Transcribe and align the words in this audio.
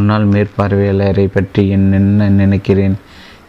முன்னாள் 0.00 0.28
மேற்பார்வையாளரை 0.28 1.26
பற்றி 1.32 1.68
என் 1.68 1.92
என்ன 1.92 2.28
நினைக்கிறேன்? 2.28 2.96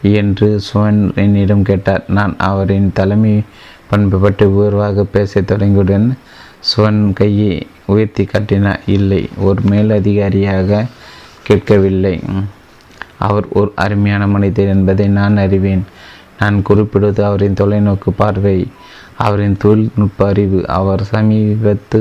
என்று 0.02 0.60
சுவன் 0.68 1.14
என்னிடம் 1.14 1.62
கேட்டார். 1.62 2.04
நான் 2.08 2.34
அவரின் 2.38 2.90
தலைமை 2.94 3.42
பண்பு 3.90 4.18
பற்றி 4.18 4.46
உயர்வாக 4.46 5.04
பேசத் 5.04 5.50
தொடங்கியுடன் 5.50 6.06
சுவன் 6.70 7.12
கையை 7.12 7.66
உயர்த்தி 7.86 8.24
காட்டினார். 8.24 8.80
இல்லை 8.86 9.28
ஒரு 9.38 9.60
மேலதிகாரியாக 9.70 10.86
கேட்கவில்லை. 11.42 12.20
அவர் 13.18 13.46
ஒரு 13.48 13.72
அருமையான 13.74 14.26
மனிதர் 14.26 14.72
என்பதை 14.74 15.06
நான் 15.08 15.36
அறிவேன். 15.36 15.84
நான் 16.40 16.62
குறிப்பிடுவது 16.62 17.24
அவரின் 17.24 17.58
தொலைநோக்கு 17.60 18.10
பார்வை 18.16 18.58
அவரின் 19.16 19.56
தொழில்நுட்ப 19.56 20.26
அறிவு. 20.26 20.60
அவர் 20.68 21.02
சமீபத்து 21.12 22.00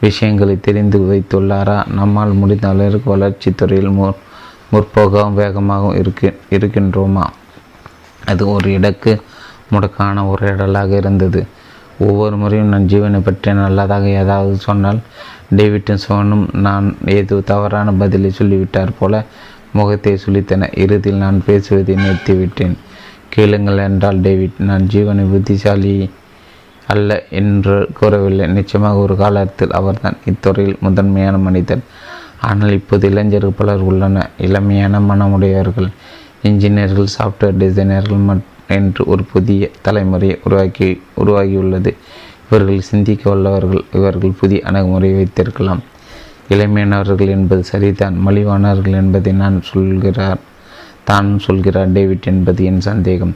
விஷயங்களை 0.00 0.60
தெரிந்து 0.60 0.98
வைத்துள்ளாரா? 1.00 1.88
நம்மால் 1.90 2.32
முடிந்த 2.32 2.68
அளவிற்கு 2.68 3.10
வளர்ச்சி 3.10 3.50
துறையில் 3.50 3.90
மு 3.90 4.12
முற்போகவும் 4.72 5.38
வேகமாகவும் 5.42 5.98
இருக்கு 5.98 6.38
இருக்கின்றோமா? 6.50 7.24
அது 8.24 8.48
ஒரு 8.48 8.72
இடக்கு 8.72 9.22
முடக்கான 9.72 10.28
ஒரு 10.28 10.46
இடலாக 10.46 10.96
இருந்தது. 10.96 11.46
ஒவ்வொரு 11.98 12.36
முறையும் 12.36 12.68
நான் 12.68 12.88
ஜீவனை 12.88 13.20
பற்றி 13.20 13.52
நல்லதாக 13.52 14.08
ஏதாவது 14.08 14.56
சொன்னால் 14.56 14.98
டேவிட்டும் 15.56 16.02
சோனும் 16.08 16.54
நான் 16.54 16.96
ஏதோ 17.04 17.40
தவறான 17.40 17.92
பதிலை 17.92 18.30
சொல்லிவிட்டார் 18.30 18.92
போல 18.98 19.24
முகத்தை 19.72 20.18
சுழித்தன. 20.26 20.78
இறுதியில் 20.78 21.18
நான் 21.18 21.42
பேசுவதை 21.46 21.94
நிறுத்திவிட்டேன். 21.94 22.76
கேளுங்கள் 23.28 23.78
என்றால் 23.78 24.20
டேவிட். 24.20 24.58
நான் 24.58 24.82
ஜீவனை 24.82 25.30
புத்திசாலி 25.30 26.10
அல்ல 26.86 27.10
என்று 27.40 27.76
கூறவில்லை. 27.98 28.46
நிச்சயமாக 28.46 28.96
ஒரு 28.96 29.16
காலத்தில் 29.16 29.72
அவர்தான் 29.72 30.18
இத்துறையில் 30.30 30.78
முதன்மையான 30.80 31.36
மனிதன். 31.38 31.82
ஆனால் 32.40 32.70
இப்போது 32.70 33.08
இளைஞர்கள் 33.10 33.58
பலர் 33.60 33.80
உள்ளன 33.80 34.26
இளமையான 34.46 35.00
மனமுடையவர்கள் 35.10 35.88
இன்ஜினியர்கள் 36.42 37.14
சாஃப்ட்வேர் 37.16 37.58
டிசைனர்கள் 37.62 38.40
என்று 38.66 39.02
ஒரு 39.04 39.22
புதிய 39.32 39.70
தலைமுறையை 39.88 40.36
உருவாக்கி 40.44 40.88
உருவாகியுள்ளது. 41.24 41.90
இவர்கள் 42.50 42.88
சிந்திக்க 42.90 43.22
வல்லவர்கள் 43.30 43.84
இவர்கள் 43.92 44.38
புதிய 44.40 44.60
அணுகுமுறையை 44.64 45.16
வைத்திருக்கலாம். 45.16 45.82
இளமையானவர்கள் 46.48 47.28
என்பது 47.28 47.64
சரிதான். 47.64 48.16
மலிவானவர்கள் 48.26 48.98
என்பதை 49.02 49.32
நான் 49.32 49.56
சொல்கிறார் 49.62 50.42
தான் 51.04 51.38
சொல்கிறார் 51.38 51.92
டேவிட் 51.92 52.28
என்பது 52.32 52.64
என் 52.64 52.80
சந்தேகம். 52.80 53.34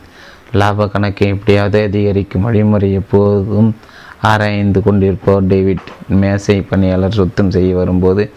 லாப 0.52 0.86
கணக்கை 0.88 1.28
எப்படியாவது 1.28 1.82
அதிகரிக்கும் 1.82 2.42
வழிமுறை 2.42 2.92
எப்போதும் 2.92 3.76
ஆராய்ந்து 4.22 4.82
கொண்டிருப்பவர் 4.82 5.46
டேவிட் 5.46 5.90
மேசை 6.08 6.62
பணியாளர் 6.62 7.12
சுத்தம் 7.12 7.50
செய்ய 7.50 7.74
வரும்போது 7.74 8.30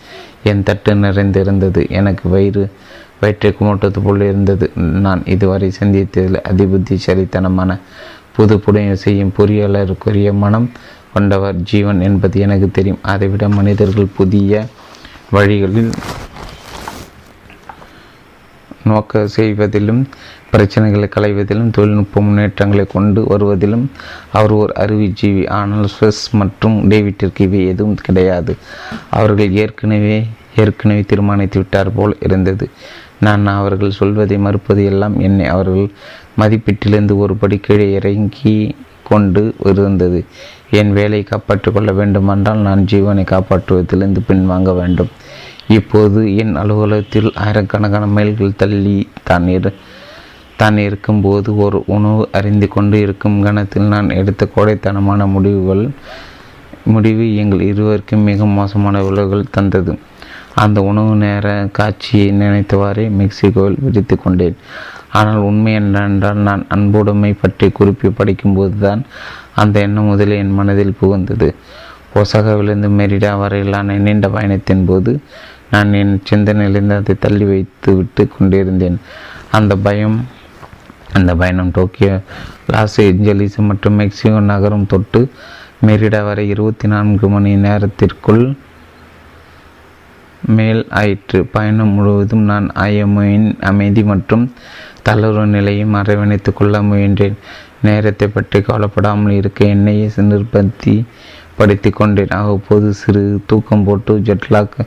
என் 0.44 0.64
தட்டு 0.64 0.96
நிறைந்திருந்தது. 0.96 1.86
எனக்கு 1.90 2.30
வயிறு 2.30 2.72
வயிற்றை 3.20 3.56
குமட்டது 3.60 4.00
போல் 4.04 4.22
இருந்தது. 4.22 4.72
நான் 4.76 5.22
இதுவரை 5.26 5.72
சந்தித்ததில் 5.80 6.40
அதிபுத்திசாலித்தனமான 6.52 7.80
புது 8.36 8.56
புடைய 8.58 8.94
செய்யும் 8.94 9.34
பொறியாளருக்குரிய 9.38 10.34
மனம் 10.34 10.72
கொண்டவர் 11.14 11.56
ஜீவன் 11.56 12.02
என்பது 12.02 12.40
எனக்கு 12.40 12.72
தெரியும். 12.72 13.00
அதைவிட 13.02 13.50
மனிதர்கள் 13.50 14.16
புதிய 14.16 14.66
வழிகளில் 15.32 15.92
நோக்க 18.84 19.28
செய்வதிலும் 19.28 20.08
பிரச்சனைகளை 20.54 21.08
களைவதிலும் 21.16 21.70
தொழில்நுட்ப 21.70 22.22
முன்னேற்றங்களை 22.22 22.86
கொண்டு 22.86 23.22
வருவதிலும் 23.28 23.86
அவர் 24.32 24.52
ஒரு 24.52 24.74
அறிவுஜீவி. 24.80 25.44
ஆனால் 25.50 25.88
ஸ்வெஸ் 25.94 26.24
மற்றும் 26.42 26.76
டேவிட்டிற்கு 26.92 27.42
இவை 27.48 27.62
எதுவும் 27.68 28.00
கிடையாது. 28.08 28.54
அவர்கள் 29.10 29.52
ஏற்கனவே 29.64 30.18
ஏற்கனவே 30.56 31.02
தீர்மானித்து 31.02 31.58
விட்டார் 31.60 31.92
போல் 31.94 32.16
இருந்தது. 32.22 32.66
நான் 33.20 33.46
அவர்கள் 33.60 33.98
சொல்வதை 34.00 34.38
மறுப்பது 34.38 34.86
எல்லாம் 34.86 35.16
என்னை 35.20 35.46
அவர்கள் 35.46 35.88
மதிப்பீட்டிலிருந்து 36.42 37.16
ஒரு 37.18 37.36
படி 37.36 37.58
கீழே 37.58 37.88
இறங்கி 37.94 38.56
கொண்டு 39.10 39.44
இருந்தது. 39.72 40.20
என் 40.80 40.92
வேலையை 40.92 41.24
காப்பாற்றிக் 41.24 41.74
கொள்ள 41.74 41.92
வேண்டுமென்றால் 41.92 42.62
நான் 42.68 42.84
ஜீவனை 42.92 43.24
காப்பாற்றுவதிலிருந்து 43.34 44.22
பின்வாங்க 44.30 44.72
வேண்டும். 44.76 45.12
இப்போது 45.68 46.22
என் 46.38 46.56
அலுவலகத்தில் 46.56 47.30
ஆயிரக்கணக்கான 47.36 48.06
மைல்கள் 48.16 48.60
தள்ளி 48.62 48.96
தான் 49.24 49.48
இரு 49.48 49.72
தான் 50.64 50.78
இருக்கும்போது 50.88 51.50
ஒரு 51.66 51.78
உணவு 51.96 52.24
அறிந்து 52.40 52.68
கொண்டு 52.76 52.98
இருக்கும் 53.06 53.38
கணத்தில் 53.46 53.92
நான் 53.96 54.16
எடுத்த 54.20 54.44
கோடைத்தனமான 54.56 55.28
முடிவுகள் 55.36 55.84
முடிவு 56.94 57.26
எங்கள் 57.42 57.62
இருவருக்கும் 57.72 58.26
மிக 58.30 58.46
மோசமான 58.58 58.96
விளைவுகள் 59.08 59.54
தந்தது. 59.56 59.94
அந்த 60.64 60.80
உணவு 60.90 61.14
நேர 61.22 61.46
காட்சியை 61.78 62.26
நினைத்தவாறே 62.42 63.06
மெக்சிகோவில் 63.20 63.80
விரித்து 63.86 64.16
கொண்டேன். 64.24 64.58
ஆனால் 65.20 65.40
உண்மை 65.48 65.72
என்னென்றால் 65.80 66.42
நான் 66.48 66.64
அன்புடைமை 66.76 67.32
பற்றி 67.42 67.68
குறிப்பி 67.80 68.10
படிக்கும்போது 68.20 68.76
தான் 68.86 69.02
அந்த 69.62 69.76
எண்ணம் 69.86 70.10
முதலில் 70.12 70.42
என் 70.44 70.56
மனதில் 70.60 70.98
புகுந்தது. 71.00 71.50
ஒசகாவிலிருந்து 72.22 72.90
மெரிடா 73.00 73.32
வரையிலான 73.42 73.98
நீண்ட 74.06 74.28
பயணத்தின் 74.36 74.86
போது 74.90 75.12
நான் 75.74 75.92
என் 76.02 76.16
சிந்தனையிலிருந்து 76.30 76.98
அதை 77.02 77.16
தள்ளி 77.26 77.46
வைத்து 77.52 77.92
விட்டு 78.00 78.24
கொண்டிருந்தேன். 78.36 78.98
அந்த 79.58 79.74
பயம் 79.88 80.18
அந்த 81.18 81.32
பயணம் 81.42 81.72
டோக்கியோ 81.74 82.16
லாஸ் 82.68 83.02
ஏஞ்சலிஸ் 83.02 83.58
மற்றும் 83.70 83.98
மெக்சிகோ 84.02 84.40
நகரம் 84.52 84.90
தொட்டு 84.94 85.22
மெரிடா 85.88 86.20
வரை 86.26 86.44
இருபத்தி 86.54 86.88
நான்கு 86.88 87.28
மணி 87.30 87.52
நேரத்திற்குள் 87.66 88.46
மேல் 90.58 90.82
ஆயிற்று. 91.02 91.40
பயணம் 91.56 91.94
முழுவதும் 91.98 92.46
நான் 92.52 92.68
ஐஎம்ஓயின் 92.90 93.50
அமைதி 93.70 94.04
மற்றும் 94.04 94.46
தளர்வு 95.10 95.46
நிலையும் 95.56 95.94
அரவணைத்து 95.94 96.52
கொள்ள 96.54 96.82
முயன்றேன். 96.82 97.38
நேரத்தை 97.82 98.28
பற்றி 98.28 98.62
கவலைப்படாமல் 98.62 99.38
இருக்க 99.40 99.66
என்னையே 99.76 100.10
நிர்பந்தி 100.32 100.96
படுத்தி 101.58 101.90
கொண்டேன். 101.90 102.34
அவ்வப்போது 102.40 102.94
சிறு 103.02 103.24
தூக்கம் 103.46 103.84
போட்டு 103.84 104.14
ஜெட்லாக் 104.28 104.78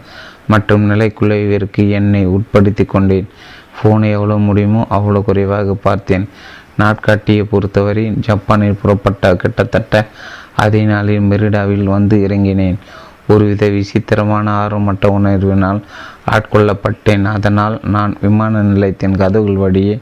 மற்றும் 0.52 0.84
நிலைக்குலைவிற்கு 0.90 1.82
என்னை 1.98 2.22
உட்படுத்தி 2.36 2.84
கொண்டேன். 2.86 3.28
ஃபோனை 3.76 4.10
எவ்வளோ 4.18 4.36
முடியுமோ 4.48 4.82
அவ்வளோ 4.96 5.22
குறைவாக 5.28 5.74
பார்த்தேன். 5.86 6.26
நாட்காட்டியை 6.82 7.42
பொறுத்தவரை 7.52 8.04
ஜப்பானில் 8.26 8.80
புறப்பட்ட 8.80 9.34
கிட்டத்தட்ட 9.42 10.04
அதே 10.64 10.82
நாளில் 10.90 11.26
மெரிடாவில் 11.30 11.86
வந்து 11.94 12.16
இறங்கினேன். 12.26 12.78
ஒருவித 13.32 13.64
விசித்திரமான 13.76 14.46
ஆர்வமற்ற 14.62 15.06
உணர்வினால் 15.18 15.80
ஆட்கொள்ளப்பட்டேன். 16.34 17.24
அதனால் 17.36 17.76
நான் 17.94 18.12
விமான 18.20 18.62
நிலையத்தின் 18.70 19.18
கதவுகள் 19.22 19.62
வழியே 19.64 19.96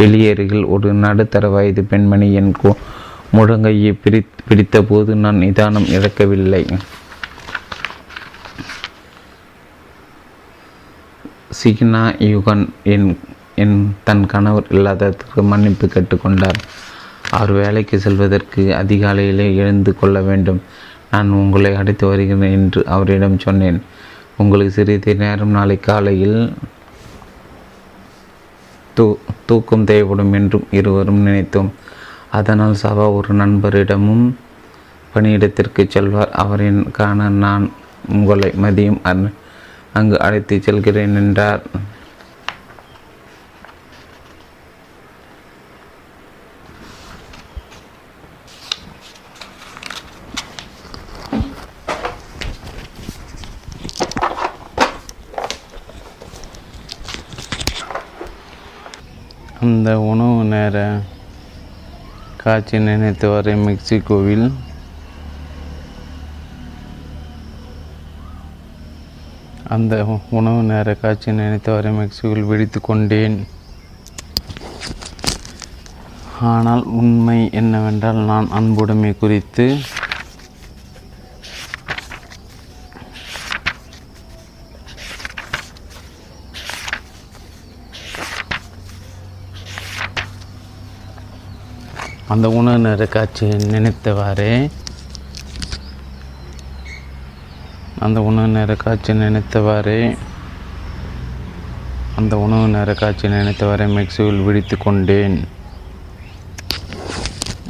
வெளியேறுகில் 0.00 0.66
ஒரு 0.74 0.88
நடுத்தர 1.04 1.48
வயது 1.48 1.84
பெண்மணி 1.92 2.28
என் 2.40 2.52
முழங்கையை 3.36 3.92
பிரி 4.02 4.20
பிடித்தபோது 4.48 5.12
நான் 5.22 5.42
நிதானம் 5.44 5.88
இழக்கவில்லை. 5.96 6.62
சிக்னா 11.58 12.02
யுகன் 12.32 12.68
என் 12.82 13.18
என் 13.54 13.76
தன் 14.04 14.26
கணவர் 14.26 14.66
இல்லாததற்கு 14.70 15.42
மன்னிப்பு 15.42 15.86
கேட்டுக்கொண்டார். 15.86 16.58
அவர் 17.30 17.52
வேலைக்கு 17.52 17.98
செல்வதற்கு 17.98 18.62
அதிகாலையிலே 18.62 19.46
எழுந்து 19.56 19.98
கொள்ள 19.98 20.20
வேண்டும். 20.20 20.62
நான் 21.10 21.30
உங்களை 21.30 21.74
அடைத்து 21.74 22.06
வருகிறேன் 22.06 22.54
என்று 22.58 22.80
அவரிடம் 22.86 23.38
சொன்னேன். 23.38 23.82
உங்களுக்கு 24.36 24.72
சிறிது 24.72 25.14
நேரம் 25.14 25.48
நாளை 25.48 25.76
காலையில் 25.80 26.52
தூ 28.94 29.18
தூக்கம் 29.46 29.84
தேவைப்படும் 29.84 30.32
என்றும் 30.32 30.66
இருவரும் 30.70 31.26
நினைத்தோம். 31.26 31.70
அதனால் 32.30 32.76
சபா 32.82 33.06
ஒரு 33.14 33.34
நண்பரிடமும் 33.34 34.26
பணியிடத்திற்கு 35.14 35.82
செல்வார். 35.88 36.30
அவரின் 36.30 36.90
காண 36.90 37.28
நான் 37.28 37.72
உங்களை 38.08 38.52
மதியம். 38.62 39.00
அன் 39.02 39.32
அங்கு 39.98 40.16
அழைத்து 40.26 40.56
செல்கிறேன் 40.62 41.14
என்றார். 41.22 41.62
அந்த 59.60 59.90
உணவு 60.10 60.42
நேர 60.44 60.76
காட்சி 62.42 62.78
நினைத்தவரை 62.78 63.54
மெக்சிகோவில் 63.64 64.46
அந்த 69.74 69.94
உணவு 70.38 70.60
நேர 70.70 70.88
காட்சி 70.94 71.30
நினைத்தவரை 71.38 71.90
மெக்சிகோவில் 71.98 72.48
வெடித்து 72.50 72.80
கொண்டேன். 72.80 73.36
ஆனால் 76.52 76.82
உண்மை 77.00 77.38
என்னவென்றால் 77.60 78.20
நான் 78.30 78.48
அன்புடைமை 78.58 79.12
குறித்து 79.22 79.66
அந்த 92.34 92.46
உணவு 92.58 92.78
நேர 92.86 93.02
காட்சியை 93.06 93.56
நினைத்தவாறே 93.74 94.52
அந்த 98.04 98.18
உணவு 98.28 98.48
நேர 98.54 98.72
காட்சி 98.82 99.12
நினைத்தவாறே 99.20 100.00
அந்த 102.20 102.34
உணவு 102.44 102.66
நேர 102.74 102.90
காட்சி 103.00 103.26
நினைத்தவாறே 103.34 103.86
மெக்சிவில் 103.94 104.42
விழித்து 104.46 104.76
கொண்டேன். 104.76 105.36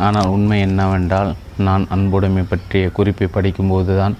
ஆனால் 0.06 0.30
உண்மை 0.34 0.58
என்னவென்றால் 0.66 1.30
நான் 1.66 1.84
அன்புடைமை 1.94 2.42
பற்றிய 2.52 2.86
குறிப்பை 2.96 3.28
படிக்கும்போது 3.36 3.92
தான் 4.00 4.16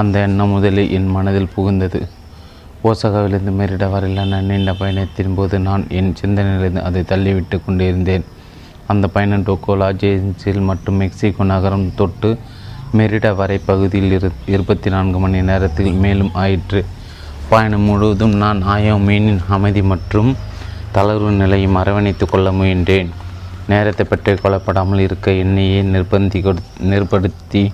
அந்த 0.00 0.14
எண்ணம் 0.26 0.52
முதலில் 0.54 0.92
என் 0.98 1.12
மனதில் 1.16 1.52
புகுந்தது. 1.56 2.00
ஓசகாவிலிருந்து 2.88 3.52
மேரிட 3.58 3.84
வரையிலான 3.92 4.40
நீண்ட 4.48 4.72
பயணத்தின் 4.80 5.36
போது 5.38 5.58
நான் 5.68 5.84
என் 5.98 6.10
சிந்தனையிலிருந்து 6.20 6.86
அதை 6.88 7.02
தள்ளிவிட்டு 7.12 7.58
கொண்டிருந்தேன் 7.66 8.26
அந்த 8.92 9.06
பயணம் 9.14 9.46
டோக்கோலா 9.48 9.88
ஜேன்ஸில் 10.00 10.66
மற்றும் 10.70 11.00
மெக்சிகோ 11.02 11.44
நகரம் 11.52 11.86
தொட்டு 12.00 12.30
மெரிடா 12.98 13.30
வரை 13.38 13.56
பகுதியில் 13.68 14.12
இரு 14.16 14.28
இருபத்தி 14.54 14.88
நான்கு 14.94 15.18
மணி 15.22 15.38
நேரத்தில் 15.48 15.94
மேலும் 16.02 16.32
ஆயிற்று. 16.42 16.80
பயணம் 17.50 17.86
முழுவதும் 17.88 18.34
நான் 18.42 18.60
ஆயோமீனின் 18.74 19.40
அமைதி 19.56 19.82
மற்றும் 19.92 20.30
தளர்வு 20.96 21.30
நிலையும் 21.40 21.78
அரவணைத்து 21.80 22.26
கொள்ள 22.32 22.50
முயன்றேன். 22.58 23.10
நேரத்தை 23.72 24.04
பற்றி 24.10 24.34
கொல்லப்படாமல் 24.42 25.02
இருக்க 25.06 25.32
என்னையே 25.44 25.80
நிர்பந்தி 25.94 26.40
நிர்படுத்தி 26.92 27.64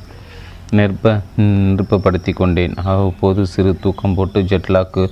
நிர்ப 0.78 1.12
நிருப்பப்படுத்தி 1.43 2.32
கொண்டேன். 2.40 2.75
அவ்வப்போது 2.90 3.44
சிறு 3.52 3.75
தூக்கம் 3.84 4.17
போட்டு 4.19 4.40
ஜெட்லாக்கு 4.50 5.05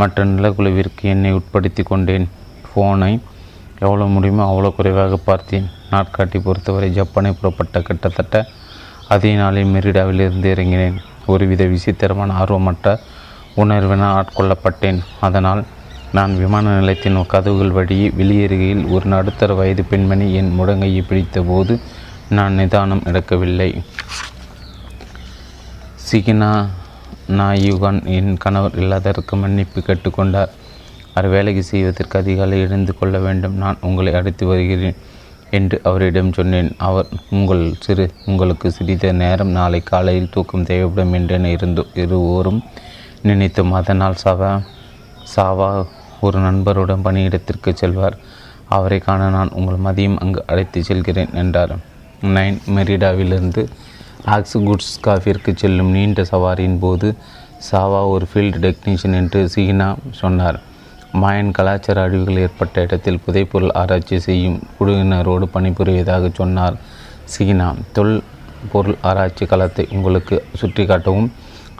மற்ற 0.00 0.24
நிலக்குழுவிற்கு 0.34 1.04
என்னை 1.14 1.30
உட்படுத்தி 1.38 1.82
கொண்டேன். 1.92 2.26
ஃபோனை 2.68 3.12
எவ்வளோ 3.84 4.06
முடியுமோ 4.14 4.42
அவ்வளோ 4.50 4.70
குறைவாக 4.78 5.18
பார்த்தேன். 5.28 5.68
நாட்காட்டி 5.92 6.38
பொறுத்தவரை 6.46 6.88
ஜப்பானை 6.98 7.30
புறப்பட்ட 7.38 7.78
கிட்டத்தட்ட 7.88 8.46
அதே 9.14 9.30
நாளில் 9.40 9.72
மெரிடாவிலிருந்து 9.74 10.48
இறங்கினேன். 10.54 10.96
ஒருவித 11.32 11.62
விசித்திரமான 11.74 12.34
ஆர்வமற்ற 12.42 12.96
உணர்வினால் 13.62 14.16
ஆட்கொள்ளப்பட்டேன். 14.18 15.00
அதனால் 15.26 15.62
நான் 16.16 16.32
விமான 16.42 16.66
நிலையத்தின் 16.78 17.18
கதவுகள் 17.32 17.76
வழியே 17.78 18.06
வெளியேறுகையில் 18.20 18.84
ஒரு 18.94 19.06
நடுத்தர 19.14 19.54
வயது 19.54 19.82
பெண்மணி 19.90 20.26
என் 20.40 20.52
முடங்கையை 20.58 21.02
பிடித்தபோது 21.08 21.74
நான் 22.36 22.58
நிதானம் 22.60 23.04
எடுக்கவில்லை. 23.10 23.70
சிகினா 26.06 26.52
நாயுகான் 27.40 28.00
என் 28.16 28.32
கணவர் 28.36 28.78
இல்லாததற்கு 28.82 29.36
மன்னிப்பு 29.36 29.80
கேட்டுக்கொண்டார். 29.80 30.50
அவர் 31.14 31.28
வேலைக்கு 31.34 31.62
செய்வதற்கு 31.62 32.18
அதிகாலை 32.18 32.58
எழுந்து 32.60 32.92
கொள்ள 32.98 33.18
வேண்டும். 33.18 33.56
நான் 33.62 33.78
உங்களை 33.88 34.12
அழைத்து 34.14 34.44
வருகிறேன். 34.46 34.98
என்று 35.58 35.76
அவரிடம் 35.88 36.32
சொன்னேன். 36.38 36.70
அவர் 36.88 37.08
உங்கள் 37.36 37.64
சிறு 37.86 38.06
உங்களுக்கு 38.30 38.68
சிறிது 38.76 39.10
நேரம் 39.22 39.54
நாளை 39.58 39.80
காலையில் 39.90 40.32
தூக்கம் 40.34 40.68
தேவைப்படும் 40.70 41.14
என்றென 41.18 41.50
இருந்து 41.56 41.84
இருவோரும் 42.02 42.60
நினைத்தோம். 43.28 43.74
அதனால் 43.80 44.20
சவா 44.24 44.52
சாவா 45.34 45.70
ஒரு 46.26 46.38
நண்பருடன் 46.38 47.04
பணியிடத்திற்கு 47.06 47.72
செல்வார். 47.82 48.16
அவரை 48.76 48.98
காண 49.04 49.28
நான் 49.36 49.54
உங்கள் 49.58 49.84
மதியம் 49.86 50.18
அங்கு 50.24 50.40
அழைத்து 50.46 50.80
செல்கிறேன் 50.88 51.32
என்றார். 51.42 51.74
நைன் 52.36 52.58
மெரிடாவிலிருந்து 52.76 53.62
ஆக்ஸ் 54.34 54.58
குட்ஸ் 54.66 54.94
காஃபிற்கு 55.06 55.50
செல்லும் 55.62 55.92
நீண்ட 55.96 56.22
சவாரியின் 56.32 56.80
போது 56.84 57.08
சாவா 57.68 58.00
ஒரு 58.14 58.26
ஃபீல்டு 58.30 58.58
டெக்னீஷியன் 58.64 59.16
என்று 59.20 59.40
சீனா 59.54 59.88
சொன்னார். 60.20 60.58
மாயன் 61.20 61.54
கலாச்சார 61.56 61.98
அழிவுகள் 62.06 62.40
ஏற்பட்ட 62.44 62.82
இடத்தில் 62.86 63.22
புதைப்பொருள் 63.24 63.72
ஆராய்ச்சி 63.80 64.16
செய்யும் 64.26 64.58
குழுவினரோடு 64.76 65.46
பணிபுரிவதாக 65.54 66.30
சொன்னார். 66.40 66.76
சீனா 67.32 67.68
தொல் 67.96 68.14
பொருள் 68.72 68.98
ஆராய்ச்சி 69.10 69.44
களத்தை 69.52 69.84
உங்களுக்கு 69.96 70.36
சுற்றி 70.60 70.84
காட்டவும் 70.90 71.28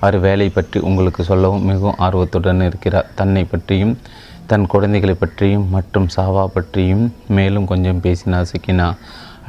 அவர் 0.03 0.17
வேலை 0.27 0.49
பற்றி 0.51 0.79
உங்களுக்கு 0.89 1.23
சொல்லவும் 1.31 1.67
மிகவும் 1.71 1.99
ஆர்வத்துடன் 2.07 2.63
இருக்கிறார். 2.69 3.11
தன்னை 3.19 3.43
பற்றியும் 3.53 3.95
தன் 4.51 4.71
குழந்தைகளை 4.73 5.15
பற்றியும் 5.19 5.67
மற்றும் 5.75 6.09
சாவா 6.15 6.45
பற்றியும் 6.55 7.05
மேலும் 7.37 7.69
கொஞ்சம் 7.73 8.01
பேசினார் 8.07 8.49
சிக்கினா 8.53 8.89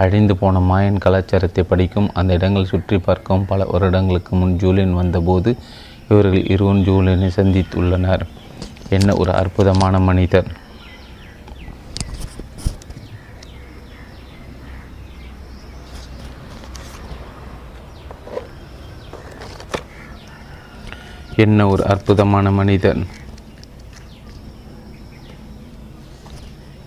அழிந்து 0.04 0.33
போன 0.42 0.60
மாயன் 0.68 1.00
கலாச்சாரத்தை 1.06 1.63
படிக்கும் 1.72 2.12
அந்த 2.19 2.38
இடங்கள் 2.39 2.69
சுற்றி 2.74 2.98
பார்க்கவும் 3.07 3.48
பல 3.51 3.66
வருடங்களுக்கு 3.72 4.36
முன் 4.42 4.54
ஜூலியன் 4.63 5.00
வந்தபோது 5.00 5.51
இவர்கள் 6.12 6.45
இருவரும் 6.54 6.86
ஜூலியனை 6.88 7.30
சந்தித்துள்ளனர். 7.39 8.24
என்ன 8.92 9.10
ஒரு 9.16 9.32
அற்புதமான 9.32 9.96
மனிதர் 10.00 10.50
என்ன 21.36 21.68
ஒரு 21.68 21.84
அற்புதமான 21.84 22.52
மனிதர் 22.52 23.02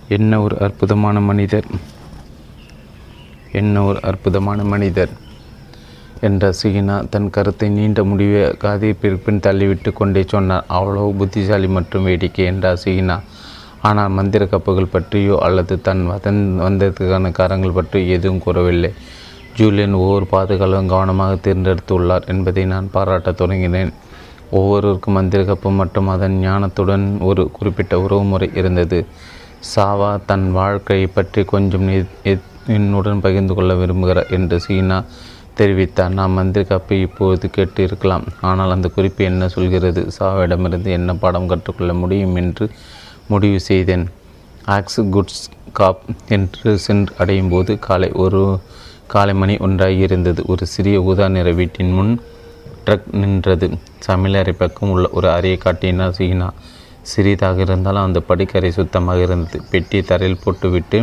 என்ன 0.09 0.41
ஒரு 0.41 0.57
அற்புதமான 0.59 1.21
மனிதர் 1.21 1.69
என்ன 3.53 3.85
ஒரு 3.85 4.01
அற்புதமான 4.03 4.63
மனிதர் 4.65 5.13
என்ற 6.29 6.51
சீனா 6.59 6.97
தன் 7.13 7.29
கருத்தை 7.37 7.69
நீண்ட 7.77 8.01
முடிவை 8.11 8.43
காதை 8.65 8.91
பிற்பின் 9.03 9.43
தள்ளிவிட்டு 9.47 9.91
கொண்டே 10.01 10.23
சொன்னார். 10.33 10.67
அவ்வளவு 10.77 11.11
புத்திசாலி 11.21 11.69
மற்றும் 11.77 12.07
வேடிக்கை 12.09 12.45
என்றார் 12.53 12.83
சீனா? 12.85 13.17
ஆனால் 13.89 14.15
மந்திர 14.19 14.43
கப்புகள் 14.53 14.93
பற்றியோ 14.95 15.35
அல்லது 15.47 15.75
தன் 15.89 16.05
வதன் 16.11 16.41
வந்ததுக்கான 16.67 17.33
காரங்கள் 17.39 17.77
பற்றியோ 17.79 18.15
எதுவும் 18.19 18.43
கூறவில்லை. 18.45 18.91
ஜூலியன் 19.59 19.99
ஒவ்வொரு 20.03 20.27
பாதுகாவலும் 20.31 20.93
கவனமாக 20.93 21.35
தேர்ந்தெடுத்துள்ளார் 21.47 22.29
என்பதை 22.33 22.65
நான் 22.73 22.93
பாராட்டத் 22.95 23.41
தொடங்கினேன். 23.41 23.93
ஒவ்வொருவருக்கும் 24.59 25.17
மந்திர 25.19 25.43
கப்பு 25.51 25.69
மற்றும் 25.81 26.09
அதன் 26.15 26.37
ஞானத்துடன் 26.47 27.05
ஒரு 27.29 27.43
குறிப்பிட்ட 27.59 27.95
உறவுமுறை 28.05 28.49
இருந்தது. 28.61 28.99
சாவா 29.75 30.11
தன் 30.31 30.47
வாழ்க்கையை 30.59 31.07
பற்றி 31.19 31.43
கொஞ்சம் 31.53 31.87
என்னுடன் 32.77 33.23
பகிர்ந்து 33.25 33.55
கொள்ள 33.57 33.73
விரும்புகிறார் 33.81 34.33
என்று 34.37 34.57
சீனா 34.67 34.99
தெரிவித்தார். 35.59 36.15
நான் 36.19 36.37
மந்திரி 36.39 36.65
கப்பை 36.69 36.97
இப்போது 37.01 37.51
கேட்டு 37.51 37.83
இருக்கலாம். 37.83 38.25
ஆனால் 38.41 38.71
அந்த 38.71 38.89
குறிப்பு 38.89 39.25
என்ன 39.25 39.49
சொல்கிறது? 39.49 40.03
சாவிடமிருந்து 40.19 40.91
என்ன 40.91 41.15
பாடம் 41.15 41.51
கற்றுக்கொள்ள 41.53 41.95
முடியும் 41.95 42.37
என்று 42.37 42.67
முடிவு 43.29 43.61
செய்தேன். 43.61 44.07
ஆக்ஸ் 44.77 45.01
குட்ஸ் 45.15 45.45
காப் 45.73 46.03
என்று 46.29 46.79
சென்று 46.79 47.15
அடையும் 47.19 47.49
போது 47.49 47.79
காலை 47.79 48.11
ஒரு 48.25 48.43
காலை 49.07 49.35
மணி 49.35 49.57
ஒன்றாகி 49.57 49.99
இருந்தது. 49.99 50.43
ஒரு 50.47 50.67
சிறிய 50.67 51.03
ஊதா 51.03 51.29
நிற 51.29 51.53
வீட்டின் 51.53 51.93
முன் 51.93 52.13
ட்ரக் 52.87 53.11
நின்றது. 53.13 53.67
சமையலறை 54.07 54.53
பக்கம் 54.53 54.91
உள்ள 54.91 55.09
ஒரு 55.13 55.29
அறையை 55.31 55.59
காட்டினா 55.65 56.07
சீனா 56.11 56.49
சிறிதாக 57.03 57.61
இருந்தாலும் 57.61 58.03
அந்த 58.03 58.21
படிக்கரை 58.29 58.69
சுத்தமாக 58.69 59.23
இருந்தது. 59.23 59.59
பெட்டி 59.71 60.01
தரையில் 60.03 60.43
போட்டுவிட்டு 60.45 60.99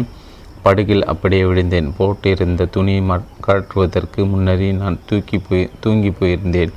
படுகில் 0.65 1.07
அப்படியே 1.11 1.43
விழுந்தேன். 1.49 1.89
போட்டிருந்த 1.97 2.67
துணியை 2.75 3.01
கழற்றுவதற்கு 3.47 4.21
முன்னரே 4.31 4.69
நான் 4.81 4.97
தூக்கி 5.09 5.37
போய் 5.47 5.69
தூங்கி 5.83 6.11
போயிருந்தேன். 6.19 6.73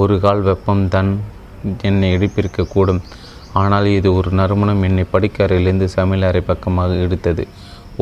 ஒரு 0.00 0.14
கால் 0.24 0.42
வெப்பம் 0.48 0.84
தான் 0.94 1.10
என்னை 1.88 2.08
எடுப்பிருக்கக்கூடும் 2.16 3.02
ஆனால் 3.60 3.86
இது 3.98 4.08
ஒரு 4.18 4.30
நறுமணம் 4.40 4.82
என்னை 4.88 5.04
படிக்கறையிலிருந்து 5.12 5.86
சமையல் 5.96 6.26
அறை 6.28 6.42
பக்கமாக 6.50 6.96
எடுத்தது 7.04 7.44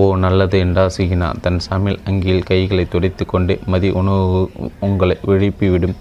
ஓ 0.01 0.05
நல்லது 0.25 0.57
என்றா 0.65 0.85
சிகினா 0.97 1.29
தன் 1.45 1.61
சமையல் 1.67 2.01
அங்கியில் 2.09 2.49
கைகளை 2.49 2.85
துடைத்து 2.95 3.25
கொண்டு 3.27 3.55
மதி 3.73 3.89
உணவு 4.01 4.41
உங்களை 4.87 5.17
விழுப்பிவிடும் 5.29 5.95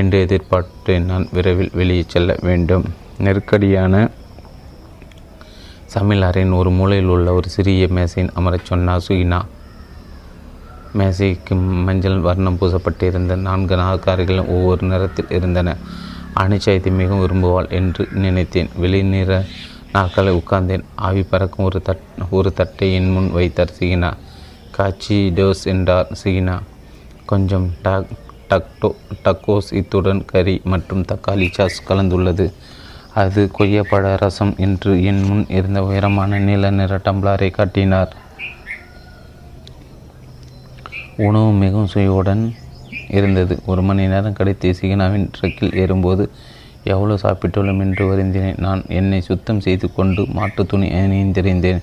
என்று 0.00 0.18
எதிர்பார்த்தேன். 0.26 1.08
நான் 1.10 1.24
விரைவில் 1.36 1.72
வெளியே 1.80 2.04
செல்ல 2.14 2.36
வேண்டும். 2.48 2.84
நெருக்கடியான 3.26 3.94
சமையல் 5.92 6.26
அறையின் 6.26 6.54
ஒரு 6.58 6.70
மூலையில் 6.78 7.10
உள்ள 7.14 7.28
ஒரு 7.38 7.48
சிறிய 7.54 7.86
மேசையின் 7.96 8.30
அமரச் 8.38 8.68
சொன்னார் 8.70 9.04
சுகினா 9.06 9.40
மேசைக்கு 10.98 11.54
மஞ்சள் 11.86 12.18
வர்ணம் 12.26 12.58
பூசப்பட்டிருந்த 12.60 13.34
நான்கு 13.46 13.74
நாற்காரிகளும் 13.82 14.50
ஒவ்வொரு 14.54 14.82
நிறத்தில் 14.92 15.32
இருந்தன. 15.36 15.76
அனிச்சயத்தை 16.42 16.90
மிகவும் 17.00 17.22
விரும்புவாள் 17.24 17.68
என்று 17.78 18.02
நினைத்தேன். 18.24 18.70
வெளிநிற 18.82 19.30
நாட்களை 19.94 20.32
உட்கார்ந்தேன். 20.40 20.84
ஆவி 21.06 21.22
பறக்கும் 21.30 21.66
ஒரு 21.68 21.80
தட் 21.88 22.04
ஒரு 22.38 22.50
தட்டை 22.58 22.88
என் 22.98 23.10
முன் 23.14 23.30
வைத்தார் 23.38 23.76
சிகினா 23.78 24.10
காச்சி 24.76 25.18
டோஸ் 25.38 25.64
என்றார் 25.72 26.10
சிகினா 26.22 26.56
கொஞ்சம் 27.32 27.66
டக் 27.86 28.12
டக்டோ 28.50 28.88
டக்கோஸ் 29.24 29.68
இத்துடன் 29.80 30.22
கறி 30.32 30.56
மற்றும் 30.72 31.04
தக்காளி 31.10 31.46
சாஸ் 31.56 31.78
கலந்துள்ளது. 31.88 32.46
அது 33.14 33.50
கொய்யப்பழ 33.58 34.16
ரசம் 34.16 34.54
என்று 34.56 35.04
என் 35.04 35.22
முன் 35.22 35.46
இருந்த 35.48 35.84
உயரமான 35.84 36.38
நீல 36.38 36.70
நிற 36.70 37.00
டம்ளரை 37.04 37.50
காட்டினார். 37.50 38.12
உணவு 41.16 41.52
மிகவும் 41.52 41.86
சுவையுடன் 41.86 42.54
இருந்தது. 43.08 43.58
ஒரு 43.66 43.82
மணி 43.82 44.06
நேரம் 44.06 44.32
கழித்து 44.32 44.70
சிகினாவின் 44.80 45.30
ட்ரக்கில் 45.36 45.74
ஏறும்போது 45.74 46.30
எவ்வளோ 46.84 47.14
சாப்பிட்டுள்ளோம் 47.14 47.78
என்று 47.78 48.04
வருந்தினேன். 48.06 48.58
நான் 48.58 48.84
என்னை 48.88 49.20
சுத்தம் 49.20 49.60
செய்து 49.60 49.92
கொண்டு 49.92 50.26
மாட்டு 50.26 50.66
துணி 50.66 50.88
அணிந்திருந்தேன். 50.88 51.82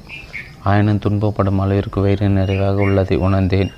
ஆயினும் 0.63 1.03
துன்பப்படும் 1.05 1.57
அளவிற்கு 1.57 2.01
வயிறு 2.01 2.29
நிறைவாக 2.29 2.81
உள்ளதை 2.81 3.17
உணர்ந்தேன். 3.17 3.71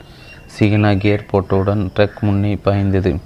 சிகனா 0.59 0.97
கியர் 0.97 1.29
போட்டவுடன் 1.31 1.83
ட்ரக் 1.95 2.19
முன்னே 2.19 2.55
பாய்ந்தது. 2.55 3.19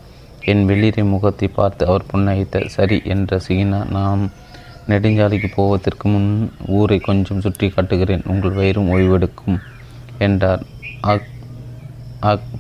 என் 0.52 0.64
வெளிரி 0.70 1.04
முகத்தை 1.12 1.48
பார்த்து 1.60 1.84
அவர் 1.90 2.10
புன்னகைத்த 2.12 2.66
சரி 2.76 2.98
என்ற 3.14 3.40
சிகினா 3.46 3.80
நாம் 3.98 4.24
நெடுஞ்சாலைக்கு 4.92 5.50
போவதற்கு 5.56 6.06
முன் 6.14 6.30
ஊரை 6.80 6.98
கொஞ்சம் 7.08 7.42
சுற்றி 7.46 7.68
காட்டுகிறேன். 7.76 8.24
உங்கள் 8.32 8.58
வயிறும் 8.60 8.92
ஓய்வெடுக்கும் 8.96 9.58
என்றார். 10.28 10.64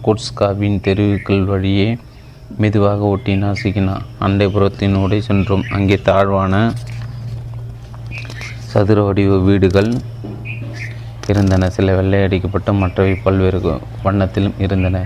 குட்ஸ்காவின் 0.05 0.79
தெருவுக்கள் 0.85 1.43
வழியே 1.51 1.87
மெதுவாக 2.61 3.05
ஓட்டினார் 3.11 3.61
சிகினா 3.61 3.95
அண்டைப்புறத்தினூடே 4.25 5.19
சென்றோம். 5.27 5.65
அங்கே 5.77 5.97
தாழ்வான 6.09 6.53
சதுர 8.71 8.99
வடிவ 9.07 9.37
வீடுகள் 9.47 9.91
இருந்தன. 11.31 11.69
சில 11.77 11.93
வெள்ளை 11.99 12.19
அடிக்கப்பட்ட 12.25 12.71
மற்றவை 12.81 13.13
பல்வேறு 13.25 13.59
வண்ணத்திலும் 14.05 14.59
இருந்தன. 14.65 15.05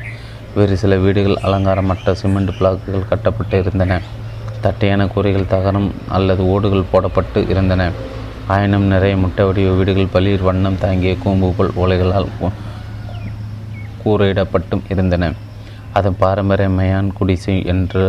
வேறு 0.56 0.76
சில 0.82 0.94
வீடுகள் 0.96 1.42
அலங்காரமற்ற 1.48 2.12
சிமெண்ட் 2.22 2.52
பிளாக்குகள் 2.60 3.10
கட்டப்பட்டு 3.10 3.60
இருந்தன. 3.60 4.00
தட்டையான 4.62 5.08
கூரைகள் 5.08 5.52
தகரம் 5.54 5.90
அல்லது 6.08 6.44
ஓடுகள் 6.54 6.90
போடப்பட்டு 6.94 7.42
இருந்தன. 7.50 7.92
ஆயினும் 8.48 8.88
நிறைய 8.94 9.18
முட்டை 9.18 9.46
வடிவ 9.46 9.72
வீடுகள் 9.80 10.14
பளிர் 10.14 10.42
வண்ணம் 10.42 10.78
தாங்கிய 10.78 11.18
கூம்பு 11.18 11.50
போல் 11.58 11.76
ஓலைகளால் 11.76 12.28
கூரையிடப்பட்டும் 14.04 14.84
இருந்தன. 14.90 15.32
அதன் 15.94 16.20
பாரம்பரிய 16.20 16.70
மயான் 16.70 17.14
குடிசை 17.14 17.56
என்று 17.74 18.04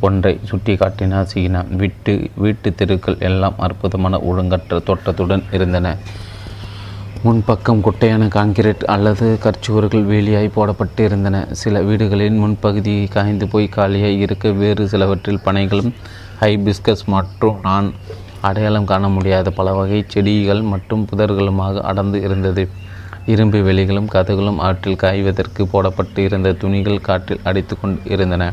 ஒன்றை 0.00 0.32
சுட்டி 0.44 0.76
காட்டினார் 0.76 1.28
சீனா 1.32 1.60
வீட்டு 1.80 2.12
வீட்டு 2.34 2.74
தெருக்கள் 2.74 3.22
எல்லாம் 3.28 3.54
அற்புதமான 3.58 4.20
ஒழுங்கற்ற 4.30 4.80
தோட்டத்துடன் 4.82 5.44
இருந்தன. 5.52 5.96
முன்பக்கம் 7.24 7.78
குட்டையான 7.80 8.24
கான்கிரீட் 8.28 8.82
அல்லது 8.84 9.26
கற்சுவர்கள் 9.40 10.02
வேலியாய் 10.04 10.48
போடப்பட்டு 10.54 11.00
இருந்தன 11.00 11.36
சில 11.60 11.80
வீடுகளின் 11.80 12.36
முன்பகுதி 12.42 12.94
காய்ந்து 13.14 13.46
போய் 13.48 13.68
காலியாய் 13.76 14.18
இருக்க 14.24 14.50
வேறு 14.58 14.84
சிலவற்றில் 14.88 15.40
பனைகளும் 15.46 15.88
ஹைபிஸ்கஸ் 16.40 17.04
மற்றும் 17.06 17.56
நான் 17.62 17.88
அடையாளம் 18.40 18.84
காண 18.84 19.08
முடியாத 19.08 19.50
பல 19.50 19.72
வகை 19.72 20.00
செடிகள் 20.06 20.62
மற்றும் 20.72 21.06
புதர்களுமாக 21.10 21.84
அடர்ந்து 21.90 22.20
இருந்தது. 22.26 22.64
இரும்பு 23.26 23.60
வெளிகளும் 23.60 24.12
கதகளும் 24.14 24.60
ஆற்றில் 24.68 25.00
காய்வதற்கு 25.04 25.64
போடப்பட்டு 25.72 26.20
இருந்த 26.28 26.52
துணிகள் 26.62 27.00
காற்றில் 27.00 27.44
அடித்து 27.44 27.76
கொண்டு 27.76 28.10
இருந்தன 28.14 28.50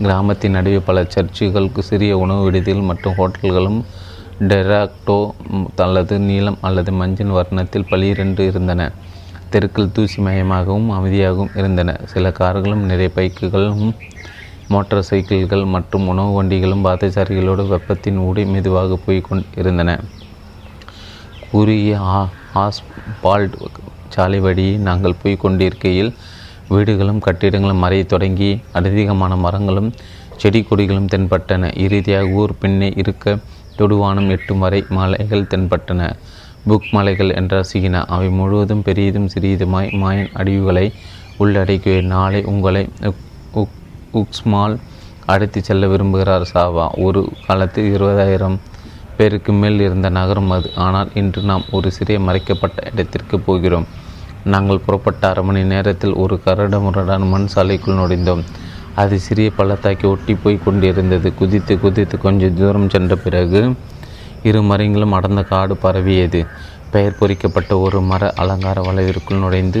கிராமத்தின் 0.00 0.56
நடுவே 0.58 0.80
பல 0.88 1.04
சர்ச்சுகளுக்கு 1.14 1.82
சிறிய 1.90 2.14
உணவு 2.24 2.44
விடுதிகள் 2.46 2.88
மற்றும் 2.90 3.18
ஹோட்டல்களும் 3.20 3.78
டெராக்டோ 4.40 5.18
அல்லது 5.84 6.14
நீளம் 6.28 6.58
அல்லது 6.68 6.90
மஞ்சள் 7.00 7.36
வர்ணத்தில் 7.38 7.86
பலிரண்டு 7.92 8.42
இருந்தன. 8.50 8.82
தெருக்கள் 9.52 9.92
தூசி 9.96 10.18
மயமாகவும் 10.26 10.88
அமைதியாகவும் 10.96 11.54
இருந்தன. 11.60 11.90
சில 12.12 12.30
கார்களும் 12.40 12.84
நிறைய 12.90 13.10
பைக்குகளும் 13.16 13.84
மோட்டார் 14.70 15.06
சைக்கிள்கள் 15.10 15.64
மற்றும் 15.74 16.06
உணவு 16.12 16.30
வண்டிகளும் 16.38 16.84
பாதசாரிகளோடு 16.86 17.64
வெப்பத்தின் 17.72 18.18
ஊடே 18.26 18.44
மெதுவாக 18.54 18.98
போய்கொண்டு 19.04 19.46
இருந்தன. 19.62 19.90
குறுகிய 21.52 21.96
ஆஸ்பால்ட் 22.64 23.56
சாலை 24.14 24.38
வழியை 24.46 24.74
நாங்கள் 24.88 25.18
போய் 25.22 25.42
கொண்டிருக்கையில் 25.44 26.10
வீடுகளும் 26.74 27.20
கட்டிடங்களும் 27.26 27.82
மறைய 27.84 28.04
தொடங்கி 28.12 28.50
அதிகமான 28.78 29.32
மரங்களும் 29.44 29.90
செடி 30.42 30.60
கொடிகளும் 30.68 31.10
தென்பட்டன. 31.12 31.68
இறுதியாக 31.84 32.32
ஊர் 32.40 32.52
பின்னே 32.62 32.88
இருக்க 33.02 33.26
தொடுவானம் 33.78 34.30
எட்டும் 34.34 34.62
வரை 34.64 34.80
மலைகள் 34.98 35.50
தென்பட்டன. 35.52 36.00
புக் 36.70 36.88
மலைகள் 36.96 37.30
என்ற 37.40 37.54
சிகினா 37.70 38.00
அவை 38.14 38.28
முழுவதும் 38.38 38.84
பெரியதும் 38.86 39.30
சிறியதுமாய் 39.34 39.90
மாயன் 40.02 40.32
அடிவுகளை 40.40 40.86
உள்ளடக்கிய. 41.42 41.96
நாளை 42.14 42.40
உங்களை 42.52 42.82
உக்ஸ்மால் 44.14 44.74
அழைத்து 45.32 45.60
செல்ல 45.68 45.84
விரும்புகிறார் 45.92 46.44
சாவா. 46.52 46.86
ஒரு 47.06 47.20
காலத்தில் 47.46 47.88
இருபதாயிரம் 47.96 48.56
பேருக்கு 49.18 49.52
மேல் 49.52 49.78
இருந்த 49.86 50.08
நகரம் 50.18 50.50
அது. 50.56 50.68
ஆனால் 50.86 51.10
இன்று 51.20 51.40
நாம் 51.50 51.64
ஒரு 51.76 51.88
சிறிய 51.96 52.18
மறைக்கப்பட்ட 52.26 52.78
இடத்திற்கு 52.90 53.36
போகிறோம். 53.46 53.86
நாங்கள் 54.52 54.84
புறப்பட்ட 54.86 55.22
அரை 55.30 55.42
மணி 55.44 55.62
நேரத்தில் 55.72 56.18
ஒரு 56.22 56.34
கரடமுரடான 56.46 57.28
மண் 57.32 57.48
சாலைக்குள் 57.54 57.98
நுழைந்தோம். 58.00 58.42
அது 59.02 59.14
சிறிய 59.20 59.48
பள்ளத்தாக்கி 59.56 60.06
ஒட்டி 60.06 60.34
போய் 60.34 60.64
கொண்டிருந்தது. 60.66 61.28
குதித்து 61.40 61.74
குதித்து 61.80 62.16
கொஞ்சம் 62.18 62.56
தூரம் 62.60 62.88
சென்ற 62.88 63.14
பிறகு 63.24 63.60
இரு 64.48 64.60
மரங்களும் 64.62 65.14
அடர்ந்த 65.18 65.42
காடு 65.52 65.74
பரவியது. 65.76 66.40
பெயர் 66.92 67.18
பொறிக்கப்பட்ட 67.20 67.72
ஒரு 67.86 67.98
மர 68.10 68.22
அலங்கார 68.42 68.78
வளைவிற்குள் 68.88 69.42
நுழைந்து 69.44 69.80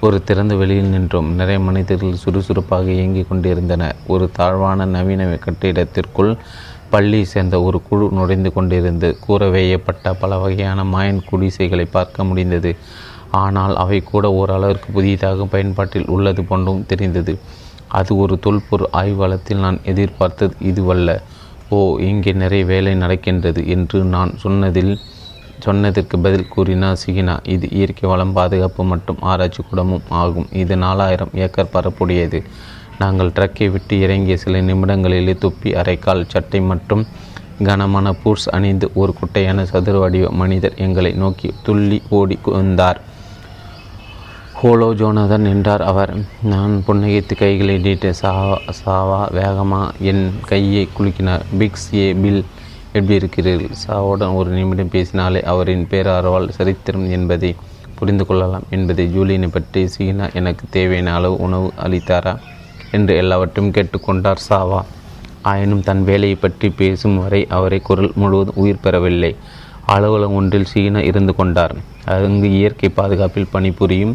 ஒரு 0.00 0.16
திறந்த 0.28 0.54
வெளியில் 0.60 0.92
நின்றோம். 0.94 1.28
நிறைய 1.40 1.58
மனிதர்கள் 1.60 2.22
சுறுசுறுப்பாக 2.22 2.86
இயங்கிக் 2.96 3.28
கொண்டிருந்தனர். 3.28 3.96
ஒரு 4.06 4.24
தாழ்வான 4.38 4.86
நவீன 4.94 5.24
கட்டிடத்திற்குள் 5.46 6.32
பள்ளி 6.90 7.20
சேர்ந்த 7.24 7.56
ஒரு 7.66 7.78
குழு 7.88 8.06
நுழைந்து 8.18 8.50
கொண்டிருந்து 8.56 9.08
கூற 9.18 9.48
வேயப்பட்ட 9.54 10.12
பல 10.14 10.36
வகையான 10.38 10.80
மாயன் 10.84 11.24
குடிசைகளை 11.30 11.86
பார்க்க 11.96 12.24
முடிந்தது. 12.24 12.72
ஆனால் 13.42 13.74
அவை 13.76 13.98
கூட 14.02 14.24
ஓரளவிற்கு 14.40 14.88
புதிதாக 14.92 15.46
பயன்பாட்டில் 15.54 16.10
உள்ளது 16.16 16.42
போன்றும் 16.44 16.84
தெரிந்தது. 16.86 17.32
அது 17.98 18.12
ஒரு 18.24 18.34
தொல்பொருள் 18.46 18.92
ஆய்வாளத்தில் 19.00 19.62
நான் 19.64 19.78
எதிர்பார்த்தது 19.92 20.54
இதுவல்ல. 20.70 21.10
ஓ 21.74 21.78
இங்கே 22.10 22.32
நிறைய 22.42 22.64
வேலை 22.72 22.92
நடக்கின்றது 23.04 23.60
என்று 23.74 23.98
நான் 24.14 24.32
சொன்னதில் 24.44 24.94
சொன்னதற்கு 25.66 26.16
பதில் 26.24 26.50
கூறினா 26.54 26.88
சிகினா 27.02 27.34
இது 27.54 27.66
இயற்கை 27.78 28.06
வளம் 28.12 28.34
பாதுகாப்பு 28.38 28.82
மற்றும் 28.92 29.20
ஆராய்ச்சி 29.32 29.62
கூடமும் 29.68 30.06
ஆகும். 30.22 30.48
இது 30.62 30.74
நாலாயிரம் 30.84 31.32
ஏக்கர் 31.44 31.72
பரப்புடையது. 31.74 32.40
நாங்கள் 33.02 33.30
ட்ரக்கை 33.36 33.66
விட்டு 33.74 33.94
இறங்கிய 34.04 34.34
சில 34.44 34.60
நிமிடங்களிலே 34.68 35.34
தொப்பி 35.44 35.70
அரைக்கால் 35.80 36.28
சட்டை 36.34 36.60
மற்றும் 36.70 37.04
கனமான 37.68 38.06
பூட்ஸ் 38.22 38.48
அணிந்து 38.56 38.86
ஒரு 39.00 39.12
குட்டையான 39.20 39.64
சதுர 39.72 39.96
வடிவ 40.02 40.28
மனிதர் 40.42 40.76
எங்களை 40.86 41.12
நோக்கி 41.22 41.48
துள்ளி 41.66 41.98
ஓடி 42.18 42.36
வந்தார். 42.56 42.98
ஹோலோ 44.58 44.86
ஜோனதன் 44.98 45.46
என்றார் 45.52 45.82
அவர். 45.90 46.10
நான் 46.50 46.74
புன்னகைத்து 46.86 47.34
கைகளை 47.40 47.74
நீட்ட 47.84 48.10
சாவா 48.20 48.58
சாவா 48.80 49.18
வேகமா 49.38 49.80
என் 50.10 50.22
கையை 50.50 50.84
குலுக்கினார். 50.96 51.42
பிக்ஸ் 51.58 51.88
ஏ 52.00 52.04
பில் 52.22 52.38
எப்படி 52.96 53.14
இருக்கிறீர்கள்? 53.20 53.74
சாவுடன் 53.84 54.36
ஒரு 54.40 54.50
நிமிடம் 54.50 54.92
பேசினாலே 54.94 55.40
அவரின் 55.52 55.84
பேரார்வால் 55.90 56.46
சரித்திரம் 56.58 57.08
என்பதை 57.16 57.50
புரிந்து 57.98 58.26
கொள்ளலாம் 58.26 58.68
என்பதை 58.76 59.06
ஜூலியனை 59.16 59.48
பற்றி 59.56 59.82
சீனா 59.94 60.28
எனக்கு 60.40 60.66
தேவையான 60.76 61.14
அளவு 61.14 61.36
உணவு 61.46 61.68
அளித்தாரா 61.86 62.34
என்று 62.98 63.14
எல்லாவற்றையும் 63.22 63.74
கேட்டுக்கொண்டார் 63.78 64.46
சாவா. 64.48 64.80
ஆயினும் 65.52 65.86
தன் 65.90 66.04
வேலையை 66.04 66.38
பற்றி 66.46 66.70
பேசும் 66.82 67.18
வரை 67.24 67.42
அவரை 67.58 67.80
குரல் 67.90 68.14
முழுவதும் 68.14 68.60
உயிர் 68.64 68.84
பெறவில்லை. 68.86 69.34
அலுவலகம் 69.94 70.36
ஒன்றில் 70.36 70.70
சீனா 70.72 71.00
இருந்து 71.08 71.32
கொண்டார். 71.34 71.74
அங்கு 72.14 72.48
இயற்கை 72.58 72.88
பாதுகாப்பில் 72.88 73.50
பணிபுரியும் 73.50 74.14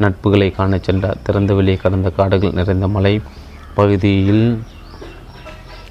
நட்புகளை 0.00 0.50
காணச் 0.50 0.82
சென்றார் 0.82 1.22
திறந்த 1.22 1.54
வெளியே 1.54 1.76
கடந்த 1.76 2.10
காடுகள் 2.10 2.52
நிறைந்த 2.52 2.88
மலை 2.88 3.20
பகுதியில் 3.74 4.62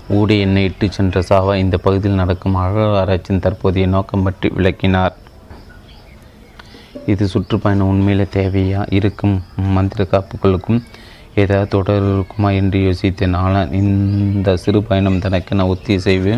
ஊடி 0.08 0.40
எண்ணெய் 0.40 0.64
இட்டு 0.64 0.92
சென்ற 0.92 1.22
சாவா 1.30 1.56
இந்த 1.56 1.78
பகுதியில் 1.78 2.18
நடக்கும் 2.18 2.56
அகழ்வாராய்ச்சியின் 2.56 3.40
தற்போதைய 3.40 3.88
நோக்கம் 3.88 4.24
பற்றி 4.24 4.50
விளக்கினார். 4.50 5.16
இது 7.06 7.28
சுற்றுப்பயணம் 7.28 7.90
உண்மையில 7.92 8.26
தேவையா? 8.36 8.94
இருக்கும் 8.94 9.44
மந்திர 9.56 10.08
காப்புகளுக்கும் 10.12 10.82
ஏதாவது 11.36 11.68
தொடர் 11.68 12.06
இருக்குமா 12.14 12.50
என்று 12.52 12.80
யோசித்தேன். 12.80 13.36
ஆனால் 13.36 13.72
இந்த 13.72 14.58
சிறு 14.58 14.84
பயணம் 14.84 15.20
தனக்கென 15.20 15.68
ஒத்திசைவு 15.68 16.36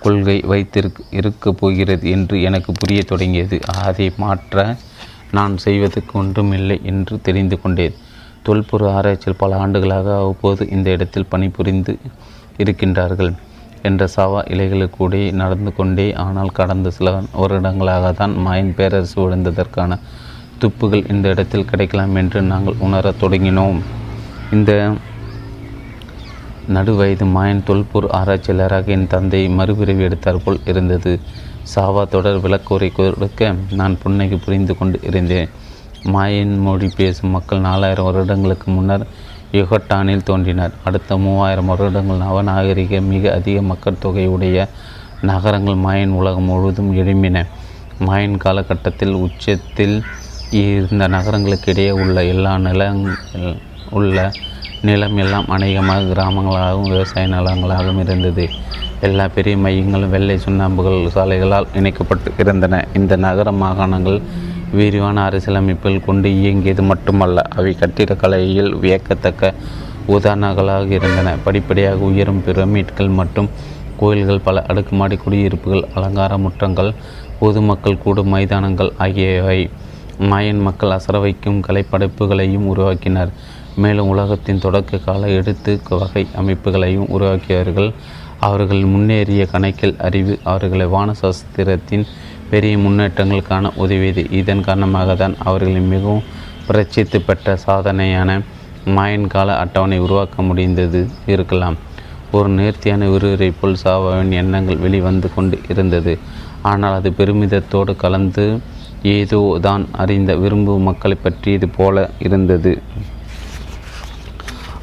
கொள்கை 0.00 0.40
வைத்திருக்க 0.40 1.02
இருக்கப் 1.10 1.58
போகிறது 1.58 2.10
என்று 2.10 2.42
எனக்கு 2.42 2.72
புரிய 2.72 3.02
தொடங்கியது. 3.02 3.58
அதை 3.82 4.12
மாற்ற 4.16 4.76
நான் 5.36 5.54
செய்வதற்கு 5.64 6.12
ஒன்றுமில்லை 6.18 6.78
என்று 6.90 7.14
தெரிந்து 7.28 7.56
கொண்டேன். 7.60 7.96
தொல்பொரு 8.46 8.86
ஆராய்ச்சியில் 8.96 9.40
பல 9.42 9.56
ஆண்டுகளாக 9.56 10.08
அவ்வப்போது 10.16 10.62
இந்த 10.76 10.90
இடத்தில் 10.96 11.30
பணிபுரிந்து 11.32 11.92
இருக்கின்றார்கள் 12.62 13.32
என்ற 13.88 14.02
சாவா 14.16 14.40
இலைகளுக்கூட 14.54 15.14
நடந்து 15.40 15.70
கொண்டே 15.74 16.06
ஆனால் 16.24 16.56
கடந்த 16.58 16.90
சில 16.96 17.10
வருடங்களாக 17.40 18.12
தான் 18.12 18.34
மாயன் 18.46 18.74
பேரரசு 18.74 19.16
விழுந்ததற்கான 19.22 19.98
துப்புகள் 20.62 21.08
இந்த 21.12 21.26
இடத்தில் 21.28 21.68
கிடைக்கலாம் 21.70 22.14
என்று 22.20 22.40
நாங்கள் 22.52 22.82
உணரத் 22.86 23.20
தொடங்கினோம். 23.22 23.78
இந்த 24.56 24.72
நடுவயது 26.76 27.24
மாயன் 27.36 27.64
தொல்பொருள் 27.68 28.14
ஆராய்ச்சியாளராக 28.18 28.92
என் 28.96 29.06
தந்தை 29.06 29.40
மறுபிறவி 29.58 30.02
எடுத்தார் 30.08 30.44
போல் 30.44 30.60
இருந்தது. 30.64 31.12
சாவா 31.70 32.02
தொடர் 32.12 32.40
விளக்குரை 32.44 32.88
கொடுக்க 32.92 33.42
நான் 33.80 33.98
புன்னைக்கு 34.02 34.36
புரிந்து 34.44 34.72
கொண்டு 34.76 34.98
இருந்தேன். 35.08 35.50
மாயின் 36.14 36.54
மொழி 36.58 36.88
பேசும் 36.96 37.34
மக்கள் 37.36 37.64
நாலாயிரம் 37.66 38.08
வருடங்களுக்கு 38.08 38.66
முன்னர் 38.70 39.04
யுகட்டானில் 39.52 40.26
தோன்றினர். 40.28 40.74
அடுத்த 40.84 41.16
மூவாயிரம் 41.24 41.70
வருடங்கள் 41.72 42.22
நவநாகரிக 42.24 43.00
மிக 43.12 43.32
அதிக 43.38 43.62
மக்கள் 43.62 44.02
தொகையுடைய 44.04 44.66
நகரங்கள் 45.30 45.78
மாயன் 45.86 46.16
உலகம் 46.20 46.48
முழுவதும் 46.50 46.92
எழும்பின. 46.96 47.44
மாயன் 48.06 48.36
காலகட்டத்தில் 48.44 49.14
உச்சத்தில் 49.26 49.96
இருந்த 50.62 51.04
நகரங்களுக்கு 51.16 51.70
இடையே 51.72 51.92
உள்ள 52.02 52.24
எல்லா 52.32 52.52
நிலங்கள் 52.58 53.18
உள்ள 53.90 54.16
நிலம் 54.86 55.18
எல்லாம் 55.22 55.48
அநேகமாக 55.54 56.06
கிராமங்களாகவும் 56.12 56.88
விவசாய 56.92 57.26
நிலங்களாகவும் 57.34 58.00
இருந்தது. 58.04 58.44
எல்லா 59.06 59.24
பெரிய 59.34 59.56
மையங்களும் 59.64 60.12
வெள்ளை 60.14 60.36
சுண்ணாம்புகள் 60.44 60.98
சாலைகளால் 61.16 61.68
இணைக்கப்பட்டு 61.78 62.30
இருந்தன. 62.42 62.80
இந்த 62.98 63.16
நகர 63.26 63.50
மாகாணங்கள் 63.62 64.18
விரிவான 64.78 65.16
அரசியலமைப்பில் 65.28 66.04
கொண்டு 66.08 66.28
இயங்கியது 66.40 66.82
மட்டுமல்ல 66.90 67.44
அவை 67.58 67.72
கட்டிடக்கலையில் 67.82 68.72
வியக்கத்தக்க 68.84 69.52
உதாரணங்களாக 70.16 70.90
இருந்தன. 70.98 71.36
படிப்படியாக 71.46 72.08
உயரும் 72.10 72.42
பிரமிட்கள் 72.48 73.12
மற்றும் 73.20 73.50
கோயில்கள் 74.02 74.44
பல 74.48 74.64
அடுக்குமாடி 74.70 75.16
குடியிருப்புகள் 75.24 75.86
அலங்கார 75.96 76.34
முற்றங்கள் 76.44 76.92
பொதுமக்கள் 77.40 78.02
கூடும் 78.04 78.32
மைதானங்கள் 78.34 78.92
ஆகியவை 79.04 79.60
மாயன் 80.30 80.62
மக்கள் 80.66 80.94
அசர 80.96 81.16
வைக்கும் 81.20 81.60
கலைப்படைப்புகளையும் 81.66 82.66
உருவாக்கினர். 82.72 83.30
மேலும் 83.76 84.10
உலகத்தின் 84.14 84.62
தொடக்க 84.64 84.98
கால 84.98 85.28
எடுத்து 85.28 85.72
வகை 85.88 86.24
அமைப்புகளையும் 86.40 87.10
உருவாக்கியவர்கள். 87.16 87.90
அவர்கள் 88.40 88.82
முன்னேறிய 88.92 89.42
கணக்கில் 89.46 89.96
அறிவு 89.98 90.38
அவர்களை 90.44 90.86
வானசாஸ்திரத்தின் 90.86 92.04
பெரிய 92.50 92.76
முன்னேற்றங்களுக்கான 92.78 93.70
உதவியது 93.76 94.22
இதன் 94.30 94.64
காரணமாக 94.64 95.14
தான் 95.14 95.34
அவர்களின் 95.44 95.92
மிகவும் 95.94 96.26
பிரச்சித்து 96.66 97.20
பெற்ற 97.20 97.56
சாதனையான 97.66 98.30
மாயன் 98.96 99.26
கால 99.26 99.56
அட்டவணை 99.56 99.98
உருவாக்க 99.98 100.42
முடிந்தது 100.42 101.00
இருக்கலாம். 101.26 101.76
ஒரு 102.32 102.48
நேர்த்தியான 102.48 103.08
விறுவிறை 103.08 103.50
போல் 103.50 103.80
சாவாவின் 103.84 104.32
எண்ணங்கள் 104.32 104.76
வெளிவந்து 104.76 105.34
கொண்டு 105.34 105.58
இருந்தது. 105.68 106.18
ஆனால் 106.62 106.92
அது 106.92 107.10
பெருமிதத்தோடு 107.10 107.96
கலந்து 107.96 108.60
ஏதோ 109.02 109.58
தான் 109.60 109.84
அறிந்த 109.92 110.36
விரும்பும் 110.36 110.82
மக்களை 110.82 111.16
பற்றியது 111.22 111.68
போல 111.68 112.10
இருந்தது. 112.18 112.72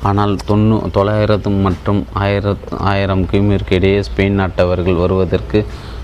ஆனால் 0.08 0.34
தொண்ணூ 0.50 0.76
தொள்ளாயிரத்து 0.96 1.50
மற்றும் 1.66 2.00
ஆயிரத்து 2.24 2.78
ஆயிரம் 2.92 3.24
கிமிற்கு 3.32 3.74
இடையே 3.78 4.00
ஸ்பெயின் 4.08 4.40
நாட்டவர்கள் 4.42 5.02
வருவதற்கு 5.02 5.60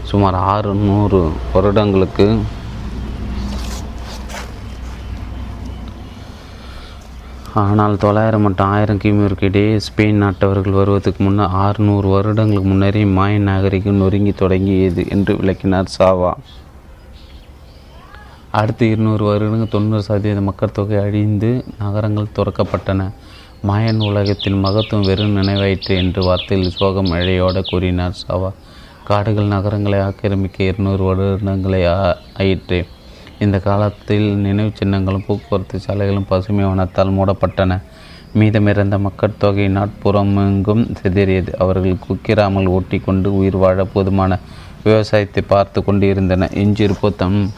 சுமார் 0.10 0.38
ஆறு 0.54 0.72
நூறு 0.88 1.22
வருடங்களுக்கு 1.54 2.26
ஆனால் 7.62 7.94
தொள்ளாயிரம் 8.04 8.44
மற்றும் 8.46 8.72
ஆயிரம் 8.76 9.02
கிமிற்கு 9.04 9.48
இடையே 9.50 9.74
ஸ்பெயின் 9.86 10.22
நாட்டவர்கள் 10.24 10.78
வருவதற்கு 10.80 11.22
முன்னர் 11.26 11.54
ஆறுநூறு 11.66 12.08
வருடங்களுக்கு 12.16 12.70
முன்னரே 12.72 13.04
மாயன் 13.18 13.48
நாகரிகம் 13.50 14.02
நொறுங்கி 14.02 14.34
தொடங்கியது 14.42 15.04
என்று 15.16 15.34
விளக்கினார் 15.42 15.94
சாவா. 15.98 16.32
அடுத்து 18.60 18.84
இருநூறு 18.94 19.24
வருடங்கள் 19.30 19.74
தொண்ணூறு 19.76 20.06
சதவீத 20.08 20.42
மக்கள் 20.50 20.76
தொகை 20.80 20.98
அழிந்து 21.06 21.52
நகரங்கள் 21.84 22.36
துறக்கப்பட்டன. 22.38 23.08
மாயன் 23.64 24.02
உலகத்தின் 24.04 24.64
மகத்துவம் 24.64 25.06
வெறும் 25.06 25.38
நினைவாயிற்று 25.38 25.94
என்று 25.96 26.22
வார்த்தையில் 26.24 26.68
சோகம் 26.68 27.06
இழையோடு 27.06 27.62
கூறினார் 27.66 28.20
சாவா. 28.22 28.52
காடுகள் 29.04 29.46
நகரங்களை 29.46 30.00
ஆக்கிரமிக்க 30.00 30.64
இருநூறு 30.64 31.04
வருடங்களை 31.04 31.82
ஆயிற்று. 32.38 32.86
இந்த 33.40 33.60
காலத்தில் 33.60 34.28
நினைவு 34.36 34.72
சின்னங்களும் 34.74 35.26
போக்குவரத்து 35.28 35.80
சாலைகளும் 35.88 36.28
பசுமை 36.28 36.66
வனத்தால் 36.66 37.16
மூடப்பட்டன. 37.18 37.82
மீதமிருந்த 38.36 38.98
மக்கட்தொகை 39.08 39.68
நாட்புறமெங்கும் 39.78 40.84
சிதறியது. 41.02 41.52
அவர்கள் 41.58 42.04
குக்கிராமல் 42.08 42.68
ஓட்டி 42.68 43.00
கொண்டு 43.00 43.36
உயிர் 43.36 43.58
வாழ 43.58 43.86
போதுமான 43.86 44.40
விவசாயத்தை 44.84 45.44
பார்த்து 45.48 45.84
கொண்டு 45.84 46.08
இருந்தன 46.08 46.50
எஞ்சிருப்போ 46.54 47.16
தம் 47.16 47.52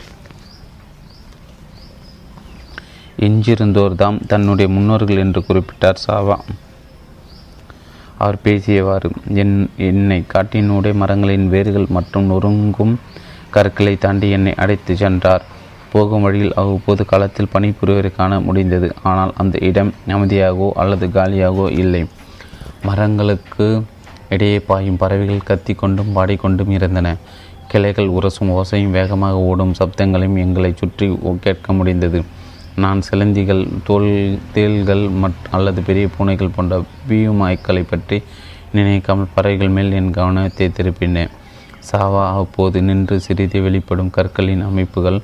எஞ்சிருந்தோர் 3.26 3.96
தாம் 4.00 4.18
தன்னுடைய 4.32 4.68
முன்னோர்கள் 4.74 5.22
என்று 5.22 5.42
குறிப்பிட்டார் 5.48 6.02
சாவா. 6.06 6.36
அவர் 8.24 8.38
பேசியவாறு 8.44 9.10
என் 9.42 9.56
என்னை 9.88 10.20
காட்டினுடைய 10.34 10.94
மரங்களின் 11.02 11.48
வேர்கள் 11.54 11.88
மற்றும் 11.96 12.28
நொறுங்கும் 12.32 12.94
கற்களை 13.56 13.94
தாண்டி 14.04 14.28
என்னை 14.38 14.54
அடைத்து 14.64 14.94
சென்றார். 15.02 15.44
போகும் 15.92 16.26
வழியில் 16.26 16.56
அவ்வப்போது 16.62 17.04
காலத்தில் 17.12 17.52
பணிபுரிவரை 17.54 18.12
காண 18.16 18.40
முடிந்தது. 18.48 18.88
ஆனால் 19.12 19.34
அந்த 19.42 19.58
இடம் 19.70 19.92
அமைதியாகவோ 20.16 20.70
அல்லது 20.82 21.08
காலியாகவோ 21.18 21.68
இல்லை. 21.84 22.04
மரங்களுக்கு 22.88 23.68
இடையே 24.36 24.58
பாயும் 24.70 25.02
பறவைகள் 25.02 25.48
கத்தி 25.50 25.74
கொண்டும் 25.74 26.16
பாடிக்கொண்டும் 26.16 26.74
இருந்தன. 26.78 27.08
கிளைகள் 27.72 28.10
உரசும் 28.18 28.52
ஓசையும் 28.58 28.96
வேகமாக 28.98 29.38
ஓடும் 29.52 29.78
சப்தங்களையும் 29.80 30.42
எங்களை 30.46 30.72
சுற்றி 30.82 31.08
கேட்க 31.46 31.74
முடிந்தது. 31.80 32.20
நான் 32.84 33.00
சிலந்திகள் 33.08 33.62
தோல் 33.88 34.12
தேள்கள் 34.56 35.04
மற்ற 35.22 35.52
அல்லது 35.58 35.80
பெரிய 35.88 36.06
பூனைகள் 36.16 36.54
போன்ற 36.56 36.76
பியூமாய்க்களை 37.08 37.84
பற்றி 37.92 38.18
நினைக்காமல் 38.78 39.32
பறவைகள் 39.36 39.74
மேல் 39.76 39.96
என் 40.00 40.12
கவனத்தை 40.18 40.68
திருப்பினேன். 40.78 41.32
சாவா 41.90 42.26
அப்போது 42.42 42.78
நின்று 42.88 43.16
சிறிது 43.26 43.60
வெளிப்படும் 43.66 44.14
கற்களின் 44.18 44.64
அமைப்புகள் 44.70 45.20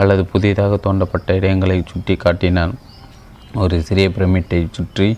அல்லது 0.00 0.24
புதிதாக 0.32 0.78
தோண்டப்பட்ட 0.86 1.36
இடங்களை 1.40 1.78
சுட்டி 1.92 2.16
காட்டினார் 2.24 2.74
ஒரு 3.62 3.78
சிறிய 3.88 4.08
பிரமிட்டை 4.16 4.60
சுற்றி 4.78 5.08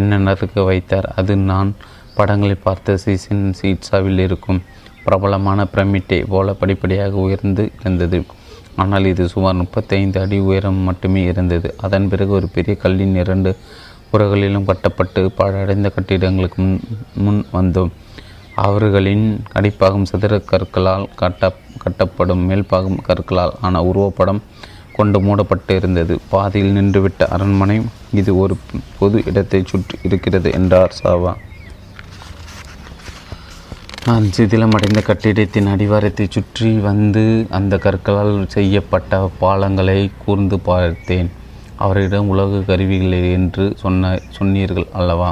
என்ன 0.00 0.18
நறுக்க 0.26 0.62
வைத்தார்? 0.70 1.08
அது 1.20 1.32
நான் 1.50 1.72
படங்களை 2.18 2.56
பார்த்த 2.68 2.96
சீசன் 3.04 3.44
சீட்ஸாவில் 3.60 4.24
இருக்கும் 4.28 4.62
பிரபலமான 5.06 5.66
பிரமிட்டை 5.74 6.22
போல 6.34 6.52
படிப்படியாக 6.62 7.14
உயர்ந்து 7.26 7.64
இருந்தது 7.80 8.20
ஆனால் 8.82 9.06
இது 9.12 9.24
சுமார் 9.32 9.60
முப்பத்தைந்து 9.60 10.18
அடி 10.22 10.38
உயரம் 10.48 10.80
மட்டுமே 10.88 11.22
இருந்தது. 11.32 11.68
அதன் 11.86 12.08
பிறகு 12.12 12.32
ஒரு 12.38 12.46
பெரிய 12.54 12.74
கல்லின் 12.84 13.16
இரண்டு 13.22 13.50
புறகளிலும் 14.10 14.66
கட்டப்பட்டு 14.70 15.20
பாழடைந்த 15.38 15.88
கட்டிடங்களுக்கு 15.96 16.58
முன் 16.64 16.80
முன் 17.24 17.40
வந்தோம். 17.58 17.92
அவர்களின் 18.64 19.26
அடிப்பாகம் 19.58 20.08
சதுர 20.10 20.34
கற்களால் 20.50 21.06
கட்ட 21.20 21.52
கட்டப்படும் 21.84 22.44
மேல்பாகம் 22.50 23.00
கற்களால் 23.08 23.54
ஆன 23.66 23.82
உருவப்படம் 23.90 24.40
கொண்டு 24.98 25.18
மூடப்பட்டு 25.20 25.72
இருந்தது. 25.80 26.14
பாதியில் 26.32 26.76
நின்றுவிட்ட 26.76 27.28
அரண்மனை 27.36 27.76
இது 28.20 28.32
ஒரு 28.42 28.56
பொது 28.98 29.18
இடத்தை 29.30 29.60
சுற்றி 29.72 29.96
இருக்கிறது 30.08 30.50
என்றார் 30.58 30.96
சாவா. 31.00 31.32
நான் 34.08 34.24
சிதிலமடைந்த 34.36 35.00
கட்டிடத்தின் 35.02 35.68
அடிவாரத்தை 35.72 36.24
சுற்றி 36.30 36.70
வந்து 36.86 37.22
அந்த 37.50 37.74
கற்களால் 37.78 38.34
செய்யப்பட்ட 38.46 39.30
பாலங்களை 39.40 40.10
கூர்ந்து 40.24 40.56
பார்த்தேன். 40.58 41.28
அவரிடம் 41.76 42.28
உலக 42.28 42.60
கருவிகளை 42.66 43.20
என்று 43.32 43.64
சொன்ன 43.82 44.10
சொன்னீர்கள் 44.28 44.86
அல்லவா? 44.92 45.30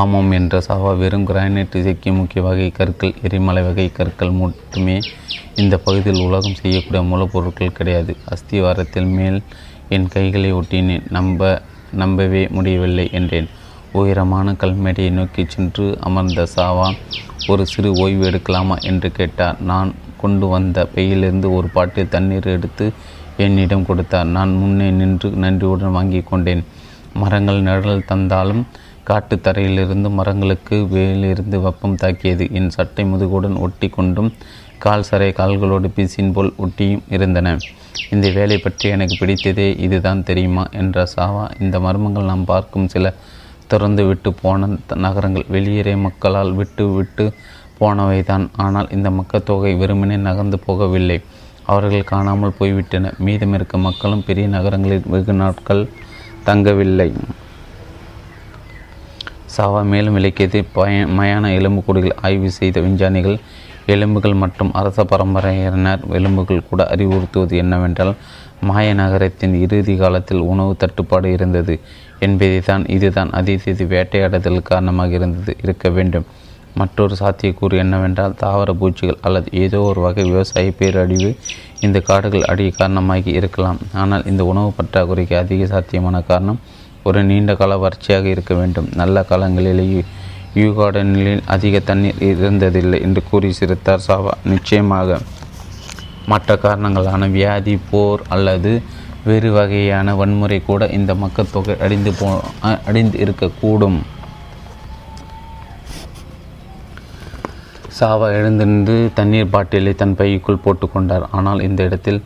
ஆமாம் 0.00 0.30
என்ற 0.30 0.60
சாவா 0.68 0.92
வெறும் 0.98 1.26
கிரானைட் 1.26 1.76
இசைக்கு 1.80 2.12
முக்கிய 2.12 2.42
வகை 2.44 2.68
கற்கள் 2.70 3.14
எரிமலை 3.22 3.62
வகை 3.62 3.86
கற்கள் 3.98 4.34
மட்டுமே 4.42 4.96
இந்த 5.54 5.78
பகுதியில் 5.78 6.26
உலகம் 6.28 6.58
செய்யக்கூடிய 6.62 7.02
மூலப்பொருட்கள் 7.12 7.76
கிடையாது. 7.78 8.14
அஸ்திவாரத்தில் 8.34 9.12
மேல் 9.18 9.38
என் 9.88 10.08
கைகளை 10.08 10.50
ஒட்டினேன். 10.52 11.06
நம்ப 11.10 11.62
நம்பவே 11.92 12.42
முடியவில்லை 12.48 13.08
என்றேன். 13.12 13.48
உயரமான 13.96 14.52
கல்மேடையை 14.52 15.10
நோக்கி 15.10 15.44
சென்று 15.48 15.86
அமர்ந்த 16.00 16.46
சாவா 16.56 16.88
ஒரு 17.46 17.66
சிறு 17.66 17.90
ஓய்வு 17.92 18.24
எடுக்கலாமா? 18.30 18.76
என்று 18.80 19.08
கேட்டார். 19.12 19.60
நான் 19.60 19.90
கொண்டு 20.16 20.46
வந்த 20.46 20.86
பையிலிருந்து 20.86 21.48
ஒரு 21.54 21.68
பாட்டில் 21.68 22.08
தண்ணீர் 22.08 22.46
எடுத்து 22.46 22.86
என்னிடம் 23.36 23.86
கொடுத்தார். 23.86 24.26
நான் 24.26 24.52
முன்னே 24.56 24.88
நின்று 24.90 25.28
நன்றியுடன் 25.30 25.96
வாங்கி 25.98 26.20
கொண்டேன். 26.20 26.64
மரங்கள் 27.14 27.60
நிழல் 27.60 28.04
தந்தாலும் 28.04 28.62
காட்டு 29.04 29.34
தரையிலிருந்து 29.36 30.08
மரங்களுக்கு 30.10 30.76
வேலிலிருந்து 30.94 31.56
வெப்பம் 31.60 31.94
தாக்கியது. 31.94 32.44
என் 32.52 32.70
சட்டை 32.70 33.04
முதுகுடன் 33.04 33.58
ஒட்டி 33.58 33.88
கொண்டும் 33.88 34.30
கால் 34.78 35.04
சரை 35.10 35.28
கால்களோடு 35.38 35.88
பீசின் 35.96 36.32
போல் 36.32 36.52
ஒட்டியும் 36.58 37.04
இருந்தன. 37.08 37.56
இந்த 38.10 38.26
வேலை 38.30 38.58
பற்றி 38.58 38.86
எனக்கு 38.88 39.14
பிடித்ததே 39.20 39.68
இதுதான் 39.78 40.22
தெரியுமா? 40.22 40.64
என்ற 40.72 41.06
சாவா. 41.16 41.44
இந்த 41.60 41.78
மர்மங்கள் 41.78 42.30
நாம் 42.32 42.44
பார்க்கும் 42.44 42.88
சில 42.88 43.14
திறந்து 43.72 44.02
விட்டு 44.08 44.30
போன 44.42 44.68
நகரங்கள். 45.06 45.46
வெளியேறிய 45.54 45.96
மக்களால் 46.06 46.52
விட்டு 46.60 46.84
விட்டு 46.96 47.24
போனவைதான். 47.80 48.44
ஆனால் 48.64 48.92
இந்த 48.96 49.08
மக்கள் 49.18 49.48
தொகை 49.50 49.72
வெறுமனே 49.82 50.16
நகர்ந்து 50.28 50.58
போகவில்லை. 50.66 51.18
அவர்கள் 51.72 52.10
காணாமல் 52.12 52.56
போய்விட்டன. 52.58 53.12
மீதமிருக்க 53.26 53.76
மக்களும் 53.88 54.24
பெரிய 54.28 54.46
நகரங்களில் 54.56 55.10
வெகு 55.14 55.34
நாட்கள் 55.42 55.82
தங்கவில்லை. 56.48 57.08
சாவா 59.54 59.80
மேலும் 59.92 60.16
விளக்கியது 60.16 60.58
பய 60.76 60.94
மயான 61.18 61.50
எலும்புக்கூடுகள் 61.58 62.18
ஆய்வு 62.26 62.48
செய்த 62.58 62.80
விஞ்ஞானிகள் 62.80 63.36
எலும்புகள் 63.94 64.40
மற்றும் 64.42 64.72
அரச 64.78 64.98
பரம்பரையினர் 65.10 66.02
எலும்புகள் 66.18 66.66
கூட 66.70 66.82
அறிவுறுத்துவது 66.94 67.54
என்னவென்றால் 67.62 68.12
மாய 68.68 68.88
நகரத்தின் 69.00 69.54
இறுதி 69.64 69.94
காலத்தில் 69.96 70.42
உணவு 70.52 70.72
தட்டுப்பாடு 70.82 71.30
இருந்தது. 71.32 71.74
என்பதை 72.24 72.58
தான் 72.70 72.84
இதுதான். 72.96 73.30
அதிசயத்து 73.38 73.84
வேட்டையாடுதல் 73.94 74.68
காரணமாக 74.70 75.14
இருந்தது 75.18 75.52
இருக்க 75.64 75.88
வேண்டும். 75.96 76.26
மற்றொரு 76.80 77.14
சாத்தியக்கூறு 77.20 77.74
என்னவென்றால் 77.82 78.34
தாவர 78.42 78.70
பூச்சிகள் 78.80 79.22
அல்லது 79.26 79.48
ஏதோ 79.64 79.78
ஒரு 79.90 80.00
வகை 80.06 80.24
விவசாய 80.30 80.72
பேரழிவு 80.78 81.30
இந்த 81.80 81.98
காடுகள் 82.00 82.48
அடிய 82.52 82.70
காரணமாகி 82.80 83.30
இருக்கலாம். 83.40 83.78
ஆனால் 84.02 84.26
இந்த 84.32 84.44
உணவு 84.52 84.70
பற்றாக்குறைக்கு 84.78 85.36
அதிக 85.42 85.66
சாத்தியமான 85.72 86.20
காரணம் 86.30 86.60
ஒரு 87.08 87.20
நீண்ட 87.30 87.54
கால 87.54 87.72
வறட்சியாக 87.84 88.26
இருக்க 88.34 88.52
வேண்டும். 88.60 88.88
நல்ல 89.00 89.24
காலங்களிலேயே 89.30 90.02
யூ 90.60 90.68
கார்டனில் 90.78 91.42
அதிக 91.54 91.78
தண்ணீர் 91.88 92.20
இருந்ததில்லை 92.28 92.98
என்று 93.06 93.22
கூறி 93.30 93.48
சிரித்தார் 93.52 94.04
சாவா. 94.08 94.34
நிச்சயமாக 94.52 95.18
மற்ற 96.32 96.56
காரணங்களான 96.62 97.26
வியாதி 97.34 97.74
போர் 97.90 98.22
அல்லது 98.34 98.72
வேறு 99.26 99.48
வகையான 99.56 100.14
வன்முறை 100.18 100.58
கூட 100.66 100.82
இந்த 100.96 101.12
மக்கத்தொகை 101.22 101.74
அடிந்து 101.84 102.10
போ 102.18 102.26
அடிந்து 102.88 103.16
இருக்கக்கூடும். 103.24 103.98
சாவா 107.98 108.26
எழுந்திருந்து 108.38 108.94
தண்ணீர் 109.18 109.52
பாட்டிலை 109.54 109.92
தன் 110.02 110.16
பைக்குள் 110.18 110.62
போட்டுக்கொண்டார் 110.64 111.24
ஆனால் 111.38 111.60
இந்த 111.68 111.80
இடத்தில் 111.88 112.20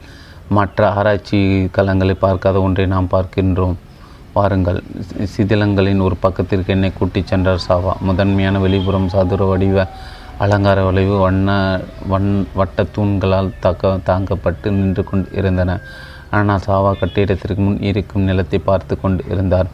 மற்ற 0.58 0.88
ஆராய்ச்சி 0.98 1.38
களங்களை 1.76 2.16
பார்க்காத 2.24 2.60
ஒன்றை 2.66 2.86
நாம் 2.94 3.12
பார்க்கின்றோம். 3.14 3.76
வாருங்கள் 4.36 4.80
சிதிலங்களின் 5.34 6.04
ஒரு 6.06 6.16
பக்கத்திற்கு 6.24 6.74
என்னை 6.76 6.90
கூட்டிச் 6.98 7.30
சென்றார் 7.32 7.64
சாவா. 7.68 7.94
முதன்மையான 8.08 8.58
வெளிப்புறம் 8.66 9.10
சதுர 9.14 9.44
வடிவ 9.52 9.86
அலங்கார 10.44 10.78
வளைவு 10.88 11.16
வண்ண 11.24 11.50
வன் 12.12 12.30
வட்ட 12.58 12.86
தூண்களால் 12.94 13.50
தாக்க 13.64 13.96
தாங்கப்பட்டு 14.10 14.68
நின்று 14.76 15.02
கொண்டு 15.10 15.28
இருந்தன. 15.40 15.70
ஆனால் 16.38 16.64
சாவா 16.66 16.90
கட்டிடத்திற்கு 17.00 17.62
முன் 17.66 17.80
இருக்கும் 17.90 18.26
நிலத்தை 18.30 18.58
பார்த்து 18.68 18.94
கொண்டு 19.04 19.22
இருந்தார். 19.32 19.68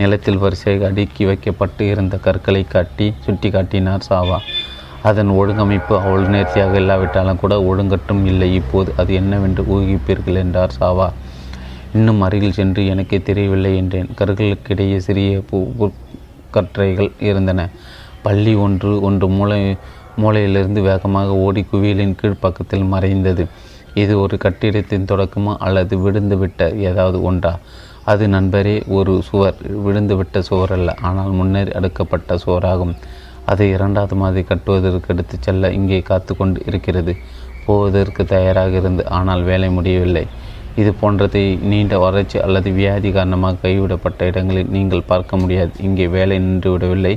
நிலத்தில் 0.00 0.42
வரிசையாக 0.42 0.86
அடுக்கி 0.90 1.22
வைக்கப்பட்டு 1.28 1.82
இருந்த 1.92 2.14
கற்களை 2.26 2.62
காட்டி 2.74 3.06
சுட்டி 3.24 3.48
காட்டினார் 3.54 4.06
சாவா. 4.10 4.38
அதன் 5.08 5.30
ஒழுங்கமைப்பு 5.40 5.94
அவள் 6.06 6.26
நேர்த்தியாக 6.34 6.74
இல்லாவிட்டாலும் 6.82 7.40
கூட 7.42 7.54
ஒழுங்கட்டும் 7.70 8.24
இல்லை. 8.32 8.48
இப்போது 8.60 8.90
அது 9.00 9.12
என்னவென்று 9.20 9.62
ஊகிப்பீர்கள் 9.76 10.40
என்றார் 10.44 10.76
சாவா. 10.80 11.08
இன்னும் 11.96 12.20
அருகில் 12.26 12.58
சென்று 12.58 12.82
எனக்கே 12.92 13.18
தெரியவில்லை 13.28 13.72
என்றேன். 13.80 14.10
கற்களுக்கிடையே 14.20 14.98
சிறிய 15.06 15.32
கற்றைகள் 16.56 17.10
இருந்தன. 17.30 17.60
பள்ளி 18.26 18.52
ஒன்று 18.64 18.90
ஒன்று 19.08 19.26
மூளை 19.36 19.60
மூளையிலிருந்து 20.22 20.80
வேகமாக 20.88 21.36
ஓடி 21.46 21.62
குவியலின் 21.70 22.16
கீழ்ப்பக்கத்தில் 22.20 22.90
மறைந்தது. 22.94 23.44
இது 23.94 24.20
ஒரு 24.20 24.36
கட்டிடத்தின் 24.38 25.08
தொடக்கமா 25.12 25.52
அல்லது 25.58 25.94
விழுந்துவிட்ட 26.04 26.62
ஏதாவது 26.88 27.22
ஒன்றா? 27.22 27.52
அது 28.04 28.24
நண்பரே 28.28 28.76
ஒரு 28.98 29.12
சுவர். 29.22 29.58
விழுந்துவிட்ட 29.86 30.38
சுவர் 30.48 30.72
அல்ல 30.72 30.94
ஆனால் 31.08 31.32
முன்னேறி 31.40 31.72
அடுக்கப்பட்ட 31.78 32.38
சுவராகும். 32.44 32.94
அதை 33.46 33.66
இரண்டாவது 33.70 34.14
மாதிரி 34.14 34.42
கட்டுவதற்கு 34.46 35.10
எடுத்துச் 35.14 35.42
செல்ல 35.42 35.70
இங்கே 35.72 36.00
காத்து 36.10 36.32
கொண்டு 36.36 36.60
இருக்கிறது. 36.66 37.12
போவதற்கு 37.66 38.22
தயாராக 38.24 38.72
இருந்து 38.76 39.02
ஆனால் 39.18 39.42
வேலை 39.42 39.68
முடியவில்லை. 39.70 40.24
இது 40.76 40.90
போன்றதை 41.00 41.42
நீண்ட 41.70 41.94
வறட்சி 41.98 42.38
அல்லது 42.40 42.70
வியாதி 42.70 43.12
காரணமாக 43.12 43.60
கைவிடப்பட்ட 43.64 44.24
இடங்களில் 44.24 44.72
நீங்கள் 44.76 45.08
பார்க்க 45.10 45.36
முடியாது. 45.36 45.72
இங்கே 45.78 46.06
வேலை 46.06 46.38
நின்றுவிடவில்லை 46.38 47.14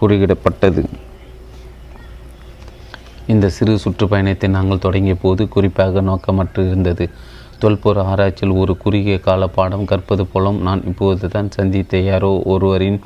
குறுகிடப்பட்டது. 0.00 0.82
இந்த 3.32 3.46
சிறு 3.56 3.72
சுற்றுப்பயணத்தை 3.84 4.48
நாங்கள் 4.48 4.84
தொடங்கிய 4.84 5.14
போது 5.22 5.42
குறிப்பாக 5.54 6.00
நோக்கமற்று 6.00 6.62
இருந்தது. 6.68 7.04
தொல்பொரு 7.62 8.00
ஆராய்ச்சியில் 8.10 8.58
ஒரு 8.62 8.72
குறுகிய 8.82 9.16
கால 9.20 9.48
பாடம் 9.56 9.88
கற்பது 9.90 10.24
போலும் 10.26 10.58
நான் 10.60 10.82
இப்போது 10.84 11.28
தான் 11.28 11.48
சந்தித்த 11.56 12.00
யாரோ 12.08 12.30
ஒருவரின் 12.44 12.98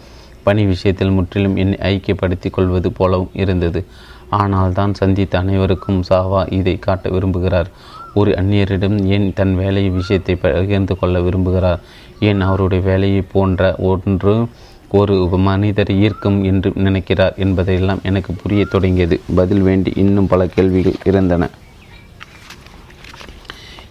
பணி 0.43 0.63
விஷயத்தில் 0.65 1.15
முற்றிலும் 1.17 1.57
என்னை 1.63 1.79
ஐக்கியப்படுத்திக் 1.93 2.55
கொள்வது 2.57 2.89
போலவும் 2.93 3.35
இருந்தது. 3.35 3.81
ஆனால் 4.41 4.77
தான் 4.79 4.93
சந்தித்த 5.01 5.35
அனைவருக்கும் 5.39 6.01
சாவா 6.11 6.43
இதை 6.59 6.75
காட்ட 6.79 7.09
விரும்புகிறார். 7.09 7.69
ஒரு 8.15 8.31
அந்நியரிடம் 8.41 8.97
ஏன் 9.15 9.27
தன் 9.33 9.55
வேலை 9.55 9.85
விஷயத்தை 9.91 10.35
பகிர்ந்து 10.37 10.95
கொள்ள 10.99 11.19
விரும்புகிறார்? 11.21 11.83
ஏன் 12.21 12.41
அவருடைய 12.41 12.83
வேலையை 12.91 13.23
போன்ற 13.35 13.75
ஒன்று 13.91 14.35
ஒரு 14.99 15.15
மனிதர் 15.47 15.91
ஈர்க்கும் 16.05 16.39
என்று 16.51 16.71
நினைக்கிறார் 16.87 17.37
என்பதையெல்லாம் 17.45 18.03
எனக்கு 18.09 18.33
புரிய 18.41 18.63
தொடங்கியது. 18.65 19.17
பதில் 19.39 19.63
வேண்டி 19.69 19.91
இன்னும் 20.03 20.31
பல 20.33 20.47
கேள்விகள் 20.55 20.99
இருந்தன. 21.11 21.49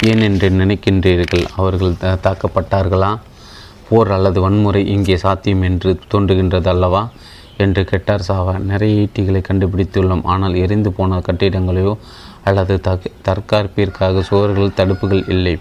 ஏன் 0.09 0.23
என்று 0.27 0.47
நினைக்கின்றீர்கள் 0.61 1.45
அவர்கள் 1.55 1.99
தாக்கப்பட்டார்களா? 2.25 3.11
போர் 3.89 4.11
அல்லது 4.17 4.39
வன்முறை 4.41 4.81
இங்கே 4.87 5.17
சாத்தியம் 5.17 5.65
என்று 5.69 5.89
தோன்றுகின்றது 6.11 6.69
அல்லவா 6.73 7.01
என்று 7.63 7.81
கேட்டார் 7.85 8.27
சாவா. 8.27 8.53
நிறைய 8.69 9.01
ஈட்டிகளை 9.05 9.41
கண்டுபிடித்துள்ளோம். 9.49 10.23
ஆனால் 10.33 10.55
எரிந்து 10.63 10.91
போன 10.91 11.19
கட்டிடங்களையோ 11.27 11.93
அல்லது 12.43 12.75
தக் 12.87 13.11
தற்காப்பிற்காக 13.27 14.23
சுவர்கள் 14.29 14.77
தடுப்புகள் 14.79 15.23
இல்லை. 15.35 15.55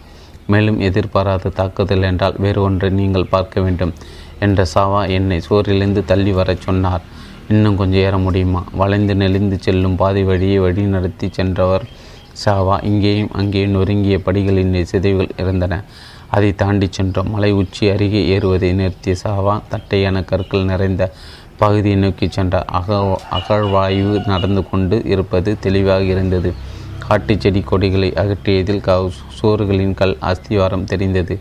மேலும் 0.52 0.78
எதிர்பாராத 0.80 1.52
தாக்குதல் 1.58 2.08
என்றால் 2.10 2.38
வேறு 2.44 2.60
ஒன்றை 2.62 2.88
நீங்கள் 3.00 3.32
பார்க்க 3.34 3.60
வேண்டும். 3.60 3.92
என்ற 4.40 4.66
சாவா 4.74 5.00
என்னை 5.08 5.40
சுவரிலிருந்து 5.48 6.04
தள்ளி 6.04 6.32
வரச் 6.32 6.60
சொன்னார். 6.60 7.02
இன்னும் 7.48 7.76
கொஞ்சம் 7.76 8.00
ஏற 8.00 8.18
முடியுமா? 8.18 8.64
வளைந்து 8.72 9.14
நெளிந்து 9.14 9.56
செல்லும் 9.60 9.96
பாதை 9.96 10.22
வழியை 10.24 10.58
வழி 10.58 10.82
நடத்தி 10.82 11.28
சென்றவர் 11.32 11.84
சாவா. 12.44 12.76
இங்கேயும் 12.84 13.32
அங்கேயும் 13.32 13.74
நொறுங்கிய 13.74 14.18
படிகளின் 14.18 14.82
சிதைவுகள் 14.82 15.36
இருந்தன. 15.38 15.84
அதை 16.28 16.54
தாண்டி 16.54 16.88
சென்றோம் 16.90 17.30
மலை 17.30 17.50
உச்சி 17.52 17.90
அருகே 17.90 18.20
ஏறுவதை 18.38 18.70
நிறுத்திய 18.72 19.14
சாவா 19.24 19.60
தட்டையான 19.68 20.22
கற்கள் 20.22 20.64
நிறைந்த 20.64 21.12
பகுதியை 21.56 21.96
நோக்கி 21.98 22.26
சென்றார் 22.28 22.68
அக 22.72 22.98
அகழ்வாய்வு 23.30 24.26
நடந்து 24.26 24.62
கொண்டு 24.70 25.02
இருப்பது 25.04 25.58
தெளிவாக 25.60 26.02
இருந்தது. 26.02 26.52
காட்டு 26.98 27.34
செடி 27.40 27.60
கொடிகளை 27.60 28.12
அகற்றியதில் 28.16 28.80
க 28.80 29.10
சோறுகளின் 29.40 29.94
கல் 29.94 30.16
அஸ்திவாரம் 30.20 30.84
தெரிந்தது. 30.84 31.38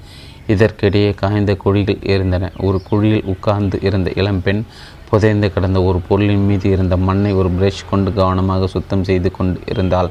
இதற்கிடையே 0.54 1.10
காய்ந்த 1.22 1.52
குழிகள் 1.64 2.00
இருந்தன. 2.14 2.46
ஒரு 2.68 2.78
குழியில் 2.90 3.28
உட்கார்ந்து 3.34 3.78
இருந்த 3.88 4.10
இளம்பெண் 4.22 4.62
புதைந்து 5.10 5.48
கிடந்த 5.54 5.80
ஒரு 5.90 6.00
பொருளின் 6.08 6.46
மீது 6.46 6.68
இருந்த 6.76 6.96
மண்ணை 7.08 7.32
ஒரு 7.40 7.50
பிரஷ் 7.60 7.84
கொண்டு 7.90 8.10
கவனமாக 8.14 8.68
சுத்தம் 8.68 9.04
செய்து 9.04 9.30
கொண்டு 9.32 9.60
இருந்தால் 9.72 10.10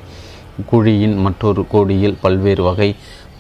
குழியின் 0.70 1.16
மற்றொரு 1.24 1.62
கோடியில் 1.72 2.16
பல்வேறு 2.20 2.62
வகை 2.62 2.90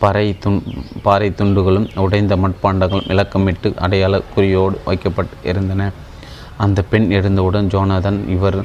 பறை 0.02 0.26
துண் 0.38 0.58
பாறை 1.02 1.28
துண்டுகளும் 1.30 1.88
உடைந்த 2.04 2.34
மட்பாண்டங்களும் 2.36 3.08
இலக்கமிட்டு 3.14 3.70
அடையாள 3.76 4.20
குறியோடு 4.34 4.76
வைக்கப்பட்டு 4.84 5.36
இருந்தன. 5.50 5.90
அந்த 6.56 6.78
பெண் 6.82 7.08
எழுந்தவுடன் 7.10 7.66
ஜோனாதன் 7.66 8.20
இவர் 8.28 8.60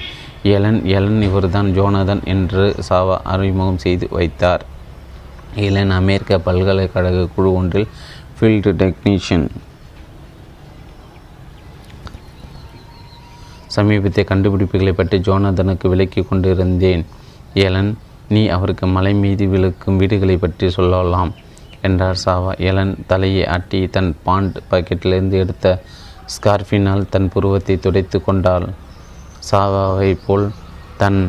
எலன் 0.56 0.80
எலன் 0.96 1.22
இவர்தான் 1.22 1.69
ஜோனாதன் 1.78 2.24
என்று 2.34 2.63
சாவா 2.89 3.17
அறிமுகம் 3.34 3.84
செய்து 3.86 4.08
வைத்தார். 4.10 4.63
எலன் 5.65 5.91
அமெரிக்க 6.00 6.39
பல்கலைக்கழக 6.39 7.28
குழு 7.36 7.50
ஒன்றில் 7.54 7.91
ஃபீல்டு 8.43 8.71
டெக்னீஷியன் 8.79 9.45
சமீபத்திய 13.75 14.23
கண்டுபிடிப்புகளை 14.32 14.93
பற்றி 14.97 15.17
ஜோனாதனுக்கு 15.27 15.86
விலக்கி 15.91 16.21
கொண்டிருந்தேன். 16.29 17.03
ஏலன் 17.65 17.91
நீ 18.36 18.41
அவருக்கு 18.56 18.88
மலை 18.95 19.13
மீது 19.21 19.45
விழுக்கும் 19.53 19.99
வீடுகளை 20.01 20.36
பற்றி 20.38 20.69
சொல்லலாம் 20.77 21.32
என்றார் 21.89 22.19
சாவா. 22.25 22.51
ஏலன் 22.69 22.93
தலையை 23.12 23.45
ஆட்டி 23.56 23.82
தன் 23.97 24.12
பாண்ட் 24.25 24.60
பாக்கெட்டிலிருந்து 24.71 25.39
எடுத்த 25.43 25.75
ஸ்கார்ஃபினால் 26.36 27.10
தன் 27.15 27.32
புருவத்தை 27.36 27.77
துடைத்து 27.86 28.19
கொண்டாள். 28.27 28.67
சாவாவை 29.51 30.12
போல் 30.25 30.47
தன் 31.01 31.19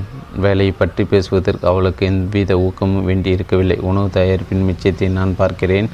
வேலையை 0.44 0.72
பற்றி 0.78 1.02
பேசுவதற்கு 1.12 1.64
அவளுக்கு 1.70 2.02
எந்தவித 2.10 2.52
ஊக்கமும் 2.66 3.06
வேண்டியிருக்கவில்லை 3.08 3.76
உணவு 3.88 4.08
தயாரிப்பின் 4.16 4.66
மிச்சத்தை 4.68 5.08
நான் 5.18 5.38
பார்க்கிறேன் 5.40 5.88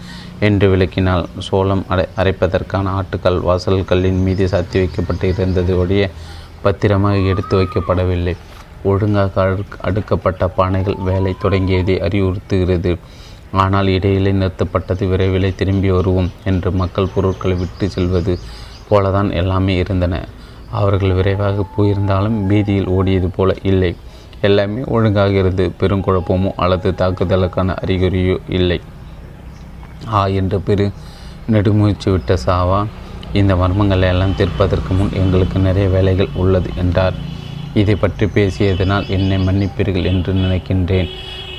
என்று 0.49 0.67
விளக்கினாள். 0.73 1.25
சோளம் 1.47 1.85
அடை 1.93 2.05
அரைப்பதற்கான 2.21 2.93
ஆட்டுக்கள் 2.99 3.39
வாசல் 3.49 3.89
கல்லின் 3.91 4.23
மீது 4.27 4.47
சாத்தி 4.47 4.79
வைக்கப்பட்டு 4.83 5.29
இருந்தது 5.35 5.73
ஒழிய 5.83 6.05
பத்திரமாக 6.63 7.31
எடுத்து 7.33 7.55
வைக்கப்படவில்லை. 7.61 8.35
ஒழுங்காக 8.91 9.47
அடுக்கப்பட்ட 9.89 10.45
பானைகள் 10.59 10.99
வேலை 11.09 11.33
தொடங்கியதை 11.43 11.97
அறிவுறுத்துகிறது. 12.07 12.93
ஆனால் 13.63 13.89
இடையிலே 13.97 14.33
நிறுத்தப்பட்டது 14.33 15.05
விரைவிலே 15.13 15.51
திரும்பி 15.61 15.91
வருவோம் 15.91 16.29
என்று 16.51 16.71
மக்கள் 16.81 17.13
பொருட்களை 17.15 17.57
விட்டு 17.57 17.87
செல்வது 17.91 18.35
போலதான் 18.91 19.31
எல்லாமே 19.41 19.75
இருந்தன. 19.77 20.15
அவர்கள் 20.79 21.17
விரைவாக 21.19 21.65
போயிருந்தாலும் 21.75 22.37
பீதியில் 22.49 22.91
ஓடியது 22.97 23.29
போல 23.37 23.55
இல்லை. 23.71 23.93
எல்லாமே 24.49 24.83
ஒழுங்காக 24.95 25.33
இருந்து 25.43 25.65
பெருங்குழப்பமோ 25.81 26.51
அல்லது 26.63 26.91
தாக்குதலுக்கான 27.01 27.75
அறிகுறியோ 27.85 28.37
இல்லை. 28.59 28.79
ஆ 30.19 30.21
என்று 30.41 30.59
பெரு 30.69 30.87
நெடுமூச்சு 31.55 32.09
விட்ட 32.15 32.35
சாவா 32.47 32.81
இந்த 33.41 33.53
மர்மங்களை 33.55 34.07
எல்லாம் 34.13 34.37
தீர்ப்பதற்கு 34.39 34.93
முன் 34.99 35.13
எங்களுக்கு 35.23 35.59
நிறைய 35.67 35.89
வேலைகள் 35.89 36.31
உள்ளது 36.43 36.71
என்றார். 36.83 37.19
இதை 37.81 37.95
பற்றி 37.95 38.27
பேசியதனால் 38.37 39.09
என்னை 39.17 39.37
மன்னிப்பீர்கள் 39.47 40.09
என்று 40.13 40.33
நினைக்கின்றேன். 40.45 41.11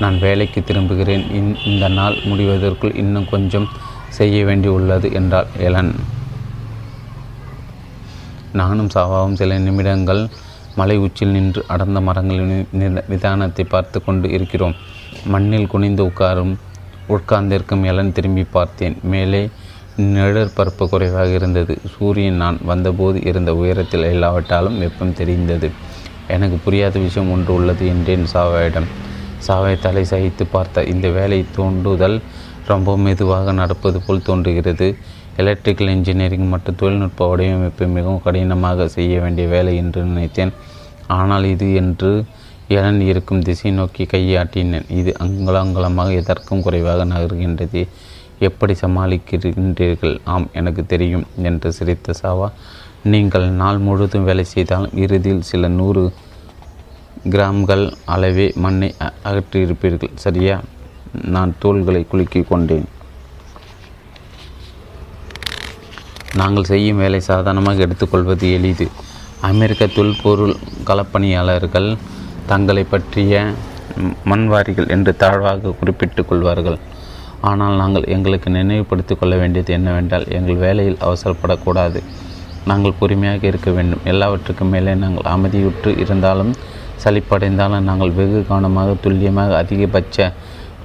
நான் 0.02 0.18
வேலைக்கு 0.26 0.60
திரும்புகிறேன். 0.70 1.24
இந்த 1.72 1.88
நாள் 1.98 2.18
முடிவதற்குள் 2.30 2.98
இன்னும் 3.04 3.30
கொஞ்சம் 3.34 3.68
செய்ய 4.18 4.38
வேண்டியுள்ளது 4.46 5.10
என்றார் 5.20 5.52
எலன். 5.68 5.94
நானும் 8.54 8.90
சாவாவும் 8.96 9.34
சில 9.34 9.58
நிமிடங்கள் 9.58 10.28
மலை 10.76 10.98
உச்சியில் 10.98 11.34
நின்று 11.34 11.64
அடர்ந்த 11.68 12.02
மரங்களின் 12.02 12.68
நித- 12.80 13.04
நிதானத்தை 13.10 13.64
பார்த்து 13.64 14.04
கொண்டு 14.04 14.30
இருக்கிறோம். 14.30 14.76
மண்ணில் 15.26 15.68
குனிந்து 15.68 16.06
உட்காரும் 16.06 16.56
உட்கார்ந்திருக்கும் 17.08 17.84
எலன் 17.84 18.12
திரும்பி 18.12 18.44
பார்த்தேன். 18.44 18.98
மேலே 19.04 19.50
நிழற்பரப்பு 19.98 20.90
குறைவாக 20.90 21.28
இருந்தது. 21.28 21.78
சூரியன் 21.98 22.34
நான் 22.34 22.58
வந்தபோது 22.66 23.24
இருந்த 23.24 23.56
உயரத்தில் 23.56 24.04
எல்லாவற்றாலும் 24.04 24.80
வெப்பம் 24.80 25.14
தெரிந்தது. 25.14 25.72
எனக்கு 26.28 26.58
புரியாத 26.64 27.00
விஷயம் 27.00 27.32
ஒன்று 27.32 27.54
உள்ளது 27.54 27.88
என்றேன் 27.88 28.26
சாவாயிடம். 28.34 28.88
சாவை 29.38 29.80
தலை 29.80 30.04
சகித்து 30.04 30.46
பார்த்த 30.52 30.84
இந்த 30.84 31.10
வேலை 31.10 31.46
தோண்டுதல் 31.58 32.22
ரொம்ப 32.68 32.98
மெதுவாக 32.98 33.52
நடப்பது 33.52 34.02
போல் 34.02 34.22
தோன்றுகிறது. 34.22 34.98
எலக்ட்ரிக்கல் 35.38 35.88
இன்ஜினியரிங் 35.88 36.48
மற்றும் 36.48 36.76
தொழில்நுட்ப 36.76 37.28
வடிவமைப்பு 37.28 37.88
மிகவும் 37.88 38.22
கடினமாக 38.24 38.88
செய்ய 38.88 39.20
வேண்டிய 39.20 39.48
வேலை 39.48 39.78
என்று 39.78 40.04
நினைத்தேன். 40.04 40.54
ஆனால் 41.08 41.44
இது 41.44 41.74
என்று 41.74 42.24
எலன் 42.68 43.02
இருக்கும் 43.02 43.42
திசை 43.42 43.72
நோக்கி 43.72 44.04
கையாட்டினேன். 44.04 44.90
இது 44.90 45.16
அங்குலங்குலமாக 45.20 46.12
எதற்கும் 46.12 46.62
குறைவாக 46.62 47.06
நகர்கின்றது. 47.06 47.88
எப்படி 48.40 48.74
சமாளிக்கின்றீர்கள்? 48.74 50.20
ஆம் 50.24 50.48
எனக்கு 50.54 50.86
தெரியும் 50.86 51.26
என்று 51.42 51.72
சிரித்த 51.72 52.14
சாவா. 52.24 52.52
நீங்கள் 53.04 53.48
நாள் 53.50 53.78
முழுவதும் 53.78 54.24
வேலை 54.24 54.44
செய்தாலும் 54.44 54.98
இறுதியில் 54.98 55.42
சில 55.42 55.68
நூறு 55.68 56.12
கிராம்கள் 57.30 57.94
அளவே 58.06 58.54
மண்ணை 58.56 58.94
அகற்றியிருப்பீர்கள். 59.24 60.10
சரியா? 60.16 60.60
நான் 61.24 61.56
தோள்களை 61.60 62.06
குலுக்கி 62.08 62.42
கொண்டேன். 62.42 62.88
நாங்கள் 66.40 66.68
செய்யும் 66.70 67.00
வேலை 67.04 67.20
சாதாரணமாக 67.20 67.84
எடுத்துக்கொள்வது 67.86 68.46
எளிது. 68.58 68.86
அமெரிக்க 69.50 69.88
தொல்பொருள் 69.96 70.54
களப்பணியாளர்கள் 70.90 71.90
தங்களை 72.52 72.84
பற்றிய 72.84 73.42
மண்வாரிகள் 74.32 74.88
என்று 74.96 75.12
தாழ்வாக 75.24 75.74
குறிப்பிட்டு 75.80 76.22
கொள்வார்கள். 76.30 76.78
ஆனால் 77.50 77.76
நாங்கள் 77.82 78.06
எங்களுக்கு 78.16 78.50
நினைவுபடுத்திக் 78.50 79.20
கொள்ள 79.22 79.36
வேண்டியது 79.42 79.72
என்னவென்றால் 79.78 80.26
எங்கள் 80.38 80.62
வேலையில் 80.66 81.02
அவசரப்படக்கூடாது. 81.08 82.02
நாங்கள் 82.70 82.98
பொறுமையாக 83.00 83.48
இருக்க 83.52 83.70
வேண்டும். 83.78 84.06
எல்லாவற்றுக்கும் 84.12 84.74
மேலே 84.76 84.94
நாங்கள் 85.04 85.30
அமைதியுற்று 85.34 85.92
இருந்தாலும் 86.04 86.54
சலிப்படைந்தாலும் 87.04 87.88
நாங்கள் 87.90 88.16
வெகு 88.20 88.40
கவனமாக 88.50 88.96
துல்லியமாக 89.04 89.58
அதிகபட்ச 89.64 90.32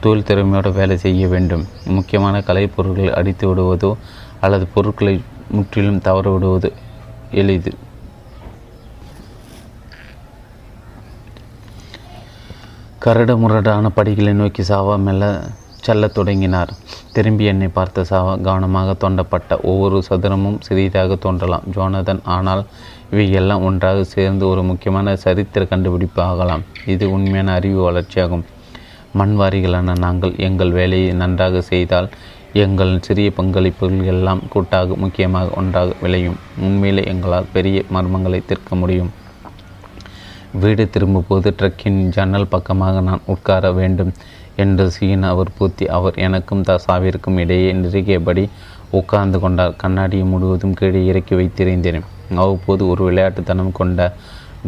தொழில் 0.04 0.28
திறமையோடு 0.28 0.70
வேலை 0.80 0.96
செய்ய 1.06 1.28
வேண்டும். 1.34 1.64
முக்கியமான 1.96 2.38
கலைப்பொருட்களை 2.48 3.10
அடித்து 3.20 3.44
விடுவதோ 3.50 3.90
அல்லது 4.44 4.64
பொருட்களை 4.74 5.14
முற்றிலும் 5.50 6.00
தவற 6.00 6.30
விடுவது 6.30 6.72
எளிது. 7.30 7.72
கரடு 12.98 13.38
முரடான 13.38 13.88
படிகளை 13.88 14.32
நோக்கி 14.32 14.62
சாவா 14.62 14.98
மெல்ல 14.98 15.44
செல்லத் 15.80 16.14
தொடங்கினார். 16.14 16.70
திரும்பி 17.12 17.44
என்னை 17.44 17.68
பார்த்த 17.68 18.04
சாவா 18.10 18.40
கவனமாக 18.40 18.96
தோண்டப்பட்ட 19.00 19.60
ஒவ்வொரு 19.62 20.02
சதுரமும் 20.02 20.60
சிறிதாக 20.60 21.16
தோன்றலாம். 21.16 21.62
ஜோனதன் 21.74 22.20
ஆனால் 22.24 22.66
இவை 23.10 23.30
எல்லாம் 23.30 23.64
ஒன்றாக 23.64 24.04
சேர்ந்து 24.04 24.48
ஒரு 24.48 24.62
முக்கியமான 24.62 25.16
சரித்திர 25.16 25.64
கண்டுபிடிப்பு 25.64 26.22
ஆகலாம். 26.22 26.62
இது 26.86 27.10
உண்மையான 27.10 27.52
அறிவு 27.52 27.92
வளர்ச்சியாகும். 27.92 28.44
மண்வாரிகளான 29.18 29.98
நாங்கள் 29.98 30.34
எங்கள் 30.36 30.70
வேலையை 30.70 31.12
நன்றாக 31.12 31.60
செய்தால் 31.60 32.08
எங்கள் 32.52 33.00
சிறிய 33.00 33.32
பங்களிப்புகள் 33.36 34.04
எல்லாம் 34.04 34.42
கூட்டாக 34.48 34.94
முக்கியமாக 34.96 35.48
ஒன்றாக 35.56 35.92
விளையும். 36.00 36.36
உண்மையிலே 36.58 37.04
எங்களால் 37.04 37.52
பெரிய 37.52 37.82
மர்மங்களை 37.92 38.44
தீர்க்க 38.46 38.76
முடியும். 38.76 39.10
வீடு 40.52 40.90
திரும்பும்போது 40.90 41.54
ட்ரக்கின் 41.58 42.08
ஜன்னல் 42.08 42.46
பக்கமாக 42.46 43.00
நான் 43.00 43.20
உட்கார 43.26 43.72
வேண்டும் 43.72 44.12
என்று 44.56 44.90
சீன 44.90 45.28
அவர் 45.28 45.48
பூத்தி 45.58 45.84
அவர் 45.86 46.14
எனக்கும் 46.14 46.62
தசாவிற்கும் 46.62 47.38
இடையே 47.38 47.72
நெருங்கியபடி 47.72 48.48
உட்கார்ந்து 48.90 49.40
கொண்டார். 49.40 49.76
கண்ணாடியை 49.76 50.26
முழுவதும் 50.26 50.74
கீழே 50.74 51.06
இறக்கி 51.06 51.34
வைத்திருந்தேன். 51.34 52.02
அவ்வப்போது 52.34 52.88
ஒரு 52.88 53.10
விளையாட்டுத்தனம் 53.10 53.72
கொண்ட 53.72 54.16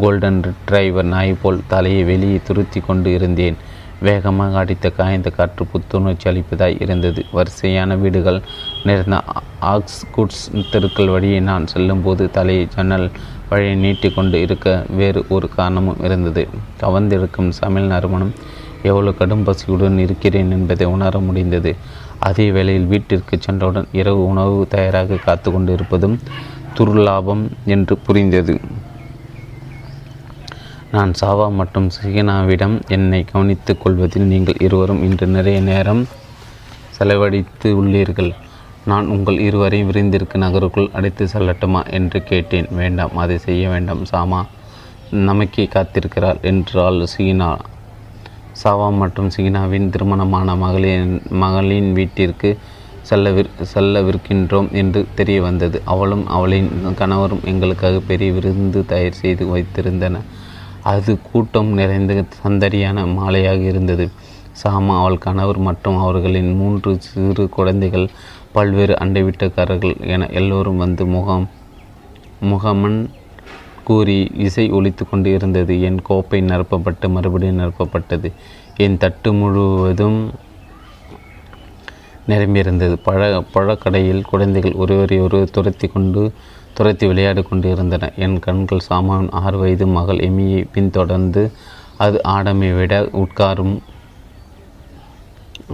கோல்டன் 0.00 0.42
ரிட்ரைவர் 0.42 1.02
நாய் 1.02 1.32
போல் 1.32 1.60
தலையை 1.66 2.04
வெளியே 2.04 2.40
துருத்தி 2.44 2.80
கொண்டு 2.80 3.14
இருந்தேன். 3.14 3.56
வேகமாக 4.00 4.58
அடித்த 4.58 4.90
காய்ந்த 4.90 5.30
காற்று 5.30 5.64
புத்துணர்ச்சி 5.66 6.28
அளிப்பதாய் 6.30 6.80
இருந்தது. 6.80 7.24
வரிசையான 7.32 7.96
வீடுகள் 7.96 8.40
நிறைந்த 8.84 9.22
ஆக்ஸ் 9.72 10.06
குட்ஸ் 10.16 10.44
தெருக்கள் 10.70 11.08
வழியே 11.08 11.40
நான் 11.40 11.66
செல்லும்போது 11.66 12.30
தலையை 12.30 12.68
ஜன்னல் 12.74 13.10
வழியை 13.50 13.74
நீட்டிக்கொண்டு 13.76 14.40
இருக்க 14.40 14.84
வேறு 14.96 15.20
ஒரு 15.28 15.48
காரணமும் 15.48 16.02
இருந்தது. 16.02 16.48
கவர்ந்திருக்கும் 16.80 17.50
சமையல் 17.60 17.92
நறுமணம் 17.92 18.34
எவ்வளவு 18.82 19.16
கடும் 19.16 19.46
பசியுடன் 19.46 19.98
இருக்கிறேன் 19.98 20.50
என்பதை 20.50 20.86
உணர 20.86 21.18
முடிந்தது. 21.18 21.76
அதே 22.18 22.50
வேளையில் 22.50 22.86
வீட்டிற்கு 22.86 23.38
சென்றவுடன் 23.40 23.88
இரவு 23.92 24.26
உணவு 24.26 24.66
தயாராக 24.68 25.16
காத்து 25.16 25.52
கொண்டு 25.52 25.72
இருப்பதும் 25.72 26.18
துர்லாபம் 26.78 27.44
என்று 27.64 27.96
புரிந்தது. 27.96 28.60
நான் 30.92 31.10
சாவா 31.20 31.46
மற்றும் 31.56 31.88
சீனாவிடம் 31.94 32.76
என்னை 32.96 33.18
கவனித்துக் 33.30 33.80
கொள்வதில் 33.80 34.28
நீங்கள் 34.30 34.60
இருவரும் 34.66 35.02
இன்று 35.06 35.26
நிறைய 35.34 35.58
நேரம் 35.66 36.00
செலவழித்து 36.96 37.68
உள்ளீர்கள். 37.80 38.30
நான் 38.90 39.10
உங்கள் 39.14 39.38
இருவரையும் 39.46 39.90
விருந்திற்கு 39.90 40.36
நகருக்குள் 40.44 40.88
அழைத்து 40.98 41.24
செல்லட்டுமா 41.34 41.82
என்று 41.98 42.20
கேட்டேன். 42.30 42.68
வேண்டாம் 42.80 43.12
அதை 43.24 43.36
செய்ய 43.46 43.64
வேண்டாம் 43.74 44.02
சாமா. 44.12 44.40
நமக்கே 45.28 45.66
காத்திருக்கிறாள் 45.74 46.40
என்றாள் 46.52 47.00
சீனா 47.14 47.50
சாவா 48.62 48.88
மற்றும் 49.02 49.30
சீனாவின் 49.36 49.92
திருமணமான 49.94 50.56
மகளின் 50.64 51.12
மகளின் 51.44 51.92
வீட்டிற்கு 52.00 52.50
செல்லவிற் 53.10 53.54
செல்லவிருக்கின்றோம் 53.74 54.72
என்று 54.80 55.02
தெரிய 55.20 55.38
வந்தது. 55.48 55.78
அவளும் 55.94 56.26
அவளின் 56.36 56.70
கணவரும் 57.02 57.46
எங்களுக்காக 57.52 57.96
பெரிய 58.10 58.30
விருந்து 58.38 58.80
தயார் 58.92 59.22
செய்து 59.22 59.44
வைத்திருந்தன 59.54 60.16
அது 60.92 61.12
கூட்டம் 61.22 61.70
நிறைந்த 61.78 62.12
சந்தடியான 62.42 63.04
மாலையாக 63.16 63.60
இருந்தது. 63.70 64.04
சாமா 64.62 64.94
அவள் 65.00 65.22
கணவர் 65.24 65.58
மற்றும் 65.58 65.98
அவர்களின் 65.98 66.50
மூன்று 66.54 66.90
சிறு 67.06 67.44
குழந்தைகள் 67.56 68.06
பல்வேறு 68.52 68.94
அண்டை 68.98 69.22
வீட்டுக்காரர்கள் 69.22 69.94
என 70.14 70.28
எல்லோரும் 70.40 70.82
வந்து 70.84 71.04
முகம் 71.06 71.46
முகமன் 72.42 72.98
கூறி 73.84 74.16
இசை 74.46 74.64
ஒழித்து 74.70 75.02
கொண்டு 75.08 75.28
இருந்தது 75.32 75.74
என் 75.88 76.00
கோப்பை 76.02 76.40
நிரப்பப்பட்டு 76.42 77.06
மறுபடியும் 77.08 77.60
நிரப்பப்பட்டது. 77.62 78.28
என் 78.76 78.98
தட்டு 79.04 79.30
முழுவதும் 79.32 80.18
நிரம்பியிருந்தது. 82.28 82.96
பழ 83.06 83.20
பழக்கடையில் 83.54 84.28
குழந்தைகள் 84.30 84.78
ஒருவரை 84.82 85.18
ஒருவர் 85.26 85.54
துரத்தி 85.56 85.86
கொண்டு 85.88 86.22
துரத்தி 86.76 87.06
விளையாடி 87.06 87.42
கொண்டிருந்தன. 87.42 88.10
என் 88.24 88.38
கண்கள் 88.38 88.86
சாமாவின் 88.88 89.30
ஆறு 89.40 89.56
வயது 89.58 89.86
மகள் 89.96 90.20
எமியை 90.28 90.60
பின்தொடர்ந்து 90.74 91.42
அது 92.04 92.18
ஆடமை 92.36 92.68
விட 92.78 92.94
உட்காரும் 93.22 93.76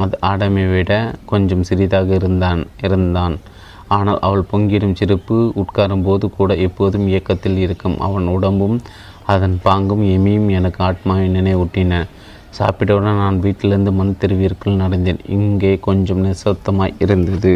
அது 0.04 0.16
ஆடமை 0.30 0.64
விட 0.74 0.92
கொஞ்சம் 1.30 1.66
சிறிதாக 1.68 2.08
இருந்தான் 2.14 2.62
இருந்தான். 2.86 3.34
ஆனால் 3.88 4.20
அவள் 4.26 4.48
பொங்கிடும் 4.52 4.96
சிரிப்பு 5.00 5.36
உட்காரும் 5.62 6.02
போது 6.02 6.26
கூட 6.30 6.52
எப்போதும் 6.66 7.06
இயக்கத்தில் 7.06 7.58
இருக்கும். 7.64 7.96
அவன் 7.98 8.26
உடம்பும் 8.26 8.78
அதன் 9.32 9.56
பாங்கும் 9.64 10.02
எமியும் 10.14 10.48
எனக்கு 10.58 10.80
ஆத்மாவை 10.84 11.26
நினைவூட்டின. 11.28 12.00
சாப்பிட்டவுடன் 12.58 13.20
நான் 13.22 13.38
வீட்டிலிருந்து 13.44 13.92
மண் 13.92 14.18
தெருவிற்குள் 14.20 14.80
நடந்தேன். 14.82 15.20
இங்கே 15.36 15.72
கொஞ்சம் 15.86 16.24
நிசப்தமாய் 16.24 16.98
இருந்தது. 16.98 17.54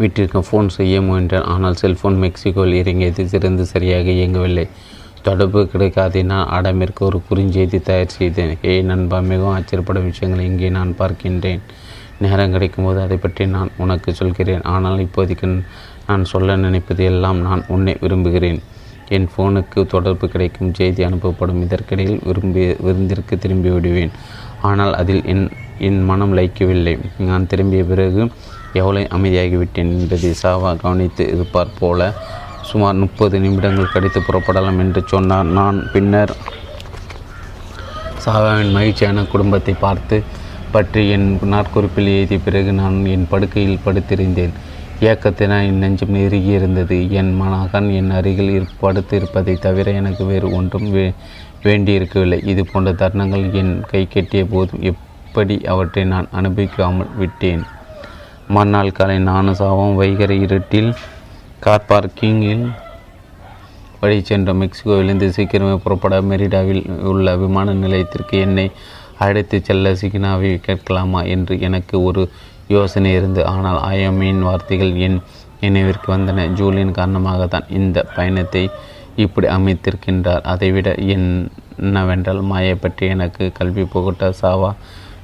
வீட்டிற்கு 0.00 0.40
ஃபோன் 0.48 0.68
செய்ய 0.76 1.00
முயன்றேன். 1.08 1.46
ஆனால் 1.54 1.78
செல்போன் 1.82 2.20
மெக்சிகோவில் 2.24 2.78
இறங்கியது 2.82 3.22
சிறந்து 3.32 3.64
சரியாக 3.72 4.08
இயங்கவில்லை. 4.18 4.66
தொடர்பு 5.26 5.60
கிடைக்காதினால் 5.72 6.48
அடமிற்கு 6.56 7.02
ஒரு 7.08 7.18
குறுஞ்செய்தி 7.28 7.78
தயார் 7.88 8.16
செய்தேன். 8.18 8.52
ஏய் 8.70 8.86
நண்பா 8.90 9.18
மிகவும் 9.30 9.54
ஆச்சரியப்படும் 9.56 10.08
விஷயங்களை 10.10 10.44
இங்கே 10.50 10.70
நான் 10.78 10.92
பார்க்கின்றேன். 11.00 11.62
நேரம் 12.24 12.54
கிடைக்கும்போது 12.54 12.98
அதை 13.06 13.16
பற்றி 13.24 13.44
நான் 13.56 13.70
உனக்கு 13.84 14.10
சொல்கிறேன். 14.20 14.64
ஆனால் 14.74 14.98
இப்போதைக்கு 15.06 15.48
நான் 16.08 16.24
சொல்ல 16.32 16.56
நினைப்பது 16.66 17.02
எல்லாம் 17.12 17.40
நான் 17.46 17.62
உன்னை 17.74 17.94
விரும்புகிறேன். 18.04 18.60
என் 19.16 19.28
ஃபோனுக்கு 19.32 19.80
தொடர்பு 19.94 20.26
கிடைக்கும் 20.34 20.72
செய்தி 20.78 21.02
அனுப்பப்படும். 21.08 21.60
இதற்கிடையில் 21.66 22.20
விரும்பி 22.28 22.64
விருந்திற்கு 22.86 23.34
திரும்பி 23.44 23.70
விடுவேன். 23.76 24.12
ஆனால் 24.70 24.92
அதில் 25.00 25.22
என் 25.32 25.44
என் 25.86 26.00
மனம் 26.10 26.32
லைக்கவில்லை 26.38 26.94
நான் 27.28 27.48
திரும்பிய 27.50 27.82
பிறகு 27.90 28.22
எவ்வளோ 28.72 29.00
அமைதியாகிவிட்டேன் 29.16 29.92
என்பதை 29.98 30.30
சாவா 30.42 30.70
கவனித்து 30.82 31.24
இருப்பார் 31.34 31.76
போல 31.80 32.10
சுமார் 32.70 33.00
முப்பது 33.02 33.36
நிமிடங்கள் 33.44 33.92
கழித்து 33.92 34.20
புறப்படலாம் 34.20 34.80
என்று 34.84 35.00
சொன்னார். 35.12 35.50
நான் 35.58 35.78
பின்னர் 35.92 36.32
சாவாவின் 38.24 38.74
மகிழ்ச்சியான 38.76 39.24
குடும்பத்தை 39.32 39.74
பார்த்து 39.84 40.16
பற்றி 40.72 41.02
என் 41.14 41.28
நாட்குறிப்பில் 41.52 42.10
எழுதிய 42.14 42.38
பிறகு 42.46 42.72
நான் 42.80 42.96
என் 43.14 43.28
படுக்கையில் 43.30 43.84
படுத்திருந்தேன். 43.84 44.54
ஏக்கத்தினால் 45.10 45.66
என் 45.68 45.80
நெஞ்சம் 45.82 46.14
நெருகி 46.16 46.50
இருந்தது. 46.58 46.96
என் 47.20 47.32
மனகன் 47.40 47.88
என் 47.98 48.10
அருகில் 48.18 48.52
இரு 48.56 48.66
படுத்து 48.80 49.16
இருப்பதை 49.20 49.54
தவிர 49.66 49.92
எனக்கு 50.00 50.24
வேறு 50.30 50.48
ஒன்றும் 50.58 50.88
வே 50.96 51.06
வேண்டியிருக்கவில்லை. 51.66 52.38
இது 52.52 52.64
போன்ற 52.72 52.92
தருணங்கள் 53.02 53.44
என் 53.62 53.74
கை 53.92 54.02
கெட்டிய 54.14 54.44
போதும். 54.54 54.84
எப்படி 54.90 55.56
அவற்றை 55.74 56.04
நான் 56.14 56.28
அனுபவிக்காமல் 56.40 57.14
விட்டேன்? 57.22 57.64
மறுநாள் 58.54 58.90
காலை 58.92 59.16
நானும் 59.28 59.56
சாவும் 59.58 59.96
வைகரை 60.00 60.36
இருட்டில் 60.44 60.90
கார் 61.64 61.88
பார்க்கிங்கில் 61.88 62.62
வழி 64.00 64.18
சென்ற 64.28 64.50
மெக்சிகோவிலிருந்து 64.60 65.26
சீக்கிரமே 65.36 65.74
புறப்பட 65.84 66.16
மெரிடாவில் 66.30 66.82
உள்ள 67.10 67.34
விமான 67.42 67.74
நிலையத்திற்கு 67.82 68.36
என்னை 68.46 68.66
அழைத்து 69.24 69.58
செல்ல 69.68 69.92
சிக்னாவை 70.00 70.52
கேட்கலாமா 70.66 71.20
என்று 71.34 71.54
எனக்கு 71.68 71.96
ஒரு 72.08 72.22
யோசனை 72.76 73.12
இருந்து 73.18 73.42
ஆனால் 73.52 73.80
ஆயமின் 73.90 74.42
வார்த்தைகள் 74.48 74.94
என் 75.06 75.18
நினைவிற்கு 75.60 76.08
வந்தன. 76.14 76.46
ஜூலியின் 76.58 76.96
காரணமாக 76.98 77.48
தான் 77.54 77.68
இந்த 77.78 77.98
பயணத்தை 78.16 78.64
இப்படி 79.24 79.46
அமைத்திருக்கின்றார். 79.56 80.44
அதைவிட 80.52 80.88
என்னவென்றால் 81.14 82.42
மாயை 82.52 82.74
பற்றி 82.84 83.06
எனக்கு 83.16 83.44
கல்வி 83.58 83.84
புகட்ட 83.94 84.30
சாவா 84.42 84.70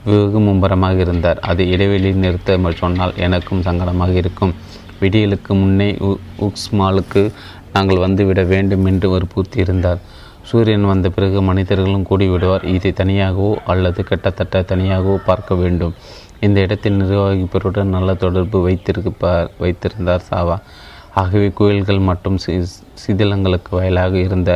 வெகு 0.09 0.41
மும்பரமாக 0.47 0.97
இருந்தார். 1.05 1.39
அதை 1.51 1.65
இடைவெளியில் 1.75 2.23
நிறுத்த 2.25 2.73
சொன்னால் 2.83 3.15
எனக்கும் 3.27 3.63
சங்கடமாக 3.69 4.15
இருக்கும். 4.23 4.53
விடியலுக்கு 5.03 5.53
முன்னே 5.61 5.89
உக்ஸ்மாலுக்கு 6.47 7.23
நாங்கள் 7.75 8.03
வந்துவிட 8.05 8.41
வேண்டும் 8.53 8.85
என்று 8.91 9.07
வற்புறுத்தி 9.15 9.59
இருந்தார் 9.65 10.03
சூரியன் 10.49 10.87
வந்த 10.91 11.07
பிறகு 11.15 11.39
மனிதர்களும் 11.49 12.07
கூடிவிடுவார். 12.11 12.65
இதை 12.77 12.91
தனியாகவோ 13.01 13.51
அல்லது 13.73 14.01
கிட்டத்தட்ட 14.11 14.61
தனியாகவோ 14.73 15.17
பார்க்க 15.29 15.55
வேண்டும். 15.63 15.95
இந்த 16.47 16.59
இடத்தில் 16.67 16.99
நிர்வாகிப்பருடன் 17.01 17.95
நல்ல 17.97 18.15
தொடர்பு 18.25 18.59
வைத்திருப்பார் 18.67 19.51
வைத்திருந்தார் 19.63 20.27
சாவா. 20.31 20.57
ஆகவே 21.23 21.49
கோயில்கள் 21.59 22.01
மற்றும் 22.09 22.39
சி 22.45 22.55
சிதிலங்களுக்கு 23.03 23.71
வயலாக 23.79 24.15
இருந்த 24.27 24.51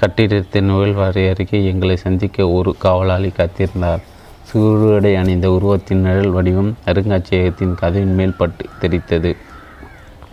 கட்டிடத்தின் 0.00 0.68
நுழைவாரி 0.70 1.22
அருகே 1.32 1.58
எங்களை 1.70 1.96
சந்திக்க 2.06 2.48
ஒரு 2.56 2.72
காவலாளி 2.84 3.30
காத்திருந்தார். 3.38 4.02
சூருடை 4.48 5.10
அணிந்த 5.16 5.46
உருவத்தின் 5.50 6.00
நிழல் 6.00 6.30
வடிவம் 6.30 6.76
அருங்காட்சியகத்தின் 6.86 7.74
கதையின் 7.74 8.14
மேல் 8.14 8.36
பட்டு 8.36 8.64
தெரித்தது. 8.80 9.36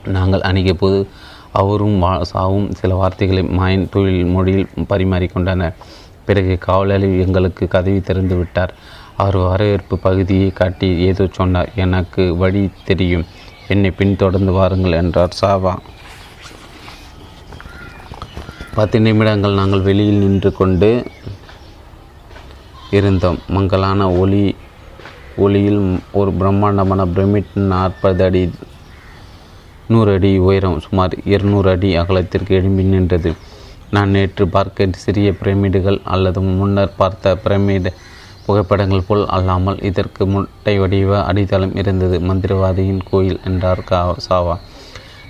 நாங்கள் 0.06 0.42
அணுகிய 0.42 0.74
போது 0.74 1.08
அவரும் 1.52 2.00
வா 2.00 2.24
சாவும் 2.24 2.68
சில 2.72 2.96
வார்த்தைகளை 2.96 3.44
மாயன் 3.44 3.90
தொழில் 3.90 4.26
மொழியில் 4.26 4.70
பரிமாறிக்கொண்டனர். 4.90 5.74
பிறகு 6.26 6.58
காவலாளி 6.58 7.20
எங்களுக்கு 7.20 7.68
கதவி 7.68 8.02
திறந்து 8.02 8.36
விட்டார். 8.36 8.74
அவர் 9.18 9.38
வரவேற்பு 9.38 9.98
பகுதியை 10.00 10.50
காட்டி 10.50 10.98
ஏதோ 10.98 11.28
சொன்னார். 11.32 11.72
எனக்கு 11.76 12.38
வழி 12.38 12.70
தெரியும். 12.86 13.26
என்னை 13.68 13.92
பின்தொடர்ந்து 13.92 14.52
வாருங்கள் 14.52 15.00
என்றார் 15.02 15.38
சாவா. 15.42 15.74
பத்து 18.76 19.00
நிமிடங்கள் 19.00 19.54
நாங்கள் 19.54 19.82
வெளியில் 19.82 20.16
நின்று 20.16 20.54
கொண்டு 20.54 21.06
இருந்தோம். 22.98 23.40
மங்கலான 23.48 24.10
ஒளி 24.22 24.44
ஒளியில் 25.36 25.82
ஒரு 26.12 26.32
பிரம்மாண்டமான 26.32 27.02
பிரமிட் 27.06 27.54
நாற்பது 27.72 28.24
அடி 28.24 28.42
நூறு 29.88 30.14
அடி 30.14 30.32
உயரம் 30.38 30.80
சுமார் 30.80 31.14
இருநூறு 31.26 31.70
அடி 31.70 31.90
அகலத்திற்கு 31.96 32.56
எழும்பி 32.56 32.84
நின்றது. 32.84 33.32
நான் 33.92 34.10
நேற்று 34.10 34.48
பார்க்க 34.48 34.88
சிறிய 34.92 35.30
பிரமிடுகள் 35.32 36.00
அல்லது 36.04 36.42
முன்னர் 36.42 36.98
பார்த்த 36.98 37.36
பிரமிடு 37.46 37.92
புகைப்படங்கள் 38.46 39.08
போல் 39.08 39.26
அல்லாமல் 39.28 39.82
இதற்கு 39.84 40.24
முட்டை 40.28 40.80
வடிவ 40.80 41.20
அடித்தளம் 41.24 41.76
இருந்தது. 41.76 42.20
மந்திரவாதியின் 42.20 43.04
கோயில் 43.10 43.40
என்றார் 43.46 43.84
கா 43.84 44.00
சாவா. 44.30 44.56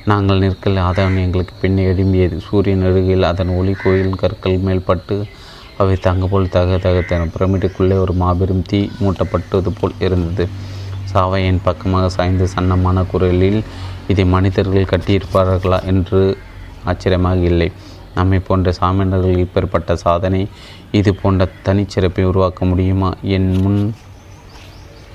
நாங்கள் 0.06 0.40
நிற்கல. 0.40 0.84
அதன் 0.84 1.18
எங்களுக்கு 1.18 1.56
பின்னே 1.62 1.84
எழும்பியது. 1.86 2.38
சூரியன் 2.38 2.86
அருகில் 2.90 3.24
அதன் 3.24 3.52
ஒளி 3.60 3.74
கோயில் 3.84 4.16
கற்கள் 4.16 4.64
மேல்பட்டு 4.68 5.18
அவை 5.78 5.96
தங்க 5.96 6.28
போல் 6.28 6.50
தக 6.50 6.78
தகத்தன. 6.78 7.28
பிரமிடுக்குள்ளே 7.36 7.96
ஒரு 8.00 8.14
மாபெரும் 8.14 8.64
தீ 8.68 8.90
மூட்டப்பட்டது 9.02 9.72
போல் 9.80 10.00
இருந்தது. 10.00 10.50
சாவை 11.04 11.46
என் 11.46 11.60
பக்கமாக 11.64 12.10
சாய்ந்த 12.10 12.48
சன்னமான 12.56 13.06
குரலில் 13.12 13.64
இதை 14.08 14.26
மனிதர்கள் 14.26 14.92
கட்டியிருப்பார்களா 14.94 15.84
என்று 15.84 16.38
ஆச்சரியமாக 16.84 17.38
இல்லை. 17.38 17.72
நம்மை 18.16 18.40
போன்ற 18.40 18.72
சாமியர்கள் 18.72 19.38
இப்பேற்பட்ட 19.38 19.94
சாதனை 19.94 20.48
இது 20.92 21.16
போன்ற 21.16 21.48
தனிச்சிறப்பை 21.66 22.24
உருவாக்க 22.24 22.66
முடியுமா 22.66 23.14
என் 23.22 23.50
முன் 23.62 23.96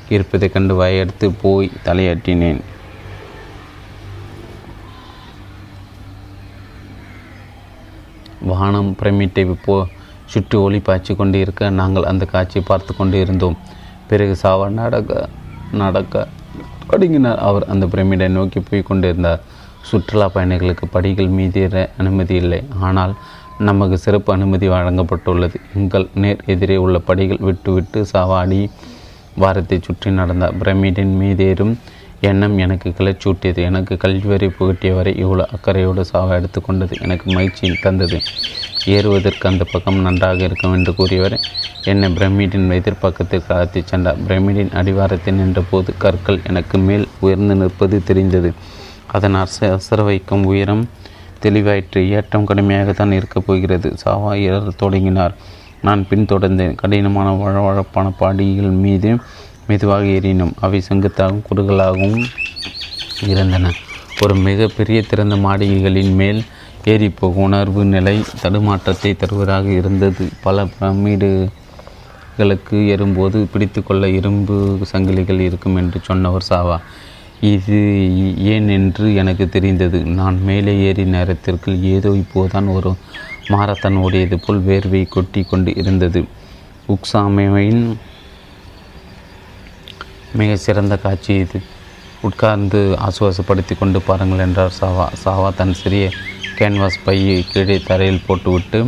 இருப்பதைக் 0.08 0.52
கண்டு 0.52 0.74
வயடுத்து 0.74 1.32
போய் 1.42 1.70
தலையாட்டினேன். 1.84 2.60
வானம் 8.40 8.96
பிரமிட்டை 8.96 9.44
போ 9.64 9.86
சுற்றி 10.32 10.56
ஒளி 10.64 10.80
பாய்ச்சி 10.88 11.12
கொண்டு 11.20 11.38
இருக்க 11.44 11.70
நாங்கள் 11.80 12.08
அந்த 12.10 12.24
காட்சியை 12.32 12.62
பார்த்து 12.66 12.92
கொண்டு 12.96 13.18
இருந்தோம் 13.24 13.56
பிறகு 14.10 14.34
சாவா 14.42 14.66
நடக்க 14.80 15.28
நடக்க 15.82 16.26
தொடங்கினார் 16.90 17.40
அவர் 17.46 17.64
அந்த 17.72 17.84
பிரமிடை 17.92 18.26
நோக்கி 18.36 18.60
போய் 18.60 18.88
கொண்டிருந்தார். 18.90 19.40
சுற்றுலா 19.88 20.26
பயணிகளுக்கு 20.34 20.86
படிகள் 20.94 21.28
மீதேற 21.38 21.74
அனுமதி 22.00 22.34
இல்லை. 22.42 22.60
ஆனால் 22.86 23.12
நமக்கு 23.68 23.96
சிறப்பு 23.98 24.30
அனுமதி 24.36 24.66
வழங்கப்பட்டுள்ளது. 24.68 25.56
எங்கள் 25.76 26.06
நேர் 26.22 26.42
எதிரே 26.52 26.76
உள்ள 26.84 26.98
படிகள் 27.08 27.44
விட்டுவிட்டு 27.48 28.00
சாவாடி 28.12 28.60
வாரத்தை 29.42 29.78
சுற்றி 29.80 30.10
நடந்தார். 30.20 30.56
பிரமிடின் 30.60 31.14
மீதேறும் 31.20 31.74
எண்ணம் 32.20 32.58
எனக்கு 32.58 32.88
கிளச்சூட்டியது. 32.98 33.60
எனக்கு 33.62 33.94
கல்விவரை 33.94 34.48
புகட்டியவரை 34.58 35.12
இவ்வளோ 35.24 35.44
அக்கறையோடு 35.56 36.04
சாவா 36.12 36.32
எடுத்துக்கொண்டது 36.38 37.00
எனக்கு 37.00 37.30
மகிழ்ச்சி 37.30 37.78
தந்தது. 37.80 38.18
ஏறுவதற்கு 38.86 39.48
அந்த 39.48 39.64
பக்கம் 39.64 40.00
நன்றாக 40.00 40.42
இருக்கும் 40.42 40.72
என்று 40.72 40.94
கூறியவர். 40.94 41.36
என்னை 41.84 42.08
பிரமிடின் 42.12 42.66
எதிர்ப்பக்கத்திற்கு 42.70 43.50
அழைத்துச் 43.52 43.86
சென்றார். 43.86 44.18
பிரமிடின் 44.28 44.72
அடிவாரத்தில் 44.72 45.34
நின்றபோது 45.34 45.94
கற்கள் 45.98 46.40
எனக்கு 46.46 46.78
மேல் 46.78 47.08
உயர்ந்து 47.20 47.54
நிற்பது 47.54 48.02
தெரிந்தது. 48.04 48.52
அதன் 49.12 49.34
அச 49.34 49.78
அசர 49.78 50.04
வைக்கும் 50.04 50.44
உயரம் 50.44 50.84
தெளிவாயிற்று. 51.42 52.08
ஏற்றம் 52.08 52.46
கடுமையாகத்தான் 52.46 53.12
இருக்கப் 53.12 53.46
போகிறது. 53.46 53.94
சாவா 54.04 54.34
ஏற 54.40 54.58
தொடங்கினார். 54.76 55.34
நான் 55.82 56.06
பின்தொடர்ந்தேன். 56.10 56.74
கடினமான 56.74 57.28
வழவழப்பான 57.34 58.12
பாடிகள் 58.20 58.78
மீது 58.84 59.10
மெதுவாக 59.68 60.04
ஏறினோம். 60.16 60.52
அவை 60.60 60.82
செங்குத்தாகவும் 60.88 61.42
குறுகலாகவும் 61.48 62.24
இருந்தன. 63.26 63.72
ஒரு 64.22 64.36
மிக 64.46 64.68
பெரிய 64.76 65.02
திறந்த 65.02 65.36
மாடிகளின் 65.36 66.14
மேல் 66.14 66.42
ஏறிப்போகும் 66.84 67.20
உணர்வு 67.20 67.84
நிலை 67.84 68.24
தடுமாற்றத்தை 68.42 69.16
தருவதாக 69.16 69.70
இருந்தது. 69.70 70.28
பல 70.42 70.64
பிரமிடுகளுக்கு 70.64 72.86
ஏறும்போது 72.86 73.48
பிடித்து 73.52 73.82
கொள்ள 73.82 74.08
இரும்பு 74.08 74.78
சங்கிலிகள் 74.92 75.38
இருக்கும் 75.38 75.76
என்று 75.76 76.00
சொன்னவர் 76.02 76.44
சாவா. 76.50 76.80
இது 77.40 77.78
ஏன் 78.52 78.68
என்று 78.68 79.14
எனக்கு 79.14 79.48
தெரிந்தது. 79.48 80.02
நான் 80.18 80.42
மேலே 80.42 80.80
ஏறி 80.80 81.04
நேரத்திற்கு 81.04 81.94
ஏதோ 81.94 82.16
இப்போதான் 82.22 82.72
ஒரு 82.72 82.94
மாரத்தான் 83.48 84.04
ஓடியது 84.04 84.38
போல் 84.46 84.60
வேர்வை 84.60 85.08
கொட்டி 85.08 85.42
கொண்டு 85.42 85.76
இருந்தது. 85.76 86.24
உக்சாமையின் 86.88 87.96
மிக 90.32 90.56
சிறந்த 90.56 90.94
காட்சி 90.96 91.32
இது. 91.34 91.58
உட்கார்ந்து 92.22 92.78
ஆசுவாசப்படுத்தி 93.06 93.74
கொண்டு 93.78 93.98
பாருங்கள் 94.02 94.42
என்றார் 94.46 94.76
சாவா. 94.80 95.06
சாவா 95.24 95.48
தன் 95.54 95.76
சிறிய 95.80 96.04
கேன்வாஸ் 96.58 97.02
பையை 97.04 97.38
கீழே 97.52 97.76
தரையில் 97.88 98.24
போட்டுவிட்டு 98.26 98.78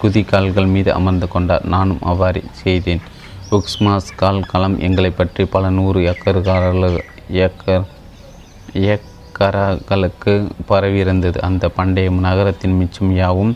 குதிக்கால்கள் 0.00 0.70
மீது 0.74 0.90
அமர்ந்து 0.98 1.26
கொண்டார். 1.28 1.64
நானும் 1.74 2.02
அவ்வாறு 2.10 2.40
செய்தேன். 2.62 3.02
உக்ஸ்மாஸ் 3.50 4.10
கால் 4.16 4.40
களம் 4.52 4.76
எங்களை 4.86 5.10
பற்றி 5.10 5.44
பல 5.54 5.70
நூறு 5.70 6.00
ஏக்கர்காரர்கள் 6.10 6.98
ஏக்கர் 7.44 7.86
ஏக்கரகளுக்கு 8.90 10.34
பரவியிருந்தது 10.70 11.38
அந்த 11.48 11.64
பண்டைய 11.78 12.10
நகரத்தின் 12.26 12.78
மிச்சம் 12.80 13.12
யாவும் 13.16 13.52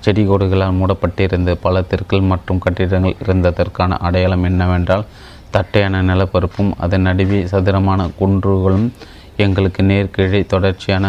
செடி 0.00 0.22
கொடிகளால் 0.24 0.78
மூடப்பட்டிருந்த 0.78 1.50
பல 1.64 1.80
தெற்கள் 1.90 2.28
மற்றும் 2.32 2.62
கட்டிடங்கள் 2.64 3.20
இருந்ததற்கான 3.24 3.98
அடையாளம் 4.06 4.44
என்னவென்றால் 4.44 5.04
தட்டையான 5.50 6.02
நிலப்பரப்பும் 6.02 6.72
அதன் 6.76 7.00
நடுவே 7.00 7.40
சதுரமான 7.46 8.08
குன்றுகளும் 8.20 8.88
எங்களுக்கு 9.36 9.82
நேர்கீழே 9.82 10.46
தொடர்ச்சியான 10.46 11.06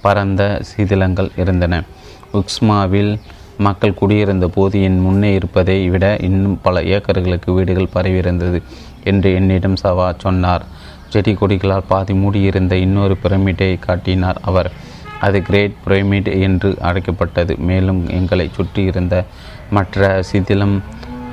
பரந்த 0.00 0.42
சீதிலங்கள் 0.70 1.30
இருந்தன. 1.36 1.74
உக்ஸ்மாவில் 2.32 3.12
மக்கள் 3.58 3.98
குடியிருந்த 4.00 4.46
போது 4.48 4.76
என் 4.82 5.00
முன்னே 5.00 5.34
இருப்பதை 5.34 5.76
விட 5.88 6.06
இன்னும் 6.20 6.56
பல 6.62 6.80
ஏக்கர்களுக்கு 6.80 7.50
வீடுகள் 7.56 7.94
பரவியிருந்தது 7.94 8.58
என்று 9.04 9.34
என்னிடம் 9.34 9.76
சவா 9.82 10.08
சொன்னார். 10.16 10.64
செடி 11.08 11.32
கொடிகளால் 11.32 11.88
பாதி 11.88 12.14
மூடியிருந்த 12.14 12.74
இன்னொரு 12.76 13.16
பிரமிட்டை 13.16 13.78
காட்டினார் 13.78 14.40
அவர். 14.42 14.70
அது 15.20 15.38
கிரேட் 15.42 15.76
பிரமிட் 15.86 16.40
என்று 16.40 16.70
அழைக்கப்பட்டது. 16.80 17.52
மேலும் 17.68 18.00
எங்களை 18.08 18.46
சுற்றி 18.52 18.82
இருந்த 18.82 19.24
மற்ற 19.70 20.22
சிதிலம் 20.32 20.76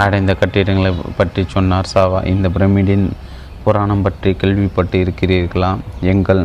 அடைந்த 0.05 0.33
கட்டிடங்களை 0.41 0.91
பற்றி 1.19 1.41
சொன்னார் 1.55 1.91
சாவா. 1.93 2.19
இந்த 2.33 2.47
பிரமிடின் 2.55 3.05
புராணம் 3.63 4.03
பற்றி 4.05 4.31
கேள்விப்பட்டு 4.41 4.97
இருக்கிறீர்களா? 5.03 5.71
எங்கள் 6.13 6.43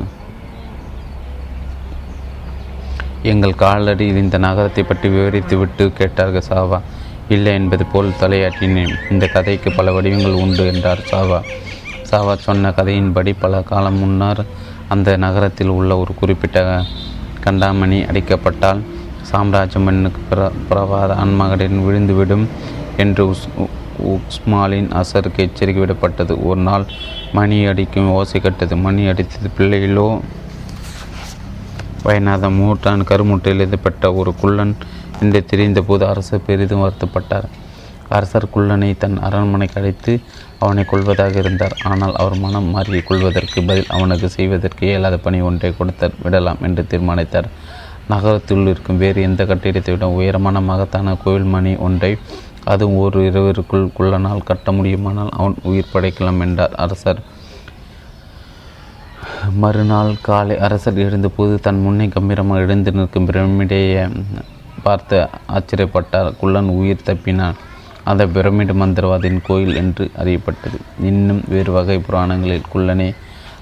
எங்கள் 3.32 3.60
காலடியில் 3.62 4.22
இந்த 4.24 4.36
நகரத்தை 4.46 4.82
பற்றி 4.84 5.06
விவரித்துவிட்டு 5.08 5.84
கேட்டார்கள் 6.00 6.48
சாவா. 6.48 6.78
இல்லை 7.34 7.52
என்பது 7.60 7.84
போல் 7.92 8.18
தலையாட்டினேன். 8.20 8.92
இந்த 9.12 9.24
கதைக்கு 9.26 9.68
பல 9.78 9.92
வடிவங்கள் 9.96 10.40
உண்டு 10.42 10.64
என்றார் 10.72 11.02
சாவா. 11.12 11.40
சாவா 12.10 12.34
சொன்ன 12.46 12.70
கதையின்படி 12.78 13.32
பல 13.44 13.62
காலம் 13.70 13.98
முன்னர் 14.02 14.42
அந்த 14.94 15.16
நகரத்தில் 15.24 15.72
உள்ள 15.78 15.92
ஒரு 16.02 16.12
குறிப்பிட்ட 16.20 16.58
கண்டாமணி 17.44 17.98
அடிக்கப்பட்டால் 18.10 18.82
சாம்ராஜ்ய 19.30 19.80
மண்ணுக்கு 19.86 20.20
பிற 20.28 20.40
பிறவாத 20.68 21.12
ஆன்மகடன் 21.22 21.84
விழுந்துவிடும். 21.86 22.44
என்று 23.02 23.22
உஸ் 23.32 23.46
உஸ்மாலின் 24.12 24.88
அசருக்கு 25.00 25.40
எச்சரிக்கை 25.46 25.80
விடப்பட்டது. 25.82 26.32
ஒரு 26.48 26.60
நாள் 26.68 26.84
மணி 27.36 27.58
அடிக்கும் 27.70 28.10
ஓசை 28.16 28.40
கட்டது. 28.40 28.74
மணி 28.86 29.02
அடித்தது 29.12 29.48
பிள்ளையிலோ 29.58 30.08
வயநாத 32.06 32.48
மூட்டான் 32.58 33.06
கருமுட்டையில் 33.10 33.62
எழுதப்பட்ட 33.64 34.12
ஒரு 34.20 34.32
குள்ளன் 34.40 34.74
என்று 35.22 35.40
தெரிந்தபோது 35.52 36.04
அரசர் 36.10 36.44
பெரிதும் 36.48 36.82
வருத்தப்பட்டார். 36.84 37.46
அரசர் 38.16 38.52
குள்ளனை 38.54 38.90
தன் 39.02 39.16
அரண்மனைக்கு 39.26 39.78
அழைத்து 39.80 40.12
அவனை 40.64 40.82
கொள்வதாக 40.90 41.34
இருந்தார். 41.42 41.74
ஆனால் 41.90 42.14
அவர் 42.20 42.36
மனம் 42.44 42.68
மாறி 42.74 43.00
கொள்வதற்கு 43.08 43.58
பதில் 43.68 43.90
அவனுக்கு 43.96 44.28
செய்வதற்கு 44.36 44.84
இயலாத 44.90 45.16
பணி 45.26 45.40
ஒன்றை 45.48 45.70
கொடுத்தார். 45.78 46.14
விடலாம் 46.24 46.62
என்று 46.68 46.84
தீர்மானித்தார். 46.92 47.48
நகரத்துள் 48.12 48.68
இருக்கும் 48.72 49.00
வேறு 49.04 49.20
எந்த 49.28 49.42
கட்டிடத்தை 49.44 49.92
விட 49.94 50.08
உயரமான 50.18 50.60
மகத்தான 50.70 51.14
கோவில் 51.24 51.48
மணி 51.54 51.72
ஒன்றை 51.86 52.10
அதுவும் 52.72 53.00
ஒரு 53.04 53.18
இரவிற்குள் 53.30 53.92
குள்ளனால் 53.98 54.46
கட்ட 54.50 54.72
முடியுமானால் 54.72 55.34
அவன் 55.36 55.56
உயிர் 55.62 55.92
படைக்கலாம் 55.92 56.40
என்றார் 56.46 56.74
அரசர். 56.84 57.20
மறுநாள் 59.62 60.12
காலை 60.28 60.56
அரசர் 60.58 60.98
எழுந்தபோது 61.04 61.54
தன் 61.60 61.80
முன்னே 61.80 62.06
கம்பீரமாக 62.06 62.64
எழுந்து 62.64 62.92
நிற்கும் 62.92 63.28
பிரமிடையை 63.28 64.02
பார்த்து 64.82 65.18
ஆச்சரியப்பட்டார். 65.56 66.30
குள்ளன் 66.40 66.70
உயிர் 66.78 67.06
தப்பினான். 67.06 67.56
அந்த 68.04 68.22
பிரமிடு 68.26 68.74
மந்திரவாதியின் 68.82 69.44
கோயில் 69.46 69.78
என்று 69.82 70.04
அறியப்பட்டது. 70.22 70.78
இன்னும் 71.10 71.40
வேறு 71.48 71.70
வகை 71.72 71.98
புராணங்களில் 71.98 72.70
குள்ளனே 72.74 73.08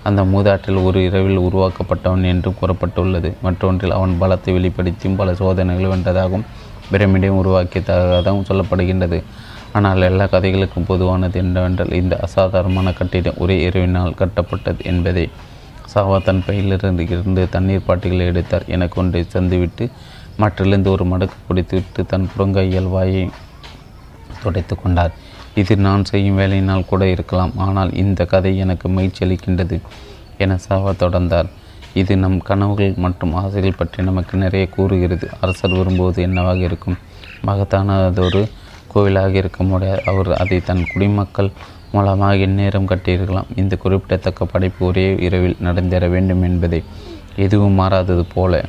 அந்த 0.02 0.22
மூதாட்டில் 0.24 0.84
ஒரு 0.84 0.98
இரவில் 1.04 1.44
உருவாக்கப்பட்டவன் 1.48 2.24
என்றும் 2.32 2.58
கூறப்பட்டுள்ளது. 2.60 3.30
மற்றொன்றில் 3.42 3.96
அவன் 3.98 4.16
பலத்தை 4.20 4.52
வெளிப்படுத்தியும் 4.56 5.16
பல 5.16 5.32
சோதனைகளை 5.34 5.88
வென்றதாகவும் 5.92 6.46
பிரமிடையும் 6.92 7.40
உருவாக்கியதாகவும் 7.42 8.48
சொல்லப்படுகின்றது. 8.50 9.18
ஆனால் 9.78 10.06
எல்லா 10.08 10.26
கதைகளுக்கும் 10.34 10.88
பொதுவானது 10.90 11.36
என்னவென்றால் 11.44 11.94
இந்த 12.00 12.14
அசாதாரணமான 12.26 12.88
கட்டிடம் 12.92 13.40
ஒரே 13.44 13.56
இரவினால் 13.68 14.18
கட்டப்பட்டது 14.20 14.82
என்பதே. 14.92 15.26
சாவா 15.94 16.18
தன் 16.22 16.44
பையிலிருந்து 16.46 17.04
இருந்து 17.14 17.42
தண்ணீர் 17.54 17.86
பாட்டிகளை 17.88 18.24
எடுத்தார் 18.32 18.68
எனக்கு 18.76 18.96
ஒன்றை 19.00 19.22
சந்துவிட்டு 19.34 19.84
மற்றிலிருந்து 20.42 20.90
ஒரு 20.94 21.04
மடக்கு 21.04 21.38
குடித்துவிட்டு 21.48 22.02
தன் 22.12 22.30
புறங்கையால் 22.36 22.88
வாயை 22.94 23.24
துடைத்து 24.42 24.74
கொண்டார். 24.76 25.12
இது 25.60 25.74
நான் 25.86 26.08
செய்யும் 26.10 26.38
வேலையினால் 26.38 26.88
கூட 26.92 27.02
இருக்கலாம் 27.06 27.52
ஆனால் 27.66 27.90
இந்த 28.02 28.24
கதை 28.32 28.52
எனக்கு 28.64 28.86
மகிழ்ச்சி 28.88 29.22
அளிக்கின்றது 29.26 29.76
என 30.44 30.56
சாவா 30.68 30.92
தொடர்ந்தார். 31.04 31.50
இது 31.94 32.16
நம் 32.16 32.38
கனவுகள் 32.38 32.94
மற்றும் 32.96 33.34
ஆசைகள் 33.34 33.78
பற்றி 33.78 34.02
நமக்கு 34.02 34.38
நிறைய 34.38 34.68
கூறுகிறது. 34.68 35.26
அரசர் 35.40 35.76
வரும்போது 35.76 36.22
என்னவாக 36.22 36.58
இருக்கும்? 36.58 36.96
மகத்தானதொரு 37.46 38.42
கோவிலாக 38.94 39.34
இருக்க 39.34 39.62
முடியாது 39.64 40.02
அவர் 40.04 40.30
அதை 40.32 40.60
தன் 40.60 40.86
குடிமக்கள் 40.92 41.50
மூலமாக 41.92 42.34
இந்நேரம் 42.36 42.88
கட்டியிருக்கலாம். 42.88 43.50
இந்த 43.56 43.76
குறிப்பிடத்தக்க 43.76 44.44
படைப்பு 44.44 44.86
ஒரே 44.86 45.16
இரவில் 45.26 45.56
நடந்தேற 45.60 46.08
வேண்டும் 46.08 46.42
என்பதை. 46.42 46.82
எதுவும் 47.36 47.78
மாறாதது 47.80 48.24
போல 48.34 48.64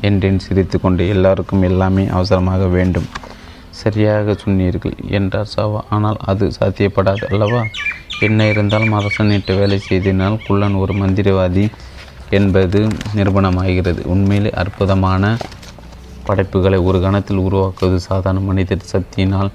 என்றேன். 0.00 0.38
சிரித்து 0.38 0.80
கொண்டு 0.80 1.08
எல்லாருக்கும் 1.08 1.62
எல்லாமே 1.62 2.06
அவசரமாக 2.08 2.66
வேண்டும். 2.66 3.08
சரியாக 3.80 4.34
சொன்னீர்கள் 4.34 4.94
என்றார் 5.08 5.52
சாவா. 5.56 5.80
ஆனால் 5.90 6.18
அது 6.24 6.52
சாத்தியப்படாது 6.60 7.24
அல்லவா? 7.30 7.62
என்ன 8.20 8.46
இருந்தாலும் 8.46 8.92
அரசனிட்டு 8.92 9.52
வேலை 9.56 9.78
செய்தினால் 9.88 10.42
குள்ளன் 10.46 10.74
ஒரு 10.74 10.94
மந்திரவாதி 10.94 11.64
என்பது 12.30 12.80
நிரூபணமாகிறது. 13.16 14.02
உண்மையிலே 14.04 14.50
அற்புதமான 14.50 15.36
படைப்புகளை 16.24 16.78
ஒரு 16.78 17.00
கணத்தில் 17.00 17.44
உருவாக்குவது 17.46 18.00
சாதாரண 18.00 18.40
மனிதர் 18.40 18.90
சக்தியினால் 18.92 19.50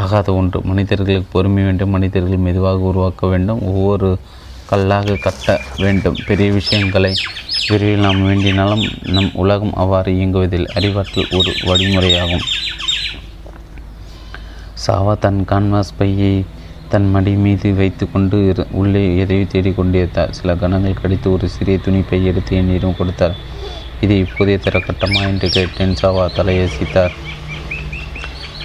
ஆகாத 0.00 0.34
ஒன்று. 0.34 0.58
மனிதர்களுக்கு 0.62 1.28
பொறுமை 1.32 1.62
வேண்டும் 1.62 1.90
மனிதர்கள் 1.90 2.44
மெதுவாக 2.46 2.78
உருவாக்க 2.78 3.26
வேண்டும் 3.26 3.60
ஒவ்வொரு 3.62 4.18
கல்லாக 4.70 5.14
கட்ட 5.16 5.60
வேண்டும். 5.78 6.16
பெரிய 6.26 6.52
விஷயங்களை 6.52 7.12
விரைவில் 7.68 8.04
நாம் 8.06 8.24
வேண்டினாலும் 8.28 8.84
நம் 9.08 9.30
உலகம் 9.34 9.74
அவ்வாறு 9.74 10.12
இயங்குவதில் 10.12 10.68
அறிவாற்றல் 10.74 11.30
ஒரு 11.30 11.52
வழிமுறையாகும். 11.66 12.46
சாவா 14.86 15.18
தன் 15.18 15.44
கான்வாஸ் 15.48 15.92
பையை 15.96 16.44
தன் 16.88 17.10
மடி 17.10 17.32
மீது 17.32 17.74
வைத்து 17.74 18.12
கொண்டு 18.12 18.48
இரு 18.48 18.66
உள்ளே 18.70 19.16
எதையோ 19.16 19.44
தேடிக் 19.44 19.76
கொண்டிருந்தார். 19.76 20.32
சில 20.32 20.54
கணங்கள் 20.54 21.00
கடித்து 21.02 21.32
ஒரு 21.32 21.48
சிறிய 21.48 21.78
துணி 21.78 22.04
எடுத்து 22.24 22.56
என்னிடம் 22.56 22.96
கொடுத்தார். 22.96 23.34
இது 24.00 24.14
இப்போதைய 24.14 24.58
தரக்கட்டமா? 24.66 25.20
என்று 25.26 25.48
கேட்டேன். 25.48 25.94
சாவா 26.02 26.28
தலையசித்தார். 26.36 27.10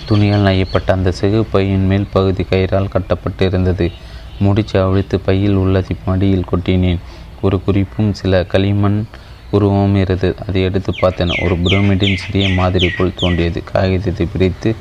துணியால் 0.05 0.41
நெய்யப்பட்ட 0.41 0.91
அந்த 0.91 1.11
சிறு 1.11 1.47
பையின் 1.53 1.85
மேல் 1.85 2.07
பகுதி 2.11 2.43
கயிறால் 2.43 2.89
கட்டப்பட்டு 2.89 3.45
இருந்தது 3.45 3.91
முடிச்சு 4.39 4.81
அவிழ்த்து 4.81 5.19
பையில் 5.19 5.53
உள்ளதை 5.53 5.95
மடியில் 6.05 6.49
கொட்டினேன். 6.51 6.99
ஒரு 7.41 7.61
குறிப்பும் 7.63 8.13
சில 8.13 8.43
களிமண் 8.43 9.05
உருவமும் 9.51 9.95
இருந்தது. 9.95 10.35
அதை 10.47 10.61
எடுத்து 10.61 10.93
பார்த்தேன். 10.99 11.35
ஒரு 11.43 11.55
பிரமிடின் 11.55 12.15
சிறிய 12.15 12.49
மாதிரி 12.49 12.89
போல் 12.89 13.13
தோன்றியது. 13.15 13.63
காகிதத்தை 13.63 14.27
பிரித்து 14.33 14.75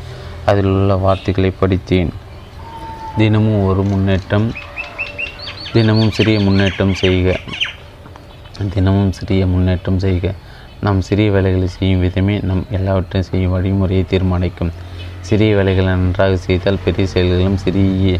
அதில் 0.50 0.70
உள்ள 0.74 0.94
வார்த்தைகளை 0.96 1.50
படித்தேன். 1.50 2.10
தினமும் 3.16 3.60
ஒரு 3.68 3.82
முன்னேற்றம் 3.82 4.48
தினமும் 5.72 6.10
சிறிய 6.10 6.38
முன்னேற்றம் 6.40 6.94
செய்க. 7.02 7.28
தினமும் 8.74 9.12
சிறிய 9.18 9.42
முன்னேற்றம் 9.46 9.98
செய்க. 9.98 10.24
நாம் 10.80 11.00
சிறிய 11.00 11.28
வேலைகளை 11.30 11.68
செய்யும் 11.76 12.00
விதமே 12.00 12.36
நம் 12.48 12.64
எல்லாவற்றையும் 12.78 13.28
செய்யும் 13.30 13.54
வழிமுறையை 13.54 14.04
தீர்மானிக்கும். 14.12 14.72
சிறிய 15.20 15.50
வேலைகளை 15.56 15.90
நன்றாக 15.94 16.36
செய்தால் 16.46 16.82
பெரிய 16.84 17.06
செயல்களும் 17.06 17.60
சிறிய 17.64 18.14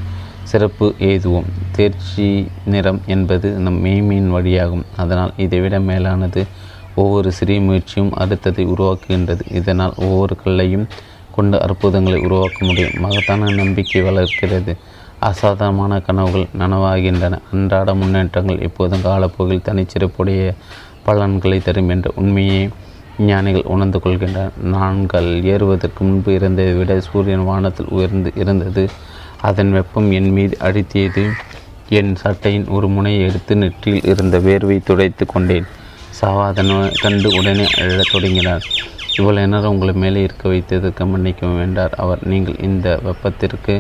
சிறப்பு 0.50 0.86
ஏதுவோம். 1.10 1.48
தேர்ச்சி 1.76 2.28
நிறம் 2.64 3.00
என்பது 3.06 3.48
நம் 3.64 3.80
மேய்மையின் 3.84 4.32
வழியாகும். 4.36 4.84
அதனால் 4.96 5.32
இதைவிட 5.36 5.76
மேலானது 5.90 6.42
ஒவ்வொரு 6.94 7.28
சிறிய 7.32 7.58
முயற்சியும் 7.60 8.12
அடுத்ததை 8.22 8.64
உருவாக்குகின்றது. 8.72 9.42
இதனால் 9.58 9.94
ஒவ்வொரு 10.06 10.34
கல்லையும் 10.42 10.86
கொண்டு 11.32 11.62
அற்புதங்களை 11.62 12.20
உருவாக்க 12.20 12.64
முடியும். 12.64 12.90
மகத்தான 12.96 13.50
நம்பிக்கை 13.50 14.02
வளர்க்கிறது. 14.02 14.76
அசாதாரணமான 15.18 16.00
கனவுகள் 16.00 16.46
நனவாகின்றன. 16.58 17.38
அன்றாட 17.52 17.94
முன்னேற்றங்கள் 17.94 18.60
எப்போதும் 18.60 19.02
காலப்போக்கில் 19.02 19.64
தனிச்சிறப்புடைய 19.64 20.54
பலன்களை 21.02 21.60
தரும் 21.60 21.88
என்ற 21.88 22.12
உண்மையை 22.14 22.68
ஞானிகள் 23.18 23.62
உணர்ந்து 23.64 23.98
கொள்கின்றனர். 23.98 24.56
நான்கள் 24.62 25.44
ஏறுவதற்கு 25.44 26.04
முன்பு 26.04 26.34
இருந்ததை 26.34 26.72
விட 26.72 27.00
சூரியன் 27.00 27.44
வானத்தில் 27.44 27.86
உயர்ந்து 27.88 28.32
இருந்தது. 28.34 28.90
அதன் 29.40 29.72
வெப்பம் 29.72 30.10
என் 30.12 30.30
மீது 30.30 30.56
அழுத்தியது 30.60 31.30
என் 31.88 32.16
சட்டையின் 32.16 32.68
ஒரு 32.68 32.88
முனையை 32.88 33.22
எடுத்து 33.22 33.56
நெற்றியில் 33.56 34.04
இருந்த 34.04 34.38
வேர்வை 34.38 34.82
துடைத்து 34.82 35.26
கொண்டேன். 35.26 35.64
சாவாதன 36.20 36.92
கண்டு 37.00 37.28
உடனே 37.36 37.66
அழத் 37.78 38.08
தொடங்கினார். 38.12 38.62
இவ்வளவு 39.18 39.48
நேரம் 39.52 39.72
உங்களை 39.74 39.94
மேலே 40.02 40.20
இருக்க 40.26 40.44
வைத்ததற்கு 40.52 41.04
மன்னிக்கவும் 41.12 41.58
வேண்டார். 41.62 41.94
அவர் 42.02 42.20
நீங்கள் 42.32 42.60
இந்த 42.68 42.88
வெப்பத்திற்கு 43.08 43.74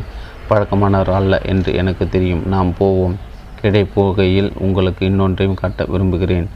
பழக்கமானவர் 0.48 1.12
அல்ல 1.20 1.34
என்று 1.52 1.70
எனக்கு 1.82 2.04
தெரியும். 2.14 2.42
நாம் 2.54 2.72
போவோம். 2.80 3.16
கிடை 3.60 3.82
போகையில் 3.96 4.50
உங்களுக்கு 4.66 5.02
இன்னொன்றையும் 5.10 5.60
காட்ட 5.60 5.82
விரும்புகிறேன். 5.92 6.48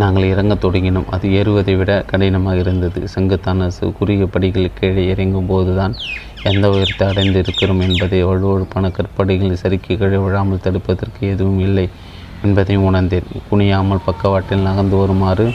நாங்கள் 0.00 0.28
இறங்கத் 0.32 0.62
தொடங்கினோம். 0.64 1.08
அது 1.14 1.26
ஏறுவதை 1.38 1.74
விட 1.78 1.92
கடினமாக 2.10 2.60
இருந்தது. 2.62 3.00
செங்குத்தான 3.14 3.66
குறுகிய 3.98 4.26
படிகள் 4.34 4.76
கீழே 4.78 5.02
இறங்கும் 5.12 5.50
போதுதான் 5.50 5.94
எந்த 6.50 6.66
உயரத்தை 6.74 7.04
அடைந்து 7.08 7.38
இருக்கிறோம் 7.42 7.82
என்பதை 7.86 8.20
வலுவழுப்பான 8.28 8.86
கற்படிகளை 8.96 9.56
சறுக்கி 9.62 9.92
கீழே 10.00 10.18
விழாமல் 10.24 10.64
தடுப்பதற்கு 10.66 11.20
எதுவும் 11.34 11.60
இல்லை. 11.66 11.86
என்பதை 12.42 12.76
உணர்ந்தேன். 12.88 13.28
குனியாமல் 13.50 14.06
பக்கவாட்டில் 14.06 14.66
நகர்ந்து 14.68 14.96
வருமாறு 14.96 15.46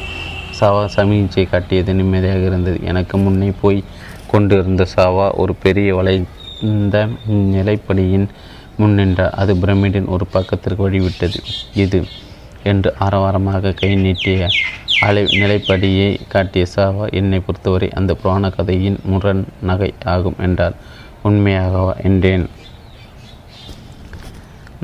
சாவா 0.59 0.83
சமீச்சை 0.95 1.43
காட்டியது 1.49 1.93
நிம்மதியாக 1.93 2.45
இருந்தது. 2.49 2.79
எனக்கு 2.83 3.17
முன்னே 3.17 3.51
போய் 3.61 3.79
கொண்டிருந்த 4.27 4.85
சாவா 4.95 5.25
ஒரு 5.35 5.55
பெரிய 5.55 5.89
வளைந்த 5.95 6.95
நிலைப்படியின் 7.57 8.27
முன் 8.77 8.93
நின்றார். 8.93 9.35
அது 9.41 9.53
பிரமிடின் 9.55 10.07
ஒரு 10.07 10.25
பக்கத்திற்கு 10.27 10.89
வழிவிட்டது. 10.89 11.39
இது 11.75 11.99
என்று 12.63 12.89
ஆரவாரமாக 12.99 13.73
கை 13.73 13.95
நீட்டிய 13.95 14.47
அலை 14.99 15.23
நிலைப்படியை 15.23 16.09
காட்டிய 16.27 16.65
சாவா 16.75 17.05
என்னை 17.11 17.39
பொறுத்தவரை 17.39 17.89
அந்த 17.91 18.11
புராண 18.13 18.49
கதையின் 18.49 18.99
முரண் 19.03 19.43
நகை 19.61 19.93
ஆகும் 20.03 20.39
என்றார். 20.39 20.75
உண்மையாகவா? 21.23 21.93
என்றேன். 22.03 22.45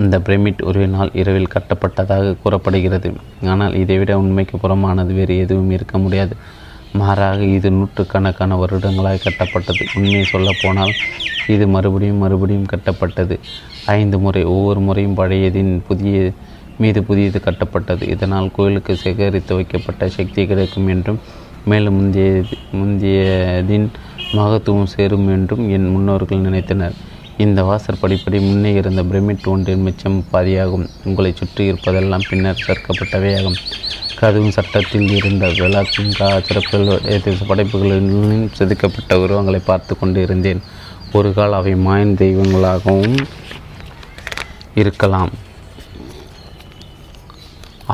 இந்த 0.02 0.16
பிரமிட் 0.20 0.62
ஒரு 0.70 0.84
நாள் 0.88 1.12
இரவில் 1.14 1.52
கட்டப்பட்டதாக 1.56 2.36
கூறப்படுகிறது. 2.44 3.10
ஆனால் 3.54 3.74
இதைவிட 3.82 4.12
உண்மைக்கு 4.18 4.56
புறமானது 4.58 5.12
வேறு 5.14 5.34
எதுவும் 5.38 5.74
இருக்க 5.78 5.98
முடியாது. 5.98 6.36
மாறாக 6.94 7.40
இது 7.58 7.70
நூற்றுக்கணக்கான 7.72 8.56
வருடங்களாய் 8.56 9.26
கட்டப்பட்டது. 9.26 9.84
உண்மையை 9.98 10.26
சொல்லப்போனால் 10.34 10.94
இது 11.48 11.66
மறுபடியும் 11.68 12.22
மறுபடியும் 12.24 12.72
கட்டப்பட்டது. 12.74 13.36
ஐந்து 13.98 14.18
முறை 14.20 14.44
ஒவ்வொரு 14.56 14.80
முறையும் 14.80 15.18
பழையதின் 15.18 15.74
புதிய 15.88 16.18
மீது 16.78 17.00
புதியது 17.04 17.40
கட்டப்பட்டது. 17.40 18.04
இதனால் 18.16 18.54
கோயிலுக்கு 18.58 18.94
சேகரித்து 18.96 19.56
வைக்கப்பட்ட 19.56 20.08
சக்தி 20.18 20.42
கிடைக்கும் 20.52 20.88
என்றும் 20.88 21.20
மேலும் 21.66 21.98
முந்தைய 21.98 22.30
முந்தையதின் 22.80 23.88
மகத்துவம் 24.38 24.92
சேரும் 24.96 25.28
என்றும் 25.28 25.66
என் 25.70 25.90
முன்னோர்கள் 25.90 26.46
நினைத்தனர். 26.48 26.96
இந்த 27.38 27.60
வாசற்படிப்படி 27.64 28.40
முன்னே 28.48 28.74
இருந்த 28.74 29.04
பிரமிட் 29.04 29.48
ஒன்றின் 29.52 29.82
மிச்சம் 29.82 30.26
பாதியாகும். 30.32 30.86
உங்களை 31.04 31.32
சுற்றி 31.36 31.72
இருப்பதெல்லாம் 31.72 32.26
பின்னர் 32.30 32.64
சேர்க்கப்பட்டவையாகும் 32.66 33.58
கதுவும் 34.20 34.56
சட்டத்தில் 34.58 35.10
இருந்த 35.10 35.46
விளக்கும் 35.60 36.12
சிறப்பு 36.48 37.46
படைப்புகளிலும் 37.50 38.50
செதுக்கப்பட்ட 38.58 39.18
உருவங்களை 39.24 39.62
பார்த்து 39.70 40.00
கொண்டு 40.00 40.22
இருந்தேன் 40.22 40.62
ஒரு 41.14 41.34
கால் 41.34 41.58
அவை 41.60 41.74
மாயன் 41.88 42.14
தெய்வங்களாகவும் 42.24 43.18
இருக்கலாம். 44.82 45.32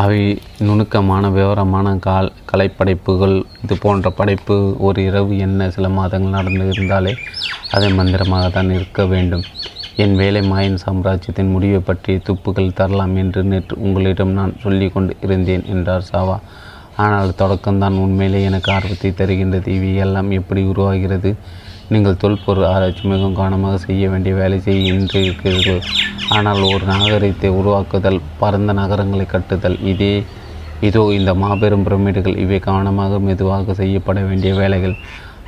அவை 0.01 0.21
நுணுக்கமான 0.59 1.29
விவரமான 1.29 1.95
கால் 1.95 2.31
கலைப்படைப்புகள் 2.51 3.43
இது 3.63 3.77
போன்ற 3.77 4.09
படைப்பு 4.09 4.75
ஒரு 4.79 5.03
இரவு 5.03 5.37
என்ன 5.37 5.69
சில 5.69 5.89
மாதங்கள் 5.89 6.37
நடந்து 6.37 6.67
இருந்தாலே 6.67 7.13
அதை 7.75 7.89
மந்திரமாக 7.99 8.45
தான் 8.57 8.71
இருக்க 8.77 9.05
வேண்டும். 9.13 9.45
என் 10.03 10.15
வேலை 10.21 10.41
மாயன் 10.51 10.81
சாம்ராஜ்யத்தின் 10.83 11.53
முடிவை 11.55 11.79
பற்றி 11.89 12.13
துப்புகள் 12.27 12.75
தரலாம் 12.79 13.15
என்று 13.21 13.41
நேற்று 13.51 13.75
உங்களிடம் 13.85 14.33
நான் 14.39 14.53
சொல்லி 14.63 14.87
கொண்டு 14.95 15.13
இருந்தேன் 15.25 15.65
என்றார் 15.73 16.09
சாவா. 16.11 16.37
ஆனால் 17.05 17.37
தொடக்கம்தான் 17.41 17.97
உண்மையிலே 18.03 18.39
எனக்கு 18.49 18.69
ஆர்வத்தை 18.75 19.11
தருகின்றது. 19.19 19.67
இவையெல்லாம் 19.77 20.29
எப்படி 20.39 20.61
உருவாகிறது? 20.71 21.31
நீங்கள் 21.93 22.19
தொல்பொருள் 22.23 22.67
ஆராய்ச்சி 22.71 23.03
மிகவும் 23.11 23.37
கவனமாக 23.39 23.77
செய்ய 23.85 24.09
வேண்டிய 24.09 24.33
வேலை 24.39 24.57
செய்கின்றீர்கள் 24.65 25.79
ஆனால் 26.35 26.61
ஒரு 26.73 26.83
நாகரிகத்தை 26.91 27.49
உருவாக்குதல் 27.59 28.19
பரந்த 28.41 28.73
நகரங்களை 28.81 29.25
கட்டுதல் 29.31 29.77
இதே 29.91 30.13
இதோ 30.87 31.01
இந்த 31.19 31.31
மாபெரும் 31.43 31.85
பிரமிடுகள் 31.87 32.37
இவை 32.43 32.59
கவனமாக 32.67 33.19
மெதுவாக 33.27 33.73
செய்யப்பட 33.79 34.19
வேண்டிய 34.27 34.51
வேலைகள். 34.61 34.95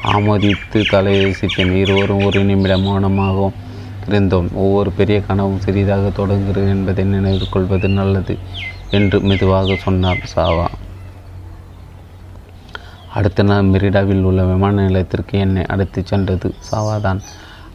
ஆமோதித்து 0.04 0.80
தலையசித்தேன் 0.94 1.72
இருவரும் 1.72 2.24
ஒரு 2.24 2.44
நிமிடம் 2.44 2.86
மௌனமாகவும் 2.86 3.58
இருந்தோம். 4.08 4.50
ஒவ்வொரு 4.54 4.92
பெரிய 4.92 5.22
கனவும் 5.22 5.60
சிறிதாக 5.60 6.10
தொடங்குகிறது 6.10 6.70
என்பதை 6.70 7.04
நினைவில் 7.04 7.50
கொள்வது 7.50 7.90
நல்லது 7.90 8.38
என்று 8.90 9.22
மெதுவாக 9.22 9.76
சொன்னார் 9.76 10.30
சாவா. 10.36 10.68
அடுத்த 13.14 13.44
நாள் 13.44 13.66
மெரிடாவில் 13.66 14.22
உள்ள 14.22 14.44
விமான 14.44 14.82
நிலையத்திற்கு 14.82 15.40
என்னை 15.40 15.64
அடுத்துச் 15.64 16.06
சென்றது. 16.06 16.54
சாவாதான் 16.72 17.22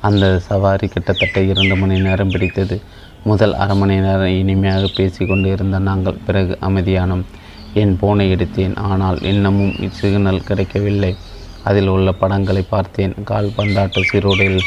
அந்த 0.01 0.39
சவாரி 0.39 0.89
கிட்டத்தட்ட 0.89 1.41
இரண்டு 1.41 1.77
மணி 1.77 2.01
நேரம் 2.01 2.31
பிடித்தது. 2.31 2.81
முதல் 3.25 3.55
அரை 3.55 3.77
மணி 3.77 3.97
நேரம் 4.01 4.39
இனிமையாக 4.39 4.87
பேசி 4.95 5.27
கொண்டு 5.27 5.51
இருந்த 5.51 5.79
நாங்கள் 5.79 6.19
பிறகு 6.27 6.59
அமைதியானோம். 6.61 7.25
என் 7.75 7.97
போனை 7.97 8.35
எடுத்தேன். 8.35 8.77
ஆனால் 8.77 9.23
இன்னமும் 9.23 9.75
சிக்னல் 9.91 10.43
கிடைக்கவில்லை. 10.43 11.17
அதில் 11.69 11.91
உள்ள 11.95 12.09
படங்களை 12.23 12.63
பார்த்தேன். 12.73 13.15
கால் 13.31 13.55
பந்தாட்ட 13.57 14.03
சீரோடையில் 14.11 14.61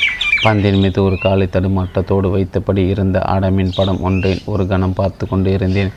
பந்தின் 0.43 0.80
மீது 0.84 1.00
ஒரு 1.08 1.18
காலை 1.26 1.45
தடுமாட்டத்தோடு 1.56 2.28
வைத்தபடி 2.36 2.84
இருந்த 2.93 3.18
ஆடமின் 3.34 3.76
படம் 3.78 4.02
ஒன்றேன் 4.10 4.41
ஒரு 4.54 4.66
கணம் 4.72 4.97
பார்த்து 5.00 5.24
கொண்டு 5.32 5.50
இருந்தேன். 5.58 5.91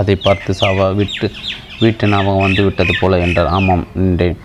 அதை 0.00 0.14
பார்த்து 0.26 0.52
சாவா 0.60 0.86
விட்டு 1.00 1.26
வீட்டு 1.82 2.06
ஞாபகம் 2.12 2.44
வந்து 2.46 2.62
விட்டது 2.66 2.94
போல 3.00 3.18
என்றார். 3.26 3.50
ஆமாம் 3.58 3.84
என்றேன் 4.04 4.38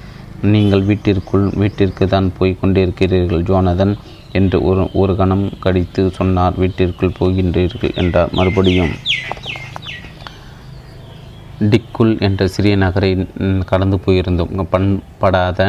நீங்கள் 0.53 0.87
வீட்டிற்குள் 0.89 1.45
வீட்டிற்கு 1.61 2.05
தான் 2.13 2.27
போய் 2.37 2.59
கொண்டிருக்கிறீர்கள் 2.61 3.47
ஜோனதன் 3.49 3.93
என்று 4.39 4.57
ஒரு 4.69 4.83
ஒரு 5.01 5.13
கணம் 5.19 5.45
கடித்து 5.65 6.03
சொன்னார். 6.17 6.55
வீட்டிற்குள் 6.61 7.17
போகின்றீர்கள் 7.19 7.95
என்றார். 8.01 8.31
மறுபடியும் 8.39 8.93
டிக்குல் 11.71 12.13
என்ற 12.27 12.41
சிறிய 12.53 12.75
நகரை 12.83 13.11
கடந்து 13.71 13.97
போயிருந்தோம். 14.05 14.55
பண்படாத 14.73 15.59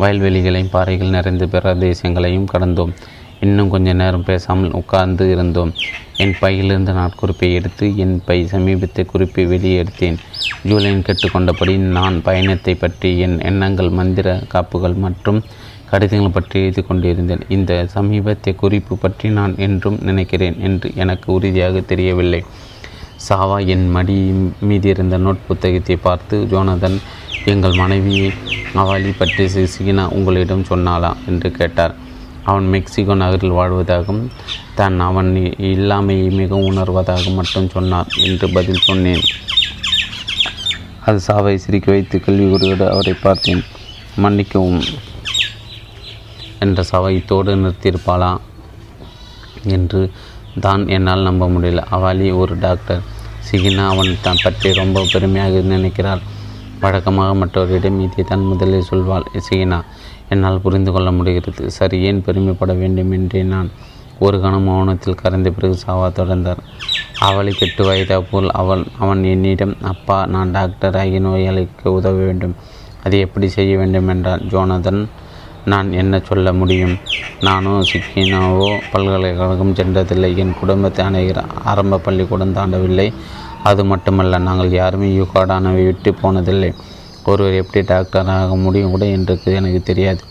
வயல்வெளிகளையும் 0.00 0.72
பாறைகள் 0.74 1.14
நிறைந்த 1.16 1.46
பிரதேசங்களையும் 1.46 2.50
கடந்தோம். 2.52 2.92
இன்னும் 3.40 3.70
கொஞ்ச 3.70 3.92
நேரம் 3.92 4.26
பேசாமல் 4.28 4.76
உட்கார்ந்து 4.80 5.24
இருந்தோம். 5.30 5.72
என் 6.16 6.34
பையிலிருந்து 6.40 6.92
நாட்குறிப்பை 6.92 7.48
எடுத்து 7.58 7.86
என் 7.96 8.14
பை 8.24 8.38
சமீபத்தை 8.52 9.02
குறிப்பை 9.06 9.44
வெளியே 9.46 9.76
எடுத்தேன். 9.82 10.18
ஜூலியன் 10.68 11.04
கேட்டுக்கொண்டபடி 11.06 11.74
நான் 11.96 12.16
பயணத்தை 12.22 12.74
பற்றி 12.74 13.10
என் 13.18 13.36
எண்ணங்கள் 13.50 13.90
மந்திர 13.90 14.38
காப்புகள் 14.48 14.96
மற்றும் 15.06 15.40
கடிதங்கள் 15.90 16.36
பற்றி 16.36 16.58
எழுதி 16.64 16.82
கொண்டிருந்தேன். 16.82 17.42
இந்த 17.48 17.72
சமீபத்திய 17.94 18.52
குறிப்பு 18.54 18.94
பற்றி 18.96 19.28
நான் 19.38 19.54
என்றும் 19.66 19.98
நினைக்கிறேன் 20.02 20.56
என்று 20.68 20.90
எனக்கு 20.94 21.28
உறுதியாக 21.32 21.80
தெரியவில்லை. 21.92 22.40
சாவா 23.28 23.66
என் 23.66 23.90
மடி 23.90 24.16
மீதி 24.60 24.88
இருந்த 24.88 25.18
நோட் 25.18 25.46
புத்தகத்தை 25.48 25.96
பார்த்து 25.96 26.46
ஜோனதன் 26.50 26.96
எங்கள் 27.44 27.72
மனைவி 27.72 28.32
அவாலி 28.74 29.12
பற்றி 29.18 29.44
சிசிகினா 29.44 30.08
உங்களிடம் 30.08 30.64
சொன்னாளா? 30.68 31.16
என்று 31.26 31.50
கேட்டார். 31.50 31.94
அவன் 32.44 32.66
மெக்சிகோ 32.66 33.14
நகரில் 33.14 33.52
வாழ்வதாகவும் 33.52 34.30
தான் 34.74 35.00
அவன் 35.00 35.34
இல்லாமையை 35.58 36.30
மிகவும் 36.30 36.68
உணர்வதாக 36.70 37.34
மட்டும் 37.34 37.68
சொன்னார் 37.68 38.06
என்று 38.16 38.48
பதில் 38.48 38.84
சொன்னேன். 38.84 39.22
அது 41.04 41.20
சாவை 41.20 41.58
சிரிக்க 41.58 41.92
வைத்து 41.92 42.22
கேள்விக்குறியோடு 42.26 42.88
அவரை 42.88 43.14
பார்த்தேன். 43.22 43.64
மன்னிக்கவும் 44.16 44.80
என்ற 46.58 46.82
சவைத்தோடு 46.90 47.54
நிறுத்தியிருப்பாளா? 47.54 48.36
என்று 49.64 50.10
தான் 50.60 50.88
என்னால் 50.88 51.20
நம்ப 51.20 51.48
முடியல. 51.48 51.82
அவாலி 51.90 52.36
ஒரு 52.36 52.58
டாக்டர். 52.58 53.02
சிகினா 53.50 53.84
அவன் 53.88 54.18
தான் 54.22 54.42
பற்றி 54.42 54.72
ரொம்ப 54.72 55.04
பெருமையாக 55.12 55.60
நினைக்கிறாள். 55.60 56.22
வழக்கமாக 56.80 57.34
மற்றவரிடம் 57.34 58.00
இதை 58.00 58.24
தான் 58.24 58.40
முதலில் 58.40 58.88
சொல்வாள். 58.90 59.26
சிகினா 59.50 59.82
என்னால் 60.28 60.60
புரிந்து 60.60 60.92
கொள்ள 60.92 61.10
முடிகிறது. 61.12 61.70
சரி 61.70 62.00
ஏன் 62.00 62.22
பெருமைப்பட 62.22 62.74
வேண்டும் 62.74 63.10
என்றே 63.10 63.42
நான் 63.42 63.70
ஒரு 64.18 64.40
கணம் 64.40 64.68
மௌனத்தில் 64.68 65.18
கரைந்த 65.22 65.50
பிறகு 65.50 65.76
சாவா 65.86 66.08
தொடர்ந்தார். 66.08 66.60
அவளை 67.18 67.52
கெட்டு 67.52 67.82
வயதா 67.88 68.22
போல் 68.30 68.50
அவள் 68.50 68.84
அவன் 68.98 69.24
என்னிடம் 69.24 69.76
அப்பா 69.82 70.26
நான் 70.26 70.50
டாக்டர் 70.50 70.96
ஆகிய 70.96 71.20
நோயாளிக்கு 71.20 71.88
உதவ 71.88 72.16
வேண்டும். 72.16 72.54
அதை 73.04 73.20
எப்படி 73.20 73.48
செய்ய 73.48 73.76
வேண்டும்? 73.76 74.08
என்றான் 74.08 74.48
ஜோனதன் 74.50 75.08
நான் 75.64 75.92
என்ன 75.92 76.20
சொல்ல 76.20 76.52
முடியும்? 76.52 76.94
நானோ 77.40 77.72
சிக்கினாவோ 77.90 78.68
பல்கலைக்கழகம் 78.92 79.74
சென்றதில்லை. 79.74 80.30
என் 80.36 80.58
குடும்பத்தை 80.60 81.04
அனைகிற 81.04 81.44
ஆரம்ப 81.64 81.98
பள்ளிக்கூடம் 81.98 82.56
தாண்டவில்லை. 82.56 83.12
அது 83.62 83.84
மட்டுமல்ல 83.84 84.38
நாங்கள் 84.38 84.70
யாருமே 84.70 85.08
யூகாடானவை 85.18 85.82
விட்டு 85.84 86.12
போனதில்லை. 86.22 86.70
ஒருவர் 87.24 87.58
எப்படி 87.62 87.86
டாக்டராக 87.86 88.56
முடியும் 88.56 88.90
கூட 88.90 89.06
என்று 89.06 89.54
எனக்கு 89.60 89.82
தெரியாது. 89.82 90.22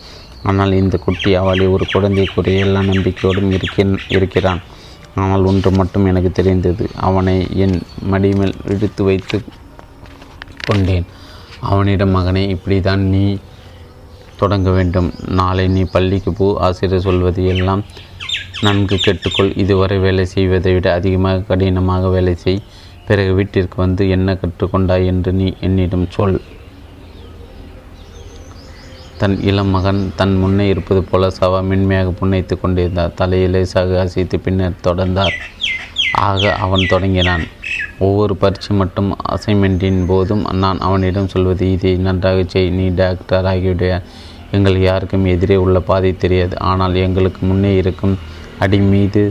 ஆனால் 0.43 0.71
இந்த 0.71 0.97
குட்டி 0.97 1.35
அவளை 1.35 1.67
ஒரு 1.67 1.85
குழந்தைக்குரிய 1.93 2.65
எல்லா 2.65 2.81
நம்பிக்கையோடும் 2.81 3.51
இருக்கிறான். 4.09 4.61
ஆனால் 5.15 5.43
ஒன்று 5.43 5.71
மட்டும் 5.71 6.05
எனக்கு 6.05 6.31
தெரிந்தது. 6.31 6.89
அவனை 6.95 7.47
என் 7.63 7.81
மடிமேல் 8.11 8.55
இழுத்து 8.73 9.03
வைத்து 9.03 9.43
கொண்டேன். 10.67 11.07
அவனிடம் 11.59 12.15
மகனை 12.17 12.49
இப்படி 12.49 12.81
தான் 12.81 12.99
நீ 12.99 13.39
தொடங்க 14.43 14.69
வேண்டும். 14.77 15.09
நாளை 15.39 15.65
நீ 15.75 15.83
பள்ளிக்கு 15.95 16.31
போ 16.39 16.47
ஆசிரியர் 16.67 17.05
சொல்வது 17.07 17.43
எல்லாம் 17.53 17.83
நன்கு 18.65 18.95
கேட்டுக்கொள். 19.05 19.51
இதுவரை 19.63 19.97
வேலை 20.05 20.25
செய்வதை 20.35 20.71
விட 20.77 20.87
அதிகமாக 20.99 21.45
கடினமாக 21.49 22.09
வேலை 22.15 22.33
செய். 22.45 22.63
பிறகு 23.07 23.31
வீட்டிற்கு 23.37 23.77
வந்து 23.83 24.03
என்ன 24.15 24.37
கற்றுக்கொண்டாய் 24.41 25.07
என்று 25.11 25.31
நீ 25.39 25.47
என்னிடம் 25.67 26.07
சொல். 26.15 26.39
தன் 29.21 29.35
இளம் 29.49 29.71
மகன் 29.75 29.99
தன் 30.19 30.35
முன்னே 30.41 30.65
இருப்பது 30.73 31.01
போல 31.09 31.27
சவா 31.39 31.59
மென்மையாக 31.69 32.11
புன்னைத்து 32.19 32.53
கொண்டிருந்தார். 32.61 33.17
தலையை 33.19 33.47
லேசாக 33.53 33.99
அசைத்து 34.03 34.37
பின்னர் 34.45 34.79
தொடர்ந்தார். 34.87 35.35
ஆக 36.29 36.53
அவன் 36.65 36.89
தொடங்கினான். 36.93 37.43
ஒவ்வொரு 38.05 38.33
பரீட்சை 38.41 38.73
மற்றும் 38.79 39.09
அசைன்மெண்ட்டின் 39.33 39.99
போதும் 40.11 40.43
நான் 40.63 40.79
அவனிடம் 40.87 41.31
சொல்வது 41.33 41.65
இதை 41.75 41.91
நன்றாக 42.07 42.39
செய். 42.53 42.69
நீ 42.77 42.85
டாக்டர் 43.01 43.49
ஆகிவிட 43.51 43.83
எங்கள் 44.57 44.77
யாருக்கும் 44.89 45.25
எதிரே 45.33 45.57
உள்ள 45.65 45.77
பாதை 45.89 46.11
தெரியாது. 46.23 46.55
ஆனால் 46.69 46.95
எங்களுக்கு 47.05 47.41
முன்னே 47.49 47.71
இருக்கும் 47.81 48.15
அடி 48.65 48.79
மீது 48.93 49.23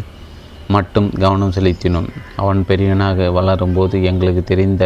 மட்டும் 0.75 1.09
கவனம் 1.23 1.55
செலுத்தினோம். 1.57 2.09
அவன் 2.43 2.61
பெரியவனாக 2.69 3.29
வளரும்போது 3.39 3.97
எங்களுக்கு 4.11 4.43
தெரிந்த 4.53 4.85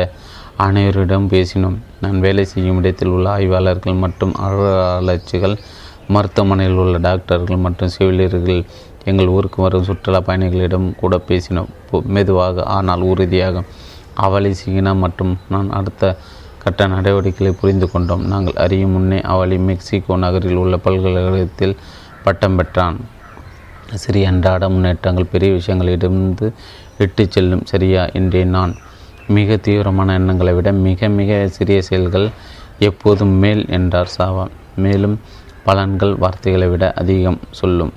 அனைவரிடம் 0.66 1.28
பேசினோம். 1.34 1.76
நான் 2.02 2.18
வேலை 2.24 2.44
செய்யும் 2.52 2.78
இடத்தில் 2.80 3.12
உள்ள 3.16 3.26
ஆய்வாளர்கள் 3.36 4.02
மற்றும் 4.04 4.34
ஆராய்ச்சிகள் 4.46 5.56
மருத்துவமனையில் 6.14 6.80
உள்ள 6.82 6.96
டாக்டர்கள் 7.06 7.64
மற்றும் 7.66 7.92
செவிலியர்கள் 7.96 8.60
எங்கள் 9.10 9.32
ஊருக்கு 9.36 9.58
வரும் 9.62 9.86
சுற்றுலா 9.88 10.20
பயணிகளிடம் 10.28 10.86
கூட 11.00 11.14
பேசினோம். 11.28 11.70
மெதுவாக 12.16 12.64
ஆனால் 12.76 13.02
உறுதியாக. 13.12 13.62
அவளை 14.24 14.50
சீனா 14.60 14.92
மற்றும் 15.04 15.32
நான் 15.52 15.68
அடுத்த 15.78 16.02
கட்ட 16.64 16.86
நடவடிக்கைகளை 16.86 17.50
புரிந்து 17.60 17.86
கொண்டோம். 17.90 18.22
நாங்கள் 18.26 18.60
அறியும் 18.64 18.90
முன்னே 18.90 19.18
அவளி 19.32 19.56
மெக்சிகோ 19.58 20.16
நகரில் 20.16 20.60
உள்ள 20.62 20.76
பல்கலைக்கழகத்தில் 20.76 21.74
பட்டம் 22.24 22.56
பெற்றான். 22.56 22.96
சிறிய 23.94 24.28
அன்றாட 24.28 24.68
முன்னேற்றங்கள் 24.68 25.32
பெரிய 25.32 25.50
விஷயங்களிடமிருந்து 25.52 26.46
இட்டு 26.98 27.24
செல்லும் 27.30 27.64
சரியா 27.64 28.02
என்றேன் 28.18 28.54
நான். 28.56 28.72
மிக 29.26 29.56
தீவிரமான 29.56 30.14
எண்ணங்களை 30.14 30.52
விட 30.54 30.72
மிக 30.86 31.08
மிக 31.08 31.48
சிறிய 31.48 31.82
செயல்கள் 31.82 32.26
எப்போதும் 32.78 33.34
மேல் 33.42 33.62
என்றார் 33.68 34.14
சாவா. 34.18 34.46
மேலும் 34.76 35.20
பலன்கள் 35.66 36.14
வார்த்தைகளை 36.18 36.68
விட 36.68 36.92
அதிகம் 37.02 37.38
சொல்லும். 37.50 37.92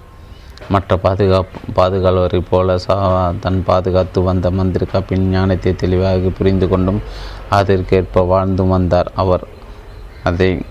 மற்ற 0.69 0.97
பாதுகாப்பு 0.97 1.57
பாதுகாவலரை 1.75 2.39
போல 2.49 2.75
சாவா 2.87 3.23
தன் 3.39 3.59
பாதுகாத்து 3.65 4.23
வந்த 4.23 4.47
மந்திரிக்கா 4.51 4.99
பின் 5.07 5.25
ஞானத்தை 5.29 5.75
தெளிவாக 5.75 6.31
புரிந்து 6.37 6.67
கொண்டும் 6.67 7.01
அதற்கேற்ப 7.49 8.25
வாழ்ந்து 8.25 8.67
வந்தார் 8.67 9.11
அவர். 9.15 9.43
அதை 10.23 10.61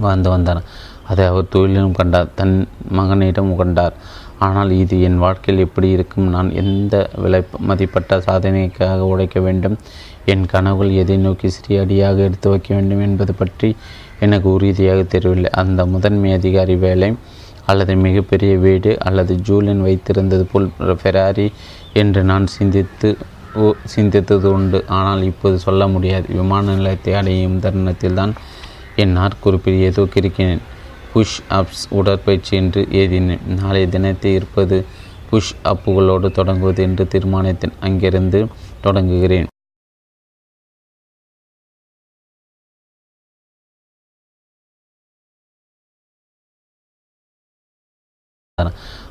வாழ்ந்து 0.00 0.28
வந்தார். 0.30 0.62
அதை 1.08 1.26
அவர் 1.26 1.48
தொழிலும் 1.48 1.92
கண்டார் 1.92 2.34
தன் 2.34 2.68
மகனிடம் 2.88 3.56
கண்டார் 3.56 3.92
ஆனால் 4.38 4.70
இது 4.70 5.02
என் 5.02 5.18
வாழ்க்கையில் 5.18 5.64
எப்படி 5.64 5.88
இருக்கும்? 5.90 6.28
நான் 6.28 6.50
எந்த 6.52 7.10
விலை 7.14 7.42
மதிப்பட்ட 7.58 8.18
சாதனைக்காக 8.18 8.98
உழைக்க 8.98 9.40
வேண்டும்? 9.40 9.78
என் 10.26 10.46
கனவுகள் 10.46 10.90
எதை 10.90 11.16
நோக்கி 11.16 11.48
சிறிய 11.48 11.80
அடியாக 11.80 12.22
எடுத்து 12.22 12.50
வைக்க 12.50 12.74
வேண்டும் 12.74 13.00
என்பது 13.00 13.34
பற்றி 13.34 13.76
எனக்கு 14.20 14.52
உறுதியாக 14.52 15.02
தெரியவில்லை. 15.02 15.50
அந்த 15.50 15.86
முதன்மை 15.86 16.32
அதிகாரி 16.32 16.76
வேலை 16.76 17.14
அல்லது 17.66 17.94
மிகப்பெரிய 17.96 18.56
வீடு 18.56 18.98
அல்லது 18.98 19.34
ஜூலியன் 19.34 19.84
வைத்திருந்தது 19.84 20.42
போல் 20.42 20.70
ஃபெராரி 21.02 21.52
என்று 21.92 22.24
நான் 22.24 22.46
சிந்தித்து 22.46 23.16
சிந்தித்தது 23.94 24.48
உண்டு. 24.56 24.78
ஆனால் 24.98 25.22
இப்போது 25.30 25.56
சொல்ல 25.66 25.88
முடியாது. 25.94 26.26
விமான 26.40 26.74
நிலையத்தை 26.78 27.14
அடையும் 27.20 27.62
தருணத்தில் 27.66 28.18
தான் 28.20 28.34
என் 29.02 29.16
நாற்குறிப்பில் 29.20 29.84
ஏதோ 29.88 30.02
கிறுக்கினேன் 30.16 30.64
புஷ் 31.14 31.38
அப்ஸ் 31.58 31.86
உடற்பயிற்சி 31.98 32.52
என்று 32.62 32.82
எழுதினேன். 33.00 33.46
நாளைய 33.60 33.86
தினத்தை 33.94 34.32
இருப்பது 34.40 34.78
புஷ் 35.30 35.54
அப்புகளோடு 35.72 36.28
தொடங்குவது 36.38 36.82
என்று 36.88 37.06
தீர்மானித்தேன் 37.14 37.80
அங்கிருந்து 37.88 38.40
தொடங்குகிறேன். 38.86 39.48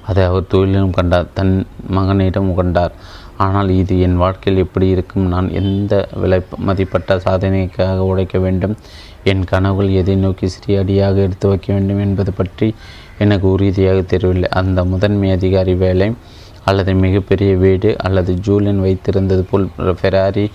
அதை 0.09 0.23
அவர் 0.29 0.49
தொழிலும் 0.51 0.93
கண்டார். 0.97 1.27
தன் 1.37 1.53
மகனிடம் 1.97 2.49
கண்டார் 2.59 2.93
ஆனால் 3.45 3.69
இது 3.81 3.93
என் 4.05 4.17
வாழ்க்கையில் 4.23 4.63
எப்படி 4.65 4.87
இருக்கும்? 4.95 5.25
நான் 5.33 5.47
எந்த 5.61 5.93
விலை 6.21 6.39
மதிப்பட்ட 6.67 7.17
சாதனைக்காக 7.25 8.05
உழைக்க 8.11 8.37
வேண்டும்? 8.45 8.75
என் 9.31 9.43
கனவுகள் 9.51 9.97
எதை 10.01 10.15
நோக்கி 10.15 10.47
சிறிய 10.55 10.81
அடியாக 10.83 11.15
எடுத்து 11.27 11.47
வைக்க 11.51 11.67
வேண்டும் 11.73 12.03
என்பது 12.05 12.33
பற்றி 12.39 12.67
எனக்கு 13.23 13.47
உறுதியாக 13.55 13.99
தெரியவில்லை. 14.13 14.49
அந்த 14.61 14.79
முதன்மை 14.91 15.29
அதிகாரி 15.37 15.75
வேலை 15.83 16.09
அல்லது 16.69 16.91
மிகப்பெரிய 17.05 17.51
வீடு 17.63 17.89
அல்லது 18.07 18.33
ஜூலியன் 18.45 18.83
வைத்திருந்தது 18.85 19.43
போல் 19.49 19.67
ஃபெராரி 19.99 20.45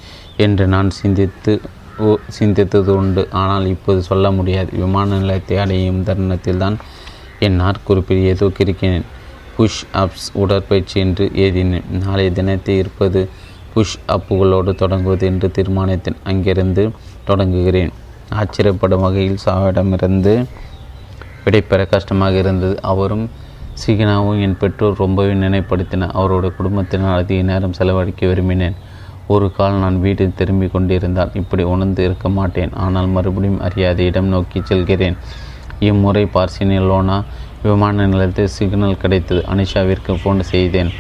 என்று 0.45 0.67
நான் 0.75 0.91
சிந்தித்து 1.01 1.55
சிந்தித்தது 2.39 2.91
உண்டு. 3.01 3.23
ஆனால் 3.43 3.67
இப்போது 3.75 4.01
சொல்ல 4.11 4.31
முடியாது. 4.39 4.71
விமான 4.83 5.19
நிலையத்தை 5.23 5.57
அடையும் 5.65 6.03
தருணத்தில் 6.09 6.63
தான் 6.65 6.77
என் 7.47 7.59
நாற்குறிப்பில் 7.63 8.29
ஏதோ 8.33 8.47
கிறுக்கினேன் 8.59 9.07
புஷ் 9.59 9.85
அப்ஸ் 10.01 10.27
உடற்பயிற்சி 10.43 10.97
என்று 11.05 11.25
எழுதினேன் 11.43 11.87
நாளைய 12.03 12.31
தினத்தை 12.31 12.75
இருப்பது 12.77 13.21
புஷ் 13.73 13.95
அப்புகளோடு 14.15 14.73
தொடங்குவது 14.83 15.25
என்று 15.27 15.49
தீர்மானித்தேன் 15.57 16.19
அங்கிருந்து 16.31 16.83
தொடங்குகிறேன். 17.29 17.91
ஆச்சரியப்படும் 18.41 19.03
வகையில் 19.07 19.41
சாவிடமிருந்து 19.45 20.35
விடைபெற 21.45 21.81
கஷ்டமாக 21.95 22.37
இருந்தது. 22.43 22.77
அவரும் 22.93 23.27
சிகினாவும் 23.83 24.41
என் 24.45 24.57
பெற்றோர் 24.61 25.01
ரொம்பவே 25.03 25.35
நினைப்படுத்தின 25.45 26.09
அவருடைய 26.19 26.53
குடும்பத்தினால் 26.59 27.19
அதிக 27.23 27.43
நேரம் 27.51 27.77
செலவழிக்க 27.79 28.23
விரும்பினேன். 28.27 28.79
ஒரு 29.35 29.49
கால் 29.57 29.83
நான் 29.83 29.99
வீட்டில் 30.05 30.39
திரும்பி 30.41 30.69
கொண்டிருந்தால் 30.75 31.35
இப்படி 31.41 31.63
உணர்ந்து 31.75 32.05
இருக்க 32.05 32.29
மாட்டேன். 32.39 32.73
ஆனால் 32.85 33.13
மறுபடியும் 33.17 33.61
அறியாத 33.69 34.03
இடம் 34.03 34.33
நோக்கி 34.35 34.61
செல்கிறேன். 34.71 35.19
இம்முறை 35.89 36.25
பார்சினிலோனா 36.37 37.19
விமான 37.67 38.07
நிலையத்தில் 38.07 38.55
சிக்னல் 38.57 39.01
கிடைத்தது. 39.03 39.41
அனிஷாவிற்கு 39.53 40.13
ஃபோன் 40.21 40.41
செய்தேன். 40.53 40.91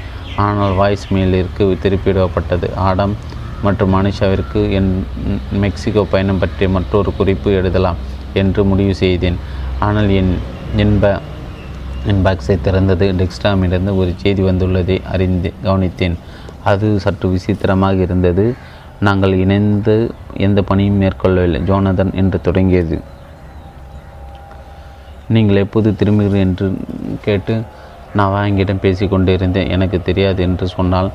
ஆனால் 0.46 0.74
வாய்ஸ் 0.80 1.06
மெயிலிற்கு 1.14 1.64
திருப்பிவிடப்பட்டது. 1.82 2.68
ஆடம் 2.88 3.14
மற்றும் 3.66 3.94
அனிஷாவிற்கு 4.00 4.61
என் 4.78 4.90
மெக்சிகோ 5.62 6.02
பயணம் 6.12 6.38
பற்றிய 6.38 6.68
மற்றொரு 6.76 7.11
குறிப்பு 7.18 7.48
எழுதலாம் 7.61 7.98
என்று 8.42 8.64
முடிவு 8.70 8.94
செய்தேன். 8.94 9.38
ஆனால் 9.86 10.11
என் 10.20 10.32
என்ப 10.84 11.04
என் 12.11 12.22
பாக்ஸை 12.26 12.56
திறந்தது. 12.66 13.06
டெக்ஸ்டாமிலிருந்து 13.20 13.92
ஒரு 14.00 14.11
செய்தி 14.22 14.42
வந்துள்ளதை 14.42 14.96
அறிந்து 15.14 15.50
கவனித்தேன். 15.64 16.16
அது 16.70 16.86
சற்று 17.04 17.26
விசித்திரமாக 17.34 17.96
இருந்தது. 18.06 18.44
நாங்கள் 19.06 19.34
இணைந்து 19.44 19.94
எந்த 20.46 20.62
பணியும் 20.62 21.00
மேற்கொள்ளவில்லை. 21.02 21.61
ஜோனதன் 21.70 22.12
என்று 22.14 22.40
தொடங்கியது. 22.40 22.96
நீங்கள் 25.35 25.62
எப்போது 25.64 25.89
திரும்புகிறீர்கள் 26.01 26.45
என்று 26.47 26.66
கேட்டு 27.26 27.55
நான் 28.18 28.35
வாங்கிடம் 28.37 28.83
பேசி 28.85 29.05
கொண்டிருந்தேன் 29.09 29.70
எனக்கு 29.76 29.99
தெரியாது 30.09 30.41
என்று 30.49 30.66
சொன்னால் 30.76 31.11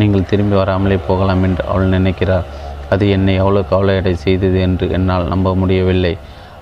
நீங்கள் 0.00 0.28
திரும்பி 0.30 0.56
வராமலே 0.60 0.98
போகலாம் 1.08 1.42
என்று 1.48 1.62
அவள் 1.70 1.94
நினைக்கிறார் 1.96 2.48
அது 2.94 3.04
என்னை 3.16 3.32
எவ்வளோ 3.42 3.60
கவலையடை 3.72 4.12
செய்தது 4.26 4.58
என்று 4.66 4.86
என்னால் 4.96 5.30
நம்ப 5.32 5.48
முடியவில்லை. 5.54 6.14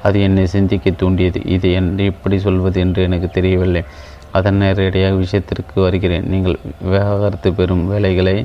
அது 0.07 0.17
என்னை 0.27 0.45
சிந்திக்க 0.55 0.91
தூண்டியது. 1.03 1.39
இது 1.55 1.69
என் 1.79 1.91
எப்படி 2.11 2.37
சொல்வது 2.47 2.79
என்று 2.85 3.01
எனக்கு 3.09 3.29
தெரியவில்லை. 3.39 3.83
அதன் 4.39 4.61
நேரடியாக 4.63 5.15
விஷயத்திற்கு 5.25 5.77
வருகிறேன். 5.85 6.27
நீங்கள் 6.33 6.57
விவகாரத்து 6.85 7.51
பெறும் 7.59 7.85
வேலைகளை 7.93 8.37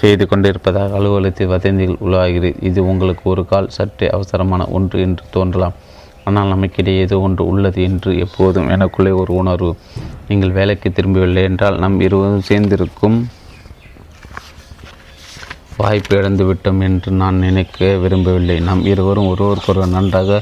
செய்து 0.00 0.24
கொண்டிருப்பதாக 0.26 0.96
அலுவலகத்தில் 0.98 1.52
வதந்திகள் 1.54 2.02
உருவாகிறது. 2.06 2.52
இது 2.68 2.80
உங்களுக்கு 2.92 3.24
ஒரு 3.32 3.42
கால் 3.52 3.72
சற்றே 3.76 4.08
அவசரமான 4.16 4.62
ஒன்று 4.78 4.98
என்று 5.00 5.24
தோன்றலாம். 5.30 5.76
ஆனால் 6.24 6.52
நமக்கிடையே 6.52 7.00
ஏதோ 7.06 7.16
ஒன்று 7.18 7.46
உள்ளது 7.46 7.82
என்று 7.82 8.10
எப்போதும் 8.18 8.68
எனக்குள்ளே 8.68 9.12
ஒரு 9.22 9.32
உணர்வு. 9.34 9.72
நீங்கள் 10.28 10.56
வேலைக்கு 10.58 10.92
திரும்பவில்லை 10.92 11.42
என்றால் 11.42 11.78
நம் 11.78 12.00
இருவரும் 12.00 12.46
சேர்ந்திருக்கும் 12.48 13.18
வாய்ப்பு 15.76 16.14
இழந்துவிட்டோம் 16.16 16.80
என்று 16.88 17.10
நான் 17.22 17.38
நினைக்க 17.38 17.86
விரும்பவில்லை. 18.02 18.60
நாம் 18.60 18.82
இருவரும் 18.84 19.30
ஒருவருக்கொருவர் 19.32 19.96
நன்றாக 19.96 20.40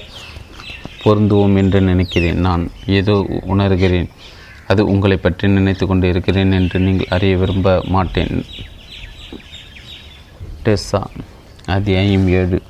பொருந்துவோம் 1.05 1.57
என்று 1.57 1.81
நினைக்கிறேன். 1.81 2.41
நான் 2.49 2.65
ஏதோ 2.99 3.15
உணர்கிறேன். 3.55 4.11
அது 4.67 4.83
உங்களை 4.87 5.17
பற்றி 5.17 5.49
நினைத்து 5.49 5.87
கொண்டு 5.87 6.09
இருக்கிறேன் 6.09 6.53
என்று 6.53 6.81
நீங்கள் 6.81 7.13
அறிய 7.17 7.37
விரும்ப 7.37 7.69
மாட்டேன். 7.89 8.35
டெஸ்ஸா? 10.65 11.01
அத்தியாயம் 11.67 12.29
ஏழு. 12.41 12.61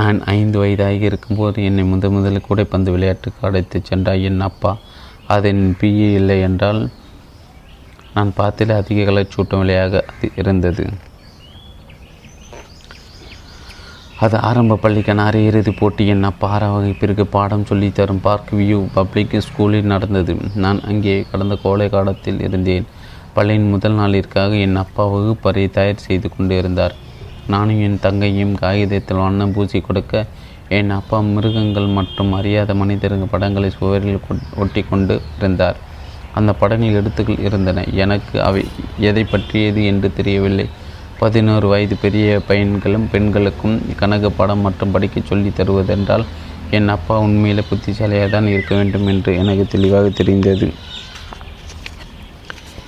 நான் 0.00 0.18
ஐந்து 0.24 0.56
வயதாக 0.58 1.04
இருக்கும்போது 1.08 1.64
என்னை 1.64 1.82
முதல் 1.84 2.10
முதலில் 2.10 2.46
கூடைப்பந்து 2.48 2.90
விளையாட்டுக்கு 2.94 3.40
அழைத்து 3.48 3.78
சென்றார் 3.84 4.24
என் 4.28 4.40
அப்பா 4.40 4.72
அது 5.26 5.48
என் 5.48 5.76
பிஏ 5.80 6.08
இல்லை 6.20 6.36
என்றால் 6.40 6.80
நான் 8.14 8.30
பார்த்தில் 8.36 8.72
அதிக 8.78 9.04
கலைச்சூட்டும் 9.08 9.62
விலையாக 9.62 10.02
அது 10.12 10.30
இருந்தது. 10.36 10.84
அது 14.24 14.36
ஆரம்ப 14.48 14.78
பள்ளிக்கான 14.82 15.24
அரை 15.28 15.44
இறுதி 15.46 15.70
போட்டி. 15.70 16.06
என் 16.06 16.26
அப்பா 16.30 16.48
ஆறாம் 16.48 16.74
வகுப்பிற்கு 16.76 17.24
பாடம் 17.26 17.68
சொல்லித்தரும் 17.70 18.24
பார்க் 18.26 18.50
வியூ 18.54 18.80
பப்ளிக் 18.94 19.38
ஸ்கூலில் 19.46 19.90
நடந்தது. 19.94 20.34
நான் 20.54 20.80
அங்கே 20.80 21.14
கடந்த 21.30 21.56
கோடை 21.62 21.88
காலத்தில் 21.88 22.40
இருந்தேன். 22.40 22.86
பள்ளியின் 23.34 23.70
முதல் 23.70 23.92
நாளிற்காக 23.92 24.60
என் 24.60 24.76
அப்பா 24.76 25.06
வகுப்பறை 25.06 25.64
தயார் 25.70 26.06
செய்து 26.08 26.28
கொண்டு 26.36 26.56
இருந்தார். 26.58 26.96
நானும் 27.48 27.80
என் 27.86 28.00
தங்கையும் 28.00 28.54
காகிதத்தில் 28.54 29.22
வண்ணம் 29.24 29.52
பூசி 29.52 29.80
கொடுக்க 29.80 30.26
என் 30.78 30.90
அப்பா 30.90 31.18
மிருகங்கள் 31.20 31.88
மற்றும் 31.96 32.32
அறியாத 32.32 32.74
மனிதர்கள் 32.74 33.32
படங்களை 33.32 33.70
சுவரில் 33.70 34.20
ஒட்டி 34.56 34.82
கொண்டு 34.82 35.14
இருந்தார் 35.38 35.78
அந்த 36.38 36.50
படங்கள் 36.60 36.96
எழுத்துக்கள் 36.98 37.44
இருந்தன. 37.48 37.84
எனக்கு 38.02 38.42
அவை 38.42 38.62
எதை 39.08 39.24
பற்றியது 39.24 39.84
என்று 39.84 40.08
தெரியவில்லை. 40.12 40.66
பதினோரு 41.18 41.66
வயது 41.68 41.96
பெரிய 41.96 42.28
பையன்களும் 42.48 43.08
பெண்களுக்கும் 43.12 43.76
கணக்கு 44.00 44.30
படம் 44.32 44.64
மற்றும் 44.66 44.90
படிக்க 44.90 45.20
சொல்லி 45.30 45.50
தருவதென்றால் 45.58 46.24
என் 46.70 46.88
அப்பா 46.88 47.18
உண்மையில் 47.18 47.68
புத்திசாலியாக 47.70 48.30
தான் 48.30 48.46
இருக்க 48.46 48.72
வேண்டும் 48.74 49.06
என்று 49.06 49.36
எனக்கு 49.36 49.66
தெளிவாக 49.66 50.08
தெரிந்தது. 50.08 50.68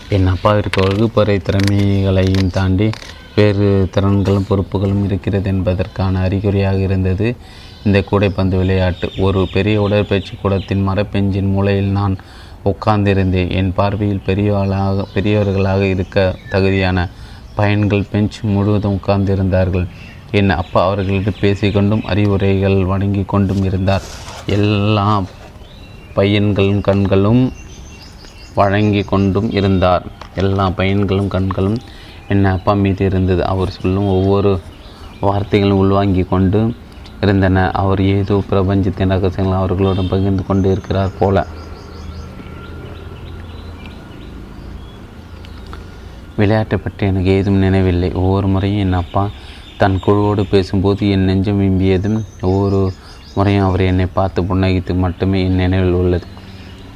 என் 0.09 0.27
அப்பாவிற்கு 0.27 0.81
வகுப்பறை 0.87 1.37
திறமைகளையும் 1.39 2.51
தாண்டி 2.51 2.89
வேறு 3.35 3.89
திறன்களும் 3.95 4.47
பொறுப்புகளும் 4.49 5.05
இருக்கிறது 5.05 5.51
என்பதற்கான 5.51 6.21
அறிகுறியாக 6.21 6.77
இருந்தது. 6.77 7.37
இந்த 7.85 8.05
கூடைப்பந்து 8.11 8.57
விளையாட்டு. 8.57 9.11
ஒரு 9.19 9.49
பெரிய 9.53 9.83
உடற்பயிற்சி 9.83 10.35
கூடத்தின் 10.43 10.89
மரப்பெஞ்சின் 10.89 11.51
மூலையில் 11.51 11.91
நான் 11.91 12.17
உட்கார்ந்திருந்தேன். 12.65 13.51
என் 13.51 13.73
பார்வையில் 13.73 14.23
பெரியவர்களாக 14.27 15.07
பெரியவர்களாக 15.15 15.81
இருக்க 15.81 16.37
தகுதியான 16.51 17.09
பையன்கள் 17.55 18.07
பெஞ்ச் 18.11 18.39
முழுவதும் 18.43 19.01
உட்கார்ந்திருந்தார்கள். 19.01 19.87
என் 20.31 20.51
அப்பா 20.51 20.87
அவர்களிடம் 20.87 21.41
பேசிக்கொண்டும் 21.41 22.05
அறிவுரைகள் 22.05 22.85
வழங்கி 22.85 23.25
கொண்டும் 23.27 23.65
இருந்தார். 23.65 24.03
எல்லா 24.47 25.23
பையன்களும் 26.15 26.81
கண்களும் 26.81 27.53
வழங்கி 28.55 29.03
கொண்டும் 29.03 29.51
இருந்தார். 29.51 30.05
எல்லா 30.35 30.71
பையன்களும் 30.71 31.29
கண்களும் 31.29 31.79
என் 32.33 32.45
அப்பா 32.45 32.73
மீது 32.73 33.05
இருந்தது. 33.05 33.43
அவர் 33.47 33.71
சொல்லும் 33.71 34.09
ஒவ்வொரு 34.17 34.53
வார்த்தைகளும் 35.23 35.83
உள்வாங்கி 35.83 36.23
கொண்டு 36.23 36.61
இருந்தன. 37.21 37.71
அவர் 37.71 38.01
ஏதோ 38.17 38.37
பிரபஞ்சத்தின் 38.49 39.13
ரகசியங்கள் 39.15 39.61
அவர்களுடன் 39.61 40.13
பகிர்ந்து 40.15 40.43
கொண்டு 40.47 40.71
இருக்கிறார் 40.71 41.19
போல. 41.19 41.47
விளையாட்டை 46.37 46.79
பற்றி 46.79 47.07
எனக்கு 47.07 47.31
ஏதும் 47.31 47.63
நினைவில்லை. 47.65 48.13
ஒவ்வொரு 48.13 48.47
முறையும் 48.47 48.83
என் 48.85 49.01
அப்பா 49.03 49.25
தன் 49.81 49.99
குழுவோடு 50.07 50.43
பேசும்போது 50.51 51.11
என் 51.11 51.25
நெஞ்சம் 51.25 51.61
விம்பியதும் 51.61 52.19
ஒவ்வொரு 52.41 52.81
முறையும் 53.35 53.65
அவர் 53.65 53.83
என்னை 53.91 54.07
பார்த்து 54.13 54.43
புன்னகித்து 54.43 54.95
மட்டுமே 55.05 55.39
என் 55.45 55.61
நினைவில் 55.63 55.99
உள்ளது. 56.01 56.27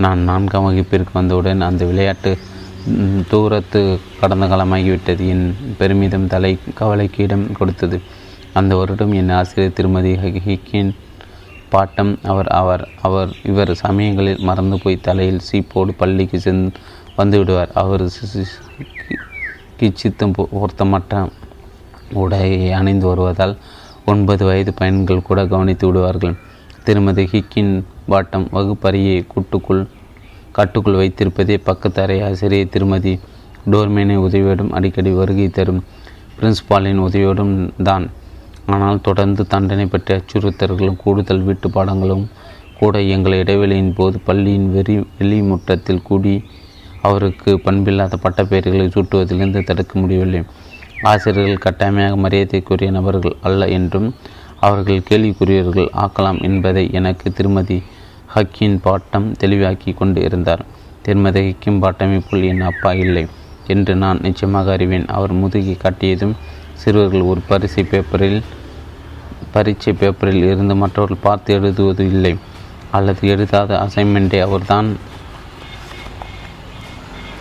நான் 0.04 0.20
நான்காம் 0.30 0.64
வகுப்பிற்கு 0.64 1.12
வந்தவுடன் 1.12 1.60
அந்த 1.60 1.84
விளையாட்டு 1.84 2.32
தூரத்து 3.30 3.80
கடந்த 4.20 4.44
காலமாகிவிட்டது 4.46 5.24
என் 5.32 5.44
பெருமிதம் 5.78 6.26
தலை 6.32 6.52
கவலைக்கு 6.80 7.20
இடம் 7.24 7.44
கொடுத்தது. 7.58 7.98
அந்த 8.58 8.72
வருடம் 8.76 9.12
என் 9.20 9.32
ஆசிரியர் 9.38 9.76
திருமதி 9.78 10.12
ஹிக்கின் 10.46 10.92
பாட்டம் 11.72 12.12
அவர் 12.32 12.48
அவர் 12.60 12.84
அவர் 13.06 13.30
இவர் 13.50 13.72
சமயங்களில் 13.74 14.44
மறந்து 14.48 14.76
போய் 14.82 15.04
தலையில் 15.08 15.44
சீப்போடு 15.48 15.92
பள்ளிக்கு 16.02 16.40
சென் 16.40 16.62
வந்து 17.16 17.38
விடுவார் 17.38 17.74
அவர் 17.82 18.04
கிச்சித்தம் 19.80 20.34
பொருத்தமற்ற 20.38 21.14
உடையை 22.22 22.70
அணிந்து 22.78 23.06
வருவதால் 23.06 23.54
ஒன்பது 24.04 24.44
வயது 24.44 24.72
பையன்கள் 24.74 25.26
கூட 25.28 25.40
கவனித்து 25.46 25.86
விடுவார்கள். 25.86 26.34
திருமதி 26.84 27.24
ஹிக்கின் 27.32 27.72
பாட்டம் 28.08 28.46
வகுப்பறையை 28.56 29.16
கூட்டுக்குள் 29.32 29.82
கட்டுக்குள் 30.58 31.00
வைத்திருப்பதே 31.00 31.56
பக்கத்து 31.68 32.00
அறை 32.04 32.18
ஆசிரியர் 32.28 32.72
திருமதி 32.74 33.12
டோர்மேனை 33.72 34.16
உதவியோடும் 34.26 34.72
அடிக்கடி 34.76 35.10
வருகை 35.20 35.48
தரும் 35.50 35.80
பிரின்ஸ்பாலின் 36.36 37.02
உதவியோடும் 37.06 37.54
தான். 37.82 38.06
ஆனால் 38.66 39.00
தொடர்ந்து 39.00 39.42
தண்டனை 39.46 39.86
பற்றிய 39.86 40.16
அச்சுறுத்தல்களும் 40.18 41.00
கூடுதல் 41.02 41.42
வீட்டு 41.42 41.68
பாடங்களும் 41.70 42.24
கூட 42.80 43.00
எங்கள் 43.14 43.38
இடைவெளியின் 43.42 43.94
போது 43.94 44.16
பள்ளியின் 44.20 44.68
வெறி 44.70 44.96
வெளிமுற்றத்தில் 45.18 46.02
கூடி 46.02 46.34
அவருக்கு 47.02 47.50
பண்பில்லாத 47.66 48.18
பட்டப்பெயர்களை 48.24 48.86
சூட்டுவதிலிருந்து 48.94 49.60
தடுக்க 49.64 49.92
முடியவில்லை 50.00 50.40
ஆசிரியர்கள் 51.02 51.64
கட்டாயமாக 51.66 52.16
மரியாதைக்குரிய 52.16 52.90
நபர்கள் 52.90 53.36
அல்ல 53.40 53.68
என்றும் 53.78 54.08
அவர்கள் 54.60 55.06
கேள்விக்குரியவர்கள் 55.08 55.90
ஆக்கலாம் 56.04 56.40
என்பதை 56.42 56.84
எனக்கு 56.92 57.26
திருமதி 57.32 57.78
ஹக்கியின் 58.34 58.78
பாட்டம் 58.86 59.26
தெளிவாக்கி 59.42 59.90
கொண்டு 60.00 60.20
இருந்தார். 60.28 60.62
திருமதி 61.04 61.42
ஹக்கிம் 61.48 61.80
பாட்டம் 61.82 62.14
போல் 62.28 62.46
என் 62.50 62.64
அப்பா 62.70 62.90
இல்லை 63.04 63.24
என்று 63.72 63.92
நான் 64.02 64.22
நிச்சயமாக 64.26 64.72
அறிவேன். 64.76 65.06
அவர் 65.16 65.32
முதுகி 65.42 65.74
காட்டியதும் 65.84 66.34
சிறுவர்கள் 66.82 67.28
ஒரு 67.30 67.40
பரிசை 67.50 67.82
பேப்பரில் 67.92 68.40
பரீட்சை 69.54 69.92
பேப்பரில் 70.00 70.44
இருந்து 70.50 70.74
மற்றவர்கள் 70.82 71.24
பார்த்து 71.26 71.54
எழுதுவது 71.58 72.04
இல்லை. 72.14 72.32
அல்லது 72.96 73.22
எழுதாத 73.34 73.70
அசைன்மெண்ட்டை 73.84 74.40
அவர்தான் 74.46 74.88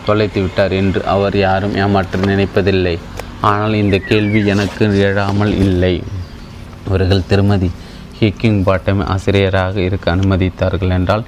தொலைத்து 0.08 0.40
விட்டார் 0.42 0.74
என்று 0.82 1.00
அவர் 1.14 1.36
யாரும் 1.46 1.76
ஏமாற்ற 1.84 2.20
நினைப்பதில்லை. 2.32 2.96
ஆனால் 3.50 3.76
இந்த 3.82 3.98
கேள்வி 4.10 4.40
எனக்கு 4.54 4.86
எழாமல் 5.08 5.54
இல்லை. 5.66 5.96
இவர்கள் 6.88 7.28
திருமதி 7.32 7.70
ஹிக்கிங் 8.20 8.61
பாட்டம் 8.68 9.01
ஆசிரியராக 9.13 9.76
இருக்க 9.88 10.15
அனுமதித்தார்கள் 10.15 10.95
என்றால் 10.97 11.26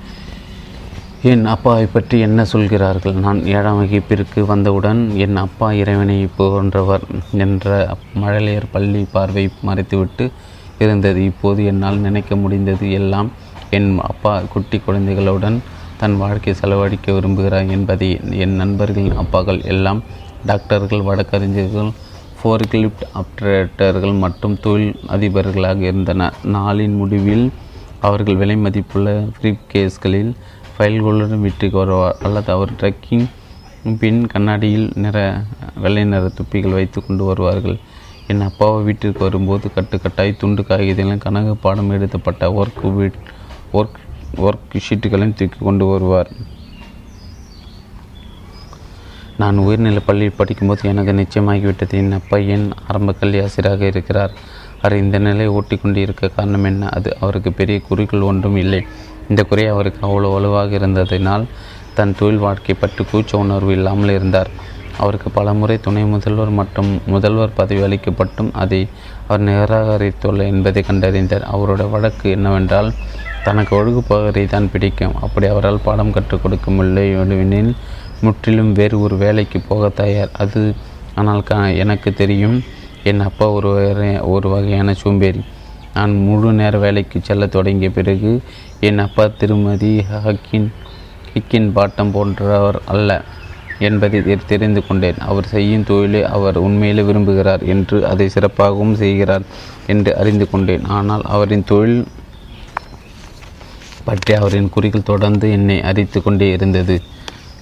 என் 1.32 1.46
அப்பாவை 1.54 1.86
பற்றி 1.86 2.18
என்ன 2.20 2.42
சொல்கிறார்கள்? 2.46 3.16
நான் 3.26 3.40
ஏழாம் 3.56 3.80
வகுப்பிற்கு 3.80 4.40
வந்தவுடன் 4.46 5.02
என் 5.26 5.36
அப்பா 5.36 5.68
இறைவனை 5.82 6.18
போன்றவர் 6.38 7.06
என்ற 7.46 7.68
மழலையர் 8.22 8.72
பள்ளி 8.72 9.02
பார்வை 9.16 9.44
மறைத்துவிட்டு 9.68 10.26
இருந்தது. 10.84 11.20
இப்போது 11.32 11.62
என்னால் 11.72 12.04
நினைக்க 12.06 12.36
முடிந்தது 12.36 12.88
எல்லாம் 13.00 13.30
என் 13.78 13.90
அப்பா 14.12 14.34
குட்டி 14.54 14.78
குழந்தைகளுடன் 14.86 15.58
தன் 16.02 16.16
வாழ்க்கை 16.18 16.54
செலவழிக்க 16.54 17.12
விரும்புகிறார் 17.12 17.72
என்பதை 17.78 18.10
என் 18.44 18.56
நண்பர்களின் 18.62 19.20
அப்பாக்கள் 19.24 19.62
எல்லாம் 19.74 20.00
டாக்டர்கள் 20.46 21.08
வழக்கறிஞர்கள் 21.10 21.92
ஃபோர்கிலிப்ட் 22.40 23.06
ஆப்ரேட்டர்கள் 23.22 24.14
மற்றும் 24.24 24.56
தொழில் 24.66 24.96
அதிபர்களாக 25.16 25.82
இருந்தனர் 25.90 26.36
நாளின் 26.56 26.96
முடிவில் 27.02 27.46
அவர்கள் 28.02 28.40
விலை 28.42 28.56
மதிப்புள்ள 28.66 29.08
ஃப்ரீப் 29.36 29.66
கேஸ்களில் 29.74 30.32
ஃபைல்களுடன் 30.76 31.44
வீட்டுக்கு 31.46 31.78
வருவார் 31.82 32.20
அல்லது 32.28 32.50
அவர் 32.56 32.72
ட்ரக்கிங் 32.82 33.26
பின் 34.02 34.22
கண்ணாடியில் 34.34 34.88
நிற 35.04 35.18
வெள்ளை 35.84 36.04
நிற 36.14 36.26
துப்பிகள் 36.38 36.78
வைத்து 36.78 37.00
கொண்டு 37.02 37.24
வருவார்கள். 37.30 37.78
என் 38.32 38.46
அப்பாவை 38.48 38.80
வீட்டிற்கு 38.88 39.22
வரும்போது 39.28 39.68
கட்டுக்கட்டாய் 39.76 40.40
துண்டு 40.42 40.64
காகிதங்களும் 40.70 41.24
கணக்கு 41.26 41.56
பாடம் 41.66 41.94
எடுத்தப்பட்ட 41.98 42.52
ஒர்க் 42.62 42.86
வீட் 42.98 43.20
ஒர்க் 43.74 44.00
ஒர்க் 44.48 44.76
ஷீட்டுகளையும் 44.88 45.38
தூக்கி 45.40 45.60
கொண்டு 45.68 45.86
வருவார். 45.92 46.32
நான் 49.42 49.58
உயர்நிலை 49.58 50.02
பள்ளியில் 50.06 50.38
படிக்கும்போது 50.38 50.90
எனக்கு 50.92 51.12
நிச்சயமாகிவிட்டது. 51.22 51.94
என் 52.02 52.16
அப்பா 52.20 52.38
என் 52.56 52.66
ஆரம்ப 52.88 53.12
கல்வி 53.20 53.40
ஆசிரியராக 53.44 53.84
இருக்கிறார். 53.86 54.34
அவர் 54.82 54.96
இந்த 55.04 55.18
நிலையை 55.18 55.52
ஓட்டிக்கொண்டு 55.58 56.00
இருக்க 56.06 56.32
காரணம் 56.38 56.64
என்ன? 56.64 56.90
அது 56.98 57.10
அவருக்கு 57.20 57.52
பெரிய 57.60 57.78
குறிக்கோள் 57.90 58.30
ஒன்றும் 58.32 58.58
இல்லை. 58.58 58.82
இந்த 59.30 59.42
குறை 59.44 59.66
அவருக்கு 59.68 60.02
அவ்வளோ 60.08 60.30
வலுவாக 60.34 60.78
இருந்ததினால் 60.78 61.46
தன் 61.98 62.16
தொழில் 62.20 62.44
வாழ்க்கை 62.46 62.76
பற்றி 62.76 63.04
கூச்ச 63.12 63.32
உணர்வு 63.36 63.72
இல்லாமல் 63.72 64.16
இருந்தார். 64.18 64.52
அவருக்கு 64.98 65.30
பல 65.30 65.54
முறை 65.60 65.76
துணை 65.80 66.04
முதல்வர் 66.14 66.52
மற்றும் 66.60 66.90
முதல்வர் 67.06 67.58
பதவி 67.60 67.82
அளிக்கப்பட்டும் 67.88 68.52
அதை 68.64 68.80
அவர் 69.28 69.44
நிராகரித்துள்ள 69.48 70.48
என்பதை 70.54 70.82
கண்டறிந்தார். 70.90 71.46
அவரோட 71.54 71.84
வழக்கு 71.90 72.28
என்னவென்றால் 72.38 72.90
தனக்கு 73.44 73.74
ஒழுகுப்பவரை 73.80 74.44
தான் 74.48 74.72
பிடிக்கும். 74.74 75.16
அப்படி 75.26 75.48
அவரால் 75.54 75.86
பாடம் 75.88 76.14
கற்றுக் 76.18 76.44
கொடுக்க 76.44 76.72
முடியவில்லையெனில் 76.72 77.72
முற்றிலும் 78.26 78.72
வேறு 78.80 78.96
ஒரு 79.06 79.16
வேலைக்கு 79.24 79.60
போக 79.70 79.90
தயார். 80.02 80.32
அது 80.44 80.62
ஆனால் 81.20 81.46
க 81.50 81.56
எனக்கு 81.84 82.10
தெரியும் 82.22 82.58
என் 83.10 83.24
அப்பா 83.28 83.46
ஒரு 83.58 83.70
ஒரு 84.34 84.48
வகையான 84.54 84.94
சோம்பேறி. 85.02 85.42
நான் 85.96 86.14
முழு 86.28 86.50
நேர 86.60 86.78
வேலைக்கு 86.86 87.18
செல்ல 87.28 87.44
தொடங்கிய 87.56 87.90
பிறகு 87.98 88.32
என் 88.88 89.02
அப்பா 89.06 89.24
திருமதி 89.42 89.94
ஹக்கின் 90.26 90.70
ஹிக்கின் 91.34 91.70
பாட்டம் 91.76 92.14
போன்றவர் 92.16 92.80
அல்ல 92.94 93.10
என்பதை 93.88 94.20
தெரிந்து 94.52 94.82
கொண்டேன். 94.88 95.20
அவர் 95.30 95.50
செய்யும் 95.54 95.86
தொழிலை 95.90 96.22
அவர் 96.36 96.58
உண்மையிலே 96.66 97.04
விரும்புகிறார் 97.10 97.64
என்று 97.74 97.98
அதை 98.12 98.28
சிறப்பாகவும் 98.36 98.96
செய்கிறார் 99.04 99.46
என்று 99.94 100.12
அறிந்து 100.22 100.46
கொண்டேன். 100.54 100.86
ஆனால் 100.98 101.24
அவரின் 101.36 101.68
தொழில் 101.72 102.02
பற்றி 104.08 104.34
அவரின் 104.42 104.74
குறிகள் 104.76 105.10
தொடர்ந்து 105.12 105.48
என்னை 105.58 105.78
அறித்து 105.90 106.20
கொண்டே 106.26 106.50
இருந்தது. 106.58 106.98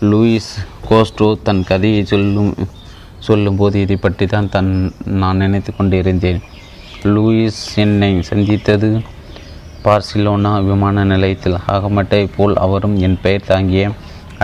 லூயிஸ் 0.02 0.50
கோஸ்டோ 0.88 1.28
தன் 1.46 1.62
கதையை 1.70 2.02
சொல்லும் 2.06 2.52
சொல்லும்போது 3.28 3.78
இதை 3.84 3.96
பற்றி 4.04 4.26
தான் 4.34 4.50
தன் 4.56 4.70
நான் 5.22 5.42
நினைத்து 5.44 5.72
கொண்டிருந்தேன். 5.76 6.42
லூயிஸ் 7.14 7.62
என்னை 7.84 8.10
சந்தித்தது 8.30 8.90
பார்சிலோனா 9.86 10.52
விமான 10.68 11.06
நிலையத்தில். 11.14 11.58
ஆகமட்டை 11.76 12.22
போல் 12.36 12.56
அவரும் 12.66 12.96
என் 13.08 13.18
பெயர் 13.26 13.50
தாங்கிய 13.52 13.90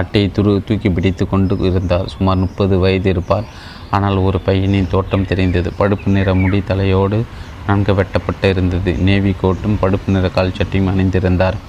அட்டையை 0.01 0.27
துரு 0.37 0.51
தூக்கி 0.67 0.89
பிடித்து 0.89 1.23
கொண்டு 1.33 1.55
இருந்தார். 1.69 2.11
சுமார் 2.15 2.43
முப்பது 2.45 2.77
வயது 2.83 3.09
இருப்பார். 3.09 3.47
ஆனால் 3.95 4.17
ஒரு 4.27 4.39
பையனின் 4.45 4.91
தோட்டம் 4.93 5.29
தெரிந்தது. 5.31 5.71
படுப்பு 5.79 6.09
நிற 6.17 6.33
முடி 6.43 6.61
தலையோடு 6.69 7.19
நன்கு 7.67 7.93
வெட்டப்பட்டு 7.99 8.49
இருந்தது 8.49 8.93
நேவி 9.07 9.33
கோட்டும் 9.41 9.81
படுப்பு 9.81 10.11
நிற 10.15 10.29
கால் 10.29 10.57
சட்டையும் 10.59 10.91
அணிந்திருந்தார். 10.93 11.59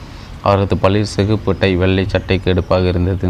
அவரது 0.43 0.77
பளிர் 0.77 1.13
சிகப்பு 1.17 1.53
டை 1.61 1.77
வெள்ளை 1.83 2.05
சட்டைக்கு 2.15 2.51
எடுப்பாக 2.53 2.89
இருந்தது. 2.89 3.29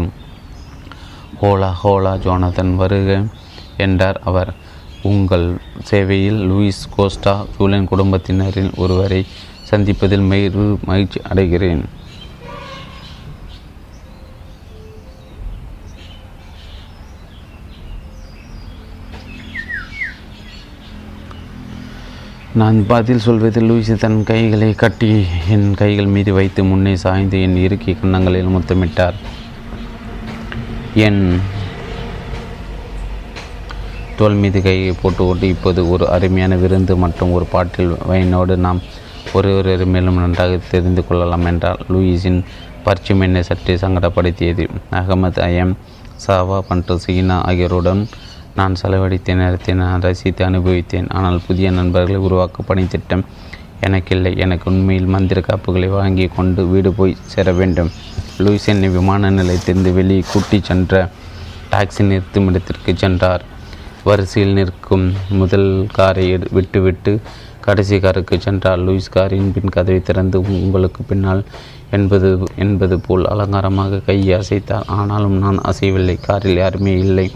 ஹோலா 1.41 1.71
ஹோலா 1.83 2.13
ஜோனதன் 2.25 2.75
வருக 2.81 3.09
என்றார் 3.85 4.19
அவர். 4.31 4.51
உங்கள் 5.09 5.47
சேவையில் 5.89 6.39
லூயிஸ் 6.51 6.85
கோஸ்டா 6.95 7.33
ஜூலியன் 7.57 7.91
குடும்பத்தினரில் 7.91 8.71
ஒருவரை 8.83 9.21
சந்திப்பதில் 9.71 10.25
மிகு 10.31 10.65
மகிழ்ச்சி 10.85 11.21
அடைகிறேன். 11.33 11.83
நான் 22.61 22.77
பதில் 22.87 23.23
சொல்வது 23.27 23.61
லூயிஸ் 23.61 23.95
தன் 24.03 24.19
கைகளை 24.23 24.73
கட்டி 24.73 25.25
என் 25.55 25.73
கைகள் 25.73 26.13
மீது 26.17 26.33
வைத்து 26.33 26.63
முன்னே 26.63 26.95
சாய்ந்து 26.95 27.41
என் 27.41 27.57
இறுக்கி 27.63 27.93
கன்னங்களில் 27.93 28.53
முத்தமிட்டார். 28.57 29.17
என் 31.03 31.21
தோல் 34.19 34.37
மீது 34.41 34.59
கையை 34.65 34.91
போட்டு 34.99 35.21
ஓட்டி 35.29 35.47
இப்போது 35.53 35.81
ஒரு 35.93 36.05
அருமையான 36.15 36.53
விருந்து 36.61 36.93
மற்றும் 37.03 37.33
ஒரு 37.37 37.45
பாட்டில் 37.53 37.91
வைனோடு 38.11 38.55
நாம் 38.65 38.79
ஒருவரை 39.37 39.87
மேலும் 39.93 40.19
நன்றாக 40.23 40.59
தெரிந்து 40.73 41.01
கொள்ளலாம் 41.07 41.47
என்றால் 41.51 41.81
லூயிஸின் 41.93 42.39
பரிச்சயம் 42.85 43.23
என்னை 43.27 43.41
சற்றே 43.49 43.75
சங்கடப்படுத்தியது. 43.83 44.65
அகமது 44.99 45.41
அயம் 45.47 45.73
சாவா 46.25 46.59
மற்றும் 46.69 47.01
சீனா 47.05 47.37
ஆகியோருடன் 47.49 48.03
நான் 48.59 48.79
செலவழித்த 48.81 49.35
நேரத்தை 49.41 49.73
நான் 49.83 50.05
ரசித்து 50.07 50.41
அனுபவித்தேன். 50.49 51.09
ஆனால் 51.17 51.43
புதிய 51.47 51.69
நண்பர்களை 51.79 52.19
உருவாக்க 52.27 52.63
பணித்திட்டம் 52.69 53.25
எனக்கில்லை. 53.87 54.33
எனக்கு 54.45 54.65
உண்மையில் 54.71 55.13
மந்திர 55.15 55.39
காப்புகளை 55.49 55.89
வாங்கி 55.99 56.27
கொண்டு 56.37 56.63
வீடு 56.73 56.91
போய் 56.99 57.19
சேர 57.33 57.51
வேண்டும். 57.61 57.91
லூயிஸ் 58.43 58.69
என்னை 58.71 58.87
விமான 58.89 59.29
நிலையத்திலிருந்து 59.31 59.91
வெளியே 59.93 60.23
கூட்டிச் 60.31 60.67
சென்ற 60.69 60.93
டாக்ஸி 61.71 62.03
நிறுத்தும் 62.07 62.47
இடத்திற்கு 62.49 62.91
சென்றார். 63.03 63.43
வரிசையில் 64.03 64.53
நிற்கும் 64.53 65.05
முதல் 65.39 65.69
காரை 65.97 66.25
விட்டுவிட்டு 66.57 67.13
கடைசி 67.65 67.99
காருக்கு 67.99 68.35
சென்றார். 68.41 68.79
லூயிஸ் 68.79 69.13
காரின் 69.15 69.51
பின் 69.55 69.73
கதவை 69.75 70.01
திறந்து 70.01 70.39
உங்களுக்கு 70.41 71.03
பின்னால் 71.03 71.43
என்பது 71.91 72.29
என்பது 72.55 72.99
போல் 72.99 73.25
அலங்காரமாக 73.33 74.01
கையை 74.09 74.39
அசைத்தார். 74.39 74.87
ஆனாலும் 74.99 75.37
நான் 75.37 75.59
அசையவில்லை. 75.71 76.17
காரில் 76.27 76.61
யாருமே 76.63 76.95
இல்லை 77.05 77.27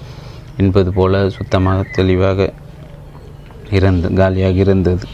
என்பது 0.58 0.92
போல 0.92 1.30
சுத்தமாக 1.30 1.86
தெளிவாக 1.98 2.50
இருந்து 3.78 4.08
காலியாக 4.14 4.64
இருந்தது. 4.66 5.08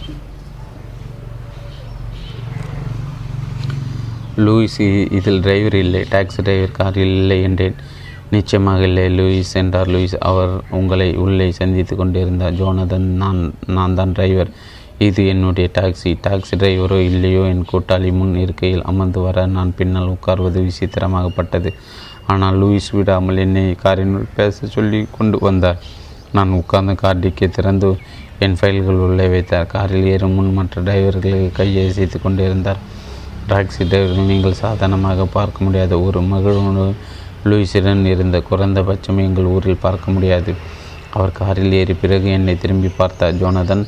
லூயிஸ் 4.44 4.80
இதில் 5.18 5.44
டிரைவர் 5.46 5.78
இல்லை 5.84 6.02
டாக்ஸி 6.14 6.42
டிரைவர் 6.48 6.78
காரில் 6.80 7.16
இல்லை 7.22 7.38
என்றேன். 7.48 7.78
நிச்சயமாக 8.36 8.82
இல்லை 8.90 9.04
லூயிஸ் 9.18 9.54
என்றார். 9.62 9.90
லூயிஸ் 9.96 10.16
அவர் 10.30 10.54
உங்களை 10.80 11.10
உள்ளே 11.26 11.48
சந்தித்து 11.60 11.94
கொண்டிருந்தார். 12.00 12.58
ஜோனதன் 12.62 13.08
நான் 13.22 13.42
நான் 13.78 13.98
தான் 14.00 14.16
டிரைவர் 14.18 14.52
இது 15.06 15.22
என்னுடைய 15.34 15.68
டாக்ஸி 15.78 16.12
டாக்ஸி 16.26 16.56
டிரைவரோ 16.62 16.98
இல்லையோ 17.12 17.42
என் 17.52 17.64
கூட்டாளி 17.72 18.10
முன் 18.20 18.34
இருக்கையில் 18.44 18.84
அமர்ந்து 18.92 19.22
வர 19.26 19.46
நான் 19.56 19.76
பின்னால் 19.80 20.12
உட்கார்வது 20.16 20.60
விசித்திரமாகப்பட்டது. 20.68 21.72
ஆனால் 22.34 22.60
லூயிஸ் 22.62 22.92
விடாமல் 22.98 23.42
என்னை 23.46 23.66
காரினுள் 23.84 24.34
பேச 24.38 24.68
சொல்லி 24.76 25.02
கொண்டு 25.18 25.40
வந்தார். 25.48 25.82
நான் 26.38 26.56
உட்கார்ந்த 26.60 26.94
கார் 27.02 27.24
டிக்கை 27.24 27.50
திறந்து 27.58 27.90
என் 28.46 28.58
ஃபைல்கள் 28.60 29.04
உள்ளே 29.08 29.28
வைத்தார். 29.34 29.68
காரில் 29.76 30.08
ஏறும் 30.14 30.38
முன் 30.38 30.56
மற்ற 30.60 30.82
டிரைவர்களை 30.88 31.42
கையை 31.60 31.84
அசைத்து 31.90 32.18
கொண்டிருந்தார். 32.26 32.82
டாக்ஸி 33.50 33.84
டிரைவர்கள் 33.92 34.30
நீங்கள் 34.32 34.60
சாதாரணமாக 34.64 35.26
பார்க்க 35.38 35.66
முடியாத 35.66 35.94
ஒரு 36.06 36.20
மகிழ்வு 36.32 36.86
லூயிஸுடன் 37.50 38.04
இருந்த 38.12 38.38
குறைந்தபட்சம் 38.50 39.20
எங்கள் 39.26 39.50
ஊரில் 39.56 39.84
பார்க்க 39.84 40.14
முடியாது. 40.16 40.52
அவர் 41.16 41.38
காரில் 41.40 41.76
ஏறி 41.80 41.94
பிறகு 42.04 42.28
என்னை 42.38 42.54
திரும்பி 42.64 42.90
பார்த்தார். 43.00 43.36
ஜோனதன் 43.42 43.84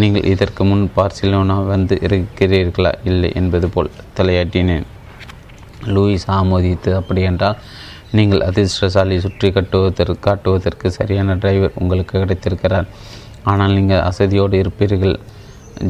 நீங்கள் 0.00 0.28
இதற்கு 0.32 0.62
முன் 0.68 0.86
பார்சிலோனா 0.96 1.56
வந்து 1.72 1.94
இருக்கிறீர்களா? 2.06 2.92
இல்லை 3.10 3.30
என்பது 3.40 3.68
போல் 3.74 3.90
தலையாட்டினேன். 4.18 4.86
லூயிஸ் 5.94 6.26
ஆமோதித்து 6.38 6.90
அப்படியென்றால் 7.00 7.58
நீங்கள் 8.18 8.42
அதிர்ஷ்டசாலி 8.48 9.16
சுற்றி 9.26 9.48
கட்டுவதற்கு 9.58 10.18
காட்டுவதற்கு 10.28 10.86
சரியான 10.98 11.36
டிரைவர் 11.44 11.78
உங்களுக்கு 11.82 12.14
கிடைத்திருக்கிறார். 12.22 12.88
ஆனால் 13.52 13.76
நீங்கள் 13.78 14.04
அசதியோடு 14.10 14.56
இருப்பீர்கள். 14.64 15.16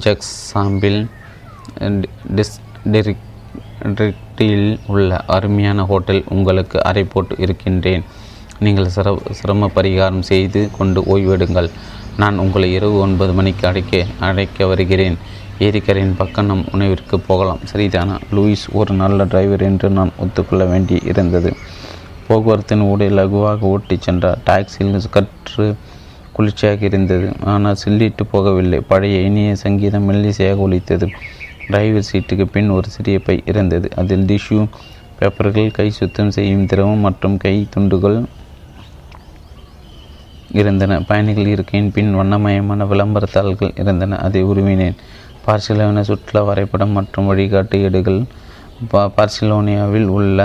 ஜக்ஸ் 0.05 0.35
சாம்பில் 0.53 1.01
டிஸ் 2.37 2.57
டிரிக் 2.93 3.23
டிரிக்டியில் 3.99 4.79
உள்ள 4.87 5.11
அருமையான 5.27 5.85
ஹோட்டல் 5.85 6.23
உங்களுக்கு 6.29 6.79
அறை 6.85 7.05
போட்டு 7.05 7.35
இருக்கின்றேன். 7.39 8.03
நீங்கள் 8.59 8.89
சிர 8.89 9.09
சிரம 9.39 9.71
பரிகாரம் 9.75 10.27
செய்து 10.31 10.71
கொண்டு 10.71 11.01
ஓய்வெடுங்கள். 11.15 11.69
நான் 12.17 12.37
உங்களை 12.39 12.69
இரவு 12.73 12.97
ஒன்பது 12.99 13.33
மணிக்கு 13.35 13.65
அடைக்க 13.69 14.03
அழைக்க 14.19 14.67
வருகிறேன். 14.67 15.17
ஏரிக்கரையின் 15.59 16.17
பக்கம் 16.17 16.47
நம் 16.47 16.65
உணவிற்கு 16.73 17.17
போகலாம். 17.21 17.63
சரிதானா? 17.73 18.17
லூயிஸ் 18.31 18.67
ஒரு 18.73 18.95
நல்ல 18.95 19.25
டிரைவர் 19.25 19.61
என்று 19.61 19.91
நான் 19.91 20.13
ஒத்துக்கொள்ள 20.17 20.65
வேண்டி 20.65 20.99
இருந்தது. 21.05 21.53
போக்குவரத்தின் 22.29 22.85
ஊடே 22.91 23.09
லகுவாக 23.09 23.59
ஓட்டிச் 23.75 24.01
சென்றார் 24.01 24.39
டாக்ஸியில் 24.51 25.11
கற்று 25.11 25.67
குளிர்ச்சியாக 26.33 26.85
இருந்தது. 26.85 27.27
ஆனால் 27.53 27.81
சில்லிட்டு 27.85 28.25
போகவில்லை. 28.33 28.81
பழைய 28.93 29.21
இனிய 29.21 29.51
சங்கீதம் 29.65 30.07
மெல்லிசையாக 30.11 30.57
ஒலித்தது. 30.67 31.09
டிரைவர் 31.69 32.09
சீட்டுக்கு 32.13 32.45
பின் 32.55 32.71
ஒரு 32.77 32.89
சிறிய 32.95 33.19
பை 33.19 33.37
இருந்தது 33.51 33.89
அதில் 34.01 34.25
டிஷ்யூ 34.31 34.61
பேப்பர்கள் 35.19 35.75
கை 35.77 35.91
சுத்தம் 35.91 36.33
செய்யும் 36.37 36.67
திரவம் 36.67 37.05
மற்றும் 37.07 37.37
கை 37.37 37.55
துண்டுகள் 37.71 38.19
இருந்தன. 40.61 40.99
பயணிகள் 41.01 41.47
இருக்கையின் 41.47 41.93
பின் 41.93 42.11
வண்ணமயமான 42.19 42.85
விளம்பரத்தாள்கள் 42.91 43.73
இருந்தன. 43.83 44.19
அதை 44.27 44.45
உருவினேன். 44.45 44.97
பார்சிலோனா 45.47 46.03
சுற்றுலா 46.11 46.43
வரைபடம் 46.49 46.97
மற்றும் 46.99 47.29
வழிகாட்டு 47.31 47.79
ஏடுகள். 47.87 48.21
பா 48.89 49.03
பார்சிலோனியாவில் 49.17 50.09
உள்ள 50.19 50.41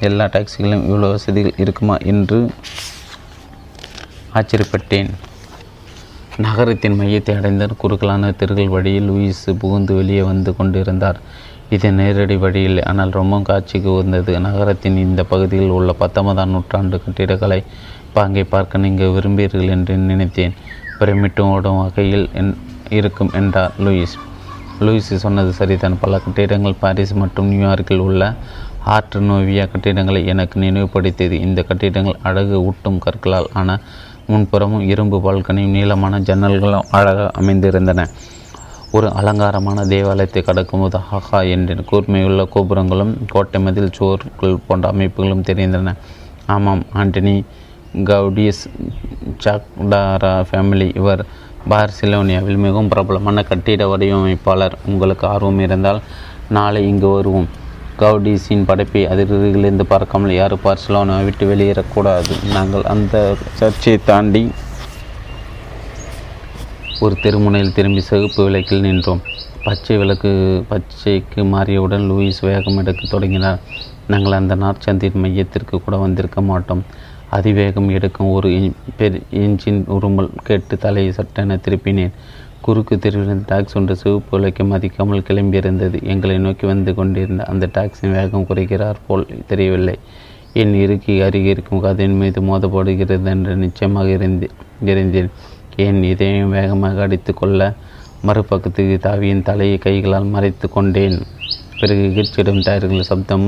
எல்லா 0.00 0.24
டாக்ஸிகளும் 0.24 0.86
இவ்வளோ 0.88 1.10
வசதிகள் 1.14 1.60
இருக்குமா 1.64 1.96
என்று 2.12 2.38
ஆச்சரியப்பட்டேன். 4.38 5.10
நகரத்தின் 6.40 6.94
மையத்தை 6.98 7.32
அடைந்த 7.38 7.64
குறுகலான 7.80 8.28
தெருகள் 8.40 8.70
வழியில் 8.74 9.08
லூயிஸ் 9.08 9.42
புகுந்து 9.62 9.92
வெளியே 9.94 10.22
வந்து 10.28 10.50
கொண்டிருந்தார். 10.58 11.18
இது 11.74 11.88
நேரடி 11.98 12.36
வழியில் 12.44 12.80
ஆனால் 12.90 13.12
ரொம்ப 13.18 13.40
காட்சிக்கு 13.48 13.88
உகந்தது. 13.94 14.32
நகரத்தின் 14.46 14.96
இந்த 14.96 15.22
பகுதியில் 15.32 15.74
உள்ள 15.78 15.92
பத்தொன்பதாம் 16.02 16.52
நூற்றாண்டு 16.54 16.98
கட்டிடக்கலை 17.04 17.60
பாங்கை 18.16 18.44
பார்க்க 18.54 18.82
நீங்கள் 18.84 19.12
விரும்பீர்கள் 19.16 19.72
என்று 19.74 19.96
நினைத்தேன். 20.10 20.54
பிரமிட்டும் 21.00 21.52
ஓடும் 21.56 21.80
வகையில் 21.82 22.26
என் 22.40 22.54
இருக்கும் 22.98 23.32
என்றார் 23.40 23.74
லூயிஸ். 23.84 24.16
லூயிஸ் 24.86 25.12
சொன்னது 25.24 25.52
சரிதான். 25.60 26.00
பல 26.04 26.20
கட்டிடங்கள் 26.24 26.80
பாரிஸ் 26.84 27.14
மற்றும் 27.22 27.50
நியூயார்க்கில் 27.52 28.04
உள்ள 28.08 28.22
ஆர்ட் 28.94 29.16
நோவியா 29.28 29.64
கட்டிடங்களை 29.72 30.22
எனக்கு 30.32 30.56
நினைவுபடுத்தியது. 30.60 31.36
இந்த 31.48 31.60
கட்டிடங்கள் 31.68 32.22
அழகு 32.28 32.56
ஊட்டும் 32.68 32.98
கற்களால் 33.04 33.50
ஆன 33.60 33.78
முன்புறமும் 34.28 34.84
இரும்பு 34.92 35.18
பால்கனியும் 35.24 35.74
நீளமான 35.76 36.20
ஜன்னல்களும் 36.20 36.88
அழகாக 36.90 37.30
அமைந்திருந்தன. 37.40 38.06
ஒரு 38.90 39.08
அலங்காரமான 39.12 39.84
தேவாலயத்தை 39.84 40.42
கடக்கும்போது 40.46 40.98
ஹஹா 41.10 41.38
என்ற 41.48 41.74
கூர்மையுள்ள 41.90 42.48
கோபுரங்களும் 42.48 43.12
கோட்டை 43.30 43.60
மதில் 43.60 43.92
சுவர்கள் 43.92 44.62
போன்ற 44.66 44.92
அமைப்புகளும் 44.92 45.46
தெரிந்தன. 45.50 45.94
ஆமாம் 46.46 46.82
ஆண்டனி 46.94 47.44
கவுடியஸ் 48.04 48.62
சாக்டாரா 49.44 50.34
ஃபேமிலி. 50.50 50.96
இவர் 50.96 51.24
பார்சிலோனியாவில் 51.70 52.62
மிகவும் 52.66 52.88
பிரபலமான 52.88 53.42
கட்டிட 53.42 53.86
வடிவமைப்பாளர். 53.86 54.76
உங்களுக்கு 54.86 55.26
ஆர்வம் 55.26 55.58
இருந்தால் 55.58 56.00
நாளை 56.48 56.88
இங்கு 56.88 57.08
வருவோம். 57.08 57.48
கவுடிஸின் 58.02 58.66
படைப்பை 58.70 59.02
அதிர்களிலிருந்து 59.12 59.86
பார்க்காமல் 59.92 60.38
யாரும் 60.40 60.64
பார்சிலோனா 60.66 61.16
விட்டு 61.28 61.46
வெளியேறக்கூடாது. 61.52 62.34
நாங்கள் 62.56 62.84
அந்த 62.94 63.16
சர்ச்சை 63.60 63.96
தாண்டி 64.10 64.44
ஒரு 67.04 67.14
தெருமுனையில் 67.22 67.76
திரும்பி 67.76 68.02
சிவப்பு 68.08 68.40
விளக்கில் 68.46 68.84
நின்றோம். 68.88 69.22
பச்சை 69.64 69.96
விளக்கு 70.00 70.30
பச்சைக்கு 70.70 71.40
மாறியவுடன் 71.54 72.04
லூயிஸ் 72.10 72.40
வேகம் 72.48 72.78
எடுக்க 72.82 73.02
தொடங்கினார். 73.14 73.60
நாங்கள் 74.12 74.38
அந்த 74.38 74.54
நாற்சந்தின் 74.62 75.18
மையத்திற்கு 75.24 75.76
கூட 75.84 75.96
வந்திருக்க 76.04 76.40
மாட்டோம். 76.50 76.82
அதிவேகம் 77.36 77.88
எடுக்கும் 77.96 78.32
ஒரு 78.36 78.48
பெரு 78.98 79.18
இன்ஜின் 79.42 79.82
உருமல் 79.96 80.30
கேட்டு 80.48 80.76
தலையை 80.84 81.12
சட்டென 81.18 81.58
திருப்பினேன். 81.66 82.16
குறுக்கு 82.66 82.94
தெருவிலிருந்து 83.04 83.48
டாக்ஸ் 83.50 83.76
ஒன்று 83.78 83.94
சிவப்பு 84.02 84.32
விலைக்கு 84.34 84.64
மதிக்காமல் 84.72 85.24
கிளம்பியிருந்தது. 85.28 85.96
எங்களை 86.12 86.36
நோக்கி 86.46 86.66
வந்து 86.72 86.92
கொண்டிருந்த 86.98 87.44
அந்த 87.52 87.64
டாக்ஸின் 87.76 88.14
வேகம் 88.16 88.46
குறைகிறார் 88.50 89.00
போல் 89.06 89.24
தெரியவில்லை. 89.50 89.96
என் 90.62 90.74
இருக்கி 90.84 91.14
அருகே 91.26 91.50
இருக்கும் 91.54 91.82
கதையின் 91.86 92.18
மீது 92.22 92.40
மோதப்படுகிறது 92.48 93.30
என்று 93.34 93.52
நிச்சயமாக 93.64 94.08
இருந்து 94.16 94.48
இருந்தேன் 94.92 95.30
என் 95.84 96.02
இதயம் 96.12 96.54
வேகமாக 96.58 97.02
அடித்து 97.06 97.32
கொள்ள 97.34 97.60
மறுபக்கத்துக்கு 98.28 98.96
தாவியின் 99.06 99.46
தலையை 99.48 99.78
கைகளால் 99.86 100.32
மறைத்து 100.34 100.66
கொண்டேன். 100.76 101.16
பிறகு 101.80 102.04
கிச்சிடும் 102.16 102.60
டயர்கள் 102.66 103.08
சப்தம் 103.10 103.46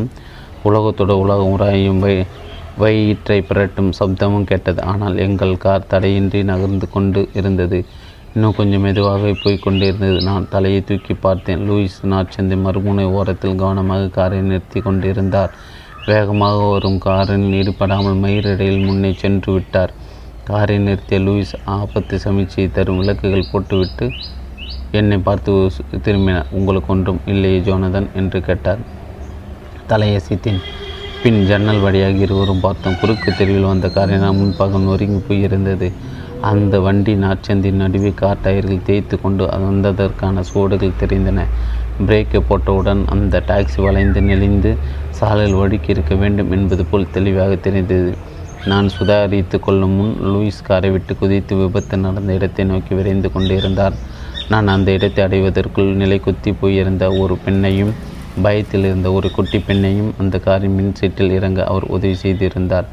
உலகத்தோட 0.68 1.12
உலகம் 1.24 1.52
உராயும் 1.56 2.00
வை 2.04 2.14
வயிற்றை 2.82 3.36
புரட்டும் 3.48 3.90
சப்தமும் 3.98 4.48
கேட்டது. 4.50 4.80
ஆனால் 4.92 5.16
எங்கள் 5.24 5.60
கார் 5.64 5.90
தடையின்றி 5.92 6.40
நகர்ந்து 6.50 6.86
கொண்டு 6.94 7.20
இருந்தது. 7.40 7.78
இன்னும் 8.36 8.54
கொஞ்சம் 8.56 8.80
மெதுவாக 8.80 9.32
போய்க் 9.42 9.64
கொண்டிருந்தது 9.64 10.20
நான் 10.28 10.48
தலையை 10.52 10.78
தூக்கி 10.84 11.14
பார்த்தேன். 11.14 11.60
லூயிஸ் 11.68 11.98
நாட்சந்தி 12.12 12.56
மறுமுனை 12.64 13.04
ஓரத்தில் 13.18 13.60
கவனமாக 13.60 14.08
காரை 14.16 14.38
நிறுத்தி 14.48 14.80
கொண்டிருந்தார். 14.80 15.52
வேகமாக 16.06 16.56
வரும் 16.70 16.98
காரில் 17.04 17.52
ஈடுபடாமல் 17.58 18.18
மயிரிடையில் 18.22 18.82
முன்னே 18.86 19.10
சென்று 19.22 19.50
விட்டார். 19.52 19.92
காரை 20.48 20.78
நிறுத்திய 20.86 21.18
லூயிஸ் 21.26 21.54
ஆபத்து 21.76 22.16
சமீட்சையை 22.24 22.66
தரும் 22.78 22.98
விளக்குகள் 23.02 23.50
போட்டுவிட்டு 23.52 24.08
என்னை 25.00 25.18
பார்த்து 25.28 25.52
திரும்பினார். 26.06 26.50
உங்களுக்கு 26.58 26.92
ஒன்றும் 26.94 27.20
இல்லையே 27.34 27.60
ஜோனதன் 27.68 28.10
என்று 28.22 28.40
கேட்டார். 28.48 28.82
தலையசித்தேன் 29.92 30.60
பின் 31.22 31.40
ஜன்னல் 31.50 31.80
வழியாக 31.80 32.18
இருவரும் 32.26 32.64
பார்த்தோம். 32.66 32.98
குறுக்கு 33.02 33.30
தெருவில் 33.38 33.70
வந்த 33.72 33.88
காரினால் 33.98 34.38
முன்பாக 34.40 34.82
நொறுங்கி 34.88 35.22
போயிருந்தது. 35.30 35.88
அந்த 36.50 36.78
வண்டி 36.80 37.12
நாற்சந்தின் 37.14 37.80
நடுவே 37.82 38.10
கார் 38.20 38.42
டயர்கள் 38.44 38.84
தேய்த்து 38.88 39.16
கொண்டு 39.20 39.44
வந்ததற்கான 39.66 40.42
சுவடுகள் 40.50 41.00
தெரிந்தன. 41.02 41.40
பிரேக்கை 42.06 42.40
போட்டவுடன் 42.48 43.02
அந்த 43.14 43.42
டாக்ஸி 43.48 43.80
வளைந்து 43.86 44.20
நெளிந்து 44.20 44.70
சாலையில் 45.18 45.58
வழுக்கி 45.60 45.90
இருக்க 45.94 46.14
வேண்டும் 46.22 46.52
என்பது 46.56 46.84
போல் 46.90 47.12
தெளிவாக 47.16 47.52
தெரிந்தது. 47.66 48.12
நான் 48.66 48.88
சுதாரித்து 48.96 49.56
கொள்ளும் 49.60 49.94
முன் 49.98 50.12
லூயிஸ் 50.32 50.66
காரை 50.68 50.90
விட்டு 50.90 51.12
குதித்து 51.20 51.54
விபத்து 51.56 51.96
நடந்த 51.96 52.30
இடத்தை 52.38 52.64
நோக்கி 52.64 52.92
விரைந்து 52.94 53.28
கொண்டிருந்தார் 53.32 53.96
நான் 54.48 54.68
அந்த 54.68 54.88
இடத்தை 54.92 55.20
அடைவதற்குள் 55.24 55.90
நிலை 56.02 56.18
குத்தி 56.20 56.52
போயிருந்த 56.52 57.04
ஒரு 57.22 57.34
பெண்ணையும் 57.44 57.92
பயத்தில் 58.42 58.84
இருந்த 58.84 59.08
ஒரு 59.12 59.28
குட்டி 59.30 59.58
பெண்ணையும் 59.66 60.10
அந்த 60.18 60.38
காரின் 60.38 60.76
மின் 60.76 60.94
சீட்டில் 61.00 61.30
இறங்க 61.30 61.60
அவர் 61.64 61.84
உதவி 61.96 62.14
செய்திருந்தார். 62.14 62.88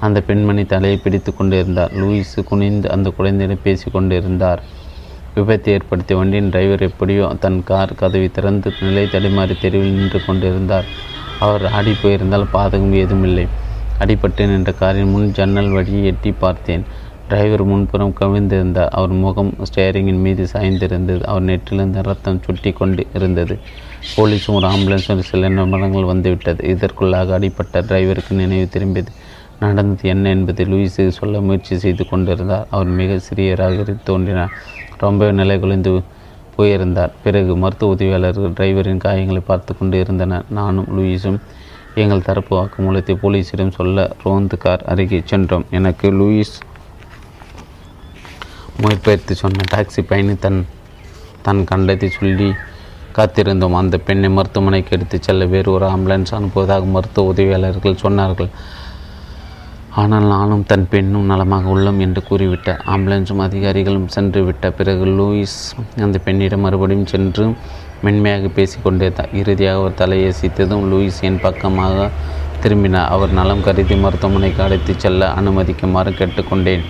அந்த 0.00 0.18
பெண்மணி 0.20 0.64
தலையை 0.64 0.98
பிடித்து 1.04 1.30
கொண்டிருந்தார். 1.34 1.92
லூயிஸ் 2.00 2.34
குனிந்து 2.44 2.90
அந்த 2.90 3.10
குழந்தையிடம் 3.10 3.62
பேசி 3.62 3.90
கொண்டிருந்தார். 3.90 4.60
விபத்தை 5.36 5.70
ஏற்படுத்திய 5.76 6.18
வண்டியின் 6.18 6.50
டிரைவர் 6.50 6.84
எப்படியோ 6.88 7.24
தன் 7.40 7.58
கார் 7.64 7.98
கதவை 8.00 8.28
திறந்து 8.30 8.68
நிலை 8.80 9.04
தடுமாறி 9.04 9.54
தெருவில் 9.62 9.96
நின்று 9.98 10.20
கொண்டிருந்தார். 10.26 10.86
அவர் 11.38 11.64
ஆடி 11.78 11.92
போயிருந்தால் 12.02 12.46
பாதகம் 12.52 12.94
ஏதுமில்லை 13.02 13.46
அடிபட்டு 14.00 14.46
நின்ற 14.46 14.72
காரின் 14.72 15.10
முன் 15.10 15.28
ஜன்னல் 15.32 15.70
வழியை 15.70 16.04
எட்டி 16.04 16.30
பார்த்தேன். 16.32 16.84
டிரைவர் 17.28 17.64
முன்புறம் 17.64 18.14
கவிழ்ந்திருந்தார். 18.20 18.90
அவர் 18.98 19.14
முகம் 19.24 19.52
ஸ்டேரிங்கின் 19.68 20.22
மீது 20.26 20.46
சாய்ந்திருந்தது. 20.52 21.22
அவர் 21.22 21.42
நெற்றிலிருந்து 21.42 22.02
ரத்தம் 22.02 22.42
சுட்டி 22.46 22.72
கொண்டு 22.72 23.06
இருந்தது 23.14 23.54
போலீஸும் 24.16 24.56
ஒரு 24.58 24.66
ஆம்புலன்ஸும் 24.68 25.22
சில 25.30 25.48
நிமிடங்கள் 25.48 26.10
வந்துவிட்டது. 26.12 26.60
இதற்குள்ளாக 26.74 27.32
அடிப்பட்ட 27.38 27.80
டிரைவருக்கு 27.80 28.34
நினைவு 28.42 28.68
திரும்பியது. 28.76 29.12
நடந்தது 29.60 30.08
என்ன 30.08 30.28
என்பதை 30.28 30.64
லூயிஸு 30.66 31.04
சொல்ல 31.08 31.40
முயற்சி 31.40 31.78
செய்து 31.78 32.08
கொண்டிருந்தார். 32.08 32.66
அவர் 32.70 32.86
மிக 32.86 33.20
சிறியராக 33.28 33.96
தோன்றினார். 34.04 34.52
ரொம்ப 34.98 35.30
நிலை 35.30 35.58
குலைந்து 35.58 36.02
போயிருந்தார். 36.56 37.12
பிறகு 37.24 37.56
மருத்துவ 37.56 37.94
உதவியாளர்கள் 37.94 38.56
டிரைவரின் 38.58 39.02
காயங்களை 39.04 39.42
பார்த்து 39.46 39.78
கொண்டு 39.78 39.98
இருந்தனர். 39.98 40.44
நானும் 40.48 40.88
லூயிஸும் 40.96 41.40
எங்கள் 41.94 42.22
தரப்பு 42.22 42.52
வாக்குமூலத்தை 42.56 43.14
போலீசிடம் 43.22 43.76
சொல்ல 43.78 44.16
ரோந்து 44.24 44.56
கார் 44.58 44.82
அருகே 44.84 45.22
சென்றோம். 45.24 45.66
எனக்கு 45.70 46.10
லூயிஸ் 46.10 46.56
மொழிபெயர்த்து 48.82 49.34
சொன்ன 49.34 49.64
டாக்ஸி 49.74 50.02
பயணி 50.08 50.34
தன் 50.36 50.66
தன் 51.42 51.64
கண்டத்தை 51.70 52.08
சொல்லி 52.08 52.48
காத்திருந்தோம். 53.16 53.74
அந்த 53.74 53.98
பெண்ணை 53.98 54.28
மருத்துவமனைக்கு 54.30 54.90
எடுத்துச் 54.96 55.22
செல்ல 55.22 55.44
வேறு 55.44 55.70
ஒரு 55.72 55.86
ஆம்புலன்ஸ் 55.86 56.32
அனுப்புவதாக 56.38 56.86
மருத்துவ 56.86 57.32
உதவியாளர்கள் 57.32 58.02
சொன்னார்கள். 58.02 58.50
ஆனால் 60.00 60.26
நானும் 60.32 60.64
தன் 60.70 60.86
பெண்ணும் 60.92 61.28
நலமாக 61.30 61.70
உள்ளோம் 61.74 62.00
என்று 62.04 62.20
கூறிவிட்ட 62.28 62.70
ஆம்புலன்ஸும் 62.94 63.40
அதிகாரிகளும் 63.44 64.08
சென்று 64.14 64.40
விட்ட 64.46 64.70
பிறகு 64.78 65.04
லூயிஸ் 65.18 65.54
அந்த 66.06 66.16
பெண்ணிடம் 66.26 66.64
மறுபடியும் 66.66 67.08
சென்று 67.12 67.44
மென்மையாக 68.06 68.48
பேசி 68.58 68.76
கொண்டிருந்தார் 68.86 69.32
இறுதியாக 69.40 69.80
அவர் 69.80 69.96
தலையசித்ததும் 70.02 70.84
லூயிஸ் 70.90 71.22
என் 71.28 71.40
பக்கமாக 71.46 72.10
திரும்பினார். 72.62 73.10
அவர் 73.14 73.32
நலம் 73.40 73.64
கருதி 73.66 73.96
மருத்துவமனைக்கு 74.04 74.62
அழைத்துச் 74.66 75.02
செல்ல 75.04 75.32
அனுமதிக்குமாறு 75.40 76.12
கேட்டுக்கொண்டேன். 76.20 76.84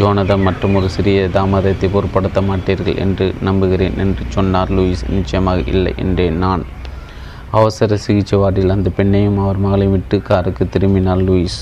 ஜோனதம் 0.00 0.46
மற்றும் 0.48 0.76
ஒரு 0.78 0.88
சிறிய 0.96 1.26
தாமதத்தை 1.36 1.88
பொருட்படுத்த 1.96 2.40
மாட்டீர்கள் 2.50 3.00
என்று 3.04 3.26
நம்புகிறேன் 3.48 3.98
என்று 4.04 4.24
சொன்னார் 4.36 4.72
லூயிஸ். 4.76 5.04
நிச்சயமாக 5.18 5.70
இல்லை 5.74 5.92
என்றேன் 6.04 6.40
நான் 6.44 6.64
அவசர 7.58 7.96
சிகிச்சை 8.06 8.36
வார்டில் 8.42 8.74
அந்த 8.76 8.90
பெண்ணையும் 8.98 9.40
அவர் 9.44 9.64
மகளையும் 9.64 9.94
விட்டு 9.96 10.18
காருக்கு 10.28 10.66
திரும்பினார் 10.74 11.24
லூயிஸ். 11.28 11.60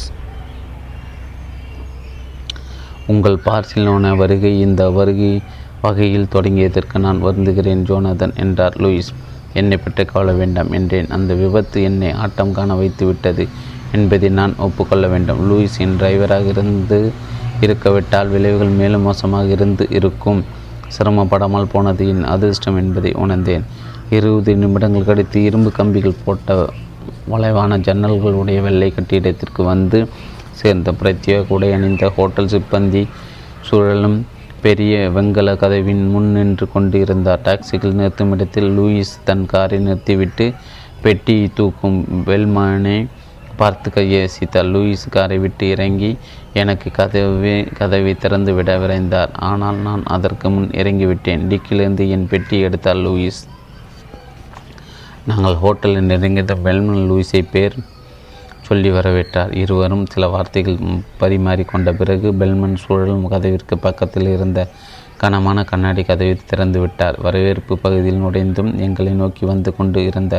உங்கள் 3.10 3.36
பார்சிலோனா 3.46 4.10
வருகை 4.20 4.52
இந்த 4.66 4.82
வருகை 4.96 5.32
வகையில் 5.84 6.30
தொடங்கியதற்கு 6.34 6.96
நான் 7.04 7.20
வருந்துகிறேன் 7.26 7.82
ஜோனதன் 7.88 8.34
என்றார் 8.44 8.76
லூயிஸ். 8.82 9.10
என்னை 9.54 9.76
பற்றி 9.76 10.02
கவலை 10.10 10.32
வேண்டாம் 10.40 10.70
என்றேன். 10.78 11.08
அந்த 11.16 11.30
விபத்து 11.42 11.78
என்னை 11.88 12.10
ஆட்டம் 12.24 12.52
காண 12.56 12.74
வைத்து 12.80 13.04
விட்டது 13.10 13.44
என்பதை 13.92 14.28
நான் 14.40 14.52
ஒப்புக்கொள்ள 14.66 15.06
வேண்டும். 15.14 15.40
லூயிஸ் 15.48 15.78
என் 15.84 15.96
டிரைவராக 16.00 16.46
இருந்து 16.54 16.98
இருக்கவிட்டால் 17.66 18.32
விளைவுகள் 18.34 18.76
மேலும் 18.80 19.06
மோசமாக 19.08 19.48
இருந்து 19.56 19.86
இருக்கும். 19.98 20.42
சிரமப்படாமல் 20.96 21.70
போனது 21.74 22.04
என் 22.12 22.24
அதிர்ஷ்டம் 22.34 22.78
என்பதை 22.82 23.12
உணர்ந்தேன். 23.24 23.64
இருபது 24.18 24.52
நிமிடங்கள் 24.62 25.08
கழித்து 25.10 25.40
இரும்பு 25.48 25.70
கம்பிகள் 25.78 26.22
போட்ட 26.24 26.52
வளைவான 27.32 27.76
ஜன்னல்களுடைய 27.86 28.58
வெள்ளை 28.66 28.88
கட்டிடத்திற்கு 28.96 29.62
வந்து 29.72 29.98
சேர்ந்த 30.60 30.94
பிரத்யேக 31.00 31.54
உடை 31.56 31.70
அணிந்த 31.76 32.08
ஹோட்டல் 32.16 32.52
சிப்பந்தி 32.54 33.02
சுழலும் 33.68 34.18
பெரிய 34.64 34.94
வெங்கல 35.14 35.50
கதவின் 35.62 36.04
முன் 36.12 36.30
நின்று 36.36 36.66
கொண்டு 36.72 36.96
இருந்தார் 37.04 37.44
டாக்ஸிகள் 37.46 37.96
நிறுத்தும் 37.98 38.32
இடத்தில் 38.34 38.70
லூயிஸ் 38.78 39.14
தன் 39.28 39.46
காரை 39.52 39.78
நிறுத்திவிட்டு 39.86 40.46
பெட்டி 41.04 41.36
தூக்கும் 41.58 41.98
வெல்மானை 42.28 42.98
பார்த்து 43.60 43.88
கையசித்தார். 43.94 44.68
லூயிஸ் 44.74 45.04
காரை 45.14 45.38
விட்டு 45.44 45.64
இறங்கி 45.74 46.10
எனக்கு 46.60 46.88
கதவை 46.98 47.54
கதவை 47.78 48.12
திறந்து 48.22 48.52
விட 48.58 48.70
விரைந்தார். 48.82 49.32
ஆனால் 49.48 49.78
நான் 49.86 50.02
அதற்கு 50.16 50.50
முன் 50.54 50.68
இறங்கிவிட்டேன். 50.80 51.42
டிக்கிலிருந்து 51.50 52.04
என் 52.16 52.28
பெட்டி 52.32 52.58
எடுத்தார் 52.66 53.02
லூயிஸ். 53.06 53.40
நாங்கள் 55.30 55.58
ஹோட்டலில் 55.64 56.08
நெருங்கிய 56.10 56.56
வெல்மன் 56.66 57.04
லூயிஸை 57.10 57.42
பேர் 57.54 57.76
சொல்லி 58.70 58.90
வரவேற்றார். 58.90 59.52
இருவரும் 59.62 60.06
சில 60.14 60.24
வார்த்தைகள் 60.34 60.80
பரிமாறிக்கொண்ட 61.20 61.92
பிறகு 62.00 62.28
பெல்மன் 62.40 62.80
சூழல் 62.82 63.28
கதவிற்கு 63.34 63.76
பக்கத்தில் 63.86 64.28
இருந்த 64.36 64.60
கனமான 65.22 65.64
கண்ணாடி 65.70 66.02
கதவை 66.10 66.34
திறந்து 66.50 66.78
விட்டார். 66.80 67.16
வரவேற்பு 67.24 67.74
பகுதியில் 67.84 68.22
நுழைந்தும் 68.24 68.70
எங்களை 68.86 69.12
நோக்கி 69.22 69.44
வந்து 69.52 69.70
கொண்டு 69.78 70.00
இருந்த 70.10 70.36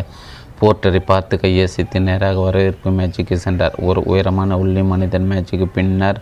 போர்ட்டரை 0.60 1.02
பார்த்து 1.12 1.36
கையசித்து 1.44 2.00
நேராக 2.08 2.40
வரவேற்பு 2.48 2.90
மேட்சுக்கு 2.98 3.36
சென்றார். 3.46 3.76
ஒரு 3.90 4.02
உயரமான 4.12 4.58
உள்ளே 4.64 4.82
மனிதன் 4.92 5.28
மேட்சுக்கு 5.32 5.68
பின்னர் 5.78 6.20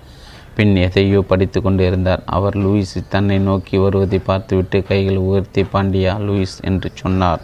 பின் 0.57 0.73
எதையோ 0.85 1.19
படித்து 1.31 1.59
கொண்டு 1.61 1.83
இருந்தார். 1.89 2.23
அவர் 2.37 2.55
லூயிஸ் 2.63 2.97
தன்னை 3.13 3.37
நோக்கி 3.49 3.77
வருவதை 3.77 4.19
பார்த்துவிட்டு 4.29 4.79
கைகள் 4.89 5.19
உயர்த்தி 5.27 5.63
பாண்டியா 5.73 6.13
லூயிஸ் 6.27 6.57
என்று 6.69 6.89
சொன்னார். 7.01 7.43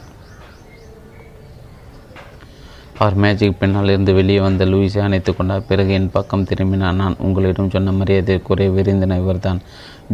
அவர் 2.99 3.15
மேஜிக் 3.23 3.57
பின்னால் 3.59 3.89
இருந்து 3.93 4.11
வெளியே 4.13 4.39
வந்த 4.39 4.65
லூயிஸை 4.65 4.99
அணைத்து 5.05 5.31
கொண்டார். 5.35 5.65
பிறகு 5.69 5.91
என் 5.93 6.11
பக்கம் 6.11 6.45
திரும்பினான் 6.49 6.99
நான் 7.01 7.15
உங்களிடம் 7.25 7.71
சொன்ன 7.73 7.91
மரியாதை 7.91 8.35
குறை 8.41 8.67
விரிந்தன 8.69 9.17
இவர்தான் 9.23 9.59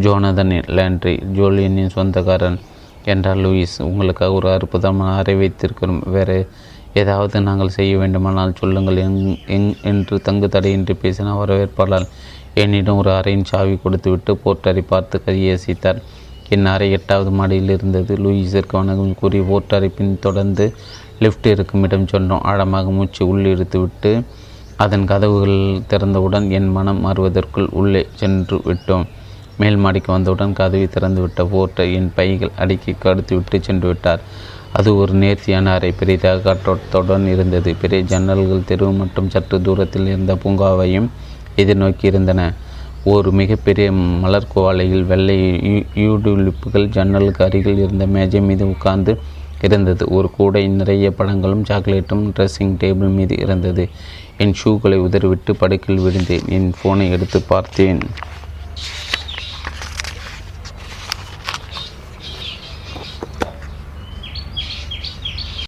ஜோனதன் 0.03 0.53
லேண்ட்ரி 0.77 1.13
ஜோலியனின் 1.37 1.93
சொந்தக்காரன் 1.95 2.57
என்றார் 3.05 3.41
லூயிஸ். 3.43 3.75
உங்களுக்காக 3.89 4.37
ஒரு 4.39 4.47
அற்புதமான 4.51 5.11
அறை 5.15 5.35
வைத்திருக்கிறோம். 5.41 6.01
வேறு 6.15 6.37
ஏதாவது 6.93 7.41
நாங்கள் 7.41 7.75
செய்ய 7.77 7.93
வேண்டுமானால் 7.97 8.57
சொல்லுங்கள். 8.61 8.97
எங் 9.05 9.19
எங் 9.57 9.69
என்று 9.91 10.15
தங்கு 10.21 10.49
தடையின்றி 10.49 10.95
பேசின 11.03 11.35
வரவேற்பாளர் 11.41 12.07
என்னிடம் 12.63 12.99
ஒரு 13.03 13.11
அறையின் 13.11 13.49
சாவி 13.51 13.75
கொடுத்துவிட்டு 13.83 14.31
போர்ட்டரை 14.45 14.83
பார்த்து 14.87 15.21
கையசித்தார் 15.25 16.01
என் 16.55 16.65
அறை 16.65 16.87
எட்டாவது 16.91 17.31
மாடியில் 17.31 17.71
இருந்தது. 17.77 18.13
லூயிஸிற்கு 18.23 18.75
வணக்கம் 18.79 19.19
கூறி 19.21 19.39
போர்ட்டரை 19.51 19.89
பின்தொடர்ந்து 19.99 20.65
லிஃப்ட் 21.23 21.47
இருக்கும் 21.53 21.83
இடம் 21.87 22.11
சொன்னோம். 22.13 22.43
ஆழமாக 22.51 22.91
மூச்சு 22.97 23.21
உள்ளிழுத்து 23.31 23.77
விட்டு 23.83 24.11
அதன் 24.83 25.05
கதவுகள் 25.05 25.57
திறந்தவுடன் 25.91 26.45
என் 26.57 26.69
மனம் 26.77 27.01
மாறுவதற்குள் 27.05 27.67
உள்ளே 27.79 28.01
சென்று 28.21 28.57
விட்டோம். 28.69 29.05
மேல் 29.59 29.77
மாடிக்கு 29.83 30.09
வந்தவுடன் 30.15 30.55
கதவை 30.59 30.87
திறந்துவிட்ட 30.95 31.41
போர்ட்டை 31.51 31.85
என் 31.97 32.09
பைகள் 32.15 32.53
அடுக்கி 32.63 32.91
கடுத்து 33.03 33.33
விட்டு 33.35 33.57
சென்று 33.67 33.87
விட்டார். 33.87 34.21
அது 34.77 34.89
ஒரு 35.01 35.13
நேர்த்தியான 35.23 35.71
அறை. 35.77 35.91
பெரிதாக 35.99 36.41
காற்றோட்டத்துடன் 36.45 37.25
இருந்தது. 37.33 37.71
பெரிய 37.81 38.01
ஜன்னல்கள் 38.11 38.67
தெருவு 38.69 38.93
மற்றும் 39.01 39.31
சற்று 39.35 39.57
தூரத்தில் 39.61 40.09
இருந்த 40.13 40.35
பூங்காவையும் 40.43 41.09
எதிர்நோக்கி 41.57 42.05
இருந்தன. 42.11 42.41
ஒரு 43.13 43.29
மிகப்பெரிய 43.31 43.87
மலர் 44.23 44.51
குவாலையில் 44.53 45.05
வெள்ளை 45.11 45.37
யூடுலிப்புகள் 46.03 46.91
ஜன்னலுக்கு 46.97 47.41
அருகில் 47.45 47.81
இருந்த 47.85 48.05
மேஜை 48.15 48.41
மீது 48.49 48.65
உட்கார்ந்து 48.73 49.13
இருந்தது. 49.63 50.07
ஒரு 50.07 50.31
கூடை 50.31 50.67
நிறைய 50.67 51.11
படங்களும் 51.11 51.63
சாக்லேட்டும் 51.63 52.31
ட்ரெஸ்ஸிங் 52.35 52.77
டேபிள் 52.83 53.13
மீது 53.13 53.35
இருந்தது. 53.39 53.89
என் 54.37 54.55
ஷூக்களை 54.63 54.95
உதறிவிட்டு 54.95 55.55
படுக்கையில் 55.55 56.03
விழுந்தேன். 56.03 56.49
என் 56.49 56.73
ஃபோனை 56.83 57.09
எடுத்து 57.09 57.41
பார்த்தேன். 57.41 57.99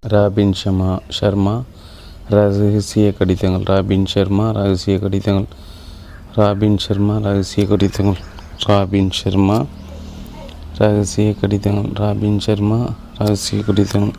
ராபின் 0.07 0.53
ஷமா 0.65 0.99
ஷர்மா 1.19 1.63
ரகசிய 2.29 3.13
கடிதங்கள். 3.13 3.75
ராபின் 3.75 4.05
ஷர்மா 4.13 4.51
ரகசிய 4.51 4.99
கடிதங்கள். 4.99 5.45
ராபின் 6.35 6.77
ஷர்மா 6.87 7.21
ரகசிய 7.21 7.67
கடிதங்கள். 7.67 8.21
ராபின் 8.65 9.09
ஷர்மா 9.23 9.65
ரகசிய 10.77 11.33
கடிதங்கள். 11.33 11.91
ராபின் 11.93 12.39
ஷர்மா 12.45 12.93
ரகசிய 13.17 13.61
கடிதங்கள் 13.61 14.11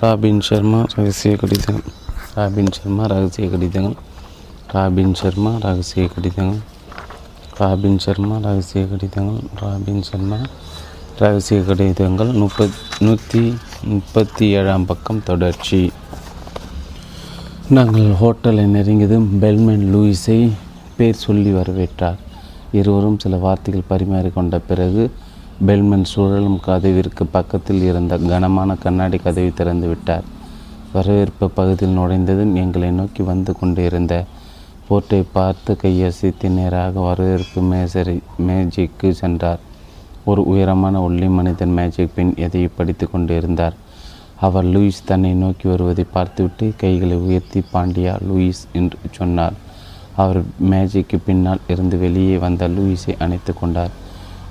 ராபின் 0.00 0.40
சர்மா 0.40 0.84
ரகசிய 0.94 1.36
கடிதங்கள் 1.36 1.92
ராபின் 2.34 2.72
சர்மா 2.72 3.06
ரகசிய 3.06 3.46
கடிதங்கள் 3.48 3.96
ராபின் 4.66 5.14
சர்மா 5.14 5.52
ரகசிய 5.60 6.06
கடிதங்கள் 6.06 6.60
ராபின் 7.58 7.98
சர்மா 7.98 8.36
ரகசிய 8.42 8.86
கடிதங்கள் 8.86 9.40
ராபின் 9.60 10.02
சர்மா 10.02 10.36
ரகசிய 11.18 11.60
கடிதங்கள் 11.60 12.32
முப்பத் 12.32 12.78
நூற்றி 12.98 13.54
முப்பத்தி 13.84 14.48
ஏழாம் 14.48 14.86
பக்கம் 14.86 15.22
தொடர்ச்சி. 15.22 15.92
நாங்கள் 17.68 18.10
ஹோட்டலை 18.22 18.64
நெருங்கியதும் 18.76 19.28
பெல்மேன் 19.40 19.86
லூயிஸை 19.94 20.50
பேர் 20.96 21.22
சொல்லி 21.26 21.52
வரவேற்றார். 21.52 22.20
இருவரும் 22.72 23.18
சில 23.18 23.36
வார்த்தைகள் 23.36 23.90
பரிமாறிக்கொண்ட 23.90 24.60
பிறகு 24.68 25.10
பெல்மன் 25.66 26.06
சுழலும் 26.10 26.60
கதவிற்கு 26.60 27.24
பக்கத்தில் 27.26 27.82
இருந்த 27.88 28.14
கனமான 28.30 28.74
கண்ணாடி 28.74 29.18
கதவை 29.18 29.50
திறந்து 29.54 29.86
விட்டார். 29.88 30.24
வரவேற்பு 30.92 31.46
பகுதியில் 31.50 31.96
நுழைந்ததும் 31.98 32.54
எங்களை 32.54 32.90
நோக்கி 32.90 33.22
வந்து 33.22 33.52
கொண்டிருந்த 33.58 34.14
போர்ட்டை 34.88 35.20
பார்த்து 35.32 35.76
கையசைத்து 35.82 36.48
நேராக 36.48 37.00
வரவேற்பு 37.00 37.60
மேசரி 37.60 38.16
மேஜைக்கு 38.48 39.10
சென்றார். 39.14 39.62
ஒரு 40.24 40.42
உயரமான 40.44 41.08
ஒல்லி 41.08 41.28
மனிதன் 41.28 41.72
மேஜிக் 41.72 42.14
பின் 42.14 42.34
எதையை 42.36 42.70
படித்து 42.76 43.10
கொண்டிருந்தார். 43.10 43.76
அவர் 44.40 44.64
லூயிஸ் 44.64 45.02
தன்னை 45.04 45.32
நோக்கி 45.32 45.68
வருவதை 45.68 46.04
பார்த்துவிட்டு 46.12 46.66
கைகளை 46.76 47.16
உயர்த்தி 47.16 47.62
பாண்டியா 47.72 48.14
லூயிஸ் 48.28 48.62
என்று 48.72 48.98
சொன்னார். 49.10 49.56
அவர் 50.16 50.42
மேஜைக்கு 50.58 51.18
பின்னால் 51.18 51.66
இருந்து 51.66 51.98
வெளியே 51.98 52.36
வந்த 52.36 52.68
லூயிஸை 52.68 53.14
அணைத்து 53.18 53.54
கொண்டார். 53.54 53.92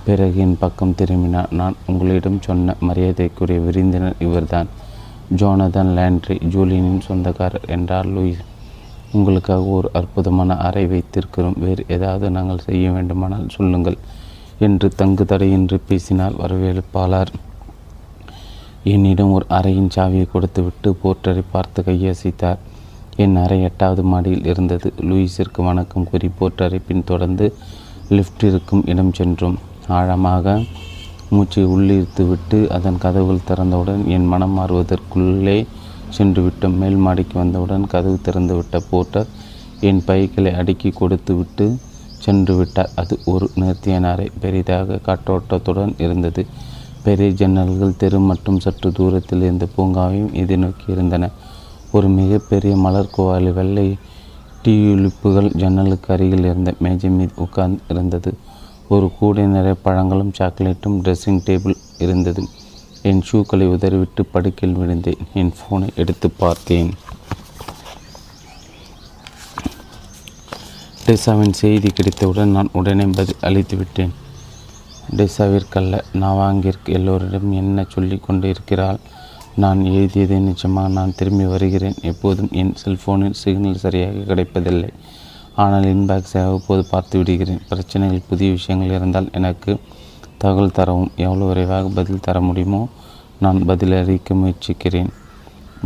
பிறகு 0.05 0.39
என் 0.39 0.57
பக்கம் 0.57 0.95
திரும்பினார் 0.95 1.51
நான் 1.51 1.75
உங்களிடம் 1.85 2.39
சொன்ன 2.41 2.75
மரியாதைக்குரிய 2.79 3.59
விருந்தினர் 3.59 4.15
இவர்தான். 4.19 4.69
ஜோனதன் 5.35 5.91
லேண்ட்ரி 5.97 6.37
ஜூலியனின் 6.53 7.05
சொந்தக்காரர் 7.07 7.67
என்றார் 7.67 8.07
லூயிஸ். 8.07 8.41
உங்களுக்காக 9.11 9.63
ஒரு 9.63 9.89
அற்புதமான 9.93 10.57
அறை 10.57 10.85
வைத்திருக்கிறோம். 10.85 11.57
வேறு 11.57 11.85
ஏதாவது 11.87 12.31
நாங்கள் 12.31 12.57
செய்ய 12.57 12.91
வேண்டுமானால் 12.91 13.47
சொல்லுங்கள் 13.49 13.97
என்று 14.59 14.89
தங்கு 14.95 15.25
தடையின்றி 15.25 15.77
பேசினார் 15.87 16.35
வரவேற்பாளர். 16.35 17.31
என்னிடம் 18.83 19.31
ஒரு 19.31 19.45
அறையின் 19.49 19.93
சாவியை 19.95 20.27
கொடுத்துவிட்டு 20.31 20.97
போர்ட்டரை 21.03 21.43
பார்த்து 21.51 21.81
கையசைத்தார். 21.81 22.61
என் 23.15 23.35
அறை 23.35 23.63
எட்டாவது 23.63 24.03
மாடியில் 24.03 24.45
இருந்தது. 24.45 24.93
லூயிஸிற்கு 24.97 25.63
வணக்கம் 25.63 26.07
கூறி 26.11 26.29
போர்ட்டரை 26.39 26.81
பின்தொடர்ந்து 26.87 27.55
லிஃப்ட் 28.09 28.43
இருக்கும் 28.43 28.85
இடம் 28.85 29.13
சென்றோம். 29.13 29.59
ஆழமாக 29.89 30.47
மூச்சை 31.31 31.63
உள்ளிருத்து 31.73 32.23
விட்டு 32.27 32.57
அதன் 32.69 32.97
கதவுகள் 32.97 33.47
திறந்தவுடன் 33.49 34.01
என் 34.15 34.25
மனம் 34.25 34.55
மாறுவதற்குள்ளே 34.57 35.57
சென்று 36.09 36.41
விட்டோம் 36.45 36.77
மேல் 36.77 36.99
மாடிக்கு 37.05 37.35
வந்தவுடன் 37.39 37.85
கதவு 37.87 38.17
திறந்து 38.21 38.53
விட்ட 38.55 38.79
போர்ட்டர் 38.89 39.29
என் 39.81 40.01
பைகளை 40.03 40.51
அடுக்கி 40.53 40.89
கொடுத்து 40.91 41.33
விட்டு 41.35 41.65
சென்று 42.21 42.53
விட்டார். 42.55 42.91
அது 42.95 43.13
ஒரு 43.25 43.45
நேர்த்தியான 43.55 44.09
அறை 44.13 44.27
பெரிதாக 44.41 44.99
காற்றோட்டத்துடன் 45.07 45.93
இருந்தது. 46.05 46.41
பெரிய 47.03 47.29
ஜன்னல்கள் 47.39 47.97
தெரு 47.97 48.19
மற்றும் 48.29 48.59
சற்று 48.59 48.89
தூரத்தில் 48.91 49.41
இருந்த 49.41 49.67
பூங்காவையும் 49.75 50.33
எதிர்நோக்கி 50.33 50.87
இருந்தன. 50.95 51.29
ஒரு 51.93 52.07
மிகப்பெரிய 52.19 52.73
மலர் 52.77 53.13
கோவாலி 53.17 53.51
வெள்ளை 53.53 53.87
டியூலிப்புகள் 54.65 55.49
ஜன்னலுக்கு 55.53 56.09
அருகில் 56.13 56.45
இருந்த 56.45 56.71
மேஜை 56.79 57.09
மீது 57.09 57.33
உட்கார்ந்து 57.37 57.81
இருந்தது 57.93 58.31
ஒரு 58.93 59.07
கூடை 59.17 59.43
நிறைய 59.55 59.75
பழங்களும் 59.85 60.31
சாக்லேட்டும் 60.37 60.97
ட்ரெஸ்ஸிங் 61.03 61.41
டேபிள் 61.47 61.75
இருந்தது. 62.05 62.41
என் 63.09 63.21
ஷூக்களை 63.27 63.65
உதறிவிட்டு 63.75 64.21
படுக்கையில் 64.33 64.79
விழுந்தேன். 64.79 65.21
என் 65.33 65.53
ஃபோனை 65.57 65.87
எடுத்து 66.01 66.29
பார்த்தேன். 66.41 66.89
டெசாவின் 71.05 71.55
செய்தி 71.61 71.89
கிடைத்தவுடன் 71.89 72.51
நான் 72.57 72.69
உடனே 72.79 73.05
பதில் 73.19 73.41
அளித்து 73.41 73.77
விட்டேன். 73.77 74.13
டெசாவிற்கல்ல 75.17 75.95
நவாங்கிற்கு 76.23 76.91
எல்லோரிடம் 76.97 77.49
என்ன 77.61 77.85
சொல்லி 77.95 78.17
கொண்டு 78.27 78.49
இருக்கிறாள் 78.49 78.99
நான் 79.63 79.79
எழுதியதை 79.93 80.37
நிச்சயமாக 80.49 80.93
நான் 80.97 81.17
திரும்பி 81.21 81.45
வருகிறேன். 81.53 81.97
எப்போதும் 82.11 82.51
என் 82.61 82.75
செல்ஃபோனில் 82.83 83.39
சிக்னல் 83.43 83.81
சரியாக 83.85 84.25
கிடைப்பதில்லை. 84.29 84.91
ஆனால் 85.63 85.87
இன்பாக்ஸை 85.93 86.39
அவ்வப்போது 86.45 86.83
பார்த்து 86.91 87.15
விடுகிறேன். 87.19 87.63
பிரச்சனைகள் 87.69 88.27
புதிய 88.29 88.49
விஷயங்கள் 88.57 88.95
இருந்தால் 88.97 89.31
எனக்கு 89.39 89.71
தகவல் 90.43 90.75
தரவும். 90.77 91.11
எவ்வளோ 91.25 91.47
விரைவாக 91.49 91.89
பதில் 91.97 92.25
தர 92.27 92.37
முடியுமோ 92.49 92.81
நான் 93.43 93.59
பதிலளிக்க 93.69 94.33
முயற்சிக்கிறேன். 94.41 95.11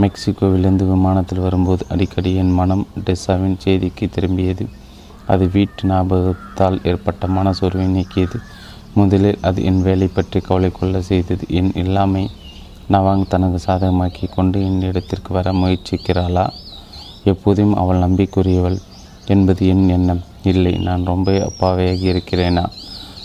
மெக்சிகோவிலிருந்து 0.04 0.86
விமானத்தில் 0.94 1.44
வரும்போது 1.46 1.84
அடிக்கடி 1.94 2.32
என் 2.42 2.54
மனம் 2.60 2.86
டெஸ்ஸாவின் 3.06 3.60
செய்திக்கு 3.66 4.06
திரும்பியது. 4.16 4.66
அது 5.34 5.44
வீட்டு 5.50 5.88
ஞாபகத்தால் 5.90 6.80
ஏற்பட்ட 6.92 7.28
மனசோர்வை 7.38 7.86
நீக்கியது. 7.98 8.40
முதலில் 9.00 9.40
அது 9.48 9.60
என் 9.70 9.82
வேலை 9.82 10.08
பற்றி 10.08 10.40
கவலை 10.40 10.72
கொள்ள 10.72 11.02
செய்தது. 11.02 11.46
என் 11.60 11.72
இல்லாமை 11.84 12.24
நவாங் 12.94 13.24
தனது 13.28 13.60
சாதகமாக்கி 13.68 14.26
கொண்டு 14.36 14.58
என் 14.66 14.82
இடத்திற்கு 14.82 15.32
வர 15.34 15.54
முயற்சிக்கிறாளா? 15.62 16.46
எப்போதும் 17.32 17.74
அவள் 17.82 18.04
நம்பிக்குரியவள். 18.04 18.78
என்பது 19.28 19.68
என் 19.68 19.90
எண்ணம். 19.90 20.24
இல்லை 20.44 20.72
நான் 20.72 21.06
ரொம்ப 21.06 21.32
அப்பாவையாகி 21.32 22.06
இருக்கிறேனா? 22.06 22.66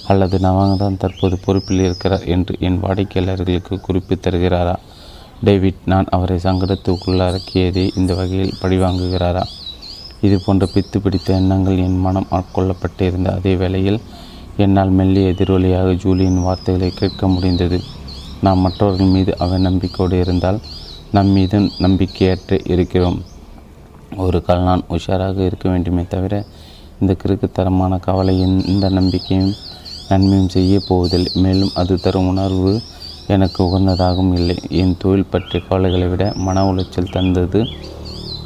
அல்லது 0.06 0.38
நவாங்க 0.38 0.76
தான் 0.76 0.96
தற்போது 0.96 1.38
பொறுப்பில் 1.38 1.80
இருக்கிறார் 1.80 2.24
என்று 2.24 2.56
என் 2.58 2.80
வாடிக்கையாளர்களுக்கு 2.80 3.80
குறிப்பு 3.80 4.16
தருகிறாரா? 4.16 4.76
டேவிட் 5.44 5.74
நான் 5.84 6.06
அவரை 6.10 6.38
சங்கடத்துக்குள்ளாக்கியதே 6.42 7.90
இந்த 7.96 8.14
வகையில் 8.14 8.54
பழிவாங்குகிறாரா? 8.62 9.42
இது 10.20 10.40
போன்ற 10.40 10.68
பித்து 10.74 10.98
பிடித்த 11.02 11.34
எண்ணங்கள் 11.34 11.78
என் 11.78 12.00
மனம் 12.00 12.26
ஆட்கொள்ளப்பட்டிருந்த 12.30 13.26
அதே 13.26 13.54
வேளையில் 13.54 14.00
என்னால் 14.56 14.88
மெல்லிய 14.88 15.28
எதிரொலியாக 15.28 15.92
ஜூலியின் 15.92 16.42
வார்த்தைகளை 16.42 16.90
கேட்க 16.90 17.28
முடிந்தது. 17.28 17.80
நாம் 18.40 18.58
மற்றவர்கள் 18.58 19.06
மீது 19.06 19.36
அவநம்பிக்கையோடு 19.38 20.12
இருந்தால் 20.12 20.60
நம் 21.10 21.26
மீது 21.26 21.60
நம்பிக்கையற்று 21.60 22.70
இருக்கிறோம். 22.70 23.22
ஒரு 24.16 24.42
கால் 24.42 24.62
நான் 24.62 24.82
உஷாராக 24.90 25.38
இருக்க 25.38 25.68
வேண்டுமே 25.68 26.04
தவிர 26.08 26.44
இந்த 27.00 27.16
கிறுக்குத்தரமான 27.22 27.98
கவலை 28.00 28.40
இந்த 28.66 28.88
நம்பிக்கையும் 28.88 29.52
நன்மையும் 30.08 30.48
செய்ய 30.48 30.80
போவதில்லை. 30.88 31.32
மேலும் 31.34 31.70
அது 31.74 32.00
தரும் 32.00 32.26
உணர்வு 32.26 32.80
எனக்கு 33.26 33.64
உகந்ததாகவும் 33.64 34.32
இல்லை. 34.32 34.56
என் 34.68 34.96
தொழில் 34.98 35.30
பற்றிய 35.30 35.64
கவலைகளை 35.68 36.06
விட 36.06 36.32
மன 36.36 36.72
உளைச்சல் 36.72 37.12
தந்தது 37.12 37.66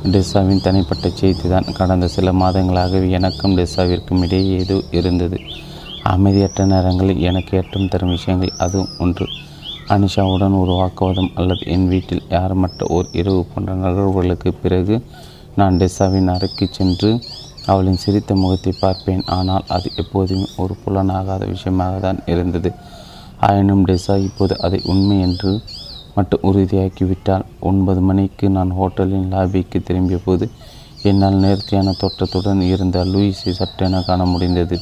டெஸ்ஸாவின் 0.04 0.60
தனிப்பட்ட 0.60 1.08
செய்தி 1.08 1.48
தான் 1.48 1.72
கடந்த 1.72 2.08
சில 2.08 2.32
மாதங்களாகவே 2.32 3.10
எனக்கும் 3.10 3.56
டெஸ்ஸாவிற்கும் 3.56 4.22
இடையே 4.22 4.58
ஏதோ 4.58 4.82
இருந்தது. 4.90 5.38
அமைதியற்ற 6.02 6.64
நேரங்களில் 6.64 7.20
எனக்கு 7.20 7.56
ஏற்றம் 7.56 7.88
தரும் 7.88 8.08
விஷயங்கள் 8.08 8.52
அதுவும் 8.58 8.88
ஒன்று. 8.98 9.26
அனிஷாவுடன் 9.88 10.60
ஒரு 10.60 10.72
வாக்குவாதம் 10.72 11.30
அல்லது 11.34 11.66
என் 11.66 11.88
வீட்டில் 11.88 12.22
யாருமற்ற 12.30 12.86
ஓர் 12.88 13.06
இரவு 13.12 13.44
போன்ற 13.44 13.74
நிகழ்வுகளுக்கு 13.74 14.52
பிறகு 14.62 15.04
நான் 15.60 15.78
டெசாவின் 15.80 16.30
அறைக்கு 16.34 16.66
சென்று 16.78 17.10
அவளின் 17.72 18.00
சிரித்த 18.04 18.32
முகத்தை 18.42 18.72
பார்ப்பேன். 18.80 19.22
ஆனால் 19.36 19.66
அது 19.76 19.88
எப்போதுமே 20.02 20.46
ஒரு 20.62 20.74
புலனாகாத 20.82 21.42
விஷயமாக 21.52 21.98
தான் 22.06 22.20
இருந்தது. 22.32 22.70
ஆயினும் 23.48 23.84
டெசா 23.88 24.14
இப்போது 24.28 24.54
அதை 24.66 24.78
உண்மை 24.92 25.16
என்று 25.28 25.52
மட்டும் 26.16 26.44
உறுதியாக்கிவிட்டால் 26.48 27.44
ஒன்பது 27.68 28.00
மணிக்கு 28.08 28.46
நான் 28.56 28.72
ஹோட்டலின் 28.78 29.30
லாபிக்கு 29.34 29.78
திரும்பிய 29.88 30.18
போது 30.26 30.46
என்னால் 31.10 31.38
நேர்த்தியான 31.44 31.94
தோற்றத்துடன் 32.00 32.60
இருந்த 32.72 32.98
லூயிஸை 33.12 33.52
சட்டென 33.60 34.02
காண 34.08 34.20
முடிந்தது. 34.32 34.76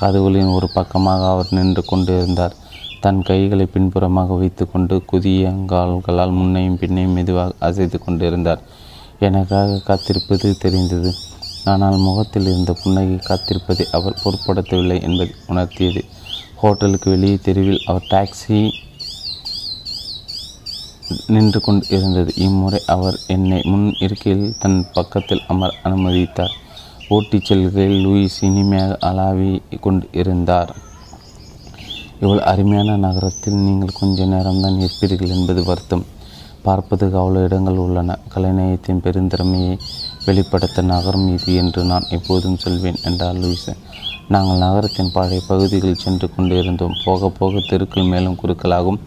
கதவுகளின் 0.00 0.52
ஒரு 0.56 0.68
பக்கமாக 0.76 1.22
அவர் 1.32 1.50
நின்று 1.56 1.82
கொண்டிருந்தார் 1.90 2.54
தன் 3.04 3.20
கைகளை 3.28 3.66
பின்புறமாக 3.74 4.36
வைத்துக்கொண்டு 4.40 4.94
குதியங்கால்களால் 5.10 6.36
முன்னையும் 6.38 6.78
பின்னையும் 6.82 7.16
மெதுவாக 7.18 7.56
அசைத்து 7.68 7.98
கொண்டிருந்தார். 7.98 8.62
எனக்காக 9.28 9.80
காத்திருப்பது 9.88 10.48
தெரிந்தது. 10.58 11.10
ஆனால் 11.64 11.96
முகத்தில் 11.96 12.46
இருந்த 12.46 12.72
புன்னகை 12.72 13.16
காத்திருப்பதை 13.16 13.84
அவர் 13.90 14.20
பொருட்படுத்தவில்லை 14.22 15.02
என்பதை 15.02 15.34
உணர்த்தியது. 15.48 16.02
ஹோட்டலுக்கு 16.54 17.10
வெளியே 17.10 17.38
தெருவில் 17.42 17.82
அவர் 17.86 18.06
டாக்ஸி 18.10 18.60
நின்று 21.26 21.60
கொண்டு 21.60 21.86
இருந்தது. 21.88 22.32
இம்முறை 22.36 22.80
அவர் 22.86 23.16
என்னை 23.26 23.60
முன் 23.64 23.86
இருக்கையில் 23.98 24.54
தன் 24.58 24.86
பக்கத்தில் 24.92 25.42
அமர் 25.48 25.78
அனுமதித்தார். 25.82 26.54
ஓட்டிச் 27.08 27.44
செல்கையில் 27.44 28.06
லூயிஸ் 28.06 28.38
இனிமையாக 28.40 28.98
அலாவி 29.10 29.62
கொண்டு 29.80 30.08
இருந்தார். 30.12 30.72
இவ்வளவு 32.20 32.46
அருமையான 32.46 32.96
நகரத்தில் 32.96 33.54
நீங்கள் 33.54 33.98
கொஞ்ச 34.00 34.24
நேரம்தான் 34.24 34.78
இருப்பீர்கள் 34.82 35.34
என்பது 35.36 35.64
வருத்தம். 35.64 36.04
பார்ப்பதுக்கு 36.66 37.16
அவ்வளோ 37.22 37.40
இடங்கள் 37.48 37.80
உள்ளன. 37.84 38.16
கலைநயத்தின் 38.34 39.02
பெருந்திறமையை 39.04 39.74
வெளிப்படுத்த 40.26 40.82
நகரம் 40.92 41.26
இது 41.34 41.52
என்று 41.62 41.82
நான் 41.90 42.08
எப்போதும் 42.16 42.60
சொல்வேன் 42.64 43.00
என்றார் 43.08 43.40
லூயிஸ். 43.42 43.72
நாங்கள் 44.34 44.62
நகரத்தின் 44.64 45.12
பழைய 45.16 45.40
பகுதிகளில் 45.48 46.02
சென்று 46.04 46.26
கொண்டு 46.34 46.54
இருந்தோம் 46.62 46.98
போக 47.04 47.30
போக 47.38 47.62
தெருக்கள் 47.70 48.10
மேலும் 48.12 48.38
குறுக்களாகவும் 48.42 49.00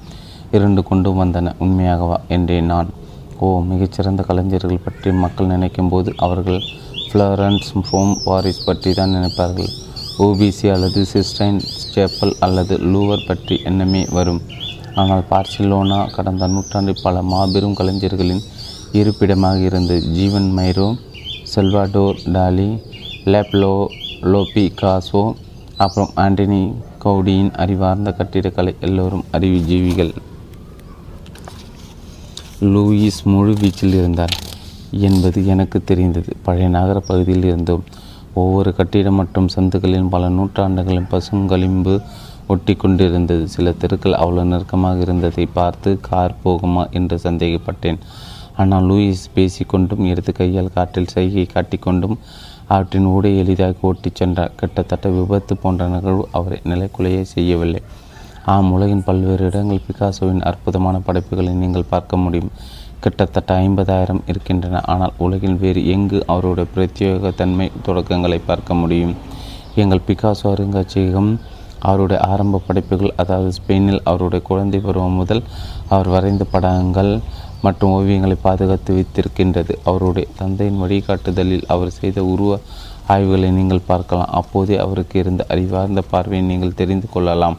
இரண்டு 0.57 0.81
கொண்டு 0.89 1.11
வந்தன. 1.19 1.53
உண்மையாகவா 1.65 2.17
என்றேன் 2.35 2.71
நான். 2.73 2.89
ஓ 3.43 3.47
மிகச்சிறந்த 3.69 4.21
கலைஞர்கள் 4.27 4.83
பற்றி 4.87 5.11
மக்கள் 5.23 5.51
நினைக்கும் 5.53 5.91
போது 5.93 6.09
அவர்கள் 6.25 6.59
ஃப்ளோரன்ஸ் 7.07 7.69
ஃபோம் 7.87 8.13
வாரிஸ் 8.27 8.65
பற்றி 8.67 8.91
தான் 8.99 9.15
நினைப்பார்கள். 9.17 9.71
ஓபிசி 10.25 10.67
அல்லது 10.73 11.01
சிஸ்டைன் 11.11 11.59
சேப்பல் 11.93 12.33
அல்லது 12.45 12.75
லூவர் 12.91 13.25
பற்றி 13.29 13.55
எண்ணமே 13.69 14.01
வரும். 14.17 14.41
ஆனால் 15.01 15.23
பார்சிலோனா 15.29 15.99
கடந்த 16.15 16.47
நூற்றாண்டில் 16.53 17.03
பல 17.05 17.15
மாபெரும் 17.31 17.77
கலைஞர்களின் 17.79 18.43
இருப்பிடமாக 18.99 19.59
இருந்தது. 19.69 20.03
ஜீவன் 20.17 20.49
மைரோ 20.57 20.87
செல்வாடோர் 21.53 22.19
டாலி 22.35 22.69
லேப்லோ 23.31 23.73
லோபி 24.33 24.65
காசோ 24.81 25.23
அப்புறம் 25.83 26.11
ஆண்டனி 26.23 26.61
கவுடியின் 27.03 27.51
அறிவார்ந்த 27.63 28.09
கட்டிடக்கலை 28.19 28.73
எல்லோரும் 28.87 29.25
அறிவுஜீவிகள். 29.37 30.13
லூயிஸ் 32.73 33.21
முழு 33.31 33.53
வீச்சில் 33.61 33.97
இருந்தார் 34.01 34.35
என்பது 35.07 35.39
எனக்கு 35.53 35.77
தெரிந்தது. 35.89 36.31
பழைய 36.45 36.67
நகர 36.77 36.97
பகுதியில் 37.09 37.47
இருந்தோம் 37.51 37.83
ஒவ்வொரு 38.41 38.69
கட்டிடம் 38.77 39.19
மற்றும் 39.21 39.49
சந்துகளின் 39.55 40.11
பல 40.13 40.29
நூற்றாண்டுகளின் 40.37 41.09
பசுங்கலிம்பு 41.11 41.95
ஒட்டி 42.51 42.73
கொண்டிருந்தது 42.75 43.43
சில 43.55 43.73
தெருக்கள் 43.81 44.19
அவ்வளோ 44.21 44.43
நெருக்கமாக 44.51 45.03
இருந்ததை 45.05 45.45
பார்த்து 45.59 45.89
கார் 46.07 46.39
போகுமா 46.43 46.83
என்று 46.97 47.17
சந்தேகப்பட்டேன். 47.27 47.99
ஆனால் 48.61 48.87
லூயிஸ் 48.89 49.25
பேசிக்கொண்டும் 49.35 50.03
இடது 50.09 50.31
கையால் 50.39 50.75
காற்றில் 50.75 51.13
சைகை 51.13 51.45
காட்டிக்கொண்டும் 51.53 52.17
அவற்றின் 52.73 53.07
ஊடே 53.13 53.31
எளிதாக 53.41 53.87
ஓட்டிச் 53.89 54.19
சென்றார். 54.19 54.53
கிட்டத்தட்ட 54.59 55.07
விபத்து 55.17 55.53
போன்ற 55.63 55.87
நிகழ்வு 55.95 56.23
அவரை 56.37 56.59
நிலைக்குலைய 56.71 57.21
செய்யவில்லை. 57.33 57.81
ஆம் 58.53 58.69
உலகின் 58.75 59.03
பல்வேறு 59.07 59.43
இடங்கள் 59.49 59.85
பிகாசோவின் 59.87 60.45
அற்புதமான 60.49 60.95
படைப்புகளை 61.07 61.53
நீங்கள் 61.63 61.91
பார்க்க 61.93 62.17
முடியும். 62.23 62.53
கிட்டத்தட்ட 63.03 63.51
ஐம்பதாயிரம் 63.65 64.21
இருக்கின்றன. 64.31 64.81
ஆனால் 64.91 65.15
உலகில் 65.25 65.57
வேறு 65.63 65.81
எங்கு 65.93 66.19
அவருடைய 66.33 66.67
பிரத்யேகத்தன்மை 66.75 67.67
தொடக்கங்களை 67.87 68.39
பார்க்க 68.49 68.73
முடியும்? 68.81 69.15
எங்கள் 69.81 70.05
பிகாசோ 70.07 70.47
அருங்காட்சியகம் 70.53 71.31
அவருடைய 71.89 72.19
ஆரம்ப 72.31 72.61
படைப்புகள் 72.67 73.17
அதாவது 73.21 73.49
ஸ்பெயினில் 73.57 74.03
அவருடைய 74.09 74.41
குழந்தை 74.49 74.79
பருவம் 74.85 75.19
முதல் 75.21 75.43
அவர் 75.93 76.09
வரைந்த 76.15 76.43
படங்கள் 76.53 77.11
மற்றும் 77.65 77.93
ஓவியங்களை 77.97 78.37
பாதுகாத்து 78.45 78.93
வைத்திருக்கின்றது. 78.97 79.73
அவருடைய 79.89 80.27
தந்தையின் 80.39 80.81
வழிகாட்டுதலில் 80.83 81.67
அவர் 81.73 81.97
செய்த 81.99 82.19
உருவ 82.33 82.53
ஆய்வுகளை 83.13 83.49
நீங்கள் 83.59 83.87
பார்க்கலாம். 83.91 84.31
அப்போதே 84.39 84.75
அவருக்கு 84.85 85.15
இருந்த 85.23 85.43
அறிவார்ந்த 85.53 86.01
பார்வையை 86.11 86.43
நீங்கள் 86.51 86.77
தெரிந்து 86.81 87.07
கொள்ளலாம். 87.13 87.57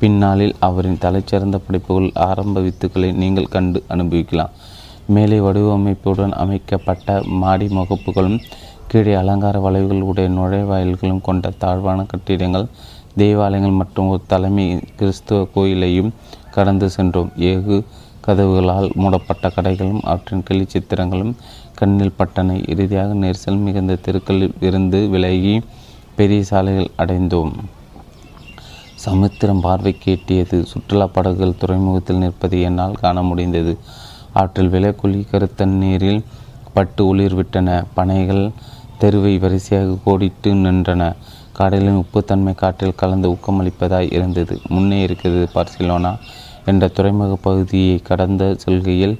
பின்னாளில் 0.00 0.56
அவரின் 0.66 1.00
தலைச்சிறந்த 1.04 1.56
படைப்புகள் 1.66 2.10
ஆரம்ப 2.28 2.60
வித்துக்களை 2.66 3.08
நீங்கள் 3.22 3.52
கண்டு 3.54 3.78
அனுபவிக்கலாம். 3.94 4.52
மேலே 5.14 5.38
வடிவமைப்புடன் 5.44 6.34
அமைக்கப்பட்ட 6.42 7.20
மாடி 7.42 7.66
முகப்புகளும் 7.78 8.38
கீழே 8.90 9.14
அலங்கார 9.20 9.56
வளைவுகள் 9.64 10.06
உடைய 10.10 10.28
நுழைவாயில்களும் 10.36 11.24
கொண்ட 11.28 11.50
தாழ்வான 11.62 12.04
கட்டிடங்கள் 12.12 12.66
தேவாலயங்கள் 13.16 13.70
மற்றும் 13.70 14.08
ஒரு 14.08 14.22
தலைமை 14.26 14.80
கிறிஸ்துவ 14.96 15.46
கோயிலையும் 15.54 16.12
கடந்து 16.50 16.90
சென்றோம். 16.90 17.30
ஏகு 17.36 17.84
கதவுகளால் 18.26 18.90
மூடப்பட்ட 18.94 19.48
கடைகளும் 19.48 20.00
அவற்றின் 20.00 20.44
கிளிச்சித்திரங்களும் 20.50 21.34
கண்ணில் 21.74 22.16
பட்டன 22.18 22.68
இறுதியாக 22.68 23.14
நெரிசல் 23.14 23.58
மிகுந்த 23.58 23.94
தெருக்களில் 23.94 24.54
இருந்து 24.60 25.08
விலகி 25.08 25.62
பெரிய 26.14 26.42
சாலைகள் 26.42 26.90
அடைந்தோம். 26.96 27.52
சமுத்திரம் 28.94 29.60
பார்வைக்கு 29.60 30.18
எட்டியது 30.18 30.62
சுற்றுலா 30.62 31.06
படகுகள் 31.06 31.58
துறைமுகத்தில் 31.58 32.16
நிற்பதை 32.16 32.60
என்னால் 32.60 32.92
காண 32.92 33.22
முடிந்தது. 33.22 33.76
அவற்றில் 34.32 34.70
விலைக்குழி 34.70 35.20
கருத்தண்ணீரில் 35.32 36.24
பட்டு 36.74 37.14
ஒளிர்விட்டன 37.14 37.84
பனைகள் 37.96 38.50
தெருவை 38.98 39.38
வரிசையாக 39.38 39.96
கோடிட்டு 40.04 40.54
நின்றன. 40.54 41.14
கடலின் 41.58 42.00
உப்புத்தன்மை 42.02 42.52
காற்றில் 42.62 42.98
கலந்து 43.00 43.26
ஊக்கமளிப்பதாய் 43.34 44.12
இருந்தது. 44.16 44.54
முன்னே 44.74 44.98
இருக்கிறது 45.06 45.46
பார்சிலோனா 45.54 46.12
என்ற 46.70 46.84
துறைமுக 46.96 47.34
பகுதியை 47.46 47.94
கடந்த 48.08 48.42
செல்கையில் 48.64 49.14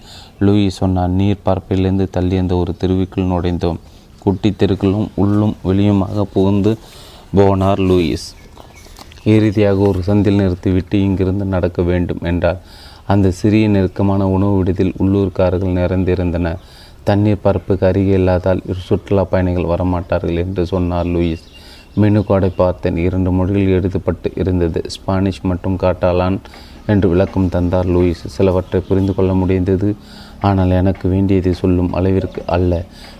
லூயி 0.46 0.68
சொன்னார் 0.78 1.14
நீர் 1.18 1.44
பரப்பிலிருந்து 1.46 2.06
தள்ளி 2.16 2.36
அந்த 2.42 2.54
ஒரு 2.62 2.72
தெருவுக்குள் 2.80 3.30
நுழைந்தோம். 3.32 3.78
குட்டி 4.24 4.50
தெருக்களும் 4.60 5.08
உள்ளும் 5.22 5.54
வெளியுமாக 5.68 6.24
புகுந்து 6.34 6.72
போனார் 7.38 7.82
லூயிஸ். 7.88 8.26
இறுதியாக 9.34 9.78
ஒரு 9.90 10.00
சந்தில் 10.06 10.40
நிறுத்திவிட்டு 10.42 10.96
இங்கிருந்து 11.06 11.44
நடக்க 11.54 11.82
வேண்டும் 11.90 12.22
என்றார். 12.30 12.60
அந்த 13.12 13.26
சிறிய 13.40 13.66
நெருக்கமான 13.74 14.22
உணவு 14.36 14.54
விடுதியில் 14.56 14.96
உள்ளூர்காரர்கள் 15.02 15.78
நிறைந்திருந்தன. 15.80 16.56
தண்ணீர் 17.08 17.44
பரப்புக்கு 17.44 17.84
அருகே 17.86 18.16
இல்லாதால் 18.20 18.60
சுற்றுலா 18.86 19.22
பயணிகள் 19.32 19.70
வரமாட்டார்கள் 19.72 20.40
என்று 20.44 20.62
சொன்னார் 20.72 21.08
லூயிஸ். 21.14 21.46
மெனு 22.02 22.20
கார்டை 22.28 22.50
பார்த்தேன் 22.56 22.96
இரண்டு 22.96 23.30
மொழிகள் 23.30 23.74
எழுதப்பட்டு 23.76 24.28
இருந்தது. 24.34 24.80
ஸ்பானிஷ் 24.86 25.40
மற்றும் 25.40 25.76
காட்டாலான் 25.76 26.36
என்று 26.86 27.06
விளக்கம் 27.08 27.48
தந்தார் 27.48 27.88
லூயிஸ். 27.94 28.24
சிலவற்றை 28.36 28.80
புரிந்து 28.88 29.14
கொள்ள 29.14 29.32
முடிந்தது. 29.34 29.88
ஆனால் 30.40 30.70
எனக்கு 30.70 31.06
வேண்டியதை 31.08 31.52
சொல்லும் 31.52 31.92
அளவிற்கு 31.92 32.42
அல்ல. 32.46 32.72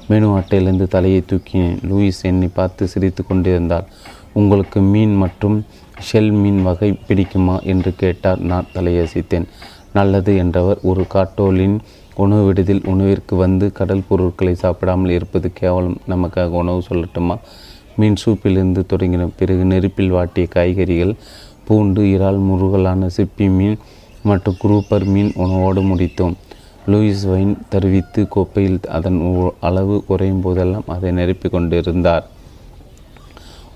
மெனு 0.08 0.28
அட்டையிலிருந்து 0.38 0.86
தலையை 0.88 1.22
தூக்கினேன் 1.30 1.78
லூயிஸ் 1.90 2.22
என்னை 2.22 2.48
பார்த்து 2.54 2.88
சிரித்து 2.88 3.22
கொண்டிருந்தார். 3.26 3.86
உங்களுக்கு 4.32 4.80
மீன் 4.92 5.14
மற்றும் 5.16 5.56
ஷெல் 6.08 6.32
மீன் 6.32 6.60
வகை 6.62 6.90
பிடிக்குமா? 7.08 7.56
என்று 7.62 7.90
கேட்டார். 7.94 8.40
நான் 8.40 8.72
தலையசித்தேன். 8.74 9.46
நல்லது 9.92 10.32
என்றவர் 10.36 10.78
ஒரு 10.82 11.04
காட்டோலின் 11.14 11.78
உணவு 12.14 12.44
விடுதில் 12.44 12.84
உணவிற்கு 12.84 13.34
வந்து 13.36 13.72
கடல் 13.72 14.06
பொருட்களை 14.08 14.54
சாப்பிடாமல் 14.54 15.10
இருப்பது 15.10 15.48
கேவலம். 15.52 15.98
நமக்காக 16.08 16.56
உணவு 16.62 16.80
சொல்லட்டுமா? 16.90 17.36
மீன் 17.98 18.16
சூப்பிலிருந்து 18.24 18.82
தொடங்கின 18.88 19.28
பிறகு 19.38 19.64
நெருப்பில் 19.64 20.12
வாட்டிய 20.12 20.48
காய்கறிகள் 20.48 21.14
பூண்டு 21.64 22.02
இறால் 22.02 22.38
முருகலான 22.38 23.08
சிப்பி 23.16 23.46
மீன் 23.50 23.78
மற்றும் 24.22 24.56
குரூப்பர் 24.64 25.04
மீன் 25.04 25.32
உணவோடு 25.36 25.80
முடித்தோம். 25.90 26.34
லூயிஸ் 26.86 27.24
வைன் 27.30 27.58
தருவித்து 27.68 28.28
கோப்பையில் 28.28 28.80
அதன் 28.88 29.18
அளவு 29.60 30.04
குறையும் 30.06 30.40
போதெல்லாம் 30.40 30.84
அதை 30.86 31.10
நெருப்பிக் 31.12 31.52
கொண்டிருந்தார். 31.52 32.24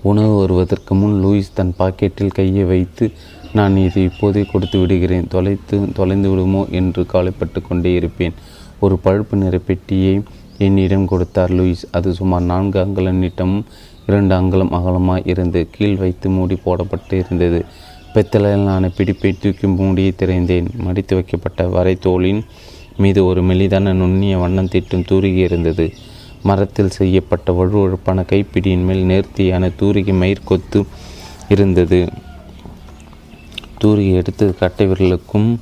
உணவு 0.01 0.39
வருவதற்கு 0.39 0.95
முன் 0.95 1.17
லூயிஸ் 1.23 1.53
தன் 1.53 1.73
பாக்கெட்டில் 1.79 2.33
கையை 2.33 2.63
வைத்து 2.63 3.11
நான் 3.53 3.77
இதை 3.77 4.03
இப்போதே 4.03 4.43
கொடுத்து 4.43 4.79
விடுகிறேன். 4.79 5.27
தொலைத்து 5.27 5.79
தொலைந்து 5.95 6.29
விடுமோ? 6.29 6.65
என்று 6.71 7.05
கவலைப்பட்டு 7.05 7.61
கொண்டே 7.61 7.93
இருப்பேன். 7.93 8.33
ஒரு 8.79 8.97
பழுப்பு 9.03 9.37
நிற 9.37 9.57
பெட்டியை 9.57 10.21
என்னிடம் 10.57 11.07
கொடுத்தார் 11.07 11.51
லூயிஸ். 11.51 11.83
அது 11.91 12.13
சுமார் 12.13 12.41
நான்கு 12.41 12.79
அங்குலம் 12.79 13.21
நீட்டமும் 13.23 13.63
இரண்டு 14.07 14.35
அங்குலம் 14.35 14.71
அகலமாய் 14.71 15.27
இருந்து 15.27 15.69
கீழ் 15.71 15.95
வைத்து 15.95 16.29
மூடி 16.29 16.57
போடப்பட்டு 16.65 17.13
இருந்தது. 17.13 17.65
பித்தளையிலான 18.13 18.89
பிடிப்பை 18.95 19.35
தூக்கி 19.39 19.67
மூடியை 19.67 20.13
திறந்தேன் 20.17 20.67
மடித்து 20.77 21.15
வைக்கப்பட்ட 21.15 21.67
வரைத்தோலின் 21.67 22.41
மீது 22.97 23.25
ஒரு 23.25 23.43
மெலிதான 23.43 23.93
நுண்ணிய 23.93 24.37
வண்ணம் 24.37 24.69
தீட்டும் 24.71 25.05
தூரிகை 25.05 25.41
இருந்தது. 25.41 25.93
மரத்தில் 26.43 26.89
செய்யப்பட்ட 26.89 27.51
வழுவழுப்பான 27.51 28.25
கைப்பிடியின் 28.25 28.85
மேல் 28.85 29.03
நேர்த்தியான 29.03 29.69
தூரிகை 29.69 30.13
மயிர்கொத்து 30.13 30.85
இருந்தது. 31.49 32.07
தூரிகை 33.77 34.13
எடுத்து 34.13 34.55
கட்டை 34.55 34.87
விரலுக்கும் 34.87 35.57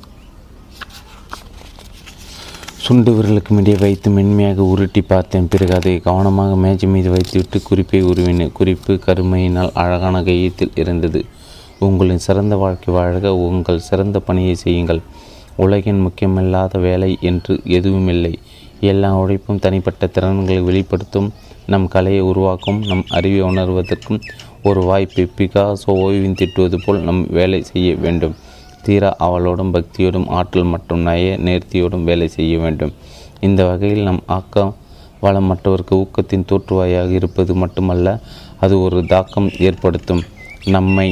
சுண்டு 2.84 3.10
விரலுக்கும் 3.16 3.58
இடையே 3.58 3.78
வைத்து 3.78 4.08
மென்மையாக 4.10 4.64
உருட்டி 4.64 5.00
பார்த்தேன். 5.00 5.48
பிறகு 5.48 5.74
அதை 5.74 5.92
கவனமாக 6.06 6.56
மேஜை 6.56 6.86
மீது 6.88 7.10
வைத்துவிட்டு 7.10 7.58
குறிப்பை 7.62 7.98
உருவினேன். 8.04 8.52
குறிப்பு 8.52 8.92
கருமையினால் 9.06 9.70
அழகான 9.82 10.22
கையத்தில் 10.22 10.72
இருந்தது. 10.74 11.20
உங்களின் 11.78 12.24
சிறந்த 12.26 12.56
வாழ்க்கை 12.56 12.94
வாழ்க 12.94 13.34
உங்கள் 13.36 13.78
சிறந்த 13.78 14.20
பணியை 14.20 14.54
செய்யுங்கள். 14.54 15.00
உலகின் 15.56 16.00
முக்கியமில்லாத 16.06 16.78
வேலை 16.78 17.10
என்று 17.20 17.60
எதுவுமில்லை. 17.78 18.38
எல்லா 18.80 19.10
உழைப்பும் 19.14 19.58
தனிப்பட்ட 19.58 20.06
திறன்களை 20.06 20.60
வெளிப்படுத்தும். 20.62 21.32
நம் 21.66 21.88
கலையை 21.88 22.20
உருவாக்கும் 22.20 22.80
நம் 22.82 23.04
அறிவை 23.08 23.42
உணர்வதற்கும் 23.50 24.20
ஒரு 24.62 24.82
வாய்ப்பை. 24.82 25.26
பிகாசோ 25.38 25.92
ஓய்வின் 26.04 26.38
திட்டுவது 26.40 26.78
போல் 26.84 27.00
நம் 27.00 27.22
வேலை 27.30 27.62
செய்ய 27.62 27.94
வேண்டும். 27.94 28.34
தீரா 28.82 29.10
அவளோடும் 29.18 29.72
பக்தியோடும் 29.74 30.28
ஆற்றல் 30.38 30.70
மற்றும் 30.74 31.02
நய 31.08 31.34
நேர்த்தியோடும் 31.46 32.06
வேலை 32.10 32.28
செய்ய 32.28 32.58
வேண்டும். 32.58 32.92
இந்த 33.40 33.60
வகையில் 33.64 34.06
நம் 34.08 34.22
ஆக்கம் 34.26 34.72
வளம் 35.20 35.48
மற்றவருக்கு 35.50 35.94
ஊக்கத்தின் 35.96 36.48
தோற்றுவாயாக 36.50 37.10
இருப்பது 37.10 37.54
மட்டுமல்ல 37.54 38.08
அது 38.60 38.74
ஒரு 38.82 38.98
தாக்கம் 39.06 39.48
ஏற்படுத்தும். 39.58 40.22
நம்மை 40.76 41.08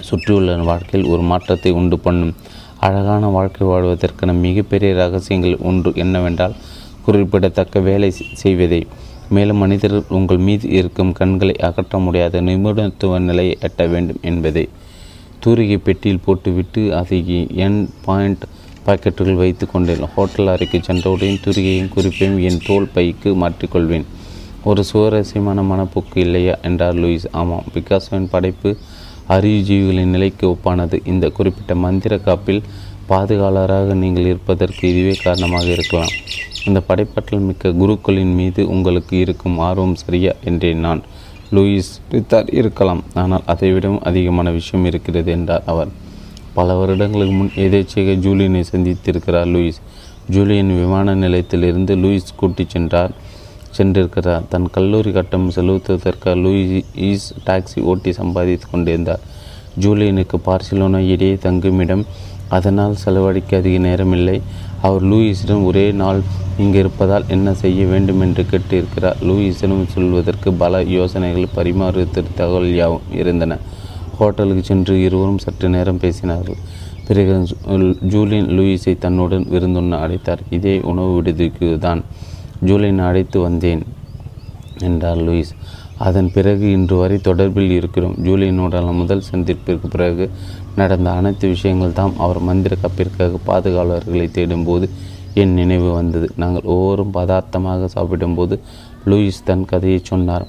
சுற்றியுள்ள 0.00 0.56
வாழ்க்கையில் 0.70 1.10
ஒரு 1.10 1.22
மாற்றத்தை 1.22 1.70
உண்டு 1.72 1.98
பண்ணும். 1.98 2.34
அழகான 2.86 3.26
வாழ்க்கை 3.28 3.64
வாழ்வதற்கான 3.66 4.32
மிகப்பெரிய 4.46 4.90
ரகசியங்கள் 4.94 5.62
ஒன்று 5.68 5.90
என்னவென்றால் 5.94 6.56
குறிப்பிடத்தக்க 7.04 7.80
வேலை 7.80 8.10
செய்வதை. 8.42 8.80
மேலும் 9.28 9.56
மனிதர் 9.56 9.94
உங்கள் 10.08 10.40
மீது 10.46 10.66
இருக்கும் 10.78 11.12
கண்களை 11.12 11.54
அகற்ற 11.68 11.98
முடியாத 11.98 12.40
நிபுணத்துவ 12.40 13.18
நிலையை 13.18 13.54
எட்ட 13.60 13.86
வேண்டும் 13.92 14.20
என்பதே. 14.30 14.64
தூரிகை 15.44 15.76
பெட்டியில் 15.76 16.24
போட்டுவிட்டு 16.24 16.82
அதை 16.96 17.18
என் 17.64 17.78
பாயிண்ட் 18.04 18.44
பாக்கெட்டுகள் 18.86 19.40
வைத்து 19.42 19.64
கொண்டேன். 19.66 20.04
ஹோட்டல் 20.14 20.46
அறைக்கு 20.46 20.78
சென்றவுடன் 20.82 21.40
தூரிகையும் 21.44 21.92
குறிப்பையும் 21.94 22.40
என் 22.48 22.60
தோல் 22.66 22.88
பைக்கு 22.94 23.30
மாற்றிக்கொள்வேன் 23.42 24.04
ஒரு 24.64 24.82
சுவாரஸ்யமான 24.84 25.62
மனப்போக்கு 25.62 26.16
இல்லையா? 26.16 26.54
என்றார் 26.62 26.94
லூயிஸ். 26.94 27.26
ஆமாம் 27.32 27.64
பிகாசோவின் 27.74 28.30
படைப்பு 28.30 28.70
அறிவுஜீவிகளின் 29.28 30.12
நிலைக்கு 30.14 30.44
ஒப்பானது. 30.48 30.96
இந்த 31.04 31.28
குறிப்பிட்ட 31.28 31.74
மந்திர 31.74 32.16
காப்பில் 32.16 32.62
பாதுகாவலராக 33.08 33.94
நீங்கள் 33.94 34.26
இருப்பதற்கு 34.26 34.82
இதுவே 34.88 35.14
காரணமாக 35.22 35.66
இருக்கலாம். 35.66 36.14
இந்த 36.66 36.80
படைப்பாற்றல் 36.80 37.46
மிக்க 37.48 37.72
குருக்களின் 37.72 38.34
மீது 38.34 38.62
உங்களுக்கு 38.68 39.14
இருக்கும் 39.18 39.58
ஆர்வம் 39.58 39.94
சரியா? 39.94 40.32
என்றேன் 40.44 40.78
நான். 40.78 41.02
லூயிஸ் 41.52 41.92
ரித்தார் 42.10 42.54
இருக்கலாம். 42.54 43.02
ஆனால் 43.14 43.44
அதைவிடவும் 43.46 44.00
அதிகமான 44.00 44.50
விஷயம் 44.50 44.86
இருக்கிறது 44.86 45.32
என்றார் 45.32 45.62
அவர். 45.66 45.88
பல 46.54 46.74
வருடங்களுக்கு 46.74 47.34
முன் 47.34 47.52
எதேச்சையாக 47.56 48.14
ஜூலியனை 48.26 48.64
சந்தித்திருக்கிறார் 48.72 49.50
லூயிஸ். 49.54 49.80
ஜூலியன் 50.30 50.78
விமான 50.78 51.14
நிலையத்திலிருந்து 51.14 51.96
லூயிஸ் 51.96 52.34
கூட்டிச் 52.36 52.68
சென்றார் 52.68 53.10
சென்றிருக்கிறார். 53.78 54.48
தன் 54.48 54.70
கல்லூரி 54.70 55.12
கட்டம் 55.12 55.50
செலுத்துவதற்காக 55.50 56.36
லூயிஸ் 56.44 57.28
டாக்ஸி 57.46 57.80
ஓட்டி 57.82 58.12
சம்பாதித்து 58.12 58.66
கொண்டிருந்தார். 58.70 59.20
ஜூலியனுக்கு 59.80 60.38
பார்சிலோனா 60.46 61.08
இடையே 61.08 61.34
தங்குமிடம் 61.34 62.04
அதனால் 62.48 62.94
செலவழிக்க 62.94 63.56
அதிக 63.56 63.78
நேரமில்லை. 63.88 64.40
அவர் 64.86 65.04
லூயிஸிடம் 65.10 65.64
ஒரே 65.68 65.84
நாள் 66.00 66.20
இங்கு 66.62 66.78
இருப்பதால் 66.82 67.28
என்ன 67.34 67.54
செய்ய 67.62 67.84
வேண்டும் 67.92 68.22
என்று 68.24 68.42
கேட்டிருக்கிறார். 68.50 69.20
லூயிஸிடம் 69.28 69.84
சொல்வதற்கு 69.94 70.48
பல 70.62 70.82
யோசனைகள் 70.96 71.54
பரிமாறு 71.56 72.02
தகவல் 72.14 72.68
யாவும் 72.80 73.06
இருந்தன. 73.20 73.58
ஹோட்டலுக்கு 74.18 74.64
சென்று 74.70 74.94
இருவரும் 75.06 75.40
சற்று 75.44 75.68
நேரம் 75.76 76.02
பேசினார்கள். 76.04 76.58
பிறகு 77.08 77.32
ஜூலியன் 78.12 78.50
லூயிஸை 78.56 78.94
தன்னுடன் 79.04 79.46
விருந்துண்ண 79.54 79.94
அழைத்தார். 80.04 80.42
இதே 80.56 80.74
உணவு 80.90 81.10
விடுதிக்கு 81.16 81.68
தான் 81.86 82.02
ஜூலியனை 82.68 83.04
அழைத்து 83.10 83.38
வந்தேன் 83.46 83.82
என்றார் 84.88 85.22
லூயிஸ். 85.26 85.54
அதன் 86.06 86.30
பிறகு 86.36 86.66
இன்று 86.76 86.94
வரை 87.00 87.16
தொடர்பில் 87.26 87.74
இருக்கிறோம். 87.78 88.14
ஜூலியனுடன் 88.26 88.98
முதல் 89.00 89.28
சந்திப்பிற்கு 89.32 89.88
பிறகு 89.94 90.24
நடந்த 90.76 91.08
அனைத்து 91.18 91.46
விஷயங்கள் 91.48 91.96
தாம் 91.98 92.14
அவர் 92.24 92.40
மந்திர 92.48 92.76
கப்பிற்காக 92.82 93.38
பாதுகாவலர்களை 93.48 94.26
தேடும்போது 94.36 94.86
என் 95.40 95.54
நினைவு 95.58 95.88
வந்தது. 95.92 96.26
நாங்கள் 96.36 96.68
ஒவ்வொரும் 96.74 97.12
பதார்த்தமாக 97.16 97.88
சாப்பிடும்போது 97.94 98.56
லூயிஸ் 99.10 99.44
தன் 99.44 99.64
கதையை 99.72 100.00
சொன்னார். 100.02 100.46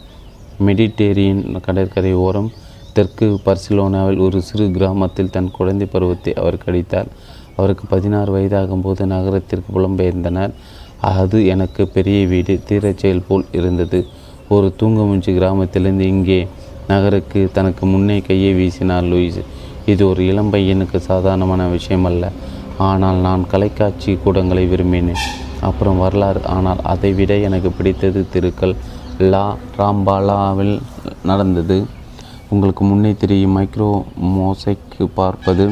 மெடிடேரியன் 0.66 1.44
கடற்கரை 1.66 2.14
ஓரம் 2.26 2.50
தெற்கு 2.98 3.28
பர்சிலோனாவில் 3.46 4.20
ஒரு 4.26 4.38
சிறு 4.42 4.66
கிராமத்தில் 4.76 5.32
தன் 5.36 5.50
குழந்தை 5.58 5.88
பருவத்தை 5.94 6.34
அவர் 6.42 6.64
கழித்தார் 6.66 7.10
அவருக்கு 7.58 7.86
பதினாறு 7.94 8.30
வயதாகும்போது 8.36 9.02
நகரத்திற்கு 9.14 9.70
புலம்பெயர்ந்தனர். 9.78 10.54
அது 11.14 11.38
எனக்கு 11.54 11.82
பெரிய 11.96 12.20
வீடு 12.28 12.54
தீரச்செயல் 12.70 13.26
போல் 13.28 13.46
இருந்தது. 13.60 14.00
ஒரு 14.56 14.68
தூங்கமுஞ்சி 14.80 15.32
கிராமத்திலிருந்து 15.38 16.08
இங்கே 16.16 16.40
நகருக்கு 16.88 17.42
தனக்கு 17.54 17.84
முன்னே 17.86 18.18
கையை 18.28 18.52
வீசினார் 18.60 19.08
லூயிஸ். 19.12 19.42
இது 19.92 20.02
ஒரு 20.10 20.22
இளம் 20.32 20.52
பையனுக்கு 20.54 20.98
சாதாரணமான 21.08 21.64
விஷயம் 21.74 22.06
அல்ல 22.10 22.32
ஆனால் 22.88 23.20
நான் 23.26 23.44
கலைக்காட்சி 23.52 24.12
கூடங்களை 24.24 24.64
விரும்பினேன். 24.72 25.26
அப்புறம் 25.68 26.00
வரலாறு. 26.04 26.42
ஆனால் 26.56 26.82
அதை 26.94 27.12
விட 27.20 27.34
எனக்கு 27.48 27.70
பிடித்தது 27.72 28.22
திருக்கள். 28.34 28.74
லா 29.32 29.44
ராம்பாலாவில் 29.80 30.74
நடந்தது. 31.30 31.78
உங்களுக்கு 32.50 32.84
முன்னே 32.86 33.12
தெரியும் 33.24 33.56
மைக்ரோ 33.58 33.90
மோசைக்கு 34.38 35.06
பார்ப்பது 35.20 35.68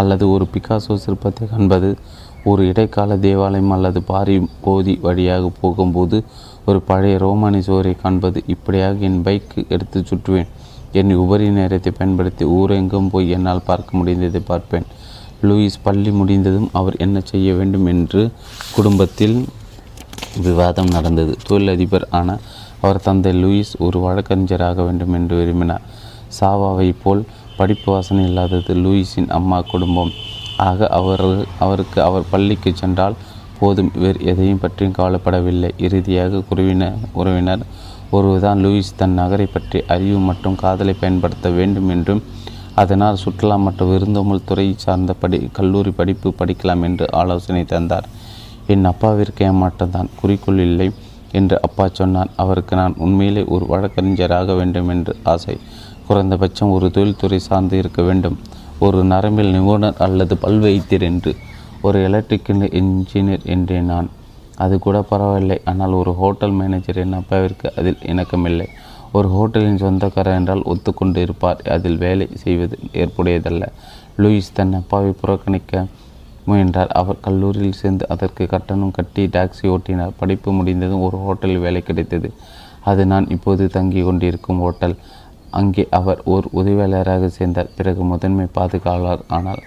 அல்லது 0.00 0.24
ஒரு 0.34 0.46
பிகாசோ 0.54 0.94
சிற்பத்தை 1.04 1.44
காண்பது. 1.50 1.90
ஒரு 2.50 2.62
இடைக்கால 2.68 3.16
தேவாலயம் 3.26 3.74
அல்லது 3.76 4.00
பாரி 4.10 4.36
போதி 4.64 4.94
வழியாக 5.06 5.50
போகும்போது 5.60 6.18
ஒரு 6.68 6.80
பழைய 6.90 7.16
ரோமானி 7.24 7.60
சுவரை 7.68 7.94
காண்பது. 8.02 8.38
இப்படியாக 8.54 9.06
என் 9.08 9.22
பைக் 9.22 9.54
எடுத்து 9.68 9.98
சுற்றுவேன். 10.10 10.50
என் 11.00 11.12
உபரி 11.22 11.46
நேரத்தை 11.58 11.90
பயன்படுத்தி 11.98 12.44
ஊரெங்கும் 12.58 13.10
போய் 13.12 13.32
என்னால் 13.36 13.66
பார்க்க 13.68 13.98
முடிந்ததை 13.98 14.40
பார்ப்பேன். 14.50 14.86
லூயிஸ் 15.48 15.82
பள்ளி 15.86 16.10
முடிந்ததும் 16.20 16.68
அவர் 16.78 16.96
என்ன 17.04 17.18
செய்ய 17.30 17.48
வேண்டும் 17.58 17.86
என்று 17.92 18.22
குடும்பத்தில் 18.76 19.36
விவாதம் 20.46 20.90
நடந்தது. 20.96 21.32
தொழிலதிபர் 21.48 22.06
ஆன 22.18 22.38
அவர் 22.82 23.04
தந்தை 23.06 23.32
லூயிஸ் 23.42 23.72
ஒரு 23.86 23.98
வழக்கறிஞராக 24.06 24.82
வேண்டும் 24.88 25.14
என்று 25.18 25.34
விரும்பினார். 25.40 25.84
சாவாவை 26.38 26.88
போல் 27.02 27.22
படிப்பு 27.58 27.88
வாசனை 27.92 28.24
இல்லாதது 28.28 28.74
லூயிஸின் 28.84 29.30
அம்மா 29.38 29.58
குடும்பம். 29.72 30.12
ஆக 30.68 30.88
அவர் 30.98 31.24
அவருக்கு 31.64 31.98
அவர் 32.08 32.30
பள்ளிக்கு 32.32 32.70
சென்றால் 32.82 33.16
போதும். 33.60 33.92
வேறு 34.02 34.18
எதையும் 34.30 34.62
பற்றியும் 34.62 34.96
கவலைப்படவில்லை. 34.98 35.70
இறுதியாக 35.86 36.42
குருவினர் 36.48 36.98
உறவினர் 37.20 37.62
ஒருவர்தான் 38.16 38.62
லூயிஸ் 38.64 38.96
தன் 38.96 39.16
நகரை 39.20 39.46
பற்றி 39.46 39.78
அறிவு 39.94 40.18
மற்றும் 40.28 40.60
காதலை 40.62 40.94
பயன்படுத்த 41.00 41.48
வேண்டும் 41.58 41.88
என்றும் 41.88 42.22
அதனால் 42.82 43.20
சுற்றுலா 43.22 43.56
மற்றும் 43.56 43.90
விருந்தோமல் 43.92 44.46
துறை 44.48 44.66
சார்ந்த 44.76 45.12
படி 45.12 45.38
கல்லூரி 45.52 45.90
படிப்பு 45.90 46.28
படிக்கலாம் 46.40 46.82
என்று 46.88 47.06
ஆலோசனை 47.20 47.62
தந்தார். 47.64 48.06
என் 48.66 48.84
அப்பாவிற்கு 48.84 49.42
ஏமாற்றம்தான் 49.50 50.12
குறிக்கோள் 50.20 50.62
இல்லை 50.68 50.88
என்று 51.32 51.56
அப்பா 51.62 51.84
சொன்னார். 51.92 52.30
அவருக்கு 52.36 52.74
நான் 52.76 52.94
உண்மையிலே 52.98 53.42
ஒரு 53.54 53.64
வழக்கறிஞராக 53.66 54.54
வேண்டும் 54.54 54.88
என்று 54.88 55.12
ஆசை. 55.32 55.56
குறைந்தபட்சம் 56.08 56.74
ஒரு 56.76 56.86
தொழில்துறை 56.90 57.38
சார்ந்து 57.38 57.76
இருக்க 57.78 58.02
வேண்டும். 58.02 58.38
ஒரு 58.78 58.98
நரம்பில் 59.04 59.52
நிபுணர் 59.56 60.00
அல்லது 60.06 60.34
பல்வைத்தியர் 60.44 61.06
என்று 61.10 61.32
ஒரு 61.82 61.98
எலக்ட்ரிக்கல் 62.08 62.64
இன்ஜினியர் 62.80 63.44
என்றேன் 63.54 63.90
நான் 63.92 64.08
அது 64.64 64.74
கூட 64.86 64.98
பரவாயில்லை. 65.10 65.56
ஆனால் 65.70 65.94
ஒரு 66.00 66.12
ஹோட்டல் 66.20 66.54
மேனேஜர் 66.60 67.00
என் 67.02 67.18
அப்பாவிற்கு 67.20 67.66
அதில் 67.80 68.04
இணக்கமில்லை. 68.12 68.66
ஒரு 69.16 69.28
ஹோட்டலின் 69.34 69.82
சொந்தக்காரர் 69.82 70.38
என்றால் 70.38 70.66
ஒத்துக்கொண்டு 70.72 71.18
இருப்பார். 71.26 71.60
அதில் 71.74 71.98
வேலை 72.04 72.26
செய்வது 72.42 72.76
ஏற்புடையதல்ல. 73.02 73.64
லூயிஸ் 74.22 74.54
தன் 74.58 74.76
அப்பாவை 74.80 75.12
புறக்கணிக்க 75.20 75.84
முயன்றார். 76.50 76.92
அவர் 77.00 77.22
கல்லூரியில் 77.26 77.78
சேர்ந்து 77.80 78.04
அதற்கு 78.14 78.44
கட்டணம் 78.46 78.96
கட்டி 78.98 79.22
டாக்ஸி 79.36 79.66
ஓட்டினார். 79.74 80.16
படிப்பு 80.20 80.50
முடிந்ததும் 80.58 81.04
ஒரு 81.08 81.18
ஹோட்டலில் 81.26 81.64
வேலை 81.66 81.82
கிடைத்தது. 81.88 82.30
அது 82.90 83.02
நான் 83.12 83.26
இப்போது 83.36 83.64
தங்கி 83.76 84.02
கொண்டிருக்கும் 84.02 84.62
ஹோட்டல். 84.64 84.96
அங்கே 85.58 85.84
அவர் 85.98 86.20
ஓர் 86.32 86.46
உதவியாளராக 86.60 87.28
சேர்ந்தார். 87.38 87.70
பிறகு 87.76 88.02
முதன்மை 88.12 88.46
பாதுகாவலர் 88.58 89.22
ஆனால் 89.36 89.62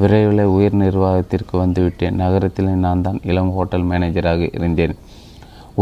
விரைவில் 0.00 0.42
உயர் 0.56 0.80
நிர்வாகத்திற்கு 0.82 1.54
வந்துவிட்டேன். 1.62 2.16
நகரத்தில் 2.22 2.70
நான் 2.84 3.04
தான் 3.06 3.20
இளம் 3.30 3.52
ஹோட்டல் 3.56 3.86
மேனேஜராக 3.90 4.48
இருந்தேன். 4.56 4.94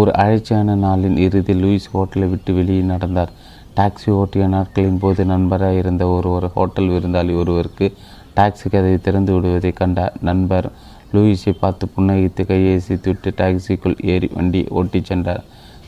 ஒரு 0.01 0.11
அழைச்சியான 0.23 0.77
நாளின் 0.85 1.17
இறுதி 1.25 1.55
லூயிஸ் 1.63 1.89
ஹோட்டலை 1.95 2.29
விட்டு 2.31 2.53
வெளியே 2.55 2.85
நடந்தார். 2.93 3.33
டாக்ஸி 3.79 4.11
ஓட்டிய 4.21 4.45
நாட்களின் 4.47 5.01
போது 5.03 5.23
நண்பராக 5.33 5.81
இருந்த 5.83 6.05
ஒருவர் 6.17 6.47
ஹோட்டல் 6.57 6.91
விருந்தாளி 6.95 7.33
ஒருவருக்கு 7.43 7.87
டாக்ஸி 8.37 8.67
கதவை 8.71 8.99
திறந்து 9.07 9.33
விடுவதை 9.35 9.73
கண்டார். 9.73 10.15
நண்பர் 10.29 10.69
லூயிஸை 11.15 11.53
பார்த்து 11.61 11.85
புன்னகித்து 11.97 12.43
கையை 12.47 12.79
விட்டு 13.07 13.31
டாக்ஸிக்குள் 13.41 13.99
ஏறி 14.13 14.29
வண்டி 14.37 14.63
ஓட்டிச் 14.79 15.11
சென்றார். 15.11 15.43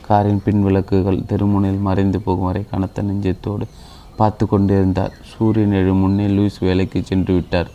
காரின் 0.07 0.43
பின் 0.43 0.61
விளக்குகள் 0.65 1.23
தெருமுனையில் 1.29 1.85
மறைந்து 1.87 2.19
போகும் 2.25 2.47
வரை 2.49 2.61
கனத்த 2.71 3.03
நெஞ்சத்தோடு 3.07 3.65
பார்த்து 4.19 4.43
கொண்டிருந்தார். 4.47 5.13
சூரியன் 5.31 5.75
எழு 5.79 5.93
முன்னே 5.93 6.27
லூயிஸ் 6.35 6.59
வேலைக்கு 6.67 6.99
சென்று 7.09 7.33
விட்டார். 7.33 7.71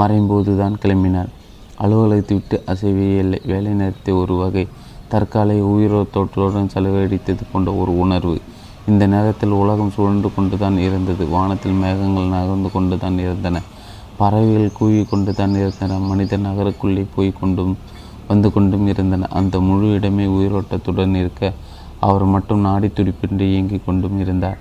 மறையும்போது 0.00 0.52
தான் 0.62 0.78
கிளம்பினார் 0.82 1.30
அலுவலகத்தை 1.84 2.34
விட்டு 2.38 2.56
அசைவே 2.72 3.06
இல்லை. 3.22 3.38
வேலை 3.50 3.72
நேரத்தை 3.80 4.12
ஒரு 4.22 4.34
வகை 4.42 4.64
தற்காலை 5.12 5.56
உயிரோட்டத்துடன் 5.72 6.72
செலவழித்தது 6.74 7.44
கொண்ட 7.52 7.68
ஒரு 7.82 7.92
உணர்வு. 8.04 8.36
இந்த 8.90 9.04
நேரத்தில் 9.14 9.54
உலகம் 9.62 9.92
சுழன்று 9.96 10.28
கொண்டு 10.36 10.56
தான் 10.62 10.78
இருந்தது. 10.86 11.24
வானத்தில் 11.34 11.76
மேகங்கள் 11.82 12.32
நகர்ந்து 12.34 12.68
கொண்டு 12.76 12.96
தான் 13.02 13.18
இருந்தன. 13.18 13.62
பறவைகள் 14.20 14.76
கூவி 14.78 15.02
கொண்டு 15.12 15.32
தான் 15.40 15.54
இருந்தன. 15.62 15.98
மனிதன் 16.10 16.46
நகருக்குள்ளே 16.48 17.04
போய் 17.14 17.30
கொண்டும் 17.40 17.74
வந்து 18.30 18.48
கொண்டும் 18.56 18.86
இருந்தன. 18.92 19.28
அந்த 19.38 19.54
முழு 19.68 19.86
இடமே 19.98 20.26
உயிரோட்டத்துடன் 20.36 21.14
இருக்க 21.22 21.52
அவர் 22.08 22.24
மட்டும் 22.34 22.64
நாடி 22.68 22.88
துடிப்பின்றி 22.98 23.46
இயங்கிக் 23.52 23.86
கொண்டும் 23.86 24.18
இருந்தார். 24.24 24.58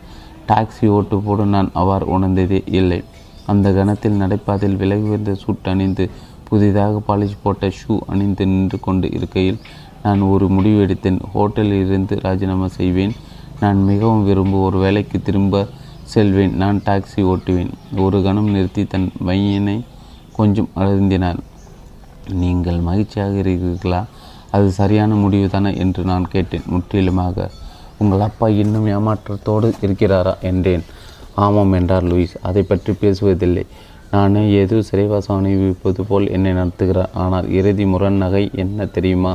டாக்ஸி 0.49 0.85
ஓட்டு 0.97 1.17
போடு 1.25 1.43
நான் 1.55 1.69
அவர் 1.81 2.03
உணர்ந்ததே 2.15 2.59
இல்லை. 2.79 2.99
அந்த 3.45 3.71
கணத்தில் 3.73 4.21
நடைபாதையில் 4.21 4.77
விலகி 4.77 5.07
வந்த 5.07 5.35
சூட் 5.35 5.67
அணிந்து 5.67 6.09
புதிதாக 6.43 7.01
பாலிஷ் 7.07 7.37
போட்ட 7.43 7.67
ஷூ 7.67 7.99
அணிந்து 8.07 8.45
நின்று 8.45 8.79
கொண்டு 8.79 9.11
இருக்கையில் 9.11 9.59
நான் 10.03 10.21
ஒரு 10.21 10.49
முடிவு 10.49 10.85
எடுத்தேன். 10.85 11.19
ஹோட்டலில் 11.33 11.85
இருந்து 11.85 12.19
ராஜினாமா 12.21 12.67
செய்வேன். 12.67 13.15
நான் 13.59 13.83
மிகவும் 13.83 14.25
விரும்பும் 14.25 14.61
ஒரு 14.61 14.77
வேலைக்கு 14.77 15.21
திரும்ப 15.21 15.67
செல்வேன். 16.03 16.55
நான் 16.55 16.81
டாக்ஸி 16.85 17.15
ஓட்டுவேன். 17.15 17.71
ஒரு 17.97 18.21
கணம் 18.21 18.49
நிறுத்தி 18.49 18.85
தன் 18.85 19.11
பையனை 19.25 19.83
கொஞ்சம் 20.33 20.69
அழுந்தினார் 20.75 21.37
நீங்கள் 22.29 22.79
மகிழ்ச்சியாக 22.79 23.31
இருக்கிறீர்களா? 23.31 24.05
அது 24.51 24.71
சரியான 24.71 25.15
முடிவு 25.15 25.49
தானே? 25.49 25.77
என்று 25.77 26.03
நான் 26.03 26.27
கேட்டேன். 26.27 26.61
முற்றிலுமாக. 26.65 27.49
உங்கள் 27.97 28.19
அப்பா 28.19 28.49
இன்னும் 28.49 28.87
ஏமாற்றத்தோடு 28.87 29.73
இருக்கிறாரா? 29.81 30.39
என்றேன். 30.39 30.83
ஆமாம் 31.45 31.73
என்றார் 31.79 32.07
லூயிஸ். 32.11 32.35
அதை 32.49 32.63
பற்றி 32.63 32.91
பேசுவதில்லை. 33.03 33.63
நானே 34.13 34.41
ஏதோ 34.61 34.77
சிறைவாசம் 34.87 35.37
அனுபவிப்பது 35.39 36.01
போல் 36.09 36.25
என்னை 36.35 36.51
நடத்துகிறார். 36.53 37.11
ஆனால் 37.23 37.45
இறுதி 37.59 37.85
முரண் 37.93 38.21
நகை 38.23 38.43
என்ன 38.63 38.85
தெரியுமா? 38.85 39.33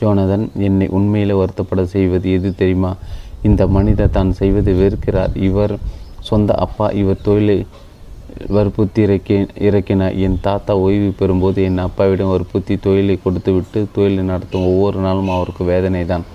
ஜோனதன் 0.00 0.46
என்னை 0.68 0.86
உண்மையில் 0.96 1.38
வருத்தப்பட 1.40 1.82
செய்வது 1.94 2.28
எது 2.38 2.48
தெரியுமா? 2.62 2.92
இந்த 3.42 3.62
மனிதர் 3.76 4.16
தான் 4.16 4.30
செய்வது 4.40 4.72
வெறுக்கிறார். 4.82 5.32
இவர் 5.48 5.74
சொந்த 6.28 6.52
அப்பா 6.64 6.86
இவர் 7.02 7.24
தொழிலை 7.28 7.58
வற்புறுத்தி 8.54 9.00
இறக்கி 9.06 9.36
இறக்கினார். 9.68 10.16
என் 10.26 10.40
தாத்தா 10.46 10.72
ஓய்வு 10.84 11.10
பெறும்போது 11.20 11.62
என் 11.68 11.84
அப்பாவிடம் 11.86 12.32
வற்புத்தி 12.34 12.74
தொழிலை 12.86 13.16
கொடுத்துவிட்டு 13.24 13.80
தொழிலை 13.96 14.24
நடத்தும் 14.32 14.68
ஒவ்வொரு 14.72 14.98
நாளும் 15.06 15.30
அவருக்கு 15.36 15.64
வேதனை 15.72 16.02
தான் 16.12 16.26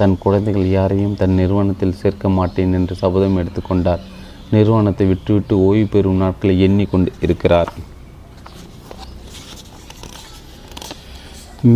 தன் 0.00 0.16
குழந்தைகள் 0.22 0.66
யாரையும் 0.78 1.18
தன் 1.20 1.38
நிறுவனத்தில் 1.40 1.98
சேர்க்க 2.00 2.28
மாட்டேன் 2.38 2.74
என்று 2.78 2.94
சபதம் 3.02 3.38
எடுத்துக்கொண்டார் 3.42 4.02
நிறுவனத்தை 4.54 5.06
விட்டுவிட்டு 5.10 5.54
ஓய்வு 5.66 5.86
பெறும் 5.92 6.22
நாட்களை 6.22 6.54
எண்ணிக்கொண்டு 6.66 7.12
இருக்கிறார். 7.26 7.70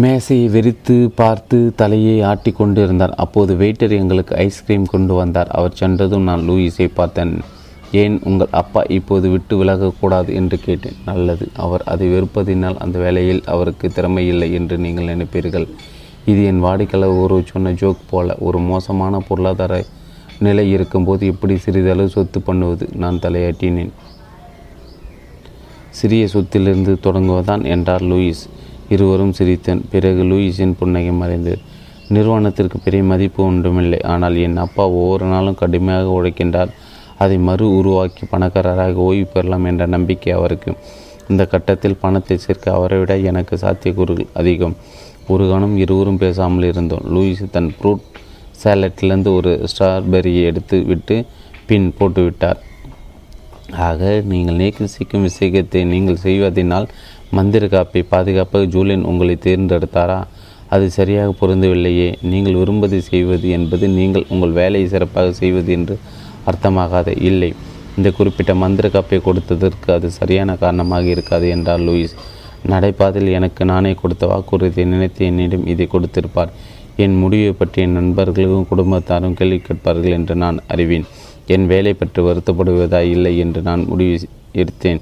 மேசையை 0.02 0.48
வெறித்து 0.54 0.96
பார்த்து 1.20 1.58
தலையை 1.80 2.16
ஆட்டி 2.30 2.50
கொண்டு 2.58 2.80
இருந்தார் 2.86 3.14
அப்போது 3.24 3.52
வெயிட்டர் 3.62 3.94
எங்களுக்கு 4.00 4.34
ஐஸ்கிரீம் 4.44 4.84
கொண்டு 4.92 5.14
வந்தார். 5.20 5.50
அவர் 5.58 5.78
சென்றதும் 5.80 6.28
நான் 6.28 6.44
லூயிஸை 6.48 6.88
பார்த்தேன். 6.98 7.32
ஏன் 8.02 8.16
உங்கள் 8.30 8.52
அப்பா 8.60 8.80
இப்போது 8.96 9.26
விட்டு 9.34 9.54
விலகக்கூடாது 9.60 10.30
என்று 10.40 10.56
கேட்டேன். 10.66 10.98
நல்லது 11.08 11.46
அவர் 11.64 11.84
அதை 11.92 12.08
வெறுப்பதினால் 12.14 12.80
அந்த 12.84 12.96
வேலையில் 13.04 13.42
அவருக்கு 13.54 13.86
திறமை 13.96 14.24
இல்லை 14.32 14.48
என்று 14.58 14.76
நீங்கள் 14.84 15.10
நினைப்பீர்கள். 15.12 15.66
இது 16.30 16.40
என் 16.50 16.62
வாடிக்கையாளர் 16.66 17.20
ஒரு 17.22 17.36
சொன்ன 17.52 17.72
ஜோக் 17.80 18.08
போல 18.10 18.36
ஒரு 18.48 18.58
மோசமான 18.70 19.20
பொருளாதார 19.28 19.74
நிலை 20.40 20.70
இருக்கும்போது 20.70 21.26
எப்படி 21.26 21.56
சிறிதளவு 21.56 22.08
சொத்து 22.08 22.40
பண்ணுவது? 22.40 22.88
நான் 22.92 23.18
தலையாட்டினேன். 23.22 23.92
சிறிய 25.90 26.24
சொத்திலிருந்து 26.32 26.92
தொடங்குவதான் 27.06 27.64
என்றார் 27.64 28.02
லூயிஸ். 28.02 28.44
இருவரும் 28.88 29.32
சிரித்தன். 29.38 29.82
பிறகு 29.90 30.22
லூயிஸின் 30.22 30.78
புன்னகை 30.78 31.12
மறைந்தது. 31.12 31.58
நிறுவனத்திற்கு 32.08 32.78
பெரிய 32.78 33.02
மதிப்பு 33.04 33.44
ஒன்றுமில்லை. 33.44 34.00
ஆனால் 34.02 34.36
என் 34.36 34.56
அப்பா 34.56 34.88
ஒவ்வொரு 34.88 35.24
நாளும் 35.24 35.54
கடுமையாக 35.54 36.14
உழைக்கின்றார். 36.18 36.72
அதை 37.18 37.38
மறு 37.38 37.76
உருவாக்கி 37.76 38.24
பணக்காரராக 38.24 38.94
ஓய்வு 38.94 39.26
பெறலாம் 39.26 39.64
என்ற 39.64 39.86
நம்பிக்கை 39.86 40.32
அவருக்கு. 40.32 40.72
இந்த 41.28 41.46
கட்டத்தில் 41.46 42.00
பணத்தை 42.00 42.36
சேர்க்க 42.38 42.72
அவரை 42.72 42.98
விட 42.98 43.18
எனக்கு 43.18 43.56
சாத்தியக்கூறுகள் 43.56 44.30
அதிகம். 44.34 44.76
ஒரு 45.28 45.44
கணம் 45.50 45.76
இருவரும் 45.76 46.18
பேசாமல் 46.18 46.62
இருந்தோம். 46.62 47.04
லூயிஸ் 47.14 47.42
தன் 47.50 47.74
ப்ரூட் 47.80 48.06
சேலட்டிலிருந்து 48.62 49.30
ஒரு 49.38 49.52
ஸ்ட்ராபெரியை 49.72 50.42
எடுத்து 50.50 50.78
விட்டு 50.90 51.16
பின் 51.68 51.88
போட்டுவிட்டார் 51.98 52.60
ஆக 53.88 54.10
நீங்கள் 54.32 54.58
நேசிக்கும் 54.60 55.26
விஷயத்தை 55.28 55.80
நீங்கள் 55.94 56.22
செய்வதனால் 56.26 56.86
மந்திர 57.36 57.64
காப்பை 57.74 58.00
பாதுகாப்பாக 58.12 58.70
ஜூலியன் 58.74 59.04
உங்களை 59.10 59.34
தேர்ந்தெடுத்தாரா? 59.44 60.20
அது 60.74 60.86
சரியாக 60.96 61.34
பொருந்தவில்லையே. 61.40 62.08
நீங்கள் 62.30 62.58
விரும்பதை 62.60 62.98
செய்வது 63.10 63.46
என்பது 63.56 63.84
நீங்கள் 63.98 64.24
உங்கள் 64.34 64.56
வேலையை 64.60 64.88
சிறப்பாக 64.88 65.32
செய்வது 65.42 65.70
என்று 65.78 65.94
அர்த்தமாகாத. 66.50 67.08
இல்லை 67.28 67.50
இந்த 67.96 68.08
குறிப்பிட்ட 68.18 68.52
மந்திர 68.54 68.88
காப்பை 68.88 69.20
கொடுத்ததற்கு 69.28 69.88
அது 69.96 70.10
சரியான 70.10 70.56
காரணமாக 70.64 71.06
இருக்காது 71.14 71.46
என்றார் 71.48 71.84
லூயிஸ். 71.86 72.14
நடைபாதையில் 72.72 73.36
எனக்கு 73.38 73.62
நானே 73.72 73.92
கொடுத்த 74.02 74.24
வாக்குறுதியை 74.32 74.86
நினைத்து 74.94 75.22
என்னிடம் 75.30 75.66
இதை 75.66 75.86
கொடுத்திருப்பார். 75.94 76.52
என் 76.96 77.16
முடிவை 77.16 77.52
பற்றி 77.52 77.82
என் 77.82 77.92
நண்பர்களும் 77.92 78.68
குடும்பத்தாரும் 78.70 79.34
கேள்வி 79.34 79.58
கேட்பார்கள் 79.58 80.16
என்று 80.18 80.34
நான் 80.34 80.58
அறிவேன். 80.66 81.06
என் 81.46 81.66
வேலை 81.66 81.92
பற்றி 81.94 82.22
வருத்தப்படுவதா 82.22 83.00
இல்லை 83.14 83.38
என்று 83.38 83.62
நான் 83.62 83.84
முடிவு 83.84 84.28
எடுத்தேன். 84.54 85.00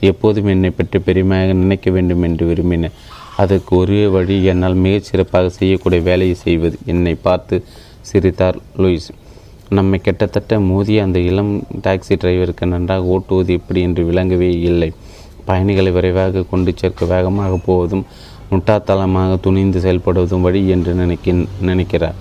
எப்போதும் 0.00 0.46
என்னை 0.46 0.70
பற்றி 0.70 0.98
பெருமையாக 0.98 1.52
நினைக்க 1.52 1.90
வேண்டும் 1.90 2.22
என்று 2.22 2.44
விரும்பினேன் 2.50 2.96
அதற்கு 3.36 3.76
ஒரே 3.76 4.06
வழி 4.06 4.44
என்னால் 4.44 4.74
மிகச் 4.74 5.08
சிறப்பாக 5.08 5.48
செய்யக்கூடிய 5.48 6.02
வேலையை 6.02 6.34
செய்வது. 6.34 6.78
என்னை 6.84 7.14
பார்த்து 7.14 7.64
சிரித்தார் 8.00 8.58
லூயிஸ். 8.78 9.10
நம்மை 9.68 9.98
கிட்டத்தட்ட 10.00 10.60
மோதிய 10.60 11.02
அந்த 11.02 11.18
இளம் 11.18 11.52
டாக்ஸி 11.82 12.14
டிரைவருக்கு 12.22 12.66
நன்றாக 12.66 13.02
ஓட்டுவது 13.16 13.52
எப்படி 13.58 13.80
என்று 13.80 14.04
விளங்கவே 14.04 14.50
இல்லை. 14.60 14.92
பயணிகளை 15.44 15.90
விரைவாக 15.92 16.44
கொண்டு 16.50 16.72
சேர்க்க 16.76 17.04
வேகமாக 17.04 17.58
போவதும் 17.66 18.04
முட்டாத்தளமாக 18.50 19.32
துணிந்து 19.40 19.80
செயல்படுவதும் 19.80 20.44
வழி 20.46 20.60
என்று 20.68 20.92
நினைக்க 20.94 21.32
நினைக்கிறார். 21.70 22.18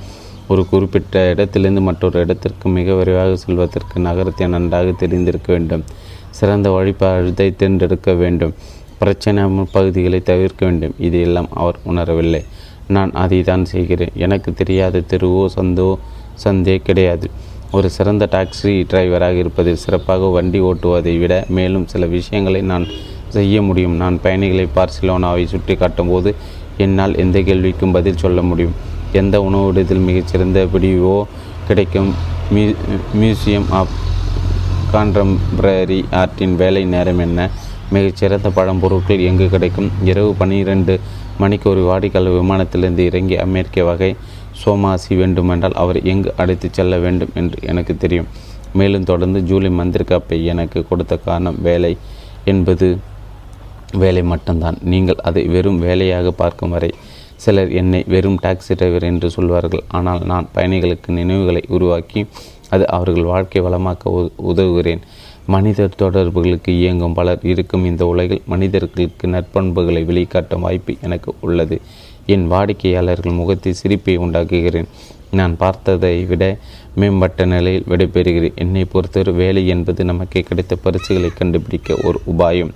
ஒரு 0.48 0.62
குறிப்பிட்ட 0.70 1.16
இடத்திலிருந்து 1.32 1.82
மற்றொரு 1.82 2.18
இடத்திற்கு 2.20 2.68
மிக 2.70 2.94
விரைவாக 2.94 3.34
செல்வதற்கு 3.36 3.98
நகரத்தை 4.00 4.48
நன்றாக 4.48 4.92
தெரிந்திருக்க 4.92 5.50
வேண்டும். 5.54 5.84
சிறந்த 6.30 6.70
வழிபாதை 6.70 7.48
தேர்ந்தெடுக்க 7.56 8.14
வேண்டும். 8.14 8.54
பிரச்சனை 9.00 9.44
பகுதிகளை 9.72 10.20
தவிர்க்க 10.22 10.62
வேண்டும். 10.66 10.96
இதையெல்லாம் 10.98 11.50
அவர் 11.62 11.78
உணரவில்லை. 11.92 12.42
நான் 12.96 13.12
அதை 13.24 13.40
தான் 13.44 13.66
செய்கிறேன். 13.66 14.14
எனக்கு 14.26 14.50
தெரியாத 14.54 15.04
தெருவோ 15.12 15.44
சந்தோ 15.58 15.90
சந்தே 16.44 16.76
கிடையாது. 16.88 17.28
ஒரு 17.72 17.88
சிறந்த 17.96 18.24
டாக்ஸி 18.32 18.72
டிரைவராக 18.92 19.36
இருப்பதில் 19.38 19.82
சிறப்பாக 19.84 20.30
வண்டி 20.36 20.60
ஓட்டுவதை 20.60 21.14
விட 21.20 21.34
மேலும் 21.58 21.86
சில 21.88 22.06
விஷயங்களை 22.16 22.62
நான் 22.72 22.86
செய்ய 23.30 23.62
முடியும். 23.62 23.96
நான் 24.02 24.18
பயணிகளை 24.22 24.66
பார்சிலோனாவை 24.76 25.46
சுட்டி 25.46 25.76
காட்டும்போது 25.76 26.32
என்னால் 26.78 27.18
எந்த 27.24 27.40
கேள்விக்கும் 27.40 27.96
பதில் 27.98 28.22
சொல்ல 28.24 28.42
முடியும். 28.42 28.76
எந்த 29.12 29.36
உணவிடத்தில் 29.42 30.06
மிகச்சிறந்த 30.10 30.60
பிடிவோ 30.74 31.16
கிடைக்கும். 31.68 32.12
மியூ 32.52 32.70
மியூசியம் 33.22 33.68
ஆஃப் 33.80 33.96
கான்டெம்பரரி 34.94 36.00
ஆர்ட்டின் 36.22 36.56
வேலை 36.56 36.84
நேரம் 36.94 37.20
என்ன? 37.20 37.50
மிகச்சிறந்த 37.92 38.50
பழம்பொருட்கள் 38.50 39.24
எங்கு 39.30 39.48
கிடைக்கும்? 39.50 39.90
இரவு 40.04 40.32
பன்னிரெண்டு 40.34 40.94
மணிக்கு 41.38 41.68
ஒரு 41.70 41.82
வாடிக்கையாளர் 41.82 42.38
விமானத்திலிருந்து 42.40 43.04
இறங்கி 43.10 43.36
அமெரிக்க 43.38 43.84
வகை 43.84 44.16
சோமாசி 44.62 45.14
வேண்டுமென்றால் 45.18 45.78
அவர் 45.84 46.00
எங்கு 46.04 46.34
அழைத்து 46.38 46.70
செல்ல 46.72 46.98
வேண்டும் 46.98 47.34
என்று 47.34 47.58
எனக்கு 47.62 47.94
தெரியும். 47.98 48.28
மேலும் 48.74 49.04
தொடர்ந்து 49.04 49.40
ஜூலி 49.50 49.70
மந்திரிகாப்பை 49.78 50.38
எனக்கு 50.44 50.80
கொடுத்த 50.90 51.18
காரணம் 51.18 51.62
வேலை 51.62 51.98
என்பது 52.46 52.88
வேலை 54.04 54.24
மட்டும்தான். 54.24 54.78
நீங்கள் 54.82 55.24
அதை 55.30 55.44
வெறும் 55.48 55.80
வேலையாக 55.80 56.32
பார்க்கும் 56.32 56.70
வரை 56.70 56.92
சிலர் 57.36 57.72
என்னை 57.72 58.04
வெறும் 58.08 58.40
டாக்ஸி 58.44 58.74
டிரைவர் 58.76 59.04
என்று 59.04 59.30
சொல்வார்கள். 59.30 59.84
ஆனால் 59.88 60.22
நான் 60.32 60.48
பயணிகளுக்கு 60.56 61.10
நினைவுகளை 61.20 61.64
உருவாக்கி 61.68 62.26
அது 62.70 62.86
அவர்கள் 62.90 63.24
வாழ்க்கை 63.24 63.62
வளமாக்க 63.62 64.30
உதவுகிறேன். 64.52 65.04
மனிதர் 65.46 65.96
தொடர்புகளுக்கு 65.98 66.72
இயங்கும் 66.80 67.14
பலர் 67.14 67.46
இருக்கும் 67.52 67.86
இந்த 67.86 68.06
உலகில் 68.06 68.42
மனிதர்களுக்கு 68.46 69.28
நற்பண்புகளை 69.28 70.02
வெளிக்காட்டும் 70.10 70.66
வாய்ப்பு 70.66 70.96
எனக்கு 71.02 71.34
உள்ளது. 71.40 71.82
என் 72.26 72.46
வாடிக்கையாளர்கள் 72.48 73.40
முகத்தில் 73.40 73.74
சிரிப்பை 73.74 74.18
உண்டாக்குகிறேன். 74.18 74.90
நான் 75.32 75.58
பார்த்ததை 75.58 76.26
விட 76.26 76.58
மேம்பட்ட 76.96 77.46
நிலையில் 77.46 77.88
விடைபெறுகிறேன். 77.90 78.56
என்னை 78.56 78.86
பொறுத்தவரை 78.86 79.34
வேலை 79.34 79.68
என்பது 79.68 80.06
நமக்கு 80.06 80.42
கிடைத்த 80.42 80.76
பரிசுகளை 80.76 81.30
கண்டுபிடிக்க 81.30 81.98
ஒரு 82.04 82.20
உபாயம். 82.34 82.72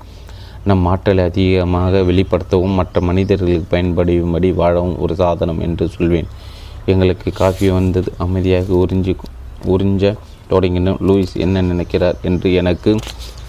நம் 0.70 0.86
ஆற்றலை 0.92 1.24
அதிகமாக 1.30 2.02
வெளிப்படுத்தவும் 2.10 2.76
மற்ற 2.80 3.02
மனிதர்களுக்கு 3.08 3.72
பயன்படும்படி 3.74 4.50
வாழவும் 4.60 5.00
ஒரு 5.04 5.14
சாதனம் 5.22 5.60
என்று 5.66 5.86
சொல்வேன். 5.96 6.30
எங்களுக்கு 6.92 7.30
காஃபி 7.42 7.68
வந்தது. 7.78 8.10
அமைதியாக 8.26 8.74
உறிஞ்சி 8.84 9.14
உறிஞ்ச 9.74 10.04
தொடங்கின 10.52 10.94
லூயிஸ் 11.08 11.36
என்ன 11.46 11.64
நினைக்கிறார் 11.72 12.18
என்று 12.30 12.48
எனக்கு 12.62 12.92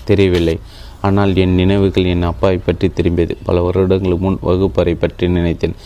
தெரியவில்லை. 0.09 0.57
ஆனால் 1.07 1.32
என் 1.43 1.55
நினைவுகள் 1.61 2.11
என் 2.12 2.28
அப்பாவை 2.31 2.59
பற்றி 2.66 2.89
திரும்பியது. 2.99 3.35
பல 3.49 3.62
வருடங்களுக்கு 3.66 4.24
முன் 4.27 4.39
வகுப்பறை 4.49 4.95
பற்றி 4.95 5.24
நினைத்தேன். 5.28 5.77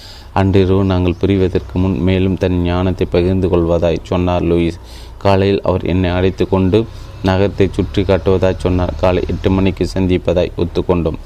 அன்றிரவு 0.40 0.82
நாங்கள் 0.92 1.20
பிரிவதற்கு 1.22 1.76
முன் 1.82 1.96
மேலும் 2.08 2.36
தன் 2.42 2.58
ஞானத்தை 2.62 3.06
பகிர்ந்து 3.16 3.48
கொள்வதாய் 3.52 4.06
சொன்னார் 4.10 4.46
லூயிஸ். 4.50 4.78
காலையில் 5.24 5.64
அவர் 5.68 5.84
என்னை 5.92 6.10
அழைத்து 6.18 6.44
கொண்டு 6.48 6.80
நகரத்தை 7.26 7.66
சுற்றி 7.76 8.02
காட்டுவதாய் 8.02 8.62
சொன்னார். 8.64 8.92
காலை 9.00 9.22
எட்டு 9.32 9.50
மணிக்கு 9.50 9.84
சந்திப்பதாய் 9.94 10.52
ஒத்துக்கொண்டோம். 10.62 11.18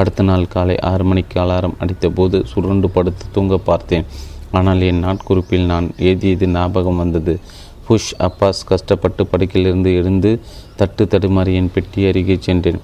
அடுத்த 0.00 0.22
நாள் 0.28 0.50
காலை 0.54 0.76
ஆறு 0.90 1.04
மணிக்கு 1.10 1.36
அலாரம் 1.44 1.78
அடித்தபோது 1.82 2.38
சுருண்டு 2.50 2.90
படுத்து 2.96 3.26
தூங்க 3.36 3.56
பார்த்தேன். 3.70 4.06
ஆனால் 4.58 4.80
என் 4.90 5.02
நாட்குறிப்பில் 5.06 5.66
நான் 5.72 5.88
எழுதியது 6.08 6.46
ஞாபகம் 6.56 7.00
வந்தது. 7.02 7.34
புஷ் 7.86 8.14
அப்பாஸ் 8.26 8.62
கஷ்டப்பட்டு 8.70 9.22
படுக்கையிலிருந்து 9.32 9.90
எழுந்து 10.00 10.30
தட்டு 10.80 11.04
தடுமாறி 11.12 11.52
என் 11.60 11.70
பெட்டி 11.74 12.00
அருகே 12.08 12.36
சென்றேன். 12.48 12.80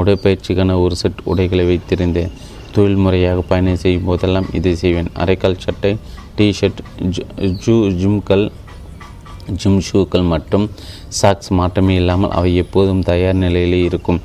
உடைப்பயிற்சிக்கான 0.00 0.76
ஒரு 0.84 0.96
செட் 1.02 1.22
உடைகளை 1.32 1.64
வைத்திருந்தேன். 1.70 2.32
தொழில் 2.74 3.00
முறையாக 3.04 3.40
பயணம் 3.50 3.80
செய்யும் 3.82 4.08
போதெல்லாம் 4.08 4.48
இதை 4.58 4.72
செய்வேன். 4.82 5.08
அரைக்கால் 5.22 5.62
சட்டை 5.64 5.92
டிஷர்ட் 6.36 6.82
ஜூ 7.64 7.76
ஜிம்கள் 8.00 8.44
ஜிம் 9.60 9.80
ஷூக்கள் 9.86 10.26
மற்றும் 10.32 10.66
சாக்ஸ் 11.18 11.50
மாற்றமே 11.58 11.94
இல்லாமல் 12.00 12.34
அவை 12.38 12.50
எப்போதும் 12.62 13.06
தயார் 13.10 13.40
நிலையிலே 13.44 13.80
இருக்கும். 13.88 14.20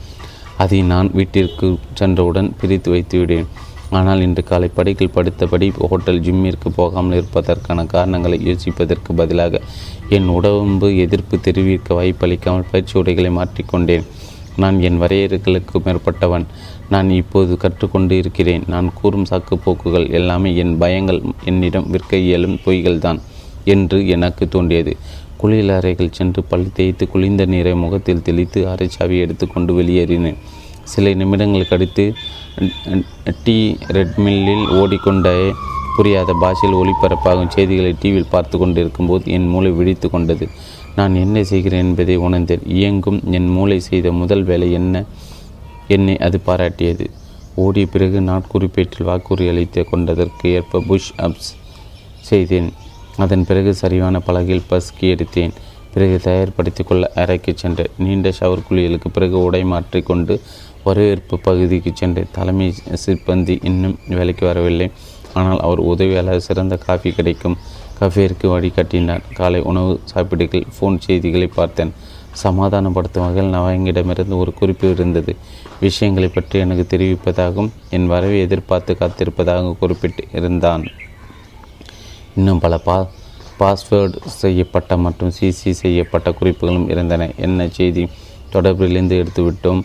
அதை 0.63 0.79
நான் 0.91 1.07
வீட்டிற்கு 1.17 1.67
சென்றவுடன் 1.99 2.49
பிரித்து 2.59 2.89
வைத்து 2.91 3.15
விடுவேன் 3.19 3.49
ஆனால் 3.97 4.21
இன்று 4.25 4.41
காலை 4.43 4.67
படிக்கில் 4.77 5.15
படுத்தபடி 5.15 5.67
ஹோட்டல் 5.89 6.21
ஜிம்மிற்கு 6.25 6.69
போகாமல் 6.77 7.17
இருப்பதற்கான 7.17 7.85
காரணங்களை 7.93 8.37
யோசிப்பதற்கு 8.47 9.11
பதிலாக 9.15 9.61
என் 10.17 10.29
உடம்பு 10.37 10.87
எதிர்ப்பு 11.05 11.35
தெரிவிக்க 11.47 11.97
வாய்ப்பளிக்காமல் 11.99 12.69
பயிற்சி 12.71 12.95
உடைகளை 13.01 13.31
மாற்றிக்கொண்டேன். 13.39 14.07
நான் 14.63 14.77
என் 14.87 14.99
வரையறைகளுக்கு 15.01 15.77
மேற்பட்டவன். 15.85 16.45
நான் 16.89 17.09
இப்போது 17.21 17.53
கற்றுக்கொண்டு 17.63 18.15
இருக்கிறேன். 18.21 18.63
நான் 18.73 18.89
கூறும் 18.93 19.27
சாக்கு 19.29 19.55
போக்குகள் 19.65 20.07
எல்லாமே 20.19 20.49
என் 20.63 20.75
பயங்கள். 20.81 21.21
என்னிடம் 21.51 21.89
விற்க 21.89 22.15
இயலும் 22.25 22.59
பொய்கள்தான் 22.65 23.19
என்று 23.73 23.97
எனக்கு 24.15 24.43
தோன்றியது. 24.49 24.93
குளியல் 25.45 25.73
அறைகள் 25.77 26.15
சென்று 26.17 26.41
பல் 26.51 26.71
தேய்த்து 26.75 27.03
குளிர்ந்த 27.13 27.43
நீரை 27.53 27.71
முகத்தில் 27.81 28.23
தெளித்து 28.27 28.59
அரைச்சாவி 28.71 29.17
எடுத்துக்கொண்டு 29.23 29.71
வெளியேறினேன். 29.79 30.37
சில 30.91 31.11
நிமிடங்கள் 31.19 31.67
கழித்து 31.71 32.03
டி 33.43 33.55
ரெட்மில்லில் 33.97 34.63
ஓடிக்கொண்ட 34.79 35.33
புரியாத 35.95 36.33
பாஷையில் 36.43 36.77
ஒளிபரப்பாகும் 36.79 37.51
செய்திகளை 37.55 37.91
டிவியில் 38.01 38.31
பார்த்து 38.31 38.55
கொண்டிருக்கும்போது 38.61 39.25
என் 39.35 39.47
மூளை 39.53 39.71
விழித்து 39.79 40.09
கொண்டது. 40.15 40.47
நான் 40.95 41.19
என்ன 41.23 41.43
செய்கிறேன் 41.51 41.85
என்பதை 41.87 42.15
உணர்ந்தேன். 42.27 42.63
இயங்கும் 42.77 43.19
என் 43.37 43.49
மூளை 43.57 43.77
செய்த 43.89 44.13
முதல் 44.21 44.43
வேலை 44.49 44.69
என்ன? 44.79 45.03
என்னை 45.97 46.15
அது 46.27 46.39
பாராட்டியது. 46.47 47.07
ஓடிய 47.65 47.87
பிறகு 47.93 48.21
நாட்குறிப்பேட்டில் 48.31 49.07
வாக்குறுதி 49.09 49.51
அளித்து 49.53 49.83
கொண்டதற்கு 49.91 50.47
ஏற்ப 50.57 50.83
புஷ் 50.89 51.11
அப்ஸ் 51.27 51.51
செய்தேன். 52.31 52.71
அதன் 53.23 53.45
பிறகு 53.49 53.71
சரிவான 53.81 54.19
பலகையில் 54.27 54.67
பஸ்கி 54.69 55.07
எடுத்தேன் 55.13 55.53
பிறகு 55.93 56.15
தயார்படுத்தி 56.23 56.83
கொள்ள 56.83 57.03
அறைக்கு 57.21 57.51
சென்றேன். 57.61 57.91
நீண்ட 57.97 58.29
ஷவர் 58.39 58.65
குளியலுக்கு 58.69 59.09
பிறகு 59.17 59.37
உடை 59.47 59.61
மாற்றிக்கொண்டு 59.73 60.33
வரவேற்பு 60.87 61.35
பகுதிக்கு 61.39 61.91
சென்றேன். 61.93 62.31
தலைமை 62.37 62.67
சிப்பந்தி 63.05 63.55
இன்னும் 63.69 63.95
வேலைக்கு 64.17 64.45
வரவில்லை. 64.45 64.87
ஆனால் 65.33 65.61
அவர் 65.67 65.81
உதவியாளர் 65.91 66.45
சிறந்த 66.47 66.75
காஃபி 66.87 67.11
கிடைக்கும் 67.11 67.57
கஃபேருக்கு 67.99 68.47
வழிகாட்டினார் 68.53 69.23
காலை 69.39 69.61
உணவு 69.71 69.93
சாப்பிடுகள் 70.11 70.67
ஃபோன் 70.75 70.97
செய்திகளை 71.05 71.47
பார்த்தேன். 71.59 71.93
சமாதானப்படுத்தும் 72.43 73.25
வகையில் 73.25 73.53
நவாயங்கிடமிருந்து 73.55 74.37
ஒரு 74.43 74.53
குறிப்பு 74.53 74.87
இருந்தது. 74.89 75.33
விஷயங்களை 75.79 76.29
பற்றி 76.29 76.59
எனக்கு 76.65 76.85
தெரிவிப்பதாகவும் 76.93 77.73
என் 77.97 78.07
வரவை 78.13 78.39
எதிர்பார்த்து 78.39 78.93
காத்திருப்பதாகவும் 79.01 79.79
குறிப்பிட்டு 79.79 80.23
இருந்தான். 80.39 80.85
இன்னும் 82.35 82.59
பல 82.59 82.77
பா 82.77 83.09
பாஸ்வேர்டு 83.59 84.17
செய்யப்பட்ட 84.25 84.97
மற்றும் 84.97 85.31
சிசி 85.39 85.71
செய்யப்பட்ட 85.71 86.31
குறிப்புகளும் 86.31 86.89
இருந்தன. 86.89 87.29
என்ன 87.37 87.67
செய்தி? 87.67 88.07
தொடர்பிலிருந்து 88.53 89.15
எடுத்துவிட்டோம் 89.21 89.81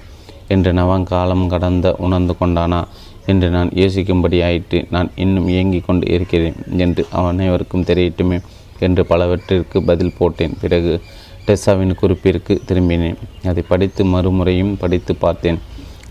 என்று 0.48 0.72
நவன் 0.72 1.02
காலம் 1.02 1.48
கடந்த 1.48 1.94
உணர்ந்து 1.98 2.34
கொண்டானா 2.40 2.80
என்று 3.26 3.48
நான் 3.50 3.68
யோசிக்கும்படி 3.68 4.44
ஆயிற்று. 4.44 4.86
நான் 4.90 5.10
இன்னும் 5.14 5.48
இயங்கிக் 5.48 5.86
கொண்டு 5.86 6.10
இருக்கிறேன் 6.10 6.54
என்று 6.76 7.06
அனைவருக்கும் 7.10 7.84
தெரியட்டுமே 7.84 8.40
என்று 8.78 9.06
பலவற்றிற்கு 9.06 9.82
பதில் 9.82 10.16
போட்டேன். 10.18 10.56
பிறகு 10.60 11.00
டெஸ்ஸாவின் 11.46 11.94
குறிப்பிற்கு 12.02 12.60
திரும்பினேன். 12.68 13.16
அதை 13.44 13.64
படித்து 13.68 14.04
மறுமுறையும் 14.04 14.76
படித்து 14.76 15.14
பார்த்தேன். 15.14 15.58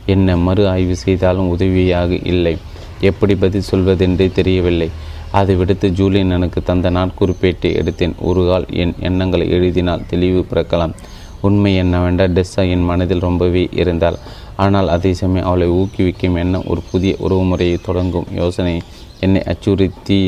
என்ன 0.06 0.38
மறு 0.38 0.70
ஆய்வு 0.70 0.96
செய்தாலும் 0.96 1.50
உதவியாக 1.50 2.20
இல்லை. 2.24 2.58
எப்படி 3.00 3.36
பதில் 3.36 3.70
சொல்வதென்றே 3.72 4.32
தெரியவில்லை. 4.32 4.90
அதை 5.38 5.54
விடுத்து 5.56 5.88
ஜூலியன் 5.98 6.36
எனக்கு 6.38 6.60
தந்த 6.70 6.90
நாட்குறிப்பேட்டை 6.98 7.70
எடுத்தேன். 7.80 8.16
ஒரு 8.30 8.42
கால் 8.48 8.66
என் 8.82 8.94
எண்ணங்களை 9.08 9.46
எழுதினால் 9.56 10.06
தெளிவு 10.12 10.42
பிறக்கலாம். 10.52 10.94
உண்மை 11.48 11.72
என்னவென்றால் 11.82 12.34
டெஸ்ஸா 12.38 12.64
என் 12.74 12.88
மனதில் 12.92 13.26
ரொம்பவே 13.28 13.64
இருந்தால் 13.82 14.18
ஆனால் 14.64 14.90
அதே 14.96 15.12
சமயம் 15.20 15.48
அவளை 15.50 15.68
ஊக்குவிக்கும் 15.80 16.40
எண்ணம் 16.44 16.66
ஒரு 16.72 16.82
புதிய 16.92 17.12
உறவுமுறையை 17.26 17.78
தொடங்கும் 17.82 18.28
யோசனை. 18.40 18.74
என்னை 19.26 19.42
அச்சுறுத்தி 19.52 20.20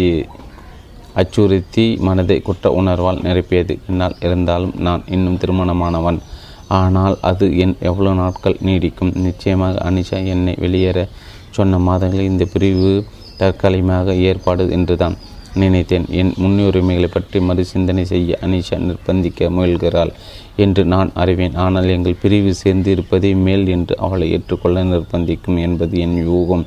அச்சுறுத்தி 1.22 1.86
மனதை 2.08 2.38
குற்ற 2.42 2.70
உணர்வால் 2.82 3.24
நிரப்பியது. 3.28 3.74
என்னால் 3.90 4.16
இருந்தாலும் 4.28 4.76
நான் 4.88 5.04
இன்னும் 5.16 5.40
திருமணமானவன். 5.42 6.20
ஆனால் 6.68 7.16
அது 7.30 7.46
என் 7.64 7.76
எவ்வளோ 7.90 8.12
நாட்கள் 8.22 8.62
நீடிக்கும். 8.68 9.12
நிச்சயமாக 9.26 9.82
அனிஷா 9.90 10.20
என்னை 10.36 10.54
வெளியேற 10.64 11.08
சொன்ன 11.58 11.80
மாதங்களில் 11.88 12.32
இந்த 12.34 12.46
பிரிவு 12.54 12.94
தற்காலிகமாக 13.42 14.16
ஏற்பாடு 14.30 14.66
என்றுதான் 14.78 15.18
நினைத்தேன். 15.62 16.06
என் 16.20 16.34
முன்னுரிமைகளை 16.42 17.10
பற்றி 17.16 17.38
மறுசிந்தனை 17.48 18.04
செய்ய 18.12 18.38
அனிஷா 18.46 18.78
நிர்பந்திக்க 18.88 19.50
முயல்கிறாள் 19.56 20.12
என்று 20.64 20.82
நான் 20.94 21.10
அறிவேன். 21.22 21.56
ஆனால் 21.64 21.90
எங்கள் 21.96 22.20
பிரிவு 22.22 22.52
சேர்ந்து 22.62 22.90
இருப்பதே 22.96 23.32
மேல் 23.46 23.66
என்று 23.76 23.96
அவளை 24.06 24.28
ஏற்றுக்கொள்ள 24.36 24.84
நிர்பந்திக்கும் 24.92 25.60
என்பது 25.68 25.96
என் 26.06 26.18
யூகம். 26.30 26.66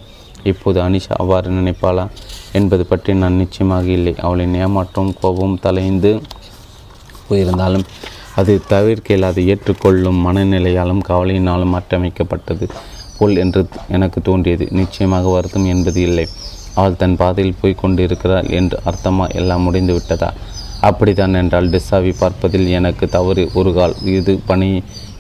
இப்போது 0.51 0.79
அனிஷா 0.87 1.13
அவ்வாறு 1.23 1.51
நினைப்பாளா 1.59 2.05
என்பது 2.59 2.85
பற்றி 2.91 3.13
நான் 3.23 3.41
நிச்சயமாக 3.43 3.87
இல்லை. 3.99 4.15
அவளின் 4.27 4.57
ஏமாற்றம் 4.65 5.13
கோபம் 5.21 5.57
தலைந்து 5.67 6.13
போயிருந்தாலும் 7.29 7.87
அது 8.41 8.53
தவிர்க்க 8.73 9.15
இயலாது 9.15 9.41
ஏற்றுக்கொள்ளும் 9.53 10.19
மனநிலையாலும் 10.27 11.03
கவலையினாலும் 11.09 11.73
மாற்றமைக்கப்பட்டது 11.75 12.67
போல் 13.17 13.37
என்று 13.43 13.61
எனக்கு 13.97 14.19
தோன்றியது. 14.29 14.65
நிச்சயமாக 14.81 15.33
வருத்தம் 15.37 15.69
என்பது 15.75 16.01
இல்லை. 16.09 16.27
அவள் 16.75 17.01
தன் 17.03 17.17
பாதையில் 17.17 17.59
போய் 17.61 17.81
கொண்டிருக்கிறாள் 17.83 18.49
என்று 18.59 18.79
அர்த்தமா 18.91 19.27
எல்லாம் 19.41 19.65
முடிந்து 19.67 19.93
விட்டதா? 19.93 20.31
அப்படித்தான் 20.81 21.35
என்றால் 21.35 21.69
டிஸ்ஸாவி 21.75 22.13
பார்ப்பதில் 22.19 22.67
எனக்கு 22.79 23.05
தவறு. 23.09 23.45
ஒரு 23.55 23.71
கால் 23.75 23.95
இது 24.19 24.33
பணி 24.47 24.71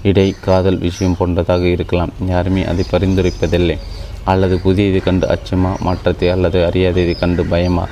இடை 0.03 0.27
காதல் 0.47 0.79
விஷயம் 0.79 1.17
போன்றதாக 1.19 1.65
இருக்கலாம். 1.77 2.13
யாருமே 2.33 2.65
அதை 2.65 2.85
பரிந்துரைப்பதில்லை. 2.91 3.77
அல்லது 4.33 4.57
புதியதை 4.65 5.01
கண்டு 5.03 5.27
அச்சமா 5.35 5.71
மாற்றத்தை 5.81 6.29
அல்லது 6.35 6.59
அறியாததை 6.69 7.15
கண்டு 7.19 7.45
பயமா? 7.45 7.85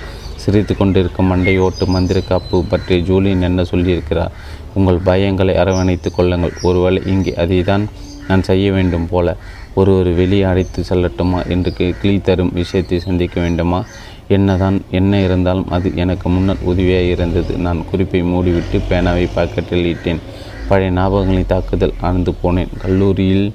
சிரித்து 0.43 0.75
கொண்டிருக்கும் 0.77 1.27
மண்டை 1.27 1.55
ஓட்டு 1.59 1.85
மந்திர 1.87 2.21
காப்பு 2.21 2.59
பற்றி 2.65 2.97
ஜூலியன் 3.03 3.47
என்ன 3.49 3.63
சொல்லியிருக்கிறார்? 3.63 4.33
உங்கள் 4.75 5.01
பயங்களை 5.09 5.55
அரவணைத்து 5.55 6.11
கொள்ளுங்கள். 6.13 6.55
ஒருவேளை 6.63 7.03
இங்கே 7.07 7.35
அதை 7.35 7.59
தான் 7.63 7.85
நான் 8.29 8.43
செய்ய 8.43 8.67
வேண்டும் 8.73 9.09
போல. 9.09 9.37
ஒருவர் 9.75 10.11
வெளியே 10.15 10.43
அழைத்து 10.43 10.81
செல்லட்டுமா 10.89 11.41
என்று 11.49 11.71
கிளி 12.01 12.21
தரும் 12.21 12.53
விஷயத்தை 12.53 12.99
சந்திக்க 13.01 13.41
வேண்டுமா? 13.41 13.85
என்னதான் 14.29 14.77
என்ன 14.91 15.21
இருந்தாலும் 15.21 15.71
அது 15.71 15.89
எனக்கு 15.95 16.29
முன்னர் 16.29 16.65
உதவியாக 16.65 17.13
இருந்தது. 17.15 17.53
நான் 17.57 17.81
குறிப்பை 17.91 18.23
மூடிவிட்டு 18.23 18.81
பேனாவை 18.91 19.27
பாக்கெட்டில் 19.37 19.89
இட்டேன். 19.95 20.21
பழைய 20.69 20.91
ஞாபகங்களின் 20.91 21.51
தாக்குதல் 21.53 21.95
ஆழ்ந்து 22.01 22.35
போனேன். 22.43 22.73
கல்லூரியில் 22.83 23.53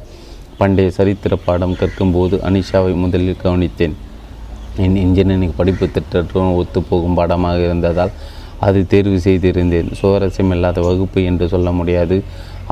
பண்டைய 0.57 0.89
சரித்திர 0.89 1.35
பாடம் 1.35 1.75
கற்கும்போது 1.75 2.35
அனிஷாவை 2.49 2.93
முதலில் 2.95 3.41
கவனித்தேன். 3.43 3.95
என் 4.77 4.95
இன்ஜினியரிங் 4.95 5.55
படிப்பு 5.55 5.85
திட்டத்துடன் 5.91 6.57
ஒத்துப்போகும் 6.61 7.13
பாடமாக 7.13 7.59
இருந்ததால் 7.59 8.11
அது 8.59 8.79
தேர்வு 8.87 9.17
செய்திருந்தேன். 9.23 9.89
சுவாரஸ்யம் 10.01 10.51
இல்லாத 10.51 10.81
வகுப்பு 10.81 11.23
என்று 11.23 11.47
சொல்ல 11.47 11.71
முடியாது. 11.71 12.23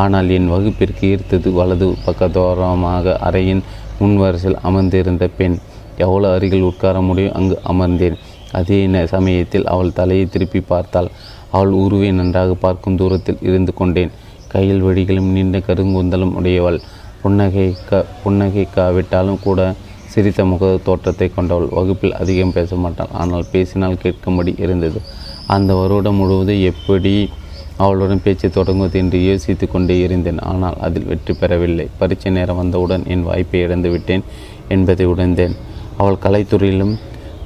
ஆனால் 0.03 0.30
என் 0.38 0.51
வகுப்பிற்கு 0.53 1.03
ஈர்த்தது 1.11 1.49
வலது 1.59 1.88
பக்கத்தோரமாக 2.05 3.15
அறையின் 3.27 3.63
முன்வரிசையில் 3.99 4.59
அமர்ந்திருந்த 4.67 5.26
பெண். 5.38 5.57
எவ்வளோ 6.05 6.30
அருகில் 6.35 6.67
உட்கார 6.69 6.95
முடியும்? 7.01 7.35
அங்கு 7.39 7.57
அமர்ந்தேன். 7.72 8.17
அதே 8.59 8.80
சமயத்தில் 9.13 9.69
அவள் 9.73 9.97
தலையை 9.99 10.26
திருப்பி 10.34 10.61
பார்த்தாள். 10.72 11.09
அவள் 11.55 11.73
உருவை 11.81 12.09
நன்றாக 12.11 12.51
பார்க்கும் 12.65 12.99
தூரத்தில் 13.01 13.41
இருந்து 13.41 13.72
கொண்டேன். 13.73 14.11
கையில் 14.53 14.85
வழிகளும் 14.88 15.31
நீண்ட 15.35 15.57
கருங்குந்தலும் 15.67 16.35
உடையவள். 16.39 16.80
புன்னகைக்க 17.22 18.01
புன்னகைக்காவிட்டாலும் 18.23 19.39
கூட 19.45 19.59
சிரித்த 20.13 20.41
முக 20.45 20.65
தோற்றத்தை 20.88 21.27
கொண்டவள். 21.30 21.69
வகுப்பில் 21.77 22.17
அதிகம் 22.22 22.53
பேச 22.57 22.76
மாட்டாள். 22.84 23.13
ஆனால் 23.22 23.45
பேசினால் 23.53 24.01
கேட்கும்படி 24.03 24.51
இருந்தது. 24.65 24.99
அந்த 25.55 25.72
வருடம் 25.80 26.19
முழுவதும் 26.22 26.61
எப்படி 26.72 27.15
அவளுடன் 27.84 28.22
பேச்சு 28.26 28.47
தொடங்குவது 28.49 28.97
என்று 28.99 29.18
யோசித்து 29.26 29.65
கொண்டே 29.72 29.95
இருந்தேன். 29.99 30.39
ஆனால் 30.52 30.77
அதில் 30.85 31.10
வெற்றி 31.11 31.34
பெறவில்லை. 31.34 31.88
பரீட்சை 31.99 32.31
நேரம் 32.31 32.60
வந்தவுடன் 32.61 33.03
என் 33.14 33.26
வாய்ப்பை 33.30 33.61
இழந்து 33.65 33.89
விட்டேன் 33.89 34.23
என்பதை 34.76 35.06
உணர்ந்தேன். 35.14 35.56
அவள் 35.97 36.23
கலைத்துறையிலும் 36.26 36.93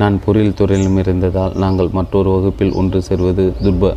நான் 0.02 0.20
பொறியியல் 0.26 0.60
துறையிலும் 0.60 1.00
இருந்ததால் 1.04 1.56
நாங்கள் 1.64 1.90
மற்றொரு 1.98 2.30
வகுப்பில் 2.36 2.76
ஒன்று 2.82 3.00
சேர்வது 3.08 3.46
துர்ப 3.64 3.94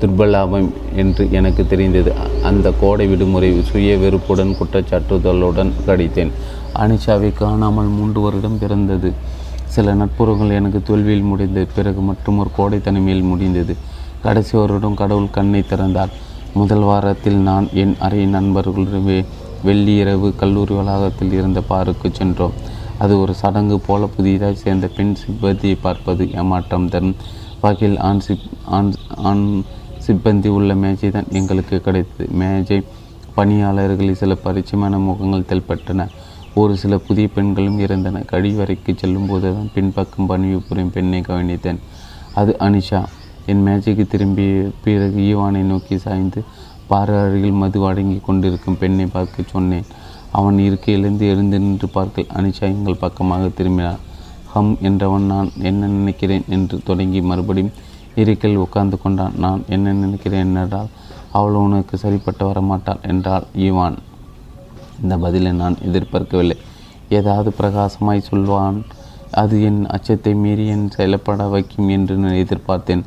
துர்பலாபம் 0.00 0.68
என்று 1.02 1.22
எனக்கு 1.38 1.62
தெரிந்தது. 1.66 2.10
அந்த 2.42 2.66
கோடை 2.80 3.06
விடுமுறை 3.06 3.48
சுய 3.70 3.96
வெறுப்புடன் 4.02 4.52
குற்றச்சாட்டுதலுடன் 4.58 5.72
கடித்தேன். 5.86 6.32
அனிஷாவை 6.82 7.30
காணாமல் 7.32 7.90
மூன்று 7.96 8.20
வருடம் 8.20 8.58
பிறந்தது. 8.58 9.10
சில 9.74 9.94
நட்புறவுகள் 9.94 10.56
எனக்கு 10.58 10.80
தோல்வியில் 10.82 11.28
முடிந்தது 11.30 11.66
பிறகு 11.74 12.00
மற்றும் 12.00 12.38
ஒரு 12.38 12.50
கோடை 12.56 12.78
தனிமையில் 12.86 13.28
முடிந்தது. 13.32 13.74
கடைசி 14.22 14.58
வருடம் 14.58 14.94
கடவுள் 14.94 15.30
கண்ணை 15.30 15.60
திறந்தார். 15.62 16.12
முதல் 16.54 16.84
வாரத்தில் 16.88 17.38
நான் 17.48 17.68
என் 17.72 17.94
அறை 17.98 18.26
நண்பர்களுடன் 18.26 19.04
வெ 19.04 19.24
வெள்ளி 19.62 19.94
இரவு 19.94 20.28
கல்லூரி 20.36 20.74
வளாகத்தில் 20.74 21.32
இருந்த 21.32 21.60
பாருக்கு 21.60 22.08
சென்றோம். 22.12 22.52
அது 22.98 23.20
ஒரு 23.20 23.34
சடங்கு 23.34 23.80
போல 23.80 24.06
புதிதாக 24.06 24.54
சேர்ந்த 24.54 24.86
பெண் 24.86 25.14
சிப்பந்தியை 25.22 25.76
பார்ப்பது 25.80 26.24
ஏமாற்றம் 26.32 26.88
தரும். 26.88 27.14
வகையில் 27.60 27.98
ஆண் 27.98 28.18
சிப் 28.18 28.46
ஆண் 28.64 28.92
ஆண் 29.30 29.44
சிப்பந்தி 30.06 30.48
உள்ள 30.48 30.74
மேஜை 30.74 31.10
தான் 31.10 31.30
எங்களுக்கு 31.30 31.80
கிடைத்தது. 31.80 32.28
மேஜை 32.32 32.78
பணியாளர்களில் 33.36 34.20
சில 34.22 34.36
பரிச்சயமான 34.44 34.98
முகங்கள் 34.98 35.48
தெல்பட்டன 35.50 36.06
ஒரு 36.54 36.76
சில 36.76 36.98
புதிய 36.98 37.28
பெண்களும் 37.28 37.78
இருந்தன 37.78 38.22
கழிவறைக்கு 38.32 38.92
செல்லும் 38.96 39.26
போதுதான் 39.26 39.70
பின்பக்கம் 39.74 40.26
பணிவு 40.26 40.60
புரியும் 40.68 40.90
பெண்ணை 40.90 41.20
கவனித்தேன். 41.20 41.80
அது 42.34 42.56
அனிஷா. 42.58 43.00
என் 43.46 43.62
மேஜைக்கு 43.62 44.04
திரும்பிய 44.06 44.70
பிறகு 44.84 45.20
ஈவானை 45.30 45.62
நோக்கி 45.62 45.96
சாய்ந்து 45.98 46.40
பாறை 46.88 47.16
அருகில் 47.18 47.58
மது 47.62 47.80
அடங்கி 47.88 48.20
கொண்டிருக்கும் 48.20 48.78
பெண்ணை 48.78 49.06
பார்க்க 49.06 49.42
சொன்னேன். 49.52 49.86
அவன் 50.32 50.58
இருக்கையிலிருந்து 50.58 51.24
எழுந்து 51.32 51.58
நின்று 51.58 51.88
பார்க்க 51.88 52.24
அனிஷா 52.38 52.66
எங்கள் 52.76 53.02
பக்கமாக 53.04 53.50
திரும்பினான் 53.58 54.00
ஹம் 54.52 54.76
என்றவன் 54.82 55.26
நான் 55.32 55.50
என்ன 55.62 55.86
நினைக்கிறேன்? 55.86 56.44
என்று 56.48 56.76
தொடங்கி 56.82 57.20
மறுபடியும் 57.20 57.72
இருக்கையில் 58.14 58.62
உட்கார்ந்து 58.64 58.96
கொண்டான். 59.02 59.34
நான் 59.38 59.60
என்ன 59.68 59.92
நினைக்கிறேன் 59.92 60.56
என்றால் 60.56 60.88
அவள் 61.32 61.54
உனக்கு 61.54 61.96
சரிப்பட்டு 61.98 62.44
வரமாட்டாள் 62.50 63.02
என்றாள் 63.02 63.46
ஈவான் 63.56 63.98
இந்த 65.02 65.16
பதிலை 65.18 65.52
நான் 65.52 65.76
எதிர்பார்க்கவில்லை. 65.88 66.56
ஏதாவது 67.08 67.54
பிரகாசமாய் 67.58 68.28
சொல்வான் 68.30 68.84
அது 69.30 69.62
என் 69.62 69.86
அச்சத்தை 69.86 70.34
மீறி 70.34 70.66
என் 70.66 70.88
செயல்பட 70.88 71.48
வைக்கும் 71.48 71.88
என்று 71.88 72.16
நான் 72.16 72.40
எதிர்பார்த்தேன். 72.44 73.04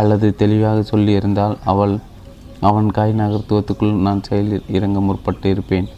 அல்லது 0.00 0.26
தெளிவாக 0.42 0.78
சொல்லியிருந்தால் 0.92 1.56
அவள் 1.72 1.94
அவன் 2.68 2.88
காய் 2.96 3.12
நகர்த்துவதற்குள் 3.20 3.94
நான் 4.06 4.24
செயலில் 4.28 4.68
இறங்க 4.76 4.98
முற்பட்டு 5.00 5.46
இருப்பேன். 5.54 5.88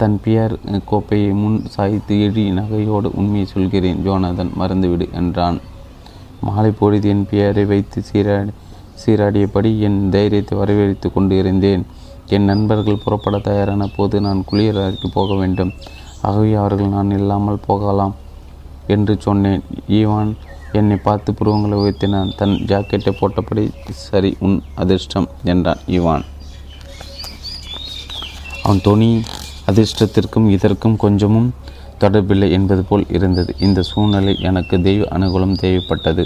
தன் 0.00 0.16
பியர் 0.22 0.54
கோப்பையை 0.90 1.32
முன் 1.40 1.58
சாய்த்து 1.74 2.14
எழி 2.26 2.44
நகையோடு 2.58 3.08
உண்மையை 3.20 3.46
சொல்கிறேன். 3.52 4.00
ஜோனதன் 4.06 4.52
மறந்துவிடு 4.60 5.06
என்றான். 5.20 5.58
மாலை 6.46 6.70
பொழுது 6.80 7.08
என் 7.12 7.26
பியரை 7.30 7.64
வைத்து 7.72 7.98
சீராடி 8.08 8.52
சீராடியபடி 9.02 9.70
என் 9.86 10.00
தைரியத்தை 10.14 10.54
வரவேற்று 10.58 11.08
கொண்டு 11.14 11.34
இருந்தேன் 11.42 11.84
என் 12.34 12.48
நண்பர்கள் 12.50 13.02
புறப்பட 13.04 13.36
தயாரான 13.48 13.86
போது 13.96 14.16
நான் 14.26 14.40
குளியலறைக்கு 14.50 15.08
போக 15.16 15.30
வேண்டும். 15.40 15.72
ஆகவே 16.26 16.52
அவர்கள் 16.62 16.94
நான் 16.96 17.10
இல்லாமல் 17.18 17.64
போகலாம் 17.68 18.14
என்று 18.94 19.14
சொன்னேன். 19.26 19.62
ஈவான் 19.98 20.30
என்னை 20.78 20.96
பார்த்து 21.06 21.30
புருவங்களை 21.38 21.76
உயர்த்தினான். 21.82 22.30
தன் 22.38 22.54
ஜாக்கெட்டை 22.70 23.12
போட்டபடி 23.18 23.64
சரி 24.04 24.30
உன் 24.46 24.56
அதிர்ஷ்டம் 24.82 25.28
என்றான் 25.52 25.82
இவான். 25.98 26.24
அவன் 28.62 28.80
துணி 28.86 29.10
அதிர்ஷ்டத்திற்கும் 29.70 30.48
இதற்கும் 30.56 30.96
கொஞ்சமும் 31.04 31.50
தொடர்பில்லை 32.02 32.48
என்பது 32.56 32.82
போல் 32.88 33.04
இருந்தது. 33.16 33.50
இந்த 33.66 33.82
சூழ்நிலை 33.90 34.34
எனக்கு 34.48 34.76
தெய்வ 34.86 35.04
அனுகூலம் 35.16 35.58
தேவைப்பட்டது. 35.62 36.24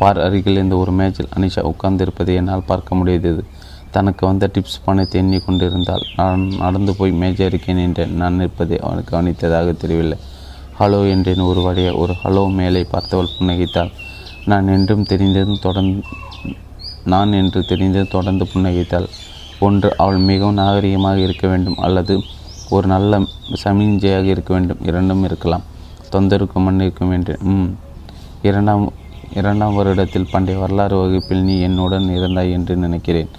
பார் 0.00 0.20
அருகில் 0.26 0.58
இருந்த 0.58 0.76
ஒரு 0.82 0.92
மேஜில் 1.00 1.32
அனிஷா 1.36 1.62
உட்கார்ந்திருப்பதை 1.70 2.34
என்னால் 2.40 2.68
பார்க்க 2.70 2.98
முடிந்தது. 3.00 3.42
தனக்கு 3.94 4.22
வந்த 4.26 4.44
டிப்ஸ் 4.54 4.82
பணத்தை 4.84 5.16
எண்ணிக்கொண்டிருந்தால் 5.22 6.04
நான் 6.18 6.42
நடந்து 6.64 6.92
போய் 6.98 7.12
மேஜை 7.22 7.46
இருக்கேன் 7.46 7.80
என்றேன் 7.86 8.12
நான் 8.20 8.38
நிற்பதை 8.40 8.76
அவனுக்கு 8.86 9.12
கவனித்ததாக 9.14 9.72
தெரியவில்லை. 9.82 10.18
ஹலோ 10.80 10.98
என்றேன் 11.12 11.42
ஒரு 11.48 11.60
வழிய 11.64 11.88
ஒரு 12.02 12.12
ஹலோ 12.20 12.42
மேலே 12.58 12.80
பார்த்தவள் 12.92 13.32
புன்னகைத்தாள். 13.32 13.90
நான் 14.50 14.68
என்றும் 14.68 15.02
தெரிந்ததும் 15.10 15.60
தொடர்ந்து 15.60 16.00
நான் 17.12 17.32
என்று 17.40 17.60
தெரிந்ததும் 17.70 18.14
தொடர்ந்து 18.14 18.44
புன்னகைத்தாள். 18.52 19.08
ஒன்று 19.66 19.88
அவள் 20.02 20.20
மிகவும் 20.30 20.58
நாகரிகமாக 20.60 21.20
இருக்க 21.26 21.44
வேண்டும் 21.48 21.76
அல்லது 21.86 22.14
ஒரு 22.70 22.88
நல்ல 22.94 23.20
சமிஞ்சையாக 23.64 24.26
இருக்க 24.34 24.50
வேண்டும் 24.56 24.80
இரண்டும் 24.90 25.26
இருக்கலாம். 25.28 25.66
தொந்தருக்கு 26.14 26.64
மண் 26.66 26.82
இருக்கும் 26.86 27.14
என்று. 27.18 27.36
ம் 27.52 27.70
இரண்டாம் 28.48 28.88
இரண்டாம் 29.40 29.78
வருடத்தில் 29.80 30.30
பண்டைய 30.32 30.58
வரலாறு 30.64 30.96
வகுப்பில் 31.02 31.46
நீ 31.50 31.56
என்னுடன் 31.68 32.10
இருந்தாய் 32.18 32.56
என்று 32.58 32.76
நினைக்கிறேன். 32.86 33.30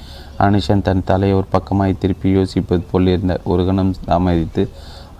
அனிஷன் 0.45 0.87
தன் 0.87 1.07
தலையை 1.11 1.35
ஒரு 1.41 1.49
பக்கமாய் 1.57 2.01
திருப்பி 2.03 2.29
யோசிப்பது 2.39 2.83
போல் 2.91 3.13
இருந்த 3.15 3.35
ஒரு 3.53 3.63
கணம் 3.65 3.95
தாமதித்து 4.09 4.63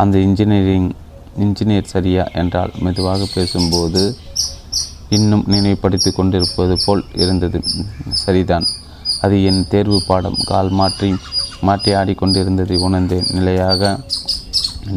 அந்த 0.04 0.18
இன்ஜினியரிங் 0.28 0.92
இன்ஜினியர் 1.38 1.92
சரியா 1.94 2.24
என்றால் 2.42 2.72
மெதுவாக 2.80 3.28
பேசும்போது 3.34 4.16
இன்னும் 5.10 5.44
நினைவுபடுத்தி 5.48 6.12
கொண்டிருப்பது 6.12 6.76
போல் 6.86 7.04
இருந்தது. 7.14 7.64
சரிதான். 8.14 8.66
அது 9.22 9.44
என் 9.44 9.68
தேர்வு 9.68 10.04
பாடம். 10.08 10.38
கால் 10.46 10.70
மாற்றி 10.70 11.16
மாற்றி 11.62 11.92
ஆடிக்கொண்டிருந்ததை 11.94 12.78
உணர்ந்தேன். 12.78 13.28
நிலையாக 13.32 14.00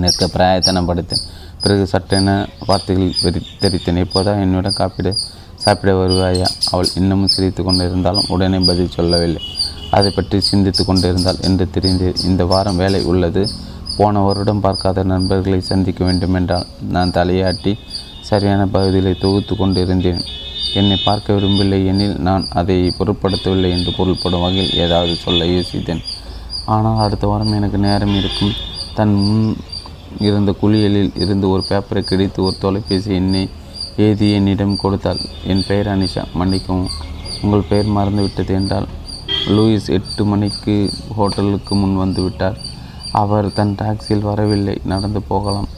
நிற்க 0.02 0.28
பிராயத்தனப்படுத்தேன் 0.35 1.24
பிறகு 1.62 1.86
சட்டென 1.86 2.48
வார்த்தைகள் 2.66 3.12
வெறி 3.23 3.40
தெரித்தேன். 3.61 4.01
இப்போதா 4.05 4.32
என்னிடம் 4.40 4.78
காப்பிட 4.78 5.11
சாப்பிட 5.56 5.93
வருவாயா? 5.94 6.48
அவள் 6.70 6.94
இன்னமும் 6.94 7.28
சிரித்து 7.28 7.62
கொண்டிருந்தாலும் 7.62 8.28
உடனே 8.28 8.59
பதில் 8.59 8.90
சொல்லவில்லை. 8.90 9.43
அதை 9.90 10.11
பற்றி 10.11 10.40
சிந்தித்து 10.40 10.85
கொண்டிருந்தாள் 10.85 11.40
என்று 11.40 11.70
தெரிந்து 11.70 12.15
இந்த 12.24 12.44
வாரம் 12.44 12.77
வேலை 12.77 13.02
உள்ளது. 13.05 13.48
போன 13.96 14.20
வருடம் 14.20 14.62
பார்க்காத 14.64 15.02
நண்பர்களை 15.10 15.58
சந்திக்க 15.70 16.00
வேண்டுமென்றால் 16.04 16.66
நான் 16.94 17.12
தலையாட்டி 17.16 17.72
சரியான 18.28 18.62
பகுதிகளை 18.66 19.12
தொகுத்து 19.24 19.54
கொண்டிருந்தேன். 19.56 20.22
என்னை 20.74 20.96
பார்க்க 21.04 21.36
விரும்பவில்லை 21.36 21.78
எனில் 21.90 22.16
நான் 22.28 22.44
அதை 22.60 22.76
பொருட்படுத்தவில்லை 22.98 23.70
என்று 23.76 23.90
பொருள்படும் 23.98 24.44
வகையில் 24.44 24.74
ஏதாவது 24.84 25.14
சொல்ல 25.24 25.44
யோசித்தேன். 25.44 26.02
ஆனால் 26.74 27.02
அடுத்த 27.04 27.24
வாரம் 27.26 27.56
எனக்கு 27.58 27.78
நேரம் 27.78 28.14
இருக்கும். 28.20 28.54
தன் 28.94 29.14
முன் 29.22 29.46
இருந்த 30.28 30.50
குளியலில் 30.62 31.12
இருந்து 31.24 31.46
ஒரு 31.50 31.62
பேப்பரை 31.70 32.02
கிடைத்து 32.10 32.40
ஒரு 32.42 32.56
தொலைபேசி 32.64 33.12
எண்ணை 33.20 33.44
ஏதி 34.06 34.28
என்னிடம் 34.32 34.76
கொடுத்தாள். 34.76 35.20
என் 35.52 35.64
பெயர் 35.68 35.90
அனிஷா. 35.94 36.22
மன்னிக்கவும். 36.40 36.92
உங்கள் 37.42 37.68
பெயர் 37.70 37.96
மறந்துவிட்டது 37.96 38.52
என்றால் 38.60 38.86
லூயிஸ் 39.54 39.88
எட்டு 39.96 40.22
மணிக்கு 40.24 40.76
ஹோட்டலுக்கு 41.16 41.74
முன் 41.74 41.96
வந்துவிட்டார் 42.02 42.58
அவர் 43.20 43.46
தன் 43.56 43.74
டாக்ஸியில் 43.80 44.28
வரவில்லை 44.28 44.76
நடந்து 44.92 45.20
போகலாம் 45.30 45.68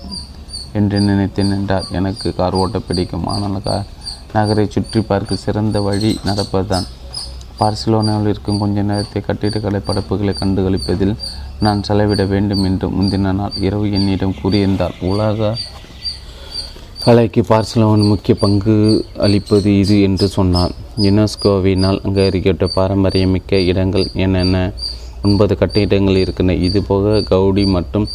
என்று 0.78 0.98
நினைத்தேன் 1.08 1.54
என்றார். 1.56 1.88
எனக்கு 1.98 2.28
கார் 2.38 2.58
ஓட்ட 2.60 2.78
பிடிக்கும் 2.88 3.26
ஆனால் 3.32 3.64
கார் 3.66 3.90
நகரை 4.34 4.64
சுற்றி 4.74 5.00
பார்க்க 5.10 5.44
சிறந்த 5.44 5.80
வழி 5.86 6.10
நடப்பதுதான். 6.28 6.86
பார்சிலோனாவில் 7.58 8.30
இருக்கும் 8.30 8.60
கொஞ்ச 8.62 8.82
நேரத்தை 8.88 9.20
கட்டிடக்கலை 9.26 9.80
படைப்புகளை 9.86 10.32
கண்டுகளிப்பதில் 10.40 11.14
நான் 11.64 11.84
செலவிட 11.88 12.22
வேண்டும் 12.32 12.64
என்று 12.68 12.86
முந்தின 12.96 13.32
நாள் 13.38 13.54
இரவு 13.66 13.86
என்னிடம் 13.98 14.38
கூறியிருந்தார். 14.40 14.96
உலக 15.10 15.54
கலைக்கு 17.04 17.42
பார்சிலோன் 17.50 18.02
முக்கிய 18.10 18.34
பங்கு 18.42 18.76
அளிப்பது 19.24 19.70
இது 19.82 19.96
என்று 20.08 20.26
சொன்னார். 20.36 20.72
யுனெஸ்கோவினால் 21.04 22.00
அங்கீகரிக்கப்பட்ட 22.04 22.66
பாரம்பரியமிக்க 22.78 23.60
இடங்கள் 23.70 24.06
என்னென்ன? 24.24 24.58
ஒன்பது 25.26 25.54
கட்டிடங்கள் 25.60 26.22
இருக்கின்றன. 26.24 26.58
இது 26.68 26.80
போக 26.90 27.20
கவுடி 27.32 27.64
மற்றும் 27.76 28.08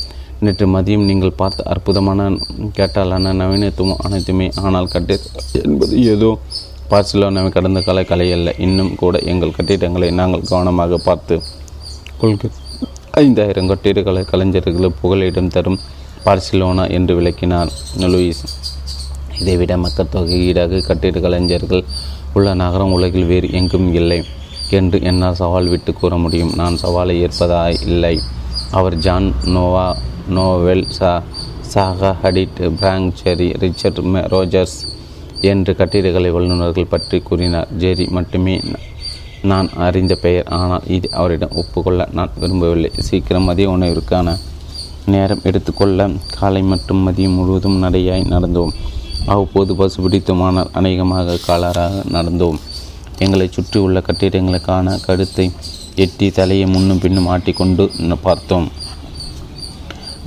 நேற்று 0.46 0.66
மதியம் 0.76 1.08
நீங்கள் 1.10 1.40
பார்த்த 1.42 1.70
அற்புதமான 1.74 2.30
கேட்டாலான 2.78 3.34
நவீனத்துவம் 3.42 4.02
அனைத்துமே. 4.08 4.48
ஆனால் 4.66 4.92
கட்டிட 4.94 5.20
என்பது 5.64 5.96
ஏதோ 6.14 6.30
பார்சிலோனாவை 6.92 7.50
கடந்த 7.56 7.80
கால 7.88 8.00
கலை 8.12 8.28
அல்ல. 8.38 8.50
இன்னும் 8.66 8.92
கூட 9.02 9.18
எங்கள் 9.32 9.56
கட்டிடங்களை 9.58 10.10
நாங்கள் 10.22 10.48
கவனமாக 10.52 10.98
பார்த்து 11.08 11.36
கொள்க. 12.22 12.50
ஐந்தாயிரம் 13.24 13.70
கட்டிடக்கலை 13.72 14.24
கலைஞர்களுக்கு 14.32 15.00
புகழிடம் 15.02 15.54
தரும் 15.56 15.80
பார்சிலோனா 16.26 16.84
என்று 16.98 17.14
விளக்கினார் 17.20 17.72
லூயிஸ். 18.14 18.44
இதைவிட 19.42 19.76
மக்கள்தொகை 19.86 20.36
ஈடாக 20.48 20.82
கட்டிட 20.90 21.20
கலைஞர்கள் 21.26 21.84
உள்ள 22.38 22.50
நகரம் 22.64 22.94
உலகில் 22.98 23.30
வேறு 23.32 23.48
எங்கும் 23.60 23.90
இல்லை. 24.00 24.20
என்று 24.72 25.02
என்னால் 25.02 25.34
சவால் 25.34 25.68
விட்டு 25.68 25.94
கூற 25.94 26.18
முடியும். 26.18 26.52
நான் 26.56 26.78
சவாலை 26.84 27.30
ஏற்பதா 27.30 27.82
இல்லை. 27.82 28.20
அவர் 28.72 28.98
ஜான் 28.98 29.34
நோவா 29.46 29.98
நோவெல் 30.30 30.86
சா 30.90 31.24
Zaha 31.74 32.16
Hadid 32.24 32.70
Frank 32.70 33.14
Gehry 33.24 33.60
Richard 33.60 33.98
மெ- 33.98 34.28
ரோஜர்ஸ் 34.28 34.88
என்று 35.42 35.76
கட்டிடக்கலை 35.76 36.32
வல்லுநர்கள் 36.32 36.86
பற்றி 36.86 37.20
கூறினார். 37.20 37.68
ஜெரி 37.80 38.10
மட்டுமே 38.10 38.62
நான் 39.42 39.70
அறிந்த 39.74 40.16
பெயர். 40.16 40.44
ஆனால் 40.44 40.82
இது 40.88 41.12
அவரிடம் 41.12 41.52
ஒப்புக்கொள்ள 41.52 42.10
நான் 42.12 42.30
விரும்பவில்லை. 42.40 42.92
சீக்கிரம் 42.98 43.44
மதிய 43.44 43.70
உணவிற்கான 43.70 44.38
நேரம் 45.06 45.40
எடுத்துக்கொள்ள 45.44 46.10
காலை 46.40 46.62
மற்றும் 46.62 47.12
மதியம் 47.12 47.36
முழுவதும் 47.36 47.78
நடையாய் 47.78 48.28
நடந்தோம். 48.30 48.70
அவ்வப்போது 49.26 49.76
பசு 49.76 50.10
பிடித்துமானால் 50.10 50.70
அநேகமாக 50.72 51.38
காலராக 51.48 51.92
நடந்தோம். 52.12 52.58
எங்களை 53.26 53.48
சுற்றி 53.56 53.78
உள்ள 53.86 53.98
கட்டிடங்களுக்கான 54.08 54.96
கழுத்தை 55.08 55.46
எட்டி 56.04 56.28
தலையை 56.38 56.68
முன்னும் 56.74 57.02
பின்னும் 57.04 57.30
ஆட்டிக்கொண்டு 57.34 57.84
பார்த்தோம். 58.26 58.68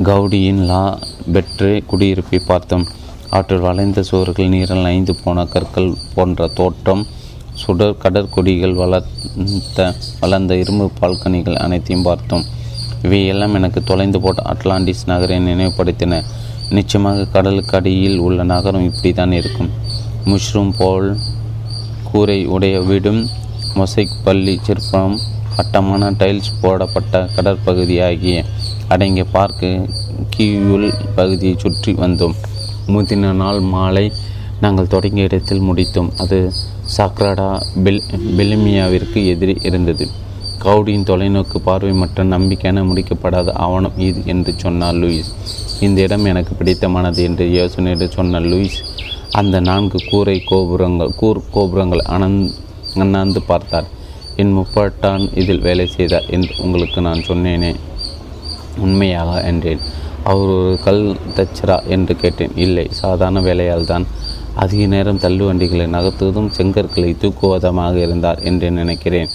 கவுடியின் 0.08 0.62
லா 0.70 0.84
பெட்ரே 1.34 1.74
குடியிருப்பை 1.90 2.40
பார்த்தோம். 2.50 2.86
அவற்றில் 3.32 3.66
வளைந்த 3.66 4.00
சுவர்கள் 4.08 4.52
நீரில் 4.54 4.86
நைந்து 4.86 5.12
போன 5.22 5.44
கற்கள் 5.54 5.90
போன்ற 6.14 6.48
தோற்றம் 6.58 7.04
சுடர் 7.62 8.00
கடற்கொடிகள் 8.02 8.74
வளர்ந்த 8.82 9.80
வளர்ந்த 10.22 10.52
இரும்பு 10.62 10.86
பால்கனிகள் 11.00 11.62
அனைத்தையும் 11.64 12.06
பார்த்தோம். 12.08 12.44
இவையெல்லாம் 13.06 13.54
எனக்கு 13.58 13.80
தொலைந்து 13.90 14.18
போட்ட 14.24 14.42
அட்லாண்டிஸ் 14.52 15.06
நகரை 15.10 15.38
நினைவுபடுத்தின. 15.50 16.20
நிச்சயமாக 16.76 17.26
கடலுக்கு 17.34 17.74
அடியில் 17.78 18.20
உள்ள 18.26 18.42
நகரம் 18.52 18.86
இப்படி 18.90 19.10
தான் 19.20 19.34
இருக்கும். 19.40 19.70
முஷ்ரூம் 20.30 20.74
போல் 20.80 21.08
கூரை 22.15 22.36
உடைய 22.55 22.81
வீடும் 22.81 23.20
மொசைக் 23.77 24.19
பள்ளி 24.24 24.53
சிற்பம் 24.66 25.15
வட்டமான 25.57 26.11
டைல்ஸ் 26.20 26.51
போடப்பட்ட 26.61 27.20
கடற்பகுதி 27.36 27.97
ஆகிய 28.09 28.45
அடங்கிய 28.93 29.24
பார்க்கு 29.32 29.70
கியூல் 30.35 30.86
பகுதியை 31.16 31.55
சுற்றி 31.62 31.93
வந்தோம். 32.03 32.36
முந்தின 32.93 33.32
நாள் 33.41 33.61
மாலை 33.73 34.05
நாங்கள் 34.61 34.91
தொடங்கிய 34.95 35.28
இடத்தில் 35.28 35.65
முடித்தோம். 35.69 36.11
அது 36.23 36.39
சாக்ராடா 36.97 37.49
பெல் 37.85 38.03
பெலிமியாவிற்கு 38.39 39.23
எதிரே 39.32 39.57
இருந்தது. 39.70 40.07
கவுடியின் 40.65 41.09
தொலைநோக்கு 41.11 41.61
பார்வை 41.69 41.93
மற்றும் 42.03 42.32
நம்பிக்கையான 42.36 42.85
முடிக்கப்படாத 42.91 43.53
ஆவணம் 43.66 43.99
இது 44.09 44.23
என்று 44.35 44.55
சொன்னார் 44.65 45.01
லூயிஸ். 45.03 45.32
இந்த 45.81 46.01
இடம் 46.01 46.31
எனக்கு 46.35 46.55
பிடித்தமானது 46.61 47.23
என்று 47.31 47.47
யோசனையிட்டு 47.61 48.09
சொன்ன 48.19 48.41
லூயிஸ். 48.51 48.81
அந்த 49.40 49.56
நான்கு 49.69 49.98
கூரை 50.11 50.36
கோபுரங்கள் 50.48 51.15
கூர் 51.20 51.40
கோபுரங்கள் 51.55 52.02
அனந் 52.15 52.39
அண்ணாந்து 53.02 53.40
பார்த்தார். 53.48 53.89
என் 54.43 54.52
முப்பாட்டான் 54.56 55.24
இதில் 55.40 55.65
வேலை 55.66 55.86
செய்தார் 55.94 56.27
என்று 56.36 56.52
உங்களுக்கு 56.65 57.01
நான் 57.06 57.24
சொன்னேனே? 57.28 57.73
உண்மையாக 58.86 59.32
என்றேன். 59.51 59.82
அவர் 60.31 60.51
ஒரு 60.59 60.77
கல் 60.85 61.02
தச்சரா 61.36 61.77
என்று 61.94 62.15
கேட்டேன். 62.23 62.55
இல்லை 62.65 62.86
சாதாரண 63.01 63.40
வேலையால் 63.48 63.90
தான் 63.93 64.06
அதிக 64.62 64.82
நேரம் 64.94 65.23
தள்ளுவண்டிகளை 65.24 65.86
நகர்த்துவதும் 65.97 66.52
செங்கற்களை 66.59 67.11
தூக்குவதமாக 67.23 67.94
இருந்தார் 68.06 68.43
என்று 68.51 68.70
நினைக்கிறேன். 68.81 69.32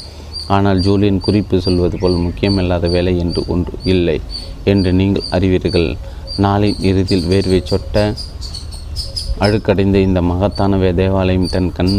ஆனால் 0.55 0.79
ஜூலியன் 0.85 1.23
குறிப்பு 1.25 1.55
சொல்வது 1.65 1.97
போல் 2.01 2.23
முக்கியமில்லாத 2.27 2.87
வேலை 2.95 3.13
என்று 3.23 3.41
ஒன்று 3.55 3.73
இல்லை 3.93 4.17
என்று 4.73 4.91
நீங்கள் 5.01 5.29
அறிவீர்கள். 5.37 5.89
நாளின் 6.45 6.79
இறுதியில் 6.89 7.29
வேர்வை 7.31 7.61
சொட்ட 7.71 8.03
அழுக்கடைந்த 9.43 9.97
இந்த 10.07 10.21
மகத்தான 10.21 10.77
தேவாலயம் 10.93 11.51
தன் 11.51 11.69
கண் 11.71 11.93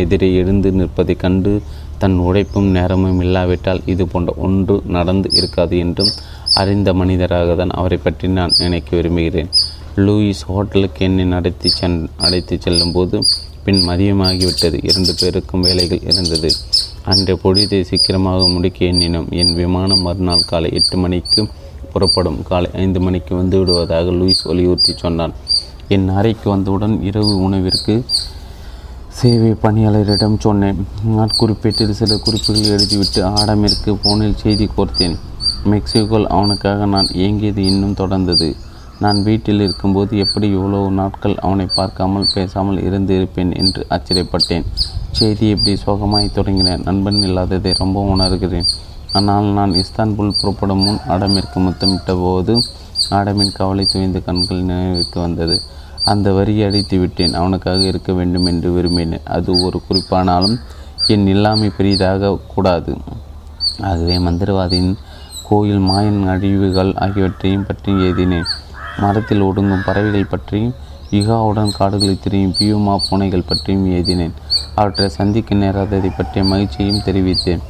எதிரே 0.00 0.28
எழுந்து 0.34 0.70
நிற்பதைக் 0.72 1.22
கண்டு 1.22 1.52
தன் 1.98 2.16
உழைப்பும் 2.18 2.68
நேரமும் 2.76 3.20
இல்லாவிட்டால் 3.20 3.80
இது 3.86 4.04
போன்ற 4.06 4.32
ஒன்று 4.36 4.74
நடந்து 4.96 5.28
இருக்காது 5.32 5.78
என்றும் 5.78 6.12
அறிந்த 6.54 6.94
மனிதராக 6.94 7.54
தான் 7.54 7.72
அவரை 7.80 7.98
பற்றி 7.98 8.28
நான் 8.38 8.56
நினைக்க 8.58 8.90
விரும்புகிறேன். 8.96 9.50
லூயிஸ் 9.96 10.44
ஹோட்டலுக்கு 10.50 11.04
என்னை 11.04 11.24
நடத்தி 11.24 11.68
சென் 11.68 11.96
அழைத்து 12.16 12.56
செல்லும்போது 12.60 13.16
பின் 13.64 13.80
மதியமாகிவிட்டது. 13.88 14.78
இரண்டு 14.90 15.14
பேருக்கும் 15.20 15.60
வேலைகள் 15.60 16.06
இருந்தது. 16.10 16.50
அன்றைய 17.04 17.38
பொழுதை 17.44 17.80
சீக்கிரமாக 17.90 18.48
முடிக்க 18.48 18.84
எண்ணினோம். 18.84 19.28
என் 19.30 19.54
விமானம் 19.54 20.06
மறுநாள் 20.08 20.48
காலை 20.52 20.70
எட்டு 20.72 20.96
மணிக்கு 20.96 21.42
புறப்படும். 21.92 22.42
காலை 22.42 22.70
ஐந்து 22.74 23.00
மணிக்கு 23.00 23.36
வந்து 23.36 23.58
விடுவதாக 23.58 24.10
லூயிஸ் 24.10 24.44
வலியுறுத்தி 24.44 24.92
சொன்னான். 24.96 25.32
என் 25.88 26.08
அறைக்கு 26.08 26.50
வந்தவுடன் 26.50 27.02
இரவு 27.02 27.42
உணவிற்கு 27.42 28.04
சேவை 29.08 29.50
பணியாளரிடம் 29.50 30.38
சொன்னேன். 30.38 30.86
நாட்குறிப்பேட்டில் 31.16 31.90
சில 31.90 32.16
குறிப்புகள் 32.16 32.76
எழுதிவிட்டு 32.76 33.22
ஆடமிற்கு 33.32 33.96
போனில் 34.02 34.36
செய்தி 34.36 34.68
கோர்த்தேன். 34.76 35.16
மெக்சிகோவில் 35.64 36.26
அவனுக்காக 36.26 36.86
நான் 36.86 37.08
இயங்கியது 37.12 37.64
இன்னும் 37.64 37.94
தொடர்ந்தது. 37.94 38.56
நான் 39.02 39.18
வீட்டில் 39.26 39.62
இருக்கும்போது 39.64 40.12
எப்படி 40.24 40.46
இவ்வளவு 40.56 40.88
நாட்கள் 40.98 41.36
அவனை 41.44 41.66
பார்க்காமல் 41.76 42.30
பேசாமல் 42.34 42.78
இருந்து 42.86 43.12
இருப்பேன் 43.18 43.52
என்று 43.60 43.82
ஆச்சரியப்பட்டேன். 43.94 44.66
செய்தி 45.18 45.46
இப்படி 45.54 45.72
சோகமாய் 45.84 46.34
தொடங்கினேன் 46.36 46.84
நண்பன் 46.88 47.20
இல்லாததை 47.28 47.72
ரொம்ப 47.82 48.00
உணர்கிறேன். 48.14 48.68
ஆனால் 49.18 49.48
நான் 49.58 49.72
இஸ்தான்புல் 49.82 50.38
புறப்படும் 50.40 50.82
முன் 50.86 51.00
ஆடமிற்கு 51.14 51.60
முத்தமிட்ட 51.66 52.14
போது 52.22 52.54
ஆடமின் 53.18 53.56
கவலை 53.58 53.84
துவைந்த 53.92 54.18
கண்கள் 54.26 54.66
நினைவுக்கு 54.70 55.18
வந்தது. 55.26 55.56
அந்த 56.12 56.28
வரியை 56.36 56.62
அடித்து 56.68 56.96
விட்டேன். 56.98 57.34
அவனுக்காக 57.40 57.80
இருக்க 57.90 58.10
வேண்டும் 58.18 58.46
என்று 58.52 58.68
விரும்பினேன். 58.76 59.26
அது 59.36 59.50
ஒரு 59.66 59.78
குறிப்பானாலும் 59.88 60.56
என் 61.14 61.26
இல்லாமை 61.34 61.68
பெரிதாக 61.78 62.36
கூடாது. 62.54 62.92
ஆகவே 63.90 64.16
மந்திரவாதியின் 64.26 64.92
கோயில் 65.48 65.84
மாயன் 65.88 66.20
அழிவுகள் 66.32 66.92
ஆகியவற்றையும் 67.04 67.66
பற்றி 67.68 67.92
எழுதினேன். 68.04 68.50
மரத்தில் 68.98 69.42
ஒடுங்கும் 69.42 69.84
பறவைகள் 69.84 70.26
பற்றியும் 70.26 70.74
யுகாவுடன் 71.10 71.76
காடுகளை 71.76 72.18
திரியும் 72.20 72.54
பியூமா 72.58 72.98
பூனைகள் 73.10 73.48
பற்றியும் 73.48 73.92
எழுதினேன். 73.92 74.32
அவற்றை 74.74 75.08
சந்திக்க 75.08 75.54
நேராததை 75.54 76.10
பற்றிய 76.16 76.44
மகிழ்ச்சியையும் 76.44 77.04
தெரிவித்தேன். 77.04 77.60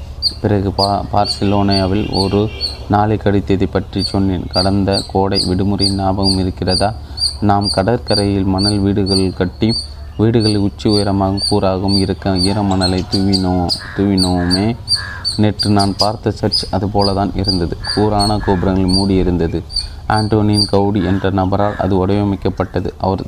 பிறகு 0.41 0.71
பா 0.71 1.05
பார்சிலோனியாவில் 1.13 2.05
ஒரு 2.13 2.41
நாளை 2.89 3.17
கடித்ததை 3.17 3.67
பற்றி 3.71 4.03
சொன்னேன். 4.03 4.47
கடந்த 4.47 4.91
கோடை 5.13 5.39
விடுமுறை 5.49 5.89
ஞாபகம் 5.91 6.39
இருக்கிறதா? 6.39 6.91
நாம் 7.41 7.69
கடற்கரையில் 7.71 8.51
மணல் 8.55 8.79
வீடுகள் 8.79 9.25
கட்டி 9.41 9.69
வீடுகளில் 10.19 10.65
உச்சி 10.67 10.87
உயரமாகவும் 10.89 11.47
கூறாகவும் 11.51 11.99
இருக்க 11.99 12.35
ஈரமணலை 12.49 13.01
தூவினோ 13.13 13.55
தூவினோமே. 13.97 14.67
நேற்று 15.37 15.71
நான் 15.71 15.95
பார்த்த 15.97 16.31
சர்ச் 16.31 16.65
அதுபோலதான் 16.77 17.33
இருந்தது. 17.35 17.77
கூரான 17.95 18.39
கோபுரங்கள் 18.39 18.95
மூடியிருந்தது. 18.97 19.61
ஆண்டோனின் 20.09 20.67
கவுடி 20.73 21.05
என்ற 21.05 21.31
நபரால் 21.31 21.77
அது 21.77 21.95
வடிவமைக்கப்பட்டது. 22.01 22.91
அவர் 22.99 23.25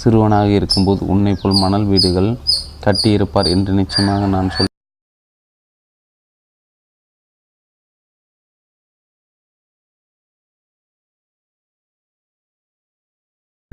சிறுவனாக 0.00 0.48
இருக்கும்போது 0.58 1.06
உன்னை 1.06 1.34
போல் 1.34 1.62
மணல் 1.64 1.84
வீடுகள் 1.84 2.30
கட்டியிருப்பார் 2.84 3.48
என்று 3.54 3.72
நிச்சயமாக 3.72 4.26
நான் 4.26 4.50
சொல் 4.50 4.69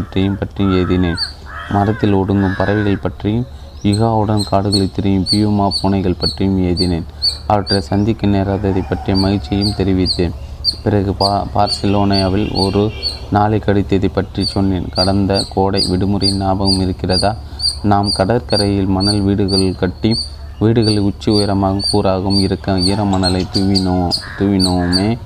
பற்றியும் 0.08 0.38
பற்றி 0.40 0.64
எழுதினேன் 0.74 1.22
மரத்தில் 1.70 2.14
ஒடுங்கும் 2.16 2.58
பறவைகள் 2.58 3.04
பற்றியும் 3.06 3.48
யுகாவுடன் 3.84 4.46
காடுகளை 4.50 4.86
திரியும் 4.92 5.26
பியூமா 5.32 5.66
பூனைகள் 5.80 6.20
பற்றியும் 6.20 6.60
எழுதினேன் 6.64 7.08
அவற்றை 7.48 7.80
சந்திக்க 7.82 8.28
நேராததை 8.28 8.84
பற்றிய 8.90 9.16
மகிழ்ச்சியையும் 9.18 9.76
தெரிவித்தேன். 9.80 10.36
பிறகு 10.84 11.12
பா 11.14 11.32
பார்சிலோனியாவில் 11.56 12.48
ஒரு 12.64 12.84
நாளை 13.32 13.62
கடித்ததை 13.66 14.10
பற்றி 14.14 14.46
சொன்னேன். 14.46 14.90
கடந்த 14.90 15.46
கோடை 15.54 15.82
விடுமுறை 15.88 16.32
ஞாபகம் 16.32 16.80
இருக்கிறதா? 16.80 17.36
நாம் 17.84 18.12
கடற்கரையில் 18.12 18.86
மணல் 18.86 19.22
வீடுகள் 19.22 19.76
கட்டி 19.76 20.12
வீடுகளில் 20.60 21.06
உச்சி 21.10 21.32
உயரமாகவும் 21.32 21.90
கூறாகவும் 21.92 22.40
இருக்க 22.40 22.72
ஈரமணலை 22.72 23.42
தூவினோ 23.54 23.98
தூவினோமே. 24.38 25.18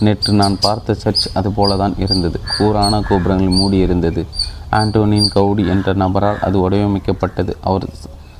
நேற்று 0.00 0.32
நான் 0.32 0.58
பார்த்த 0.60 0.94
சர்ச் 0.94 1.28
அதுபோல 1.34 1.76
தான் 1.76 1.94
இருந்தது. 1.98 2.40
கூரான 2.58 3.00
கோபுரங்கள் 3.00 3.58
மூடியிருந்தது. 3.60 4.26
ஆண்டோனின் 4.70 5.28
கவுடி 5.28 5.66
என்ற 5.66 5.92
நபரால் 5.92 6.38
அது 6.38 6.56
வடிவமைக்கப்பட்டது. 6.58 7.52
அவர் 7.60 7.86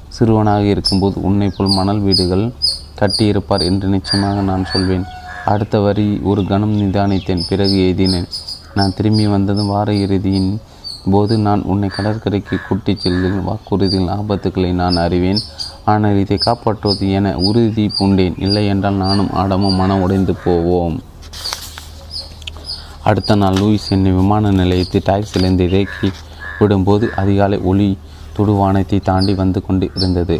சிறுவனாக 0.08 0.62
இருக்கும்போது 0.64 1.16
உன்னை 1.22 1.48
போல் 1.56 1.68
மணல் 1.68 2.00
வீடுகள் 2.00 2.52
கட்டியிருப்பார் 3.00 3.64
என்று 3.64 3.88
நிச்சயமாக 3.88 4.40
நான் 4.40 4.64
சொல்வேன். 4.64 5.04
அடுத்த 5.44 5.80
வரி 5.80 6.20
ஒரு 6.22 6.44
கணம் 6.46 6.76
நிதானித்தேன் 6.80 7.46
பிறகு 7.48 7.76
எழுதினேன் 7.86 8.28
நான் 8.78 8.96
திரும்பி 8.98 9.26
வந்ததும் 9.34 9.72
வார 9.74 9.88
இறுதியின் 10.04 10.50
போது 11.14 11.34
நான் 11.46 11.62
உன்னை 11.72 11.88
கடற்கரைக்கு 11.96 12.56
கூட்டிச் 12.66 13.02
செல்கிறேன் 13.02 13.44
வாக்குறுதியின் 13.48 14.10
ஆபத்துக்களை 14.16 14.70
நான் 14.80 14.96
அறிவேன். 15.04 15.40
ஆனால் 15.92 16.18
இதை 16.22 16.38
காப்பாற்றுவது 16.46 17.06
என 17.18 17.32
உறுதி 17.48 17.84
பூண்டேன். 17.98 18.36
இல்லை 18.46 18.64
என்றால் 18.72 19.02
நானும் 19.04 19.30
ஆடமும் 19.40 19.78
மனம் 19.80 20.02
உடைந்து 20.04 20.34
போவோம். 20.44 20.96
அடுத்த 23.10 23.36
நாள் 23.42 23.58
லூயிஸ் 23.60 23.90
என்னை 23.96 24.10
விமான 24.18 24.50
நிலையத்தில் 24.60 25.06
டாக்ஸிலிருந்து 25.08 25.66
இறக்கி 25.70 26.10
விடும்போது 26.60 27.06
அதிகாலை 27.22 27.58
ஒளி 27.70 27.88
துடுவானத்தை 28.36 28.98
தாண்டி 29.08 29.32
வந்து 29.42 29.60
கொண்டு 29.66 29.86
இருந்தது. 29.98 30.36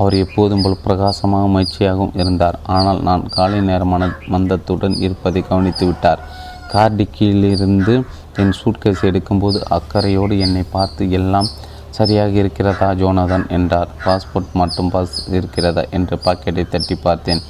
அவர் 0.00 0.14
எப்போதும் 0.24 0.62
போல் 0.64 0.82
பிரகாசமாக 0.84 1.48
மகிழ்ச்சியாகவும் 1.54 2.14
இருந்தார். 2.20 2.56
ஆனால் 2.76 3.00
நான் 3.08 3.24
காலை 3.34 3.58
நேரமான 3.70 4.08
மந்தத்துடன் 4.34 4.96
இருப்பதை 5.06 5.42
கவனித்து 5.50 5.84
விட்டார். 5.86 6.22
கார்டிக்கிலிருந்து 6.72 8.02
என் 8.36 8.52
சூட்கேஸ் 8.64 9.02
எடுக்கும்போது 9.02 9.62
அக்கறையோடு 9.70 10.38
என்னை 10.38 10.62
பார்த்து 10.70 11.10
எல்லாம் 11.10 11.48
சரியாக 11.90 12.30
இருக்கிறதா 12.30 12.90
ஜோனாதன்? 12.90 13.48
என்றார். 13.48 13.88
பாஸ்போர்ட் 14.04 14.52
மற்றும் 14.52 14.90
பாஸ் 14.90 15.28
இருக்கிறதா? 15.30 15.84
என்று 15.90 16.18
பாக்கெட்டை 16.24 16.68
தட்டி 16.68 16.94
பார்த்தேன். 16.94 17.40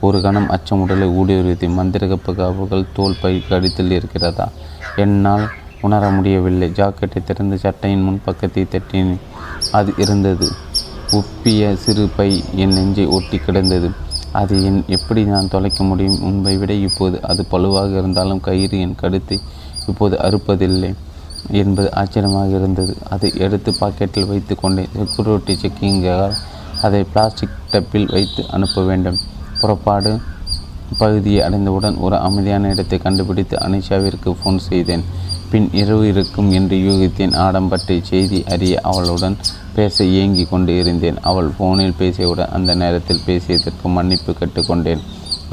ஒரு 0.00 0.20
கணம் 0.20 0.50
அச்சம் 0.50 0.80
உடலை 0.80 1.08
ஊடுருவி 1.08 1.68
மந்திரகப்பு 1.68 2.34
காப்புகள் 2.34 2.84
தோல் 2.92 3.16
பை 3.20 3.42
கடித்தில் 3.48 3.90
இருக்கிறதா? 3.90 4.48
என்னால் 4.96 5.48
உணர 5.80 6.10
முடியவில்லை. 6.10 6.68
ஜாக்கெட்டை 6.68 7.24
திறந்து 7.24 7.58
சட்டையின் 7.58 8.02
முன்பக்கத்தை 8.02 8.66
தட்டினேன். 8.66 9.20
அது 9.72 9.92
இருந்தது. 9.96 10.48
உப்பிய 11.10 11.74
சிறு 11.74 12.08
பை 12.16 12.44
என் 12.54 12.72
நெஞ்சை 12.72 13.06
ஒட்டி 13.06 13.38
கிடந்தது. 13.38 13.90
அது 14.32 14.64
என் 14.64 14.84
எப்படி 14.86 15.24
நான் 15.24 15.48
தொலைக்க 15.48 15.84
முடியும்? 15.84 16.18
முன்பை 16.20 16.56
விட 16.56 16.72
இப்போது 16.72 17.22
அது 17.22 17.44
பழுவாக 17.44 17.98
இருந்தாலும் 17.98 18.40
கயிறு 18.40 18.80
என் 18.80 18.94
கழுத்தை 18.94 19.40
இப்போது 19.86 20.16
அறுப்பதில்லை 20.16 20.94
என்பது 21.50 21.94
ஆச்சரியமாக 21.94 22.48
இருந்தது. 22.48 22.96
அதை 23.10 23.32
எடுத்து 23.36 23.74
பாக்கெட்டில் 23.80 24.26
வைத்து 24.26 24.54
கொண்டேன். 24.54 24.88
செக்யூரிட்டி 24.96 25.58
செக்கிங்கால் 25.62 26.36
அதை 26.82 27.02
பிளாஸ்டிக் 27.02 27.58
டப்பில் 27.72 28.12
வைத்து 28.12 28.44
அனுப்ப 28.50 28.82
வேண்டும். 28.82 29.18
புறப்பாடு 29.60 30.20
பகுதியை 30.98 31.42
அடைந்தவுடன் 31.42 31.96
ஒரு 31.96 32.18
அமைதியான 32.18 32.68
இடத்தை 32.68 32.98
கண்டுபிடித்து 32.98 33.56
அனிஷாவிற்கு 33.56 34.36
ஃபோன் 34.44 34.56
செய்தேன். 34.56 35.04
பின் 35.50 35.68
இரவு 35.80 36.04
இருக்கும் 36.12 36.50
என்று 36.58 36.76
யூகித்தேன். 36.86 37.34
ஆடம் 37.44 37.70
பற்றி 37.72 37.94
செய்தி 38.10 38.38
அறிய 38.54 38.74
அவளுடன் 38.90 39.36
பேச 39.76 40.04
இயங்கி 40.12 40.44
கொண்டு 40.52 40.72
இருந்தேன். 40.82 41.18
அவள் 41.30 41.48
ஃபோனில் 41.56 41.96
பேசியவுடன் 42.00 42.52
அந்த 42.56 42.70
நேரத்தில் 42.82 43.24
பேசியதற்கு 43.26 43.88
மன்னிப்பு 43.96 44.32
கேட்டுக்கொண்டேன். 44.40 45.02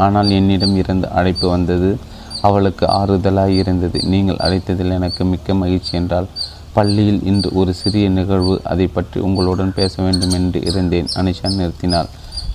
ஆனால் 0.06 0.30
என்னிடம் 0.40 0.76
இருந்து 0.82 1.10
அழைப்பு 1.20 1.48
வந்தது 1.56 1.90
அவளுக்கு 2.48 2.86
ஆறுதலாக 3.00 3.58
இருந்தது. 3.62 4.00
நீங்கள் 4.14 4.42
அழைத்ததில் 4.46 4.96
எனக்கு 4.98 5.24
மிக்க 5.32 5.54
மகிழ்ச்சி 5.62 5.94
என்றால் 6.02 6.30
பள்ளியில் 6.76 7.22
இன்று 7.30 7.50
ஒரு 7.60 7.72
சிறிய 7.82 8.08
நிகழ்வு 8.18 8.56
அதை 8.72 8.88
பற்றி 8.88 9.20
உங்களுடன் 9.28 9.76
பேச 9.80 9.94
வேண்டும் 10.06 10.36
என்று 10.40 10.60
இருந்தேன். 10.70 11.10
அனிஷா 11.20 11.50
நிறுத்தினாள். 11.60 12.10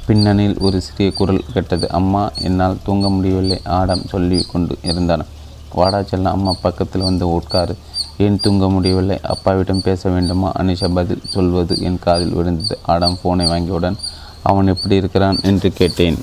பின்னணியில் 0.07 0.59
ஒரு 0.67 0.79
சிறிய 0.87 1.09
குரல் 1.19 1.47
கேட்டது. 1.55 1.87
அம்மா 1.99 2.23
என்னால் 2.49 2.83
தூங்க 2.87 3.09
முடியவில்லை 3.17 3.59
ஆடம் 3.79 4.05
சொல்லி 4.13 4.39
கொண்டு 4.53 4.77
இருந்தான். 4.91 5.25
வாடா 5.75 5.99
செல்லம் 5.99 6.23
அம்மா 6.23 6.57
பக்கத்தில் 6.63 7.03
வந்து 7.03 7.33
உட்காரு. 7.33 7.77
ஏன் 8.19 8.41
தூங்க 8.41 8.69
முடியவில்லை? 8.69 9.19
அப்பாவிடம் 9.23 9.83
பேச 9.83 10.09
வேண்டுமா? 10.09 10.53
அனிஷா 10.53 10.95
பதில் 10.95 11.23
சொல்வது 11.29 11.81
என் 11.81 11.99
காதில் 11.99 12.35
விழுந்தது. 12.35 12.79
ஆடம் 12.83 13.19
ஃபோனை 13.25 13.49
வாங்கியவுடன் 13.49 13.97
அவன் 14.43 14.67
எப்படி 14.67 14.95
இருக்கிறான்? 14.95 15.39
என்று 15.43 15.73
கேட்டேன். 15.73 16.19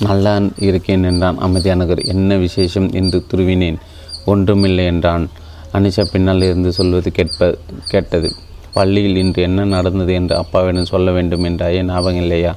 நல்லா 0.00 0.40
இருக்கேன் 0.56 1.04
என்றான். 1.04 1.38
அமைதியானகர் 1.38 2.04
என்ன 2.04 2.36
விசேஷம்? 2.36 2.92
என்று 2.92 3.24
துருவினேன். 3.30 3.76
ஒன்றுமில்லை 4.26 4.84
என்றான். 4.84 5.30
அனிஷா 5.72 6.04
பின்னால் 6.04 6.42
இருந்து 6.42 6.72
சொல்வது 6.72 7.12
கேட்ப 7.12 7.56
கேட்டது. 7.88 8.34
பள்ளியில் 8.72 9.16
இன்று 9.16 9.42
என்ன 9.42 9.64
நடந்தது? 9.64 10.14
என்று 10.14 10.36
அப்பாவிடம் 10.36 10.84
சொல்ல 10.84 11.10
வேண்டும் 11.10 11.44
என்றாயே 11.44 11.82
ஞாபகம் 11.82 12.16
இல்லையா? 12.16 12.54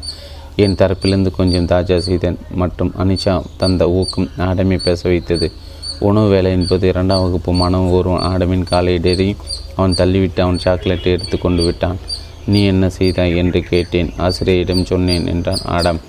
என் 0.55 0.75
தரப்பிலிருந்து 0.75 1.31
கொஞ்சம் 1.31 1.65
தாஜா 1.65 1.97
செய்தேன். 1.97 2.37
மற்றும் 2.51 2.93
அனிஷா 2.97 3.43
தந்த 3.57 3.89
ஊக்கம் 3.89 4.29
ஆடமை 4.37 4.79
பேச 4.83 5.09
வைத்தது. 5.09 5.51
உணவு 5.99 6.29
வேலை 6.29 6.51
என்பது 6.51 6.87
இரண்டாம் 6.87 7.21
வகுப்பு 7.21 7.53
மாணவன் 7.53 7.89
ஒருவன் 7.89 8.21
ஆடமின் 8.21 8.63
காலை 8.63 8.97
டெறி 8.97 9.35
அவன் 9.75 9.93
தள்ளிவிட்டு 9.93 10.39
அவன் 10.39 10.59
சாக்லேட்டை 10.59 11.11
எடுத்து 11.11 11.37
கொண்டு 11.37 11.63
விட்டான். 11.63 11.97
நீ 12.45 12.65
என்ன 12.65 12.89
செய்தாய்? 12.89 13.37
என்று 13.37 13.61
கேட்டேன். 13.61 14.13
ஆசிரியரிடம் 14.17 14.85
சொன்னேன் 14.85 15.27
என்றான் 15.27 15.59
ஆடம். 15.63 15.99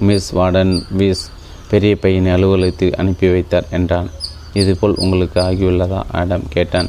மிஸ் 0.00 0.36
வார்டன் 0.36 0.82
விஸ் 0.98 1.30
பெரிய 1.70 1.96
பையனை 1.96 2.32
அலுவலகத்தில் 2.32 2.94
அனுப்பி 2.94 3.30
வைத்தார் 3.30 3.66
என்றான். 3.70 4.10
இதுபோல் 4.52 4.94
உங்களுக்கு 4.96 5.40
ஆகியுள்ளதா? 5.40 6.02
ஆடம் 6.12 6.42
கேட்டான். 6.48 6.88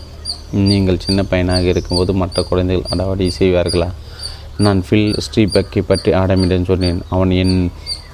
நீங்கள் 0.51 0.99
சின்ன 0.99 1.23
பையனாக 1.23 1.61
இருக்கும்போது 1.61 2.13
மற்ற 2.13 2.41
குழந்தைகள் 2.41 2.97
அடாவடி 2.97 3.31
செய்வார்களா? 3.39 3.89
நான் 4.65 4.79
ஃபில் 4.87 5.11
ஸ்ரீபக்கை 5.25 5.81
பற்றி 5.87 6.11
ஆடமிடம் 6.11 6.65
சொன்னேன். 6.65 6.99
அவன் 7.09 7.31
என் 7.31 7.55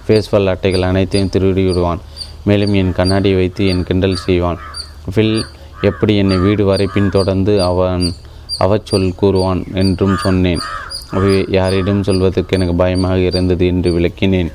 ஃபேஸ்வல் 0.05 0.49
அட்டைகள் 0.51 0.87
அனைத்தையும் 0.89 1.31
திருடிவிடுவான். 1.35 2.01
மேலும் 2.43 2.73
என் 2.73 2.91
கண்ணாடியை 2.91 3.37
வைத்து 3.37 3.67
என் 3.67 3.83
கிண்டல் 3.83 4.23
செய்வான். 4.25 4.59
ஃபில் 5.13 5.37
எப்படி 5.81 6.13
என்னை 6.17 6.37
வீடு 6.37 6.65
வரை 6.65 6.87
பின்தொடர்ந்து 6.87 7.53
அவன் 7.61 8.05
அவச்சொல் 8.59 9.07
கூறுவான் 9.15 9.63
என்றும் 9.73 10.15
சொன்னேன். 10.17 10.61
அவை 11.11 11.45
யாரிடம் 11.49 12.03
சொல்வதற்கு 12.03 12.55
எனக்கு 12.57 12.75
பயமாக 12.75 13.17
இருந்தது 13.19 13.65
என்று 13.65 13.89
விளக்கினேன். 13.99 14.51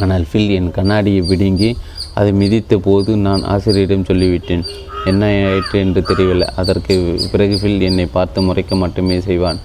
ஆனால் 0.00 0.26
ஃபில் 0.32 0.50
என் 0.50 0.70
கண்ணாடியை 0.70 1.22
விடுங்கி 1.22 1.70
அதை 2.14 2.30
மிதித்த 2.32 2.76
போது 2.76 3.10
நான் 3.16 3.42
ஆசிரியரிடம் 3.44 4.08
சொல்லிவிட்டேன். 4.10 4.64
என்ன 5.04 5.24
ஆயிற்று? 5.50 5.76
என்று 5.78 6.00
தெரியவில்லை. 6.02 6.48
அதற்கு 6.56 6.94
பிறகு 7.32 7.56
ஃபில் 7.56 7.80
என்னை 7.80 8.06
பார்த்து 8.06 8.42
முறைக்க 8.42 8.74
மட்டுமே 8.76 9.20
செய்வான். 9.20 9.60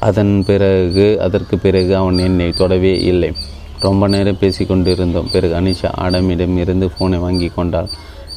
அதன் 0.00 0.44
பிறகு 0.44 1.20
அதற்கு 1.20 1.58
பிறகு 1.58 1.96
அவன் 1.96 2.18
என்னை 2.18 2.52
தொடவே 2.52 3.00
இல்லை. 3.00 3.34
ரொம்ப 3.80 4.08
நேரம் 4.08 4.38
பேசி 4.38 4.64
கொண்டிருந்தோம் 4.64 5.30
பிறகு 5.32 5.54
அனிஷா 5.60 5.90
ஆடமிடம் 6.00 6.56
இருந்து 6.56 6.90
ஃபோனை 6.98 7.18
வாங்கி 7.18 7.48
கொண்டாள். 7.48 7.88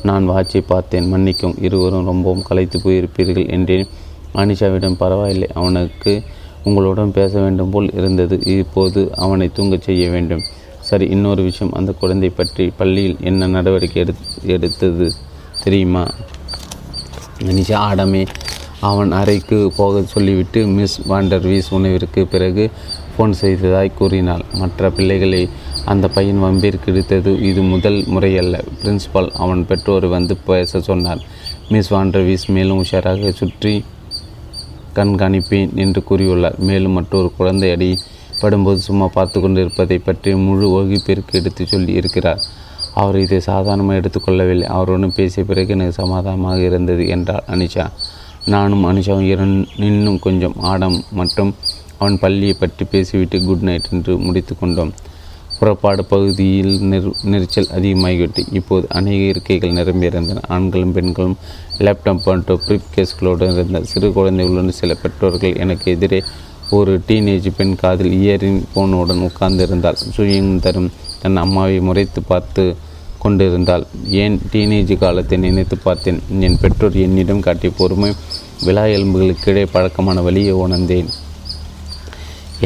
நான் 0.03 0.29
வாட்சை 0.29 0.63
பார்த்தேன். 0.67 1.13
மன்னிக்கும் 1.13 1.63
இருவரும் 1.63 2.05
ரொம்பவும் 2.05 2.41
கலைத்து 2.41 2.79
போயிருப்பீர்கள் 2.79 3.49
என்றேன். 3.49 3.87
அனிஷாவிடம் 4.35 4.95
பரவாயில்லை. 4.95 5.47
அவனுக்கு 5.53 6.23
உங்களுடன் 6.63 7.11
பேச 7.11 7.39
வேண்டும் 7.39 7.69
போல் 7.69 7.93
இருந்தது. 7.93 8.43
இப்போது 8.45 9.09
அவனை 9.15 9.49
தூங்கச் 9.55 9.81
செய்ய 9.81 10.09
வேண்டும். 10.09 10.41
சரி 10.79 11.05
இன்னொரு 11.05 11.43
விஷயம். 11.43 11.73
அந்த 11.73 11.91
குழந்தை 11.91 12.29
பற்றி 12.29 12.71
பள்ளியில் 12.77 13.17
என்ன 13.21 13.47
நடவடிக்கை 13.47 14.01
எடு 14.01 14.13
எடுத்தது 14.43 15.11
தெரியுமா? 15.63 16.07
அனிஷா 17.39 17.77
ஆடமே 17.89 18.27
அவன் 18.89 19.11
அறைக்கு 19.19 19.57
போக 19.79 20.01
சொல்லிவிட்டு 20.13 20.59
மிஸ் 20.77 20.97
வாண்டர் 21.09 21.45
வீஸ் 21.49 21.69
உணவிற்கு 21.77 22.21
பிறகு 22.33 22.63
ஃபோன் 23.13 23.33
செய்ததாய் 23.41 23.97
கூறினாள். 23.99 24.43
மற்ற 24.61 24.89
பிள்ளைகளை 24.97 25.41
அந்த 25.91 26.05
பையன் 26.15 26.41
வம்பிற்கு 26.43 26.87
எடுத்தது 26.91 27.31
இது 27.49 27.61
முதல் 27.73 27.99
முறையல்ல. 28.13 28.55
பிரின்சிபால் 28.79 29.29
அவன் 29.43 29.61
பெற்றோர் 29.69 30.07
வந்து 30.15 30.33
பேச 30.47 30.81
சொன்னார். 30.89 31.21
மிஸ் 31.73 31.91
வாண்டர் 31.93 32.25
வீஸ் 32.27 32.45
மேலும் 32.55 32.79
உஷாராக 32.83 33.31
சுற்றி 33.41 33.73
கண்காணிப்பேன் 34.97 35.73
என்று 35.83 36.01
கூறியுள்ளார். 36.09 36.57
மேலும் 36.69 36.97
மற்றொரு 36.99 37.29
குழந்தை 37.37 37.69
அடி 37.75 37.91
படும்போது 38.41 38.79
சும்மா 38.87 39.07
பார்த்து 39.17 39.37
கொண்டிருப்பதை 39.41 39.97
பற்றி 40.07 40.31
முழு 40.47 40.67
வகுப்பிற்கு 40.75 41.35
எடுத்து 41.39 41.65
சொல்லி 41.73 41.93
இருக்கிறார். 42.01 42.41
அவர் 43.01 43.17
இதை 43.25 43.39
சாதாரணமாக 43.49 43.99
எடுத்துக்கொள்ளவில்லை 44.01 44.67
அவருடன் 44.77 45.17
பேசிய 45.19 45.43
பிறகு 45.51 45.73
எனக்கு 45.75 45.95
சமாதானமாக 46.01 46.59
இருந்தது 46.69 47.03
என்றார் 47.15 47.45
அனிஷா. 47.53 47.85
நானும் 48.45 48.85
அனுஷாவும் 48.85 49.29
இரண் 49.33 49.67
இன்னும் 49.77 50.19
கொஞ்சம் 50.19 50.55
ஆடம் 50.61 51.03
மற்றும் 51.11 51.55
அவன் 51.97 52.19
பள்ளியை 52.19 52.55
பற்றி 52.59 52.85
பேசிவிட்டு 52.85 53.45
குட் 53.45 53.61
நைட் 53.61 53.89
என்று 53.91 54.17
முடித்து 54.17 54.57
கொண்டோம். 54.57 54.93
புறப்பாடு 55.59 56.05
பகுதியில் 56.05 56.79
நெரு 56.81 57.11
நெரிச்சல் 57.23 57.69
அதிகமாகிவிட்டு 57.71 58.43
இப்போது 58.51 58.87
அநேக 58.89 59.21
இருக்கைகள் 59.23 59.71
நிரம்பியிருந்தன 59.71 60.43
ஆண்களும் 60.47 60.91
பெண்களும் 60.91 61.37
லேப்டாப் 61.79 62.23
போன்ற 62.23 62.55
ப்ரிப் 62.67 62.87
கேஸ்களோடு 62.95 63.49
இருந்த 63.53 63.81
சிறு 63.83 64.13
குழந்தைகளுடன் 64.13 64.71
சில 64.71 64.93
பெற்றோர்கள் 64.93 65.55
எனக்கு 65.55 65.91
எதிரே 65.91 66.23
ஒரு 66.69 67.01
டீனேஜ் 67.07 67.49
பெண் 67.57 67.75
காதில் 67.75 68.11
இயரின் 68.11 68.63
போனுடன் 68.75 69.29
உட்கார்ந்திருந்தால் 69.29 69.97
சுயம் 70.17 70.59
தரும் 70.59 70.91
தன் 71.21 71.35
அம்மாவை 71.35 71.79
முறைத்து 71.79 72.21
பார்த்து 72.21 72.75
கொண்டிருந்தாள். 73.23 73.83
ஏன் 74.21 74.35
டீனேஜ் 74.51 74.93
காலத்தை 75.03 75.37
நினைத்து 75.45 75.75
பார்த்தேன்? 75.87 76.19
என் 76.47 76.59
பெற்றோர் 76.61 76.97
என்னிடம் 77.05 77.43
காட்டிய 77.47 77.71
பொறுமை 77.79 78.09
விழா 78.65 78.85
எலும்புகளுக்கிடையே 78.95 79.67
பழக்கமான 79.75 80.21
வழியை 80.27 80.53
உணர்ந்தேன். 80.65 81.09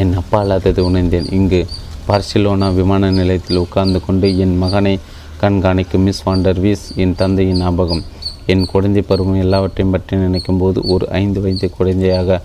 என் 0.01 0.13
அப்பா 0.21 0.39
அல்லாதது 0.43 0.81
உணர்ந்தேன். 0.89 1.27
இங்கு 1.37 1.61
பார்சிலோனா 2.07 2.67
விமான 2.79 3.09
நிலையத்தில் 3.19 3.61
உட்கார்ந்து 3.63 3.99
கொண்டு 4.07 4.27
என் 4.43 4.55
மகனை 4.63 4.95
கண்காணிக்கும் 5.41 6.05
மிஸ் 6.07 6.23
வாண்டர் 6.25 6.59
வீஸ் 6.65 6.85
என் 7.03 7.15
தந்தையின் 7.21 7.61
ஞாபகம். 7.63 8.03
என் 8.53 8.65
குழந்தை 8.71 9.01
பருவம் 9.09 9.41
எல்லாவற்றையும் 9.43 9.93
பற்றி 9.93 10.17
நினைக்கும் 10.23 10.59
போது 10.61 10.79
ஒரு 10.93 11.05
ஐந்து 11.21 11.39
வயது 11.43 11.67
குழந்தையாக 11.77 12.39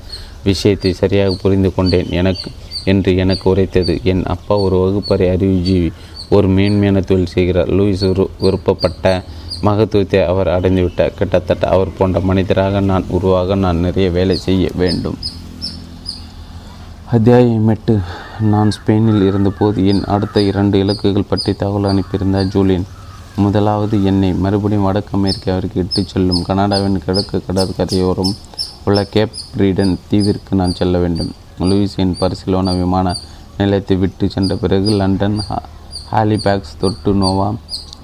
விஷயத்தை 0.48 0.92
சரியாக 1.00 1.36
புரிந்து 1.42 1.70
கொண்டேன். 1.76 2.08
எனக்கு 2.20 2.50
என்று 2.90 3.10
எனக்கு 3.22 3.44
உரைத்தது. 3.50 3.94
என் 4.12 4.22
அப்பா 4.34 4.54
ஒரு 4.66 4.76
வகுப்பறை 4.82 5.26
அறிவுஜீவி 5.34 5.90
ஒரு 6.30 6.48
மேன்மையான 6.48 7.00
தொழில் 7.00 7.26
செய்கிறார். 7.26 7.68
லூயிஸ் 7.68 8.08
ஒரு 8.08 8.30
விருப்பப்பட்ட 8.40 9.22
மகத்துவத்தை 9.60 10.24
அவர் 10.24 10.48
அடைந்துவிட்டார். 10.48 11.14
கிட்டத்தட்ட 11.14 11.68
அவர் 11.68 11.96
போன்ற 11.98 12.20
மனிதராக 12.20 12.80
நான் 12.80 13.04
உருவாக 13.08 13.54
நான் 13.54 13.76
நிறைய 13.76 14.10
வேலை 14.10 14.36
செய்ய 14.36 14.70
வேண்டும். 14.74 15.18
அத்தியாயம் 17.10 17.68
எட்டு. 17.68 17.98
நான் 18.40 18.70
ஸ்பெயினில் 18.76 19.26
இருந்தபோது 19.26 19.86
என் 19.86 20.04
அடுத்த 20.04 20.40
இரண்டு 20.40 20.84
இலக்குகள் 20.84 21.28
பற்றி 21.28 21.52
தகவல் 21.54 21.88
அனுப்பியிருந்தார் 21.92 22.48
ஜூலியன். 22.48 22.86
முதலாவது 23.36 24.04
என்னை 24.04 24.32
மறுபடியும் 24.34 24.82
வடக்கு 24.82 25.16
அமெரிக்காவிற்கு 25.18 25.78
இட்டுச் 25.82 26.08
செல்லும் 26.08 26.42
கனடாவின் 26.42 27.02
கிழக்கு 27.04 27.42
கடற்கரையோரம் 27.46 28.34
உள்ள 28.84 29.04
கேப் 29.04 29.36
பிரீடன் 29.56 29.96
தீவிற்கு 30.10 30.52
நான் 30.52 30.74
செல்ல 30.74 30.98
வேண்டும். 30.98 31.32
லூயிஸ் 31.58 31.96
என் 31.96 32.16
பர்சிலோனா 32.20 32.78
விமான 32.78 33.16
நிலையத்தை 33.58 33.96
விட்டு 33.96 34.30
சென்ற 34.30 34.56
பிறகு 34.56 34.90
லண்டன் 34.90 35.40
ஹாலிபேக்ஸ் 36.12 36.76
தொட்டு 36.78 37.12
நோவா 37.14 37.54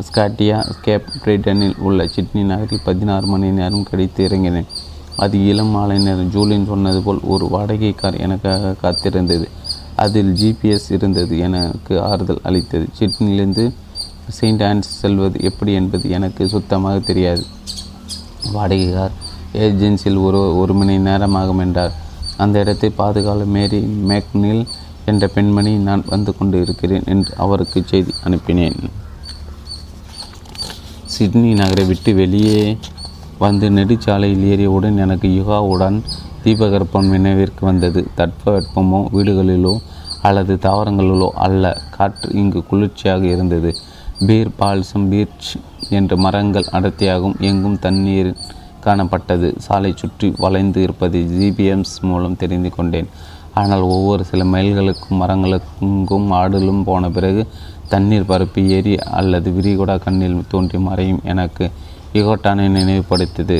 ஸ்காட்டியா 0.08 0.58
கேப் 0.82 1.08
பிரிட்டனில் 1.24 1.78
உள்ள 1.78 2.06
சிட்னி 2.06 2.42
நகரில் 2.42 2.84
பதினாறு 2.84 3.26
மணி 3.26 3.48
நேரம் 3.50 3.86
கழித்து 3.90 4.28
இறங்கினேன். 4.28 4.68
அது 5.16 5.46
இளம் 5.46 5.66
மாலை 5.66 5.98
நேரம் 5.98 6.30
ஜூலியன் 6.30 6.66
சொன்னது 6.66 7.02
போல் 7.02 7.20
ஒரு 7.22 7.48
வாடகை 7.48 7.92
கார் 7.92 8.16
எனக்காக 8.16 8.74
காத்திருந்தது. 8.82 9.46
அதில் 9.96 10.32
ஜிபிஎஸ் 10.40 10.88
இருந்தது 10.88 11.38
எனக்கு 11.38 12.02
ஆறுதல் 12.02 12.40
அளித்தது. 12.42 12.86
சிட்னிலிருந்து 12.98 13.72
செயின்ட் 14.28 14.62
ஆன்ஸ் 14.62 14.92
செல்வது 15.02 15.40
எப்படி 15.40 15.72
என்பது 15.72 16.10
எனக்கு 16.10 16.48
சுத்தமாக 16.48 16.98
தெரியாது. 16.98 17.44
வாடகை 18.52 18.92
கார் 18.92 19.14
ஏஜென்சியில் 19.54 20.22
ஒரு 20.22 20.56
ஒரு 20.56 20.74
மணி 20.74 20.98
நேரமாகும் 20.98 21.58
என்றார். 21.58 21.94
அந்த 22.36 22.58
இடத்தை 22.58 22.90
பாதுகால 22.90 23.44
மேரி 23.44 23.80
மேக்னில் 24.08 24.66
என்ற 25.06 25.24
பெண்மணி 25.28 25.72
நான் 25.88 26.02
வந்து 26.06 26.36
கொண்டு 26.38 26.60
இருக்கிறேன் 26.60 27.04
என்று 27.06 27.32
அவருக்கு 27.36 27.82
செய்தி 27.86 28.12
அனுப்பினேன். 28.24 28.78
சிட்னி 31.14 31.50
நகரை 31.54 31.84
விட்டு 31.84 32.14
வெளியே 32.14 32.62
வந்து 33.38 33.66
நெடுச்சாலையில் 33.70 34.46
ஏறியவுடன் 34.52 34.96
எனக்கு 34.96 35.28
யுகாவுடன் 35.28 35.98
தீபகற்பம் 36.44 37.08
நினைவிற்கு 37.08 37.62
வந்தது. 37.66 38.00
தட்பவெப்பமோ 38.16 39.00
வீடுகளிலோ 39.12 39.74
அல்லது 40.22 40.54
தாவரங்களிலோ 40.54 41.28
அல்ல. 41.46 41.64
காற்று 41.96 42.28
இங்கு 42.32 42.64
குளிர்ச்சியாக 42.64 43.24
இருந்தது. 43.26 43.70
பீர் 44.26 44.52
பால்சம் 44.58 45.06
பீர்ச் 45.08 45.48
என்ற 45.90 46.16
மரங்கள் 46.16 46.68
அடர்த்தியாகவும் 46.72 47.38
எங்கும் 47.40 47.78
தண்ணீர் 47.78 48.30
காணப்பட்டது. 48.84 49.48
சாலை 49.58 49.92
சுற்றி 49.96 50.34
வளைந்து 50.38 50.82
இருப்பதை 50.82 51.20
ஜிபிஎம்ஸ் 51.38 51.96
மூலம் 52.00 52.36
தெரிந்து 52.36 52.70
கொண்டேன். 52.70 53.08
ஆனால் 53.60 53.84
ஒவ்வொரு 53.94 54.22
சில 54.30 54.44
மைல்களுக்கும் 54.54 55.20
மரங்களுக்கும் 55.22 56.28
ஆடலும் 56.40 56.82
போன 56.88 57.10
பிறகு 57.16 57.42
தண்ணீர் 57.92 58.28
பரப்பி 58.30 58.62
ஏரி 58.76 58.94
அல்லது 59.18 59.48
விரிகுடா 59.56 59.96
கண்ணில் 60.04 60.38
தோன்றி 60.52 60.78
மறையும் 60.86 61.20
எனக்கு 61.32 61.64
இகோட்டானை 62.18 62.66
நினைவுபடுத்தியது. 62.76 63.58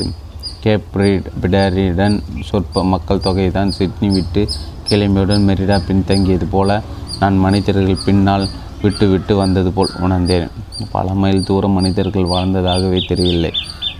கேப்ரிட் 0.63 1.27
பிடரிடன் 1.41 2.15
சொற்ப 2.47 2.83
மக்கள் 2.93 3.23
தொகை 3.25 3.47
தான் 3.57 3.71
சிட்னி 3.77 4.07
விட்டு 4.15 4.41
கிளம்பியுடன் 4.89 5.47
மெரிடா 5.49 5.77
பின்தங்கியது 5.87 6.47
போல 6.55 6.79
நான் 7.21 7.37
மனிதர்கள் 7.45 8.03
பின்னால் 8.05 8.45
விட்டு 8.81 9.05
விட்டு 9.11 9.33
வந்தது 9.35 9.69
போல் 9.71 9.93
உணர்ந்தேன். 10.05 10.47
பல 10.95 11.13
மைல் 11.21 11.45
தூரம் 11.47 11.75
மனிதர்கள் 11.77 12.31
வாழ்ந்ததாகவே 12.33 12.99
தெரியவில்லை. 13.11 13.51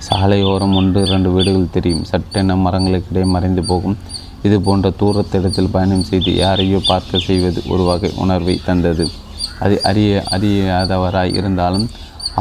சாலையோரம் 0.07 0.76
ஒன்று 0.80 0.99
இரண்டு 1.07 1.30
வீடுகள் 1.36 1.74
தெரியும். 1.78 2.03
சட்டென 2.11 2.57
மரங்களுக்கிடையே 2.65 3.28
மறைந்து 3.36 3.64
போகும் 3.64 3.98
இது 4.48 4.57
போன்ற 4.68 4.88
தூரத்திடத்தில் 5.02 5.74
பயணம் 5.76 6.07
செய்து 6.10 6.32
யாரையோ 6.44 6.80
பார்க்க 6.90 7.26
செய்வது 7.28 7.60
ஒரு 7.74 7.84
வகை 7.90 8.11
உணர்வை 8.24 8.56
தந்தது. 8.68 9.06
அது 9.65 9.76
அறிய 9.90 10.11
அறியாதவராய் 10.36 11.36
இருந்தாலும் 11.40 11.88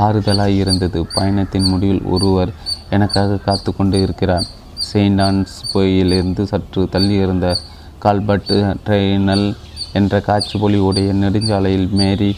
ஆறுதலாய் 0.05 0.57
இருந்தது. 0.63 1.01
பயணத்தின் 1.15 1.69
முடிவில் 1.73 2.03
ஒருவர் 2.15 2.51
எனக்காக 2.97 3.39
காத்து 3.47 3.71
கொண்டு 3.77 3.97
இருக்கிறார். 4.07 4.47
செயின்ட் 4.89 5.23
ஆன்ஸ் 5.27 5.57
போயிலிருந்து 5.73 6.43
சற்று 6.51 6.83
தள்ளி 6.95 7.17
இருந்த 7.25 7.47
கால்பர்ட் 8.05 8.53
ட்ரெயினல் 8.87 9.47
என்ற 9.99 10.21
காட்சி 10.29 10.57
பொலிவுடைய 10.63 11.11
நெடுஞ்சாலையில் 11.23 11.89
மேரி 12.01 12.31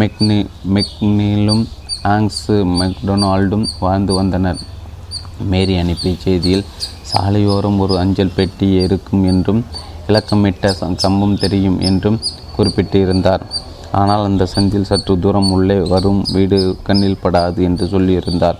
மெக்னி 0.00 0.38
மெக்னிலும் 0.74 1.64
ஆங்ஸ் 2.12 2.44
மெக்டொனால்டும் 2.80 3.66
வாழ்ந்து 3.84 4.12
வந்தனர். 4.20 4.60
மேரி 5.52 5.74
அனுப்பிய 5.76 6.14
செய்தியில் 6.24 6.64
சாலையோரம் 7.12 7.78
ஒரு 7.78 7.94
அஞ்சல் 7.98 8.36
பெட்டி 8.36 8.68
இருக்கும் 8.84 9.24
என்றும் 9.24 9.62
இலக்கமிட்ட 10.08 10.72
கம்பம் 11.02 11.38
தெரியும் 11.38 11.80
என்றும் 11.80 12.20
குறிப்பிட்டிருந்தார். 12.56 13.42
ஆனால் 13.92 14.24
அந்த 14.24 14.44
சந்தில் 14.54 14.88
சற்று 14.90 15.14
தூரம் 15.18 15.50
உள்ளே 15.50 15.78
வரும் 15.92 16.20
வீடு 16.32 16.58
கண்ணில் 16.82 17.22
படாது 17.22 17.60
என்று 17.62 17.86
சொல்லியிருந்தார். 17.86 18.58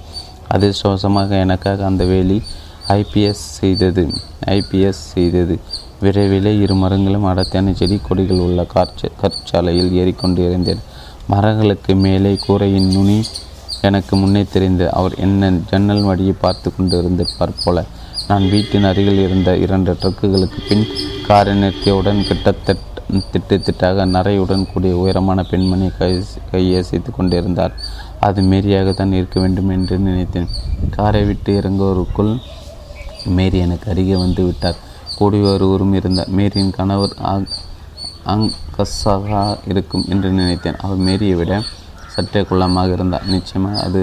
அதிர்ஷ்டவசமாக 0.55 1.31
எனக்காக 1.45 1.85
அந்த 1.85 2.05
வேலி 2.05 2.39
ஐபிஎஸ் 2.89 3.45
செய்தது 3.59 4.05
ஐபிஎஸ் 4.57 5.03
செய்தது. 5.15 5.57
விரைவிலே 6.03 6.53
இரு 6.61 6.75
மரங்களும் 6.75 7.25
அடர்த்தியான 7.25 7.73
செடி 7.81 7.97
கொடிகள் 8.09 8.45
உள்ள 8.47 8.61
காற்று 8.65 9.09
கற்சாலையில் 9.21 9.93
ஏறிக்கொண்டு 9.93 10.41
இருந்தேன் 10.49 10.81
மரங்களுக்கு 11.29 11.93
மேலே 11.95 12.33
கூரையின் 12.47 12.89
நுனி 12.95 13.19
எனக்கு 13.89 14.15
முன்னே 14.21 14.43
தெரிந்து 14.55 14.87
அவர் 14.99 15.15
என்ன 15.27 15.51
ஜன்னல் 15.71 16.03
வழியை 16.09 16.35
பார்த்து 16.45 16.69
கொண்டு 16.77 16.95
இருந்திருப்பார் 17.01 17.61
போல. 17.65 17.85
நான் 18.29 18.45
வீட்டின் 18.53 18.87
அருகில் 18.91 19.23
இருந்த 19.27 19.51
இரண்டு 19.65 19.93
ட்ரக்குகளுக்கு 20.01 20.61
பின் 20.69 20.85
காரை 21.29 21.53
நிறுத்தியவுடன் 21.63 22.21
கிட்டத்தட்ட 22.29 22.89
திட்டு 23.33 23.57
திட்டாக 23.67 24.05
நரையுடன் 24.15 24.69
கூடிய 24.73 24.93
உயரமான 25.03 25.43
பெண்மணி 25.51 25.89
கை 25.99 26.11
கையசைத்து 26.51 27.11
கொண்டிருந்தார். 27.17 27.75
அது 28.27 28.41
மேரியாக 28.51 28.93
தான் 28.99 29.17
இருக்க 29.19 29.37
வேண்டும் 29.45 29.73
என்று 29.77 29.97
நினைத்தேன். 30.07 30.49
காரை 30.97 31.23
விட்டு 31.31 31.51
இறங்குவதற்குள் 31.61 32.33
மேரி 33.39 33.59
எனக்கு 33.67 33.87
அருகே 33.93 34.17
வந்து 34.25 34.43
விட்டார். 34.49 34.79
கூடிய 35.19 35.49
ஒருவரும் 35.55 35.97
இருந்தார் 36.01 36.31
மேரியின் 36.39 36.77
கணவர் 36.79 37.17
அங்கஸாக 38.35 39.29
இருக்கும் 39.73 40.05
என்று 40.15 40.31
நினைத்தேன். 40.41 40.81
அவர் 40.85 41.01
மேரியை 41.09 41.37
விட 41.41 41.53
சற்றே 42.21 42.45
குள்ளமாக 42.53 42.95
இருந்தார் 42.99 43.29
நிச்சயமாக 43.35 43.83
அது 43.89 44.01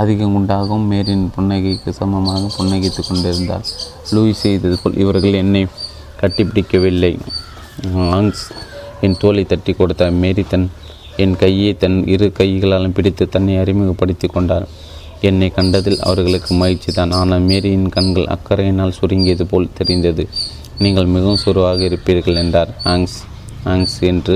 அதிகம் 0.00 0.34
உண்டாகும். 0.38 0.86
மேரின் 0.92 1.26
புன்னகைக்கு 1.34 1.90
சமமாக 1.98 2.48
புன்னகைத்து 2.56 3.02
கொண்டிருந்தார். 3.10 3.66
லூயிஸ் 4.14 4.42
செய்தது 4.44 4.76
போல் 4.80 4.98
இவர்கள் 5.02 5.38
என்னை 5.42 5.62
கட்டிப்பிடிக்கவில்லை 6.20 7.10
ஆங்ஸ் 8.18 8.42
என் 9.06 9.16
தோலை 9.22 9.44
தட்டி 9.52 9.72
கொடுத்தார். 9.78 10.12
மேரி 10.24 10.42
தன் 10.52 10.66
என் 11.22 11.36
கையை 11.42 11.70
தன் 11.82 11.96
இரு 12.14 12.26
கைகளாலும் 12.38 12.94
பிடித்து 12.96 13.24
தன்னை 13.34 13.54
அறிமுகப்படுத்தி 13.62 14.28
கொண்டார். 14.34 14.66
என்னை 15.28 15.48
கண்டதில் 15.58 16.02
அவர்களுக்கு 16.08 16.52
மகிழ்ச்சி 16.62 16.90
தான். 16.98 17.14
ஆனால் 17.20 17.46
மேரியின் 17.50 17.88
கண்கள் 17.96 18.30
அக்கறையினால் 18.34 18.96
சுருங்கியது 18.98 19.46
போல் 19.52 19.72
தெரிந்தது. 19.78 20.26
நீங்கள் 20.84 21.12
மிகவும் 21.14 21.42
சுருவாக 21.44 21.80
இருப்பீர்கள் 21.88 22.40
என்றார். 22.42 22.72
ஆங்ஸ் 22.94 23.16
ஆங்ஸ் 23.72 23.98
என்று 24.10 24.34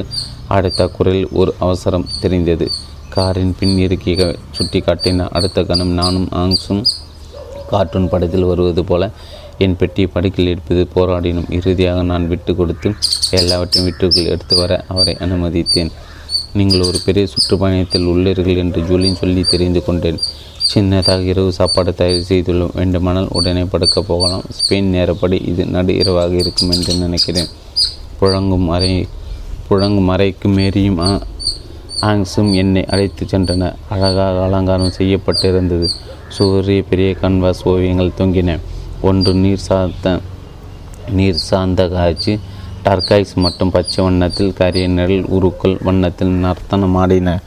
அடைத்த 0.54 0.86
குரலில் 0.96 1.28
ஒரு 1.40 1.52
அவசரம் 1.64 2.08
தெரிந்தது. 2.20 2.66
காரின் 3.14 3.54
பின் 3.58 3.76
இருக்கையை 3.84 4.26
சுட்டி 4.56 4.80
காட்டின 4.80 5.28
அடுத்த 5.38 5.64
கணம் 5.70 5.92
நானும் 6.00 6.28
ஆங்ஸும் 6.42 6.82
கார்ட்டூன் 7.70 8.10
படத்தில் 8.12 8.48
வருவது 8.50 8.82
போல 8.84 9.10
என் 9.64 9.76
பெட்டியை 9.76 10.08
படுக்கையில் 10.12 10.52
எடுப்பது 10.52 10.82
போராடினும். 10.94 11.48
இறுதியாக 11.56 12.02
நான் 12.02 12.28
விட்டு 12.28 12.52
கொடுத்து 12.56 12.88
எல்லாவற்றையும் 13.38 13.86
வீட்டுக்குள் 13.88 14.30
எடுத்து 14.34 14.54
வர 14.56 14.84
அவரை 14.88 15.14
அனுமதித்தேன். 15.24 15.90
நீங்கள் 16.58 16.86
ஒரு 16.86 16.98
பெரிய 17.04 17.24
சுற்றுப்பயணத்தில் 17.32 18.06
உள்ளீர்கள் 18.12 18.60
என்று 18.62 18.80
ஜூலின் 18.88 19.20
சொல்லி 19.22 19.42
தெரிந்து 19.52 19.80
கொண்டேன். 19.84 20.20
சின்னதாக 20.70 21.28
இரவு 21.32 21.52
சாப்பாடு 21.52 21.92
தயார் 21.94 22.28
செய்துள்ளோம். 22.28 22.74
வேண்டுமானால் 22.74 23.28
உடனே 23.38 23.64
படுக்க 23.64 24.02
போகலாம். 24.02 24.44
ஸ்பெயின் 24.56 24.90
நேரப்படி 24.96 25.38
இது 25.52 25.64
நடு 25.76 25.94
இரவாக 26.02 26.34
இருக்கும் 26.34 26.70
என்று 26.70 26.94
நினைக்கிறேன். 26.94 27.48
புழங்கும் 28.20 28.68
அறை 28.76 28.90
புழங்கும் 29.70 30.08
மறைக்கும் 30.10 30.56
மேரியும் 30.58 31.20
ஆங்ஸும் 32.00 32.54
என்னை 32.54 32.84
அழைத்து 32.84 33.24
சென்றன. 33.24 33.74
அழகாக 33.88 34.42
அலங்காரம் 34.42 34.92
செய்யப்பட்டிருந்தது. 34.98 35.88
சூரிய 36.28 36.82
பெரிய 36.82 37.16
கன்வாஸ் 37.22 37.62
ஓவியங்கள் 37.64 38.16
தொங்கின. 38.18 38.58
ஒன்று 39.00 39.34
நீர் 39.34 39.62
சார்ந்த 39.68 40.18
நீர் 41.08 41.40
சார்ந்த 41.48 41.88
காட்சி. 41.88 42.38
டர்காய்ஸ் 42.84 43.34
மற்றும் 43.34 43.70
பச்சை 43.70 44.04
வண்ணத்தில் 44.04 44.52
கரிய 44.52 44.88
நிழல் 44.88 45.24
உருக்கள் 45.24 45.76
வண்ணத்தில் 45.82 46.34
நர்த்தனம் 46.46 46.94
ஆடின. 46.94 47.38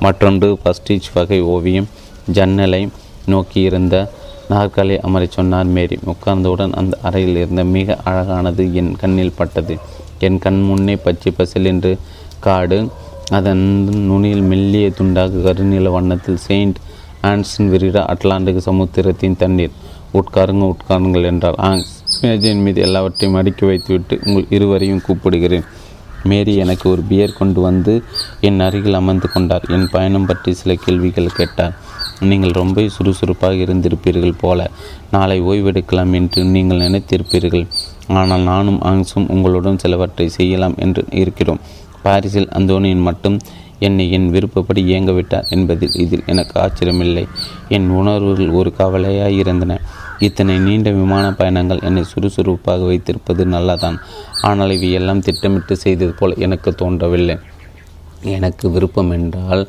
மற்றொன்று 0.00 0.58
பஸ்டீச் 0.64 1.10
வகை 1.14 1.40
ஓவியம். 1.40 1.88
ஜன்னலை 2.26 2.88
நோக்கி 3.26 3.60
இருந்த 3.60 3.96
நாற்காலி 4.50 4.98
அமரச் 4.98 5.30
சொன்னார் 5.30 5.64
மேரி. 5.64 5.98
உட்கார்ந்தவுடன் 6.06 6.72
அந்த 6.72 6.98
அறையில் 7.02 7.36
இருந்த 7.36 7.64
மிக 7.64 7.98
அழகானது 8.04 8.74
என் 8.74 8.96
கண்ணில் 8.96 9.36
பட்டது. 9.36 9.76
என் 10.26 10.38
கண் 10.38 10.60
முன்னே 10.62 10.94
பச்சை 11.04 11.30
பசல் 11.38 11.68
என்று 11.72 11.92
காடு 12.46 12.78
அதன் 13.38 13.64
நுனியில் 14.10 14.44
மெல்லிய 14.50 14.86
துண்டாக 14.98 15.42
கருநில 15.46 15.90
வண்ணத்தில் 15.90 16.42
செயின்ட் 16.46 16.78
ஆன்சன் 17.30 17.70
விரிடா 17.72 18.02
அட்லாண்டிக் 18.12 18.66
சமுத்திரத்தின் 18.68 19.36
தண்ணீர். 19.42 19.76
உட்காருங்க 20.18 20.64
உட்காருங்கள் 20.72 21.28
என்றால் 21.30 21.58
ஆங்ஸ் 21.68 21.92
மேஜையின் 22.22 22.64
மீது 22.64 22.80
எல்லாவற்றையும் 22.86 23.38
அடுக்கி 23.40 23.64
வைத்துவிட்டு 23.66 24.14
உங்கள் 24.26 24.50
இருவரையும் 24.56 25.04
கூப்பிடுகிறேன். 25.06 25.66
மேரி 26.30 26.52
எனக்கு 26.64 26.86
ஒரு 26.90 27.02
பியர் 27.08 27.38
கொண்டு 27.38 27.60
வந்து 27.60 27.94
என் 28.48 28.60
அருகில் 28.60 28.98
அமர்ந்து 29.00 29.28
கொண்டார் 29.34 29.64
என் 29.76 29.88
பயணம் 29.90 30.26
பற்றி 30.26 30.50
சில 30.60 30.74
கேள்விகள் 30.84 31.36
கேட்டார் 31.38 31.74
நீங்கள் 32.30 32.58
ரொம்ப 32.60 32.84
சுறுசுறுப்பாக 32.96 33.64
இருந்திருப்பீர்கள் 33.64 34.40
போல. 34.42 34.60
நாளை 35.14 35.38
ஓய்வெடுக்கலாம் 35.50 36.12
என்று 36.18 36.40
நீங்கள் 36.54 36.82
நினைத்திருப்பீர்கள். 36.84 37.64
ஆனால் 38.20 38.46
நானும் 38.50 38.80
ஆங்ஸும் 38.90 39.30
உங்களுடன் 39.34 39.80
சிலவற்றை 39.82 40.26
செய்யலாம் 40.38 40.76
என்று 40.84 41.04
இருக்கிறோம். 41.22 41.60
பாரிஸில் 42.04 42.52
அந்தோனியின் 42.58 43.06
மட்டும் 43.08 43.36
என்னை 43.86 44.04
என் 44.16 44.28
விருப்பப்படி 44.30 44.80
இயங்கவிட்டார் 44.90 45.48
என்பதில் 45.54 45.96
இதில் 46.02 46.28
எனக்கு 46.32 46.54
ஆச்சரியமில்லை. 46.64 47.24
என் 47.76 47.88
உணர்வுகள் 48.00 48.56
ஒரு 48.58 48.70
கவலையாய் 48.80 49.38
இருந்தன 49.42 49.78
இத்தனை 50.26 50.54
நீண்ட 50.66 50.88
விமான 50.98 51.24
பயணங்கள் 51.38 51.84
என்னை 51.88 52.02
சுறுசுறுப்பாக 52.12 52.84
வைத்திருப்பது 52.90 53.44
நல்லதான். 53.54 53.96
ஆனால் 54.50 54.74
இவையெல்லாம் 54.76 55.24
திட்டமிட்டு 55.28 55.76
செய்தது 55.84 56.12
போல் 56.12 56.40
எனக்கு 56.46 56.72
தோன்றவில்லை. 56.74 57.36
எனக்கு 58.36 58.66
விருப்பம் 58.70 59.10
என்றால் 59.10 59.62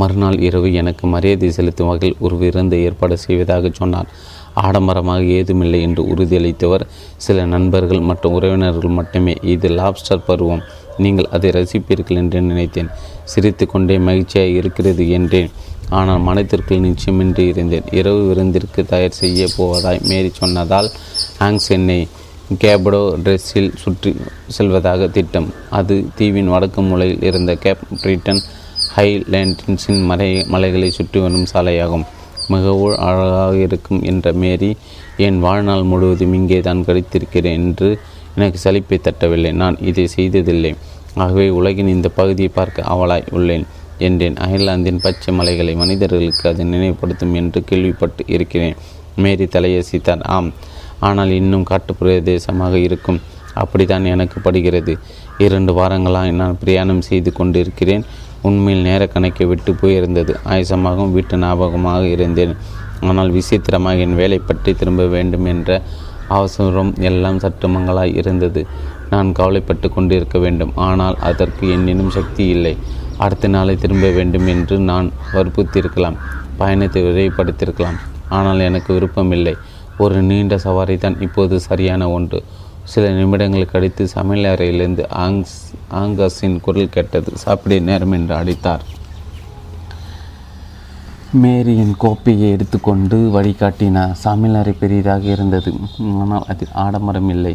மறுநாள் 0.00 0.38
இரவு 0.46 0.68
எனக்கு 0.80 1.04
மரியாதை 1.14 1.50
செலுத்தும் 1.58 1.90
வகையில் 1.90 2.20
ஒரு 2.24 2.36
விருந்தை 2.42 2.78
ஏற்பாடு 2.88 3.16
செய்வதாக 3.26 3.70
சொன்னார். 3.80 4.08
ஆடம்பரமாக 4.64 5.22
ஏதுமில்லை 5.38 5.80
என்று 5.86 6.02
உறுதியளித்தவர். 6.12 6.84
சில 7.24 7.44
நண்பர்கள் 7.54 8.02
மற்றும் 8.10 8.34
உறவினர்கள் 8.38 8.96
மட்டுமே 8.98 9.34
இது 9.54 9.68
லாப்ஸ்டர் 9.80 10.26
பருவம். 10.26 10.62
நீங்கள் 11.04 11.30
அதை 11.36 11.48
ரசிப்பீர்கள் 11.56 12.20
என்று 12.22 12.40
நினைத்தேன். 12.50 12.90
சிரித்து 13.32 13.64
கொண்டே 13.66 13.96
மகிழ்ச்சியாக 14.08 14.58
இருக்கிறது 14.60 15.04
என்றேன். 15.18 15.50
ஆனால் 15.98 16.22
மனத்திற்குள் 16.28 16.86
நிச்சயமின்றி 16.86 17.42
இருந்தேன். 17.52 17.88
இரவு 17.98 18.22
விருந்திற்கு 18.30 18.80
தயார் 18.92 19.18
செய்ய 19.22 19.48
போவதாய் 19.56 20.00
மேரி 20.10 20.30
சொன்னதால் 20.40 20.88
ஆங்ஸ் 21.46 21.68
என்னை 21.76 21.98
கேப்டோ 22.62 23.00
ட்ரெஸ்ஸில் 23.24 23.70
சுற்றி 23.82 24.10
செல்வதாக 24.56 25.08
திட்டம். 25.16 25.48
அது 25.78 25.94
தீவின் 26.18 26.52
வடக்கு 26.54 26.82
மூலையில் 26.88 27.24
இருந்த 27.28 27.54
கேப் 27.64 27.84
பிரிட்டன் 28.02 28.42
ஹைலேண்டன்ஸின் 28.96 30.02
மலை 30.10 30.28
மலைகளை 30.54 30.90
சுற்றி 30.98 31.18
வரும் 31.20 31.48
சாலையாகும். 31.54 32.04
மிகவும் 32.54 32.98
அழகாக 33.06 33.54
இருக்கும் 33.66 34.00
என்ற 34.10 34.32
மேரி 34.42 34.70
என் 35.26 35.38
வாழ்நாள் 35.44 35.88
முழுவதும் 35.90 36.34
இங்கே 36.38 36.60
தான் 36.66 36.84
கழித்திருக்கிறேன் 36.88 37.62
என்று 37.62 37.88
எனக்கு 38.36 38.58
சலிப்பை 38.64 38.98
தட்டவில்லை. 39.00 39.52
நான் 39.62 39.76
இதை 39.90 40.04
செய்ததில்லை. 40.16 40.72
ஆகவே 41.24 41.46
உலகின் 41.58 41.94
இந்த 41.94 42.08
பகுதியை 42.18 42.50
பார்க்க 42.58 42.90
அவளாய் 42.94 43.30
உள்ளேன் 43.36 43.64
என்றேன். 44.06 44.36
அயர்லாந்தின் 44.46 45.02
பச்சை 45.04 45.32
மலைகளை 45.34 45.74
மனிதர்களுக்கு 45.82 46.44
அது 46.50 46.64
நினைவுபடுத்தும் 46.64 47.34
என்று 47.40 47.60
கேள்விப்பட்டு 47.70 48.22
இருக்கிறேன். 48.26 48.76
மேரி 49.24 49.46
தலையசித்தார். 49.54 50.24
ஆம் 50.36 50.50
ஆனால் 51.06 51.32
இன்னும் 51.40 51.68
காட்டு 51.70 51.92
பிரதேசமாக 52.00 52.74
இருக்கும். 52.86 53.20
அப்படித்தான் 53.62 54.06
எனக்கு 54.14 54.38
படுகிறது. 54.46 54.94
இரண்டு 55.44 55.72
வாரங்களாக 55.78 56.30
நான் 56.42 56.58
பிரயாணம் 56.62 57.02
செய்து 57.08 57.30
கொண்டிருக்கிறேன். 57.32 58.04
உண்மையில் 58.42 58.82
நேர 58.82 59.06
கணக்கை 59.06 59.46
விட்டு 59.46 59.72
போயிருந்தது. 59.72 60.32
ஆயசமாகவும் 60.44 61.14
வீட்டு 61.16 61.36
ஞாபகமாக 61.38 62.02
இருந்தேன். 62.06 62.54
ஆனால் 63.08 63.30
விசித்திரமாக 63.30 64.04
என் 64.04 64.14
வேலை 64.14 64.38
பற்றி 64.38 64.74
திரும்ப 64.74 65.04
வேண்டும் 65.04 65.44
என்ற 65.44 65.82
அவசரம் 66.28 66.92
எல்லாம் 67.08 67.38
சற்று 67.38 67.68
மங்களாய் 67.68 68.14
இருந்தது. 68.14 68.66
நான் 69.10 69.32
கவலைப்பட்டு 69.32 69.88
கொண்டிருக்க 69.96 70.38
வேண்டும். 70.38 70.72
ஆனால் 70.74 71.16
அதற்கு 71.30 71.66
என்னினும் 71.76 72.14
சக்தி 72.18 72.48
இல்லை. 72.48 72.76
அடுத்த 73.18 73.48
நாளை 73.48 73.74
திரும்ப 73.76 74.06
வேண்டும் 74.08 74.46
என்று 74.46 74.78
நான் 74.78 75.12
வற்புறுத்தியிருக்கலாம். 75.34 76.16
பயணத்தை 76.58 77.02
விரைவுபடுத்தியிருக்கலாம். 77.02 77.98
ஆனால் 78.28 78.60
எனக்கு 78.60 78.90
விருப்பமில்லை. 78.94 79.56
ஒரு 79.98 80.22
நீண்ட 80.22 80.58
சவாரி 80.58 80.96
தான் 80.96 81.20
இப்போது 81.20 81.60
சரியான 81.60 82.10
ஒன்று. 82.10 82.40
சில 82.92 83.04
நிமிடங்கள் 83.10 83.72
கழித்து 83.72 84.08
சமையல் 84.08 84.50
அறையிலிருந்து 84.52 85.04
ஆங்ஸ் 85.24 85.56
ஆங்கஸின் 86.00 86.60
குரல் 86.60 86.94
கேட்டது. 86.96 87.30
சாப்பிட 87.44 87.78
நேரம் 87.78 88.12
என்று 88.12 88.34
அடித்தார். 88.34 88.84
மேரியின் 91.42 91.94
கோப்பையை 91.98 92.50
எடுத்துக்கொண்டு 92.50 93.16
வழிகாட்டினார் 93.34 94.12
அறை 94.58 94.72
பெரியதாக 94.72 95.24
இருந்தது. 95.26 95.72
ஆனால் 96.20 96.46
அதில் 96.48 96.76
ஆடம்பரம் 96.84 97.28
இல்லை. 97.28 97.54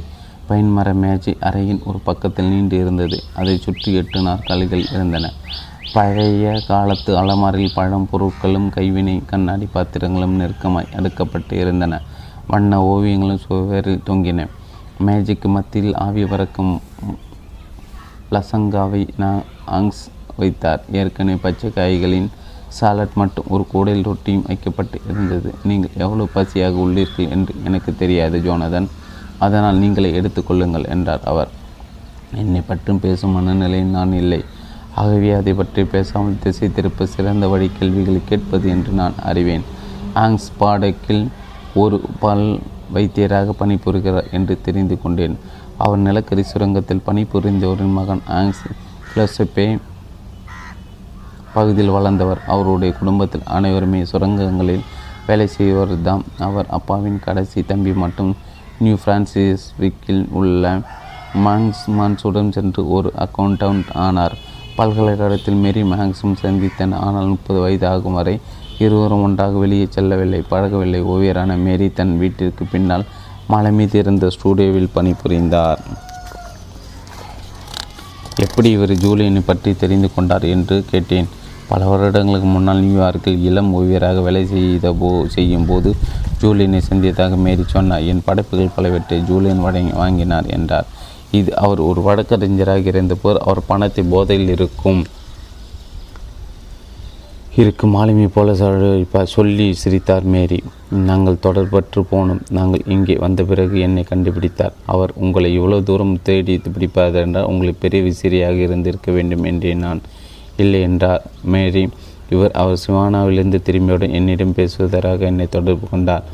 பைன்மர 0.50 0.94
மேஜை 0.94 1.34
அறையின் 1.42 1.84
ஒரு 1.84 2.00
பக்கத்தில் 2.00 2.46
நீண்டு 2.46 2.78
இருந்தது. 2.78 3.18
அதை 3.36 3.58
சுற்றி 3.58 3.94
எட்டு 3.94 4.22
நாற்காலிகள் 4.22 4.86
இருந்தன. 4.92 5.32
பழைய 5.94 6.62
காலத்து 6.68 7.12
அலமாரில் 7.18 7.76
பழம் 7.76 8.10
பொருட்களும் 8.12 8.70
கைவினை 8.70 9.16
கண்ணாடி 9.26 9.68
பாத்திரங்களும் 9.74 10.40
நெருக்கமாய் 10.40 10.94
அடுக்கப்பட்டு 10.98 11.54
இருந்தன. 11.54 12.02
வண்ண 12.48 12.82
ஓவியங்களும் 12.84 13.46
சுவரில் 13.46 14.06
தொங்கின. 14.10 14.48
மேஜிக்கு 15.08 15.50
மத்தியில் 15.56 15.96
ஆவி 16.06 16.24
பறக்கும் 16.32 16.74
லசங்காவை 18.36 19.02
நான் 19.22 19.42
ஆங்ஸ் 19.78 20.04
வைத்தார். 20.42 20.82
ஏற்கனவே 21.00 21.40
பச்சை 21.46 21.70
காய்களின் 21.78 22.30
சாலட் 22.78 23.16
மட்டும் 23.22 23.50
ஒரு 23.54 23.64
கூடையில் 23.72 24.08
ரொட்டியும் 24.10 24.46
வைக்கப்பட்டு 24.50 24.98
இருந்தது. 25.10 25.50
நீங்கள் 25.70 25.96
எவ்வளவு 26.04 26.28
பசியாக 26.36 26.84
உள்ளீர்கள் 26.86 27.32
என்று 27.36 27.54
எனக்கு 27.68 27.92
தெரியாது 28.02 28.38
ஜோனதன். 28.48 28.88
அதனால் 29.46 29.82
நீங்களே 29.84 30.12
எடுத்துக்கொள்ளுங்கள் 30.20 30.90
என்றார் 30.96 31.26
அவர். 31.32 31.52
என்னை 32.42 32.62
பற்றும் 32.68 33.04
பேசும் 33.06 33.36
மனநிலையில் 33.38 33.96
நான் 33.98 34.14
இல்லை. 34.22 34.42
ஆகவே 35.02 35.30
அதை 35.40 35.54
பற்றி 35.54 35.84
பேசாமல் 35.94 36.42
திசை 36.44 36.68
திருப்ப 36.78 37.06
சிறந்த 37.16 37.46
வழி 37.48 37.68
கேள்விகளை 37.80 38.22
கேட்பது 38.32 38.68
என்று 38.76 38.92
நான் 39.02 39.18
அறிவேன். 39.30 39.66
ஆங்ஸ் 40.24 40.50
பாடக்கில் 40.60 41.24
ஒரு 41.74 41.98
பல் 42.24 42.48
வைத்தியராக 42.96 43.54
பணிபுரிகிறார் 43.62 44.30
என்று 44.38 44.56
தெரிந்து 44.66 44.96
கொண்டேன். 45.04 45.36
அவர் 45.84 46.06
நிலக்கரி 46.08 46.44
சுரங்கத்தில் 46.52 47.06
பணிபுரிந்தவரின் 47.08 47.96
மகன் 48.00 48.24
ஆங்ஸ் 48.40 48.64
கிளோசெப்பே 49.12 49.68
பகுதியில் 51.56 51.96
வளர்ந்தவர். 51.98 52.42
அவருடைய 52.54 52.92
குடும்பத்தில் 53.00 53.48
அனைவருமே 53.58 54.02
சுரங்கங்களில் 54.12 54.86
வேலை 55.28 55.48
செய்வர் 55.58 55.96
தான் 56.08 56.24
அவர். 56.48 56.68
அப்பாவின் 56.78 57.20
கடைசி 57.26 57.60
தம்பி 57.72 57.94
மட்டும் 58.04 58.32
நியூ 58.84 58.96
பிரான்சிஸ் 59.04 59.66
விக்கில் 59.82 60.24
உள்ள 60.40 60.72
மாங்ஸ் 61.46 61.84
மான்ஸுடன் 61.98 62.54
சென்று 62.56 62.82
ஒரு 62.96 63.10
அக்கௌண்டவுண்ட் 63.26 63.92
ஆனார். 64.06 64.36
பல்கலைக்கழகத்தில் 64.78 65.62
மேரி 65.64 65.82
மேக்ஸும் 65.92 66.40
சந்தித்தன 66.42 67.00
ஆனால் 67.06 67.32
முப்பது 67.34 67.60
வயது 67.64 67.86
ஆகும் 67.94 68.18
வரை 68.20 68.36
இருவரும் 68.86 69.26
ஒன்றாக 69.28 69.58
வெளியே 69.64 69.88
செல்லவில்லை. 69.96 70.40
பழகவில்லை. 70.54 71.02
ஓவியரான 71.14 71.58
மேரி 71.66 71.88
தன் 72.00 72.16
வீட்டிற்கு 72.22 72.64
பின்னால் 72.74 73.06
மலை 73.52 73.72
மீது 73.78 73.96
இருந்த 74.02 74.26
ஸ்டூடியோவில் 74.36 74.94
பணிபுரிந்தார். 74.96 75.82
எப்படி 78.46 78.70
இவர் 78.76 78.94
ஜூலியனை 79.04 79.42
பற்றி 79.50 79.72
தெரிந்து 79.82 80.10
கொண்டார் 80.14 80.46
என்று 80.56 80.76
கேட்டேன். 80.92 81.30
பல 81.72 81.86
வருடங்களுக்கு 81.90 82.48
முன்னால் 82.54 82.82
நியூயார்க்கில் 82.86 83.44
இளம் 83.50 83.70
ஓவியராக 83.80 84.22
வேலை 84.26 84.42
செய்த 84.54 84.88
போ 85.02 85.10
செய்யும் 85.36 85.68
போது 85.70 85.90
ஜூலியனை 86.42 86.80
சந்தித்ததாக 86.90 87.38
மேரி 87.46 87.64
சொன்னார். 87.76 88.06
என் 88.12 88.24
படைப்புகள் 88.28 88.74
பலவற்றை 88.78 89.20
ஜூலியன் 89.30 89.64
வழங்கி 89.66 89.94
வாங்கினார் 90.02 90.48
என்றார். 90.58 90.88
இது 91.40 91.50
அவர் 91.64 91.82
ஒரு 91.90 92.02
வழக்கறிஞராக 92.08 92.92
இருந்தபோது 92.94 93.40
அவர் 93.46 93.68
பணத்தை 93.72 94.04
போதையில் 94.14 94.52
இருக்கும். 94.56 95.02
இருக்கும் 97.60 97.94
மாலுமி 97.96 98.26
போல 98.34 98.54
சொல்லி 99.34 99.66
சிரித்தார் 99.74 100.26
மேரி. 100.34 100.60
நாங்கள் 101.10 101.42
தொடர்பற்று 101.46 102.02
போனோம். 102.12 102.40
நாங்கள் 102.58 102.86
இங்கே 102.86 103.16
வந்த 103.24 103.44
பிறகு 103.44 103.80
என்னை 103.80 104.04
கண்டுபிடித்தார். 104.10 104.76
அவர் 104.86 105.12
உங்களை 105.16 105.50
இவ்வளவு 105.54 105.84
தூரம் 105.84 106.14
தேடி 106.22 106.56
பிடிப்பதென்றால் 106.68 107.50
உங்களை 107.52 107.74
பெரிய 107.84 108.02
விசிறியாக 108.08 108.58
இருந்திருக்க 108.68 109.12
வேண்டும் 109.12 109.44
என்றேன் 109.44 109.84
நான். 109.86 110.02
இல்லை 110.58 110.82
என்றார் 110.82 111.26
மேரி. 111.44 111.84
இவர் 112.30 112.56
அவர் 112.62 112.82
சிவானாவிலிருந்து 112.86 113.60
திரும்பியுடன் 113.68 114.16
என்னிடம் 114.20 114.54
பேசுவதற்காக 114.54 115.26
என்னை 115.26 115.48
தொடர்பு 115.50 115.86
கொண்டார். 115.94 116.26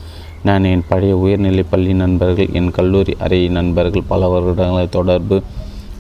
நான் 0.44 0.64
என் 0.64 0.88
பழைய 0.88 1.14
உயர்நிலை 1.18 1.64
பள்ளி 1.70 1.94
நண்பர்கள் 1.94 2.54
என் 2.54 2.72
கல்லூரி 2.72 3.14
அறை 3.20 3.40
நண்பர்கள் 3.50 4.10
பல 4.14 4.28
வருடங்களை 4.34 4.88
தொடர்பு 4.90 5.38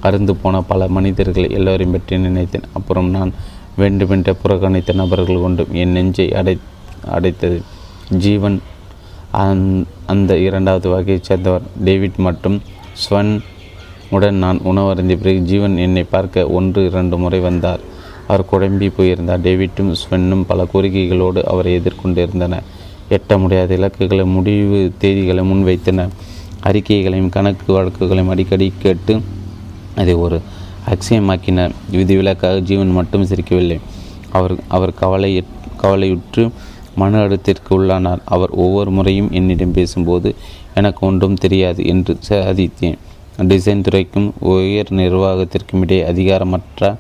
அருந்து 0.08 0.34
போன 0.42 0.62
பல 0.62 0.88
மனிதர்களை 0.88 1.50
எல்லோரையும் 1.52 1.92
பற்றி 1.92 2.18
நினைத்தேன். 2.18 2.68
அப்புறம் 2.74 3.10
நான் 3.10 3.32
வேண்டுமென்ற 3.78 4.36
புறக்கணித்த 4.44 4.94
நபர்கள் 4.94 5.42
கொண்டும் 5.42 5.68
என் 5.72 5.92
நெஞ்சை 5.92 6.34
அடை 6.34 6.58
அடைத்தது. 7.12 7.62
ஜீவன் 8.10 8.62
அந்- 9.34 9.84
அந்த 10.06 10.38
இரண்டாவது 10.38 10.90
வகையைச் 10.90 11.24
சேர்ந்தவர் 11.24 11.62
டேவிட் 11.84 12.16
மற்றும் 12.16 12.62
ஸ்வன் 13.10 13.42
உடன் 14.10 14.36
நான் 14.36 14.60
உணவருந்திய 14.60 15.18
பிறகு 15.18 15.40
ஜீவன் 15.40 15.78
என்னை 15.78 16.04
பார்க்க 16.04 16.48
ஒன்று 16.48 16.86
இரண்டு 16.86 17.18
முறை 17.18 17.40
வந்தார். 17.40 17.80
அவர் 18.28 18.46
குழம்பி 18.52 18.92
போயிருந்தார். 18.96 19.42
டேவிட்டும் 19.42 19.96
ஸ்வென்னும் 20.10 20.44
பல 20.48 20.66
கோரிக்கைகளோடு 20.74 21.44
அவரை 21.44 21.80
எதிர்கொண்டிருந்தன. 21.80 22.60
எட்ட 23.10 23.40
முடியாத 23.40 23.74
இலக்குகளை 23.74 24.26
முடிவு 24.26 24.92
தேதிகளை 24.98 25.52
முன்வைத்தன. 25.52 26.08
அறிக்கைகளையும் 26.64 27.30
கணக்கு 27.30 27.74
வழக்குகளையும் 27.74 28.32
அடிக்கடி 28.32 28.74
கேட்டு 28.82 29.22
அதை 29.96 30.14
ஒரு 30.14 30.42
அக்ஷயமாக்கினார் 30.92 31.74
விதிவிலக்காக 31.92 32.60
ஜீவன் 32.70 32.92
மட்டும் 32.92 33.26
சிரிக்கவில்லை. 33.26 33.78
அவர் 34.32 34.56
அவர் 34.68 34.94
கவலை 34.94 35.32
கவலையுற்று 35.84 36.44
மன 36.96 37.20
அழுத்தத்திற்கு 37.26 37.72
உள்ளானார். 37.72 38.22
அவர் 38.26 38.50
ஒவ்வொரு 38.50 38.92
முறையும் 38.92 39.32
என்னிடம் 39.32 39.72
பேசும்போது 39.72 40.36
எனக்கு 40.74 41.02
ஒன்றும் 41.08 41.42
தெரியாது 41.44 41.82
என்று 41.86 42.14
சாதித்தேன். 42.30 42.98
டிசைன் 43.52 43.82
துறைக்கும் 43.82 44.30
உயர் 44.40 44.92
நிர்வாகத்திற்கும் 44.92 45.82
இடையே 45.82 46.04
அதிகாரமற்ற 46.04 46.96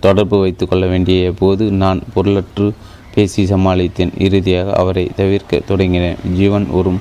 தொடர்பு 0.00 0.36
வைத்து 0.40 0.68
கொள்ள 0.68 0.86
வேண்டிய 0.86 1.32
போது 1.38 1.64
நான் 1.82 2.00
பொருளற்று 2.14 2.66
பேசி 3.14 3.42
சமாளித்தேன். 3.44 4.12
இறுதியாக 4.18 4.72
அவரை 4.72 5.10
தவிர்க்க 5.16 5.60
தொடங்கினேன். 5.68 6.20
ஜீவன் 6.36 6.66
ஒரு 6.78 6.92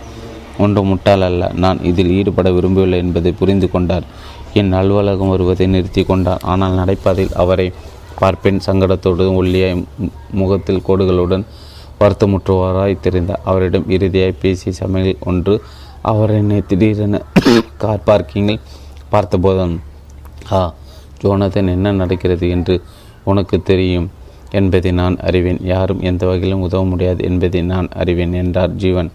ஒன்று 0.57 0.81
முட்டாள் 0.83 1.21
அல்ல. 1.21 1.51
நான் 1.55 1.79
இதில் 1.83 2.11
ஈடுபட 2.11 2.51
விரும்பவில்லை 2.51 2.99
என்பதை 2.99 3.31
புரிந்து 3.31 3.71
கொண்டார். 3.71 4.03
என் 4.53 4.71
அலுவலகம் 4.71 5.29
வருவதை 5.29 5.67
நிறுத்தி 5.67 6.01
கொண்டார் 6.03 6.43
ஆனால் 6.43 6.77
நடைபாதையில் 6.77 7.37
அவரை 7.43 7.67
பார்ப்பேன். 8.19 8.61
சங்கடத்தோடு 8.65 9.25
ஒல்லியாய் 9.35 9.83
முகத்தில் 10.31 10.85
கோடுகளுடன் 10.87 11.45
வருத்தமுற்றுவாராய் 11.99 13.03
தெரிந்தார். 13.03 13.43
அவரிடம் 13.43 13.89
இறுதியாய் 13.89 14.39
பேசிய 14.41 14.71
சமையல் 14.73 15.23
ஒன்று. 15.25 15.55
அவர் 16.01 16.31
என்னை 16.31 16.59
திடீரென 16.67 17.15
கார் 17.77 18.05
பார்க்கிங்கில் 18.05 18.63
பார்த்தபோதும் 19.11 19.75
ஆ 20.51 20.61
ஜோனதன் 21.21 21.67
என்ன 21.67 21.91
நடக்கிறது 21.91 22.45
என்று 22.49 22.75
உனக்கு 23.23 23.57
தெரியும் 23.61 24.07
என்பதை 24.51 24.91
நான் 24.91 25.17
அறிவேன். 25.17 25.59
யாரும் 25.63 26.01
எந்த 26.01 26.25
வகையிலும் 26.25 26.61
உதவ 26.61 26.83
முடியாது 26.83 27.21
என்பதை 27.23 27.61
நான் 27.73 27.87
அறிவேன் 27.95 28.33
என்றார் 28.33 28.73
ஜீவன். 28.75 29.11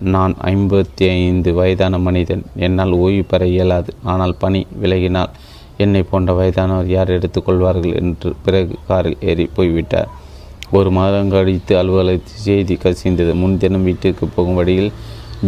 நான் 0.00 0.34
ஐம்பத்தி 0.40 1.04
ஐந்து 1.08 1.54
வயதான 1.54 1.98
மனிதன். 1.98 2.42
என்னால் 2.56 2.90
ஓய்வு 2.90 3.24
பெற 3.24 3.46
இயலாது. 3.46 3.92
ஆனால் 4.02 4.36
பணி 4.38 4.66
விலகினால் 4.82 5.28
என்னை 5.76 6.02
போன்ற 6.02 6.32
வயதானவர் 6.32 6.86
யார் 6.86 7.08
எடுத்துக்கொள்வார்கள் 7.08 7.94
என்று 7.94 8.34
பிறகு 8.44 8.76
காரில் 8.86 9.16
ஏறி 9.20 9.50
போய்விட்டார். 9.54 10.08
ஒரு 10.70 10.90
மாதம் 10.90 11.30
கழித்து 11.30 11.78
அலுவலகத்தில் 11.78 12.44
செய்தி 12.48 12.74
கசிந்தது. 12.74 13.34
முன்தினம் 13.34 13.84
வீட்டிற்கு 13.84 14.26
போகும் 14.26 14.54
வழியில் 14.54 14.92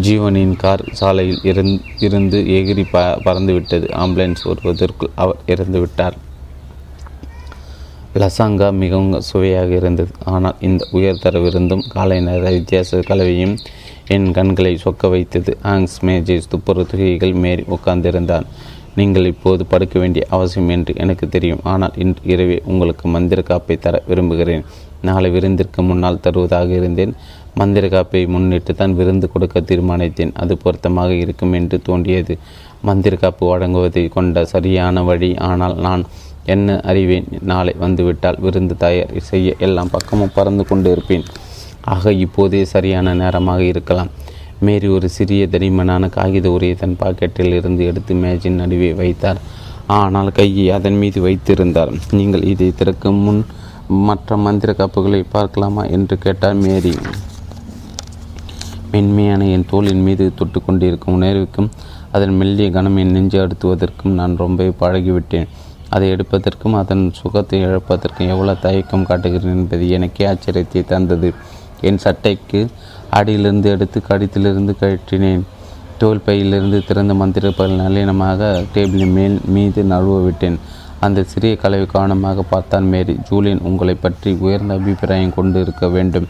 ஜீவனின் 0.01 0.57
கார் 0.57 0.85
சாலையில் 0.93 1.41
இருந் 1.43 1.81
இருந்து 1.99 2.39
எகிரி 2.39 2.85
ப 2.91 2.99
பறந்துவிட்டது. 3.25 3.87
ஆம்புலன்ஸ் 3.93 4.43
வருவதற்குள் 4.45 5.11
அவர் 5.15 5.37
இறந்துவிட்டார். 5.47 6.17
லசாங்கா 8.15 8.73
மிகவும் 8.73 9.21
சுவையாக 9.21 9.75
இருந்தது. 9.75 10.13
ஆனால் 10.25 10.57
இந்த 10.61 10.89
உயர்தர 10.93 11.41
விருந்தும் 11.41 11.85
காலை 11.89 12.21
நேர 12.21 12.51
வித்தியாச 12.51 13.01
கலவையும் 13.01 13.59
என் 14.15 14.29
கண்களை 14.33 14.73
சொக்க 14.85 15.09
வைத்தது. 15.09 15.53
ஆங்ஸ் 15.73 15.97
மேஜை 16.01 16.37
துப்புர 16.53 16.85
துகைகள் 16.91 17.35
மேறி 17.45 17.65
உட்கார்ந்திருந்தான். 17.75 18.47
நீங்கள் 18.95 19.25
இப்போது 19.25 19.63
படுக்க 19.67 19.97
வேண்டிய 19.99 20.23
அவசியம் 20.29 20.69
என்று 20.69 20.93
எனக்கு 20.97 21.27
தெரியும். 21.29 21.61
ஆனால் 21.73 21.97
இன்று 22.03 22.23
இரவே 22.33 22.57
உங்களுக்கு 22.65 23.09
மந்திர 23.09 23.43
காப்பை 23.43 23.77
தர 23.79 24.03
விரும்புகிறேன். 24.07 24.65
நாளை 25.03 25.29
விருந்திற்கு 25.31 25.81
முன்னால் 25.83 26.21
தருவதாக 26.21 26.71
இருந்தேன். 26.75 27.13
மந்திர 27.55 27.85
காப்பை 27.89 28.23
முன்னிட்டு 28.35 28.73
தான் 28.75 28.95
விருந்து 28.95 29.27
கொடுக்க 29.33 29.61
தீர்மானித்தேன். 29.61 30.33
அது 30.35 30.57
பொருத்தமாக 30.57 31.13
இருக்கும் 31.25 31.53
என்று 31.53 31.79
தோன்றியது. 31.83 32.37
மந்திர 32.83 33.17
காப்பு 33.17 33.45
வழங்குவதை 33.53 34.05
கொண்ட 34.09 34.45
சரியான 34.45 35.03
வழி. 35.03 35.31
ஆனால் 35.49 35.77
நான் 35.87 36.05
என்ன 36.55 36.79
அறிவேன்? 36.81 37.29
நாளை 37.43 37.75
வந்துவிட்டால் 37.79 38.41
விருந்து 38.41 38.77
தயார் 38.77 39.15
செய்ய 39.31 39.55
எல்லாம் 39.59 39.93
பக்கமும் 39.97 40.35
பறந்து 40.35 40.65
கொண்டு 40.65 40.91
இருப்பேன் 40.91 41.27
ஆக 41.93 42.13
இப்போதே 42.25 42.61
சரியான 42.75 43.15
நேரமாக 43.23 43.63
இருக்கலாம். 43.73 44.11
மேரி 44.67 44.89
ஒரு 44.97 45.09
சிறிய 45.17 45.43
தடிமனான 45.53 46.09
காகித 46.17 46.47
உரையை 46.57 46.77
தன் 46.81 46.99
பாக்கெட்டில் 47.03 47.57
இருந்து 47.59 47.83
எடுத்து 47.91 48.15
மேஜின் 48.23 48.61
நடுவே 48.63 48.91
வைத்தார். 49.01 49.41
ஆனால் 49.99 50.31
கையை 50.39 50.65
அதன் 50.77 50.99
மீது 51.03 51.19
வைத்திருந்தார். 51.27 51.93
நீங்கள் 52.19 52.45
இதை 52.53 52.69
திறக்கும் 52.81 53.21
முன் 53.27 53.41
மற்ற 54.09 54.37
மந்திர 54.47 54.71
காப்புகளை 54.81 55.21
பார்க்கலாமா? 55.37 55.83
என்று 55.97 56.17
கேட்டார் 56.25 56.59
மேரி. 56.65 56.95
மென்மையான 58.93 59.47
என் 59.55 59.69
தோளின் 59.71 60.05
மீது 60.09 60.25
தொட்டு 60.39 60.59
கொண்டிருக்கும் 60.67 61.17
உணர்வுக்கும் 61.19 61.71
அதன் 62.17 62.35
மெல்லிய 62.41 62.69
கனம் 62.77 62.99
என் 63.03 63.15
நெஞ்சு 63.17 63.39
அடுத்துவதற்கும் 63.45 64.17
நான் 64.21 64.35
ரொம்ப 64.37 64.69
பழகிவிட்டேன். 64.83 65.49
அதை 65.95 66.07
எடுப்பதற்கும் 66.15 66.77
அதன் 66.81 67.05
சுகத்தை 67.19 67.59
இழப்பதற்கும் 67.67 68.31
எவ்வளவு 68.35 68.63
தயக்கம் 68.65 69.07
காட்டுகிறேன் 69.11 69.57
என்பது 69.57 69.85
எனக்கே 69.97 70.25
ஆச்சரியத்தை 70.33 70.83
தந்தது. 70.93 71.31
என் 71.81 72.03
சட்டைக்கு 72.05 72.61
அடியிலிருந்து 73.11 73.69
எடுத்து 73.71 73.99
கடித்திலிருந்து 74.09 74.73
கழற்றினேன் 74.81 75.45
தோல் 76.01 76.25
பையிலிருந்து 76.27 76.79
திறந்த 76.85 77.15
மந்திரப்பல் 77.15 77.79
நளினமாக 77.81 78.51
டேபிளின் 78.75 79.15
மேல் 79.19 79.39
மீது 79.55 79.83
நழுவ 79.83 80.19
விட்டேன். 80.25 80.59
அந்த 81.01 81.23
சிறிய 81.23 81.57
கலவை 81.57 81.87
கவனமாக 81.87 82.43
பார்த்தான் 82.43 82.87
மேரி 82.93 83.15
ஜூலியன் 83.29 83.65
உங்களை 83.69 83.95
பற்றி 83.95 84.31
உயர்ந்த 84.45 84.75
அபிப்பிராயம் 84.75 85.35
கொண்டு 85.35 85.61
இருக்க 85.61 85.87
வேண்டும். 85.89 86.29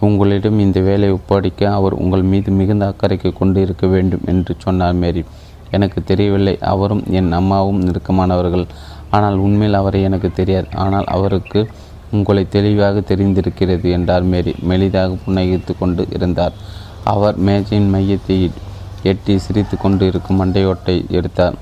உங்களிடம் 0.00 0.58
இந்த 0.58 0.80
வேலை 0.80 1.08
ஒப்படைக்க 1.10 1.72
அவர் 1.72 1.94
உங்கள் 2.02 2.24
மீது 2.32 2.50
மிகுந்த 2.50 2.84
அக்கறைக்கு 2.90 3.32
கொண்டு 3.32 3.60
இருக்க 3.60 3.86
வேண்டும் 3.86 4.24
என்று 4.26 4.54
சொன்னார் 4.58 5.00
மேரி. 5.02 5.24
எனக்கு 5.70 6.00
தெரியவில்லை. 6.04 6.58
அவரும் 6.72 7.04
என் 7.10 7.32
அம்மாவும் 7.32 7.80
நெருக்கமானவர்கள். 7.84 8.66
ஆனால் 9.10 9.36
உண்மையில் 9.36 9.80
அவரை 9.80 10.02
எனக்கு 10.02 10.30
தெரியாது. 10.32 10.68
ஆனால் 10.74 11.04
அவருக்கு 11.04 11.60
உங்களை 12.14 12.42
தெளிவாக 12.48 13.02
தெரிந்திருக்கிறது 13.10 13.88
என்றார் 13.96 14.26
மேரி. 14.32 14.52
மெலிதாக 14.70 15.18
புன்னகித்து 15.24 15.72
கொண்டு 15.78 16.02
இருந்தார். 16.16 16.56
அவர் 17.12 17.36
மேஜையின் 17.46 17.92
மையத்தை 17.94 18.36
எட்டி 19.10 19.34
சிரித்து 19.38 19.76
கொண்டு 19.76 20.04
இருக்கும் 20.06 20.40
மண்டையோட்டை 20.40 20.96
எடுத்தார். 21.18 21.56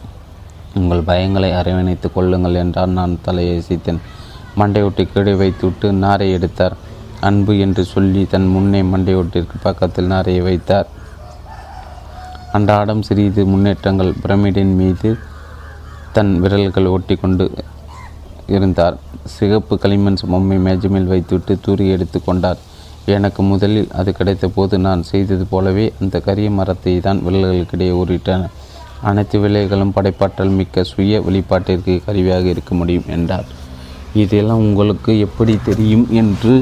உங்கள் 0.75 1.07
பயங்களை 1.07 1.49
அரவணைத்து 1.61 2.09
கொள்ளுங்கள் 2.13 2.61
என்றால் 2.63 2.97
நான் 2.99 3.15
தலையை 3.23 3.55
தலையசித்தேன் 3.57 4.01
மண்டையொட்டி 4.61 5.05
கீழே 5.13 5.35
வைத்துவிட்டு 5.35 5.89
நாரை 6.05 6.29
எடுத்தார். 6.33 6.77
அன்பு 7.21 7.53
என்று 7.59 7.83
சொல்லி 7.85 8.23
தன் 8.33 8.49
முன்னே 8.55 8.81
மண்டையொட்டிற்கு 8.83 9.57
பக்கத்தில் 9.63 10.11
நாரையை 10.13 10.43
வைத்தார். 10.49 10.89
அன்றாடம் 12.53 13.03
சிறிது 13.03 13.43
முன்னேற்றங்கள் 13.47 14.13
பிரமிடின் 14.23 14.75
மீது 14.81 15.11
தன் 16.17 16.33
விரல்கள் 16.41 16.93
ஒட்டி 16.95 17.15
கொண்டு 17.17 17.45
இருந்தார். 18.47 18.97
சிகப்பு 19.37 19.75
களிமண் 19.83 20.19
சுமம்மை 20.23 20.59
மேஜமில் 20.67 21.11
வைத்துவிட்டு 21.13 21.55
தூரி 21.65 21.85
எடுத்து 21.95 22.19
கொண்டார். 22.25 22.61
எனக்கு 23.17 23.43
முதலில் 23.43 23.89
அது 24.01 24.11
கிடைத்த 24.19 24.49
போது 24.57 24.75
நான் 24.87 25.03
செய்தது 25.11 25.45
போலவே 25.53 25.87
அந்த 26.01 26.17
கரிய 26.27 26.51
மரத்தை 26.59 26.95
தான் 27.07 27.23
விரல்களுக்கிடையே 27.27 27.95
ஊறிட்டன. 28.03 28.51
அனைத்து 29.11 29.37
விலைகளும் 29.45 29.95
படைப்பாற்றல் 29.97 30.57
மிக்க 30.59 30.85
சுய 30.91 31.21
வெளிப்பாட்டிற்கு 31.27 31.95
கருவியாக 32.05 32.47
இருக்க 32.55 32.75
முடியும் 32.81 33.11
என்றார். 33.17 33.49
இதெல்லாம் 34.23 34.65
உங்களுக்கு 34.69 35.13
எப்படி 35.27 35.55
தெரியும் 35.69 36.07
என்று 36.21 36.55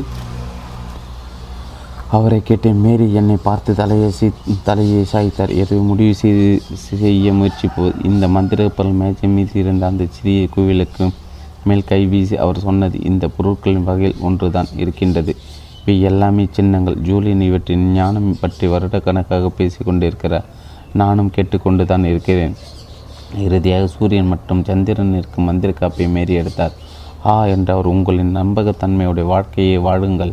அவரை 2.16 2.38
கேட்டேன். 2.42 2.80
மேரி 2.84 3.06
என்னை 3.20 3.36
பார்த்து 3.48 3.72
தலையை 3.80 4.10
சி 4.18 4.28
தலையை 4.68 5.02
சாய்த்தார். 5.12 5.52
எது 5.62 5.74
முடிவு 5.90 6.14
செய்து 6.22 6.48
செய்ய 6.84 7.32
முயற்சிப்போது 7.40 7.92
இந்த 8.10 8.24
மந்திரப்பல் 8.36 8.98
மேஜை 9.00 9.28
மீது 9.36 9.54
இருந்த 9.62 9.84
அந்த 9.86 10.06
சிறிய 10.16 10.48
கோவிலுக்கு 10.54 11.06
மேல் 11.64 11.84
கை 11.84 12.06
வீசி 12.06 12.36
அவர் 12.36 12.58
சொன்னது 12.58 12.96
இந்த 13.10 13.24
பொருட்களின் 13.28 13.84
வகையில் 13.84 14.20
ஒன்றுதான் 14.20 14.70
இருக்கின்றது. 14.76 15.32
இவை 15.80 16.00
எல்லாமே 16.00 16.44
சின்னங்கள். 16.50 16.96
ஜூலியன் 17.08 17.40
இவற்றின் 17.40 17.92
ஞானம் 17.92 18.36
பற்றி 18.40 18.66
வருடக்கணக்காக 18.66 19.48
பேசி 19.48 19.80
கொண்டிருக்கிறார் 19.84 20.46
நானும் 20.92 21.30
கேட்டுக்கொண்டு 21.30 21.84
தான் 21.86 22.04
இருக்கிறேன். 22.04 22.54
இறுதியாக 23.46 23.86
சூரியன் 23.86 24.26
மற்றும் 24.26 24.64
சந்திரன் 24.64 25.12
இருக்கும் 25.18 25.44
மந்திர 25.44 25.72
காப்பை 25.72 26.06
மேறி 26.08 26.34
எடுத்தார். 26.34 26.74
ஆ 27.26 27.34
என்று 27.46 27.72
அவர் 27.74 27.86
உங்களின் 27.86 28.36
நம்பகத்தன்மையுடைய 28.36 29.24
வாழ்க்கையை 29.24 29.78
வாழுங்கள். 29.78 30.32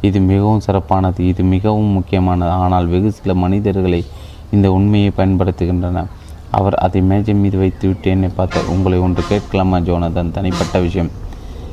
இது 0.00 0.18
மிகவும் 0.20 0.60
சிறப்பானது. 0.60 1.20
இது 1.28 1.42
மிகவும் 1.54 1.92
முக்கியமானது. 1.98 2.50
ஆனால் 2.50 2.86
வெகு 2.86 3.12
சில 3.12 3.34
மனிதர்களை 3.34 4.04
இந்த 4.50 4.72
உண்மையை 4.72 5.10
பயன்படுத்துகின்றன. 5.16 6.04
அவர் 6.50 6.74
அதை 6.74 7.00
மேஜை 7.00 7.34
மீது 7.34 7.58
வைத்துவிட்டு 7.58 8.10
என்னை 8.10 8.28
பார்த்தார் 8.28 8.66
உங்களை 8.66 8.98
ஒன்று 8.98 9.22
கேட்கலாமா 9.28 9.78
ஜோனதன்? 9.78 10.30
தனிப்பட்ட 10.30 10.78
விஷயம். 10.78 11.10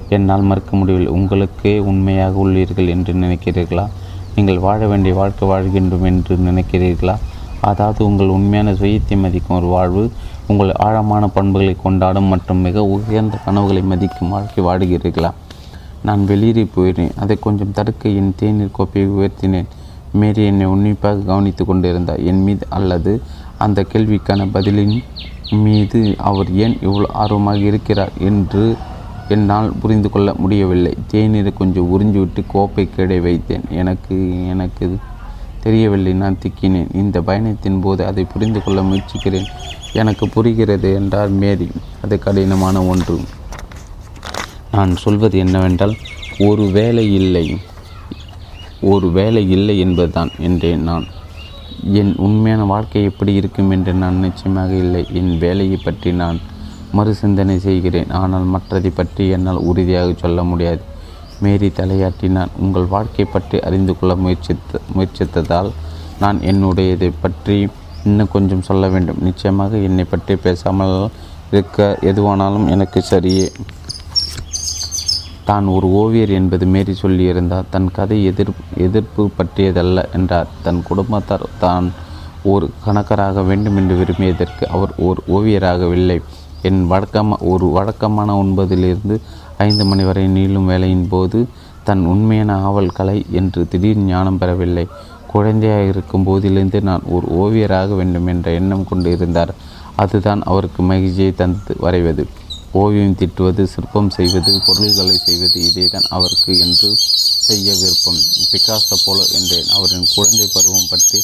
என்னால் 0.10 0.42
மறுக்க 0.42 0.78
முடியவில்லை. 0.78 1.14
உங்களுக்கே 1.14 1.80
உண்மையாக 1.80 2.48
உள்ளீர்கள் 2.48 2.88
என்று 2.88 3.14
நினைக்கிறீர்களா? 3.14 3.88
நீங்கள் 4.36 4.60
வாழ 4.60 4.88
வேண்டிய 4.88 5.16
வாழ்க்கை 5.16 5.50
வாழ்கின்றோம் 5.50 6.02
என்று 6.02 6.36
நினைக்கிறீர்களா? 6.36 7.16
அதாவது 7.62 8.06
உங்கள் 8.06 8.28
உண்மையான 8.28 8.74
சுயத்தை 8.74 9.18
மதிக்கும் 9.18 9.58
ஒரு 9.58 9.66
வாழ்வு 9.66 10.12
உங்கள் 10.48 10.72
ஆழமான 10.72 11.28
பண்புகளை 11.28 11.76
கொண்டாடும் 11.84 12.24
மற்றும் 12.24 12.58
மிக 12.58 12.84
உயர்ந்த 12.86 13.38
கனவுகளை 13.38 13.82
மதிக்கும் 13.82 14.30
வாழ்க்கை 14.30 14.64
வாடுகிறீர்களா? 14.64 15.32
நான் 16.04 16.26
வெளியேறி 16.26 16.70
போயினேன் 16.76 17.16
அதை 17.16 17.38
கொஞ்சம் 17.40 17.72
தடுக்க 17.72 18.10
என் 18.10 18.34
தேநீர் 18.36 18.72
கோப்பையை 18.72 19.12
உயர்த்தினேன். 19.12 19.66
மேரி 20.12 20.46
என்னை 20.46 20.66
உன்னிப்பாக 20.66 21.20
கவனித்து 21.20 21.66
கொண்டிருந்தார். 21.66 22.20
என் 22.20 22.44
மீது 22.44 22.68
அல்லது 22.70 23.22
அந்த 23.58 23.86
கேள்விக்கான 23.94 24.48
பதிலின் 24.54 25.04
மீது 25.50 26.16
அவர் 26.18 26.54
ஏன் 26.54 26.78
இவ்வளோ 26.82 27.06
ஆர்வமாக 27.08 27.58
இருக்கிறார் 27.58 28.12
என்று 28.20 28.76
என்னால் 29.28 29.72
புரிந்து 29.82 30.10
கொள்ள 30.10 30.34
முடியவில்லை. 30.38 30.94
தேநீரை 31.12 31.54
கொஞ்சம் 31.54 31.88
உறிஞ்சிவிட்டு 31.90 32.44
கோப்பை 32.48 32.90
கிடை 32.90 33.20
வைத்தேன். 33.20 33.70
எனக்கு 33.70 34.48
எனக்கு 34.48 34.98
தெரியவில்லை. 35.60 36.14
நான் 36.14 36.38
திக்கினேன். 36.42 36.96
இந்த 36.96 37.22
பயணத்தின் 37.22 37.80
போது 37.80 38.06
அதை 38.06 38.24
புரிந்து 38.24 38.64
கொள்ள 38.64 38.82
முயற்சிக்கிறேன். 38.82 39.48
எனக்கு 39.94 40.30
புரிகிறது 40.30 40.94
என்றார் 40.94 41.30
மேரி. 41.30 41.72
அது 42.04 42.20
கடினமான 42.20 42.84
ஒன்று. 42.84 43.20
நான் 44.72 44.96
சொல்வது 44.96 45.38
என்னவென்றால் 45.38 45.96
ஒரு 46.38 46.64
வேலை 46.64 47.14
இல்லை. 47.14 47.58
ஒரு 48.82 49.12
வேலை 49.12 49.50
இல்லை 49.50 49.80
என்பதுதான் 49.80 50.30
என்றேன் 50.40 50.84
நான். 50.84 51.06
என் 51.84 52.16
உண்மையான 52.18 52.64
வாழ்க்கை 52.64 53.04
எப்படி 53.04 53.34
இருக்கும் 53.34 53.72
என்று 53.72 53.94
நான் 53.94 54.20
நிச்சயமாக 54.20 54.74
இல்லை. 54.74 55.06
என் 55.12 55.38
வேலையை 55.38 55.78
பற்றி 55.78 56.12
நான் 56.12 56.40
மறுசிந்தனை 56.98 57.58
செய்கிறேன். 57.58 58.12
ஆனால் 58.12 58.46
மற்றதை 58.56 58.92
பற்றி 58.96 59.30
என்னால் 59.30 59.66
உறுதியாக 59.70 60.14
சொல்ல 60.14 60.44
முடியாது. 60.44 60.82
மேரி 61.40 61.68
தலையாட்டினான். 61.68 62.54
உங்கள் 62.60 62.86
வாழ்க்கை 62.86 63.26
பற்றி 63.26 63.60
அறிந்து 63.60 63.94
கொள்ள 64.00 64.16
முயற்சித்த 64.16 64.80
முயற்சித்ததால் 64.96 65.72
நான் 66.20 66.38
என்னுடையதை 66.40 67.12
பற்றி 67.22 67.68
இன்னும் 68.04 68.32
கொஞ்சம் 68.32 68.62
சொல்ல 68.62 68.88
வேண்டும். 68.88 69.22
நிச்சயமாக 69.22 69.78
என்னை 69.78 70.04
பற்றி 70.04 70.36
பேசாமல் 70.36 71.10
இருக்க 71.52 71.98
எதுவானாலும் 72.02 72.68
எனக்கு 72.68 73.00
சரியே. 73.10 73.48
தான் 75.50 75.66
ஒரு 75.68 75.88
ஓவியர் 76.02 76.32
என்பது 76.38 76.66
மேரி 76.66 76.94
சொல்லியிருந்தார். 77.02 77.68
தன் 77.70 77.90
கதை 77.92 78.18
எதிர் 78.26 78.52
எதிர்ப்பு 78.86 79.24
பற்றியதல்ல 79.38 80.04
என்றார். 80.14 80.48
தன் 80.66 80.82
குடும்பத்தார் 80.84 81.46
தான் 81.60 81.88
ஒரு 82.54 82.66
கணக்கராக 82.86 83.44
வேண்டும் 83.46 83.76
என்று 83.76 83.96
விரும்பியதற்கு 83.96 84.64
அவர் 84.76 84.92
ஒரு 85.08 85.22
ஓவியராகவில்லை. 85.36 86.18
என் 86.62 86.82
வழக்கமா 86.92 87.36
ஒரு 87.52 87.66
வழக்கமான 87.78 88.30
ஒன்பதிலிருந்து 88.44 89.16
ஐந்து 89.58 89.84
மணி 89.86 90.04
வரை 90.04 90.24
நீளும் 90.28 90.70
வேலையின் 90.72 91.08
போது 91.08 91.40
தன் 91.84 92.04
உண்மையான 92.06 92.52
ஆவல் 92.68 92.96
கலை 92.98 93.18
என்று 93.32 93.62
திடீர் 93.72 94.02
ஞானம் 94.12 94.38
பெறவில்லை. 94.38 94.86
குழந்தையாக 95.34 95.90
இருக்கும் 95.92 96.26
போதிலிருந்து 96.28 96.80
நான் 96.82 97.04
ஒரு 97.16 97.28
ஓவியராக 97.44 97.96
வேண்டும் 97.96 98.28
என்ற 98.28 98.52
எண்ணம் 98.52 98.88
கொண்டு 98.90 99.12
இருந்தார். 99.12 99.54
அதுதான் 99.96 100.42
அவருக்கு 100.44 100.82
மகிழ்ச்சியை 100.84 101.34
தந்து 101.36 101.76
வரைவது. 101.86 102.26
ஓவியம் 102.80 103.18
திட்டுவது 103.20 103.64
சிற்பம் 103.74 104.10
செய்வது 104.16 104.52
பொருள்களை 104.66 105.14
செய்வது 105.26 105.60
இதேதான் 105.68 106.08
அவருக்கு 106.16 106.54
என்று 106.60 106.90
செய்ய 107.48 107.68
விருப்பம். 107.82 108.20
பிகாசோ 108.52 108.96
போல 109.06 109.20
என்றேன். 109.38 109.70
அவரின் 109.76 110.08
குழந்தை 110.16 110.48
பருவம் 110.54 110.90
பற்றி 110.90 111.20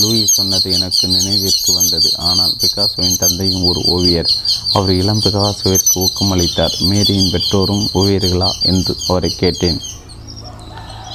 லூயி 0.00 0.24
சொன்னது 0.26 0.68
எனக்கு 0.72 1.04
நினைவிற்கு 1.08 1.70
வந்தது. 1.72 2.10
ஆனால் 2.28 2.54
பிகாசோவின் 2.62 3.20
தந்தையும் 3.22 3.66
ஒரு 3.70 3.80
ஓவியர். 3.94 4.32
அவர் 4.72 4.92
இளம் 4.92 5.22
பிகாசோவிற்கு 5.26 5.96
ஊக்கமளித்தார். 6.04 6.76
மேரியின் 6.90 7.32
பெற்றோரும் 7.34 7.84
ஓவியர்களா 7.94 8.50
என்று 8.72 8.94
அவரை 9.08 9.30
கேட்டேன். 9.42 9.80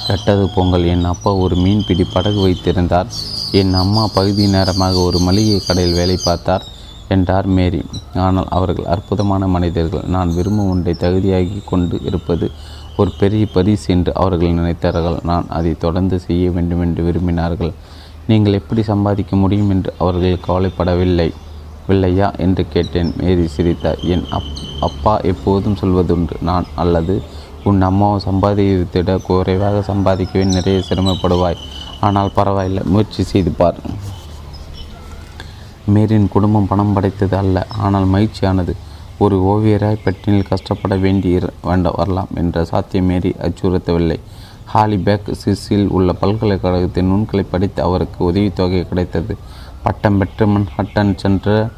கெட்டது 0.06 0.46
பொங்கல். 0.48 0.86
என் 0.94 1.04
அப்பா 1.04 1.32
ஒரு 1.44 1.56
மீன்பிடி 1.56 2.04
படகு 2.14 2.40
வைத்திருந்தார். 2.40 3.10
என் 3.52 3.74
அம்மா 3.74 4.04
பகுதி 4.06 4.46
நேரமாக 4.46 4.96
ஒரு 5.08 5.18
மளிகை 5.18 5.58
கடையில் 5.60 5.98
வேலை 6.00 6.16
பார்த்தார். 6.28 6.64
என்றார் 7.14 7.48
மேரி. 7.56 7.80
ஆனால் 8.26 8.48
அவர்கள் 8.50 8.90
அற்புதமான 8.94 9.46
மனிதர்கள். 9.46 10.04
நான் 10.06 10.34
விரும்பும் 10.34 10.70
ஒன்றை 10.70 10.94
தகுதியாகி 10.98 11.60
கொண்டு 11.64 11.98
இருப்பது 12.04 12.46
ஒரு 12.96 13.10
பெரிய 13.18 13.44
பரிசு 13.54 13.86
என்று 13.94 14.12
அவர்கள் 14.14 14.58
நினைத்தார்கள். 14.58 15.18
நான் 15.22 15.46
அதை 15.48 15.72
தொடர்ந்து 15.78 16.16
செய்ய 16.18 16.50
வேண்டும் 16.50 16.82
என்று 16.82 17.02
விரும்பினார்கள். 17.08 17.72
நீங்கள் 18.26 18.52
எப்படி 18.52 18.82
சம்பாதிக்க 18.82 19.36
முடியும் 19.36 19.70
என்று 19.70 19.90
அவர்கள் 19.98 20.44
கவலைப்படவில்லை. 20.48 21.28
வில்லையா? 21.88 22.28
என்று 22.38 22.62
கேட்டேன். 22.68 23.12
மேரி 23.20 23.46
சிரித்தார். 23.46 24.02
என் 24.14 24.26
அப் 24.30 24.50
அப்பா 24.80 25.14
எப்போதும் 25.30 25.78
சொல்வதுண்டு. 25.80 26.36
நான் 26.40 26.66
அல்லது 26.74 27.14
உன் 27.64 27.80
அம்மாவை 27.82 28.18
சம்பாதித்திட 28.28 29.10
குறைவாக 29.26 29.80
சம்பாதிக்கவே 29.92 30.44
நிறைய 30.56 30.78
சிரமப்படுவாய். 30.88 31.60
ஆனால் 32.00 32.30
பரவாயில்லை. 32.34 32.82
முயற்சி 32.86 33.22
செய்து 33.22 33.50
பார். 33.50 33.78
மேரின் 35.94 36.28
குடும்பம் 36.34 36.68
பணம் 36.70 36.92
படைத்தது 36.92 37.36
அல்ல 37.36 37.66
ஆனால் 37.84 38.06
மகிழ்ச்சியானது. 38.14 38.72
ஒரு 39.18 39.36
ஓவியராய் 39.52 40.04
பட்டினில் 40.04 40.48
கஷ்டப்பட 40.48 40.94
வேண்டி 40.96 41.30
வேண்ட 41.62 41.90
வரலாம் 41.98 42.30
என்ற 42.34 42.64
சாத்தியம் 42.70 43.08
மேரி 43.10 43.30
அச்சுறுத்தவில்லை. 43.46 44.18
ஹாலிபேக் 44.72 45.28
சிஸில் 45.42 45.86
உள்ள 45.96 46.12
பல்கலைக்கழகத்தின் 46.12 47.10
நுண்களை 47.12 47.44
படித்து 47.50 47.80
அவருக்கு 47.82 48.18
உதவித்தொகை 48.24 48.88
கிடைத்தது. 48.88 49.34
பட்டம் 49.82 50.18
பெற்று 50.18 50.46
மன்ஹட்டன் 50.46 51.12
சென்ற 51.22 51.68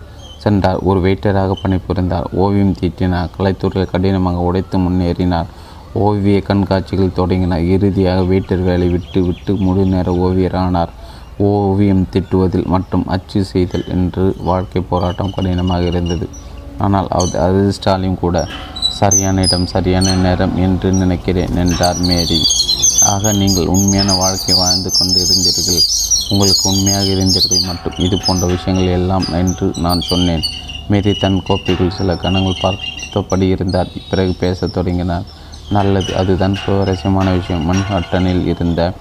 சென்றார். 0.43 0.81
ஒரு 0.89 0.99
வெயிட்டராக 1.01 1.53
பணிபுரிந்தார். 1.63 2.27
ஓவியம் 2.43 2.77
தீட்டினார் 2.81 3.31
கலைத்துறையில் 3.37 3.93
கடினமாக 3.93 4.47
உடைத்து 4.49 4.79
முன்னேறினார். 4.79 5.51
ஓவிய 6.05 6.39
கண்காட்சிகள் 6.49 7.17
தொடங்கினார் 7.19 7.65
இறுதியாக 7.75 8.21
வெயிட்டர் 8.31 8.65
வேலை 8.65 8.89
விட்டு 8.89 9.21
விட்டு 9.25 9.55
முழு 9.65 9.85
நேர 9.85 10.09
ஓவியரானார். 10.27 10.93
ஓவியம் 11.39 12.07
திட்டுவதில் 12.13 12.67
மற்றும் 12.67 13.07
அச்சு 13.07 13.45
செய்தல் 13.45 13.85
என்று 13.89 14.37
வாழ்க்கை 14.39 14.83
போராட்டம் 14.83 15.33
கடினமாக 15.33 15.85
இருந்தது. 15.85 16.29
ஆனால் 16.79 17.07
அது 17.09 17.39
அதிர்ஷ்டாலையும் 17.47 18.19
கூட 18.19 18.49
சரியான 18.89 19.43
இடம் 19.43 19.67
சரியான 19.67 20.15
நேரம் 20.15 20.57
என்று 20.57 20.93
நினைக்கிறேன் 20.93 21.57
என்றார் 21.57 21.99
மேரி. 21.99 22.41
ஆக 23.07 23.33
நீங்கள் 23.33 23.67
உண்மையான 23.67 24.15
வாழ்க்கை 24.15 24.55
வாழ்ந்து 24.55 24.91
கொண்டு 24.91 25.27
இருந்தீர்கள் 25.27 25.83
உங்களுக்கு 26.31 26.69
உண்மையாக 26.69 27.05
இருந்தீர்கள் 27.05 27.67
மற்றும் 27.67 27.99
இது 27.99 28.19
போன்ற 28.27 28.47
விஷயங்கள் 28.47 28.93
எல்லாம் 28.93 29.25
என்று 29.33 29.73
நான் 29.77 30.01
சொன்னேன். 30.01 30.45
மேரி 30.89 31.13
தன் 31.15 31.43
கோப்பைகள் 31.43 31.91
சில 31.91 32.17
கணங்கள் 32.17 32.63
பார்த்தபடி 32.63 33.47
இருந்தார். 33.47 33.93
பிறகு 34.11 34.33
பேசத் 34.33 34.73
தொடங்கினார். 34.73 35.25
நல்லது 35.71 36.17
அதுதான் 36.17 36.55
சுவாரஸ்யமான 36.55 37.31
விஷயம். 37.31 37.73
மன்ஹாட்டனில் 37.73 38.47
இருந்த 38.47 38.93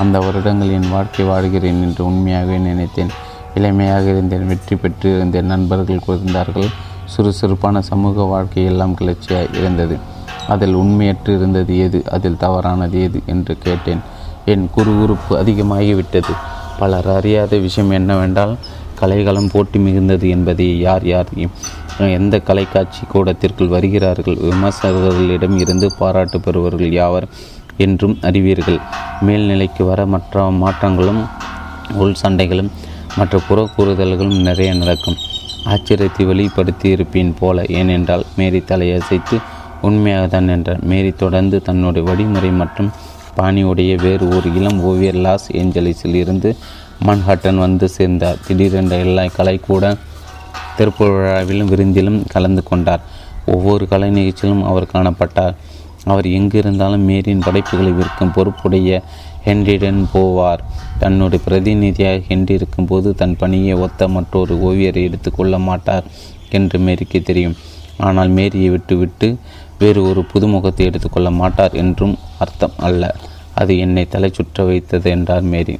அந்த 0.00 0.18
வருடங்கள் 0.18 0.70
என் 0.70 0.90
வாழ்க்கை 0.90 1.24
வாழ்கிறேன் 1.24 1.82
என்று 1.82 2.04
உண்மையாகவே 2.04 2.58
நினைத்தேன். 2.58 3.10
இளமையாக 3.54 4.02
இருந்தேன் 4.02 4.46
வெற்றி 4.46 4.76
பெற்று 4.76 5.16
இருந்தேன். 5.16 5.46
நண்பர்கள் 5.46 6.00
குறைந்தார்கள் 6.08 6.68
சுறுசுறுப்பான 7.04 7.80
சமூக 7.80 8.22
வாழ்க்கை 8.22 8.64
எல்லாம் 8.64 8.94
கிளர்ச்சியாக 8.94 9.58
இருந்தது. 9.58 9.96
அதில் 10.48 10.76
உண்மையற்று 10.76 11.36
இருந்தது 11.36 11.78
எது? 11.78 12.02
அதில் 12.10 12.36
தவறானது 12.36 13.02
எது? 13.02 13.20
என்று 13.26 13.58
கேட்டேன். 13.58 14.00
என் 14.44 14.70
குறுகுறுப்பு 14.76 15.30
அதிகமாகிவிட்டது. 15.30 16.32
பலர் 16.78 17.08
அறியாத 17.08 17.56
விஷயம் 17.56 17.90
என்னவென்றால் 17.90 18.56
கலைகளம் 19.00 19.50
போட்டி 19.52 19.78
மிகுந்தது 19.78 20.28
என்பதை 20.28 20.78
யார் 20.78 21.06
யார் 21.06 21.26
எந்த 21.98 22.38
கலைக்காட்சி 22.38 23.02
கூடத்திற்குள் 23.06 23.68
வருகிறார்கள்? 23.68 24.34
விமர்சகர்களிடம் 24.34 25.56
இருந்து 25.58 25.92
பாராட்டு 25.98 26.40
பெறுவர்கள் 26.40 26.90
யாவர்? 26.90 27.28
என்றும் 27.86 28.16
அறிவீர்கள். 28.28 28.80
மேல்நிலைக்கு 29.26 29.82
வர 29.90 30.00
மற்ற 30.14 30.44
மாற்றங்களும் 30.62 31.20
உள் 32.02 32.20
சண்டைகளும் 32.22 32.70
மற்ற 33.18 33.38
புற 33.46 33.60
கூறுதல்களும் 33.76 34.36
நிறைய 34.48 34.70
நடக்கும். 34.80 35.18
ஆச்சரியத்தை 35.72 36.24
வெளிப்படுத்தி 36.30 36.88
இருப்பேன் 36.96 37.32
போல 37.40 37.64
ஏனென்றால் 37.78 38.24
மேரி 38.38 38.60
தலையசைத்து 38.68 39.38
உண்மையாக 39.88 40.26
தான் 40.34 40.50
என்றார் 40.54 40.82
மேரி 40.90 41.10
தொடர்ந்து 41.22 41.56
தன்னுடைய 41.66 42.02
வழிமுறை 42.08 42.50
மற்றும் 42.60 42.90
பாணியுடைய 43.38 43.92
வேறு 44.04 44.24
ஒரு 44.36 44.48
இளம் 44.58 44.80
ஓவியர் 44.88 45.18
லாஸ் 45.24 45.46
ஏஞ்சலிஸில் 45.60 46.16
இருந்து 46.22 46.50
மன்ஹட்டன் 47.06 47.58
வந்து 47.64 47.86
சேர்ந்தார். 47.96 48.40
திடீரென்ற 48.46 48.94
எல்லா 49.06 49.24
கலைக்கூட 49.36 49.84
திறப்பு 50.78 51.06
விழாவிலும் 51.14 51.70
விருந்திலும் 51.72 52.18
கலந்து 52.34 52.62
கொண்டார். 52.70 53.04
ஒவ்வொரு 53.54 53.84
கலை 53.92 54.08
நிகழ்ச்சியிலும் 54.16 54.64
அவர் 54.70 54.92
காணப்பட்டார். 54.94 55.54
அவர் 56.04 56.26
எங்கிருந்தாலும் 56.26 57.04
மேரியின் 57.04 57.44
படைப்புகளை 57.46 57.92
விற்கும் 57.92 58.32
பொறுப்புடைய 58.36 59.00
ஹென்ரிடன் 59.46 60.00
போவார். 60.14 60.62
தன்னுடைய 60.98 61.44
பிரதிநிதியாக 61.44 62.22
ஹென்றி 62.28 62.54
இருக்கும்போது 62.54 63.14
தன் 63.14 63.36
பணியை 63.36 63.74
ஒத்த 63.74 64.08
மற்றொரு 64.08 64.54
ஓவியரை 64.54 65.02
எடுத்துக்கொள்ள 65.02 65.58
மாட்டார் 65.58 66.04
என்று 66.50 66.78
மேரிக்கு 66.78 67.22
தெரியும். 67.22 67.56
ஆனால் 67.96 68.28
மேரியை 68.28 68.70
விட்டுவிட்டு 68.70 69.36
வேறு 69.78 70.00
ஒரு 70.08 70.24
புதுமுகத்தை 70.32 70.84
எடுத்துக்கொள்ள 70.84 71.30
மாட்டார் 71.30 71.72
என்றும் 71.72 72.18
அர்த்தம் 72.38 72.76
அல்ல. 72.76 73.14
அது 73.54 73.78
என்னை 73.78 74.08
தலை 74.08 74.30
சுற்ற 74.32 74.64
வைத்தது 74.64 75.10
என்றார் 75.10 75.42
மேரி. 75.42 75.76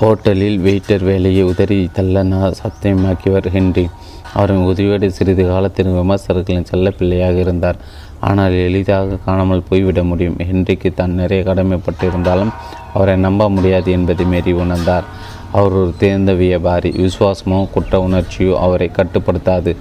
ஹோட்டலில் 0.00 0.58
வெயிட்டர் 0.58 1.04
வேலையை 1.04 1.42
உதறி 1.42 1.88
தள்ள 1.92 2.22
நான் 2.22 2.58
சத்தியமாக்கியவர் 2.62 3.48
ஹென்றி 3.50 3.88
அவரின் 4.34 4.66
உதவியோடு 4.66 5.06
சிறிது 5.06 5.46
காலத்திற்கு 5.46 5.92
விமர்சகர்களின் 5.92 6.64
செல்ல 6.64 6.90
பிள்ளையாக 6.90 7.38
இருந்தார். 7.38 7.78
ஆனால் 8.20 8.54
எளிதாக 8.66 9.18
காணாமல் 9.26 9.66
போய்விட 9.68 10.02
முடியும். 10.10 10.38
ஹென்றிக்கு 10.48 10.90
தான் 10.94 11.18
நிறைய 11.20 11.42
கடமைப்பட்டிருந்தாலும் 11.48 12.52
அவரை 12.94 13.16
நம்ப 13.26 13.48
முடியாது 13.56 13.88
என்பதை 13.92 14.24
மேரி 14.26 14.52
உணர்ந்தார். 14.64 15.08
அவர் 15.56 15.74
ஒரு 15.80 15.92
தேர்ந்த 16.00 16.32
வியாபாரி. 16.40 16.90
விசுவாசமோ 17.04 17.58
குற்ற 17.74 18.00
உணர்ச்சியோ 18.06 18.54
அவரை 18.64 18.88
கட்டுப்படுத்தாது. 18.96 19.72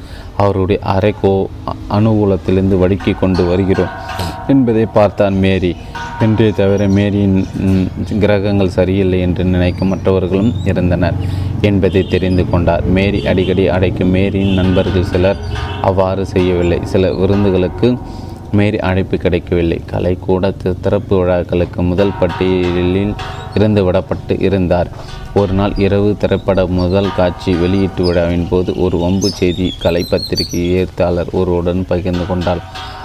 அவருடைய 0.44 0.80
அரைக்கோ 0.94 1.34
அனுகூலத்திலிருந்து 1.98 2.78
வடுக்கி 2.84 3.14
கொண்டு 3.14 3.44
வருகிறோம் 3.46 3.96
என்பதை 4.54 4.86
பார்த்தான் 4.98 5.38
மேரி. 5.46 5.72
என்றே 6.26 6.48
தவிர 6.60 6.84
மேரியின் 6.98 7.36
கிரகங்கள் 8.22 8.76
சரியில்லை 8.78 9.20
என்று 9.26 9.44
நினைக்கும் 9.56 9.92
மற்றவர்களும் 9.94 10.54
இருந்தனர் 10.72 11.18
என்பதை 11.62 12.02
தெரிந்து 12.14 12.44
கொண்டார். 12.50 12.86
மேரி 12.98 13.20
அடிக்கடி 13.32 13.66
அடைக்கும் 13.76 14.14
மேரியின் 14.18 14.58
நண்பர்கள் 14.60 15.10
சிலர் 15.12 15.42
அவ்வாறு 15.90 16.26
செய்யவில்லை. 16.36 16.80
சில 16.94 17.12
விருந்துகளுக்கு 17.20 17.90
மேரி 18.52 18.80
அழைப்பு 18.80 19.18
கிடைக்கவில்லை. 19.18 19.82
கலை 19.86 20.18
கூட 20.22 20.52
திறப்பு 20.82 21.18
விழாக்களுக்கு 21.18 21.82
முதல் 21.82 22.18
பட்டியலில் 22.20 23.14
இருந்து 23.56 23.92
விடப்பட்டு 23.92 24.42
இருந்தார். 24.42 24.90
ஒரு 25.34 25.54
நாள் 25.54 25.74
இரவு 25.76 26.16
திரைப்பட 26.20 26.66
முதல் 26.66 27.16
காட்சி 27.16 27.54
வெளியீட்டு 27.54 28.04
விழாவின் 28.04 28.48
போது 28.50 28.74
ஒரு 28.76 28.98
ஒம்பு 28.98 29.26
செய்தி 29.26 29.74
கலை 29.82 30.06
பத்திரிகை 30.10 30.74
எழுத்தாளர் 30.74 31.28
ஒருவருடன் 31.32 31.86
பகிர்ந்து 31.86 32.26
கொண்டாள் 32.28 32.60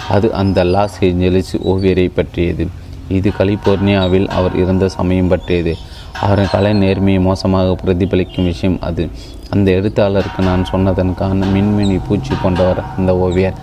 அது 0.09 0.33
அந்த 0.33 0.63
லாஸ் 0.63 1.03
ஏஞ்சலிஸ் 1.03 1.53
ஓவியரை 1.65 2.11
பற்றியது. 2.13 2.67
இது 3.07 3.31
கலிபோர்னியாவில் 3.37 4.27
அவர் 4.27 4.55
இருந்த 4.55 4.89
சமயம் 4.89 5.27
பற்றியது. 5.27 5.75
அவரின் 6.21 6.51
கலை 6.51 6.71
நேர்மையை 6.71 7.19
மோசமாக 7.19 7.75
பிரதிபலிக்கும் 7.85 8.45
விஷயம் 8.45 8.77
அது. 8.81 9.09
அந்த 9.49 9.71
எழுத்தாளருக்கு 9.71 10.43
நான் 10.43 10.65
சொன்னதன் 10.65 11.15
காரணம் 11.15 11.55
மின்மினி 11.55 11.99
பூச்சி 12.07 12.33
கொண்டவர் 12.43 12.83
அந்த 12.97 13.17
ஓவியர். 13.17 13.53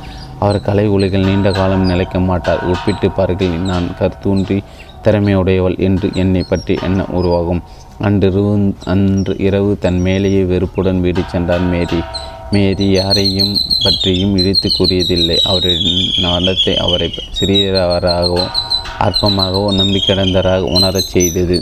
அவர் 0.40 0.64
கலை 0.66 0.86
உலகில் 0.96 1.26
நீண்ட 1.28 1.48
காலம் 1.50 1.88
நிலைக்க 1.90 2.18
மாட்டார். 2.20 2.62
ஒப்பிட்டு 2.72 3.08
பாருங்கள் 3.10 3.60
நான் 3.70 3.86
கருத்தூன்றி 3.98 4.58
திறமையுடையவள் 5.04 5.76
என்று 5.78 6.08
என்னை 6.14 6.42
பற்றி 6.42 6.74
என்ன 6.82 7.04
உருவாகும்? 7.18 7.62
அன்று 7.98 8.42
அன்று 8.92 9.32
இரவு 9.38 9.72
தன் 9.78 10.00
மேலேயே 10.00 10.42
வெறுப்புடன் 10.52 11.00
வீடு 11.00 11.22
சென்றார் 11.26 11.66
மேரி. 11.72 12.00
மேரி 12.50 12.86
யாரையும் 12.90 13.52
பற்றியும் 13.84 14.34
இழித்து 14.36 14.68
கூறியதில்லை. 14.68 15.36
அவரின் 15.52 15.88
நடத்தை 16.22 16.74
அவரை 16.76 17.08
சிறியவராகவோ 17.38 18.44
அற்பமாகவோ 19.06 19.68
நம்பிக்கிடந்தராக 19.80 20.72
உணரச் 20.76 21.12
செய்தது. 21.14 21.58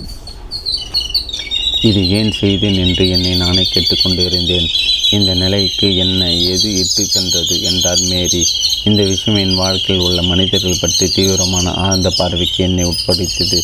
இது 1.81 2.01
ஏன் 2.09 2.31
செய்தேன் 2.33 2.79
என்று 2.85 3.09
என்னை 3.09 3.33
நானே 3.37 3.65
கேட்டுக்கொண்டிருந்தேன் 3.71 4.69
இந்த 5.11 5.35
நிலைக்கு 5.35 5.97
என்ன 5.97 6.31
எது 6.53 6.69
இட்டு 6.79 7.03
சென்றது 7.07 7.55
என்றார் 7.63 8.01
மேரி. 8.01 8.41
இந்த 8.85 9.03
விஷயம் 9.03 9.39
என் 9.41 9.55
வாழ்க்கையில் 9.55 10.05
உள்ள 10.05 10.23
மனிதர்கள் 10.23 10.81
பற்றி 10.81 11.07
தீவிரமான 11.09 11.71
ஆழ்ந்த 11.71 12.11
பார்வைக்கு 12.17 12.65
என்னை 12.65 12.85
உட்படுத்தியது. 12.85 13.59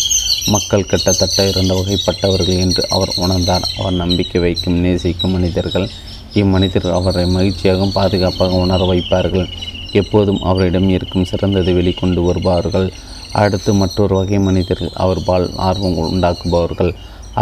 மக்கள் 0.47 0.87
கிட்டத்தட்ட 0.87 1.49
இரண்டு 1.49 1.75
வகைப்பட்டவர்கள் 1.75 2.59
என்று 2.59 2.85
அவர் 2.89 3.13
உணர்ந்தார். 3.17 3.67
அவர் 3.79 3.93
நம்பிக்கை 3.93 4.41
வைக்கும் 4.41 4.79
நேசிக்கும் 4.79 5.31
மனிதர்கள். 5.31 5.89
இம்மனிதர்கள் 6.35 6.93
அவரை 6.93 7.25
மகிழ்ச்சியாகவும் 7.25 7.97
பாதுகாப்பாக 8.01 8.55
உணர 8.55 8.87
வைப்பார்கள். 8.93 9.49
எப்போதும் 9.93 10.41
அவரிடம் 10.43 10.89
இருக்கும் 10.89 11.27
சிறந்ததை 11.33 11.75
வெளிக்கொண்டு 11.75 12.23
வருபவர்கள் 12.25 12.89
அடுத்து 13.33 13.75
மற்றொரு 13.75 14.15
வகை 14.15 14.39
மனிதர்கள் 14.39 14.91
அவர் 14.95 15.25
பால் 15.25 15.51
ஆர்வம் 15.69 15.99
உண்டாக்குபவர்கள். 16.13 16.93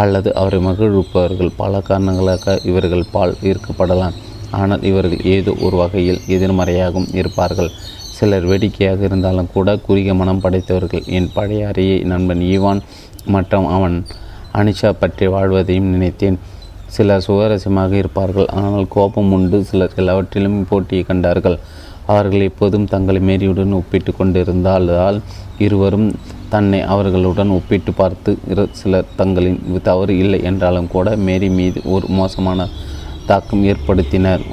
அல்லது 0.01 0.29
அவரை 0.41 0.59
மகிழ்விப்பவர்கள் 0.67 1.57
பல 1.61 1.81
காரணங்களாக 1.89 2.55
இவர்கள் 2.69 3.11
பால் 3.15 3.35
ஈர்க்கப்படலாம். 3.49 4.15
ஆனால் 4.59 4.85
இவர்கள் 4.89 5.21
ஏதோ 5.35 5.51
ஒரு 5.65 5.75
வகையில் 5.81 6.23
எதிர்மறையாகவும் 6.35 7.11
இருப்பார்கள். 7.19 7.69
சிலர் 8.17 8.47
வேடிக்கையாக 8.49 9.01
இருந்தாலும் 9.09 9.51
கூட 9.53 9.69
குறுகிய 9.85 10.13
மனம் 10.19 10.41
படைத்தவர்கள். 10.43 11.05
என் 11.17 11.29
பழைய 11.37 11.69
அறையை 11.69 11.97
நண்பன் 12.11 12.43
ஈவான் 12.53 12.81
மற்றும் 13.35 13.67
அவன் 13.75 13.95
அனிஷா 14.59 14.89
பற்றி 15.03 15.27
வாழ்வதையும் 15.35 15.91
நினைத்தேன். 15.93 16.37
சிலர் 16.95 17.25
சுவாரஸ்யமாக 17.27 17.93
இருப்பார்கள். 18.01 18.49
ஆனால் 18.61 18.85
கோபம் 18.95 19.31
உண்டு. 19.37 19.59
சிலர் 19.69 19.97
எல்லாவற்றிலும் 20.01 20.59
போட்டியை 20.71 21.03
கண்டார்கள். 21.09 21.57
அவர்கள் 22.13 22.47
எப்போதும் 22.49 22.87
தங்களை 22.93 23.19
மேரியுடன் 23.29 23.75
ஒப்பிட்டு 23.79 24.11
கொண்டிருந்தால் 24.13 25.19
இருவரும் 25.65 26.07
தன்னை 26.53 26.79
அவர்களுடன் 26.93 27.53
ஒப்பிட்டு 27.57 27.91
பார்த்து 27.99 28.31
சிலர் 28.79 29.13
தங்களின் 29.19 29.59
தவறு 29.89 30.13
இல்லை 30.23 30.39
என்றாலும் 30.49 30.91
கூட 30.95 31.15
மேரி 31.27 31.49
மீது 31.59 31.79
ஒரு 31.95 32.07
மோசமான 32.19 32.67
தாக்கம் 33.29 33.63
ஏற்படுத்தினர். 33.71 34.43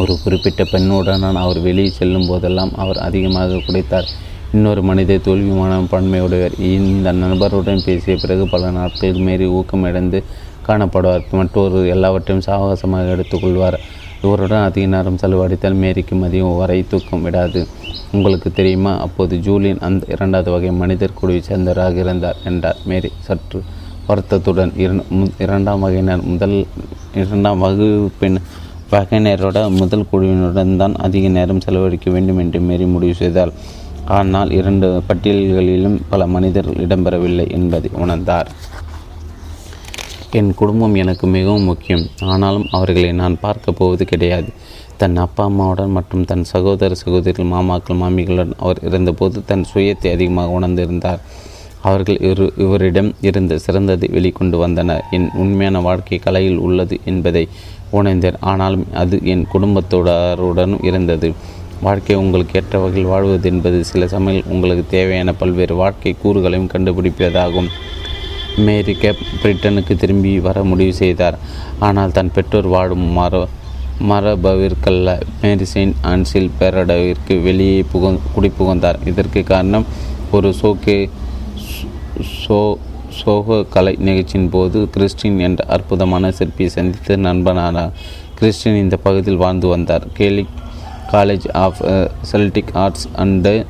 ஒரு 0.00 0.14
குறிப்பிட்ட 0.22 0.62
பெண்ணுடன் 0.72 1.24
அவர் 1.42 1.58
வெளியே 1.66 1.90
செல்லும் 1.98 2.28
போதெல்லாம் 2.30 2.72
அவர் 2.82 2.98
அதிகமாக 3.08 3.60
குடைத்தார். 3.66 4.08
இன்னொரு 4.54 4.82
மனித 4.88 5.16
தோல்விமான 5.26 5.78
பன்மையுடையவர். 5.92 6.54
இந்த 6.70 7.08
நண்பருடன் 7.22 7.84
பேசிய 7.86 8.14
பிறகு 8.22 8.44
பல 8.54 8.70
நாட்கள் 8.78 9.24
மேரி 9.28 9.46
ஊக்கமடைந்து 9.58 10.18
காணப்படுவார். 10.68 11.24
மற்றொரு 11.40 11.80
எல்லாவற்றையும் 11.94 12.46
சாவகாசமாக 12.48 13.14
எடுத்துக்கொள்வார் 13.14 13.78
இவருடன் 14.24 14.66
அதிக 14.68 14.86
நேரம் 14.94 15.18
செலவழித்தால் 15.22 15.80
மேரிக்கு 15.82 16.14
மதியம் 16.22 16.56
வரை 16.60 16.78
தூக்கம் 16.90 17.24
விடாது. 17.26 17.60
உங்களுக்கு 18.16 18.48
தெரியுமா? 18.58 18.92
அப்போது 19.06 19.34
ஜூலியன் 19.46 19.82
அந்த 19.88 20.06
இரண்டாவது 20.14 20.50
வகை 20.54 20.70
மனிதர் 20.82 21.18
குழுவை 21.20 21.40
சேர்ந்தவராக 21.48 21.98
இருந்தார் 22.04 22.38
என்றார். 22.50 22.78
மேரி 22.90 23.10
சற்று 23.26 23.60
வருத்தத்துடன் 24.08 24.72
இரண்டாம் 25.44 25.82
வகையினர் 25.84 26.22
முதல் 26.32 26.56
இரண்டாம் 27.22 27.62
வகுப்பின் 27.64 28.38
வகையினரோட 28.92 29.58
முதல் 29.80 30.08
குழுவினுடன் 30.10 30.76
தான் 30.82 30.94
அதிக 31.06 31.28
நேரம் 31.38 31.64
செலவழிக்க 31.64 32.10
வேண்டும் 32.16 32.40
என்று 32.42 32.58
மேரி 32.68 32.86
முடிவு 32.94 33.14
செய்தார் 33.22 33.52
ஆனால் 34.18 34.50
இரண்டு 34.58 34.88
பட்டியல்களிலும் 35.08 35.96
பல 36.10 36.26
மனிதர்கள் 36.34 36.82
இடம்பெறவில்லை 36.84 37.46
என்பதை 37.56 37.90
உணர்ந்தார். 38.02 38.50
என் 40.38 40.54
குடும்பம் 40.54 40.94
எனக்கு 40.94 41.26
மிகவும் 41.26 41.68
முக்கியம். 41.70 42.02
ஆனாலும் 42.32 42.64
அவர்களை 42.70 43.10
நான் 43.12 43.36
பார்க்க 43.40 43.72
போவது 43.72 44.04
கிடையாது. 44.04 44.48
தன் 45.00 45.16
அப்பா 45.16 45.44
அம்மாவுடன் 45.44 45.94
மற்றும் 45.96 46.24
தன் 46.24 46.44
சகோதர 46.44 46.94
சகோதரிகள் 46.94 47.52
மாமாக்கள் 47.52 48.00
மாமிகளுடன் 48.02 48.52
அவர் 48.58 48.80
இருந்தபோது 48.82 49.42
தன் 49.44 49.64
சுயத்தை 49.72 50.10
அதிகமாக 50.12 50.54
உணர்ந்திருந்தார். 50.58 51.20
அவர்கள் 51.82 52.18
இரு 52.20 52.46
இவரிடம் 52.56 53.10
இருந்த 53.20 53.58
சிறந்ததை 53.66 54.08
வெளிக்கொண்டு 54.16 54.58
வந்தனர். 54.64 55.04
என் 55.10 55.28
உண்மையான 55.34 55.80
வாழ்க்கை 55.80 56.18
கலையில் 56.18 56.62
உள்ளது 56.66 56.98
என்பதை 57.04 57.44
உணர்ந்தேன். 57.90 58.40
ஆனாலும் 58.52 58.86
அது 58.94 59.18
என் 59.34 59.46
குடும்பத்தோடருடனும் 59.52 60.84
இருந்தது. 60.84 61.30
வாழ்க்கை 61.80 62.16
உங்களுக்கு 62.16 62.58
ஏற்ற 62.60 62.78
வகையில் 62.78 63.12
வாழ்வது 63.12 63.48
என்பது 63.52 63.78
சில 63.84 64.08
சமயம் 64.14 64.50
உங்களுக்கு 64.50 64.84
தேவையான 64.96 65.32
பல்வேறு 65.32 65.74
வாழ்க்கை 65.74 66.12
கூறுகளையும் 66.24 66.72
கண்டுபிடிப்பதாகும். 66.74 67.70
மேரி 68.56 68.94
கேப் 68.94 69.16
பிரிட்டனுக்கு 69.42 69.96
திரும்பி 69.96 70.40
வர 70.40 70.64
முடிவு 70.64 70.94
செய்தார். 70.94 71.38
ஆனால் 71.78 72.12
தன் 72.12 72.32
பெற்றோர் 72.32 72.66
வாழும் 72.66 73.06
மர 73.18 73.48
மரபவிற்கல்ல 74.08 75.20
மேரி 75.42 75.64
செயின்ட் 75.64 75.94
ஆன்சில் 76.02 76.50
பேரடவிற்கு 76.60 77.42
வெளியே 77.42 77.84
புகு 77.92 78.18
குடிப்புகுந்தார் 78.34 79.06
இதற்கு 79.06 79.42
காரணம் 79.42 79.86
ஒரு 80.30 80.54
சோகே 80.60 81.10
சோ 82.48 82.74
சோக 83.08 83.64
கலை 83.64 83.96
நிகழ்ச்சியின் 83.98 84.50
போது 84.50 84.90
கிறிஸ்டின் 84.90 85.38
என்ற 85.38 85.64
அற்புதமான 85.64 86.28
சிற்பியை 86.28 86.66
சந்தித்து 86.66 87.16
நண்பனானார் 87.16 87.92
கிறிஸ்டின் 88.34 88.76
இந்த 88.76 88.96
பகுதியில் 88.96 89.42
வாழ்ந்து 89.44 89.68
வந்தார். 89.68 90.06
Gaelic 90.12 90.54
college 91.12 91.46
of 91.52 91.80
Celtic 92.32 92.72
arts 92.72 93.08
and 93.16 93.66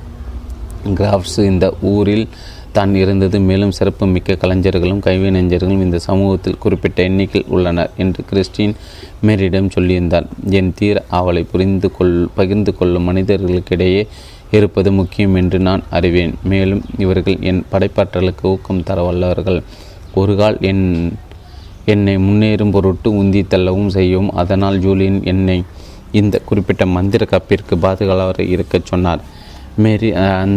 crafts 0.84 1.38
இந்த 1.44 1.74
ஊரில் 1.80 2.28
தான் 2.76 2.94
இருந்தது. 3.02 3.36
மேலும் 3.48 3.74
சிறப்பு 3.78 4.04
மிக்க 4.14 4.36
கலைஞர்களும் 4.42 5.02
கைவினைஞர்களும் 5.06 5.82
இந்த 5.86 5.98
சமூகத்தில் 6.06 6.62
குறிப்பிட்ட 6.64 6.98
எண்ணிக்கையில் 7.08 7.50
உள்ளனர் 7.54 7.92
என்று 8.04 8.22
கிறிஸ்டின் 8.30 8.74
மேரிடம் 9.26 9.72
சொல்லியிருந்தார். 9.76 10.26
என் 10.58 10.72
தீர 10.78 11.04
அவளை 11.20 11.42
புரிந்து 11.52 11.90
கொள் 11.98 12.16
பகிர்ந்து 12.38 12.72
கொள்ளும் 12.78 13.08
மனிதர்களுக்கிடையே 13.10 14.02
இருப்பது 14.56 14.90
முக்கியம் 14.98 15.36
என்று 15.40 15.58
நான் 15.68 15.82
அறிவேன். 15.98 16.34
மேலும் 16.50 16.82
இவர்கள் 17.04 17.38
என் 17.50 17.62
படைப்பாற்றலுக்கு 17.72 18.44
ஊக்கம் 18.52 18.84
தர 18.88 18.98
வல்லவர்கள் 19.08 19.60
ஒரு 20.20 20.34
கால் 20.40 20.58
என் 20.70 20.84
என்னை 21.92 22.14
முன்னேறும் 22.26 22.74
பொருட்டு 22.74 23.08
உந்தி 23.22 23.40
தள்ளவும் 23.52 23.90
செய்யவும் 23.96 24.30
அதனால் 24.42 24.78
ஜூலியன் 24.84 25.18
என்னை 25.32 25.58
இந்த 26.20 26.36
குறிப்பிட்ட 26.48 26.82
மந்திர 26.96 27.22
கப்பிற்கு 27.32 27.74
பாதுகாவலர் 27.84 28.40
இருக்கச் 28.54 28.88
சொன்னார். 28.90 29.22
மேரி 29.84 30.10
அந் 30.24 30.56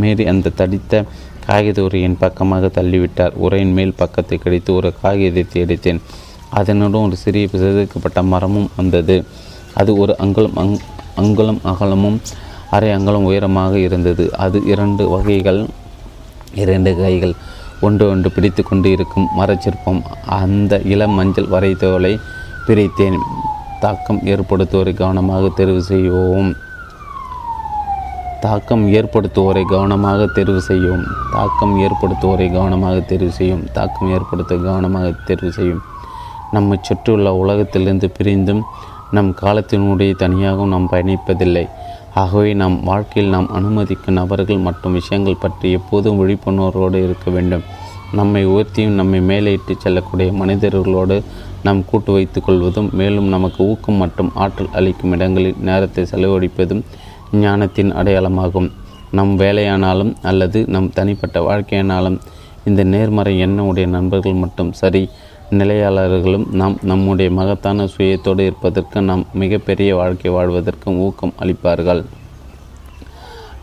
மேரி 0.00 0.24
அந்த 0.32 0.52
தடித்த 0.58 1.02
காகித 1.46 1.78
உரையின் 1.82 2.18
பக்கமாக 2.18 2.70
தள்ளிவிட்டார். 2.78 3.34
உரையின் 3.44 3.74
மேல் 3.78 3.98
பக்கத்தை 4.02 4.38
கிடைத்து 4.38 4.70
ஒரு 4.74 4.90
காகிதத்தை 5.02 5.58
எடுத்தேன் 5.64 6.00
அதனுடன் 6.58 7.06
ஒரு 7.08 7.16
சிறிய 7.16 7.48
செதுக்கப்பட்ட 7.52 8.22
மரமும் 8.32 8.70
வந்தது. 8.76 9.16
அது 9.80 9.90
ஒரு 10.02 10.12
அங்குலம் 10.24 10.56
அங் 10.62 10.76
அங்குலம் 11.22 11.60
அகலமும் 11.72 12.18
அரை 12.70 12.90
அங்குலம் 12.96 13.28
உயரமாக 13.30 13.74
இருந்தது. 13.78 14.24
அது 14.44 14.58
இரண்டு 14.72 15.04
வகைகள் 15.08 15.60
இரண்டு 16.54 16.90
கைகள். 16.96 17.34
ஒன்று 17.80 18.04
ஒன்று 18.12 18.28
பிடித்து 18.30 18.62
கொண்டு 18.62 18.88
இருக்கும் 18.90 19.28
மரச்சிற்பம் 19.38 20.00
அந்த 20.40 20.80
இளம் 20.94 21.14
மஞ்சள் 21.18 21.52
வரைதோலை 21.54 22.12
பிரித்தேன். 22.66 23.18
தாக்கம் 23.84 24.20
ஏற்படுத்துவோரை 24.32 24.92
கவனமாக 24.94 25.50
தெரிவு 25.58 25.82
செய்வோம். 25.92 26.50
தாக்கம் 28.44 28.84
ஏற்படுத்துவோரை 28.98 29.62
கவனமாக 29.72 30.26
தேர்வு 30.36 30.60
செய்யும். 30.68 31.02
தாக்கம் 31.32 31.74
ஏற்படுத்துவோரை 31.86 32.46
கவனமாக 32.52 33.00
தேர்வு 33.10 33.32
செய்யும். 33.38 33.64
தாக்கம் 33.76 34.10
ஏற்படுத்த 34.16 34.56
கவனமாக 34.66 35.08
தேர்வு 35.28 35.50
செய்யும். 35.52 35.82
நம்மை 36.54 36.76
சுற்றியுள்ள 36.82 37.34
உலகத்திலிருந்து 37.42 38.08
பிரிந்தும் 38.10 38.62
நம் 39.16 39.30
காலத்தினுடைய 39.42 40.12
தனியாகவும் 40.22 40.72
நாம் 40.74 40.88
பயணிப்பதில்லை. 40.92 41.64
ஆகவே 42.22 42.54
நம் 42.62 42.78
வாழ்க்கையில் 42.90 43.34
நாம் 43.34 43.48
அனுமதிக்கும் 43.58 44.18
நபர்கள் 44.20 44.64
மற்றும் 44.68 44.96
விஷயங்கள் 44.98 45.42
பற்றி 45.44 45.68
எப்போதும் 45.78 46.18
விழிப்புணர்வோடு 46.20 46.98
இருக்க 47.06 47.26
வேண்டும். 47.36 47.66
நம்மை 48.12 48.42
உயர்த்தியும் 48.46 48.98
நம்மை 49.00 49.20
மேலே 49.30 49.50
இட்டு 49.52 49.74
செல்லக்கூடிய 49.78 50.30
மனிதர்களோடு 50.32 51.16
நாம் 51.66 51.80
கூட்டு 51.90 52.10
வைத்துக் 52.12 52.46
கொள்வதும் 52.46 52.88
மேலும் 53.00 53.28
நமக்கு 53.28 53.60
ஊக்கம் 53.64 54.00
மற்றும் 54.02 54.30
ஆற்றல் 54.34 54.74
அளிக்கும் 54.78 55.12
இடங்களில் 55.12 55.60
நேரத்தை 55.68 56.02
செலவழிப்பதும் 56.12 56.82
ஞானத்தின் 57.32 57.92
அடையாளமாகும். 57.94 58.70
நம் 59.10 59.38
வேலையானாலும் 59.38 60.14
அல்லது 60.22 60.64
நம் 60.66 60.92
தனிப்பட்ட 60.92 61.40
வாழ்க்கையானாலும் 61.40 62.18
இந்த 62.64 62.84
நேர்மறை 62.84 63.42
எண்ணமுடைய 63.42 63.58
உடைய 63.58 63.88
நண்பர்கள் 63.88 64.32
மட்டும் 64.32 64.72
சரி 64.72 65.08
நிலையாளர்களும் 65.50 66.46
நாம் 66.50 66.78
நம்முடைய 66.82 67.30
மகத்தான 67.30 67.86
சுயத்தோடு 67.86 68.40
இருப்பதற்கு 68.40 69.02
நாம் 69.02 69.26
மிகப்பெரிய 69.32 69.94
வாழ்க்கை 69.94 70.32
வாழ்வதற்கும் 70.32 70.98
ஊக்கம் 70.98 71.32
அளிப்பார்கள். 71.38 72.04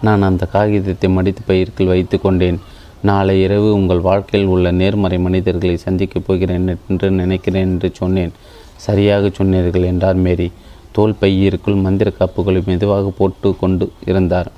நான் 0.01 0.21
அந்த 0.21 0.45
காகிதத்தை 0.45 1.09
மடித்து 1.09 1.41
பயிர்க்கில் 1.47 1.87
வைத்து 1.87 2.21
கொண்டேன். 2.21 2.59
நாளை 3.01 3.41
இரவு 3.41 3.73
உங்கள் 3.73 3.99
வாழ்க்கையில் 3.99 4.49
உள்ள 4.49 4.71
நேர்மறை 4.71 5.17
மனிதர்களை 5.17 5.77
சந்திக்கப் 5.77 6.27
போகிறேன் 6.27 6.77
என்று 6.89 7.11
நினைக்கிறேன் 7.11 7.63
என்று 7.63 7.91
சொன்னேன். 7.93 8.31
சரியாக 8.75 9.29
சொன்னீர்கள் 9.33 9.83
என்றார் 9.83 10.15
மேரி. 10.15 10.51
தோல் 10.97 11.19
பையிற்குள் 11.21 11.83
மந்திர 11.85 12.09
காப்புகளை 12.19 12.61
மெதுவாக 12.69 13.11
போட்டு 13.17 13.49
கொண்டு 13.61 13.87
இருந்தார். 14.11 14.49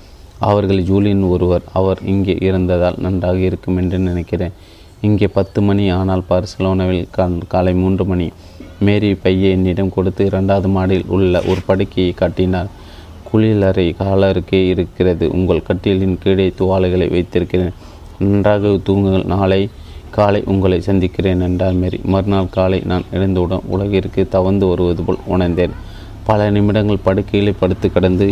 அவர்கள் 0.48 0.82
ஜூலியன் 0.90 1.24
ஒருவர் 1.34 1.64
அவர் 1.80 2.02
இங்கே 2.11 2.36
இருந்ததால் 2.48 2.99
நன்றாக 3.06 3.40
இருக்கும் 3.48 3.80
என்று 3.82 3.98
நினைக்கிறேன். 4.10 4.53
இங்கே 5.07 5.28
பத்து 5.38 5.60
மணி 5.68 5.84
ஆனால் 5.98 6.24
பார்சலோனாவில் 6.30 7.10
காலை 7.53 7.74
மூன்று 7.82 8.06
மணி. 8.11 8.28
மேரி 8.88 9.10
பையை 9.24 9.49
என்னிடம் 9.56 9.94
கொடுத்து 9.95 10.22
இரண்டாவது 10.30 10.70
மாடியில் 10.76 11.10
உள்ள 11.16 11.41
ஒரு 11.52 11.61
படுக்கையை 11.70 12.14
காட்டினார். 12.22 12.70
குளிலறை 13.30 13.86
காலருக்கே 14.02 14.61
இருக்கிறது. 14.74 15.26
உங்கள் 15.38 15.66
கட்டிலின் 15.68 16.18
கீழே 16.24 16.48
துவாலைகளை 16.60 17.07
வைத்திருக்கிறேன். 17.16 17.76
நன்றாக 18.22 18.72
தூங்குங்கள். 18.88 19.28
நாளை 19.34 19.61
காலை 20.18 20.41
உங்களை 20.52 20.80
சந்திக்கிறேன் 20.88 21.44
என்றார் 21.48 21.80
மேரி. 21.82 21.99
மறுநாள் 22.14 22.53
காலை 22.57 22.80
நான் 22.91 23.07
எழுந்தவுடன் 23.18 23.68
உலகிற்கு 23.76 24.22
தவந்து 24.36 24.68
வருவது 24.72 25.03
போல் 25.07 25.24
உணர்ந்தேன். 25.36 25.76
பல 26.30 26.50
நிமிடங்கள் 26.56 27.06
படுக்கையில் 27.08 27.60
படுத்து 27.60 27.88
கிடந்து 27.96 28.28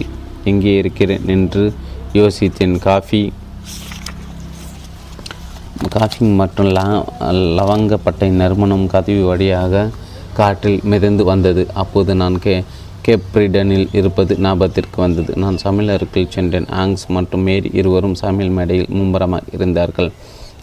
எங்கே 0.52 0.74
இருக்கிறேன் 0.82 1.28
என்று 1.36 1.64
யோசித்தேன். 2.19 2.76
காஃபி 2.88 3.22
காஃபி 5.95 6.26
மற்றும் 6.41 6.69
லா 6.78 6.84
லவங்கப்பட்டை 7.57 8.28
நறுமணம் 8.41 8.86
கதவி 8.94 9.24
வழியாக 9.30 9.84
காற்றில் 10.40 10.80
மிதந்து 10.91 11.24
வந்தது. 11.30 11.64
அப்போது 11.82 12.11
நான் 12.22 12.38
கே 12.45 12.56
கேப்ரிடனில் 13.06 13.86
இருப்பது 13.99 14.34
ஞாபகத்திற்கு 14.45 14.98
வந்தது. 15.03 15.32
நான் 15.44 15.57
சமையலருக்குள் 15.64 16.34
சென்றேன். 16.36 16.68
ஆங்ஸ் 16.82 17.06
மற்றும் 17.15 17.45
மேரி 17.48 17.69
இருவரும் 17.80 18.18
சமையல் 18.22 18.56
மேடையில் 18.57 18.91
மும்பரமாக 18.98 19.53
இருந்தார்கள். 19.56 20.10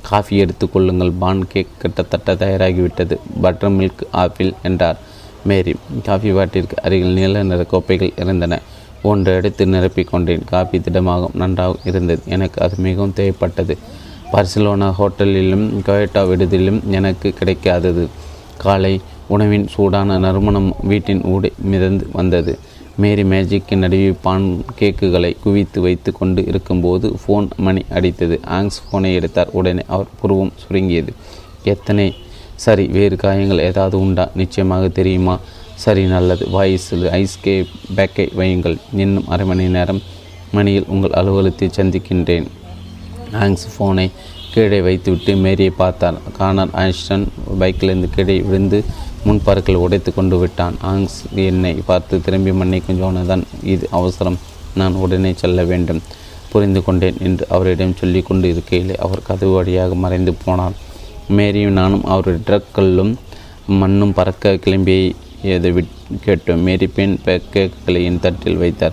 காஃபி 0.09 0.35
எடுத்துக்கொள்ளுங்கள் 0.44 1.12
பான் 1.23 1.43
கேக் 1.52 1.78
கிட்டத்தட்ட 1.82 2.35
தயாராகிவிட்டது. 2.43 3.16
பட்டர் 3.44 3.74
மில்க் 3.78 4.05
ஆப்பிள் 4.24 4.52
என்றார். 4.70 4.98
மேரி 5.44 5.74
காஃபி 6.04 6.32
வாட்டிற்கு 6.32 6.76
அருகில் 6.82 7.12
நீல 7.12 7.42
நிற 7.42 7.64
கோப்பைகள் 7.64 8.12
இருந்தன. 8.18 8.60
ஒன்று 9.02 9.34
எடுத்து 9.34 9.66
நிரப்பிக் 9.66 10.04
கொண்டேன். 10.04 10.44
காஃபி 10.44 10.78
திடமாகவும் 10.78 11.34
நன்றாக 11.34 11.78
இருந்தது. 11.84 12.22
எனக்கு 12.26 12.62
அது 12.62 12.74
மிகவும் 12.78 13.12
தேவைப்பட்டது. 13.16 13.76
பார்சிலோனா 14.32 14.92
ஹோட்டலிலும் 14.98 15.66
கொயட்டா 15.86 16.22
விடுதியிலும் 16.28 16.82
எனக்கு 16.86 17.34
கிடைக்காதது. 17.38 18.06
காலை 18.58 19.00
உணவின் 19.26 19.68
சூடான 19.68 20.18
நறுமணம் 20.18 20.74
வீட்டின் 20.82 21.20
ஊடை 21.20 21.50
மிதந்து 21.56 22.06
வந்தது. 22.12 22.58
மேரி 22.96 23.22
மேஜிக்கு 23.22 23.76
நடுவே 23.76 24.14
பான் 24.22 24.64
கேக்குகளை 24.74 25.36
குவித்து 25.42 25.80
வைத்து 25.80 26.12
கொண்டு 26.12 26.46
இருக்கும்போது 26.46 27.16
ஃபோன் 27.26 27.48
மணி 27.56 27.84
அடித்தது. 27.90 28.40
ஆங்ஸ் 28.50 28.80
ஃபோனை 28.86 29.14
எடுத்தார். 29.14 29.48
உடனே 29.52 29.82
அவர் 29.86 30.06
புருவம் 30.20 30.52
சுருங்கியது. 30.56 31.12
எத்தனை 31.64 32.14
சரி 32.56 32.85
வேறு 32.86 33.16
காயங்கள் 33.16 33.64
ஏதாவது 33.68 33.97
உண்டா? 34.01 34.24
நிச்சயமாக 34.35 34.89
தெரியுமா? 34.89 35.39
சரி 35.85 36.02
நல்லது. 36.06 36.44
வாய்ஸில் 36.56 37.06
ஐஸ்கே 37.20 37.55
பேக்கை 37.97 38.26
வையுங்கள். 38.40 38.76
இன்னும் 39.05 39.28
அரை 39.28 39.47
மணி 39.47 39.64
நேரம் 39.68 40.01
மணியில் 40.56 40.89
உங்கள் 40.89 41.16
அலுவலகத்தை 41.20 41.68
சந்திக்கின்றேன். 41.78 42.47
ஆங்ஸ் 43.44 43.66
ஃபோனை 43.72 44.10
கீழே 44.55 44.81
வைத்துவிட்டு 44.81 45.36
மேரியை 45.36 45.72
பார்த்தார் 45.81 46.18
கானர் 46.39 46.74
ஐன்ஸ்டன் 46.82 47.26
பைக்கிலிருந்து 47.60 48.09
கீழே 48.16 48.36
விழுந்து 48.40 48.85
முன்பற்கள் 49.26 49.82
உடைத்து 49.85 50.14
கொண்டு 50.14 50.39
விட்டான். 50.39 50.76
ஆங்ஸ் 50.93 51.18
என்னை 51.35 51.72
பார்த்து 51.90 52.20
திரும்பி 52.20 52.51
மன்னிக்கும் 52.51 53.01
ஜோனதான் 53.02 53.43
இது 53.62 53.86
அவசரம். 53.90 54.39
நான் 54.74 54.94
உடனே 54.94 55.32
செல்ல 55.43 55.64
வேண்டும். 55.64 56.02
புரிந்து 56.52 56.85
கொண்டேன் 56.85 57.16
என்று 57.20 57.44
அவரிடம் 57.48 57.97
சொல்லி 58.01 58.22
கொண்டு 58.22 58.48
இருக்கையிலே 58.55 58.97
அவர் 59.05 59.26
கதவு 59.28 59.52
வழியாக 59.52 59.94
மறைந்து 59.94 60.35
போனார். 60.47 60.76
மேரியும் 61.28 61.78
நானும் 61.80 62.05
அவருடைய 62.05 62.38
ட்ரக்கல்லும் 62.46 63.14
மண்ணும் 63.66 64.12
பறக்க 64.12 64.56
கிளம்பி 64.56 65.14
எதை 65.42 65.72
கேட்டோம். 66.26 66.62
மேரி 66.62 66.86
பெண் 66.86 67.18
பேக்கேக்களை 67.24 68.05
என் 68.05 68.20
தட்டில் 68.20 68.56
வைத்தார். 68.56 68.92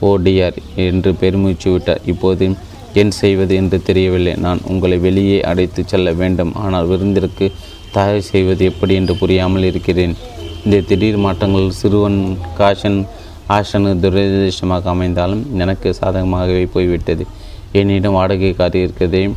ஓ 0.00 0.18
டிஆர். 0.18 0.56
என்று 0.74 1.14
பெருமூச்சு 1.14 1.70
விட்டார். 1.70 2.00
இப்போது 2.06 2.54
என் 2.94 3.10
செய்வது 3.10 3.54
என்று 3.54 3.82
தெரியவில்லை. 3.82 4.34
நான் 4.34 4.60
உங்களை 4.64 4.98
வெளியே 4.98 5.42
அடைத்து 5.42 5.82
செல்ல 5.86 6.12
வேண்டும். 6.12 6.54
ஆனால் 6.54 6.86
விருந்திற்கு 6.86 7.52
தயார் 7.92 8.20
செய்வது 8.20 8.64
எப்படி 8.64 8.94
என்று 8.94 9.16
புரியாமல் 9.16 9.62
இருக்கிறேன். 9.62 10.16
இந்த 10.64 10.80
திடீர் 10.80 11.16
மாற்றங்கள் 11.16 11.70
சிறுவன் 11.70 12.38
காஷன் 12.58 13.06
ஆஷனு 13.48 13.92
துரதிருஷ்டமாக 14.02 14.82
அமைந்தாலும் 14.84 15.58
எனக்கு 15.58 15.94
சாதகமாகவே 16.00 16.66
போய்விட்டது. 16.72 17.26
என்னிடம் 17.72 18.12
வாடகை 18.12 18.52
கார் 18.54 18.74
இருக்கிறதே 18.74 19.30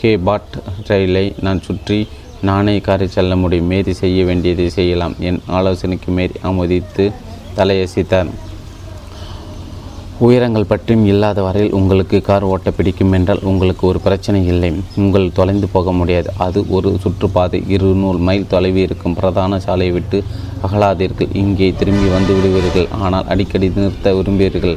கே 0.00 0.12
பாட் 0.26 0.54
ரயிலை 0.88 1.26
நான் 1.46 1.64
சுற்றி 1.66 1.98
நானே 2.48 2.74
காரை 2.86 3.06
செல்ல 3.16 3.36
முடியும். 3.42 3.70
மேரி 3.72 3.92
செய்ய 4.00 4.24
வேண்டியதை 4.30 4.66
செய்யலாம். 4.78 5.14
என் 5.28 5.42
ஆலோசனைக்கு 5.58 6.10
மேரி 6.18 6.36
ஆமோதித்து 6.48 7.04
தலையசித்தார். 7.58 8.32
உயரங்கள் 10.26 10.68
பற்றியும் 10.70 11.06
இல்லாத 11.12 11.38
வரையில் 11.46 11.74
உங்களுக்கு 11.78 12.16
கார் 12.26 12.44
ஓட்ட 12.50 12.70
பிடிக்கும் 12.70 13.14
என்றால் 13.16 13.42
உங்களுக்கு 13.50 13.84
ஒரு 13.90 14.00
பிரச்சனை 14.04 14.40
இல்லை. 14.52 14.70
உங்கள் 15.02 15.32
தொலைந்து 15.38 15.66
போக 15.72 15.92
முடியாது. 16.00 16.28
அது 16.46 16.58
ஒரு 16.76 16.90
சுற்றுப்பாதை. 17.04 17.60
இருநூறு 17.74 18.20
மைல் 18.28 18.50
தொலைவு 18.52 18.80
இருக்கும். 18.86 19.16
பிரதான 19.20 19.58
சாலையை 19.66 19.94
விட்டு 19.96 20.20
அகலாதீர்கள். 20.66 21.32
இங்கே 21.42 21.68
திரும்பி 21.80 22.10
வந்து 22.16 22.34
விடுவீர்கள். 22.36 22.88
ஆனால் 23.04 23.28
அடிக்கடி 23.34 23.68
நிறுத்த 23.78 24.14
விரும்புவீர்கள். 24.18 24.76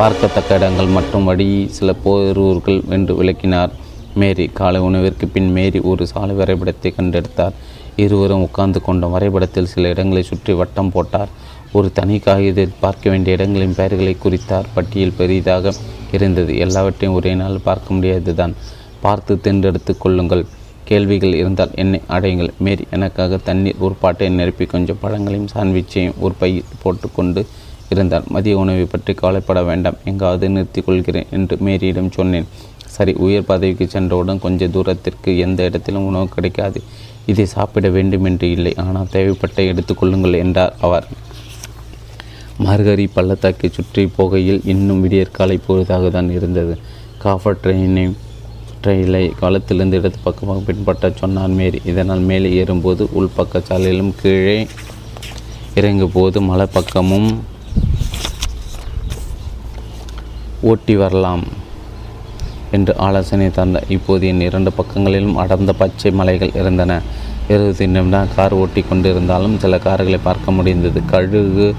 பார்க்கத்தக்க 0.00 0.58
இடங்கள் 0.60 0.94
மற்றும் 0.98 1.26
வழி 1.30 1.48
சில 1.78 1.90
போரூர்கள் 2.04 2.80
என்று 2.96 3.14
விளக்கினார். 3.22 3.72
மேரி 4.20 4.44
காலை 4.58 4.80
உணவிற்கு 4.80 5.26
பின் 5.34 5.50
மேரி 5.56 5.78
ஒரு 5.90 6.04
சாலை 6.12 6.34
வரைபடத்தை 6.40 6.90
கண்டெடுத்தார். 6.98 7.56
இருவரும் 8.04 8.44
உட்கார்ந்து 8.46 8.80
கொண்ட 8.80 9.06
வரைபடத்தில் 9.06 9.70
சில 9.72 9.90
இடங்களை 9.94 10.22
சுற்றி 10.22 10.52
வட்டம் 10.60 10.92
போட்டார். 10.94 11.32
ஒரு 11.78 11.88
தனி 11.92 12.16
காகிதத்தில் 12.18 12.80
பார்க்க 12.80 13.10
வேண்டிய 13.10 13.36
இடங்களின் 13.36 13.76
பெயர்களை 13.78 14.14
குறித்தார். 14.24 14.66
பட்டியல் 14.74 15.16
பெரிதாக 15.20 15.72
இருந்தது. 16.16 16.52
எல்லாவற்றையும் 16.64 17.16
ஒரே 17.18 17.32
நாள் 17.34 17.64
பார்க்க 17.68 17.94
முடியாதுதான் 17.94 18.54
பார்த்து 19.00 19.32
தேர்ந்தெடுத்து 19.46 19.94
கொள்ளுங்கள். 20.04 20.44
கேள்விகள் 20.88 21.34
இருந்தால் 21.40 21.74
என்னை 21.82 22.00
அடையுங்கள். 22.08 22.50
மேரி 22.66 22.84
எனக்காக 22.90 23.36
தண்ணீர் 23.48 23.82
ஒரு 23.86 23.94
பாட்டை 24.00 24.28
நிரப்பி 24.38 24.66
கொஞ்சம் 24.74 25.00
பழங்களையும் 25.04 25.52
சாண்ட்விச்சையும் 25.54 26.18
ஒரு 26.24 26.34
பையில் 26.40 26.72
போட்டுக்கொண்டு 26.82 27.42
இருந்தார். 27.92 28.26
மதிய 28.34 28.58
உணவை 28.58 28.84
பற்றி 28.84 29.12
கவலைப்பட 29.14 29.60
வேண்டாம். 29.62 29.98
எங்காவது 30.10 30.48
நிறுத்திக் 30.48 30.86
கொள்கிறேன் 30.86 31.30
என்று 31.36 31.56
மேரியிடம் 31.66 32.14
சொன்னேன். 32.18 32.48
சரி 32.96 33.12
உயர் 33.26 33.48
பதவிக்கு 33.50 33.86
சென்றவுடன் 33.94 34.42
கொஞ்ச 34.44 34.68
தூரத்திற்கு 34.74 35.30
எந்த 35.44 35.60
இடத்திலும் 35.68 36.08
உணவு 36.10 36.26
கிடைக்காது. 36.34 36.80
இதை 37.30 37.46
சாப்பிட 37.54 37.88
வேண்டும் 37.96 38.26
என்று 38.30 38.46
இல்லை 38.56 38.72
ஆனால் 38.84 39.12
தேவைப்பட்ட 39.14 39.62
எடுத்துக்கொள்ளுங்கள் 39.70 40.40
என்றார் 40.42 40.74
அவர். 40.86 41.06
மார்கரி 42.64 43.06
பள்ளத்தாக்கை 43.14 43.68
சுற்றி 43.76 44.02
போகையில் 44.16 44.60
இன்னும் 44.72 45.00
விடியற்காலை 45.04 45.56
பொழுதாக 45.66 46.10
தான் 46.16 46.30
இருந்தது. 46.38 46.74
காஃபர் 47.24 47.60
ட்ரெயினை 47.62 48.04
ட்ரெயிலை 48.82 49.24
காலத்திலிருந்து 49.40 49.98
இடது 50.00 50.18
பக்கமாக 50.26 50.62
பின்பற்ற 50.68 51.10
சொன்னார் 51.20 51.56
மேரி. 51.60 51.78
இதனால் 51.90 52.24
மேலே 52.30 52.48
ஏறும்போது 52.60 53.02
உள்பக்க 53.18 53.62
சாலையிலும் 53.68 54.14
கீழே 54.20 54.58
இறங்கும் 55.80 56.14
போது 56.16 56.38
மலை 56.50 56.66
பக்கமும் 56.76 57.30
ஓட்டி 60.70 60.96
வரலாம். 61.02 61.44
என்று 62.70 62.96
ஆலோசனை 62.96 63.50
தந்த 63.50 63.82
இப்போது 63.88 64.26
என் 64.26 64.40
இரண்டு 64.40 64.72
பக்கங்களிலும் 64.72 65.36
அடர்ந்த 65.36 65.72
பச்சை 65.72 66.10
மலைகள் 66.10 66.54
இருந்தன. 66.54 67.00
இருபத்தி 67.48 67.86
நிமிடம் 67.86 68.28
கார் 68.36 68.52
ஓட்டி 68.52 68.84
கொண்டிருந்தாலும் 68.90 69.56
சில 69.56 69.78
கார்களை 69.78 70.20
பார்க்க 70.22 70.52
முடிந்தது. 70.52 71.02
கழுகு 71.06 71.74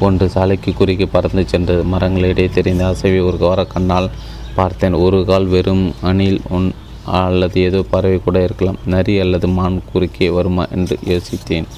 ஒன்று 0.00 0.28
சாலைக்கு 0.28 0.72
குறுக்கி 0.72 1.06
பறந்து 1.06 1.48
சென்றது. 1.48 1.84
மரங்களிடையே 1.84 2.50
தெரிந்த 2.50 2.84
அசைவை 2.84 3.26
ஒரு 3.26 3.38
கோர 3.38 3.64
கண்ணால் 3.64 4.10
பார்த்தேன். 4.54 4.92
ஒரு 4.92 5.24
கால் 5.24 5.46
வெறும் 5.46 5.94
அணில் 6.02 6.40
ஒன் 6.50 6.72
அல்லது 7.04 7.60
ஏதோ 7.60 7.84
பறவை 7.90 8.20
கூட 8.24 8.42
இருக்கலாம். 8.42 8.78
நரி 8.86 9.20
அல்லது 9.20 9.48
மான் 9.48 9.82
குறுக்கே 9.92 10.28
வருமா 10.28 10.66
என்று 10.70 10.98
யோசித்தேன். 11.06 11.68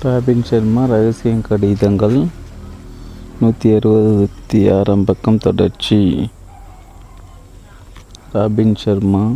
ராபின் 0.00 0.44
சர்மா 0.44 0.84
ரகசியம் 0.84 1.40
கடிதங்கள். 1.40 2.26
நூற்றி 3.40 3.74
அறுபத்தி 3.74 4.72
ஆறாம் 4.72 5.04
பக்கம் 5.04 5.38
தொடர்ச்சி. 5.38 6.30
ராபின் 8.32 8.74
சர்மா 8.74 9.32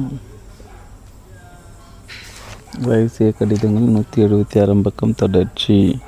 ரகசிய 2.82 3.32
கடிதங்கள் 3.32 3.82
நூற்றி 3.82 4.22
எழுபத்தி 4.22 4.60
ஆறாம் 4.60 4.82
பக்கம் 4.82 5.14
தொடர்ச்சி. 5.14 5.98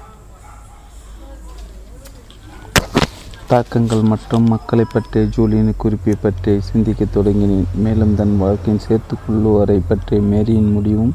தாக்கங்கள் 3.47 4.03
மற்றும் 4.03 4.49
மக்களை 4.49 4.85
பற்றிய 4.93 5.27
ஜூலியின் 5.37 5.77
குறிப்பை 5.77 6.15
பற்றி 6.21 6.61
சிந்திக்கத் 6.61 7.17
தொடங்கினேன். 7.17 7.65
மேலும் 7.75 8.15
தன் 8.15 8.39
வாழ்க்கையின் 8.39 8.83
சேர்த்துக்குள்ளுவரை 8.89 9.81
பற்றிய 9.89 10.23
மேரியின் 10.23 10.73
முடிவும் 10.73 11.15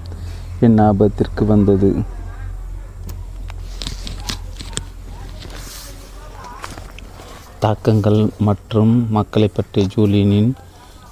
என் 0.59 0.77
ஆபத்திற்கு 0.77 1.45
வந்தது. 1.45 2.13
தாக்கங்கள் 7.65 8.19
மற்றும் 8.47 8.91
மக்களை 9.15 9.47
பற்றிய 9.53 9.83
ஜூலியனின் 9.93 10.49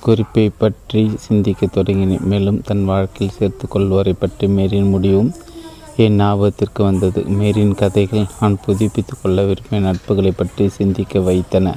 குறிப்பை 0.05 0.43
பற்றி 0.61 1.01
சிந்திக்கத் 1.25 1.73
தொடங்கினேன். 1.75 2.25
மேலும் 2.31 2.59
தன் 2.67 2.83
வாழ்க்கையில் 2.89 3.35
சேர்த்து 3.37 3.65
கொள்வோரை 3.73 4.13
பற்றி 4.23 4.47
மேரின் 4.57 4.91
முடிவும் 4.93 5.31
என் 6.03 6.17
ஞாபகத்திற்கு 6.19 6.81
வந்தது. 6.89 7.21
மேரின் 7.39 7.73
கதைகள் 7.81 8.27
நான் 8.39 8.59
புதுப்பித்து 8.65 9.15
கொள்ள 9.21 9.45
விரும்பிய 9.49 9.81
நட்புகளை 9.87 10.33
பற்றி 10.41 10.67
சிந்திக்க 10.77 11.23
வைத்தன. 11.29 11.75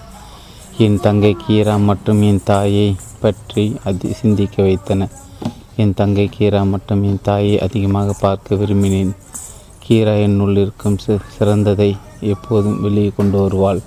என் 0.86 1.00
தங்கை 1.06 1.32
கீரா 1.44 1.76
மற்றும் 1.88 2.22
என் 2.30 2.44
தாயை 2.52 2.88
பற்றி 3.24 3.66
அதி 3.88 4.12
சிந்திக்க 4.22 4.62
வைத்தன. 4.68 5.08
என் 5.82 5.96
தங்கை 6.00 6.28
கீரா 6.36 6.62
மற்றும் 6.74 7.02
என் 7.10 7.24
தாயை 7.30 7.56
அதிகமாக 7.68 8.16
பார்க்க 8.24 8.62
விரும்பினேன். 8.62 9.12
கீரா 9.86 10.16
என்னுள் 10.28 10.56
இருக்கும் 10.64 11.02
சிறந்ததை 11.38 11.92
எப்போதும் 12.34 12.80
வெளியே 12.86 13.12
கொண்டு 13.16 13.38
வருவாள். 13.44 13.82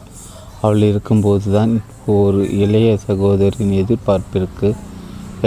அவள் 0.61 0.83
இருக்கும்போது 0.89 1.47
தான் 1.51 1.73
ஒரு 2.15 2.41
இளைய 2.63 2.89
சகோதரின் 3.07 3.73
எதிர்பார்ப்பிற்கு 3.81 4.69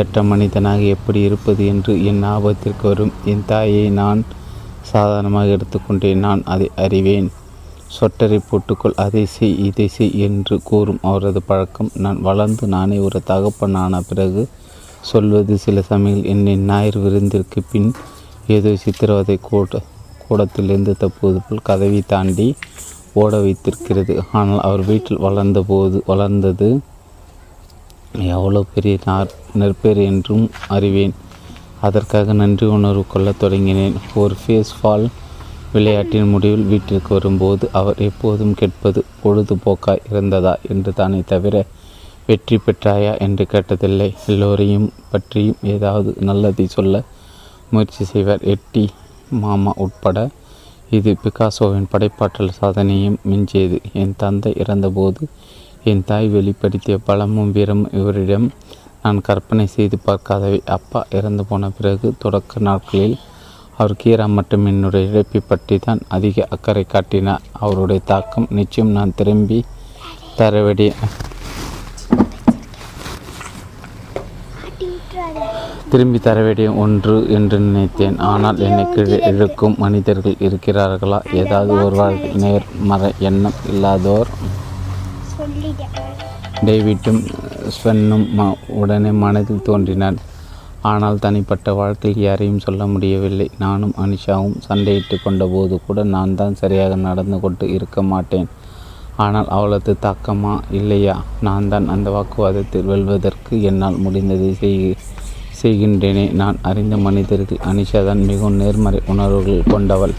ஏற்ற 0.01 0.22
மனிதனாக 0.22 0.82
எப்படி 0.97 1.20
இருப்பது 1.28 1.62
என்று 1.66 1.93
என் 2.09 2.22
ஞாபகத்திற்கு 2.22 2.84
வரும். 2.89 3.12
என் 3.24 3.44
தாயை 3.47 3.86
நான் 4.01 4.20
சாதாரணமாக 4.93 5.55
எடுத்துக்கொண்டேன் 5.56 6.22
நான் 6.26 6.43
அதை 6.44 6.68
அறிவேன். 6.76 7.28
சொட்டரை 7.97 8.39
போட்டுக்கொள் 8.51 8.97
அதை 9.05 9.24
செய் 9.26 9.59
இதை 9.66 9.86
செய் 9.89 10.14
என்று 10.26 10.56
கூறும் 10.62 11.02
அவரது 11.02 11.40
பழக்கம். 11.43 11.90
நான் 12.05 12.20
வளர்ந்து 12.20 12.66
நானே 12.66 12.98
ஒரு 12.98 13.20
தகப்பனான 13.30 14.01
பிறகு 14.10 14.44
சொல்வது 15.10 15.55
சில 15.59 15.82
சமயங்கள் 15.90 16.30
என்னை 16.32 16.55
ஞாயிறு 16.70 16.98
விருந்திற்கு 17.01 17.60
பின் 17.70 17.90
ஏதோ 18.56 18.70
சித்திரவதை 18.84 19.36
கூட 19.43 19.80
கூடத்திலிருந்து 20.24 20.93
தப்புவது 20.98 21.40
போல் 21.47 21.66
கதவை 21.68 22.01
தாண்டி 22.06 22.47
ஓட 23.14 23.39
வைத்திருக்கிறது. 23.39 24.22
ஆனால் 24.32 24.60
அவர் 24.60 24.84
வீட்டில் 24.84 25.18
வளர்ந்த 25.18 25.62
போது 25.62 26.02
வளர்ந்தது 26.06 26.80
எவ்வளோ 28.12 28.64
பெரிய 28.74 28.98
நார் 29.05 29.30
நெற்பேர் 29.59 30.01
என்றும் 30.05 30.51
அறிவேன். 30.68 31.14
அதற்காக 31.80 32.32
நன்றி 32.32 32.66
உணர்வு 32.66 33.05
கொள்ளத் 33.06 33.44
தொடங்கினேன். 33.44 33.94
ஒரு 34.14 34.34
ஃபேஸ் 34.43 34.72
ஃபால் 34.78 35.06
விளையாட்டின் 35.72 36.28
முடிவில் 36.28 36.64
வீட்டிற்கு 36.64 37.14
வரும்போது 37.14 37.68
அவர் 37.72 37.98
எப்போதும் 37.98 38.55
கேட்பது 38.55 39.05
பொழுதுபோக்காய் 39.22 40.05
இருந்ததா? 40.10 40.56
என்று 40.68 40.93
தானே 40.93 41.22
தவிர 41.26 41.64
வெற்றி 42.26 42.56
பெற்றாயா? 42.56 43.18
என்று 43.18 43.47
கேட்டதில்லை. 43.52 44.14
எல்லோரையும் 44.26 44.93
பற்றியும் 45.10 45.56
ஏதாவது 45.62 46.14
நல்லதை 46.20 46.66
சொல்ல 46.66 47.02
முயற்சி 47.70 48.05
செய்வார். 48.05 48.43
எட்டி 48.43 48.89
மாமா 49.30 49.72
உட்பட 49.76 50.28
இது 50.97 51.10
பிகாசோவின் 51.24 51.89
படைப்பாற்றல் 51.93 52.56
சாதனையும் 52.60 53.19
மிஞ்சியது. 53.31 53.78
என் 54.01 54.14
தந்தை 54.23 54.51
இறந்தபோது 54.62 55.23
என் 55.90 56.02
தாய் 56.09 56.28
வெளிப்படுத்திய 56.35 56.97
பலமும் 57.05 57.52
வீரமும் 57.52 57.93
இவரிடம் 58.01 58.47
நான் 59.02 59.20
கற்பனை 59.28 59.66
செய்து 59.77 59.97
பார்க்காதவை. 60.06 60.60
அப்பா 60.77 61.01
இறந்து 61.19 61.44
போன 61.44 61.70
பிறகு 61.77 62.09
தொடக்க 62.19 62.60
நாட்களில் 62.69 63.16
அவர் 63.77 63.98
கீரா 64.02 64.27
மற்றும் 64.36 64.66
என்னுடைய 64.66 65.10
இழப்பை 65.10 65.40
பற்றி 65.47 65.78
தான் 65.78 66.02
அதிக 66.16 66.47
அக்கறை 66.51 66.85
காட்டினார். 66.94 67.47
அவருடைய 67.64 68.02
தாக்கம் 68.10 68.51
நிச்சயம் 68.59 68.94
நான் 68.98 69.16
திரும்பி 69.20 69.59
தர 70.36 70.62
திரும்பி 75.93 76.19
தர 76.27 76.39
வேண்டிய 76.44 76.69
ஒன்று 76.82 77.14
என்று 77.36 77.56
நினைத்தேன். 77.64 78.16
ஆனால் 78.32 78.60
என்னை 78.66 78.85
கீழே 78.93 79.16
இழுக்கும் 79.31 79.74
மனிதர்கள் 79.82 80.43
இருக்கிறார்களா? 80.47 81.19
ஏதாவது 81.40 81.73
ஒருவர் 81.85 82.16
நேர்மறை 82.43 83.10
எண்ணம் 83.28 83.59
இல்லாதோர்? 83.73 84.31
டேவிட்டும் 86.66 87.20
ஸ்வென்னும் 87.77 88.27
உடனே 88.81 89.12
மனதில் 89.24 89.66
தோன்றினார். 89.69 90.19
ஆனால் 90.90 91.23
தனிப்பட்ட 91.24 91.73
வாழ்க்கையில் 91.81 92.24
யாரையும் 92.27 92.64
சொல்ல 92.66 92.86
முடியவில்லை. 92.93 93.48
நானும் 93.64 93.94
அனிஷாவும் 94.05 94.56
சண்டையிட்டு 94.69 95.16
கொண்டபோது 95.24 95.77
கூட 95.86 96.02
நான் 96.14 96.36
தான் 96.40 96.59
சரியாக 96.62 96.97
நடந்து 97.09 97.39
கொண்டு 97.44 97.66
இருக்க 97.77 98.02
மாட்டேன். 98.12 98.48
ஆனால் 99.24 99.48
அவளது 99.56 99.93
தாக்கமா 100.06 100.55
இல்லையா? 100.78 101.16
நான் 101.48 101.69
தான் 101.73 101.86
அந்த 101.94 102.10
வாக்குவாதத்தில் 102.16 102.90
வெல்வதற்கு 102.93 103.55
என்னால் 103.70 104.02
முடிந்ததை 104.05 104.51
செய் 104.62 104.78
செய்கின்றேனே. 105.62 106.24
நான் 106.32 106.56
அறிந்த 106.62 106.97
மனிதர்கள் 106.97 107.64
அனிஷா 107.70 108.01
தான் 108.05 108.22
மிகவும் 108.30 108.60
நேர்மறை 108.62 109.01
உணர்வுகள் 109.06 109.70
கொண்டவள். 109.72 110.14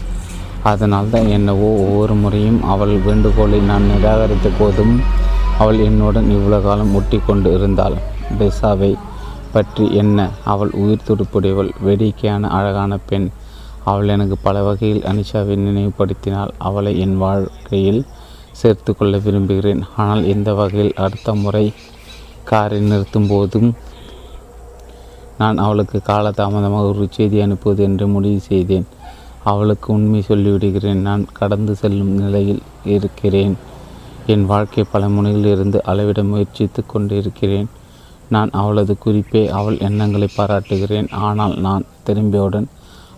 அதனால் 0.62 1.10
தான் 1.10 1.26
என்னவோ 1.28 1.68
ஒவ்வொரு 1.84 2.14
முறையும் 2.14 2.60
அவள் 2.62 2.94
வேண்டுகோளை 3.06 3.58
நான் 3.70 3.88
நிராகரித்த 3.90 4.50
போதும் 4.58 4.94
அவள் 5.58 5.78
என்னுடன் 5.78 6.28
இவ்வளவு 6.30 6.64
காலம் 6.66 6.94
ஒட்டி 6.94 7.18
கொண்டு 7.26 7.48
இருந்தாள். 7.52 7.96
டெசாவை 8.38 8.92
பற்றி 9.52 9.84
என்ன? 9.94 10.18
அவள் 10.52 10.70
உயிர் 10.82 11.06
துடுப்புடையவள் 11.08 11.70
வேடிக்கையான 11.86 12.48
அழகான 12.48 12.96
பெண். 13.10 13.28
அவள் 13.84 14.08
எனக்கு 14.08 14.36
பல 14.42 14.56
வகையில் 14.62 15.02
அனிஷாவை 15.10 15.56
நினைவுபடுத்தினாள் 15.66 16.52
அவளை 16.58 16.92
என் 16.98 17.16
வாழ்க்கையில் 17.16 18.02
சேர்த்து 18.60 18.90
கொள்ள 18.96 19.14
விரும்புகிறேன். 19.18 19.82
ஆனால் 19.96 20.22
எந்த 20.24 20.50
வகையில் 20.54 20.96
அடுத்த 21.04 21.34
முறை 21.34 21.64
காரை 22.50 22.80
நிறுத்தும் 22.80 23.26
போதும் 23.26 23.68
நான் 25.38 25.58
அவளுக்கு 25.58 26.00
காலதாமதமாக 26.06 26.88
ஒரு 26.88 27.06
செய்தி 27.10 27.40
அனுப்புவது 27.40 27.82
என்று 27.82 28.06
முடிவு 28.06 28.40
செய்தேன். 28.40 28.86
அவளுக்கு 29.42 29.92
உண்மை 29.92 30.24
சொல்லிவிடுகிறேன். 30.28 31.00
நான் 31.08 31.24
கடந்து 31.32 31.74
செல்லும் 31.74 32.12
நிலையில் 32.12 32.62
இருக்கிறேன். 32.84 33.56
என் 34.26 34.46
வாழ்க்கை 34.46 34.84
பல 34.92 35.08
முனையில் 35.08 35.44
இருந்து 35.44 35.82
அளவிட 35.84 36.22
முயற்சித்து 36.22 36.86
கொண்டிருக்கிறேன். 36.86 37.68
நான் 38.28 38.50
அவளது 38.50 38.98
குறிப்பை 38.98 39.48
அவள் 39.48 39.78
எண்ணங்களை 39.78 40.28
பாராட்டுகிறேன். 40.36 41.08
ஆனால் 41.10 41.56
நான் 41.56 41.84
திரும்பியவுடன் 42.06 42.68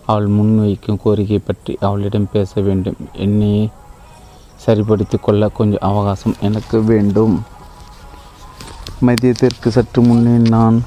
அவள் 0.05 0.27
முன்வைக்கும் 0.27 1.01
கோரிக்கை 1.03 1.39
பற்றி 1.39 1.77
அவளிடம் 1.79 2.29
பேச 2.31 2.61
வேண்டும். 2.61 2.99
என்னையே 3.13 3.69
சரிப்படுத்திக் 4.55 5.23
கொள்ள 5.23 5.47
கொஞ்சம் 5.47 5.87
அவகாசம் 5.89 6.35
எனக்கு 6.39 6.77
வேண்டும். 6.83 7.43
மதியத்திற்கு 9.05 9.67
சற்று 9.67 10.01
முன்னே 10.01 10.49
நான் 10.49 10.77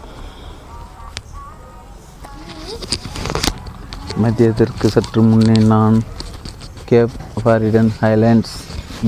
மதியத்திற்கு 4.22 4.86
சற்று 4.94 5.20
முன்னே 5.22 5.56
நான் 5.72 5.96
கேப் 6.88 7.14
ஃபாரிடன் 7.40 7.90
ஹைலேண்ட்ஸ் 8.00 8.54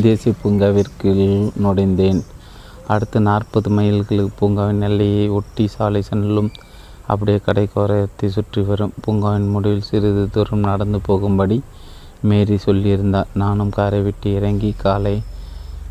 தேசிய 0.05 0.32
பூங்காவிற்கு 0.43 1.10
நுழைந்தேன். 1.64 2.20
அடுத்த 2.93 3.20
நாற்பது 3.28 3.70
மைல்களுக்கு 3.78 4.36
பூங்காவின் 4.40 4.84
எல்லையை 4.89 5.24
ஒட்டி 5.39 5.64
சாலை 5.74 6.02
செல்லும் 6.09 6.51
அப்படியே 7.12 7.39
கடைக்கோரத்தை 7.47 8.28
சுற்றி 8.36 8.62
வரும். 8.68 8.94
பூங்காவின் 9.05 9.51
முடிவில் 9.55 9.89
சிறிது 9.89 10.24
தூரம் 10.36 10.66
நடந்து 10.70 11.01
போகும்படி 11.09 11.59
மேரி 12.30 12.59
சொல்லியிருந்தார் 12.66 13.32
நானும் 13.43 13.74
காரை 13.78 14.01
விட்டு 14.06 14.30
இறங்கி 14.39 14.72
காலை 14.84 15.16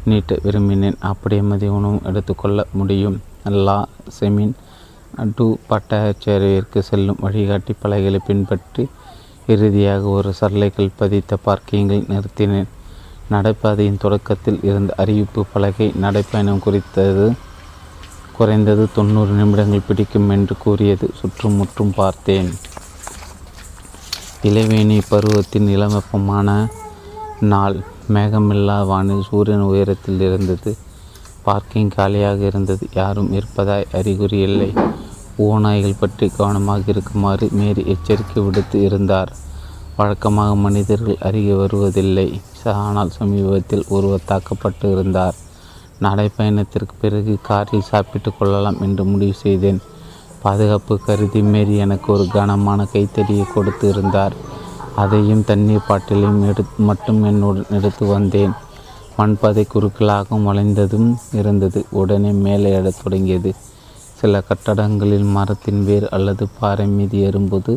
நீட்ட 0.09 0.39
விரும்பினேன். 0.45 0.99
அப்படியே 1.11 1.43
மதிய 1.51 1.77
உணவும் 1.79 2.05
எடுத்துக்கொள்ள 2.11 2.65
முடியும். 2.79 3.19
லா 3.67 3.79
செமின் 4.19 4.55
டு 5.37 5.45
பட்டாச்சேரியிற்கு 5.69 6.79
செல்லும் 6.89 7.21
வழிகாட்டி 7.23 7.73
பலகைகளை 7.81 8.19
பின்பற்றி 8.27 8.83
இறுதியாக 9.47 10.01
ஒரு 10.01 10.33
சரளைகள் 10.41 10.89
பதித்த 10.95 11.37
பார்க்கிங்கில் 11.45 12.07
நிறுத்தினேன். 12.07 12.67
நடைபாதையின் 13.31 13.97
தொடக்கத்தில் 13.97 14.59
இருந்த 14.63 14.93
அறிவிப்பு 14.97 15.45
பலகை 15.53 15.93
நடைப்பயணம் 16.01 16.59
குறித்தது. 16.59 17.31
குறைந்தது 18.31 18.87
தொண்ணூறு 18.95 19.31
நிமிடங்கள் 19.31 19.87
பிடிக்கும் 19.87 20.29
என்று 20.29 20.57
கூறியது. 20.57 21.09
சுற்றுமுற்றும் 21.15 21.93
பார்த்தேன். 21.95 22.53
இளவேணி 24.43 25.01
பருவத்தின் 25.09 25.67
இளவெப்பமான 25.67 26.67
நாள் 27.39 27.79
மேகமில்லா 28.09 28.85
வானில் 28.85 29.23
சூரியன் 29.29 29.61
உயரத்தில் 29.61 30.19
இருந்தது. 30.19 30.77
பார்க்கிங் 31.43 31.89
காலியாக 31.89 32.45
இருந்தது. 32.45 32.87
யாரும் 32.93 33.33
இருப்பதாய் 33.33 33.87
அறிகுறி 33.93 34.39
இல்லை. 34.39 34.73
ஓநாய்கள் 35.47 35.99
பற்றி 35.99 36.25
கவனமாக 36.37 36.81
இருக்குமாறு 36.93 37.45
மேரி 37.51 37.83
எச்சரிக்கை 37.93 38.41
விடுத்து 38.43 38.77
இருந்தார். 38.81 39.31
வழக்கமாக 39.97 40.51
மனிதர்கள் 40.55 41.23
அருகே 41.27 41.53
வருவதில்லை. 41.53 42.27
ஆனால் 42.73 43.09
சமீபத்தில் 43.09 43.85
ஒருவர் 43.89 44.27
தாக்கப்பட்டு 44.31 44.87
இருந்தார். 44.91 45.37
நடைப்பயணத்திற்கு 46.01 46.93
பிறகு 47.01 47.33
காரில் 47.41 47.89
சாப்பிட்டு 47.91 48.29
கொள்ளலாம் 48.37 48.81
என்று 48.81 49.03
முடிவு 49.05 49.33
செய்தேன். 49.33 49.79
பாதுகாப்பு 50.43 50.93
கருதி 51.07 51.41
மேரி 51.53 51.75
எனக்கு 51.75 52.07
ஒரு 52.13 52.25
கனமான 52.27 52.85
கைத்தடியை 52.85 53.45
கொடுத்து 53.53 53.85
இருந்தார். 53.89 54.35
அதையும் 54.95 55.43
தண்ணீர் 55.45 55.87
பாட்டிலையும் 55.89 56.41
எடு 56.47 56.63
மட்டும் 56.89 57.19
என்னுடன் 57.23 57.73
எடுத்து 57.77 58.05
வந்தேன். 58.05 58.53
மண்பாதை 59.17 59.63
குறுக்களாகவும் 59.73 60.47
வளைந்ததும் 60.49 61.09
இருந்தது. 61.33 61.79
உடனே 61.91 62.31
மேலே 62.45 62.69
எழத் 62.79 62.99
தொடங்கியது. 63.03 63.51
சில 64.21 64.41
கட்டடங்களில் 64.49 65.27
மரத்தின் 65.35 65.81
வேர் 65.85 66.07
அல்லது 66.09 66.43
பாறை 66.59 66.87
மீது 66.97 67.17
ஏறும்போது 67.27 67.73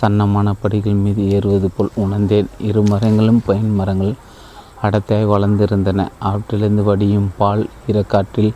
சன்னமான 0.00 0.48
படிகள் 0.62 0.98
மீது 1.04 1.22
ஏறுவது 1.36 1.68
போல் 1.76 1.94
உணர்ந்தேன். 1.94 2.48
இரு 2.68 2.82
மரங்களும் 2.82 3.40
பயன் 3.46 3.72
மரங்கள் 3.78 4.12
அடர்த்தியாய் 4.82 5.30
வளர்ந்திருந்தன. 5.32 6.06
அவற்றிலிருந்து 6.28 6.82
வடியும் 6.82 7.30
பால் 7.38 7.62
ஈரக்காற்றில் 7.86 8.52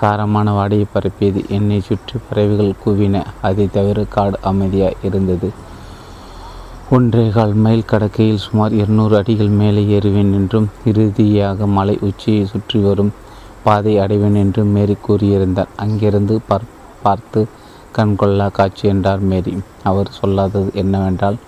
காரமான 0.00 0.46
வாடையை 0.58 0.86
பரப்பியது. 0.94 1.40
என்னை 1.48 1.78
சுற்றி 1.80 2.16
பறவைகள் 2.26 2.80
கூவின. 2.84 3.22
அதை 3.48 3.66
தவிர 3.72 4.04
காடு 4.16 4.38
அமைதியாக 4.42 5.00
இருந்தது. 5.02 5.50
ஒன்றே 6.90 7.24
கால் 7.28 7.54
மைல் 7.64 7.88
கடக்கையில் 7.92 8.44
சுமார் 8.46 8.74
இருநூறு 8.80 9.14
அடிகள் 9.16 9.52
மேலே 9.60 9.82
ஏறுவேன் 9.98 10.34
என்றும் 10.40 10.68
இறுதியாக 10.84 11.66
மலை 11.66 11.96
உச்சியை 12.08 12.44
சுற்றி 12.46 12.80
வரும் 12.80 13.12
பாதை 13.66 13.94
அடைவேன் 13.98 14.38
என்று 14.44 14.62
மேரி 14.74 14.96
கூறியிருந்தார். 15.06 15.70
அங்கிருந்து 15.76 16.34
பார் 16.48 16.66
பார்த்து 17.04 17.40
கண்கொள்ளா 17.96 18.46
காட்சி 18.50 18.84
என்றார் 18.88 19.22
மேரி. 19.30 19.52
அவர் 19.90 20.10
சொல்லாதது 20.18 20.70
என்னவென்றால் 20.82 21.38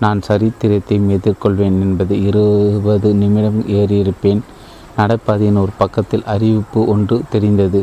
நான் 0.00 0.20
சரித்திரத்தையும் 0.28 1.10
எதிர்கொள்வேன் 1.16 1.78
என்பது 1.86 2.14
இருபது 2.28 3.10
நிமிடம் 3.14 3.60
ஏறியிருப்பேன். 3.78 4.42
நடப்பாதையின் 4.98 5.60
ஒரு 5.62 5.72
பக்கத்தில் 5.78 6.24
அறிவிப்பு 6.34 6.80
ஒன்று 6.86 7.16
தெரிந்தது. 7.30 7.80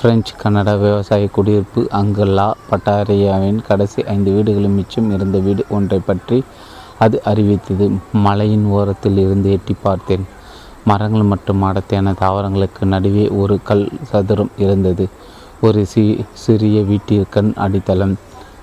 பிரெஞ்சு 0.00 0.32
கனடா 0.42 0.74
விவசாய 0.82 1.28
குடியிருப்பு 1.36 1.80
அங்கு 2.00 2.24
லா 2.36 2.48
பட்டாரியாவின் 2.70 3.60
கடைசி 3.68 4.00
ஐந்து 4.14 4.30
வீடுகளும் 4.32 4.78
மிச்சம் 4.78 5.10
இருந்த 5.10 5.38
வீடு 5.38 5.62
ஒன்றை 5.68 6.00
பற்றி 6.08 6.38
அது 7.04 7.16
அறிவித்தது. 7.30 7.86
மலையின் 8.26 8.66
ஓரத்தில் 8.76 9.18
இருந்து 9.18 9.48
எட்டி 9.50 9.74
பார்த்தேன். 9.82 10.24
மரங்கள் 10.88 11.30
மற்றும் 11.32 11.62
அடர்த்தியான 11.62 12.14
தாவரங்களுக்கு 12.20 12.84
நடுவே 12.84 13.24
ஒரு 13.42 13.54
கல் 13.62 13.88
சதுரம் 14.10 14.52
இருந்தது. 14.56 15.04
ஒரு 15.60 15.80
சி 15.92 16.04
சிறிய 16.32 16.80
வீட்டிற்கண் 16.80 17.50
அடித்தளம். 17.64 18.14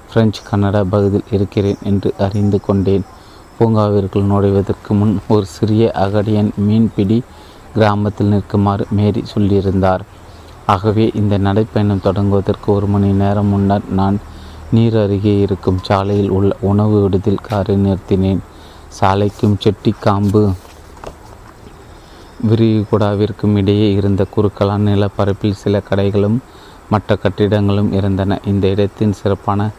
பிரெஞ்சு 0.10 0.42
கன்னடா 0.50 0.82
பகுதியில் 0.90 1.32
இருக்கிறேன் 1.32 1.80
என்று 1.84 2.10
அறிந்து 2.18 2.60
கொண்டேன். 2.62 3.06
பூங்காவிற்குள் 3.58 4.30
நுழைவதற்கு 4.32 4.92
முன் 4.94 5.14
ஒரு 5.28 5.46
சிறிய 5.46 5.92
அகடியன் 5.96 6.52
மீன்பிடி 6.68 7.18
கிராமத்தில் 7.74 8.32
நிற்குமாறு 8.34 8.84
மேரி 8.90 9.24
சொல்லியிருந்தார். 9.34 10.04
ஆகவே 10.66 11.12
இந்த 11.14 11.38
நடைப்பயணம் 11.38 12.04
தொடங்குவதற்கு 12.04 12.68
ஒரு 12.68 12.86
மணி 12.86 13.10
நேரம் 13.14 13.48
முன்னர் 13.48 13.88
நான் 13.90 14.18
நீர் 14.72 14.98
அருகே 14.98 15.34
இருக்கும் 15.40 15.80
சாலையில் 15.82 16.30
உள்ள 16.30 16.52
உணவு 16.62 17.02
விடுதில் 17.02 17.46
காரை 17.48 17.76
நிறுத்தினேன். 17.76 18.42
சாலைக்கும் 19.00 19.58
செட்டிக்காம்பு 19.64 20.44
விரிகுடாவிற்கும் 22.50 23.56
இடையே 23.56 23.92
இருந்த 23.92 24.26
குறுக்கலான 24.36 24.84
நிலப்பரப்பில் 24.90 25.60
சில 25.64 25.82
கடைகளும் 25.90 26.38
மற்ற 26.90 27.16
கட்டிடங்களும் 27.16 27.92
இருந்தன. 27.94 28.40
இந்த 28.46 28.68
இடத்தின் 28.68 29.14
சிறப்பான 29.14 29.70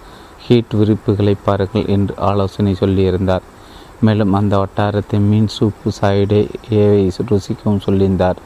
ஹீட் 0.47 0.75
விரிப்புகளை 0.75 1.35
பாருங்கள் 1.45 1.87
என்று 1.87 2.15
ஆலோசனை 2.17 2.77
சொல்லியிருந்தார். 2.81 3.45
மேலும் 4.01 4.33
அந்த 4.33 4.55
வட்டாரத்தை 4.59 5.21
மீன் 5.21 5.49
சூப்பு 5.59 5.89
சாயிடே 6.01 6.41
ஏவை 6.71 7.11
ருசிக்கவும் 7.31 7.85
சொல்லியிருந்தார். 7.87 8.41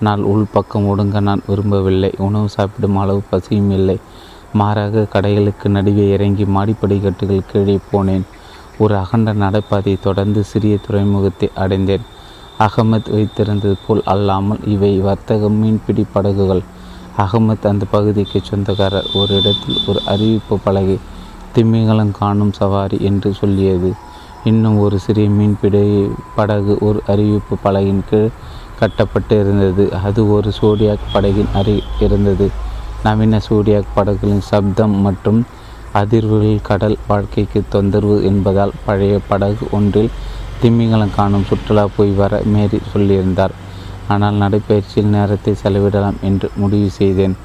நான் 0.00 0.22
உள்பக்கம் 0.24 0.86
ஒடுங்க 0.86 1.20
நான் 1.20 1.42
விரும்பவில்லை. 1.46 2.10
உணவு 2.18 2.48
சாப்பிடும் 2.48 2.96
அளவு 2.96 3.22
பசியும் 3.30 3.70
இல்லை. 3.70 3.98
மாறாக 4.52 5.06
கடைகளுக்கு 5.14 5.68
நடுவே 5.68 6.08
இறங்கி 6.08 6.44
மாடிப்படிக்கட்டுகள் 6.44 7.48
கீழே 7.52 7.78
போனேன். 7.92 8.26
ஒரு 8.78 8.94
அகண்ட 8.96 9.32
நடைபாதையை 9.34 10.00
தொடர்ந்து 10.00 10.44
சிறிய 10.44 10.76
துறைமுகத்தை 10.86 11.48
அடைந்தேன். 11.54 12.04
அகமத் 12.64 13.08
வைத்திருந்தது 13.14 13.76
போல் 13.86 14.02
அல்லாமல் 14.12 14.62
இவை 14.74 14.90
வர்த்தக 15.06 15.48
மீன்பிடி 15.60 16.04
படகுகள். 16.14 16.62
அகமத் 17.24 17.66
அந்த 17.70 17.84
பகுதிக்கு 17.94 18.38
சொந்தக்காரர். 18.42 19.08
ஒரு 19.14 19.32
இடத்தில் 19.40 19.78
ஒரு 19.86 20.00
அறிவிப்பு 20.12 20.56
பலகை 20.64 20.96
திமிங்கலம் 21.54 22.14
காணும் 22.20 22.52
சவாரி 22.52 22.98
என்று 23.00 23.30
சொல்லியது. 23.40 23.90
இன்னும் 24.44 24.78
ஒரு 24.78 24.96
சிறிய 24.98 25.28
மீன்பிடி 25.30 25.82
படகு 26.36 26.74
ஒரு 26.80 26.98
அறிவிப்பு 27.06 27.54
பலகின் 27.64 28.02
கீழ் 28.10 28.34
கட்டப்பட்டு 28.80 29.34
இருந்தது 29.42 29.84
அது 30.06 30.20
ஒரு 30.30 30.50
சோடியாக் 30.60 31.06
படகின் 31.12 31.52
அறி 31.52 31.76
இருந்தது. 32.00 32.46
நவீன 33.02 33.40
சோடியாக் 33.48 33.94
படகுகளின் 33.94 34.44
சப்தம் 34.50 34.96
மற்றும் 35.06 35.40
அதிர்வுகள் 35.94 36.66
கடல் 36.70 36.96
வாழ்க்கைக்கு 37.08 37.60
தொந்தரவு 37.68 38.16
என்பதால் 38.24 38.74
பழைய 38.86 39.14
படகு 39.28 39.64
ஒன்றில் 39.70 40.10
திமிங்கலம் 40.60 41.16
காணும் 41.18 41.46
சுற்றுலா 41.48 41.84
போய் 41.96 42.12
வர 42.20 42.40
மேரி 42.54 42.78
சொல்லியிருந்தார். 42.92 43.54
ஆனால் 44.12 44.40
நடைப்பயிற்சியில் 44.42 45.14
நேரத்தை 45.16 45.52
செலவிடலாம் 45.62 46.18
என்று 46.28 46.48
முடிவு 46.62 46.88
செய்தேன். 47.00 47.36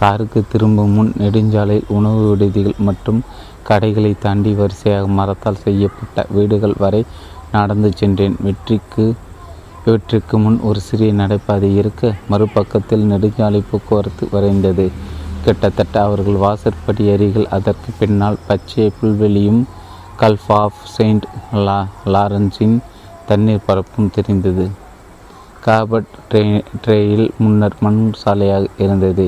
காருக்கு 0.00 0.40
திரும்பும் 0.52 0.94
முன் 0.96 1.12
நெடுஞ்சாலையில் 1.22 1.88
உணவு 1.96 2.20
விடுதிகள் 2.30 2.82
மற்றும் 2.88 3.20
கடைகளை 3.68 4.12
தாண்டி 4.24 4.52
வரிசையாக 4.60 5.06
மரத்தால் 5.18 5.62
செய்யப்பட்ட 5.64 6.26
வீடுகள் 6.36 6.76
வரை 6.82 7.02
நடந்து 7.56 7.90
சென்றேன். 8.00 8.36
வெற்றிக்கு 8.46 9.06
இவற்றிற்கு 9.86 10.36
முன் 10.44 10.58
ஒரு 10.68 10.80
சிறிய 10.86 11.10
நடைபாதை 11.20 11.70
இருக்க 11.80 12.10
மறுபக்கத்தில் 12.30 13.08
நெடுஞ்சாலை 13.12 13.60
போக்குவரத்து 13.70 14.24
வரைந்தது. 14.34 14.86
கிட்டத்தட்ட 15.44 15.96
அவர்கள் 16.06 16.42
வாசற்படி 16.44 17.04
அருகில் 17.14 17.50
அதற்கு 17.56 17.90
பின்னால் 18.00 18.42
பச்சை 18.48 18.86
புல்வெளியும் 18.98 19.62
கல்ஃப் 20.20 20.50
ஆஃப் 20.62 20.78
செயின்ட் 20.96 21.26
லா 21.66 21.78
லாரன்ஸின் 22.14 22.76
தண்ணீர் 23.26 23.66
பரப்பும் 23.66 24.10
தெரிந்தது. 24.14 24.64
காபட் 25.66 26.14
ட்ரே 26.30 26.42
ட்ரேயில் 26.84 27.28
முன்னர் 27.38 27.76
மண் 27.80 28.00
சாலையாக 28.22 28.66
இருந்தது. 28.76 29.26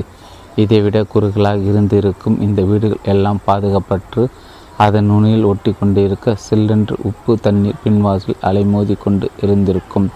இதைவிட 0.55 1.03
குறுகலாக 1.03 1.61
இருந்திருக்கும் 1.71 2.37
இந்த 2.41 2.61
வீடுகள் 2.61 3.07
எல்லாம் 3.13 3.39
பாதுகாப்பற்று 3.45 4.23
அதன் 4.77 5.05
நுனியில் 5.05 5.43
ஒட்டி 5.43 5.71
கொண்டிருக்க 5.71 6.35
சில்லென்று 6.45 6.95
உப்பு 7.09 7.33
தண்ணீர் 7.37 7.81
பின்வாசல் 7.83 8.41
அலைமோதி 8.49 8.95
கொண்டு 8.97 9.27
இருந்திருக்கும். 9.41 10.07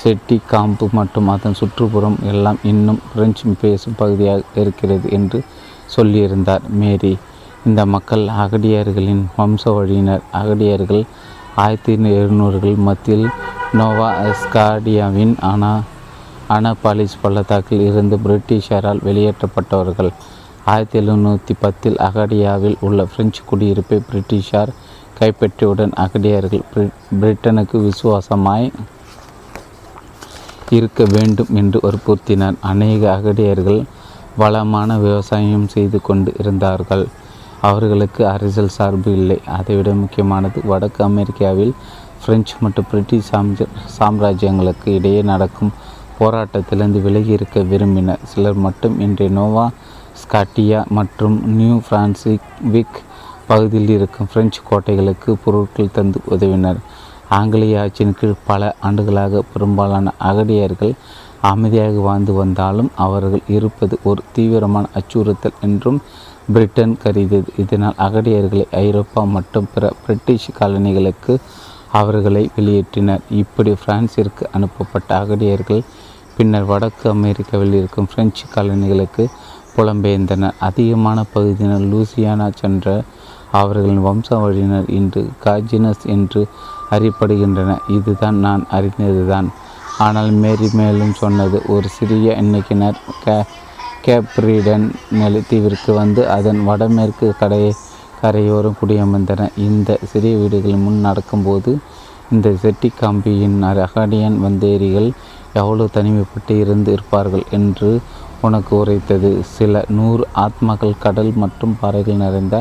செட்டி 0.00 0.36
காம்பு 0.46 0.86
மற்றும் 0.92 1.28
அதன் 1.28 1.58
சுற்றுப்புறம் 1.60 2.18
எல்லாம் 2.32 2.58
இன்னும் 2.62 3.00
பிரெஞ்சு 3.12 3.54
பேசும் 3.60 3.98
பகுதியாக 3.98 4.42
இருக்கிறது 4.62 5.10
என்று 5.10 5.38
சொல்லியிருந்தார் 5.96 6.64
மேரி. 6.80 7.14
இந்த 7.68 7.86
மக்கள் 7.86 8.24
அகடியார்களின் 8.26 9.22
வம்ச 9.36 9.62
வழியினர். 9.74 10.20
அகடியார்கள் 10.32 11.04
ஆயிரத்தி 11.54 11.94
எழுநூறுகள் 11.96 12.76
மத்தியில் 12.76 13.26
நோவா 13.72 14.08
எஸ்காடியாவின் 14.26 15.32
அனா 15.50 15.80
அனபாலிஸ் 16.48 17.16
பள்ளத்தாக்கில் 17.22 17.80
இருந்து 17.80 18.16
பிரிட்டிஷாரால் 18.16 19.02
வெளியேற்றப்பட்டவர்கள். 19.08 20.10
ஆயிரத்தி 20.64 20.98
எழுநூற்றி 20.98 21.54
பத்தில் 21.58 21.96
அகடியாவில் 21.96 22.76
உள்ள 22.80 23.04
பிரெஞ்சு 23.04 23.42
குடியிருப்பை 23.50 24.00
பிரிட்டிஷார் 24.10 24.72
கைப்பற்றியவுடன் 25.20 25.92
அகடியார்கள் 26.04 26.64
பிரிட்டனுக்கு 27.20 27.90
விசுவாசமாய் 27.90 28.72
இருக்க 30.70 31.04
வேண்டும் 31.10 31.52
என்று 31.52 31.80
வற்புறுத்தினர். 31.82 32.56
அநேக 32.60 33.20
அகடியர்கள் 33.20 33.84
வளமான 34.36 34.98
விவசாயம் 34.98 35.68
செய்து 35.68 36.02
கொண்டு 36.02 36.32
இருந்தார்கள். 36.38 37.06
அவர்களுக்கு 37.62 38.28
அரசியல் 38.28 38.68
சார்பு 38.68 39.12
இல்லை. 39.12 39.40
அதைவிட 39.46 39.90
முக்கியமானது 39.92 40.60
வடக்கு 40.64 41.04
அமெரிக்காவில் 41.04 41.74
பிரெஞ்சு 42.26 42.54
மற்றும் 42.60 42.86
பிரிட்டிஷ் 42.90 43.28
சாம்ஜ 43.32 43.66
சாம்ராஜ்யங்களுக்கு 43.98 44.86
இடையே 44.86 45.22
நடக்கும் 45.22 45.72
போராட்டத்திலிருந்து 46.18 47.02
விலகி 47.02 47.30
இருக்க 47.30 47.62
விரும்பினர். 47.62 48.18
சிலர் 48.24 48.54
மட்டும் 48.54 49.00
இன்றைய 49.00 49.32
நோவா 49.32 49.70
ஸ்காட்டியா 50.20 50.86
மற்றும் 50.88 51.36
நியூ 51.56 51.80
பிரான்சிக் 51.88 52.48
விக் 52.74 53.00
பகுதியில் 53.46 53.88
இருக்கும் 53.88 54.28
பிரெஞ்சு 54.32 54.60
கோட்டைகளுக்கு 54.70 55.32
பொருட்கள் 55.44 55.92
தந்து 55.92 56.20
உதவினர். 56.24 56.76
ஆங்கிலேய 57.28 57.80
ஆட்சியின் 57.82 58.18
கீழ் 58.18 58.42
பல 58.46 58.74
ஆண்டுகளாக 58.80 59.42
பெரும்பாலான 59.52 60.12
அகடியர்கள் 60.24 60.92
அமைதியாக 61.40 61.98
வாழ்ந்து 61.98 62.32
வந்தாலும் 62.32 62.90
அவர்கள் 62.96 63.42
இருப்பது 63.46 63.98
ஒரு 64.02 64.22
தீவிரமான 64.32 64.86
அச்சுறுத்தல் 64.94 65.60
என்றும் 65.60 66.02
பிரிட்டன் 66.54 66.96
கருதியது 67.02 67.52
இதனால் 67.62 68.00
அகடியர்களை 68.06 68.64
ஐரோப்பா 68.84 69.22
மற்றும் 69.36 69.68
பிற 69.74 69.84
பிரிட்டிஷ் 70.02 70.48
காலனிகளுக்கு 70.58 71.34
அவர்களை 72.00 72.42
வெளியேற்றினர். 72.56 73.22
இப்படி 73.40 73.72
பிரான்சிற்கு 73.82 74.44
அனுப்பப்பட்ட 74.56 75.08
அகடியர்கள் 75.22 75.82
பின்னர் 76.36 76.68
வடக்கு 76.70 77.06
அமெரிக்காவில் 77.16 77.76
இருக்கும் 77.80 78.08
பிரெஞ்சு 78.12 78.44
காலனிகளுக்கு 78.54 79.24
புலம்பெயர்ந்தனர். 79.76 80.56
அதிகமான 80.68 81.18
பகுதியினர் 81.34 81.86
லூசியானா 81.92 82.48
சென்ற 82.60 82.86
அவர்களின் 83.60 84.02
வம்சாவழியினர் 84.06 84.88
இன்று 84.98 85.22
காஜினஸ் 85.44 86.04
என்று 86.14 86.40
அறியப்படுகின்றன 86.94 87.72
இதுதான் 87.96 88.38
நான் 88.46 88.64
அறிந்ததுதான். 88.78 89.48
ஆனால் 90.06 90.30
மேரி 90.42 90.68
மேலும் 90.80 91.14
சொன்னது 91.20 91.58
ஒரு 91.74 91.88
சிறிய 91.96 92.34
எண்ணிக்கையினர் 92.40 92.98
கே 93.24 93.36
கேப்ரிடன் 94.06 94.84
நிலத்தீவிற்கு 95.20 95.90
வந்து 95.92 96.22
அதன் 96.34 96.60
வடமேற்கு 96.64 97.28
கடையை 97.40 97.70
கரையோரம் 98.20 98.76
குடியமர்ந்தன. 98.80 99.48
இந்த 99.66 99.88
சிறிய 100.10 100.34
வீடுகள் 100.40 100.82
முன் 100.84 101.00
நடக்கும்போது 101.06 101.72
இந்த 102.30 102.48
செட்டி 102.62 102.88
காம்பியின் 103.00 103.56
வந்தேரிகள் 104.44 105.08
எவ்வளவு 105.60 105.94
தனிமைப்பட்டு 105.96 106.54
இருந்து 106.62 106.88
இருப்பார்கள் 106.96 107.44
என்று 107.58 107.90
உனக்கு 108.40 108.72
உரைத்தது. 108.80 109.30
சில 109.56 109.82
நூறு 109.98 110.24
ஆத்மாக்கள் 110.44 111.00
கடல் 111.04 111.32
மற்றும் 111.42 111.76
பாறைகள் 111.80 112.22
நிறைந்த 112.24 112.56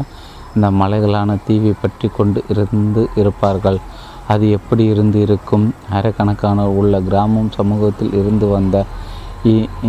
இந்த 0.56 0.68
மலைகளான 0.82 1.32
தீவை 1.48 1.74
பற்றி 1.82 2.08
கொண்டு 2.18 2.42
இருந்து 2.54 3.02
இருப்பார்கள். 3.22 3.80
அது 4.28 4.46
எப்படி 4.58 4.84
இருந்து 4.94 5.18
இருக்கும்? 5.26 5.66
ஆயிரக்கணக்கான 5.94 6.68
உள்ள 6.80 7.00
கிராமம் 7.10 7.52
சமூகத்தில் 7.58 8.14
இருந்து 8.20 8.48
வந்த 8.48 8.78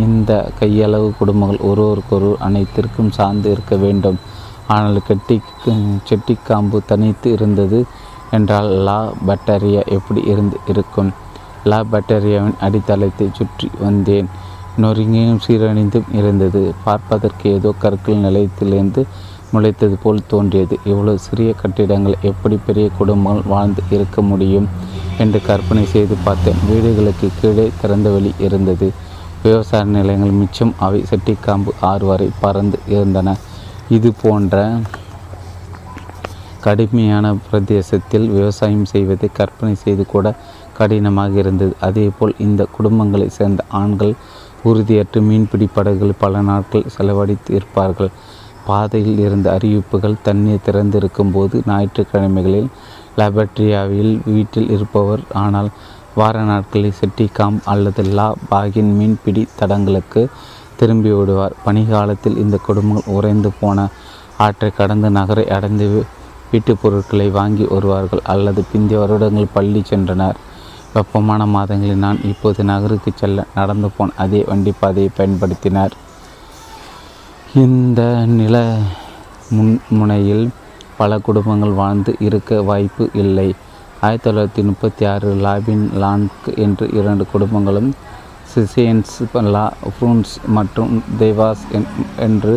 இந்த 0.03 0.31
கையளவு 0.59 1.07
குடும்பங்கள் 1.19 1.65
ஒருவருக்கொருவர் 1.69 2.43
அனைத்திற்கும் 2.47 3.11
சார்ந்து 3.11 3.47
இருக்க 3.51 3.75
வேண்டும். 3.75 4.17
ஆனால் 4.67 5.05
கெட்டி 5.07 5.37
செட்டிக்காம்பு 6.09 6.77
தனித்து 6.85 7.27
இருந்தது 7.31 7.79
என்றால் 8.31 8.69
லா 8.87 8.99
பட்டரியா 9.27 9.81
எப்படி 9.97 10.21
இருந்து 10.31 10.57
இருக்கும்? 10.71 11.09
லா 11.63 11.79
பட்டரியாவின் 11.91 12.59
அடித்தளத்தை 12.65 13.27
சுற்றி 13.31 13.69
வந்தேன். 13.85 14.29
நொறுங்கியும் 14.83 15.41
சீரணிந்தும் 15.45 16.09
இருந்தது. 16.19 16.61
பார்ப்பதற்கு 16.83 17.45
ஏதோ 17.57 17.69
கற்கள் 17.83 18.23
நிலையத்திலிருந்து 18.25 19.01
முளைத்தது 19.53 19.95
போல் 20.03 20.27
தோன்றியது. 20.27 20.75
இவ்வளவு 20.91 21.23
சிறிய 21.25 21.51
கட்டிடங்கள் 21.61 22.21
எப்படி 22.21 22.55
பெரிய 22.67 22.87
குடும்பங்கள் 22.99 23.51
வாழ்ந்து 23.53 23.81
இருக்க 23.89 24.21
முடியும்? 24.21 24.67
என்று 25.17 25.39
கற்பனை 25.41 25.83
செய்து 25.85 26.15
பார்த்தேன். 26.25 26.59
வீடுகளுக்கு 26.69 27.27
கீழே 27.39 27.67
திறந்த 27.81 28.07
வழி 28.09 28.31
இருந்தது. 28.47 28.87
விவசாய 29.47 29.83
நிலையங்கள் 29.95 30.37
மிச்சம் 30.41 30.71
அவை 30.85 30.99
செட்டிக்காம்பு 31.09 31.71
ஆறு 31.89 32.05
வரை 32.11 32.29
பறந்து 32.43 32.77
இருந்தன. 32.93 33.35
இது 33.97 34.09
போன்ற 34.23 34.55
கடுமையான 36.65 37.25
பிரதேசத்தில் 37.45 38.25
விவசாயம் 38.37 38.87
செய்வதை 38.93 39.27
கற்பனை 39.39 39.75
செய்து 39.83 40.03
கூட 40.13 40.27
கடினமாக 40.79 41.39
இருந்தது. 41.43 41.73
அதேபோல் 41.87 42.33
இந்த 42.45 42.61
குடும்பங்களை 42.77 43.27
சேர்ந்த 43.37 43.61
ஆண்கள் 43.81 44.13
உறுதியற்று 44.69 45.19
மீன்பிடி 45.27 45.67
படகுகள் 45.75 46.21
பல 46.23 46.41
நாட்கள் 46.49 46.89
செலவழித்து 46.95 47.51
இருப்பார்கள். 47.57 48.11
பாதையில் 48.69 49.19
இருந்த 49.25 49.47
அறிவிப்புகள் 49.57 50.21
தண்ணீர் 50.27 50.65
திறந்திருக்கும் 50.65 51.33
போது 51.35 51.55
ஞாயிற்றுக்கிழமைகளில் 51.69 52.69
லபட்ரியாவில் 53.19 54.13
வீட்டில் 54.33 54.71
இருப்பவர் 54.75 55.23
ஆனால் 55.43 55.69
வார 56.19 56.43
நாட்களில் 56.43 56.97
செட்டிகாம் 56.99 57.57
அல்லது 57.65 58.03
லா 58.17 58.27
பாகின் 58.51 58.91
மீன்பிடி 58.97 59.47
தடங்களுக்கு 59.55 60.21
திரும்பி 60.75 61.11
விடுவார் 61.11 61.55
பனிகாலத்தில் 61.65 62.37
இந்த 62.37 62.57
குடும்பங்கள் 62.57 63.13
உறைந்து 63.13 63.51
போன 63.59 63.87
ஆற்றை 64.37 64.69
கடந்து 64.71 65.09
நகரை 65.09 65.45
அடைந்து 65.49 65.85
வீட்டுப் 66.51 66.81
பொருட்களை 66.81 67.29
வாங்கி 67.29 67.65
வருவார்கள் 67.65 68.21
அல்லது 68.23 68.63
பிந்தைய 68.71 68.99
வருடங்கள் 68.99 69.53
பள்ளி 69.53 69.83
சென்றனர். 69.89 70.37
வெப்பமான 70.93 71.45
மாதங்களில் 71.45 72.03
நான் 72.05 72.19
இப்போது 72.23 72.63
நகருக்கு 72.63 73.11
செல்ல 73.15 73.45
நடந்து 73.55 73.89
போன 73.97 74.11
அதே 74.17 74.43
வண்டி 74.47 74.73
பாதையை 74.79 75.09
பயன்படுத்தினார். 75.17 75.95
இந்த 77.55 78.01
நில 78.39 78.55
முன் 79.49 79.73
முனையில் 79.89 80.45
பல 80.97 81.19
குடும்பங்கள் 81.19 81.79
வாழ்ந்து 81.81 82.15
இருக்க 82.19 82.61
வாய்ப்பு 82.61 83.09
இல்லை. 83.13 83.49
ஆயிரத்தி 84.05 84.25
தொள்ளாயிரத்தி 84.25 84.63
முப்பத்தி 84.67 85.03
ஆறு 85.11 85.29
லாபின் 85.43 85.85
லான்க் 86.01 86.47
என்று 86.63 86.85
இரண்டு 86.97 87.23
குடும்பங்களும் 87.31 87.87
சிசியன்ஸ் 88.51 89.13
லா 89.55 89.63
ஃப்ரூன்ஸ் 89.93 90.33
மற்றும் 90.57 90.91
தேவாஸ் 91.21 91.63
என்று 92.25 92.53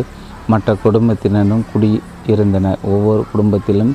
மற்ற 0.51 0.75
குடும்பத்தினரும் 0.83 1.63
குடியிருந்தனர். 1.71 2.79
ஒவ்வொரு 2.93 3.23
குடும்பத்திலும் 3.31 3.93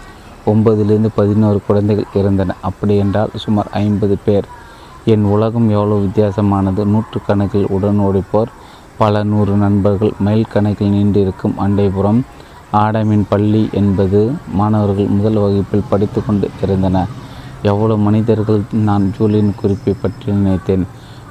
ஒன்பதிலிருந்து 0.53 1.11
பதினோரு 1.21 1.61
குழந்தைகள் 1.69 2.17
இருந்தன 2.21 2.57
அப்படி 2.71 2.97
என்றால் 3.05 3.35
சுமார் 3.45 3.71
ஐம்பது 3.83 4.17
பேர். 4.27 4.49
என் 5.15 5.27
உலகம் 5.35 5.69
எவ்வளவு 5.77 6.05
வித்தியாசமானது. 6.07 6.85
நூற்றுக்கணக்கில் 6.95 7.71
உடன் 7.77 8.01
ஓடிப்போர் 8.07 8.53
பல 9.03 9.23
நூறு 9.33 9.55
நண்பர்கள் 9.65 10.13
மைல் 10.27 10.53
கணக்கில் 10.55 10.93
நீண்டிருக்கும் 10.97 11.57
அண்டைபுறம் 11.67 12.21
ஆடமின் 12.83 13.27
பள்ளி 13.33 13.63
என்பது 13.81 14.21
மாணவர்கள் 14.61 15.15
முதல் 15.17 15.41
வகுப்பில் 15.45 15.89
படித்து 15.93 16.21
கொண்டு 16.27 16.47
இருந்தனர் 16.65 17.11
எவ்வளவு 17.71 18.05
மனிதர்கள் 18.07 18.63
நான் 18.89 19.05
ஜூலியின் 19.17 19.59
குறிப்பை 19.61 19.93
பற்றி 20.01 20.29
நினைத்தேன்? 20.33 20.85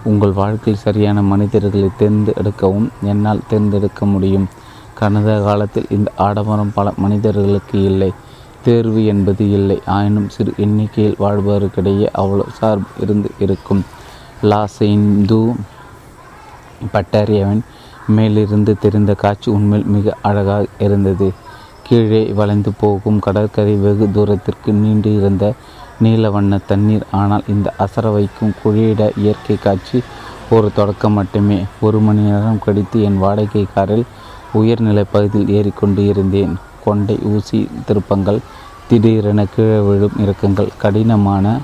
உங்கள் 0.03 0.33
வாழ்க்கையில் 0.39 0.83
சரியான 0.85 1.17
மனிதர்களை 1.31 1.89
தேர்ந்தெடுக்கவும் 1.99 2.87
என்னால் 3.03 3.45
தேர்ந்தெடுக்க 3.49 4.05
முடியும். 4.05 4.47
கடந்த 4.99 5.31
காலத்தில் 5.47 5.87
இந்த 5.89 6.09
ஆடம்பரம் 6.25 6.73
பல 6.73 6.93
மனிதர்களுக்கு 7.03 7.77
இல்லை. 7.83 8.11
தேர்வு 8.63 9.01
என்பது 9.05 9.45
இல்லை. 9.57 9.77
ஆயினும் 9.95 10.29
சிறு 10.29 10.51
எண்ணிக்கையில் 10.57 11.19
வாழ்பவருக்கிடையே 11.19 12.07
அவ்வளோ 12.21 12.45
சார்பு 12.59 12.89
இருந்து 13.03 13.29
இருக்கும். 13.39 13.81
லாஸ் 14.51 14.79
இந்து 14.93 15.41
பட்டாரியாவின் 16.93 17.63
மேலிருந்து 18.15 18.71
தெரிந்த 18.77 19.11
காட்சி 19.23 19.47
உண்மையில் 19.51 19.91
மிக 19.95 20.15
அழகாக 20.21 20.65
இருந்தது. 20.85 21.27
கீழே 21.87 22.21
வளைந்து 22.39 22.71
போகும் 22.81 23.19
கடற்கரை 23.19 23.73
வெகு 23.85 24.05
தூரத்திற்கு 24.11 24.71
நீண்டு 24.73 25.09
இருந்த 25.19 25.45
நீல 26.03 26.29
வண்ண 26.35 26.59
தண்ணீர். 26.71 27.05
ஆனால் 27.21 27.47
இந்த 27.53 27.67
அசர 27.85 28.11
வைக்கும் 28.15 28.55
குழியிட 28.61 29.01
இயற்கை 29.23 29.57
காட்சி 29.65 29.99
ஒரு 30.55 30.67
தொடக்கம் 30.79 31.17
மட்டுமே. 31.19 31.59
ஒரு 31.85 31.99
மணி 32.05 32.23
நேரம் 32.29 32.63
கழித்து 32.65 32.97
என் 33.07 33.21
வாடகை 33.23 33.63
காரில் 33.75 34.05
உயர்நிலை 34.59 35.03
பகுதியில் 35.13 35.53
ஏறிக்கொண்டு 35.57 36.01
இருந்தேன் 36.11 36.53
கொண்டை 36.85 37.15
ஊசி 37.31 37.59
திருப்பங்கள் 37.87 38.39
திடீரென 38.89 39.45
கீழே 39.53 39.79
விழும் 39.87 40.17
இறக்கங்கள் 40.23 40.75
கடினமான 40.83 41.55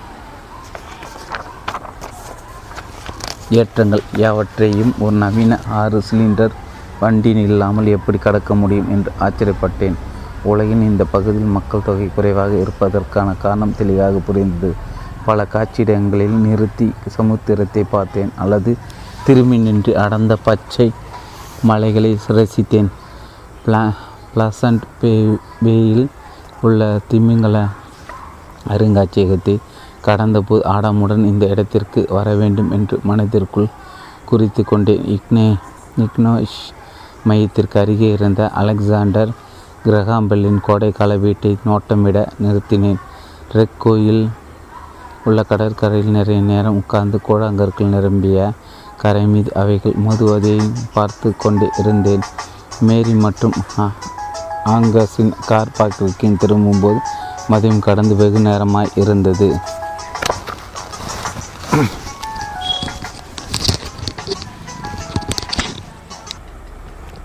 ஏற்றங்கள் 3.59 4.03
யாவற்றையும் 4.23 4.93
ஒரு 5.05 5.15
நவீன 5.23 5.59
ஆறு 5.81 5.99
சிலிண்டர் 6.09 6.53
வண்டியில் 7.01 7.43
இல்லாமல் 7.47 7.93
எப்படி 7.95 8.17
கடக்க 8.17 8.55
முடியும் 8.61 8.89
என்று 8.95 9.11
ஆச்சரியப்பட்டேன். 9.25 9.97
உலகின் 10.43 10.81
இந்த 10.81 11.03
பகுதியில் 11.05 11.55
மக்கள் 11.55 11.83
தொகை 11.85 12.09
குறைவாக 12.15 12.53
இருப்பதற்கான 12.55 13.35
காரணம் 13.41 13.75
தெளிவாக 13.77 14.21
புரிந்தது. 14.27 14.73
பல 15.25 15.45
காட்சியிடங்களில் 15.53 16.37
நிறுத்தி 16.45 16.93
சமுத்திரத்தை 17.17 17.83
பார்த்தேன். 17.89 18.31
அல்லது 18.37 18.77
திரும்பி 19.25 19.57
நின்று 19.57 19.97
அடர்ந்த 19.97 20.35
பச்சை 20.35 20.91
மலைகளை 21.63 22.17
ரசித்தேன். 22.27 22.89
பிளா 23.65 23.83
பிளசண்ட் 24.33 24.81
பே 25.01 25.37
பேயில் 25.65 26.07
உள்ள 26.61 26.99
திமிங்கல 27.11 27.67
அருங்காட்சியகத்தை 28.69 29.55
கடந்தபோது 30.05 30.63
ஆடமுடன் 30.75 31.25
இந்த 31.25 31.45
இடத்திற்கு 31.45 32.05
வர 32.09 32.35
வேண்டும் 32.35 32.71
என்று 32.71 32.99
மனதிற்குள் 33.03 33.69
குறித்து 34.25 34.63
கொண்டேன். 34.63 35.03
இக்னே 35.15 35.47
இக்னோஷ் 35.97 36.59
மையத்திற்கு 37.23 37.79
அருகே 37.79 38.11
இருந்த 38.11 38.49
அலெக்சாண்டர் 38.49 39.31
கிரகாம்பெல்லின் 39.85 40.59
கோடைக்கால 40.67 41.19
வீட்டை 41.19 41.57
நோட்டமிட 41.65 42.27
நிறுத்தினேன். 42.43 42.99
ரெக்கோயில் 43.53 44.29
உள்ள 45.23 45.43
கடற்கரையில் 45.43 46.11
நிறைய 46.11 46.41
நேரம் 46.41 46.75
உட்கார்ந்து 46.75 47.19
கூழாங்கற்கள் 47.27 47.85
நிரம்பிய 47.85 48.51
கரை 48.97 49.27
மீது 49.27 49.53
அவைகள் 49.53 49.93
மோதுவதை 49.93 50.71
பார்த்து 50.93 51.37
கொண்டு 51.37 51.69
இருந்தேன். 51.77 52.21
மேரி 52.79 53.13
மற்றும் 53.13 53.53
ஆ- 53.79 53.91
ஆங்கஸின் 54.65 55.31
கார் 55.45 55.67
பார்க்கிற்கு 55.77 56.37
திரும்பும்போது 56.37 56.99
மதியம் 57.49 57.79
கடந்து 57.79 58.15
வெகு 58.15 58.39
நேரமாய் 58.39 58.91
இருந்தது. 58.95 59.59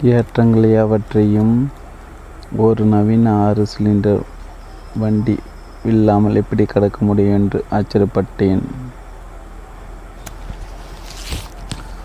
ஏற்றங்கள் 0.02 0.80
அவற்றையும் 0.80 1.72
ஒரு 2.56 2.84
நவீன 2.84 3.32
ஆறு 3.44 3.66
சிலிண்டர் 3.72 4.20
வண்டி 4.98 5.36
இல்லாமல் 5.84 6.34
எப்படி 6.34 6.64
கடக்க 6.64 6.98
முடியும் 7.04 7.34
என்று 7.34 7.64
ஆச்சரியப்பட்டேன். 7.70 8.62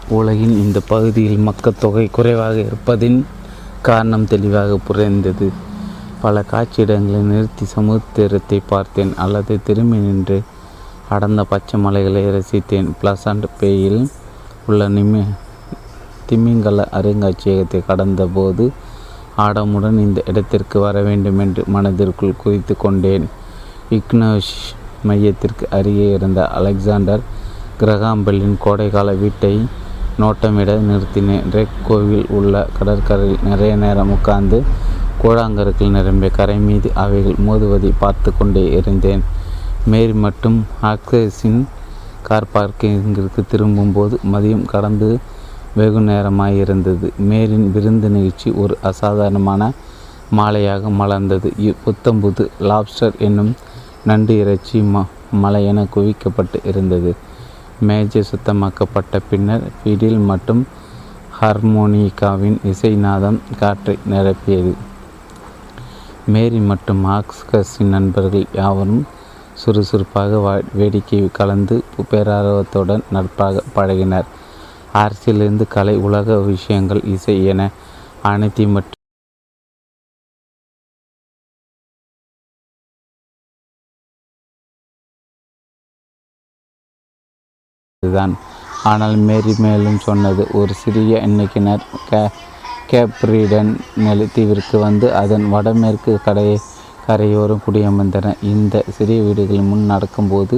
உலகின் 0.09 0.55
இந்த 0.57 0.79
பகுதியில் 0.87 1.37
மக்கள் 1.37 1.79
தொகை 1.79 2.07
குறைவாக 2.07 2.55
இருப்பதின் 2.55 3.23
காரணம் 3.81 4.27
தெளிவாக 4.27 4.79
புரிந்தது. 4.87 5.51
பல 6.21 6.43
காட்சியிடங்களை 6.51 7.21
நிறுத்தி 7.21 7.65
சமுத்திரத்தை 7.75 8.59
பார்த்தேன். 8.67 9.13
அல்லது 9.15 9.59
திரும்பி 9.63 9.97
நின்று 9.97 10.41
அடர்ந்த 11.09 11.43
பச்சை 11.43 11.79
மலைகளை 11.79 12.23
ரசித்தேன். 12.25 12.89
பிளசண்ட் 13.01 13.47
பேயில் 13.59 14.09
உள்ள 14.67 14.89
நிமி 14.89 15.23
திமிங்கல 16.29 16.83
அருங்காட்சியகத்தை 16.91 17.79
கடந்தபோது 17.87 18.71
ஆடமுடன் 19.43 19.97
இந்த 20.05 20.19
இடத்திற்கு 20.31 20.77
வர 20.85 20.97
வேண்டும் 21.07 21.39
என்று 21.39 21.63
மனதிற்குள் 21.75 22.39
குறித்து 22.43 22.73
கொண்டேன். 22.77 23.25
இக்னோஷ் 23.97 24.53
மையத்திற்கு 25.09 25.65
அருகே 25.77 26.07
இருந்த 26.17 26.41
அலெக்சாண்டர் 26.57 27.23
கிரகாம்பெல்லின் 27.81 28.57
கோடைக்கால 28.65 29.13
வீட்டை 29.21 29.53
நோட்டமிட 30.19 30.71
நிறுத்தினேன். 30.89 31.45
ரெக் 31.55 31.77
கோவில் 31.87 32.27
உள்ள 32.37 32.55
கடற்கரையில் 32.77 33.45
நிறைய 33.49 33.73
நேரம் 33.75 34.11
உட்கார்ந்து 34.15 34.57
கூழாங்கற்கள் 35.21 35.95
நிரம்பிய 35.95 36.29
கரை 36.37 36.57
மீது 36.67 36.89
அவைகள் 37.03 37.41
மோதுவதை 37.47 37.91
பார்த்து 37.99 38.29
கொண்டே 38.37 38.63
இருந்தேன். 38.77 39.23
மேரி 39.91 40.13
மற்றும் 40.25 40.57
ஆக்சஸின் 40.91 41.61
கார் 42.27 42.53
பார்க்கிங்கிற்கு 42.55 43.41
திரும்பும்போது 43.51 44.15
மதியம் 44.33 44.65
கடந்து 44.73 45.09
வெகு 45.75 45.99
நேரமாயிருந்தது 45.99 47.09
மேரின் 47.17 47.71
விருந்து 47.71 48.09
நிகழ்ச்சி 48.09 48.51
ஒரு 48.51 48.77
அசாதாரணமான 48.81 49.71
மாலையாக 50.37 50.89
மலர்ந்தது. 50.89 51.51
இ- 51.59 51.75
புத்தம்புது 51.85 52.47
லாப்ஸ்டர் 52.59 53.17
என்னும் 53.19 53.55
நண்டு 54.03 54.39
இறைச்சி 54.39 54.79
ம 54.81 55.05
மலையென 55.43 55.85
குவிக்கப்பட்டு 55.95 56.59
இருந்தது. 56.63 57.15
மேஜை 57.79 58.23
சுத்தமாக்கப்பட்ட 58.23 59.19
பின்னர் 59.29 59.61
பிடில் 59.83 60.17
மற்றும் 60.17 60.67
ஹார்மோனிகாவின் 61.41 62.57
இசைநாதம் 62.65 63.39
காற்றை 63.59 63.97
நிரப்பியது. 64.09 64.73
மேரி 66.27 66.59
மற்றும் 66.59 67.05
ஆக்ஸ்கஸின் 67.05 67.83
நண்பர்கள் 67.83 68.45
யாவரும் 68.53 69.05
சுறுசுறுப்பாக 69.53 70.35
வா- 70.35 70.77
வேடிக்கை 70.77 71.29
கலந்து 71.33 71.83
பேரார்வத்துடன் 72.11 73.03
நட்பாக 73.11 73.61
பழகினர். 73.75 74.25
அரசியலிருந்து 74.99 75.67
கலை 75.67 75.95
உலக 76.07 76.37
விஷயங்கள் 76.47 77.01
இசை 77.15 77.37
என 77.45 77.69
அனைத்தையும் 78.23 78.75
மற்றும் 78.77 78.99
இதுதான். 88.03 88.33
ஆனால் 88.83 89.15
மேரி 89.27 89.53
மேலும் 89.59 89.99
சொன்னது 89.99 90.43
ஒரு 90.59 90.73
சிறிய 90.81 91.21
எண்ணிக்கையினர் 91.27 91.83
கே 92.09 92.21
கேப்ரிடன் 92.91 93.71
நிலத்தீவிற்கு 94.05 94.77
வந்து 94.85 95.07
அதன் 95.21 95.45
வடமேற்கு 95.49 96.13
கடையை 96.25 96.57
கரையோரம் 97.07 97.63
குடியமர்ந்தனர். 97.65 98.41
இந்த 98.53 98.83
சிறிய 98.97 99.19
வீடுகள் 99.27 99.69
முன் 99.69 99.85
நடக்கும்போது 99.93 100.57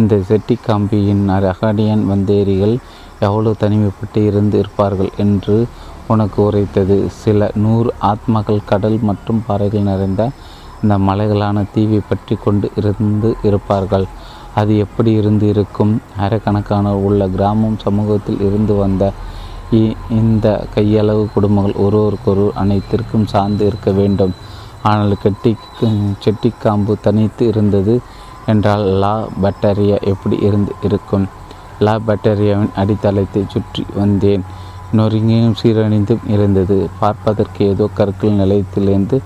இந்த 0.00 0.14
செட்டிக்காம்பியின் 0.28 1.24
அகடியன் 1.36 2.04
வந்தேரிகள் 2.10 2.74
எவ்வளவு 3.22 3.54
தனிமைப்பட்டு 3.60 4.20
இருந்து 4.26 4.56
இருப்பார்கள் 4.58 5.10
என்று 5.16 5.56
உனக்கு 6.08 6.38
உரைத்தது. 6.44 6.96
சில 7.22 7.50
நூறு 7.54 7.90
ஆத்மாக்கள் 8.02 8.64
கடல் 8.64 8.98
மற்றும் 9.02 9.42
பாறைகள் 9.46 9.88
நிறைந்த 9.90 10.22
இந்த 10.82 10.94
மலைகளான 10.98 11.64
தீவை 11.74 12.00
பற்றி 12.08 12.34
கொண்டு 12.44 12.70
இருந்து 12.76 13.36
இருப்பார்கள். 13.42 14.06
அது 14.54 14.72
எப்படி 14.78 15.10
இருந்து 15.12 15.48
இருக்கும் 15.48 15.92
ஆயிரக்கணக்கான 16.18 16.94
உள்ள 16.96 17.28
கிராமம் 17.28 17.78
சமூகத்தில் 17.78 18.40
இருந்து 18.40 18.74
வந்த 18.74 19.04
இ- 19.72 19.94
இந்த 20.10 20.46
கையளவு 20.74 21.22
குடும்பங்கள் 21.34 21.80
ஒருவருக்கொரு 21.82 22.46
அனைத்திற்கும் 22.54 23.26
சார்ந்து 23.26 23.66
இருக்க 23.66 23.90
வேண்டும். 23.90 24.34
ஆனால் 24.82 25.16
கெட்டி 25.22 25.52
செட்டிக்காம்பு 26.24 26.94
தனித்து 27.00 27.46
இருந்தது 27.46 27.94
என்றால் 28.46 28.84
லா 29.02 29.14
பட்டரியா 29.42 29.96
எப்படி 30.02 30.36
இருந்து 30.40 30.72
இருக்கும்? 30.82 31.26
லா 31.84 31.94
பட்டரியாவின் 32.06 32.74
அடித்தளத்தை 32.76 33.42
சுற்றி 33.54 33.82
வந்தேன். 33.94 34.44
நொறுங்கியும் 34.96 35.56
சீரணிந்தும் 35.60 36.24
இருந்தது. 36.34 36.76
பார்ப்பதற்கு 37.00 37.60
ஏதோ 37.72 37.84
கற்கள் 37.94 38.38
நிலையத்திலிருந்து 38.40 39.18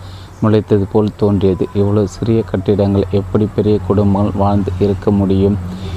முளைத்தது 0.43 0.85
போல் 0.93 1.17
தோன்றியது. 1.17 1.65
இவ்வளவு 1.75 2.09
சிறிய 2.09 2.41
கட்டிடங்கள் 2.51 3.05
எப்படி 3.10 3.47
பெரிய 3.57 3.76
குடும்பங்கள் 3.89 4.41
வாழ்ந்து 4.43 4.73
இருக்க 4.78 5.10
முடியும்? 5.10 5.57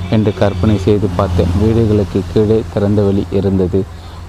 என்று 0.09 0.31
கற்பனை 0.33 0.77
செய்து 0.77 1.07
பார்த்தேன். 1.15 1.51
வீடுகளுக்கு 1.61 2.19
கீழே 2.33 2.59
திறந்த 2.73 3.01
வழி 3.01 3.23
இருந்தது. 3.31 3.81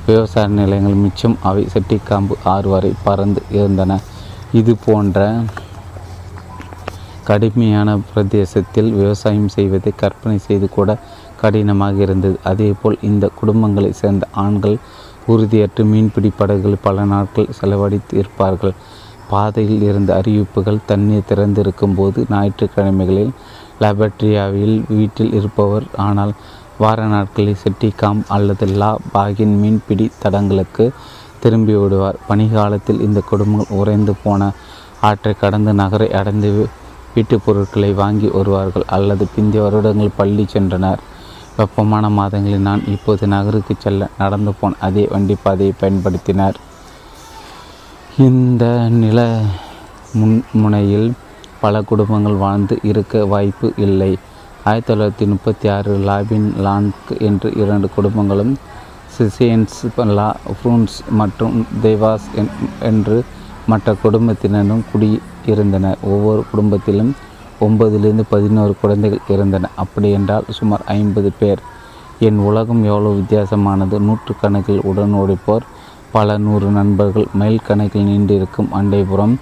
விவசாய 0.06 0.46
நிலையங்கள் 0.58 1.02
மிச்சம். 1.04 1.36
அவை 1.42 1.62
செட்டிக்காம்பு 1.74 2.36
ஆறு 2.54 2.68
வரை 2.68 2.92
பறந்து 3.02 3.42
இருந்தன. 3.50 3.98
இது 4.52 4.72
போன்ற 4.86 5.18
கடுமையான 7.28 7.90
பிரதேசத்தில் 8.10 8.88
விவசாயம் 8.92 9.50
செய்வதை 9.56 9.90
கற்பனை 9.96 10.38
செய்து 10.38 10.68
கூட 10.68 10.90
கடினமாக 11.40 12.02
இருந்தது. 12.02 12.36
அதேபோல் 12.44 12.98
இந்த 13.02 13.30
குடும்பங்களை 13.40 13.90
சேர்ந்த 14.00 14.26
ஆண்கள் 14.44 14.76
உறுதியற்று 15.28 15.82
மீன்பிடி 15.84 16.30
படகுகள் 16.36 16.82
பல 16.82 17.04
நாட்கள் 17.04 17.52
செலவழித்து 17.58 18.14
இருப்பார்கள் 18.18 18.74
பாதையில் 19.28 19.82
இருந்த 19.82 20.10
அறிவிப்புகள் 20.14 20.84
தண்ணீர் 20.86 21.28
திறந்திருக்கும் 21.28 21.94
போது 21.94 22.20
ஞாயிற்றுக்கிழமைகளில் 22.30 23.32
லபட்ரியாவில் 23.80 24.76
வீட்டில் 24.88 25.32
இருப்பவர் 25.32 25.86
ஆனால் 26.06 26.32
வார 26.78 27.00
நாட்களில் 27.06 27.60
செட்டிகாம் 27.62 28.20
அல்லது 28.28 28.66
லா 28.80 28.90
பாகின் 29.14 29.54
மீன்பிடி 29.60 30.06
தடங்களுக்கு 30.22 30.84
திரும்பி 31.40 31.74
விடுவார் 31.74 32.18
பனிகாலத்தில் 32.28 33.00
இந்த 33.00 33.20
குடும்பங்கள் 33.30 33.76
உறைந்து 33.78 34.12
போன 34.24 34.50
ஆற்றை 35.00 35.32
கடந்து 35.34 35.72
நகரை 35.72 36.08
அடைந்து 36.12 36.50
வீட்டுப் 37.14 37.42
பொருட்களை 37.44 37.92
வாங்கி 37.92 38.28
வருவார்கள் 38.28 38.84
அல்லது 38.96 39.24
பிந்தைய 39.36 39.62
வருடங்கள் 39.62 40.16
பள்ளி 40.16 40.44
சென்றனர். 40.52 41.00
வெப்பமான 41.60 42.04
மாதங்களில் 42.18 42.66
நான் 42.68 42.82
இப்போது 42.94 43.24
நகருக்கு 43.34 43.74
செல்ல 43.84 44.08
நடந்து 44.20 44.52
போன 44.60 44.78
அதே 44.86 45.04
வண்டி 45.12 45.34
பாதையை 45.42 45.72
பயன்படுத்தினார். 45.80 46.56
இந்த 48.26 48.64
நில 49.02 49.20
முன் 50.18 50.36
முனையில் 50.62 51.08
பல 51.62 51.82
குடும்பங்கள் 51.90 52.42
வாழ்ந்து 52.44 52.74
இருக்க 52.90 53.24
வாய்ப்பு 53.32 53.68
இல்லை. 53.86 54.12
ஆயிரத்தி 54.68 54.90
தொள்ளாயிரத்தி 54.90 55.26
முப்பத்தி 55.32 55.66
ஆறு 55.74 55.92
லாபின் 56.08 56.48
லான்க் 56.66 57.10
என்று 57.28 57.48
இரண்டு 57.62 57.88
குடும்பங்களும் 57.96 58.54
சிசியன்ஸ் 59.16 59.78
லா 60.18 60.28
ஃப்ரூன்ஸ் 60.58 60.96
மற்றும் 61.20 61.56
தேவாஸ் 61.84 62.28
என்று 62.90 63.16
மற்ற 63.72 63.94
குடும்பத்தினரும் 64.04 64.84
குடியிருந்தனர். 64.92 66.00
ஒவ்வொரு 66.12 66.42
குடும்பத்திலும் 66.52 67.12
ஒன்பதிலிருந்து 67.60 68.24
பதினோரு 68.28 68.74
குழந்தைகள் 68.80 69.28
இருந்தன 69.28 69.70
அப்படி 69.82 70.08
என்றால் 70.10 70.48
சுமார் 70.58 70.84
ஐம்பது 70.96 71.30
பேர். 71.40 71.60
என் 72.28 72.40
உலகம் 72.48 72.82
எவ்வளோ 72.84 73.10
வித்தியாசமானது. 73.18 73.96
நூற்றுக்கணக்கில் 74.08 74.84
உடன் 74.90 75.14
ஓடிப்போர் 75.20 75.66
பல 76.14 76.36
நூறு 76.38 76.68
நண்பர்கள் 76.76 77.26
மைல் 77.32 77.66
கணக்கில் 77.66 78.08
நீண்டிருக்கும் 78.08 78.70
அண்டைபுறம் 78.78 79.34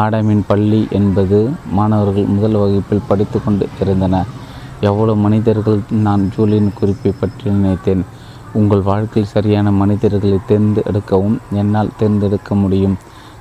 ஆடமின் 0.00 0.44
பள்ளி 0.46 0.80
என்பது 0.90 1.38
மாணவர்கள் 1.78 2.32
முதல் 2.34 2.58
வகுப்பில் 2.60 3.08
படித்து 3.08 3.38
கொண்டு 3.44 3.64
இருந்தனர் 3.80 4.30
எவ்வளவு 4.80 5.18
மனிதர்கள் 5.24 5.80
நான் 6.06 6.22
ஜூலியின் 6.36 6.76
குறிப்பை 6.78 7.12
பற்றி 7.20 7.46
நினைத்தேன். 7.50 8.02
உங்கள் 8.52 8.82
வாழ்க்கையில் 8.88 9.32
சரியான 9.32 9.68
மனிதர்களை 9.80 10.38
தேர்ந்தெடுக்கவும் 10.48 11.36
என்னால் 11.60 11.94
தேர்ந்தெடுக்க 11.98 12.54
முடியும். 12.54 12.96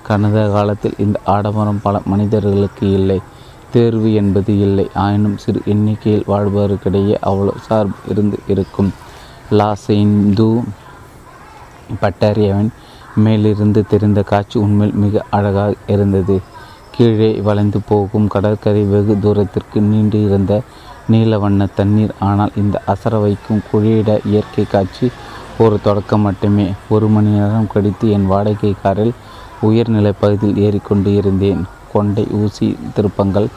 கடந்த 0.08 0.40
காலத்தில் 0.56 0.96
இந்த 0.98 1.18
ஆடம்பரம் 1.26 1.82
பல 1.84 2.02
மனிதர்களுக்கு 2.12 2.86
இல்லை. 3.00 3.20
தேர்வு 3.76 4.10
என்பது 4.22 4.54
இல்லை. 4.66 4.86
ஆயினும் 5.04 5.38
சிறு 5.44 5.60
எண்ணிக்கையில் 5.74 6.28
வாழ்பவருக்கிடையே 6.32 7.16
அவ்வளோ 7.30 7.54
சார்பு 7.68 7.98
இருந்து 8.12 8.38
இருக்கும். 8.54 8.92
லாஸ் 9.60 9.90
இந்து 10.04 10.50
மேலிருந்து 13.24 13.82
தெரிந்த 13.92 14.20
காட்சி 14.32 14.56
உண்மையில் 14.66 15.00
மிக 15.04 15.24
அழகாக 15.38 15.74
இருந்தது. 15.94 16.36
கீழே 16.96 17.30
வளைந்து 17.48 17.80
போகும் 17.90 18.28
கடற்கரை 18.34 18.82
வெகு 18.94 19.14
தூரத்திற்கு 19.24 19.80
நீண்டு 19.90 20.20
இருந்த 20.28 20.54
நீல 21.12 21.38
வண்ண 21.44 21.62
தண்ணீர். 21.80 22.14
ஆனால் 22.30 22.56
இந்த 22.62 22.76
அசர 22.94 23.14
வைக்கும் 23.22 23.64
குழியிட 23.70 24.10
இயற்கை 24.32 24.66
காட்சி 24.74 25.08
ஒரு 25.64 25.78
தொடக்கம் 25.88 26.26
மட்டுமே. 26.28 26.68
ஒரு 26.96 27.08
மணி 27.16 27.32
நேரம் 27.38 27.72
கழித்து 27.74 28.06
என் 28.18 28.30
வாடகை 28.34 28.74
காரில் 28.84 29.14
உயர்நிலை 29.70 30.14
பகுதியில் 30.22 30.62
ஏறிக்கொண்டு 30.66 31.10
இருந்தேன் 31.20 31.64
கொண்டை 31.94 32.24
ஊசி 32.42 32.68
திருப்பங்கள் 32.96 33.48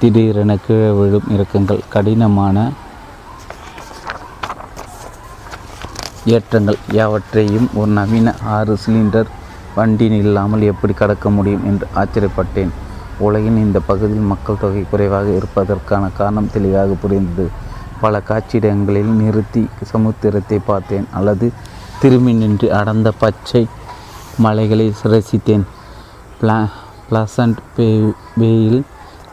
திடீரென 0.00 0.54
கீழே 0.66 0.90
விழும் 0.98 1.28
இறக்கங்கள் 1.34 1.86
கடினமான 1.94 2.56
ஏற்றங்கள் 6.34 6.78
யாவற்றையும் 6.98 7.68
ஒரு 7.80 7.90
நவீன 7.98 8.28
ஆறு 8.56 8.74
சிலிண்டர் 8.84 9.28
வண்டியில் 9.76 10.18
இல்லாமல் 10.24 10.64
எப்படி 10.72 10.94
கடக்க 11.00 11.30
முடியும் 11.36 11.64
என்று 11.70 11.86
ஆச்சரியப்பட்டேன். 12.00 12.72
உலகின் 13.26 13.58
இந்த 13.64 13.78
பகுதியில் 13.90 14.30
மக்கள் 14.32 14.60
தொகை 14.62 14.82
குறைவாக 14.90 15.28
இருப்பதற்கான 15.38 16.04
காரணம் 16.18 16.50
தெளிவாக 16.54 16.96
புரிந்தது. 17.02 17.46
பல 18.02 18.20
காட்சியிடங்களில் 18.30 19.12
நிறுத்தி 19.20 19.62
சமுத்திரத்தை 19.92 20.58
பார்த்தேன் 20.70 21.06
அல்லது 21.18 21.46
திரும்பி 22.00 22.32
நின்று 22.40 22.68
அடர்ந்த 22.78 23.10
பச்சை 23.22 23.62
மலைகளை 24.44 24.86
ரசித்தேன் 25.12 25.64
பிளா 26.40 26.58
பிளசண்ட் 27.08 27.58
பே 27.76 27.86
பேயில் 28.40 28.80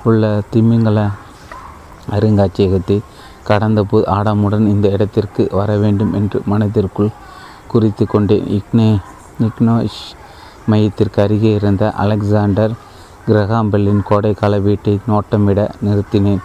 உள்ள 0.03 0.23
திமிங்கல 0.53 0.99
அருங்காட்சியகத்தை 2.11 2.97
கடந்த 3.43 3.83
போது 3.83 4.05
ஆடமுடன் 4.15 4.65
இந்த 4.73 4.87
இடத்திற்கு 4.89 5.43
வர 5.51 5.77
வேண்டும் 5.77 6.13
என்று 6.13 6.41
மனதிற்குள் 6.45 7.11
குறித்து 7.67 8.05
கொண்டேன். 8.07 8.47
இக்னே 8.57 8.89
இக்னோஷ் 9.39 10.01
மையத்திற்கு 10.65 11.19
அருகே 11.21 11.51
இருந்த 11.53 11.83
அலெக்சாண்டர் 12.03 12.73
கிரகாம்பெல்லின் 13.27 14.03
கோடைக்கால 14.09 14.59
வீட்டை 14.61 14.93
நோட்டமிட 15.07 15.69
நிறுத்தினேன். 15.85 16.43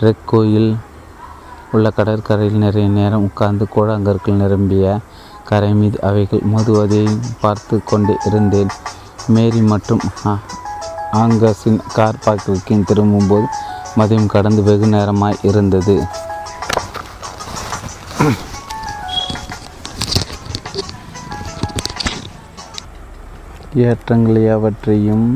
ரெக் 0.00 0.26
கோயில் 0.26 0.70
உள்ள 1.72 1.90
கடற்கரையில் 1.90 2.62
நிறைய 2.64 2.88
நேரம் 2.88 3.22
உட்கார்ந்து 3.22 3.66
கூழாங்கற்கள் 3.74 4.40
நிரம்பிய 4.42 4.84
கரை 5.44 5.72
மீது 5.74 5.98
அவைகள் 6.02 6.46
மோதுவதையும் 6.52 7.20
பார்த்து 7.40 7.76
கொண்டு 7.84 8.14
இருந்தேன். 8.26 8.70
மேரி 9.26 9.60
மற்றும் 9.72 10.02
ஆங்கஸின் 11.12 11.78
கார் 11.94 12.22
பார்க்கிற்கு 12.24 12.76
திரும்பும்போது 12.84 13.46
மதியம் 13.98 14.32
கடந்து 14.34 14.62
வெகு 14.62 14.86
நேரமாய் 14.86 15.42
இருந்தது. 15.42 15.94
ஏற்றங்கள் 23.74 24.38
யாவற்றையும் 24.44 25.26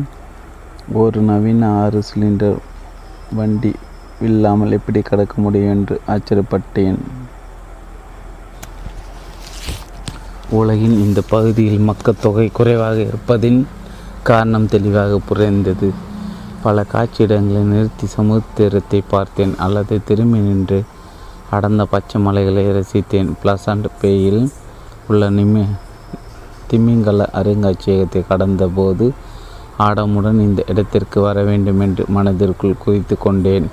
ஒரு 0.92 1.20
நவீன 1.20 1.68
ஆறு 1.82 2.02
சிலிண்டர் 2.08 2.58
வண்டி 3.38 3.72
இல்லாமல் 4.20 4.72
எப்படி 4.72 5.00
கடக்க 5.00 5.34
முடியும் 5.42 5.70
என்று 5.70 6.00
ஆச்சரியப்பட்டேன். 6.08 6.98
உலகின் 10.50 10.96
இந்த 11.04 11.20
பகுதியில் 11.34 11.86
மக்கள் 11.90 12.20
தொகை 12.20 12.48
குறைவாக 12.48 12.96
இருப்பதின் 13.00 13.60
காரணம் 14.22 14.68
தெளிவாக 14.68 15.18
புரிந்தது. 15.28 15.92
பல 16.62 16.84
காட்சியிடங்களை 16.92 17.62
நிறுத்தி 17.70 18.06
சமுத்திரத்தை 18.16 19.00
பார்த்தேன். 19.08 19.54
அல்லது 19.58 20.00
திரும்பி 20.04 20.38
நின்று 20.38 20.78
அடர்ந்த 21.50 21.84
பச்சை 21.84 22.20
மலைகளை 22.20 22.64
ரசித்தேன். 22.70 23.30
பிளசண்ட் 23.42 23.88
பேயில் 24.02 24.42
உள்ள 25.08 25.30
நிமி 25.30 25.64
திமிங்கல 26.70 27.22
அருங்காட்சியகத்தை 27.40 28.20
கடந்தபோது 28.30 29.10
ஆடமுடன் 29.78 30.40
இந்த 30.40 30.62
இடத்திற்கு 30.66 31.20
வர 31.20 31.42
வேண்டும் 31.42 31.80
என்று 31.80 32.04
மனதிற்குள் 32.08 32.82
குறித்து 32.84 33.18
கொண்டேன். 33.18 33.66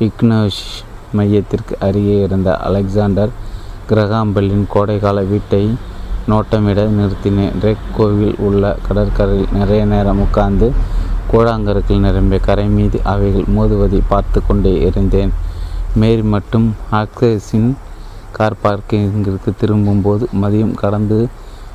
இக்னோஷ் 0.00 0.64
மையத்திற்கு 1.12 1.76
அருகே 1.80 2.16
இருந்த 2.20 2.56
அலெக்சாண்டர் 2.56 3.30
கிரகாம்பெல்லின் 3.88 4.66
கோடைக்கால 4.74 5.28
வீட்டை 5.28 5.74
நோட்டமிட 6.28 6.80
நிறுத்தினேன். 6.98 7.54
ரெக் 7.62 7.86
கோவில் 7.96 8.34
உள்ள 8.38 8.76
கடற்கரையில் 8.86 9.52
நிறைய 9.52 9.84
நேரம் 9.84 10.20
உட்கார்ந்து 10.20 10.72
கூழாங்கற்கள் 11.32 12.04
நிரம்பிய 12.06 12.40
கரை 12.40 12.66
மீது 12.66 13.00
அவைகள் 13.04 13.50
மோதுவதை 13.56 14.00
பார்த்து 14.08 14.46
கொண்டே 14.46 14.80
இருந்தேன். 14.80 15.32
மேரி 15.94 16.22
மற்றும் 16.22 16.74
ஆக்சஸின் 16.92 17.70
கார் 18.32 18.62
பார்க்கிங்கிற்கு 18.64 19.50
திரும்பும்போது 19.60 20.28
மதியம் 20.42 20.74
கடந்து 20.74 21.28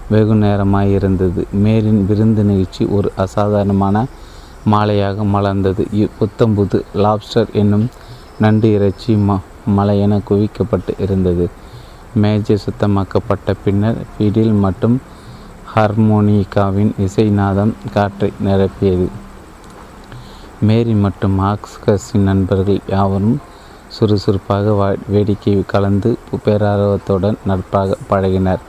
வெகு 0.09 0.35
நேரமாயிருந்தது. 0.35 1.41
மேரின் 1.63 2.05
விருந்து 2.05 2.43
நிகழ்ச்சி 2.43 2.85
ஒரு 2.85 3.11
அசாதாரணமான 3.15 4.05
மாலையாக 4.73 5.25
மலர்ந்தது. 5.35 5.83
புத்தம்புது 6.19 6.77
லாப்ஸ்டர் 6.95 7.51
என்னும் 7.51 7.87
நண்டு 8.39 8.73
இறைச்சி 8.73 9.13
ம 9.27 9.39
மலையென 9.77 10.21
குவிக்கப்பட்டு 10.29 10.93
இருந்தது. 10.97 11.49
மேஜை 12.23 12.55
சுத்தமாக்கப்பட்ட 12.65 13.55
பின்னர் 13.63 13.99
ஃபிடில் 14.11 14.55
மற்றும் 14.65 14.97
ஹார்மோனிகாவின் 15.73 16.91
இசைநாதம் 17.05 17.73
காற்றை 17.93 18.29
நிரப்பியது. 18.47 19.07
மேரி 20.67 20.93
மற்றும் 21.05 21.37
ஆக்ஸ்கஸின் 21.51 22.27
நண்பர்கள் 22.29 22.79
யாவரும் 22.93 23.37
சுறுசுறுப்பாக 23.95 24.71
வா 24.79 24.87
வேடிக்கை 25.13 25.53
கலந்து 25.73 26.09
பேரார்வத்துடன் 26.45 27.37
நட்பாக 27.49 27.97
பழகினர். 28.09 28.61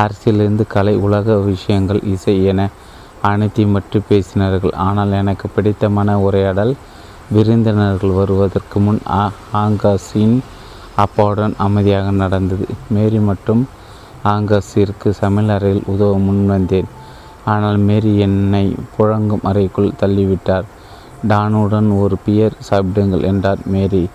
அரசியலிருந்து 0.00 0.64
கலை 0.74 0.94
உலக 1.06 1.36
விஷயங்கள் 1.50 2.00
இசை 2.14 2.34
என 2.52 2.68
அனைத்தையும் 3.30 3.74
பற்றி 3.76 4.00
பேசினார்கள். 4.10 4.74
ஆனால் 4.86 5.12
எனக்கு 5.22 5.46
பிடித்தமான 5.54 6.18
உரையாடல் 6.26 6.74
விருந்தினர்கள் 7.34 8.18
வருவதற்கு 8.20 8.78
முன் 8.80 9.00
ஆங்காஸின் 9.62 10.36
அப்பாவுடன் 10.96 11.54
அமைதியாக 11.56 12.10
நடந்தது. 12.10 12.66
மேரி 12.88 13.18
மற்றும் 13.18 13.62
ஆங்கஸிற்கு 14.24 15.10
சமையல் 15.10 15.52
அறையில் 15.56 15.84
உதவ 15.86 16.18
முன்வந்தேன். 16.18 16.88
ஆனால் 17.44 17.76
மேரி 17.76 18.18
என்னை 18.18 18.74
புழங்கும் 18.96 19.46
அறைக்குள் 19.50 19.96
தள்ளிவிட்டார். 20.02 20.66
டானுடன் 21.22 21.90
ஒரு 21.90 22.16
பியர் 22.24 22.56
சாப்பிடுங்கள் 22.58 23.22
என்றார் 23.22 23.58
மேரி. 23.66 24.08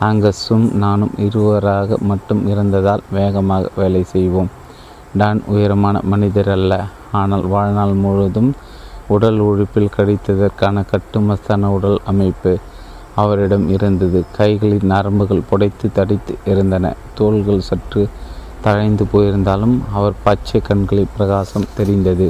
ஆங்கஸும் 0.00 0.66
நானும் 0.72 1.14
இருவராக 1.18 1.96
மட்டும் 2.00 2.46
இருந்ததால் 2.46 3.02
வேகமாக 3.10 3.70
வேலை 3.76 4.02
செய்வோம். 4.04 4.50
டான் 5.14 5.42
உயரமான 5.46 6.00
மனிதர் 6.02 6.48
அல்ல. 6.48 6.84
ஆனால் 7.12 7.46
வாழ்நாள் 7.46 7.94
முழுவதும் 7.94 8.50
உடல் 9.08 9.38
உழைப்பில் 9.38 9.94
கடித்ததற்கான 9.96 10.84
கட்டுமஸ்தான 10.92 11.66
உடல் 11.66 12.00
அமைப்பு. 12.04 12.58
அவரிடம் 13.22 13.66
இருந்தது. 13.68 14.20
கைகளின் 14.38 14.90
நரம்புகள் 14.92 15.48
புடைத்து 15.50 15.86
தடித்து 15.92 16.34
இருந்தன. 16.44 16.92
தோள்கள் 17.14 17.66
சற்று 17.70 18.02
தழைந்து 18.64 19.04
போயிருந்தாலும் 19.12 19.76
அவர் 19.92 20.20
பச்சை 20.22 20.60
கண்களில் 20.60 21.12
பிரகாசம் 21.16 21.72
தெரிந்தது. 21.76 22.28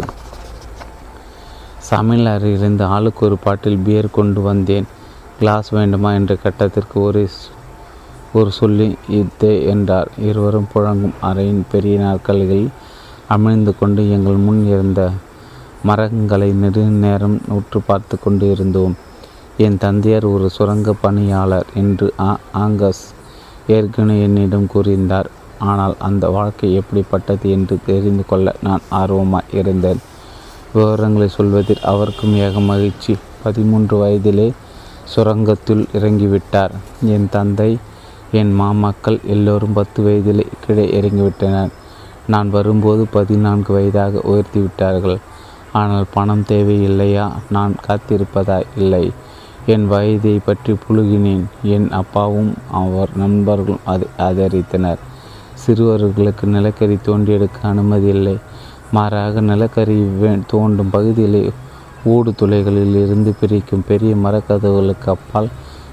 சமையலறையிலிருந்து 1.91 2.85
ஆளுக்கு 2.97 3.27
ஒரு 3.27 3.37
பாட்டில் 3.39 3.83
பியர் 3.87 4.09
கொண்டு 4.11 4.41
வந்தேன். 4.41 4.87
கிளாஸ் 5.39 5.69
வேண்டுமா? 5.69 6.11
என்ற 6.13 6.37
கட்டத்திற்கு 6.43 6.99
ஒரு 7.01 7.23
ஒரு 8.33 8.51
சொல்லி 8.53 8.89
இதே 9.19 9.55
என்றார். 9.65 10.11
இருவரும் 10.19 10.69
புழங்கும் 10.75 11.17
அறையின் 11.23 11.63
பெரிய 11.71 11.95
நாற்காலிகளில் 11.99 12.71
அமிழ்ந்து 13.29 13.73
கொண்டு 13.79 14.03
எங்கள் 14.11 14.45
முன் 14.47 14.63
இருந்த 14.69 15.01
மரங்களை 15.83 16.49
நெடு 16.53 16.83
நேரம் 17.05 17.37
உற்று 17.49 17.81
பார்த்து 17.81 18.17
கொண்டு 18.19 18.45
இருந்தோம். 18.51 18.95
என் 19.65 19.79
தந்தையார் 19.79 20.25
ஒரு 20.25 20.47
சுரங்க 20.51 20.91
பணியாளர் 21.01 21.69
என்று 21.75 22.07
ஆ 22.21 22.31
ஆங்கஸ் 22.59 23.03
ஏற்கனவே 23.67 24.23
என்னிடம் 24.23 24.69
கூறியிருந்தார். 24.75 25.29
ஆனால் 25.71 25.95
அந்த 25.99 26.25
வாழ்க்கை 26.29 26.69
எப்படிப்பட்டது 26.75 27.47
என்று 27.51 27.77
தெரிந்து 27.87 28.25
கொள்ள 28.27 28.55
நான் 28.63 28.85
ஆர்வமாக 29.01 29.57
இருந்தேன். 29.61 30.01
விவரங்களை 30.73 31.29
சொல்வதில் 31.29 31.83
அவருக்கும் 31.83 32.35
ஏக 32.37 32.61
மகிழ்ச்சி. 32.61 33.15
பதிமூன்று 33.43 33.97
வயதிலே 34.03 34.49
சுரங்கத்தில் 35.15 35.85
இறங்கிவிட்டார். 35.93 36.75
என் 37.15 37.29
தந்தை 37.31 37.71
என் 38.33 38.53
மாமாக்கள் 38.61 39.19
எல்லோரும் 39.27 39.73
பத்து 39.73 40.01
வயதிலே 40.03 40.47
கீழே 40.65 40.85
இறங்கிவிட்டனர். 41.01 41.73
நான் 42.27 42.51
வரும்போது 42.51 43.03
பதினான்கு 43.17 43.71
வயதாக 43.73 44.21
உயர்த்தி 44.25 44.61
விட்டார்கள் 44.61 45.19
ஆனால் 45.73 46.07
பணம் 46.15 46.45
தேவையில்லையா? 46.49 47.27
நான் 47.51 47.75
காத்திருப்பதா? 47.87 48.59
இல்லை. 48.77 49.05
என் 49.67 49.87
வயதை 49.87 50.41
பற்றி 50.45 50.73
புழுகினேன். 50.73 51.45
என் 51.63 51.91
அப்பாவும் 51.91 52.55
அவர் 52.71 53.09
நண்பர்களும் 53.17 53.81
அதை 53.85 54.09
ஆதரித்தனர். 54.19 54.99
சிறுவர்களுக்கு 55.67 56.45
நிலக்கரி 56.45 56.99
தோண்டி 57.03 57.33
எடுக்க 57.33 57.69
அனுமதி 57.69 58.07
இல்லை. 58.07 58.37
மாறாக 58.93 59.41
நிலக்கரி 59.41 60.07
தோண்டும் 60.53 60.91
பகுதியிலே 60.91 61.51
ஊடு 62.05 62.31
துளைகளில் 62.37 62.95
இருந்து 63.05 63.35
பிரிக்கும் 63.41 63.85
பெரிய 63.87 64.15
மரக்கதவுகளுக்கு 64.15 65.09
அப்பால் 65.09 65.49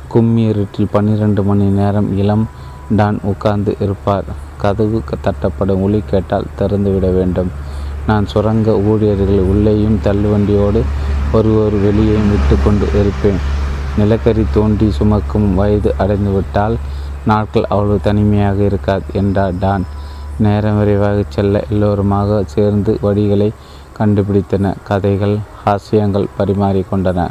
கும்மி 0.08 0.44
இருட்டில் 0.44 0.92
பன்னிரண்டு 0.92 1.44
மணி 1.44 1.64
நேரம் 1.64 2.18
இளம் 2.18 2.48
டான் 2.90 3.20
உட்கார்ந்து 3.24 3.76
இருப்பார். 3.80 4.24
கதவு 4.58 5.02
தட்டப்படும் 5.24 5.82
ஒளி 5.82 6.04
கேட்டால் 6.10 6.46
திறந்துவிட 6.60 7.14
வேண்டும். 7.14 7.48
நான் 8.08 8.28
சுரங்க 8.32 8.72
ஊழியர்கள் 8.90 9.48
உள்ளேயும் 9.52 9.98
தள்ளுவண்டியோடு 10.06 10.82
ஒருவர் 11.38 11.76
வெளியேயும் 11.86 12.30
விட்டு 12.34 12.56
கொண்டு 12.66 12.88
இருப்பேன். 13.00 13.40
நிலக்கரி 14.00 14.44
தோண்டி 14.56 14.88
சுமக்கும் 14.98 15.48
வயது 15.60 15.92
அடைந்துவிட்டால் 16.04 16.76
நாட்கள் 17.30 17.70
அவ்வளவு 17.74 17.98
தனிமையாக 18.08 18.60
இருக்காது 18.70 19.06
என்றார் 19.22 19.58
டான். 19.64 19.86
நேரம் 20.46 20.78
விரைவாக 20.80 21.20
செல்ல 21.36 21.64
எல்லோருமாக 21.72 22.40
சேர்ந்து 22.56 22.92
வழிகளை 23.06 23.50
கண்டுபிடித்தன. 24.00 24.74
கதைகள் 24.90 25.36
ஹாஸ்யங்கள் 25.64 26.28
பரிமாறிக்கொண்டன 26.40 27.22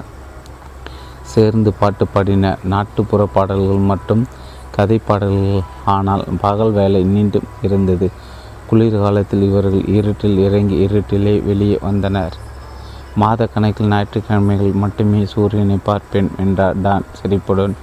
சேர்ந்து 1.32 1.70
பாட்டு 1.80 2.04
பாடின 2.06 2.50
நாட்டுப்புற 2.72 3.22
பாடல்கள் 3.36 3.88
மற்றும் 3.92 4.22
கதை 4.76 4.98
பாடல்கள். 5.08 5.62
ஆனால் 5.94 6.24
பகல் 6.44 6.74
வேலை 6.78 7.00
நீண்டும் 7.14 7.48
இருந்தது. 7.66 8.06
குளிர்காலத்தில் 8.70 9.44
இவர்கள் 9.48 9.84
இருட்டில் 9.96 10.38
இறங்கி 10.46 10.76
இருட்டிலே 10.86 11.34
வெளியே 11.48 11.78
வந்தனர். 11.86 12.36
மாத 13.22 13.46
கணக்கில் 13.52 13.90
ஞாயிற்றுக்கிழமைகள் 13.92 14.80
மட்டுமே 14.82 15.20
சூரியனை 15.32 15.76
பார்ப்பேன் 15.88 16.30
என்றார் 16.44 16.80
டான் 16.86 17.06
சிரிப்புடன் 17.18 17.74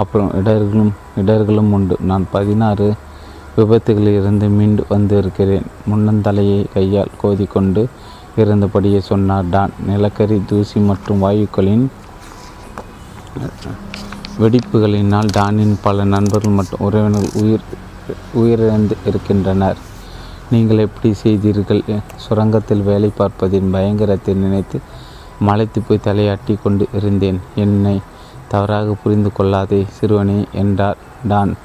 அப்புறம் 0.00 0.30
இடர்களும் 0.40 0.92
இடர்களும் 1.22 1.70
உண்டு. 1.76 1.96
நான் 2.10 2.26
பதினாறு 2.34 2.88
விபத்துகளில் 3.56 4.18
இருந்து 4.20 4.48
மீண்டு 4.58 4.82
வந்திருக்கிறேன். 4.94 5.66
முன்னந்தலையை 5.90 6.60
கையால் 6.74 7.16
கோதிக்கொண்டு 7.22 7.82
இருந்தபடியே 8.42 9.00
சொன்னார் 9.10 9.50
டான் 9.54 9.72
நிலக்கரி 9.88 10.38
தூசி 10.50 10.78
மற்றும் 10.90 11.22
வாயுக்களின் 11.24 11.86
வெடிப்புகளினால் 14.42 15.30
டானின் 15.36 15.74
பல 15.86 16.04
நண்பர்கள் 16.14 16.56
மற்றும் 16.58 16.82
உறவினர்கள் 16.86 17.36
உயிர் 17.42 17.64
உயிரிழந்து 18.40 18.96
இருக்கின்றனர். 19.08 19.78
நீங்கள் 20.50 20.78
எப்படி 20.78 21.14
செய்தீர்கள்? 21.14 21.82
சுரங்கத்தில் 22.16 22.82
வேலை 22.82 23.10
பார்ப்பதின் 23.18 23.72
பயங்கரத்தை 23.72 24.34
நினைத்து 24.34 24.78
மலைத்து 25.40 25.80
போய் 25.80 26.04
தலையாட்டி 26.04 26.54
கொண்டு 26.62 26.88
இருந்தேன். 26.94 27.40
என்னை 27.54 28.00
தவறாக 28.48 28.94
புரிந்து 29.02 29.32
கொள்ளாதே 29.32 29.86
சிறுவனே 29.88 30.44
என்றார் 30.52 30.96
டான். 31.28 31.56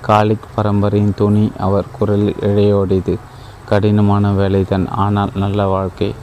காலிக் 0.00 0.48
பரம்பரையின் 0.54 1.14
துணி 1.14 1.52
அவர் 1.58 1.84
குரலில் 1.98 2.34
இழையோடியது. 2.40 3.18
கடினமான 3.64 4.32
வேலைதான். 4.32 4.88
ஆனால் 4.88 5.32
நல்ல 5.34 5.66
வாழ்க்கை. 5.66 6.14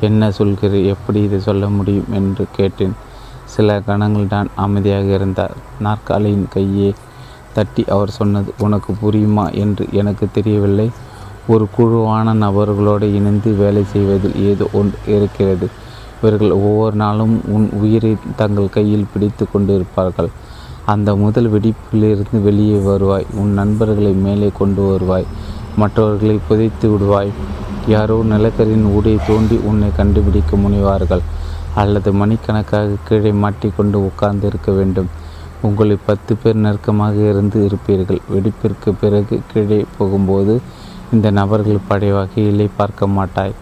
என்ன 0.00 0.28
சொல்கிறீர் 0.28 0.86
எப்படி 0.86 1.22
இதை 1.22 1.40
சொல்ல 1.40 1.68
முடியும் 1.68 2.12
என்று 2.12 2.46
கேட்டேன். 2.52 2.94
சில 3.44 3.80
கணங்கள் 3.80 4.26
தான் 4.26 4.48
அமைதியாக 4.56 5.04
இருந்தார். 5.04 5.54
நாற்காலியின் 5.80 6.48
கையே 6.54 6.94
தட்டி 7.52 7.84
அவர் 7.88 8.10
சொன்னது 8.10 8.54
உனக்கு 8.58 8.94
புரியுமா? 9.02 9.52
என்று 9.52 9.86
எனக்கு 9.92 10.28
தெரியவில்லை. 10.32 10.90
ஒரு 11.48 11.66
குழுவான 11.78 12.32
நபர்களோடு 12.34 13.06
இணைந்து 13.14 13.50
வேலை 13.54 13.84
செய்வதில் 13.84 14.36
ஏதோ 14.44 14.68
ஒன்று 14.72 14.98
இருக்கிறது. 15.06 15.66
இவர்கள் 16.20 16.50
ஒவ்வொரு 16.50 16.96
நாளும் 16.96 17.34
உன் 17.46 17.70
உயிரை 17.80 18.16
தங்கள் 18.36 18.68
கையில் 18.68 19.10
பிடித்து 19.12 19.46
கொண்டிருப்பார்கள். 19.54 20.30
அந்த 20.84 21.16
முதல் 21.16 21.50
வெடிப்பிலிருந்து 21.52 22.38
வெளியே 22.42 22.78
வருவாய். 22.78 23.26
உன் 23.34 23.52
நண்பர்களை 23.52 24.12
மேலே 24.12 24.50
கொண்டு 24.58 24.82
வருவாய். 24.90 25.26
மற்றவர்களை 25.76 26.38
புதைத்து 26.48 26.88
விடுவாய். 26.90 27.32
யாரோ 27.86 28.24
நிலக்கரியின் 28.30 28.86
ஊடை 28.96 29.18
தோண்டி 29.26 29.56
உன்னை 29.64 29.88
கண்டுபிடிக்க 29.96 30.56
முனைவார்கள். 30.56 31.24
அல்லது 31.74 32.12
மணிக்கணக்காக 32.12 33.00
கீழே 33.08 33.32
மாட்டிக்கொண்டு 33.32 34.04
உட்கார்ந்து 34.04 34.46
இருக்க 34.46 34.72
வேண்டும். 34.72 35.06
உங்களை 35.62 35.96
பத்து 36.06 36.36
பேர் 36.36 36.56
நெருக்கமாக 36.56 37.14
இருந்து 37.14 37.68
இருப்பீர்கள். 37.68 38.20
வெடிப்பிற்கு 38.34 38.90
பிறகு 39.00 39.40
கீழே 39.52 39.84
போகும்போது 39.98 40.60
இந்த 41.12 41.30
நபர்கள் 41.30 41.86
படை 41.88 42.12
வகையிலே 42.12 42.68
பார்க்க 42.76 43.06
மாட்டாய். 43.06 43.54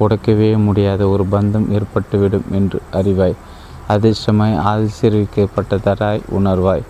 உடைக்கவே 0.00 0.64
முடியாத 0.64 1.08
ஒரு 1.08 1.26
பந்தம் 1.30 1.66
ஏற்பட்டுவிடும் 1.70 2.48
என்று 2.50 2.82
அறிவாய். 2.92 3.34
அதிர்ஷ்டமாய் 3.88 4.56
ஆசிரியக்கப்பட்டதராய் 4.72 6.20
உணர்வாய். 6.38 6.82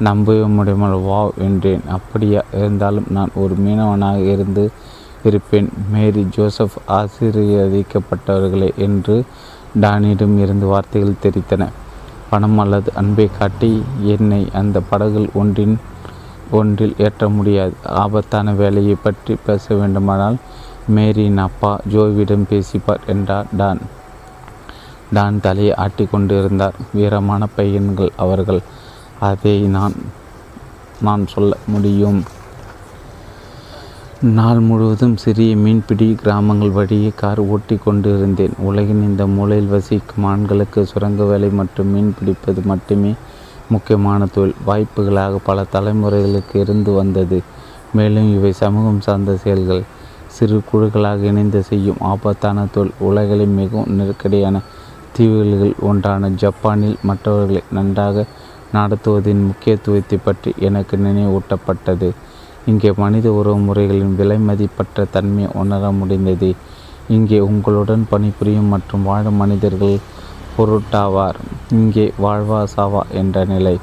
நம்பவே 0.00 0.42
முடியாமல் 0.42 1.00
வா 1.00 1.30
என்றேன். 1.38 1.80
அப்படியா 1.88 2.42
இருந்தாலும் 2.52 3.04
நான் 3.10 3.30
ஒரு 3.34 3.54
மீனவனாக 3.66 4.32
இருந்து 4.32 4.70
இருப்பேன். 5.24 5.72
மேரி 5.90 6.26
ஜோசப் 6.36 6.76
ஆசீர்வதிக்கப்பட்டவர்களே 6.88 8.74
என்று 8.76 9.24
டானியிடம் 9.80 10.38
இருந்து 10.38 10.66
வார்த்தைகள் 10.66 11.22
தெரித்தன. 11.22 11.68
பணம் 12.30 12.58
அல்லது 12.58 12.92
அன்பை 12.94 13.30
காட்டி 13.38 13.82
என்னை 14.02 14.48
அந்த 14.52 14.80
படகுகள் 14.80 15.28
ஒன்றின் 15.34 15.78
ஒன்றில் 16.50 16.94
ஏற்ற 16.98 17.28
முடியாது. 17.28 17.72
ஆபத்தான 17.84 18.52
வேலையை 18.52 18.96
பற்றி 19.02 19.36
பேச 19.46 19.74
வேண்டுமானால் 19.74 20.36
மேரியின் 20.86 21.38
அப்பா 21.38 21.80
ஜோவிடம் 21.92 22.48
பேசிப்பார் 22.50 23.06
என்றார் 23.06 23.46
டான். 23.56 23.78
டான் 25.12 25.40
தலையை 25.40 25.74
ஆட்டி 25.74 26.04
கொண்டிருந்தார். 26.04 26.74
வீரமான 26.96 27.46
பையன்கள் 27.54 28.10
அவர்கள். 28.16 28.60
அதை 29.20 29.60
நான் 29.60 29.92
நான் 31.00 31.26
சொல்ல 31.26 31.56
முடியும். 31.66 32.22
நாள் 34.20 34.58
முழுவதும் 34.58 35.16
சிறிய 35.16 35.56
மீன்பிடி 35.56 36.14
கிராமங்கள் 36.14 36.70
வழியே 36.70 37.12
கார் 37.16 37.38
ஓட்டி 37.38 37.76
கொண்டிருந்தேன். 37.76 38.52
உலகின் 38.58 39.02
இந்த 39.02 39.26
மூலையில் 39.26 39.68
வசிக்கும் 39.68 40.24
ஆண்களுக்கு 40.24 40.86
சுரங்க 40.86 41.24
வேலை 41.24 41.48
மற்றும் 41.48 41.86
மீன் 41.86 42.14
பிடிப்பது 42.18 42.62
மட்டுமே 42.64 43.14
முக்கியமான 43.74 44.26
தொழில். 44.34 44.58
வாய்ப்புகளாக 44.66 45.38
பல 45.48 45.64
தலைமுறைகளுக்கு 45.74 46.56
இருந்து 46.64 46.92
வந்தது. 46.92 47.38
மேலும் 47.96 48.28
இவை 48.36 48.52
சமூகம் 48.62 49.00
சார்ந்த 49.00 49.36
செயல்கள். 49.44 49.82
சிறு 50.36 50.56
குழுக்களாக 50.70 51.22
இணைந்து 51.30 51.60
செய்யும் 51.62 52.02
ஆபத்தான 52.12 52.66
தொழில். 52.74 52.98
உலகில் 53.08 53.54
மிகவும் 53.60 53.92
நெருக்கடியான 53.98 54.56
தீவுகளில் 55.16 55.74
ஒன்றான 55.80 56.28
ஜப்பானில் 56.42 56.98
மற்றவர்களை 57.02 57.62
நன்றாக 57.70 58.24
நடத்துவதின் 58.72 59.42
முக்கியத்துவத்தை 59.46 60.18
பற்றி 60.24 60.50
எனக்கு 60.68 60.94
நினைவூட்டப்பட்டது. 60.96 62.08
இங்கே 62.66 62.90
மனித 62.96 63.26
உறவு 63.32 63.58
முறைகளின் 63.58 64.16
விலை 64.16 64.38
மதிப்பற்ற 64.48 65.06
தன்மையை 65.14 65.50
உணர 65.62 65.90
முடிந்தது. 66.00 66.50
இங்கே 67.08 67.38
உங்களுடன் 67.50 68.02
பணிபுரியும் 68.10 68.72
மற்றும் 68.74 69.02
வாழும் 69.02 69.38
மனிதர்கள் 69.42 69.96
பொருட்டாவார். 70.58 71.38
இங்கே 71.70 72.06
வாழ்வா 72.24 72.60
சாவா 72.76 73.02
என்ற 73.10 73.44
நிலை. 73.44 73.76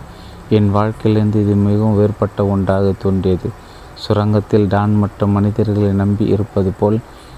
என் 0.50 0.70
வாழ்க்கையிலிருந்து 0.70 1.38
இது 1.42 1.56
மிகவும் 1.56 1.98
வேறுபட்ட 1.98 2.46
ஒன்றாக 2.46 2.94
தோன்றியது. 3.04 3.50
சுரங்கத்தில் 4.04 4.68
டான் 4.68 4.96
மற்ற 4.96 5.28
மனிதர்களை 5.28 5.92
நம்பி 5.94 6.26
இருப்பது 6.26 6.72
போல் 6.72 6.98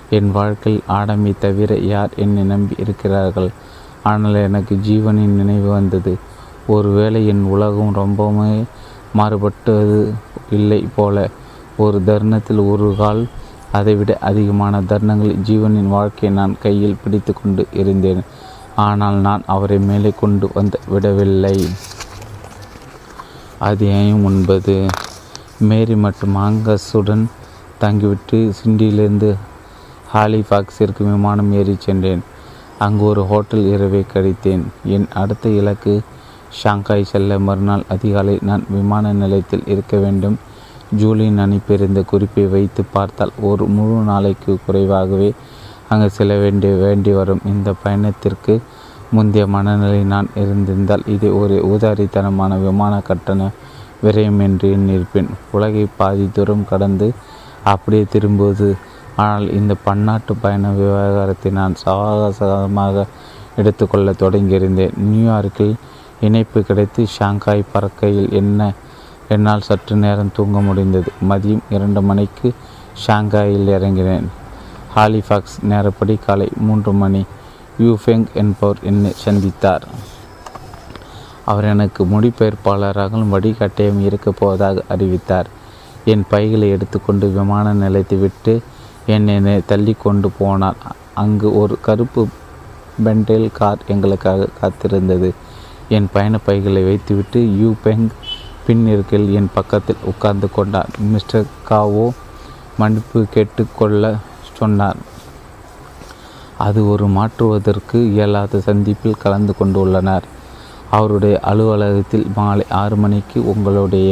என் 0.09 0.31
வாழ்க்கையில் 0.31 0.81
ஆடமை 0.87 1.31
தவிர 1.39 1.71
யார் 1.93 2.11
என்னை 2.15 2.43
நம்பி 2.43 2.75
இருக்கிறார்கள்? 2.79 3.49
ஆனால் 4.03 4.37
எனக்கு 4.47 4.75
ஜீவனின் 4.87 5.35
நினைவு 5.35 5.69
வந்தது. 5.69 6.13
ஒருவேளை 6.67 7.19
என் 7.27 7.43
உலகம் 7.43 7.93
ரொம்பவுமே 7.93 8.63
மாறுபட்டது 9.13 9.99
இல்லை 10.49 10.81
போல. 10.95 11.27
ஒரு 11.77 11.97
தருணத்தில் 12.03 12.61
ஒரு 12.71 12.95
கால் 12.95 13.21
அதைவிட 13.71 14.11
அதிகமான 14.21 14.81
தருணங்களில் 14.81 15.43
ஜீவனின் 15.47 15.93
வாழ்க்கையை 15.95 16.31
நான் 16.37 16.53
கையில் 16.59 16.99
பிடித்து 17.03 17.33
கொண்டு 17.33 17.65
இருந்தேன். 17.73 18.21
ஆனால் 18.85 19.15
நான் 19.15 19.43
அவரை 19.45 19.77
மேலே 19.79 20.13
கொண்டு 20.19 20.47
வந்து 20.53 20.79
விடவில்லை. 20.87 21.67
அத்தியாயம் 23.59 24.25
ஒன்பது. 24.25 24.75
மேரி 25.59 25.95
மற்றும் 25.95 26.35
ஆங்கஸுடன் 26.35 27.23
தங்கிவிட்டு 27.79 28.39
சிண்டியிலிருந்து 28.59 29.29
ஹாலிஃபாக்ஸிற்கு 30.13 31.03
விமானம் 31.11 31.51
ஏறி 31.53 31.75
சென்றேன். 31.79 32.21
அங்கு 32.79 33.03
ஒரு 33.05 33.23
ஹோட்டல் 33.25 33.65
இரவை 33.65 34.05
கழித்தேன். 34.13 34.63
என் 34.83 35.07
அடுத்த 35.13 35.49
இலக்கு 35.49 36.01
ஷாங்காய் 36.49 37.03
செல்ல 37.03 37.39
மறுநாள் 37.39 37.83
அதிகாலை 37.89 38.37
நான் 38.41 38.65
விமான 38.69 39.13
நிலையத்தில் 39.13 39.67
இருக்க 39.67 39.97
வேண்டும். 39.97 40.37
ஜூலியன் 40.95 41.43
அனுப்பியிருந்த 41.45 42.01
குறிப்பை 42.03 42.45
வைத்து 42.45 42.83
பார்த்தால் 42.83 43.33
ஒரு 43.41 43.65
முழு 43.65 44.03
நாளைக்கு 44.11 44.57
குறைவாகவே 44.65 45.33
அங்கு 45.89 46.07
செல்ல 46.09 46.33
வேண்டி 46.43 46.69
வேண்டி 46.83 47.11
வரும். 47.11 47.41
இந்த 47.45 47.69
பயணத்திற்கு 47.83 48.53
முந்தைய 49.15 49.43
மனநிலை 49.47 50.01
நான் 50.13 50.29
இருந்திருந்தால் 50.41 51.03
இது 51.15 51.27
ஒரு 51.39 51.55
ஊதாரித்தனமான 51.71 52.57
விமான 52.63 52.93
கட்டண 53.09 53.49
விரயம் 54.03 54.39
என்று 54.45 54.67
எண்ணியிருப்பேன். 54.77 55.29
உலகை 55.51 55.85
பாதி 55.99 56.25
தூரம் 56.33 56.65
கடந்து 56.71 57.07
அப்படியே 57.63 58.05
திரும்புவது. 58.13 58.69
ஆனால் 59.15 59.45
இந்த 59.59 59.73
பன்னாட்டு 59.85 60.33
பயண 60.35 60.71
விவகாரத்தை 60.79 61.51
நான் 61.51 61.75
சாகசமாக 61.83 63.05
எடுத்துக்கொள்ள 63.55 64.11
தொடங்கியிருந்தேன். 64.11 64.97
நியூயார்க்கில் 65.05 65.75
இணைப்பு 66.21 66.59
கிடைத்து 66.61 67.01
ஷாங்காய் 67.15 67.71
பறக்கையில் 67.71 68.29
என்ன 68.31 68.69
என்னால் 69.27 69.65
சற்று 69.67 69.95
நேரம் 69.95 70.35
தூங்க 70.35 70.59
முடிந்தது. 70.59 71.11
மதியம் 71.29 71.65
இரண்டு 71.69 72.01
மணிக்கு 72.01 72.49
ஷாங்காயில் 73.05 73.71
இறங்கினேன். 73.77 74.27
ஹாலிஃபாக்ஸ் 74.97 75.57
நேரப்படி 75.69 76.19
காலை 76.25 76.49
மூன்று 76.57 76.91
மணி 76.93 77.25
யூஃபெங் 77.79 78.25
என்பவர் 78.33 78.79
என்னை 78.81 79.13
சந்தித்தார். 79.25 79.83
அவர் 81.45 81.63
எனக்கு 81.63 82.05
மொழிபெயர்ப்பாளராகவும் 82.05 83.33
வழிகாட்டியும் 83.33 83.99
இருக்கப் 83.99 84.35
போவதாக 84.39 84.83
அறிவித்தார். 84.89 85.47
என் 86.05 86.25
பைகளை 86.29 86.69
எடுத்துக்கொண்டு 86.69 87.31
விமான 87.31 87.73
நிலையத்தை 87.73 88.17
விட்டு 88.17 88.61
என்னை 89.05 89.61
தள்ளி 89.65 89.95
கொண்டு 90.03 90.31
போனார். 90.39 90.81
அங்கு 91.13 91.59
ஒரு 91.59 91.77
கருப்பு 91.81 92.27
பெண்டேல் 93.05 93.51
கார் 93.51 93.77
எங்களுக்காக 93.87 94.47
காத்திருந்தது. 94.61 95.29
என் 95.89 96.07
பயண 96.13 96.37
பைகளை 96.37 96.83
வைத்துவிட்டு 96.83 97.39
யூ 97.59 97.73
பெங் 97.85 98.07
பின் 98.67 98.87
இருக்கையில் 98.87 99.33
என் 99.33 99.49
பக்கத்தில் 99.53 100.01
உட்கார்ந்து 100.03 100.47
கொண்டார். 100.51 100.89
மிஸ்டர் 100.99 101.45
காவோ 101.63 102.11
மன்னிப்பு 102.77 103.25
கேட்டுக்கொள்ள 103.33 104.15
சொன்னார். 104.59 104.99
அது 106.65 106.79
ஒரு 106.91 107.05
மாற்றுவதற்கு 107.17 107.97
இயலாத 108.13 108.59
சந்திப்பில் 108.67 109.21
கலந்து 109.23 109.53
கொண்டுள்ளனர். 109.59 110.25
அவருடைய 110.97 111.35
அலுவலகத்தில் 111.51 112.27
மாலை 112.35 112.65
ஆறு 112.81 112.95
மணிக்கு 113.03 113.39
உங்களுடைய 113.53 114.11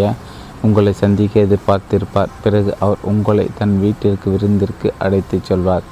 உங்களை 0.65 0.91
சந்திக்க 1.01 1.45
எதிர்பார்த்திருப்பார். 1.47 2.31
பிறகு 2.43 2.71
அவர் 2.85 3.01
உங்களை 3.11 3.45
தன் 3.59 3.75
வீட்டிற்கு 3.83 4.27
விருந்திற்கு 4.33 4.87
அழைத்துச் 5.05 5.47
செல்வார். 5.49 5.85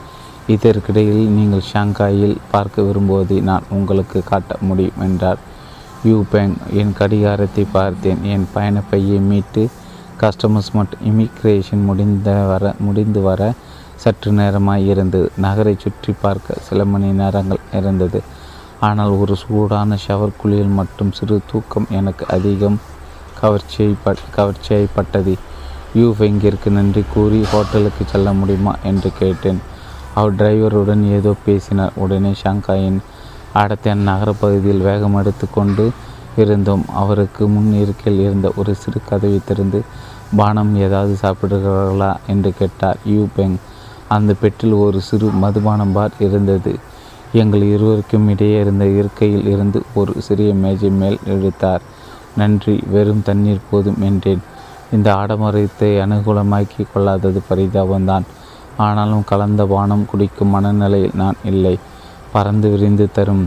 இதற்கிடையில் 0.54 1.26
நீங்கள் 1.38 1.68
ஷாங்காயில் 1.72 2.38
பார்க்க 2.54 2.86
விரும்புவதை 2.88 3.38
நான் 3.50 3.70
உங்களுக்கு 3.78 4.20
காட்ட 4.32 4.56
முடியும் 4.70 5.02
என்றார். 5.08 5.42
யூ 6.10 6.18
பேங் 6.32 6.56
என் 6.80 6.94
கடிகாரத்தை 7.00 7.64
பார்த்தேன். 7.78 8.22
என் 8.34 8.48
பயணப்பையை 8.56 8.90
பையை 8.90 9.20
மீட்டு 9.30 9.64
கஸ்டமர்ஸ் 10.22 10.74
மற்றும் 10.74 11.06
இமிக்ரேஷன் 11.10 11.86
முடிந்த 11.90 12.32
வர 12.52 12.74
முடிந்து 12.86 13.22
வர 13.22 13.42
சற்று 14.04 14.32
நேரமாய் 14.32 14.88
இருந்தது 14.94 15.28
நகரை 15.46 15.76
சுற்றி 15.84 16.12
பார்க்க 16.24 16.64
சில 16.68 16.86
மணி 16.86 17.10
நேரங்கள் 17.22 17.62
இருந்தது. 17.80 18.20
ஆனால் 18.80 19.14
ஒரு 19.22 19.34
சூடான 19.44 19.98
ஷவர் 20.06 20.38
குளியல் 20.42 20.74
மற்றும் 20.80 21.12
சிறு 21.12 21.36
தூக்கம் 21.52 21.88
எனக்கு 22.00 22.24
அதிகம் 22.36 22.78
கவர்ச்சியை 23.42 23.94
கவர்ச்சியாய்ப்பட்டது. 24.38 25.34
யூ 25.94 26.08
வெங்கிற்கு 26.20 26.70
நன்றி 26.70 27.04
கூறி 27.14 27.40
ஹோட்டலுக்கு 27.52 28.04
செல்ல 28.06 28.30
முடியுமா 28.34 28.74
என்று 28.84 29.10
கேட்டேன். 29.20 29.60
அவர் 30.16 30.38
டிரைவருடன் 30.40 31.04
ஏதோ 31.18 31.32
பேசினார். 31.46 31.94
உடனே 32.04 32.32
ஷாங்காயின் 32.44 33.00
அடர்த்தியான 33.62 34.06
நகரப்பகுதியில் 34.10 34.86
வேகம் 34.90 35.18
எடுத்து 35.22 35.46
கொண்டு 35.50 35.86
இருந்தோம். 36.42 36.86
அவருக்கு 37.02 37.44
முன் 37.48 37.72
இருக்கையில் 37.84 38.24
இருந்த 38.28 38.48
ஒரு 38.60 38.72
சிறு 38.76 39.00
கதவை 39.10 39.40
திறந்து 39.46 39.80
பானம் 40.36 40.74
ஏதாவது 40.86 41.14
சாப்பிடுகிறார்களா? 41.22 42.12
என்று 42.28 42.52
கேட்டார். 42.60 43.00
யூ 43.06 43.24
பெங் 43.38 43.58
அந்த 44.16 44.32
பெட்டில் 44.42 44.74
ஒரு 44.86 45.00
சிறு 45.02 45.28
மதுபான 45.44 45.86
பார் 45.96 46.16
இருந்தது. 46.28 46.74
எங்கள் 47.42 47.64
இருவருக்கும் 47.74 48.28
இடையே 48.30 48.58
இருந்த 48.60 48.86
இருக்கையில் 49.00 49.48
இருந்து 49.48 49.80
ஒரு 50.00 50.14
சிறிய 50.22 50.50
மேஜை 50.64 50.92
மேல் 51.02 51.20
எடுத்தார் 51.26 51.84
நன்றி 52.36 52.76
வெறும் 52.94 53.26
தண்ணீர் 53.26 53.68
போதும் 53.70 54.02
என்றேன். 54.02 54.44
இந்த 54.92 55.08
ஆடம்பரத்தை 55.16 55.90
அனுகூலமாக்கி 56.06 56.84
கொள்ளாதது 56.94 57.42
பரிதாபம்தான் 57.50 58.26
ஆனாலும் 58.78 59.28
கலந்த 59.32 59.62
பானம் 59.66 60.08
குடிக்கும் 60.12 60.54
மனநிலையில் 60.56 61.18
நான் 61.22 61.40
இல்லை. 61.52 61.76
பறந்து 62.34 62.68
விரிந்து 62.70 63.06
தரும் 63.12 63.44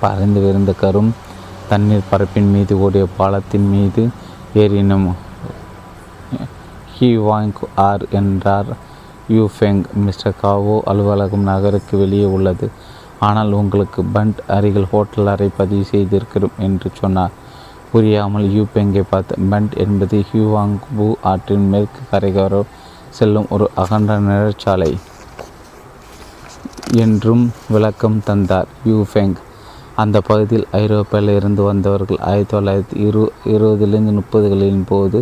பறந்து 0.00 0.40
விரிந்த 0.44 0.72
கரும் 0.80 1.10
தண்ணீர் 1.68 2.08
பரப்பின் 2.10 2.50
மீது 2.54 2.74
ஓடிய 2.80 3.04
பாலத்தின் 3.18 3.68
மீது 3.68 4.02
ஏறினோம். 4.54 5.08
ஹி 6.94 7.08
வாங் 7.26 7.52
ஆர் 7.88 8.04
என்றார். 8.10 8.70
யூஃபெங் 9.34 9.82
மிஸ்டர் 10.04 10.38
காவோ 10.42 10.76
அலுவலகம் 10.90 11.48
நகருக்கு 11.50 11.94
வெளியே 12.02 12.28
உள்ளது. 12.36 12.66
ஆனால் 13.28 13.52
உங்களுக்கு 13.60 14.00
பண்ட் 14.14 14.40
அருகில் 14.56 14.88
ஹோட்டல் 14.92 15.30
அறை 15.32 15.48
பதிவு 15.58 15.84
செய்திருக்கிறோம் 15.92 16.58
என்று 16.66 16.88
சொன்னார். 17.00 17.34
புரியாமல் 17.92 18.46
யூபெங்கை 18.56 19.04
பார்த்து 19.10 19.34
பண்ட் 19.52 19.74
என்பது 19.84 20.16
ஹியூவாங் 20.30 20.76
பூ 20.96 21.06
ஆற்றின் 21.30 21.66
மேற்கு 21.72 22.02
கரைகரோ 22.12 22.62
செல்லும் 23.18 23.50
ஒரு 23.54 23.66
அகன்ற 23.82 24.14
நிழற்சாலை 24.28 24.90
என்றும் 27.04 27.44
விளக்கம் 27.74 28.18
தந்தார் 28.28 28.68
யூஃபெங். 28.90 29.36
அந்த 30.02 30.16
பகுதியில் 30.28 30.66
ஐரோப்பாவில் 30.80 31.32
இருந்து 31.38 31.62
வந்தவர்கள் 31.68 32.20
ஆயிரத்தி 32.30 32.54
தொள்ளாயிரத்தி 32.54 32.96
இரு 33.06 33.22
இருபதுலேருந்து 33.52 34.14
முப்பதுகளின் 34.18 34.82
போது 34.90 35.18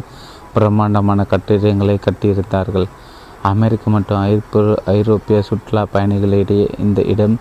பிரம்மாண்டமான 0.54 1.20
கட்டிடங்களை 1.32 1.96
கட்டியிருந்தார்கள். 2.06 2.86
அமெரிக்க 3.50 3.90
மற்றும் 3.94 4.20
ஐரோப்பிய 4.26 4.74
ஐரோப்பிய 4.92 5.38
சுற்றுலா 5.48 5.82
பயணிகளிடையே 5.94 6.66
இந்த 6.84 7.00
இடம் 7.12 7.34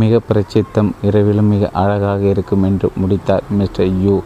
மிக 0.00 0.20
பிரசித்தம். 0.28 0.90
இரவிலும் 1.08 1.50
மிக 1.52 1.70
அழகாக 1.82 2.22
இருக்கும் 2.32 2.64
என்று 2.68 2.88
முடித்தார் 3.00 3.46
மிஸ்டர் 3.58 3.92
யூ. 4.04 4.16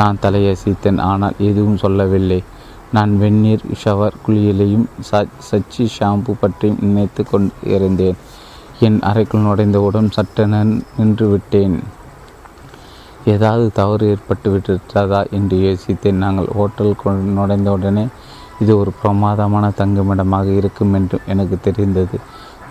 நான் 0.00 0.20
தலையசித்தேன் 0.22 1.00
ஆனால் 1.10 1.36
எதுவும் 1.48 1.80
சொல்லவில்லை. 1.84 2.40
நான் 2.96 3.12
வெந்நீர் 3.22 3.64
ஷவர் 3.82 4.16
குளியலையும் 4.24 4.86
சச்சி 5.50 5.84
ஷாம்பு 5.96 6.32
பற்றியும் 6.42 6.80
நினைத்து 6.86 7.22
கொண்டு 7.32 7.52
இருந்தேன் 7.76 8.18
என் 8.86 8.98
அறைக்குள் 9.10 9.46
நுழைந்தவுடன் 9.48 10.10
சட்டென 10.16 10.62
நின்று 10.98 11.26
விட்டேன். 11.32 11.76
ஏதாவது 13.32 13.66
தவறு 13.80 14.06
ஏற்பட்டு 14.12 14.48
விட்டதா 14.54 15.20
என்று 15.38 15.56
யோசித்தேன். 15.66 16.22
நாங்கள் 16.24 16.50
ஹோட்டல் 16.58 16.94
நுழைந்தவுடனே 17.38 18.06
இது 18.62 18.72
ஒரு 18.80 18.90
பிரமாதமான 19.00 19.64
தங்குமிடமாக 19.80 20.46
இருக்கும் 20.60 20.94
என்றும் 20.98 21.26
எனக்கு 21.32 21.56
தெரிந்தது. 21.66 22.16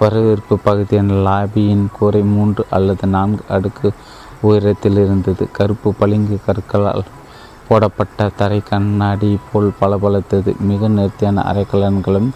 வரவேற்பு 0.01 0.55
பகுதியின் 0.67 1.11
லாபியின் 1.27 1.85
கூரை 1.97 2.21
மூன்று 2.35 2.63
அல்லது 2.77 3.07
நான்கு 3.15 3.43
அடுக்கு 3.55 3.89
உயரத்தில் 4.47 4.99
இருந்தது 5.03 5.43
கருப்பு 5.57 5.89
பளிங்கு 5.99 6.37
கற்களால் 6.45 7.03
போடப்பட்ட 7.67 8.27
தரை 8.39 8.59
கண்ணாடி 8.69 9.29
போல் 9.49 9.69
பளபளத்தது. 9.81 10.51
மிக 10.71 10.87
நேர்த்தியான 10.97 11.43
அரைக்கலன்களும் 11.51 12.29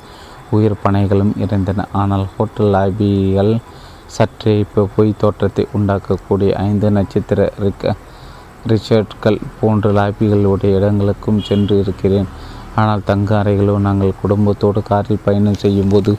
உயிர் 0.55 0.81
பனைகளும் 0.83 1.33
இருந்தன 1.45 1.85
ஆனால் 2.01 2.25
ஹோட்டல் 2.35 2.71
லாபிகள் 2.75 3.53
சற்றே 4.15 4.53
இப்போ 4.63 4.81
பொய் 4.95 5.19
தோற்றத்தை 5.21 5.63
உண்டாக்கக்கூடிய 5.77 6.51
ஐந்து 6.67 6.89
நட்சத்திர 6.97 7.49
ரிக்க 7.63 7.95
ரிச்சர்ட்கள் 8.71 9.39
போன்ற 9.59 9.89
லாபிகளுடைய 9.97 10.77
இடங்களுக்கும் 10.77 11.41
சென்று 11.49 11.75
இருக்கிறேன். 11.83 12.29
ஆனால் 12.79 13.05
தங்க 13.09 13.29
அறைகளோ 13.41 13.75
நாங்கள் 13.87 14.19
குடும்பத்தோடு 14.21 14.81
காரில் 14.89 15.23
பயணம் 15.25 15.61
செய்யும்போது 15.63 16.11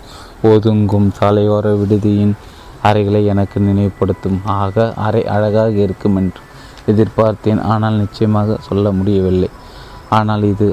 ஒதுங்கும் 0.50 1.08
சாலையோர 1.18 1.66
விடுதியின் 1.80 2.34
அறைகளை 2.88 3.20
எனக்கு 3.32 3.58
நினைவுபடுத்தும். 3.60 4.38
ஆக 4.60 4.92
அறை 5.06 5.22
அழகாக 5.34 5.74
இருக்கும் 5.86 6.16
என்று 6.20 6.42
எதிர்பார்த்தேன். 6.92 7.60
ஆனால் 7.72 8.00
நிச்சயமாக 8.02 8.56
சொல்ல 8.68 8.90
முடியவில்லை. 8.98 9.50
ஆனால் 10.18 10.44
இது 10.52 10.66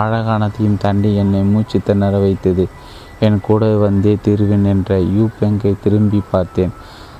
அழகானதையும் 0.00 0.80
தாண்டி 0.84 1.10
என்னை 1.22 1.42
மூச்சு 1.52 1.78
திணற 1.88 2.14
வைத்தது 2.24 2.64
என் 3.26 3.38
கூட 3.48 3.64
வந்தே 3.84 4.14
தீர்வேன் 4.26 4.66
என்ற 4.74 4.92
யூ 5.16 5.24
பெங்கை 5.40 5.72
திரும்பி 5.84 6.20
பார்த்தேன். 6.30 6.72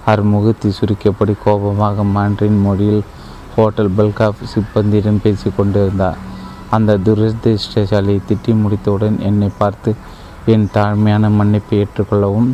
அவர் 0.06 0.22
முகத்தை 0.32 0.70
சுருக்கப்படி 0.78 1.34
கோபமாக 1.44 2.04
மான்றின் 2.14 2.58
மொழியில் 2.66 3.02
ஹோட்டல் 3.56 3.94
பெல்காப் 3.98 4.40
சிப்பந்தியிடம் 4.52 5.22
பேசி 5.24 5.48
கொண்டிருந்தார் 5.58 6.20
அந்த 6.76 6.98
துரதிருஷ்டசாலியை 7.04 8.20
திட்டி 8.28 8.52
முடித்தவுடன் 8.62 9.16
என்னை 9.20 9.50
பார்த்து 9.58 9.90
என் 10.46 10.68
தாழ்மையான 10.74 11.30
மன்னிப்பை 11.38 11.76
ஏற்றுக்கொள்ளவும் 11.78 12.50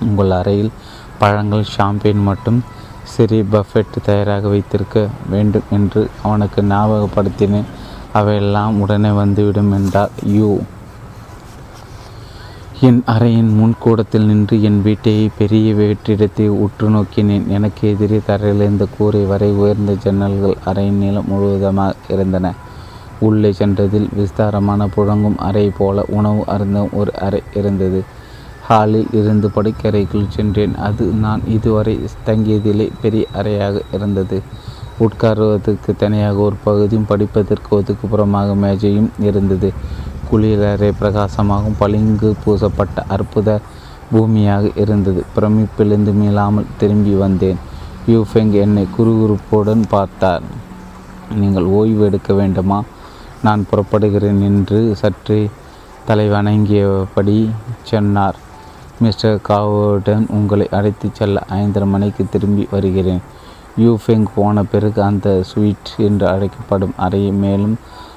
உங்கள் 0.00 0.30
அறையில் 0.30 0.72
பழங்கள் 1.18 1.70
ஷாம்பெயின் 1.76 2.22
மற்றும் 2.22 2.60
சிறி 3.02 3.38
பஃபெட் 3.52 3.96
தயாராக 4.02 4.48
வைத்திருக்க 4.48 4.98
வேண்டும் 5.30 5.66
என்று 5.70 6.10
அவனுக்கு 6.22 6.62
ஞாபகப்படுத்தினேன். 6.62 7.68
அவையெல்லாம் 8.12 8.80
உடனே 8.80 9.10
வந்துவிடும் 9.10 9.72
என்றார். 9.72 10.12
யூ. 10.36 10.50
என் 12.80 13.00
அறையின் 13.06 13.50
முன்கூடத்தில் 13.58 14.26
நின்று 14.26 14.62
என் 14.62 14.80
வீட்டை 14.82 15.30
பெரிய 15.38 15.74
வெற்றிடத்தை 15.74 16.46
உற்று 16.64 16.88
நோக்கினேன். 16.88 17.46
எனக்கு 17.48 17.82
எதிரே 17.88 18.20
தரையிலிருந்து 18.26 18.86
கூரை 18.98 19.22
வரை 19.24 19.50
உயர்ந்த 19.52 19.92
ஜன்னல்கள் 20.04 20.56
அறையின் 20.66 21.00
நீளம் 21.02 21.28
முழுவதுமாக 21.28 21.94
இருந்தன. 22.08 22.46
உள்ளே 23.20 23.50
சென்றதில் 23.50 24.08
விஸ்தாரமான 24.14 24.88
புழங்கும் 24.96 25.36
அறை 25.36 25.70
போல 25.70 26.04
உணவு 26.08 26.44
அருந்தும் 26.46 26.88
ஒரு 26.92 27.12
அறை 27.14 27.42
இருந்தது. 27.54 28.04
ஹாலில் 28.68 29.06
இருந்து 29.12 29.50
படுக்கறைக்குள் 29.54 30.28
சென்றேன். 30.28 30.74
அது 30.74 31.04
நான் 31.04 31.40
இதுவரை 31.46 32.00
தங்கியதிலே 32.26 32.90
பெரிய 33.00 33.26
அறையாக 33.34 33.80
இருந்தது. 33.92 34.42
உட்காருவதற்கு 35.00 35.96
தனியாக 35.96 36.36
ஒரு 36.36 36.56
பகுதியும் 36.64 37.06
படிப்பதற்கு 37.06 37.82
ஒதுக்குப்புறமாக 37.82 38.54
மேஜையும் 38.54 39.10
இருந்தது. 39.18 39.72
குளிரறை 40.30 40.92
பிரகாசமாகவும் 41.00 41.78
பளிங்கு 41.78 42.34
பூசப்பட்ட 42.44 43.04
அற்புத 43.08 43.60
பூமியாக 44.12 44.70
இருந்தது. 44.74 45.24
பிரமிப்பிலிருந்து 45.36 46.12
மீளாமல் 46.14 46.66
திரும்பி 46.78 47.14
வந்தேன். 47.14 47.56
யூஃபெங் 48.08 48.50
என்னை 48.50 48.86
குறுகுறுப்புடன் 48.98 49.82
பார்த்தார். 49.88 50.42
நீங்கள் 51.34 51.64
ஓய்வு 51.64 52.04
எடுக்க 52.04 52.32
வேண்டுமா? 52.34 52.82
நான் 53.44 53.66
புறப்படுகிறேன் 53.70 54.40
என்று 54.48 54.78
சற்றே 54.96 55.38
தலை 56.06 56.26
வணங்கியபடி 56.30 57.36
சொன்னார். 57.82 58.36
மிஸ்டர் 59.00 59.40
காவோடன் 59.48 60.24
உங்களை 60.28 60.66
அழைத்துச் 60.70 61.14
செல்ல 61.14 61.42
ஐந்தரை 61.50 61.86
மணிக்கு 61.86 62.24
திரும்பி 62.30 62.64
வருகிறேன். 62.70 63.22
யூஃபெங் 63.80 64.26
போன 64.34 64.62
பிறகு 64.72 65.00
அந்த 65.02 65.28
ஸ்வீட் 65.42 65.92
என்று 65.96 66.26
அழைக்கப்படும் 66.28 66.94
அறையை 66.96 67.32
மேலும் 67.44 67.76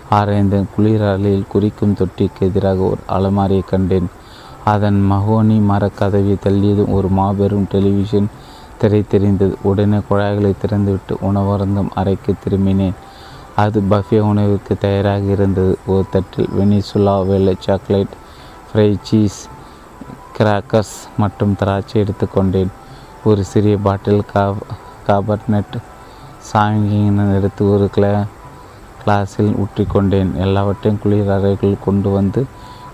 ஆராய்ந்த 0.10 0.58
குளிரலையில் 0.76 1.48
குறிக்கும் 1.48 1.96
தொட்டிக்கு 2.00 2.40
எதிராக 2.40 2.80
ஒரு 2.92 3.02
அலமாரியை 3.10 3.66
கண்டேன். 3.66 4.10
அதன் 4.66 5.02
மகோனி 5.12 5.58
மரக்கதவை 5.70 6.36
தள்ளியதும் 6.46 6.94
ஒரு 6.98 7.10
மாபெரும் 7.20 7.68
டெலிவிஷன் 7.72 8.30
திரை 8.78 9.02
தெரிந்தது. 9.08 9.56
உடனே 9.64 10.00
குழாய்களை 10.10 10.54
திறந்துவிட்டு 10.62 11.16
உணவருந்தும் 11.22 11.92
அறைக்கு 11.96 12.34
திரும்பினேன். 12.44 12.98
அது 13.62 13.80
பஃபே 13.92 14.20
உணவுக்கு 14.20 14.74
தயாராக 14.78 15.24
இருந்தது. 15.36 15.78
ஒரு 15.86 16.06
தட்டில் 16.12 16.50
வெனிசுலா 16.60 17.14
வெள்ளை 17.28 17.54
சாக்லேட் 17.60 18.14
ஃப்ரை 18.68 18.90
சீஸ் 19.02 19.40
கிராக்கர்ஸ் 20.38 20.96
மற்றும் 21.18 21.56
திராட்சை 21.56 22.02
எடுத்துக்கொண்டேன் 22.02 22.72
ஒரு 23.24 23.44
சிறிய 23.44 23.78
பாட்டில் 23.78 24.22
கா 24.34 24.44
காபர்னெட் 25.08 25.78
சாங்கிங் 26.50 27.22
எடுத்து 27.38 27.64
ஒரு 27.74 27.90
கிளா 27.96 28.12
கிளாஸில் 29.02 29.54
ஊற்றிக்கொண்டேன் 29.64 30.32
எல்லாவற்றையும் 30.46 31.02
குளிர் 31.04 31.32
அறைக்குள் 31.36 31.84
கொண்டு 31.86 32.10
வந்து 32.10 32.42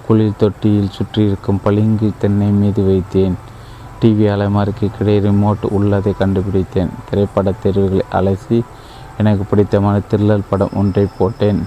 குளிர் 0.07 0.39
தொட்டியில் 0.39 0.95
சுற்றியிருக்கும் 0.97 1.61
பளிங்கு 1.63 2.11
தென்னை 2.21 2.47
மீது 2.61 2.81
வைத்தேன். 2.83 3.35
டிவி 4.01 4.25
அலைமாரிக்கு 4.33 4.87
கிடையே 4.95 5.19
ரிமோட் 5.27 5.63
உள்ளதை 5.69 6.13
கண்டுபிடித்தேன். 6.19 6.89
திரைப்பட 7.09 7.53
தேர்வுகளை 7.63 8.05
அலசி 8.19 8.59
எனக்கு 9.17 9.43
பிடித்தமான 9.43 9.99
திருளல் 10.11 10.49
படம் 10.49 10.75
ஒன்றை 10.75 11.07
போட்டேன். 11.17 11.61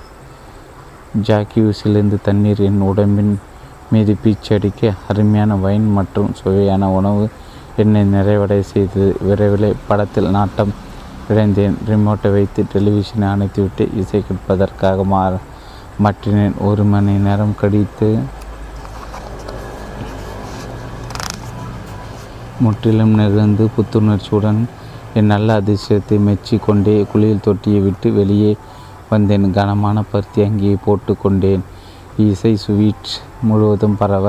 ஜாக்கியூஸிலிருந்து 1.23 2.19
தண்ணீர் 2.23 2.61
என் 2.61 2.81
உடம்பின் 2.81 3.41
மீது 3.91 4.17
பீச்சடிக்க 4.25 4.93
அருமையான 5.09 5.55
வைன் 5.57 5.93
மற்றும் 5.93 6.35
சுவையான 6.35 6.89
உணவு 6.91 7.29
என்னை 7.77 8.03
நிறைவடை 8.15 8.61
செய்தது. 8.61 9.17
விரைவில் 9.21 9.75
படத்தில் 9.89 10.31
நாட்டம் 10.31 10.73
விரைந்தேன் 11.29 11.77
ரிமோட்டை 11.89 12.33
வைத்து 12.33 12.65
டெலிவிஷனை 12.73 13.29
அணைத்துவிட்டு 13.35 13.85
இசை 13.97 14.25
கேட்பதற்காக 14.25 15.05
மாற 15.05 15.37
மாற்றினேன். 16.05 16.57
ஒரு 16.61 16.85
மணி 16.85 17.13
நேரம் 17.13 17.55
கழித்து 17.61 18.19
முற்றிலும் 22.61 23.15
நெகிழ்ந்து 23.15 23.69
புத்துணர்ச்சியுடன் 23.77 24.61
என் 25.17 25.31
நல்ல 25.33 25.61
அதிசயத்தை 25.61 26.17
மெச்சி 26.19 26.57
கொண்டே 26.59 27.07
குளியல் 27.13 27.45
தொட்டியை 27.45 27.81
விட்டு 27.83 28.09
வெளியே 28.13 28.53
வந்தேன். 29.11 29.53
கனமான 29.53 30.03
பருத்தி 30.03 30.41
அங்கேயே 30.43 30.77
போட்டு 30.85 31.13
கொண்டேன். 31.17 31.63
இசை 32.17 32.57
ஸ்வீட் 32.57 33.11
முழுவதும் 33.43 33.97
பரவ 33.97 34.27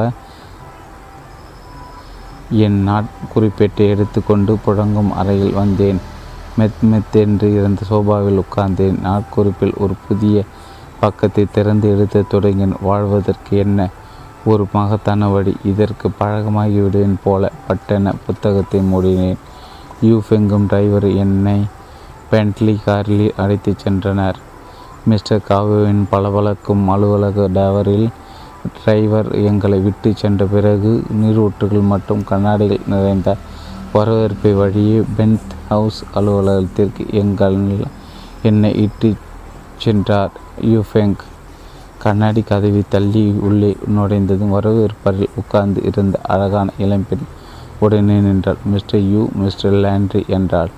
என் 2.49 2.79
நாட் 2.83 3.09
குறிப்பேட்டை 3.33 3.85
எடுத்துக்கொண்டு 3.93 4.57
புழங்கும் 4.65 5.11
அறையில் 5.11 5.53
வந்தேன். 5.53 5.99
மெத் 6.57 6.83
மெத்தென்று 6.91 7.47
இருந்த 7.57 7.81
சோபாவில் 7.85 8.39
உட்கார்ந்தேன். 8.39 8.99
நாட்குறிப்பில் 9.01 9.75
ஒரு 9.77 9.95
புதிய 10.07 10.43
பக்கத்தை 10.99 11.43
திறந்து 11.51 11.87
எடுத்து 11.93 12.27
தொடங்கின் 12.27 12.75
வாழ்வதற்கு 12.81 13.57
என்ன? 13.57 13.89
ஒரு 14.45 14.63
மகத்தான 14.73 15.27
வழி. 15.27 15.53
இதற்கு 15.65 16.07
பழகமாகிவிடுவேன் 16.19 17.19
போல 17.23 17.51
பட்டென 17.67 18.13
புத்தகத்தை 18.25 18.79
மூடினேன். 18.93 19.37
யூஃபெங்கும் 20.01 20.65
டிரைவர் 20.67 21.07
என்னை 21.15 21.59
பென்ட்லி 22.31 22.83
காரில் 22.83 23.33
அழைத்துச் 23.37 23.81
சென்றனர். 23.83 24.37
மிஸ்டர் 25.05 25.45
காவுவின் 25.49 26.01
பளபளக்கும் 26.09 26.87
அலுவலக 26.87 27.47
டவரில் 27.47 28.07
டிரைவர் 28.77 29.29
எங்களை 29.31 29.79
விட்டு 29.79 30.15
சென்ற 30.15 30.45
பிறகு 30.45 31.03
நீரூற்றுகள் 31.21 31.81
மற்றும் 31.81 32.23
கண்ணாடிகள் 32.23 32.87
நிறைந்த 32.87 33.35
வரவேற்பை 33.93 34.51
வழியே 34.53 35.03
பென்த் 35.17 35.53
ஹவுஸ் 35.69 36.03
அலுவலகத்திற்கு 36.15 37.05
எங்கள் 37.11 37.57
என்னை 38.43 38.75
இட்டு 38.75 39.13
சென்றார். 39.77 40.31
யூஃபெங் 40.61 41.15
கண்ணாடி 41.97 42.41
கதவை 42.41 42.83
தள்ளி 42.89 43.31
உள்ளே 43.41 43.77
நுழைந்ததும் 43.87 44.53
வரவேற்பரில் 44.53 45.35
உட்கார்ந்து 45.35 45.83
இருந்த 45.83 46.19
அழகான 46.23 46.69
இளம்பெண் 46.77 47.25
உடனே 47.79 48.17
நின்றாள். 48.25 48.59
மிஸ்டர் 48.71 49.03
யூ 49.11 49.21
மிஸ்டர் 49.41 49.75
லேண்ட்ரி 49.83 50.21
என்றாள். 50.37 50.71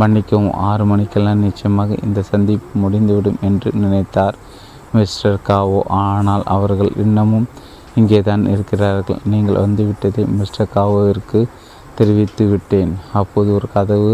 மன்னிக்கவும் 0.00 0.54
ஆறு 0.68 0.84
மணிக்கெல்லாம் 0.90 1.44
நிச்சயமாக 1.46 1.96
இந்த 2.06 2.20
சந்திப்பு 2.30 2.72
முடிந்துவிடும் 2.82 3.38
என்று 3.48 3.68
நினைத்தார் 3.82 4.38
மிஸ்டர் 4.96 5.38
காவோ. 5.48 5.80
ஆனால் 6.04 6.44
அவர்கள் 6.54 6.92
இன்னமும் 7.04 7.46
இங்கே 7.94 8.20
தான் 8.28 8.44
இருக்கிறார்கள். 8.54 9.20
நீங்கள் 9.32 9.60
வந்துவிட்டதை 9.64 10.22
மிஸ்டர் 10.38 10.72
காவோவிற்கு 10.74 11.40
தெரிவித்து 11.98 12.44
விட்டேன். 12.46 12.92
அப்போது 13.20 13.50
ஒரு 13.58 13.68
கதவு 13.76 14.12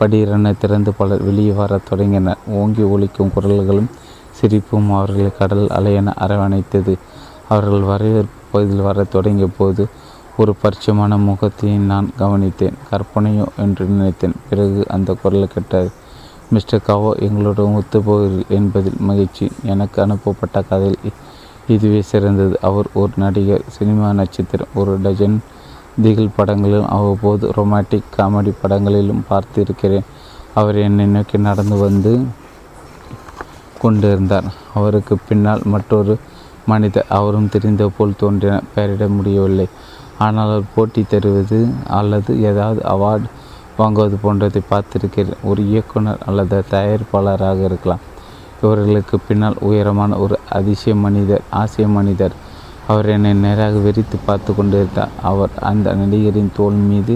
படீரென 0.00 0.52
திறந்து 0.62 0.90
பலர் 0.98 1.24
வெளியே 1.28 1.52
வரத் 1.60 1.86
தொடங்கினர். 1.88 2.40
ஓங்கி 2.60 2.84
ஒலிக்கும் 2.94 3.32
குரல்களும் 3.36 3.90
சிரிப்பும் 4.38 4.88
அவர்களை 4.96 5.30
கடல் 5.38 5.66
அலையென 5.78 6.14
அரவணைத்தது. 6.24 6.94
அவர்கள் 7.52 7.84
வரவேற்பு 7.92 8.38
பகுதியில் 8.52 8.86
வரத் 8.88 9.12
தொடங்கிய 9.14 9.48
போது 9.58 9.82
ஒரு 10.38 10.54
பரிச்சயமான 10.62 11.18
முகத்தை 11.18 11.76
நான் 11.76 12.10
கவனித்தேன். 12.18 12.72
கற்பனையோ 12.90 13.46
என்று 13.56 13.84
நினைத்தேன். 13.86 14.34
பிறகு 14.48 14.84
அந்த 14.88 15.14
குரல் 15.14 15.48
கேட்டது 15.54 15.90
மிஸ்டர் 16.50 16.82
காவோ 16.82 17.14
எங்களுடன் 17.18 17.82
ஒத்துப்போகிறீர்கள் 17.82 18.46
என்பதில் 18.48 18.98
மகிழ்ச்சி. 18.98 19.50
எனக்கு 19.64 20.02
அனுப்பப்பட்ட 20.02 20.62
கதையில் 20.62 20.98
இதுவே 21.66 22.02
சிறந்தது. 22.02 22.58
அவர் 22.60 22.86
ஒரு 22.94 23.12
நடிகர் 23.16 23.62
சினிமா 23.66 24.12
நட்சத்திரம் 24.12 24.68
ஒரு 24.74 24.98
டஜன் 25.02 25.40
திகில் 26.02 26.30
படங்களிலும் 26.36 26.88
அவ்வப்போது 26.88 27.52
ரொமாட்டிக் 27.56 28.12
காமெடி 28.16 28.52
படங்களிலும் 28.62 29.24
பார்த்திருக்கிறேன். 29.30 30.04
அவர் 30.54 30.76
என்னை 30.76 31.06
நோக்கி 31.06 31.38
நடந்து 31.38 31.76
வந்து 31.76 32.24
கொண்டிருந்தார். 33.80 34.44
அவருக்கு 34.74 35.18
பின்னால் 35.28 35.60
மற்றொரு 35.64 36.18
மனிதர் 36.66 37.06
அவரும் 37.08 37.48
தெரிந்த 37.48 37.90
போல் 37.96 38.18
தோன்றின 38.18 38.62
பெயரிட 38.74 39.08
முடியவில்லை. 39.08 39.68
ஆனால் 40.18 40.52
ஒரு 40.56 40.64
போட்டி 40.74 41.02
தருவது 41.08 41.58
அல்லது 41.98 42.32
ஏதாவது 42.40 42.80
அவார்டு 42.94 43.28
வாங்குவது 43.78 44.16
போன்றதை 44.22 44.60
பார்த்திருக்கிறேன் 44.70 45.40
ஒரு 45.42 45.62
இயக்குனர் 45.70 46.22
அல்லது 46.26 46.58
தயாரிப்பாளராக 46.70 47.58
இருக்கலாம். 47.64 48.04
இவர்களுக்கு 48.62 49.16
பின்னால் 49.18 49.56
உயரமான 49.60 50.18
ஒரு 50.18 50.36
அதிசய 50.48 50.94
மனிதர் 50.94 51.42
ஆசிய 51.50 51.86
மனிதர். 51.88 52.34
அவர் 52.86 53.06
என்னை 53.06 53.32
நேராக 53.34 53.78
வெறித்து 53.78 54.16
பார்த்து 54.26 54.50
கொண்டிருந்தார். 54.54 55.12
அவர் 55.22 55.52
அந்த 55.60 55.94
நடிகரின் 55.94 56.54
தோல் 56.54 56.80
மீது 56.90 57.14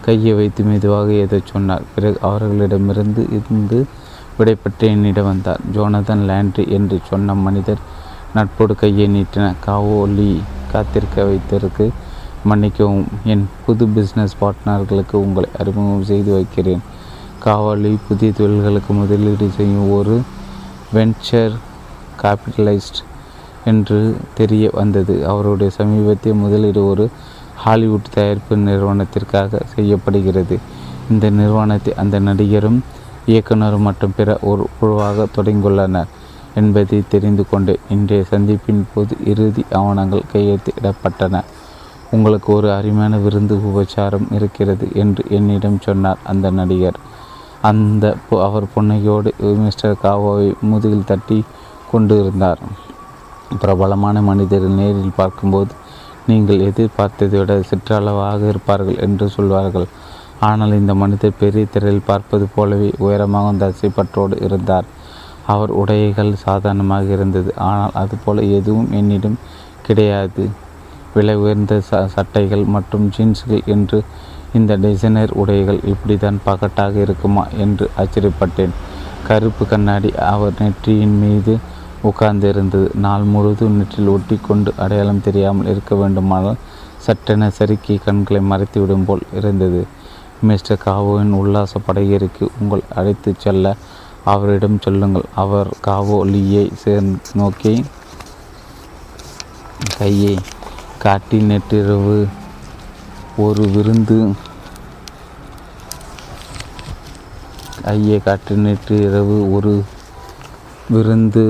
கையை 0.00 0.32
வைத்து 0.34 0.62
மெதுவாக 0.64 1.08
ஏதோ 1.24 1.38
சொன்னார். 1.44 1.84
பிறகு 1.94 2.18
அவர்களிடமிருந்து 2.20 3.24
இருந்து 3.30 3.78
விடைபெற்று 4.38 4.86
என்னிடம் 4.86 5.24
வந்தார். 5.24 5.60
ஜோனதன் 5.74 6.24
லேண்ட்ரி 6.30 6.64
என்று 6.68 6.98
சொன்ன 7.10 7.34
மனிதர் 7.34 7.82
நட்போடு 8.34 8.74
கையை 8.74 9.06
நீட்டின 9.08 9.54
காவோலி 9.66 10.30
காத்திருக்க 10.72 11.24
வைத்திருக்கு. 11.24 11.86
மன்னிக்கவும். 12.44 13.06
என் 13.24 13.44
புது 13.66 13.86
பிஸ்னஸ் 13.86 14.36
பார்ட்னர்களுக்கு 14.40 15.16
உங்களை 15.24 15.48
அறிமுகம் 15.58 16.08
செய்து 16.10 16.32
வைக்கிறேன். 16.32 16.82
காவலி 17.38 17.98
புதிய 18.08 18.32
தொழில்களுக்கு 18.38 18.92
முதலீடு 19.00 19.46
செய்யும் 19.56 19.90
ஒரு 19.90 20.16
வென்ச்சர் 20.94 21.54
கேபிட்டலைஸ்ட் 22.22 23.00
என்று 23.64 24.16
தெரிய 24.34 24.70
வந்தது. 24.72 25.14
அவருடைய 25.26 25.72
சமீபத்திய 25.78 26.34
முதலீடு 26.34 26.80
ஒரு 26.86 27.04
ஹாலிவுட் 27.64 28.12
தயாரிப்பு 28.14 28.56
நிறுவனத்திற்காக 28.56 29.60
செய்யப்படுகிறது. 29.74 30.58
இந்த 31.10 31.30
நிறுவனத்தை 31.30 31.92
அந்த 31.94 32.18
நடிகரும் 32.18 32.80
இயக்குனரும் 33.26 33.86
மற்றும் 33.88 34.14
பிற 34.16 34.38
ஒரு 34.50 34.66
குழுவாக 34.78 35.26
தொடங்கியுள்ளனர் 35.36 36.10
என்பதை 36.54 37.02
தெரிந்து 37.08 37.44
கொண்டு 37.50 37.78
இன்றைய 37.88 38.24
சந்திப்பின் 38.30 38.82
போது 38.94 39.16
இறுதி 39.24 39.64
ஆவணங்கள் 39.80 40.30
கையெழுத்திடப்பட்டன. 40.32 41.42
உங்களுக்கு 42.16 42.48
ஒரு 42.56 42.68
அருமையான 42.78 43.18
விருந்து 43.24 43.54
உபச்சாரம் 43.68 44.28
இருக்கிறது 44.38 44.86
என்று 45.02 45.22
என்னிடம் 45.36 45.82
சொன்னார் 45.86 46.22
அந்த 46.32 46.46
நடிகர். 46.58 46.98
அந்த 47.70 48.04
அவர் 48.46 48.72
புன்னகையோடு 48.74 49.30
மிஸ்டர் 49.64 50.00
காவோவை 50.04 50.48
முதுகில் 50.70 51.08
தட்டி 51.10 51.38
கொண்டு 51.92 52.14
இருந்தார் 52.22 52.60
பிரபலமான 53.62 54.16
மனிதரை 54.28 54.68
நேரில் 54.80 55.18
பார்க்கும்போது 55.20 55.72
நீங்கள் 56.30 56.64
எதிர்பார்த்ததை 56.68 57.36
விட 57.40 57.52
சிற்றளவாக 57.70 58.48
இருப்பார்கள் 58.52 59.00
என்று 59.06 59.26
சொல்வார்கள். 59.36 59.86
ஆனால் 60.48 60.72
இந்த 60.80 60.92
மனிதர் 61.02 61.40
பெரிய 61.42 61.64
திரையில் 61.74 62.08
பார்ப்பது 62.10 62.44
போலவே 62.54 62.88
உயரமாக 63.04 63.52
தசைப்பற்றோடு 63.62 64.36
இருந்தார். 64.46 64.86
அவர் 65.52 65.72
உடைகள் 65.80 66.32
சாதாரணமாக 66.46 67.06
இருந்தது. 67.16 67.50
ஆனால் 67.68 67.96
அதுபோல 68.02 68.42
எதுவும் 68.58 68.90
என்னிடம் 69.00 69.38
கிடையாது. 69.86 70.44
விலை 71.14 71.34
உயர்ந்த 71.42 71.74
ச 71.88 72.00
சட்டைகள் 72.14 72.64
மற்றும் 72.74 73.06
ஜீன்ஸ்கள் 73.14 73.64
என்று 73.74 73.98
இந்த 74.58 74.72
டிசைனர் 74.84 75.32
உடைகள் 75.42 75.80
இப்படி 75.92 76.14
தான் 76.24 76.38
பகட்டாக 76.46 76.94
இருக்குமா 77.04 77.44
என்று 77.64 77.84
ஆச்சரியப்பட்டேன். 78.02 78.74
கருப்பு 79.28 79.64
கண்ணாடி 79.70 80.10
அவர் 80.32 80.58
நெற்றியின் 80.60 81.16
மீது 81.22 81.54
உட்கார்ந்திருந்தது. 82.08 82.88
நாள் 83.04 83.24
முழுவதும் 83.32 83.76
நெற்றில் 83.80 84.12
ஒட்டி 84.14 84.36
கொண்டு 84.48 84.70
அடையாளம் 84.84 85.24
தெரியாமல் 85.26 85.70
இருக்க 85.72 85.94
வேண்டுமானால் 86.02 86.62
சட்டென 87.06 87.48
சறுக்கி 87.58 87.94
கண்களை 88.06 88.40
மறைத்துவிடும் 88.50 89.06
போல் 89.08 89.24
இருந்தது. 89.38 89.82
மிஸ்டர் 90.48 90.82
காவோவின் 90.84 91.34
உல்லாச 91.40 91.80
படகேறிக்கு 91.86 92.44
உங்கள் 92.60 92.88
அழைத்து 92.98 93.32
செல்ல 93.44 93.74
அவரிடம் 94.32 94.82
சொல்லுங்கள். 94.86 95.26
அவர் 95.42 95.70
காவோ 95.86 96.18
லீயை 96.32 96.66
சேர் 96.82 97.08
நோக்கி 97.40 97.74
கையை 99.98 100.34
காட்டி 101.02 101.38
நேற்றிரவு 101.42 102.26
ஒரு 103.36 103.62
விருந்து. 103.62 104.32
ஐயே 107.84 108.22
காற்று 108.22 108.56
நேற்று 108.56 108.96
இரவு 108.96 109.52
ஒரு 109.52 109.82
விருந்து. 110.88 111.44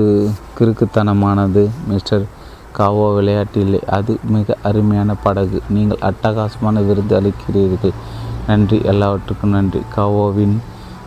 கிறுக்குத்தனமானது 0.59 1.69
மிஸ்டர் 1.87 2.25
காவோ 2.71 3.21
விளையாட்டில்லை 3.21 3.81
அது 3.97 4.17
மிக 4.23 4.57
அருமையான 4.63 5.15
படகு. 5.15 5.61
நீங்கள் 5.69 6.01
அட்டகாசமான 6.01 6.85
விருந்து 6.87 7.19
அளிக்கிறீர்கள். 7.19 7.93
நன்றி 8.47 8.81
எல்லாவற்றுக்கும் 8.83 9.55
நன்றி. 9.57 9.81
காவோவின் 9.95 10.57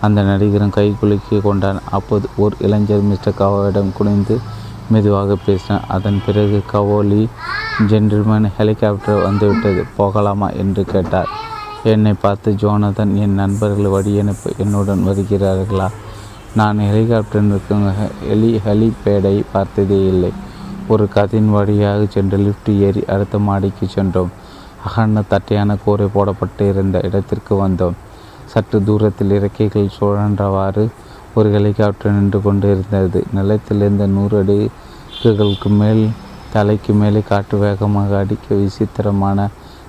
அந்த 0.01 0.23
நடிகரும் 0.23 0.71
கை 0.71 0.95
குலுக்கி 1.01 1.41
கொண்டான். 1.41 1.81
அப்போது 1.91 2.29
ஒரு 2.37 2.57
இளைஞர் 2.59 3.09
மிஸ்டர் 3.11 3.39
காவோவிடம் 3.39 3.93
குனிந்து 3.93 4.39
மெதுவாக 4.89 5.37
பேசினார் 5.47 5.85
அதன் 5.89 6.23
பிறகு 6.27 6.63
கவோலி 6.73 7.23
ஜென்டில்மேன் 7.89 8.49
ஹெலிகாப்டர் 8.57 9.23
வந்துவிட்டது. 9.23 9.85
போகலாமா 9.97 10.49
என்று 10.63 10.85
கேட்டார். 10.85 11.29
என்னை 11.83 12.13
பார்த்து 12.13 12.53
ஜோனதன் 12.53 13.15
என் 13.15 13.35
நண்பர்கள் 13.35 13.95
வழியனுப்ப 13.97 14.53
என்னுடன் 14.57 15.07
வருகிறார்களா? 15.07 15.89
நான் 16.55 16.79
ஹெலிகாப்டருக்கு 16.79 17.77
ஹெலி 18.29 18.53
ஹெலிபேடை 18.67 19.45
பார்த்ததே 19.53 20.01
இல்லை. 20.07 20.33
ஒரு 20.89 21.09
கதையின் 21.09 21.51
வழியாக 21.51 22.07
சென்று 22.09 22.39
லிஃப்ட் 22.39 22.71
ஏறி 22.71 23.05
அடுத்த 23.05 23.39
மாடிக்கு 23.39 23.87
சென்றோம். 23.89 24.33
அகண்ட 24.87 25.23
தட்டையான 25.29 25.77
கூரை 25.85 26.07
போடப்பட்டு 26.15 26.69
இருந்த 26.69 27.01
இடத்திற்கு 27.03 27.69
வந்தோம். 27.69 27.97
சற்று 28.45 28.85
தூரத்தில் 28.85 29.31
இறக்கைகள் 29.31 29.95
சுழன்றவாறு 30.01 30.89
ஒரு 31.39 31.49
ஹெலிகாப்டர் 31.55 32.15
நின்று 32.17 32.39
கொண்டு 32.43 32.67
இருந்தது. 32.75 33.21
நிலத்திலிருந்து 33.37 34.07
நூறு 34.17 34.37
அடிகளுக்கு 34.43 35.71
மேல் 35.81 36.05
தலைக்கு 36.53 36.93
மேலே 37.01 37.21
காற்று 37.31 37.57
வேகமாக 37.59 38.19
அடிக்க 38.23 38.55
விசித்திரமான 38.55 39.49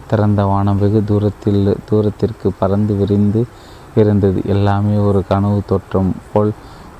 திறந்த 0.10 0.42
வானம் 0.52 0.80
வெகு 0.80 1.02
தூரத்தில் 1.12 1.62
தூரத்திற்கு 1.90 2.48
பறந்து 2.60 2.94
விரிந்து 2.96 3.42
இருந்தது. 4.02 4.40
எல்லாமே 4.54 4.96
ஒரு 5.10 5.22
கனவு 5.32 5.60
தோற்றம் 5.72 6.12
போல் 6.32 6.52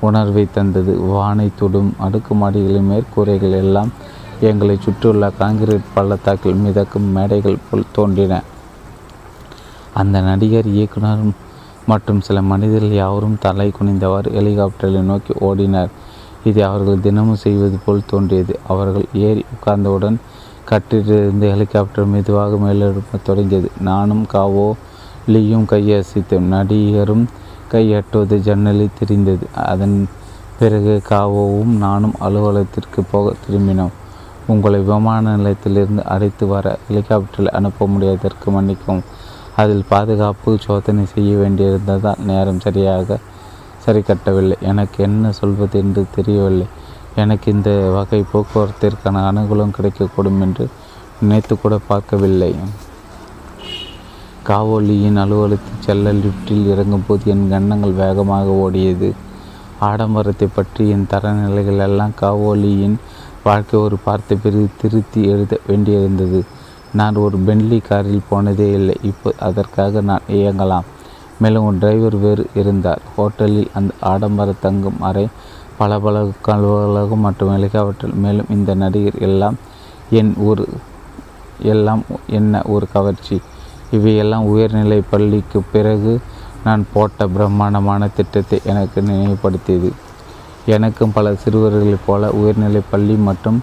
உணர்வை 0.06 0.44
தந்தது. 0.56 0.92
வானை 1.12 1.48
தொடும் 1.60 1.90
அடுக்குமாடிகளின் 2.06 2.88
மேற்கூரைகள் 2.92 3.56
எல்லாம் 3.62 3.90
எங்களை 4.40 4.76
சுற்றியுள்ள 4.84 5.26
காங்கிரீட் 5.40 5.92
பள்ளத்தாக்கில் 5.94 6.62
மிதக்கும் 6.64 7.08
மேடைகள் 7.16 7.64
போல் 7.66 7.92
தோன்றின. 7.92 8.34
அந்த 10.00 10.16
நடிகர் 10.20 10.68
இயக்குனர் 10.76 11.22
மற்றும் 11.90 12.20
சில 12.20 12.38
மனிதர்கள் 12.42 13.00
யாவரும் 13.02 13.38
தலை 13.44 13.72
குனிந்தவாறு 13.76 14.28
ஹெலிகாப்டரை 14.36 15.00
நோக்கி 15.10 15.32
ஓடினர். 15.48 15.92
இதை 16.44 16.62
அவர்கள் 16.62 17.04
தினமும் 17.06 17.42
செய்வது 17.44 17.78
போல் 17.84 18.08
தோன்றியது. 18.10 18.54
அவர்கள் 18.68 19.06
ஏறி 19.26 19.42
உட்கார்ந்தவுடன் 19.54 20.18
கட்டிலிருந்து 20.70 21.46
ஹெலிகாப்டர் 21.52 22.12
மெதுவாக 22.14 22.56
மேலெடுப்ப 22.56 23.20
தொடங்கியது. 23.22 23.68
நானும் 23.80 24.24
காவோ 24.26 24.68
லீயும் 25.32 25.68
கையசைத்தோம். 25.72 26.48
நடிகரும் 26.54 27.24
கையட்டுவது 27.72 28.36
ஜன்னலில் 28.40 28.98
தெரிந்தது. 28.98 29.46
அதன் 29.72 29.96
பிறகு 30.58 30.94
காவோவும் 31.10 31.74
நானும் 31.84 32.14
அலுவலகத்திற்கு 32.20 33.00
போக 33.10 33.32
திரும்பினோம். 33.42 33.94
உங்களை 34.46 34.80
விமான 34.80 35.36
நிலையத்திலிருந்து 35.36 36.04
அழைத்து 36.04 36.44
வர 36.46 36.66
ஹெலிகாப்டரில் 36.88 37.56
அனுப்ப 37.58 37.86
முடியாததற்கு 37.86 38.48
மன்னிக்கவும். 38.56 39.04
அதில் 39.62 39.84
பாதுகாப்பு 39.92 40.50
சோதனை 40.66 41.04
செய்ய 41.12 41.30
வேண்டியிருந்ததால் 41.36 42.24
நேரம் 42.30 42.64
சரியாக 42.66 43.18
சரி 43.84 44.00
கட்டவில்லை 44.08 44.56
எனக்கு 44.70 44.98
என்ன 45.06 45.30
சொல்வது 45.38 45.76
என்று 45.82 46.02
தெரியவில்லை. 46.16 46.66
எனக்கு 47.22 47.46
இந்த 47.54 47.70
வகை 47.96 48.20
போக்குவரத்திற்கான 48.32 49.22
அனுகூலம் 49.28 49.74
கிடைக்கக்கூடும் 49.76 50.40
என்று 50.46 50.64
நினைத்து 51.20 51.54
கூட 51.56 51.74
பார்க்கவில்லை. 51.88 52.50
காவோலியின் 54.48 55.18
அலுவலகத்தில் 55.22 55.84
செல்ல 55.86 56.12
லிஃப்டில் 56.20 56.68
இறங்கும்போது 56.72 57.24
என் 57.34 57.48
கண்ணங்கள் 57.54 58.00
வேகமாக 58.02 58.54
ஓடியது. 58.64 59.10
ஆடம்பரத்தை 59.88 60.48
பற்றி 60.54 60.84
என் 60.94 61.08
தரநிலைகள் 61.12 61.82
எல்லாம் 61.88 62.14
காவோலியின் 62.22 62.96
வாழ்க்கை 63.46 63.76
ஒரு 63.86 63.96
பார்த்து 64.06 64.32
பிரிவு 64.44 64.68
திருத்தி 64.80 65.20
எழுத 65.32 65.58
வேண்டியிருந்தது. 65.68 66.40
நான் 66.92 67.14
ஒரு 67.14 67.38
பென்லி 67.38 67.78
காரில் 67.80 68.28
போனதே 68.28 68.70
இல்லை. 68.70 68.96
இப்போ 69.02 69.32
அதற்காக 69.38 70.00
நான் 70.00 70.28
இயங்கலாம். 70.28 70.86
மேலும் 71.38 71.64
ஒரு 71.64 71.78
டிரைவர் 71.78 72.16
வேறு 72.16 72.46
இருந்தார். 72.54 73.02
ஹோட்டலில் 73.16 73.70
அந்த 73.74 73.92
ஆடம்பர 74.00 74.52
தங்கும் 74.60 75.00
அறை 75.00 75.28
பல 75.78 75.98
பல 75.98 76.18
அலுவலகம் 76.44 77.20
மற்றும் 77.20 77.52
ஹெலிகாப்டர் 77.52 78.14
மேலும் 78.14 78.50
இந்த 78.50 78.74
நடிகர் 78.74 79.18
எல்லாம் 79.18 79.56
என் 80.10 80.34
ஒரு 80.36 80.64
எல்லாம் 81.72 82.02
என்ன 82.26 82.62
ஒரு 82.64 82.86
கவர்ச்சி. 82.92 83.36
இவையெல்லாம் 83.90 84.44
உயர்நிலை 84.44 85.02
பள்ளிக்கு 85.10 85.62
பிறகு 85.72 86.20
நான் 86.64 86.84
போட்ட 86.92 87.26
பிரம்மாண்டமான 87.26 88.08
திட்டத்தை 88.08 88.60
எனக்கு 88.64 89.02
நினைவுபடுத்தியது. 89.02 89.90
எனக்கும் 90.66 91.12
பல 91.12 91.32
சிறுவர்களைப் 91.44 92.06
போல 92.06 92.30
உயர்நிலை 92.30 92.80
பள்ளி 92.90 93.14
மற்றும் 93.14 93.58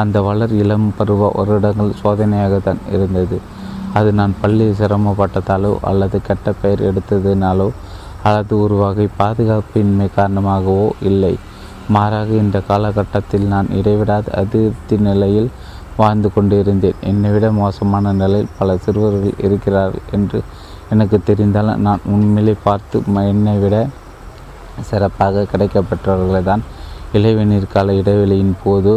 அந்த 0.00 0.16
வளர் 0.22 0.52
இளம் 0.62 0.88
பருவ 0.98 1.30
வருடங்கள் 1.38 1.98
சோதனையாகத்தான் 2.02 2.80
இருந்தது. 2.94 3.38
அது 3.98 4.10
நான் 4.18 4.34
பள்ளி 4.40 4.66
சிரமப்பட்டதாலோ 4.80 5.72
அல்லது 5.88 6.18
கெட்ட 6.28 6.52
பெயர் 6.60 6.82
எடுத்ததினாலோ 6.90 7.68
அல்லது 8.22 8.54
ஒரு 8.64 8.74
வகை 8.74 9.06
பாதுகாப்பின்மை 9.18 10.08
காரணமாகவோ 10.16 10.88
இல்லை. 11.10 11.34
மாறாக 11.88 12.30
இந்த 12.44 12.58
காலகட்டத்தில் 12.68 13.46
நான் 13.52 13.68
இடைவிடாத 13.78 14.26
அதிருப்தி 14.40 14.96
நிலையில் 15.08 15.48
வாழ்ந்து 15.96 16.28
கொண்டிருந்தேன். 16.34 17.00
என்னை 17.10 17.30
விட 17.30 17.46
மோசமான 17.62 18.12
நிலையில் 18.20 18.54
பல 18.58 18.76
சிறுவர்கள் 18.84 19.40
இருக்கிறார்கள் 19.46 20.06
என்று 20.16 20.38
எனக்கு 20.90 21.18
தெரிந்தாலும் 21.26 21.82
நான் 21.86 22.06
உண்மையிலே 22.14 22.54
பார்த்து 22.64 22.98
என்னை 23.32 23.56
விட 23.58 23.76
சிறப்பாக 24.88 25.46
கிடைக்கப்பெற்றவர்களை 25.52 26.42
தான் 26.42 26.62
இளைவநீர் 27.18 27.68
இடைவெளியின் 28.00 28.54
போது 28.64 28.92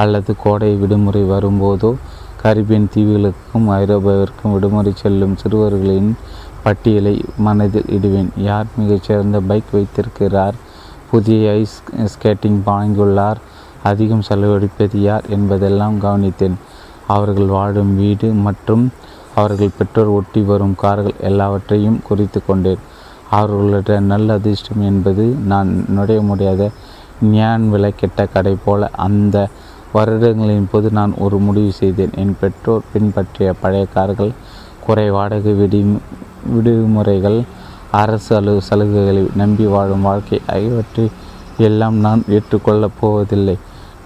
அல்லது 0.00 0.30
கோடை 0.44 0.70
விடுமுறை 0.74 1.22
வரும்போதோ 1.32 1.90
கரிபியன் 2.42 2.90
தீவுகளுக்கும் 2.94 3.68
ஐரோப்பாவிற்கும் 3.80 4.52
விடுமுறை 4.54 4.92
செல்லும் 5.02 5.36
சிறுவர்களின் 5.36 6.10
பட்டியலை 6.64 7.14
மனதில் 7.46 7.90
இடுவேன். 7.96 8.30
யார் 8.48 8.68
மிகச்சிறந்த 8.78 9.38
பைக் 9.50 9.72
வைத்திருக்கிறார்? 9.76 10.56
புதிய 11.10 11.52
ஐஸ் 11.60 11.76
ஸ்கேட்டிங் 12.12 12.60
வாங்கியுள்ளார். 12.70 13.40
அதிகம் 13.90 14.26
செலவழிப்பது 14.28 14.98
யார் 15.08 15.26
என்பதெல்லாம் 15.36 15.96
கவனித்தேன். 16.00 16.56
அவர்கள் 17.14 17.50
வாழும் 17.56 17.92
வீடு 17.96 18.28
மற்றும் 18.46 18.84
அவர்கள் 19.34 19.76
பெற்றோர் 19.78 20.10
ஒட்டி 20.18 20.40
வரும் 20.50 20.76
கார்கள் 20.82 21.22
எல்லாவற்றையும் 21.28 21.98
குறித்து 22.08 22.40
கொண்டேன். 22.46 22.82
அவர்களுடைய 23.30 23.98
நல்ல 24.12 24.34
அதிர்ஷ்டம் 24.40 24.82
என்பது 24.90 25.24
நான் 25.52 25.70
நுழைய 25.88 26.20
முடியாத 26.30 26.62
ஞான் 27.34 27.64
விலை 27.70 27.90
கெட்ட 27.96 28.26
கடை 28.34 28.54
போல 28.64 28.88
அந்த 29.06 29.36
வருடங்களின் 29.96 30.70
போது 30.72 30.88
நான் 30.90 31.12
ஒரு 31.24 31.36
முடிவு 31.38 31.72
செய்தேன். 31.72 32.14
என் 32.16 32.36
பெற்றோர் 32.40 32.88
பின்பற்றிய 32.92 33.48
பழைய 33.60 33.86
கார்கள் 33.94 34.32
குறை 34.86 35.06
வாடகை 35.10 35.52
விடி 35.52 35.80
விடுமுறைகள் 36.54 37.38
அரசு 37.90 38.32
அலு 38.36 38.52
சலுகைகளை 38.68 39.22
நம்பி 39.36 39.66
வாழும் 39.66 40.02
வாழ்க்கை 40.02 40.38
ஆகியவற்றை 40.46 41.06
எல்லாம் 41.58 41.96
நான் 41.96 42.22
ஏற்றுக்கொள்ளப் 42.28 42.98
போவதில்லை. 43.00 43.56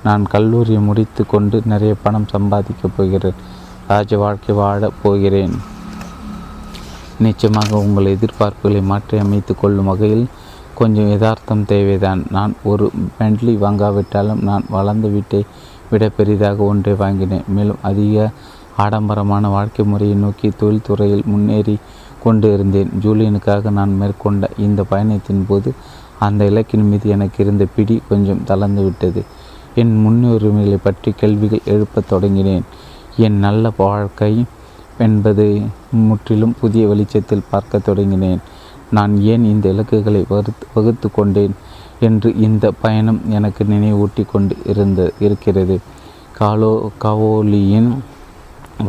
நான் 0.04 0.22
கல்லூரியை 0.26 0.82
முடித்து 0.82 1.22
கொண்டு 1.26 1.56
நிறைய 1.64 1.94
பணம் 2.02 2.30
சம்பாதிக்கப் 2.32 2.96
போகிறேன். 2.96 3.38
ராஜ 3.88 4.16
வாழ்க்கை 4.16 4.54
வாழப் 4.54 5.00
போகிறேன். 5.02 5.54
நிச்சயமாக 7.18 7.76
உங்கள் 7.76 8.12
எதிர்பார்ப்புகளை 8.14 8.82
மாற்றி 8.82 9.16
அமைத்து 9.18 9.54
கொள்ளும் 9.54 9.90
வகையில் 9.92 10.26
கொஞ்சம் 10.74 11.08
யதார்த்தம் 11.08 11.64
தேவைதான். 11.64 12.20
நான் 12.30 12.54
ஒரு 12.64 12.90
பென்ட்லி 13.18 13.54
வாங்காவிட்டாலும் 13.64 14.42
நான் 14.42 14.64
வளர்ந்த 14.68 15.08
வீட்டை 15.08 15.40
விட 15.90 16.08
பெரிதாக 16.08 16.62
ஒன்றை 16.62 16.94
வாங்கினேன். 16.94 17.44
மேலும் 17.48 17.82
அதிக 17.82 18.30
ஆடம்பரமான 18.76 19.48
வாழ்க்கை 19.48 19.84
முறையை 19.84 20.16
நோக்கி 20.16 20.48
தொழில்துறையில் 20.48 21.24
முன்னேறி 21.24 21.78
கொண்டு 22.22 22.52
இருந்தேன். 22.52 22.90
ஜூலியனுக்காக 23.02 23.70
நான் 23.70 23.96
மேற்கொண்ட 23.96 24.48
இந்த 24.58 24.84
பயணத்தின் 24.84 25.44
போது 25.48 25.72
அந்த 26.18 26.44
இலக்கின் 26.44 26.88
மீது 26.88 27.08
எனக்கு 27.08 27.44
இருந்த 27.44 27.66
பிடி 27.74 28.02
கொஞ்சம் 28.08 28.44
தளர்ந்து 28.44 28.82
விட்டது. 28.82 29.22
என் 29.74 29.94
முன்னுரிமைகளை 30.06 30.78
பற்றி 30.82 31.12
கேள்விகள் 31.12 31.60
எழுப்பத் 31.64 32.12
தொடங்கினேன். 32.12 32.62
என் 33.16 33.38
நல்ல 33.38 33.72
வாழ்க்கை 33.76 34.44
என்பது 34.98 35.60
முற்றிலும் 35.90 36.54
புதிய 36.60 36.86
வெளிச்சத்தில் 36.86 37.48
பார்க்க 37.50 37.78
தொடங்கினேன். 37.78 38.38
நான் 38.90 39.20
ஏன் 39.20 39.44
இந்த 39.44 39.68
இலக்குகளை 39.68 40.24
வகுத்து 40.28 40.66
வகுத்து 40.74 41.10
கொண்டேன்? 41.10 41.54
என்று 42.06 42.28
இந்த 42.46 42.66
பயணம் 42.82 43.20
எனக்கு 43.36 43.62
நினைவூட்டி 43.64 44.22
கொண்டு 44.32 44.54
இருந்த 44.72 45.00
இருக்கிறது. 45.26 45.76
காலோ 46.38 46.72
கவோலியின் 47.04 47.90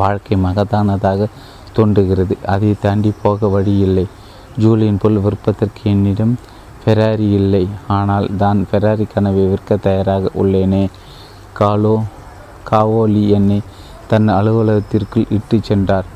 வாழ்க்கை 0.02 0.36
மகத்தானதாக 0.46 1.28
தோன்றுகிறது. 1.78 2.36
அதை 2.54 2.72
தாண்டி 2.82 3.12
போக 3.24 3.48
வழியில்லை 3.48 4.06
ஜூலியின் 4.62 5.02
போல் 5.02 5.24
விருப்பத்திற்கு 5.26 5.84
என்னிடம் 5.94 6.34
ஃபெராரி 6.82 7.28
இல்லை. 7.40 7.64
ஆனால் 7.98 8.28
தான் 8.38 8.60
ஃபெராரி 8.70 9.06
கனவை 9.14 9.44
விற்க 9.52 9.78
தயாராக 9.88 10.32
உள்ளேனே. 10.42 10.84
காலோ 11.60 11.96
காவோலி 12.70 13.24
என்னை 13.38 13.60
தன் 14.10 14.30
அலுவலகத்திற்குள் 14.38 15.32
இட்டு 15.38 15.58
சென்றார். 15.70 16.08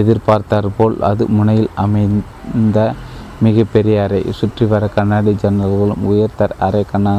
எதிர்பார்த்தார் 0.00 0.68
போல் 0.76 0.96
அது 1.10 1.22
முனையில் 1.36 1.70
அமைந்த 1.84 2.78
மிகப்பெரிய 3.46 3.96
அறை. 4.04 4.20
சுற்றி 4.38 4.64
வர 4.72 4.84
கண்ணாடி 4.96 5.32
ஜன்னல்களும் 5.42 6.04
உயர்த்தர் 6.10 6.54
அறை 6.66 6.82
கண்ணா 6.92 7.14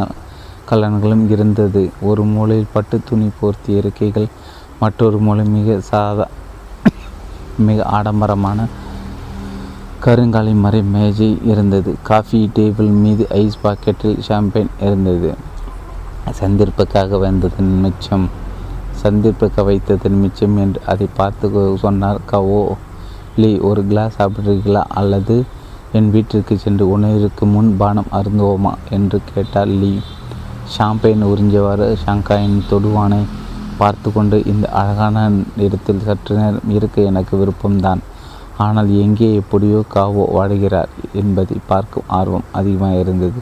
கலன்களும் 0.70 1.24
இருந்தது. 1.34 1.84
ஒரு 2.10 2.24
மூலையில் 2.34 2.74
பட்டு 2.74 2.98
துணி 3.10 3.28
போர்த்திய 3.40 3.82
இருக்கைகள் 3.82 4.28
மற்றொரு 4.82 5.18
மூலை 5.26 5.46
மிக 5.56 5.78
சாதா 5.90 6.26
மிக 7.68 7.80
ஆடம்பரமான 7.98 8.60
கருங்காலி 10.06 10.54
மறை 10.64 10.82
மேஜை 10.96 11.30
இருந்தது. 11.52 11.92
காஃபி 12.10 12.40
டேபிள் 12.58 12.92
மீது 13.04 13.24
ஐஸ் 13.42 13.58
பாக்கெட்டில் 13.64 14.20
ஷாம்பெயின் 14.28 14.74
இருந்தது. 14.88 15.32
சந்திருப்புக்காக 16.40 17.20
வந்ததன் 17.26 17.74
மிச்சம் 17.84 18.28
சந்திருப்புக்க 19.02 19.64
வைத்ததன் 19.70 20.20
மிச்சம் 20.24 20.56
என்று 20.64 20.82
அதை 20.92 21.08
பார்த்து 21.20 21.64
சொன்னார். 21.84 22.20
கவோ 22.32 22.62
லீ 23.42 23.52
ஒரு 23.70 23.82
கிளாஸ் 23.90 24.18
சாப்பிட்றீங்களா 24.20 24.84
அல்லது 25.02 25.36
என் 25.98 26.10
வீட்டிற்கு 26.14 26.56
சென்று 26.58 26.86
உணவிற்கு 26.96 27.44
முன் 27.46 27.70
பானம் 27.78 28.10
அருந்துவோமா? 28.18 28.74
என்று 28.90 29.18
கேட்டார் 29.30 29.72
லீ. 29.82 29.94
ஷாம்பெயின் 30.74 31.24
உறிஞ்சவாறு 31.30 31.88
ஷாங்காயின் 32.04 32.60
தொடுவானை 32.72 33.22
பார்த்து 33.80 34.10
கொண்டு 34.12 34.38
இந்த 34.52 34.66
அழகான 34.80 35.18
இடத்தில் 35.66 36.06
சற்று 36.08 36.34
நேரம் 36.40 36.70
இருக்க 36.78 37.08
எனக்கு 37.12 37.34
விருப்பம்தான். 37.42 38.02
ஆனால் 38.58 38.90
எங்கே 39.04 39.30
எப்படியோ 39.42 39.80
காவோ 39.96 40.24
வாடுகிறார் 40.38 40.94
என்பதை 41.22 41.58
பார்க்கும் 41.68 42.10
ஆர்வம் 42.18 42.48
அதிகமாக 42.52 43.00
இருந்தது 43.04 43.42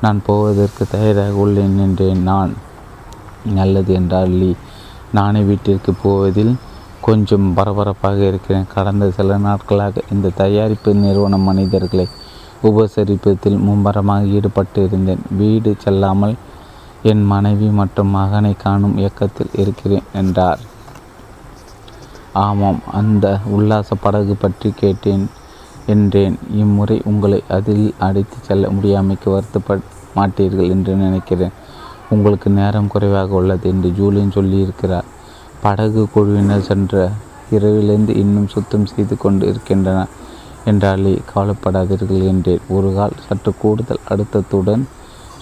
நான் 0.00 0.20
போவதற்கு 0.26 0.82
தயாராக 0.94 1.42
உள்ளேன் 1.44 1.78
என்றேன். 1.86 2.22
நான் 2.30 2.52
நல்லது 3.58 3.92
என்றார் 4.00 4.32
லீ. 4.40 4.50
நானே 5.12 5.40
வீட்டிற்கு 5.42 5.92
போவதில் 6.02 6.54
கொஞ்சம் 7.06 7.46
பரபரப்பாக 7.58 8.18
இருக்கிறேன். 8.30 8.66
கடந்த 8.74 9.04
சில 9.16 9.36
நாட்களாக 9.46 10.02
இந்த 10.14 10.34
தயாரிப்பு 10.40 10.90
நிறுவன 10.94 11.38
மனிதர்களை 11.48 12.06
உபசரிப்பதில் 12.68 13.58
மும்பரமாக 13.66 14.32
ஈடுபட்டு 14.36 14.80
இருந்தேன். 14.88 15.22
வீடு 15.40 15.70
செல்லாமல் 15.84 16.34
என் 17.10 17.24
மனைவி 17.32 17.68
மற்றும் 17.78 18.12
மகனை 18.16 18.52
காணும் 18.56 18.98
இயக்கத்தில் 19.00 19.56
இருக்கிறேன் 19.62 20.08
என்றார். 20.20 20.60
ஆமாம் 22.44 22.78
அந்த 22.98 23.26
உல்லாச 23.56 23.96
படகு 24.04 24.34
பற்றி 24.34 24.68
கேட்டேன் 24.82 25.24
என்றேன். 25.94 26.36
இம்முறை 26.60 26.96
உங்களை 27.04 27.40
அதில் 27.56 27.86
அடித்து 28.06 28.38
செல்ல 28.48 28.70
முடியாமைக்கு 28.76 29.28
வருத்தப்பட 29.34 29.80
மாட்டீர்கள் 30.16 30.70
என்று 30.74 30.94
நினைக்கிறேன். 31.04 31.56
உங்களுக்கு 32.10 32.48
நேரம் 32.60 32.92
குறைவாக 32.94 33.34
உள்ளது 33.40 33.66
என்று 33.70 33.90
ஜூலியன் 33.98 34.36
சொல்லியிருக்கிறார். 34.38 35.08
படகு 35.62 36.02
குழுவினர் 36.14 36.66
சென்ற 36.68 37.10
இரவிலிருந்து 37.56 38.12
இன்னும் 38.22 38.48
சுத்தம் 38.48 38.86
செய்து 38.92 39.14
கொண்டு 39.16 39.42
இருக்கின்றன. 39.48 40.00
என்றாலே 40.64 41.12
கவலைப்படாதீர்கள் 41.30 42.24
என்றேன். 42.30 42.64
ஒரு 42.76 42.88
கால் 42.94 43.20
சற்று 43.26 43.52
கூடுதல் 43.62 44.06
அழுத்தத்துடன் 44.08 44.82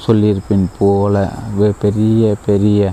சொல்லியிருப்பேன் 0.05 0.67
போல 0.79 1.15
பெரிய 1.85 2.35
பெரிய 2.47 2.93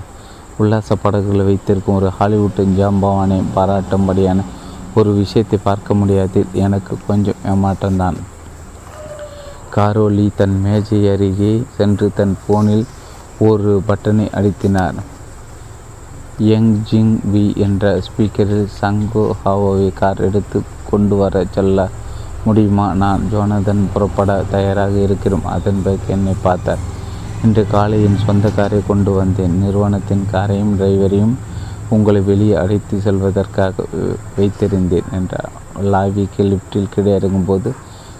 உல்லாச 0.58 0.94
படகுகளை 0.94 1.44
வைத்திருக்கும் 1.44 1.98
ஒரு 1.98 2.08
ஹாலிவுட் 2.18 2.62
ஜாம்பவானை 2.78 3.38
பாராட்டும்படியான 3.56 4.40
ஒரு 4.94 5.10
விஷயத்தை 5.12 5.58
பார்க்க 5.62 5.94
முடியாது 5.94 6.40
எனக்கு 6.64 6.96
கொஞ்சம் 7.06 7.40
ஏமாற்றம்தான். 7.52 8.18
காரோலி 9.76 10.26
தன் 10.36 10.56
மேஜை 10.60 11.00
அருகே 11.12 11.52
சென்று 11.76 12.08
தன் 12.16 12.34
ஃபோனில் 12.42 12.86
ஒரு 13.38 13.82
பட்டனை 13.88 14.26
அழுத்தினார். 14.38 14.98
யங் 16.38 16.74
ஜிங் 16.90 17.14
வி 17.32 17.56
என்ற 17.56 18.00
ஸ்பீக்கரில் 18.06 18.66
சங்கோ 18.80 19.30
ஹாவோவை 19.44 19.92
கார் 19.92 20.20
எடுத்து 20.20 20.62
கொண்டு 20.90 21.16
வர 21.16 21.44
சொல்ல 21.50 21.88
முடியுமா? 22.44 22.92
நான் 22.92 23.22
ஜோனதன் 23.32 23.82
புறப்பட 23.92 24.44
தயாராக 24.50 24.92
இருக்கிறோம். 24.98 25.44
அதன் 25.44 25.80
பிறகு 25.84 26.06
என்னை 26.06 26.34
பார்த்தார். 26.42 26.78
இன்று 27.44 27.66
காலை 27.66 28.04
என் 28.04 28.16
சொந்த 28.16 28.50
காரை 28.50 28.82
கொண்டு 28.86 29.12
வந்தேன். 29.12 29.62
நிறுவனத்தின் 29.62 30.24
காரையும் 30.32 30.74
டிரைவரையும் 30.80 31.34
உங்களை 31.88 32.20
வெளியே 32.20 32.54
அழைத்து 32.54 32.96
செல்வதற்காக 33.04 33.84
வைத்திருந்தேன் 34.36 35.10
என்றார். 35.12 35.50
லாவிக்கு 35.82 36.44
லிஃப்டில் 36.50 36.92
கீழே 36.94 37.18
இறங்கும்போது 37.18 37.72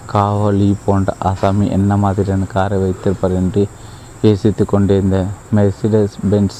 காவலி 0.05 0.75
போன்ற 0.85 1.13
ஆசாமி 1.19 1.69
என்ன 1.69 1.97
மாதிரியான 1.97 2.43
காரை 2.43 2.79
வைத்திருப்பார் 2.79 3.35
என்று 3.35 3.67
யோசித்து 4.21 4.65
கொண்டிருந்த 4.65 5.25
மெர்சிடஸ் 5.55 6.17
பென்ஸ் 6.29 6.59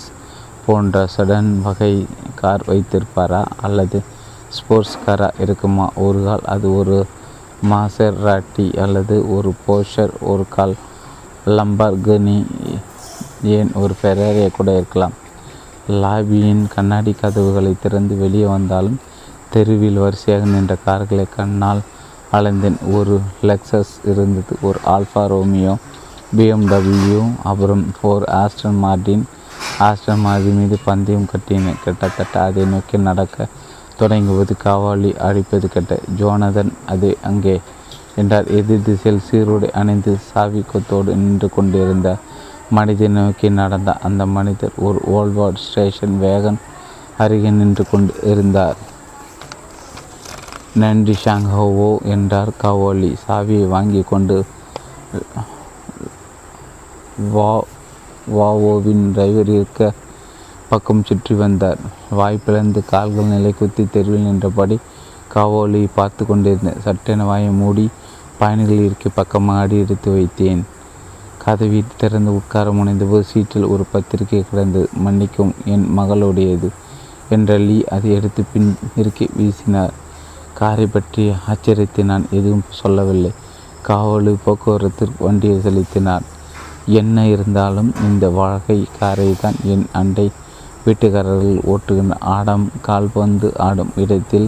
போன்ற 0.69 1.05
சடன் 1.15 1.51
வகை 1.67 1.93
கார் 2.41 2.65
வைத்திருப்பாரா? 2.67 3.43
அல்லது 3.61 3.99
ஸ்போர்ட்ஸ் 4.57 4.99
காராக 5.05 5.41
இருக்குமா? 5.45 5.87
ஒரு 6.05 6.19
கால் 6.27 6.45
அது 6.53 6.67
ஒரு 6.81 6.97
மாசராட்டி 7.71 8.67
அல்லது 8.83 9.15
ஒரு 9.35 9.49
போஷர் 9.65 10.13
ஒரு 10.31 10.45
கால் 10.49 10.75
லம்பர்கனி 11.57 12.37
ஏன் 13.55 13.71
ஒரு 13.81 13.93
ஃபெராரியை 13.99 14.49
கூட 14.57 14.69
இருக்கலாம். 14.77 15.15
லாபியின் 16.03 16.63
கண்ணாடி 16.73 17.11
கதவுகளை 17.21 17.73
திறந்து 17.83 18.15
வெளியே 18.17 18.47
வந்தாலும் 18.55 18.97
தெருவில் 19.53 19.99
வரிசையாக 20.03 20.47
நின்ற 20.53 20.73
கார்களை 20.85 21.25
கண்ணால் 21.37 21.81
அலைந்தேன். 22.37 22.79
ஒரு 22.97 23.15
லெக்சஸ் 23.49 23.93
இருந்தது 24.11 24.55
ஒரு 24.67 24.79
ஆல்ஃபா 24.95 25.23
ரோமியோ 25.33 25.73
பிஎம்டபிள்யூ 26.37 27.21
அப்புறம் 27.43 27.83
ஒரு 28.11 28.25
ஆஸ்டன் 28.41 28.79
மார்டின் 28.85 29.25
ஆஸ்டன் 29.79 30.25
அது 30.33 30.49
மீது 30.57 30.77
பந்தயம் 30.85 31.29
கட்டினேன் 31.31 31.81
கிட்டத்தட்ட 31.83 32.35
அதை 32.47 32.63
நோக்கி 32.65 32.97
நடக்க 33.07 33.47
தொடங்குவது 33.97 34.53
காவாலி 34.63 35.11
அடிப்பது 35.27 35.67
கெட்ட. 35.69 35.93
ஜோனதன் 36.19 36.73
அது 36.85 37.09
அங்கே 37.21 37.55
என்றார் 38.15 38.47
எதிர் 38.57 38.83
திசையில் 38.83 39.25
சீருடை 39.27 39.69
அணிந்து 39.71 40.11
சாவி 40.29 40.61
கொத்தோடு 40.61 41.11
நின்று 41.15 41.49
கொண்டிருந்த 41.49 42.09
மனிதனை 42.69 43.21
நோக்கி 43.21 43.49
நடந்த 43.49 43.91
அந்த 44.07 44.23
மனிதர் 44.35 44.75
ஒரு 44.87 44.99
ஓல்வார்ட் 45.17 45.63
ஸ்டேஷன் 45.65 46.15
வேகன் 46.23 46.59
அருகே 47.17 47.51
நின்று 47.51 47.83
கொண்டு 47.91 48.13
இருந்தார் 48.31 48.79
நன்றி 50.75 51.15
ஷாங்ஹோவோ 51.23 51.89
என்றார் 52.13 52.51
காவோலி. 52.63 53.11
சாவியை 53.25 53.67
வாங்கி 53.67 54.01
கொண்டு 54.11 54.37
வா 57.31 57.51
வாவோவின் 58.37 59.03
டிரைவர் 59.15 59.51
இருக்க 59.57 59.91
பக்கம் 60.71 61.05
சுற்றி 61.09 61.33
வந்தார். 61.35 61.79
வாய்ப்பிழந்து 62.19 62.81
கால்கள் 62.91 63.31
நிலை 63.33 63.51
குத்தி 63.59 63.83
தெருவில் 63.93 64.27
நின்றபடி 64.27 64.77
காவோலி 65.35 65.81
பார்த்து 65.95 66.23
கொண்டிருந்தேன். 66.25 66.81
சட்டென 66.85 67.25
வாயை 67.29 67.51
மூடி 67.61 67.85
பயணிகள் 68.39 68.83
இருக்கை 68.87 69.09
பக்கமாக 69.15 69.63
அடி 69.63 69.77
எடுத்து 69.79 70.09
வைத்தேன். 70.17 70.61
கதவி 71.43 71.79
திறந்து 71.97 72.31
உட்கார 72.39 72.71
முனைந்தபோது 72.71 73.25
சீட்டில் 73.31 73.71
ஒரு 73.73 73.83
பத்திரிகை 73.91 74.41
கிடந்தது. 74.49 74.87
மன்னிக்கும் 75.05 75.53
என் 75.73 75.85
மகளுடையது 75.97 76.69
என்ற 77.29 77.57
லீ 77.57 77.77
அதை 77.95 78.09
எடுத்து 78.17 78.41
பின் 78.53 78.69
இறுக்கி 78.95 79.25
வீசினார். 79.37 79.93
காரை 80.59 80.85
பற்றி 80.87 81.23
ஆச்சரியத்தை 81.49 82.03
நான் 82.03 82.25
எதுவும் 82.37 82.67
சொல்லவில்லை. 82.79 83.31
காவலு 83.87 84.31
போக்குவரத்திற்கு 84.45 85.19
வண்டியை 85.25 85.57
செலுத்தினார். 85.65 86.25
என்ன 86.99 87.25
இருந்தாலும் 87.27 87.89
இந்த 88.07 88.25
வகை 88.29 88.79
காரை 88.99 89.29
தான் 89.41 89.57
என் 89.73 89.85
அண்டை 89.91 90.27
வீட்டுக்காரர்கள் 90.85 91.57
ஓட்டுகின்ற 91.71 92.15
ஆடம் 92.35 92.65
கால்பந்து 92.81 93.47
ஆடும் 93.67 93.91
இடத்தில் 93.95 94.47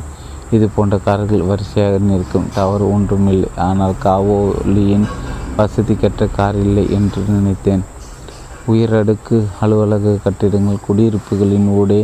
இது 0.56 0.66
போன்ற 0.76 0.96
கார்கள் 0.98 1.48
வரிசையாக 1.50 1.98
நிற்கும். 1.98 2.48
தவறு 2.54 2.86
ஒன்றுமில்லை. 2.94 3.50
ஆனால் 3.68 3.96
காவோலியின் 4.04 5.08
வசதி 5.58 5.96
கற்ற 5.96 6.28
கார் 6.38 6.58
இல்லை 6.66 6.86
என்று 6.98 7.22
நினைத்தேன். 7.28 7.84
உயரடுக்கு 8.68 9.38
அலுவலக 9.60 10.16
கட்டிடங்கள் 10.24 10.86
குடியிருப்புகளின் 10.88 11.70
ஊடே 11.80 12.02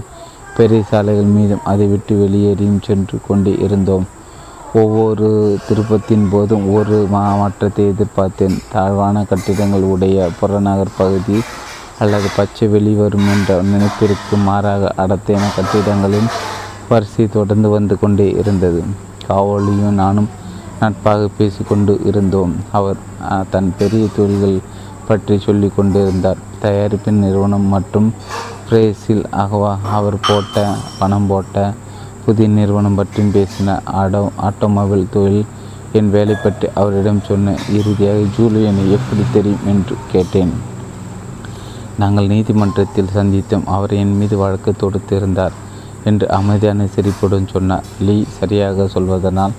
பெரிய 0.58 0.84
சாலைகள் 0.92 1.36
மீதும் 1.38 1.66
அதை 1.72 1.88
விட்டு 1.88 2.14
வெளியேறியும் 2.16 2.86
சென்று 2.88 3.18
கொண்டே 3.28 3.54
இருந்தோம். 3.66 4.06
ஒவ்வொரு 4.82 5.28
திருப்பத்தின் 5.66 6.26
போதும் 6.32 6.66
ஒரு 6.78 6.98
மாற்றத்தை 7.14 7.84
எதிர்பார்த்தேன். 7.92 8.56
தாழ்வான 8.74 9.24
கட்டிடங்கள் 9.30 9.86
உடைய 9.94 10.28
புறநகர் 10.40 10.98
பகுதி 10.98 11.38
அல்லது 12.04 12.28
பச்சை 12.38 12.66
வெளிவரும் 12.74 13.30
என்ற 13.34 13.60
நினைப்பிற்கு 13.72 14.36
மாறாக 14.48 14.92
அடர்த்தியான 15.04 15.46
கட்டிடங்களின் 15.58 16.30
வரிசை 16.90 17.26
தொடர்ந்து 17.38 17.70
வந்து 17.76 17.96
கொண்டே 18.02 18.28
இருந்தது. 18.42 18.82
காவலியும் 19.30 19.98
நானும் 20.02 20.30
நட்பாக 20.82 21.30
பேசிக்கொண்டு 21.38 21.94
இருந்தோம். 22.10 22.54
அவர் 22.78 23.00
தன் 23.54 23.72
பெரிய 23.80 24.06
தொழில்கள் 24.18 24.60
பற்றி 25.08 25.36
சொல்லி 25.48 25.70
கொண்டிருந்தார். 25.76 26.40
தயாரிப்பின் 26.64 27.24
நிறுவனம் 27.26 27.68
மற்றும் 27.76 28.08
பிரேசில் 28.70 29.26
அகவா 29.44 29.74
அவர் 29.98 30.24
போட்ட 30.28 30.64
பணம் 31.00 31.28
போட்ட 31.32 31.74
புதிய 32.28 32.48
நிறுவனம் 32.56 32.98
பற்றியும் 33.00 33.36
பேசின 33.36 33.76
ஆடோ 34.00 34.22
ஆட்டோமொபைல் 34.48 35.12
தொழில் 35.14 35.52
என் 35.98 36.10
வேலை 36.16 36.36
பற்றி 36.38 36.68
அவரிடம் 36.80 37.22
சொன்ன 37.28 37.54
இறுதியாக 37.78 38.24
ஜூலியனை 38.38 38.84
எப்படி 38.96 39.24
தெரியும் 39.36 39.68
என்று 39.72 39.96
கேட்டேன். 40.12 40.52
நாங்கள் 42.02 42.28
நீதிமன்றத்தில் 42.34 43.14
சந்தித்தோம். 43.16 43.64
அவர் 43.76 43.94
என் 44.02 44.14
மீது 44.20 44.36
வழக்கு 44.44 44.72
தொடுத்திருந்தார் 44.82 45.56
என்று 46.10 46.26
அமைதியான 46.40 46.88
சிரிப்புடன் 46.96 47.50
சொன்னார். 47.54 47.88
லீ 48.08 48.18
சரியாக 48.40 48.88
சொல்வதனால் 48.96 49.56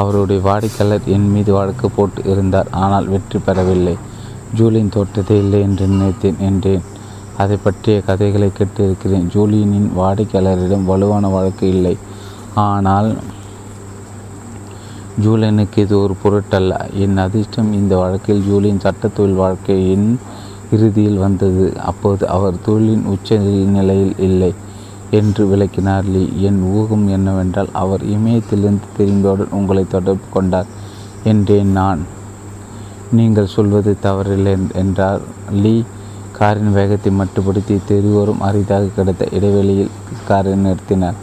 அவருடைய 0.00 0.40
வாடிக்கையாளர் 0.48 1.08
என் 1.16 1.28
மீது 1.34 1.50
வழக்கு 1.58 1.88
போட்டு 1.96 2.20
இருந்தார். 2.32 2.68
ஆனால் 2.84 3.08
வெற்றி 3.14 3.40
பெறவில்லை. 3.46 3.96
ஜூலின் 4.58 4.94
தோற்றதே 4.96 5.36
இல்லை 5.44 5.60
என்று 5.68 5.86
நினைத்தேன் 5.94 6.40
என்றேன். 6.48 6.84
அதை 7.42 7.56
பற்றிய 7.66 7.96
கதைகளை 8.08 8.48
கேட்டிருக்கிறேன். 8.58 9.28
ஜூலியனின் 9.34 9.88
வாடிக்கையாளரிடம் 10.00 10.88
வலுவான 10.90 11.28
வழக்கு 11.36 11.66
இல்லை. 11.76 11.94
ஆனால் 12.66 13.10
ஜூலியனுக்கு 15.24 15.78
இது 15.84 15.94
ஒரு 16.02 16.14
பொருட்டல்ல. 16.22 16.74
என் 17.04 17.18
அதிர்ஷ்டம் 17.24 17.70
இந்த 17.80 17.94
வழக்கில் 18.02 18.44
ஜூலியன் 18.48 18.84
சட்டத்தொழில் 18.84 19.40
வாழ்க்கையின் 19.42 20.06
இறுதியில் 20.74 21.22
வந்தது. 21.24 21.64
அப்போது 21.90 22.24
அவர் 22.36 22.62
தொழிலின் 22.66 23.08
உச்ச 23.14 23.38
நிலையில் 23.76 24.14
இல்லை 24.28 24.52
என்று 25.18 25.42
விளக்கினார் 25.50 26.06
லீ. 26.12 26.22
என் 26.48 26.60
ஊகம் 26.76 27.06
என்னவென்றால் 27.16 27.70
அவர் 27.82 28.02
இமயத்திலிருந்து 28.14 28.88
திரும்பியவுடன் 28.96 29.56
உங்களை 29.58 29.84
தொடர்பு 29.94 30.28
கொண்டார் 30.36 30.70
என்றேன் 31.32 31.72
நான். 31.80 32.02
நீங்கள் 33.18 33.54
சொல்வது 33.56 33.92
தவறில்லை 34.06 34.54
என்றார் 34.82 35.22
லீ. 35.64 35.74
காரின் 36.38 36.72
வேகத்தை 36.72 37.10
மட்டுப்படுத்தி 37.18 37.74
தெருவோரும் 37.88 38.42
அரிதாக 38.48 38.92
கிடைத்த 38.96 39.24
இடைவெளியில் 39.36 39.92
காரை 40.28 40.52
நிறுத்தினார். 40.64 41.18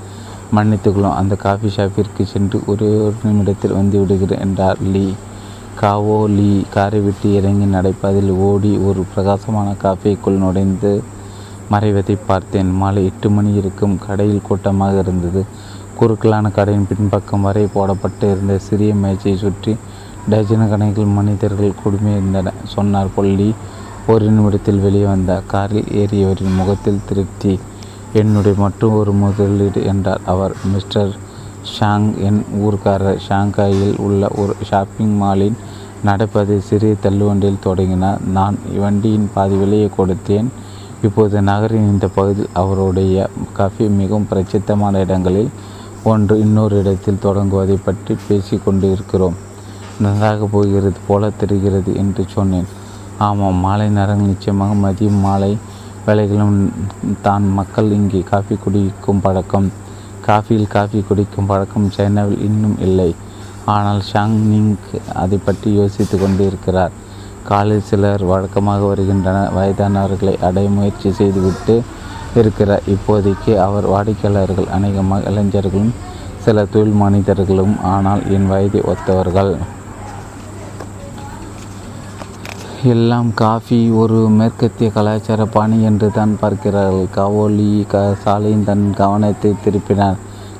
மன்னித்துக்கொள்ளும் 0.56 1.18
அந்த 1.22 1.34
காஃபி 1.46 1.70
ஷாப்பிற்கு 1.76 2.24
சென்று 2.34 2.60
ஒரே 2.72 2.90
ஒரு 3.06 3.18
நிமிடத்தில் 3.24 3.78
வந்து 3.80 3.98
விடுகிறேன் 4.02 4.44
என்றார் 4.46 4.80
லீ. 4.94 5.08
காவோ 5.82 6.18
லீ 6.38 6.52
காரை 6.76 7.00
விட்டு 7.00 7.28
இறங்கி 7.40 7.68
நடைப்பதில் 7.76 8.32
ஓடி 8.48 8.72
ஒரு 8.88 9.02
பிரகாசமான 9.12 9.76
காஃபிக்குள் 9.84 10.42
நுழைந்து 10.44 10.92
மறைவதை 11.74 12.16
பார்த்தேன். 12.30 12.70
மாலை 12.82 13.02
எட்டு 13.10 13.28
மணி 13.30 13.52
இருக்கும் 13.62 13.96
கடையில் 14.06 14.48
கூட்டமாக 14.48 15.04
இருந்தது. 15.06 15.42
குறுக்கலான 16.00 16.50
கடையின் 16.58 16.88
பின்பக்கம் 16.90 17.46
வரை 17.48 17.64
போடப்பட்டு 17.76 18.26
இருந்த 18.34 18.54
சிறிய 18.68 18.92
மேய்ச்சியை 19.04 19.38
சுற்றி 19.38 19.74
டஜன 20.32 20.64
கணக்கில் 20.70 21.16
மனிதர்கள் 21.18 21.80
குடுமியிருந்தன 21.82 22.54
சொன்னார் 22.74 23.14
பொல்லி 23.16 23.50
ஒரு 24.12 24.26
நிமிடத்தில் 24.36 24.80
வெளியே 24.84 25.08
வந்த 25.10 25.32
காரில் 25.52 25.90
ஏறியவரின் 26.02 26.56
முகத்தில் 26.60 27.04
திருப்தி. 27.10 27.52
என்னுடைய 28.20 28.56
மற்றும் 28.62 28.96
ஒரு 29.00 29.12
முதலீடு 29.24 29.82
என்றார் 29.92 30.24
அவர். 30.34 30.54
மிஸ்டர் 30.74 31.12
ஷாங் 31.74 32.08
என் 32.28 32.40
ஊர்க்காரர் 32.68 33.20
ஷாங்காயில் 33.28 33.94
உள்ள 34.06 34.30
ஒரு 34.42 34.54
ஷாப்பிங் 34.70 35.14
மாலின் 35.22 35.60
நடப்பதை 36.04 36.58
சிறிய 36.70 36.96
தள்ளுவண்டியில் 37.06 37.64
தொடங்கினார். 37.68 38.24
நான் 38.38 38.58
வண்டியின் 38.84 39.30
பாதி 39.36 39.56
விலையை 39.56 39.90
கொடுத்தேன். 39.98 40.50
இப்போது 41.02 41.44
நகரின் 41.52 41.92
இந்த 41.94 42.08
பகுதியில் 42.18 42.58
அவருடைய 42.64 43.28
காஃபி 43.60 43.88
மிகவும் 44.02 44.30
பிரசித்தமான 44.32 45.00
இடங்களில் 45.06 45.54
ஒன்று. 46.04 46.36
இன்னொரு 46.48 46.76
இடத்தில் 46.84 47.24
தொடங்குவதை 47.28 47.80
பற்றி 47.86 48.16
பேசி 48.28 48.58
கொண்டு 48.66 48.88
இருக்கிறோம் 48.96 49.40
நன்றாக 50.04 50.46
போகிறது 50.58 51.00
போல 51.08 51.32
தெரிகிறது 51.42 51.92
என்று 52.04 52.24
சொன்னேன். 52.36 52.70
ஆமாம் 53.26 53.58
மாலை 53.66 53.86
நேரங்கள் 53.96 54.30
நிச்சயமாக 54.32 54.74
மதியம் 54.84 55.22
மாலை 55.26 55.52
வேலைகளும் 56.06 56.58
தான் 57.26 57.46
மக்கள் 57.58 57.90
இங்கே 57.96 58.20
காஃபி 58.30 58.56
குடிக்கும் 58.64 59.22
பழக்கம். 59.26 59.68
காஃபியில் 60.28 60.70
காஃபி 60.76 61.00
குடிக்கும் 61.08 61.50
பழக்கம் 61.52 61.88
சைனாவில் 61.96 62.44
இன்னும் 62.48 62.78
இல்லை. 62.88 63.10
ஆனால் 63.76 64.00
ஷாங் 64.10 64.38
நிங் 64.52 64.76
அதை 65.24 65.38
பற்றி 65.48 65.70
யோசித்து 65.80 66.18
கொண்டு 66.22 66.44
இருக்கிறார் 66.50 66.94
காலில் 67.50 67.88
சிலர் 67.90 68.24
வழக்கமாக 68.32 68.82
வருகின்றனர். 68.92 69.52
வயதானவர்களை 69.58 70.36
அடைய 70.48 70.70
முயற்சி 70.78 71.12
செய்துவிட்டு 71.20 71.76
இருக்கிறார். 72.42 72.88
இப்போதைக்கு 72.96 73.54
அவர் 73.66 73.88
வாடிக்கையாளர்கள் 73.94 74.72
அநேகமாக 74.78 75.28
இளைஞர்களும் 75.32 75.92
சில 76.46 76.66
தொழில் 76.74 77.02
மனிதர்களும். 77.04 77.76
ஆனால் 77.94 78.24
என் 78.38 78.50
வயதை 78.54 78.82
ஒத்தவர்கள். 78.94 79.54
எல்லாம் 82.94 83.30
காஃபி 83.40 83.78
ஒரு 84.02 84.18
மேற்கத்திய 84.30 84.88
கலாச்சார 84.96 85.46
பாணி 85.46 85.78
என்று 85.84 86.08
தான் 86.18 86.34
பார்க்கிறார்கள். 86.42 87.08
காவோலி 87.16 87.86
க 87.92 88.04
சாலையின் 88.24 88.64
தன் 88.68 88.86
கவனத்தை 89.00 89.52
திருப்பினார். 89.64 90.20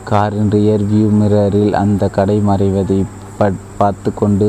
காரின் 0.10 0.50
ரியர் 0.56 0.84
வியூ 0.90 1.10
மிரரில் 1.20 1.74
அந்த 1.82 2.10
கடை 2.18 2.38
மறைவதை 2.50 3.00
பார்த்து 3.78 4.12
கொண்டு 4.14 4.48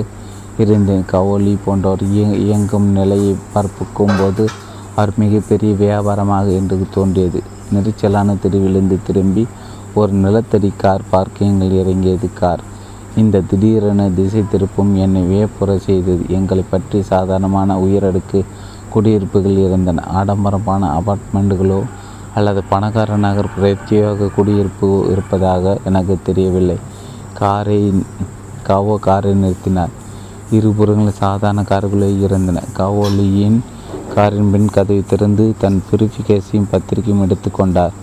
இருந்தேன். 0.65 1.05
கவோலி 1.13 1.55
போன்றவர் 1.65 2.05
இயங்கும் 2.47 2.89
நிலையை 2.99 3.35
பார்ப்புக்கும் 3.55 4.17
போது 4.21 4.47
அவர் 4.97 5.13
மிகப்பெரிய 5.25 5.73
வியாபாரமாக 5.85 6.47
என்று 6.61 6.89
தோன்றியது. 6.97 7.43
நெரிச்சலான 7.75 8.37
தெருவிலிருந்து 8.45 8.99
திரும்பி 9.09 9.47
ஒரு 9.95 10.13
நிலத்தடி 10.25 10.73
கார் 10.77 11.11
பார்க்கிங்கில் 11.13 11.79
இறங்கியது 11.83 12.31
கார். 12.41 12.65
இந்த 13.17 13.41
திடீரென 13.41 14.09
திசை 14.11 14.43
திருப்பும் 14.53 14.93
என்னை 14.95 15.23
வியப்புற 15.23 15.77
செய்தது 15.77 16.25
எங்களை 16.29 16.65
பற்றி 16.71 17.03
சாதாரணமான 17.03 17.79
உயரடுக்கு 17.79 18.45
குடியிருப்புகள் 18.91 19.59
இருந்தன. 19.67 20.05
ஆடம்பரமான 20.19 20.83
அபார்ட்மெண்ட்டுகளோ 20.99 21.81
அல்லது 22.35 22.63
பணக்கார 22.69 23.17
நகர் 23.17 23.55
பிரத்யேக 23.57 24.31
குடியிருப்பு 24.37 24.89
இருப்பதாக 25.11 25.79
எனக்கு 25.85 26.17
தெரியவில்லை. 26.23 26.79
காரை 27.33 27.81
காவோ 28.63 28.97
காரை 28.97 29.33
நிறுத்தினார். 29.43 29.95
இருபுறங்களும் 30.51 31.21
சாதாரண 31.25 31.63
கார்களே 31.63 32.11
இருந்தன. 32.27 32.63
காவோலியின் 32.79 33.59
காரின் 34.15 34.51
பின் 34.51 34.71
கதவை 34.75 35.03
திறந்து 35.07 35.55
தன் 35.59 35.83
பிரிஃபிகேஸையும் 35.91 36.71
பத்திரிகையும் 36.71 37.23
எடுத்துக்கொண்டார் 37.27 37.97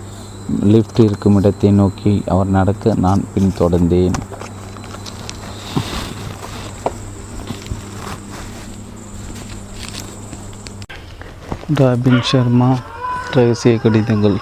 லிஃப்ட் 0.62 1.00
இருக்கும் 1.00 1.36
இடத்தை 1.36 1.70
நோக்கி 1.70 2.22
அவர் 2.26 2.46
நடக்க 2.46 2.94
நான் 2.94 3.24
பின்தொடர்ந்தேன் 3.34 4.16
ರಾಬಿನ್ 11.68 12.22
ಶರ್ಮಾ 12.22 12.68
ರಹಸ್ಯ 13.36 13.70
ಕಡಿತಂಗಲ್ 13.78 14.36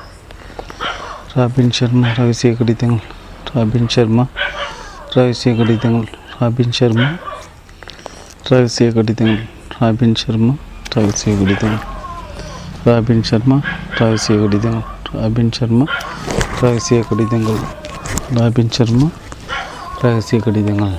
ರಾಬಿನ್ 1.37 1.73
ಶರ್ಮಾ 1.73 2.09
ರಹಸ್ಯ 2.19 2.51
ಕಡಿತಂಗಲ್ 2.55 3.01
ರಾಬಿನ್ 3.55 3.89
ಶರ್ಮಾ 3.89 4.25
ರಹಸ್ಯ 5.17 5.53
ಕಡಿತಂಗಲ್ 5.57 6.07
ರಾಬಿನ್ 6.41 6.73
ಶರ್ಮಾ 6.73 7.09
ರಹಸ್ಯ 8.51 8.87
ಕಡಿತಂಗಲ್ 8.93 9.41
ರಾಬಿನ್ 9.81 10.17
ಶರ್ಮಾ 10.17 10.55
ರಹಸ್ಯ 10.95 11.33
ಕಡಿತಂಗಲ್ 11.37 11.83
ರಾಬಿನ್ 12.87 13.25
ಶರ್ಮಾ 13.25 13.59
ರಹಸ್ಯ 14.01 14.37
ಕಡಿತಂಗಲ್ 14.45 14.85
ರಾಬಿನ್ 15.17 15.53
ಶರ್ಮಾ 15.53 15.87
ರಹಸ್ಯ 16.63 17.03
ಕಡಿತಂಗಲ್ 17.03 17.63
ರಾಬಿನ್ 18.39 18.71
ಶರ್ಮಾ 18.71 19.09
ரகசிய 20.03 20.39
கடிதங்கள் 20.41 20.95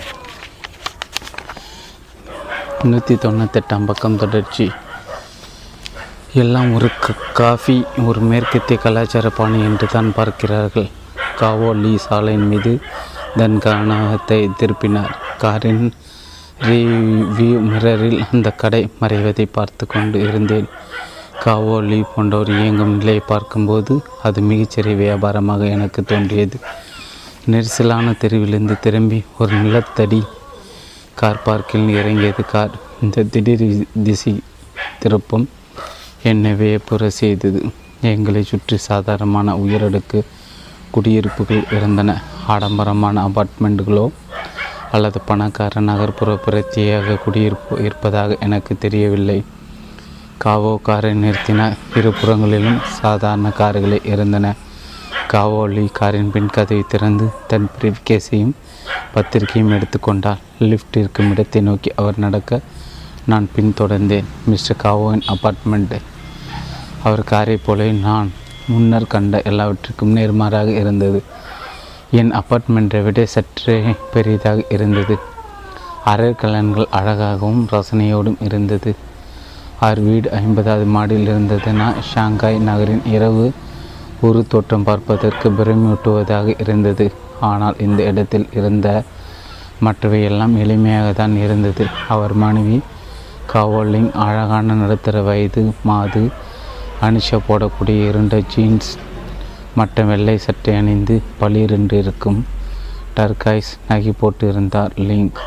முன்னூற்றி 2.79 3.15
தொண்ணூத்தெட்டாம் 3.15 3.85
பக்கம் 3.85 4.17
தொடர்ச்சி 4.17 4.65
எல்லாம் 6.41 6.69
ஒரு 6.77 6.87
க 7.03 7.13
காஃபி 7.37 7.75
ஒரு 8.07 8.19
மேற்கத்திய 8.29 8.77
கலாச்சார 8.83 9.27
பாணி 9.37 9.59
என்று 9.67 9.87
தான் 9.93 10.09
பார்க்கிறார்கள். 10.17 10.87
காவோ 11.39 11.69
லீ 11.83 11.91
சாலையின் 12.05 12.47
மீது 12.51 12.73
தன் 13.39 13.57
கவனத்தை 13.65 14.39
திருப்பினார். 14.59 15.13
காரின் 15.43 15.85
ரிவ்யூ 16.67 17.57
மிரரில் 17.69 18.19
அந்த 18.31 18.51
கடை 18.61 18.81
மறைவதை 19.01 19.45
பார்த்து 19.57 19.85
கொண்டு 19.93 20.19
இருந்தேன். 20.27 20.69
காவோ 21.43 21.77
லீ 21.89 21.99
போன்றவர் 22.13 22.53
இயங்கும் 22.59 22.95
நிலையை 22.99 23.23
பார்க்கும்போது 23.33 23.95
அது 24.29 24.41
மிகச்சிறிய 24.51 24.95
வியாபாரமாக 25.03 25.69
எனக்கு 25.75 26.03
தோன்றியது. 26.11 26.59
நெரிசலான 27.51 28.15
தெருவிலிருந்து 28.23 28.77
திரும்பி 28.85 29.21
ஒரு 29.41 29.53
நிலத்தடி 29.65 30.21
கார் 31.21 31.45
பார்க்கில் 31.45 31.93
இறங்கியது 31.99 32.45
கார். 32.55 32.73
இந்த 33.03 33.27
திடீர் 33.33 33.69
திசை 34.07 34.33
திருப்பம் 35.03 35.47
என்னை 36.23 36.51
வியப்புற 36.53 37.07
செய்தது. 37.07 37.61
எங்களை 38.01 38.43
சுற்றி 38.43 38.77
சாதாரணமான 38.77 39.55
உயரடுக்கு 39.55 40.23
குடியிருப்புகள் 40.91 41.63
இருந்தன. 41.71 42.21
ஆடம்பரமான 42.47 43.23
அபார்ட்மெண்ட்டுகளோ 43.27 44.11
அல்லது 44.91 45.19
பணக்கார 45.25 45.79
நகர்ப்புற 45.79 46.39
பிரத்தியாக 46.45 47.17
குடியிருப்பு 47.23 47.83
இருப்பதாக 47.83 48.37
எனக்கு 48.39 48.77
தெரியவில்லை. 48.77 49.43
காவோ 50.37 50.79
காரை 50.83 51.11
நிறுத்தின 51.23 51.75
இருபுறங்களிலும் 51.95 52.79
சாதாரண 53.01 53.49
கார்களே 53.49 53.99
இருந்தன. 54.05 54.55
காவோலி 55.33 55.85
காரின் 55.91 56.31
பின் 56.31 56.49
கதவை 56.49 56.83
திறந்து 56.87 57.25
தன் 57.47 57.67
பிரிவிகேஸையும் 57.75 58.53
பத்திரிகையும் 59.13 59.71
எடுத்துக்கொண்டார் 59.71 60.37
லிஃப்ட் 60.59 60.97
இருக்கும் 60.97 61.31
இடத்தை 61.31 61.61
நோக்கி 61.61 61.91
அவர் 61.95 62.17
நடக்க 62.17 62.59
நான் 63.31 63.47
பின்தொடர்ந்தேன். 63.55 64.27
மிஸ்டர் 64.49 64.81
காவோவின் 64.83 65.23
அப்பார்ட்மெண்ட் 65.33 65.95
அவர் 67.03 67.23
காரை 67.31 67.57
போல 67.65 67.87
நான் 68.05 68.29
முன்னர் 68.71 69.11
கண்ட 69.13 69.41
எல்லாவற்றிற்கும் 69.49 70.13
நேர்மாறாக 70.17 70.69
இருந்தது. 70.81 71.19
என் 72.19 72.31
அப்பார்ட்மெண்ட்டை 72.39 73.01
விட 73.03 73.25
சற்றே 73.33 73.75
பெரியதாக 74.13 74.63
இருந்தது. 74.75 75.15
அரற்கலன்கள் 76.11 76.89
அழகாகவும் 76.99 77.61
ரசனையோடும் 77.73 78.39
இருந்தது. 78.47 78.91
அவர் 79.79 80.01
வீடு 80.07 80.27
ஐம்பதாவது 80.41 80.85
மாடியில் 80.95 81.31
இருந்ததுனா 81.33 81.87
ஷாங்காய் 82.11 82.59
நகரின் 82.69 83.05
இரவு 83.15 83.47
ஒரு 84.27 84.41
தோற்றம் 84.51 84.85
பார்ப்பதற்கு 84.89 85.47
பிரமியூட்டுவதாக 85.57 86.55
இருந்தது. 86.63 87.07
ஆனால் 87.49 87.79
இந்த 87.85 87.99
இடத்தில் 88.11 88.47
இருந்த 88.59 88.87
மற்றவை 89.85 90.21
எல்லாம் 90.29 90.55
எளிமையாக 90.63 91.09
தான் 91.13 91.35
இருந்தது. 91.45 91.83
அவர் 92.13 92.33
மனைவி 92.43 92.77
காவோலிங் 93.53 94.11
அழகான 94.11 94.73
நடுத்தர 94.73 95.21
வயது 95.21 95.73
மாது 95.83 96.29
அனிஷா 97.01 97.37
போடக்கூடிய 97.47 98.07
இருண்ட 98.07 98.41
ஜீன்ஸ் 98.47 98.97
மற்ற 99.75 100.03
வெள்ளை 100.03 100.37
சட்டை 100.37 100.75
அணிந்து 100.75 101.21
பளிரென்று 101.39 101.97
இருக்கும் 101.97 102.45
டர்காய்ஸ் 103.15 103.71
நகை 103.87 104.13
போட்டு 104.19 104.49
இருந்தார் 104.49 104.93
லிங்க் 104.95 105.39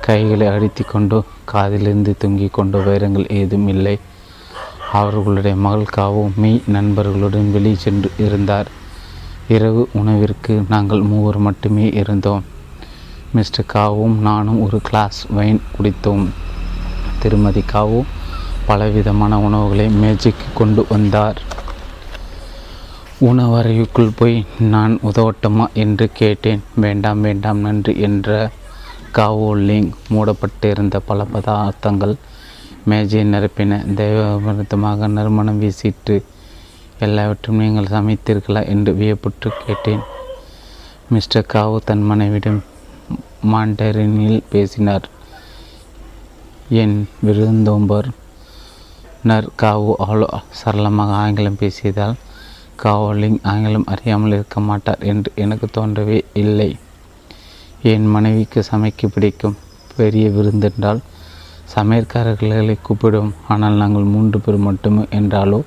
கைகளை 0.00 0.46
அடித்து 0.46 0.84
கொண்டோ 0.84 1.22
காதிலிருந்து 1.52 2.12
தொங்கி 2.24 2.48
கொண்டோ 2.50 2.78
வைரங்கள் 2.78 3.26
ஏதும் 3.28 3.68
இல்லை. 3.68 3.98
அவர்களுடைய 4.92 5.56
மகள் 5.56 5.84
காவோ 5.84 6.30
மெய் 6.36 6.62
நண்பர்களுடன் 6.66 7.52
வெளியே 7.52 7.74
சென்று 7.74 8.10
இருந்தார். 8.18 8.68
இரவு 9.48 9.88
உணவிற்கு 9.92 10.64
நாங்கள் 10.68 11.00
மூவர் 11.00 11.38
மட்டுமே 11.38 11.86
இருந்தோம். 11.88 12.44
மிஸ்டர் 13.32 13.70
காவும் 13.74 14.16
நானும் 14.18 14.62
ஒரு 14.62 14.80
கிளாஸ் 14.82 15.26
வைன் 15.30 15.62
குடித்தோம். 15.74 16.24
திருமதி 17.22 17.62
காவு 17.72 18.00
பலவிதமான 18.66 19.40
உணவுகளை 19.40 19.88
மேஜைக்கு 19.88 20.48
கொண்டு 20.54 20.82
வந்தார். 20.88 21.38
உணவறைக்குள் 23.28 24.16
போய் 24.16 24.36
நான் 24.74 24.94
உதவட்டுமா 25.08 25.66
என்று 25.72 26.06
கேட்டேன். 26.12 26.62
வேண்டாம் 26.74 27.20
வேண்டாம் 27.20 27.58
நன்றி 27.58 27.92
என்ற 28.00 28.50
காவோலிங் 29.12 29.90
மூடப்பட்டிருந்த 30.12 30.98
பல 31.06 31.26
பதார்த்தங்கள் 31.34 32.14
மேஜையை 32.84 33.24
நிரப்பின. 33.32 33.78
தெய்வமிருத்தமாக 34.00 35.08
நறுமணம் 35.16 35.60
வீசிட்டு 35.62 36.16
எல்லாவற்றையும் 36.98 37.62
நீங்கள் 37.64 37.92
சமைத்தீர்களா 37.96 38.62
என்று 38.66 38.92
வியப்புற்று 38.92 39.50
கேட்டேன். 39.66 40.02
மிஸ்டர் 41.08 41.50
காவு 41.52 41.78
தன் 41.84 42.04
மனைவிடம் 42.10 42.60
மாண்டரினில் 43.52 44.42
பேசினார். 44.50 45.06
என் 46.78 46.96
விருந்தோம்பர் 47.26 48.08
நர் 49.28 49.46
காவு 49.60 49.92
அவ்வளோ 50.04 50.26
சரளமாக 50.58 51.12
ஆங்கிலம் 51.22 51.56
பேசியதால் 51.60 52.18
காவோலிங் 52.82 53.38
ஆங்கிலம் 53.52 53.86
அறியாமல் 53.92 54.34
இருக்க 54.36 54.60
மாட்டார் 54.60 55.00
என்று 55.12 55.30
எனக்கு 55.44 55.66
தோன்றவே 55.76 56.18
இல்லை. 56.42 56.68
என் 57.92 58.06
மனைவிக்கு 58.14 58.62
சமைக்க 58.68 59.08
பிடிக்கும் 59.14 59.56
பெரிய 59.96 60.26
விருந்தென்றால் 60.28 61.00
சமையற்காரர்களை 61.74 62.76
கூப்பிடும். 62.82 63.32
ஆனால் 63.48 63.80
நாங்கள் 63.82 64.12
மூன்று 64.12 64.40
பேர் 64.40 64.58
மட்டுமே 64.66 65.06
என்றாலோ 65.18 65.60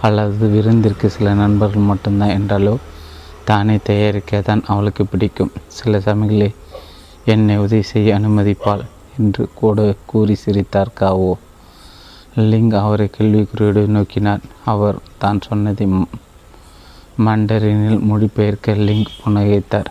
அல்லது 0.00 0.48
விருந்திற்கு 0.54 1.10
சில 1.16 1.32
நண்பர்கள் 1.32 1.88
மட்டும்தான் 1.90 2.36
என்றாலோ 2.38 2.74
தானே 3.50 3.76
தயாரிக்க 3.88 4.40
தான் 4.50 4.62
அவளுக்கு 4.66 5.06
பிடிக்கும். 5.06 5.52
சில 5.78 6.00
சமயங்களில் 6.00 6.56
என்னை 7.24 7.56
உதவி 7.56 7.82
செய்ய 7.92 8.18
அனுமதிப்பாள். 8.18 8.84
என்று 9.18 9.44
கூட 9.60 9.78
கூறி 10.10 10.34
சிரித்தார் 10.44 10.96
காவோ. 11.00 11.32
லிங் 12.50 12.72
அவரை 12.82 13.06
கேள்விக்குறியோடு 13.16 13.82
நோக்கினார். 13.96 14.42
அவர் 14.72 14.98
தான் 15.22 15.40
சொன்னதை 15.46 15.86
மண்டரினில் 17.26 18.02
மொழிபெயர்க்க 18.10 18.74
லிங்க் 18.88 19.14
புன்னகைத்தார் 19.20 19.88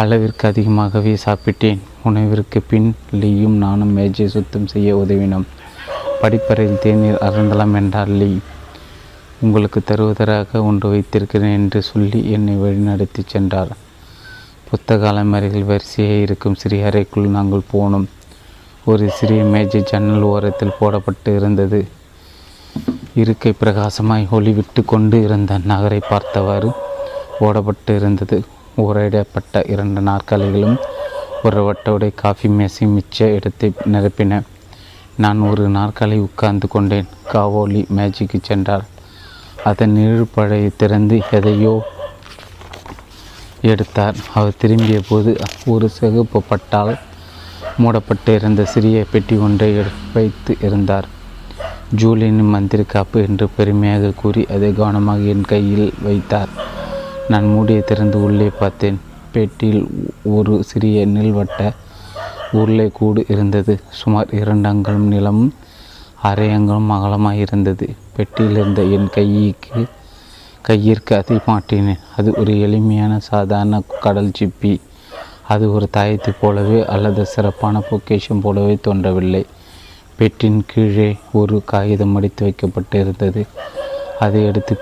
அளவிற்கு 0.00 0.44
அதிகமாகவே 0.48 1.12
சாப்பிட்டேன். 1.24 1.80
உணவிற்கு 2.04 2.60
பின் 2.70 2.88
லீயும் 3.20 3.56
நானும் 3.64 3.92
மேஜை 3.98 4.26
சுத்தம் 4.28 4.70
செய்ய 4.72 4.96
உதவினோம். 4.96 5.46
படிப்பறையில் 6.22 6.82
தேநீர் 6.84 7.24
அருந்தலாம் 7.26 7.74
என்றார் 7.80 8.12
லீ 8.20 8.30
உங்களுக்கு 9.40 9.80
தருவதற்காக 9.80 10.62
ஒன்று 10.68 10.88
வைத்திருக்கிறேன் 10.92 11.56
என்று 11.58 11.80
சொல்லி 11.82 12.20
என்னை 12.34 12.54
வழிநடத்தி 12.56 13.22
சென்றார். 13.26 13.72
புத்தக 14.74 15.10
அலைமறையில் 15.10 15.66
வரிசையாக 15.68 16.22
இருக்கும் 16.26 16.54
சிறிய 16.54 16.86
அறைக்குள் 16.86 17.26
நாங்கள் 17.26 17.68
போனோம். 17.72 18.06
ஒரு 18.84 19.10
சிறிய 19.10 19.44
மேஜை 19.44 19.80
ஜன்னல் 19.82 20.24
ஓரத்தில் 20.30 20.78
போடப்பட்டு 20.80 21.30
இருந்தது. 21.36 21.80
இருக்கை 23.14 23.52
பிரகாசமாய் 23.60 24.26
ஒளிவிட்டு 24.32 24.82
கொண்டு 24.84 25.22
இருந்த 25.22 25.58
நகரை 25.64 26.00
பார்த்தவாறு 26.08 26.70
ஓடப்பட்டு 27.40 27.94
இருந்தது. 27.96 28.38
ஓரையிடப்பட்ட 28.76 29.62
இரண்டு 29.70 30.00
நாற்காலிகளும் 30.00 30.76
ஒரு 31.44 31.60
வட்டவுடைய 31.66 32.14
காஃபி 32.14 32.48
மேசை 32.48 32.88
மிச்ச 32.96 33.30
இடத்தை 33.38 33.72
நிரப்பின. 33.92 34.42
நான் 35.16 35.40
ஒரு 35.40 35.70
நாற்காலி 35.70 36.18
உட்கார்ந்து 36.18 36.68
கொண்டேன். 36.68 37.10
காவோலி 37.32 37.84
மேஜிக்கு 37.96 38.40
சென்றார் 38.42 38.86
அதன் 39.64 39.96
நிழற்பழையை 39.96 40.70
திறந்து 40.76 41.18
எதையோ 41.30 41.74
எடுத்தார். 43.70 44.16
அவர் 44.38 44.60
திரும்பிய 44.62 44.98
போது 45.08 45.32
ஒரு 45.72 45.88
சிகப்பு 45.96 46.40
பட்டால் 46.50 46.94
மூடப்பட்டு 47.82 48.32
இருந்த 48.38 48.62
சிறிய 48.72 48.98
பெட்டி 49.12 49.36
ஒன்றை 49.46 49.70
வைத்து 50.14 50.52
இருந்தார். 50.66 51.06
ஜூலியனின் 52.00 52.52
மந்திர 52.54 52.82
காப்பு 52.92 53.18
என்று 53.28 53.46
பெருமையாக 53.56 54.12
கூறி 54.20 54.42
அதை 54.54 54.70
கவனமாக 54.78 55.32
என் 55.32 55.48
கையில் 55.52 55.88
வைத்தார். 56.06 56.52
நான் 57.32 57.48
மூடியை 57.54 57.82
திறந்து 57.90 58.18
உள்ளே 58.26 58.48
பார்த்தேன். 58.60 58.98
பெட்டியில் 59.34 59.84
ஒரு 60.36 60.54
சிறிய 60.70 61.06
நெல்வட்ட 61.06 61.60
உருளை 62.58 62.88
கூடு 62.98 63.20
இருந்தது. 63.34 63.74
சுமார் 64.00 64.32
இரண்டு 64.40 64.68
அங்குலம் 64.68 65.08
நிலமும் 65.14 65.52
அரை 66.28 66.48
அங்குலம் 66.56 66.92
அகலமாக 66.96 67.40
இருந்தது 67.44 67.86
பெட்டியில் 68.16 68.58
இருந்த 68.60 68.82
என் 68.96 69.08
கைக்கு 69.16 69.80
கையிற்கு 70.64 71.12
அதை 71.20 71.36
மாட்டினேன் 71.48 72.02
அது 72.16 72.30
ஒரு 72.40 72.52
எளிமையான 72.66 73.12
சாதாரண 73.30 73.80
கடல் 74.04 74.30
சிப்பி 74.38 74.72
அது 75.52 75.64
ஒரு 75.76 75.86
தாயத்தை 75.96 76.32
போலவே 76.40 76.80
அல்லது 76.94 77.22
சிறப்பான 77.34 77.82
பொக்கேஷம் 77.90 78.42
போலவே 78.44 78.74
தோன்றவில்லை. 78.86 79.42
பெட்டின் 80.18 80.60
கீழே 80.70 81.10
ஒரு 81.40 81.56
காகிதம் 81.72 82.14
மடித்து 82.16 82.42
வைக்கப்பட்டிருந்தது. 82.46 83.42
அதை 84.24 84.40
எடுத்து 84.50 84.74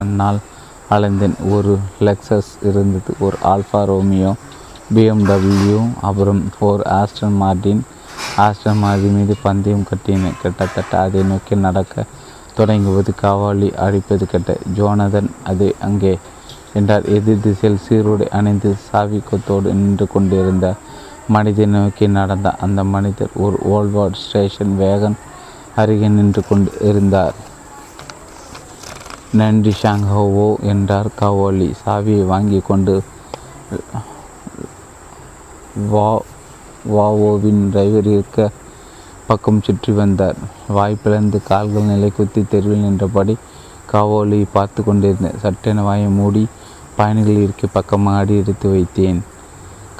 கண்ணால் 0.00 0.38
அளந்தேன் 0.94 1.36
ஒரு 1.54 1.72
லெக்சஸ் 2.06 2.52
இருந்தது. 2.68 3.10
ஒரு 3.26 3.36
ஆல்ஃபா 3.52 3.80
ரோமியோ. 3.90 4.32
பிஎம்டபிள்யூ 4.94 5.78
அப்புறம் 6.08 6.40
four 6.54 6.82
Aston 6.98 7.36
Martin 7.42 7.82
Aston 8.36 8.80
Martin 8.84 9.16
மீது 9.18 9.34
பந்தயம் 9.42 9.86
கட்டினேன் 9.90 10.38
கிட்டத்தட்ட 10.42 10.92
அதை 11.04 11.22
நோக்கி 11.22 11.54
நடக்க 11.66 12.04
தொடங்குவது 12.54 13.12
காவாலி 13.22 13.68
அழைப்பது 13.84 14.24
கெட்ட. 14.26 14.56
ஜோனதன் 14.76 15.30
அது 15.44 15.66
அங்கே 15.80 16.12
என்றார் 16.74 17.06
எதிர் 17.16 17.40
திசையில் 17.40 17.78
சீருடை 17.86 18.26
அணிந்து 18.38 18.70
சாவி 18.88 19.20
கொத்தோடு 19.20 19.68
நின்று 19.74 20.06
கொண்டிருந்த 20.06 20.66
மனிதனை 21.28 21.80
நோக்கி 21.80 22.06
நடந்த 22.08 22.48
அந்த 22.64 22.80
மனிதர் 22.94 23.32
ஒரு 23.44 23.56
ஓல்வார்ட் 23.74 24.20
ஸ்டேஷன் 24.24 24.74
வேகன் 24.80 25.16
அருகே 25.76 26.08
நின்று 26.08 26.42
கொண்டு 26.48 26.70
இருந்தார் 26.80 27.36
நன்றி 29.32 29.72
ஷாங்ஹோவோ 29.82 30.48
என்றார் 30.72 31.10
காவோலி. 31.20 31.68
சாவியை 31.84 32.24
வாங்கி 32.24 32.60
கொண்டு 32.60 32.94
வா 35.76 36.08
வாவோவின் 36.94 37.62
டிரைவர் 37.70 38.06
இருக்க 38.06 38.50
பக்கம் 39.26 39.62
சுற்றி 39.62 39.92
வந்தார். 39.92 40.38
வாய் 40.68 41.00
பிளந்து 41.02 41.42
கால்கள் 41.42 41.82
நிலை 41.82 42.12
குத்தி 42.16 42.44
தெருவில் 42.52 42.84
நின்றபடி 42.84 43.36
காவோலி 43.92 44.46
பார்த்து 44.52 44.84
கொண்டிருந்தேன். 44.84 45.38
சட்டென 45.42 45.82
வாயை 45.82 46.08
மூடி 46.08 46.46
பயணிகள் 46.96 47.42
இருக்கை 47.42 47.68
பக்கமாக 47.72 48.18
அடி 48.18 48.34
எடுத்து 48.36 48.68
வைத்தேன். 48.68 49.20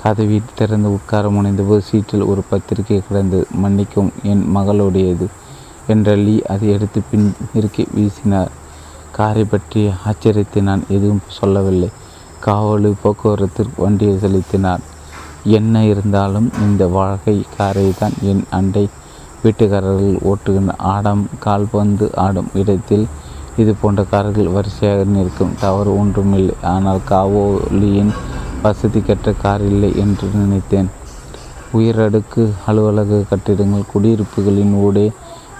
கதவி 0.02 0.42
திறந்து 0.54 0.88
உட்கார 0.92 1.28
முனைந்தபோது 1.28 1.82
சீட்டில் 1.88 2.28
ஒரு 2.32 2.42
பத்திரிகை 2.50 3.02
கிடந்தது 3.08 3.46
மன்னிக்கும் 3.62 4.10
என் 4.22 4.44
மகளுடையது 4.56 5.26
என்ற 5.86 6.14
லீ 6.16 6.42
அதை 6.42 6.68
எடுத்து 6.68 7.00
பின் 7.10 7.34
இருக்கி 7.52 7.86
வீசினார். 7.96 8.52
காரை 9.12 9.44
பற்றி 9.44 9.90
ஆச்சரியத்தை 10.08 10.62
நான் 10.62 10.82
எதுவும் 10.88 11.26
சொல்லவில்லை. 11.38 11.90
காவலு 12.46 12.90
போக்குவரத்திற்கு 13.02 13.78
வண்டியை 13.84 14.18
செலுத்தினார். 14.18 14.82
என்ன 15.44 15.84
இருந்தாலும் 15.84 16.50
இந்த 16.60 16.86
வகை 16.86 17.44
காரை 17.56 17.94
தான் 17.98 18.12
என் 18.22 18.44
அண்டை 18.50 18.88
வீட்டுக்காரர்கள் 19.44 20.16
ஓட்டுகின்ற 20.30 20.72
ஆடம் 20.78 21.28
கால்பந்து 21.38 22.06
ஆடும் 22.14 22.50
இடத்தில் 22.52 23.06
இது 23.56 23.74
போன்ற 23.74 24.04
கார்கள் 24.04 24.46
வரிசையாக 24.46 25.04
நிற்கும். 25.04 25.54
தவறு 25.60 25.98
ஒன்றுமில்லை. 25.98 26.54
ஆனால் 26.62 27.00
காவோலியின் 27.08 28.12
வசதி 28.62 29.00
கற்ற 29.00 29.32
கார் 29.32 29.62
இல்லை 29.62 29.96
என்று 29.96 30.28
நினைத்தேன். 30.32 30.90
உயரடுக்கு 31.72 32.52
அலுவலக 32.66 33.24
கட்டிடங்கள் 33.30 33.90
குடியிருப்புகளின் 33.92 34.74
ஊடே 34.74 35.12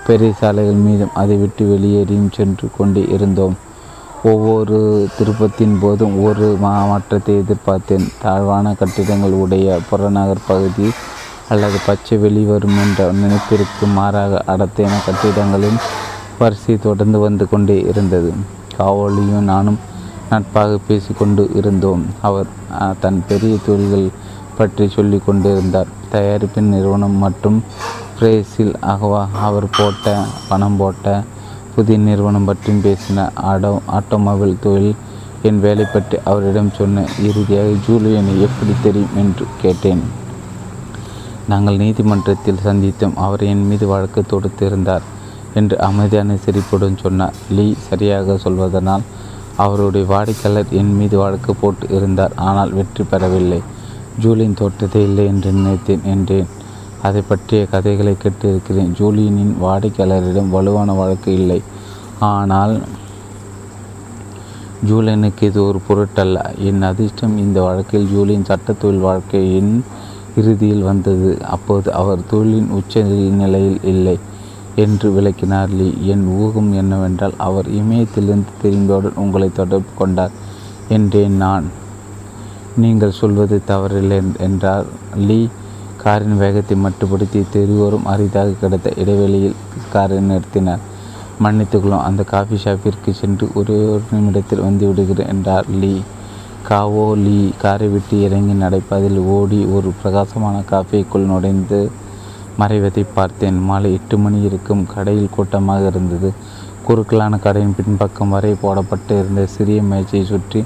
பெரிய 0.07 0.33
சாலைகள் 0.33 0.75
மீதும் 0.75 1.11
அதை 1.15 1.37
விட்டு 1.37 1.65
வெளியேறியும் 1.65 2.33
சென்று 2.33 2.69
கொண்டே 2.77 3.03
இருந்தோம். 3.11 3.57
ஒவ்வொரு 4.29 4.79
திருப்பத்தின் 5.17 5.77
போதும் 5.83 6.17
ஒரு 6.25 6.47
மாற்றத்தை 6.63 7.35
எதிர்பார்த்தேன். 7.43 8.07
தாழ்வான 8.23 8.73
கட்டிடங்கள் 8.81 9.37
உடைய 9.43 9.79
புறநகர் 9.91 10.43
பகுதி 10.49 10.89
அல்லது 11.53 11.79
பச்சை 11.87 12.17
வெளிவரும் 12.25 12.77
என்ற 12.83 13.07
நினைப்பிற்கு 13.21 13.87
மாறாக 13.99 14.43
அடர்த்தியான 14.53 14.99
கட்டிடங்களின் 15.07 15.79
வரிசை 16.41 16.77
தொடர்ந்து 16.87 17.19
வந்து 17.25 17.47
கொண்டே 17.49 17.79
இருந்தது. 17.93 18.33
காவலியும் 18.77 19.49
நானும் 19.53 19.81
நட்பாக 20.31 20.77
பேசிக்கொண்டு 20.89 21.43
இருந்தோம். 21.61 22.05
அவர் 22.29 22.49
தன் 23.01 23.25
பெரிய 23.29 23.57
தொழில்கள் 23.67 24.07
பற்றி 24.59 24.85
சொல்லி 24.99 25.19
கொண்டிருந்தார். 25.27 25.91
தயாரிப்பின் 26.13 26.73
நிறுவனம் 26.75 27.19
மற்றும் 27.25 27.59
பிரேசில் 28.19 28.75
அகவா 28.93 29.23
அவர் 29.49 29.75
போட்ட 29.77 30.15
பணம் 30.49 30.81
போட்ட 30.81 31.23
புதிய 31.81 31.99
நிறுவனம் 32.07 32.49
பற்றியும் 32.49 32.83
பேசின 32.87 33.29
ஆடோ 33.51 33.75
ஆட்டோமொபைல் 33.99 34.61
தொழில் 34.65 34.97
என் 35.49 35.61
வேலை 35.65 35.85
பற்றி 35.93 36.17
அவரிடம் 36.31 36.75
சொன்ன 36.79 37.05
இறுதியாக 37.27 37.69
ஜூலியனை 37.87 38.33
எப்படி 38.47 38.73
தெரியும் 38.87 39.15
என்று 39.23 39.45
கேட்டேன். 39.63 40.03
நாங்கள் 41.53 41.81
நீதிமன்றத்தில் 41.83 42.61
சந்தித்தோம். 42.67 43.15
அவர் 43.27 43.43
என் 43.53 43.65
மீது 43.71 43.87
வழக்கு 43.93 44.23
தொடுத்திருந்தார் 44.33 45.07
என்று 45.59 45.77
அமைதியான 45.87 46.37
சிரிப்புடன் 46.45 47.01
சொன்னார். 47.05 47.39
லீ 47.57 47.67
சரியாக 47.89 48.37
சொல்வதனால் 48.45 49.07
அவருடைய 49.65 50.07
வாடிக்கையாளர் 50.13 50.75
என் 50.81 50.93
மீது 50.99 51.17
வழக்கு 51.23 51.55
போட்டு 51.63 51.87
இருந்தார். 51.97 52.37
ஆனால் 52.49 52.75
வெற்றி 52.79 53.05
பெறவில்லை. 53.13 53.61
ஜூலியின் 54.25 54.59
தோற்றத்தை 54.61 55.03
இல்லை 55.09 55.27
என்று 55.33 55.53
நினைத்தேன் 55.59 56.07
என்றேன். 56.15 56.51
அதை 57.03 57.21
பற்றிய 57.29 57.61
கதைகளை 57.67 58.15
கேட்டிருக்கிறேன். 58.23 58.91
ஜூலியனின் 58.99 59.55
வாடிக்கையாளரிடம் 59.63 60.51
வலுவான 60.57 60.93
வழக்கு 60.93 61.31
இல்லை. 61.33 61.61
ஆனால் 62.31 62.75
ஜூலியனுக்கு 64.89 65.43
இது 65.43 65.61
ஒரு 65.69 65.79
பொருட்டல்ல. 65.89 66.39
என் 66.69 66.83
அதிர்ஷ்டம் 66.83 67.35
இந்த 67.39 67.59
வழக்கில் 67.63 68.11
ஜூலியன் 68.13 68.49
சட்ட 68.51 68.73
தொழில் 68.73 69.07
வாழ்க்கையின் 69.09 69.73
இறுதியில் 70.37 70.83
வந்தது. 70.83 71.31
அப்போது 71.55 71.89
அவர் 71.93 72.29
தொழிலின் 72.33 72.71
உச்ச 72.79 73.03
நிலையில் 73.41 73.81
இல்லை 73.93 74.17
என்று 74.77 75.09
விளக்கினார் 75.13 75.73
லீ. 75.79 75.89
என் 76.13 76.25
ஊகம் 76.43 76.71
என்னவென்றால் 76.73 77.37
அவர் 77.39 77.69
இமயத்திலிருந்து 77.81 78.53
தெரிந்தவுடன் 78.63 79.21
உங்களை 79.25 79.49
தொடர்பு 79.53 79.93
கொண்டார் 79.99 80.37
என்றேன் 80.89 81.37
நான். 81.37 81.67
நீங்கள் 82.77 83.19
சொல்வது 83.21 83.57
தவறில்லை 83.69 84.19
என்றார் 84.47 84.87
லீ. 85.29 85.41
காரின் 86.03 86.37
வேகத்தை 86.43 86.77
மட்டுப்படுத்தி 86.85 87.41
தெருவோரும் 87.55 88.07
அரிதாக 88.13 88.57
கிடைத்த 88.61 88.89
இடைவெளியில் 89.03 89.59
காரை 89.93 90.19
நிறுத்தினார். 90.29 90.83
மன்னித்துக்கொள்ளும் 91.45 92.07
அந்த 92.09 92.23
காஃபி 92.33 92.57
ஷாப்பிற்கு 92.65 93.11
சென்று 93.21 93.45
ஒரே 93.59 93.77
ஒரு 93.93 94.03
நிமிடத்தில் 94.11 94.65
வந்து 94.67 94.85
விடுகிறேன் 94.89 95.31
என்றார் 95.35 95.69
லீ. 95.83 95.95
காவோ 96.69 97.07
லீ 97.25 97.39
காரை 97.63 97.89
விட்டு 97.89 98.17
இறங்கி 98.27 98.55
நடைப்பதில் 98.63 99.19
ஓடி 99.37 99.61
ஒரு 99.77 99.91
பிரகாசமான 100.01 100.57
காஃபிக்குள் 100.73 101.29
நுழைந்து 101.31 101.81
மறைவதை 102.59 103.05
பார்த்தேன். 103.15 103.59
மாலை 103.69 103.91
எட்டு 103.99 104.17
மணி 104.19 104.39
இருக்கும் 104.49 104.83
கடையில் 104.95 105.35
கூட்டமாக 105.37 105.87
இருந்தது. 105.93 106.31
குறுக்கலான 106.87 107.35
கடையின் 107.47 107.77
பின்பக்கம் 107.79 108.33
வரை 108.35 108.53
போடப்பட்டு 108.63 109.15
இருந்த 109.21 109.43
சிறிய 109.55 109.81
மேய்ச்சியை 109.91 110.25
சுற்றி 110.25 110.61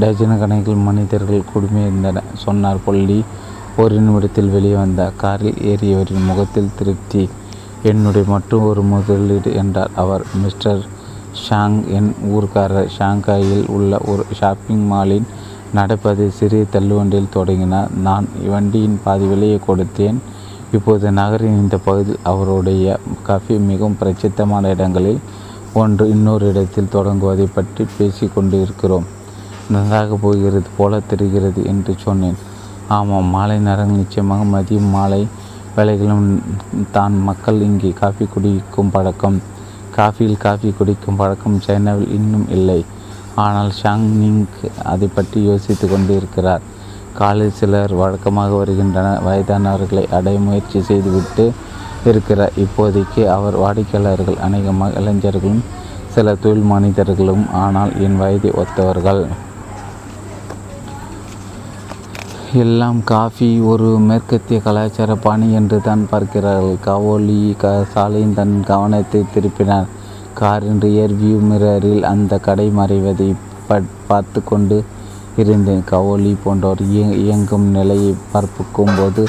டஜன 0.00 0.32
கணக்கில் 0.38 0.84
மனிதர்கள் 0.88 1.50
குடுமையிருந்தன 1.52 2.22
சொன்னார் 2.44 2.84
பொல்லி 2.84 3.18
ஒரு 3.76 3.94
நிமிடத்தில் 4.00 4.50
வெளியே 4.50 4.74
வந்த 4.74 5.02
காரில் 5.16 5.60
ஏறியவரின் 5.70 6.26
முகத்தில் 6.26 6.74
திருப்தி. 6.78 7.28
என்னுடைய 7.82 8.24
மட்டும் 8.28 8.62
ஒரு 8.62 8.82
முதலீடு 8.82 9.54
என்றார் 9.54 9.90
அவர். 9.94 10.24
மிஸ்டர் 10.42 10.82
ஷாங் 11.44 11.78
என் 11.96 12.10
ஊர்க்காரர் 12.34 12.90
ஷாங்காயில் 12.98 13.64
உள்ள 13.66 14.00
ஒரு 14.06 14.24
ஷாப்பிங் 14.40 14.84
மாலின் 14.92 15.26
நடப்பதை 15.72 16.30
சிறிய 16.30 16.64
தள்ளுவண்டியில் 16.72 17.32
தொடங்கினார். 17.38 17.90
நான் 17.94 18.28
வண்டியின் 18.48 19.00
பாதி 19.04 19.26
விலையை 19.26 19.60
கொடுத்தேன். 19.68 20.20
இப்போது 20.72 21.12
நகரின் 21.12 21.60
இந்த 21.62 21.76
பகுதியில் 21.78 22.22
அவருடைய 22.22 22.98
காஃபி 23.22 23.58
மிகவும் 23.58 23.98
பிரசித்தமான 23.98 24.68
இடங்களில் 24.68 25.20
ஒன்று. 25.72 26.04
இன்னொரு 26.08 26.46
இடத்தில் 26.48 26.94
தொடங்குவதை 26.94 27.48
பற்றி 27.54 27.86
பேசி 27.98 28.26
கொண்டு 28.26 28.60
இருக்கிறோம் 28.60 29.06
நன்றாக 29.70 30.14
போகிறது 30.14 30.68
போல 30.76 31.00
தெரிகிறது 31.00 31.64
என்று 31.64 31.94
சொன்னேன். 31.98 32.38
ஆமாம் 32.96 33.28
மாலை 33.34 33.56
நேரங்கள் 33.66 34.00
நிச்சயமாக 34.02 34.44
மதியம் 34.54 34.90
மாலை 34.94 35.20
வேலைகளும் 35.76 36.26
தான் 36.96 37.14
மக்கள் 37.28 37.58
இங்கே 37.66 37.90
காஃபி 38.00 38.24
குடிக்கும் 38.32 38.90
பழக்கம். 38.94 39.38
காஃபியில் 39.96 40.42
காஃபி 40.44 40.70
குடிக்கும் 40.78 41.18
பழக்கம் 41.20 41.56
சைனாவில் 41.66 42.12
இன்னும் 42.18 42.46
இல்லை. 42.56 42.80
ஆனால் 43.44 43.70
ஷாங் 43.80 44.06
நிங் 44.20 44.42
அதை 44.92 45.08
பற்றி 45.16 45.38
யோசித்து 45.50 45.86
கொண்டு 45.92 46.12
இருக்கிறார் 46.20 46.64
காலில் 47.20 47.56
சிலர் 47.60 47.94
வழக்கமாக 48.00 48.52
வருகின்றனர். 48.60 49.22
வயதானவர்களை 49.28 50.04
அடைய 50.18 50.38
முயற்சி 50.46 50.80
செய்துவிட்டு 50.90 51.46
இருக்கிறார். 52.10 52.54
இப்போதைக்கு 52.64 53.22
அவர் 53.36 53.56
வாடிக்கையாளர்கள் 53.62 54.42
அநேகமாக 54.48 55.00
இளைஞர்களும் 55.00 55.62
சில 56.16 56.34
தொழில் 56.44 56.70
மனிதர்களும். 56.74 57.44
ஆனால் 57.64 57.92
என் 58.06 58.20
வயதை 58.22 58.52
ஒத்தவர்கள். 58.62 59.22
எல்லாம் 62.60 62.98
காஃபி 63.10 63.48
ஒரு 63.70 63.86
மேற்கத்திய 64.06 64.56
கலாச்சார 64.64 65.12
பாணி 65.24 65.46
என்று 65.58 65.76
தான் 65.86 66.02
பார்க்கிறார்கள். 66.10 66.74
காவோலி 66.86 67.36
க 67.62 67.70
சாலையின் 67.92 68.34
தன் 68.38 68.52
கவனத்தை 68.70 69.20
திருப்பினார். 69.34 69.86
காரின் 70.40 70.80
ரியர்வியூ 70.84 71.36
மிரரில் 71.50 72.02
அந்த 72.10 72.38
கடை 72.46 72.66
மறைவதை 72.78 73.28
பார்த்து 74.08 74.40
கொண்டு 74.50 74.78
இருந்தேன். 75.42 75.82
கவோலி 75.92 76.32
போன்றோர் 76.44 76.82
இய 76.88 77.04
இயங்கும் 77.22 77.66
நிலையை 77.76 78.12
பார்ப்புக்கும் 78.32 78.94
போது 78.98 79.24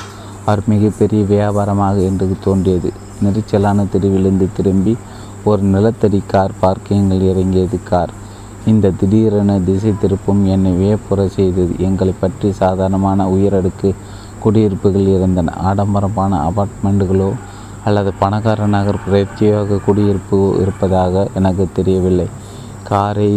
அவர் 0.46 0.64
மிகப்பெரிய 0.74 1.24
வியாபாரமாக 1.34 1.96
என்று 2.10 2.28
தோன்றியது. 2.48 2.92
நெரிச்சலான 3.24 3.86
தெருவிலிருந்து 3.94 4.50
திரும்பி 4.60 4.96
ஒரு 5.52 5.64
நிலத்தடி 5.76 6.22
கார் 6.34 6.60
பார்க்கிங்கில் 6.62 7.26
இறங்கியது 7.32 7.80
கார். 7.92 8.14
இந்த 8.72 8.92
திடீரென 9.00 9.54
திசை 9.68 9.92
திருப்பும் 10.02 10.42
என்னை 10.54 10.72
வியப்புற 10.72 11.22
செய்தது. 11.38 11.74
எங்களை 11.88 12.14
பற்றி 12.20 12.50
சாதாரணமான 12.62 13.26
உயரடுக்கு 13.36 13.90
குடியிருப்புகள் 14.44 15.08
இருந்தன. 15.16 15.54
ஆடம்பரமான 15.70 16.40
அபார்ட்மெண்ட்டுகளோ 16.50 17.30
அல்லது 17.88 18.12
பணக்கார 18.22 18.66
நகர் 18.76 19.04
பிரத்யேக 19.06 19.80
குடியிருப்பு 19.86 20.38
இருப்பதாக 20.62 21.26
எனக்கு 21.40 21.66
தெரியவில்லை. 21.78 22.28
காரை 22.90 23.30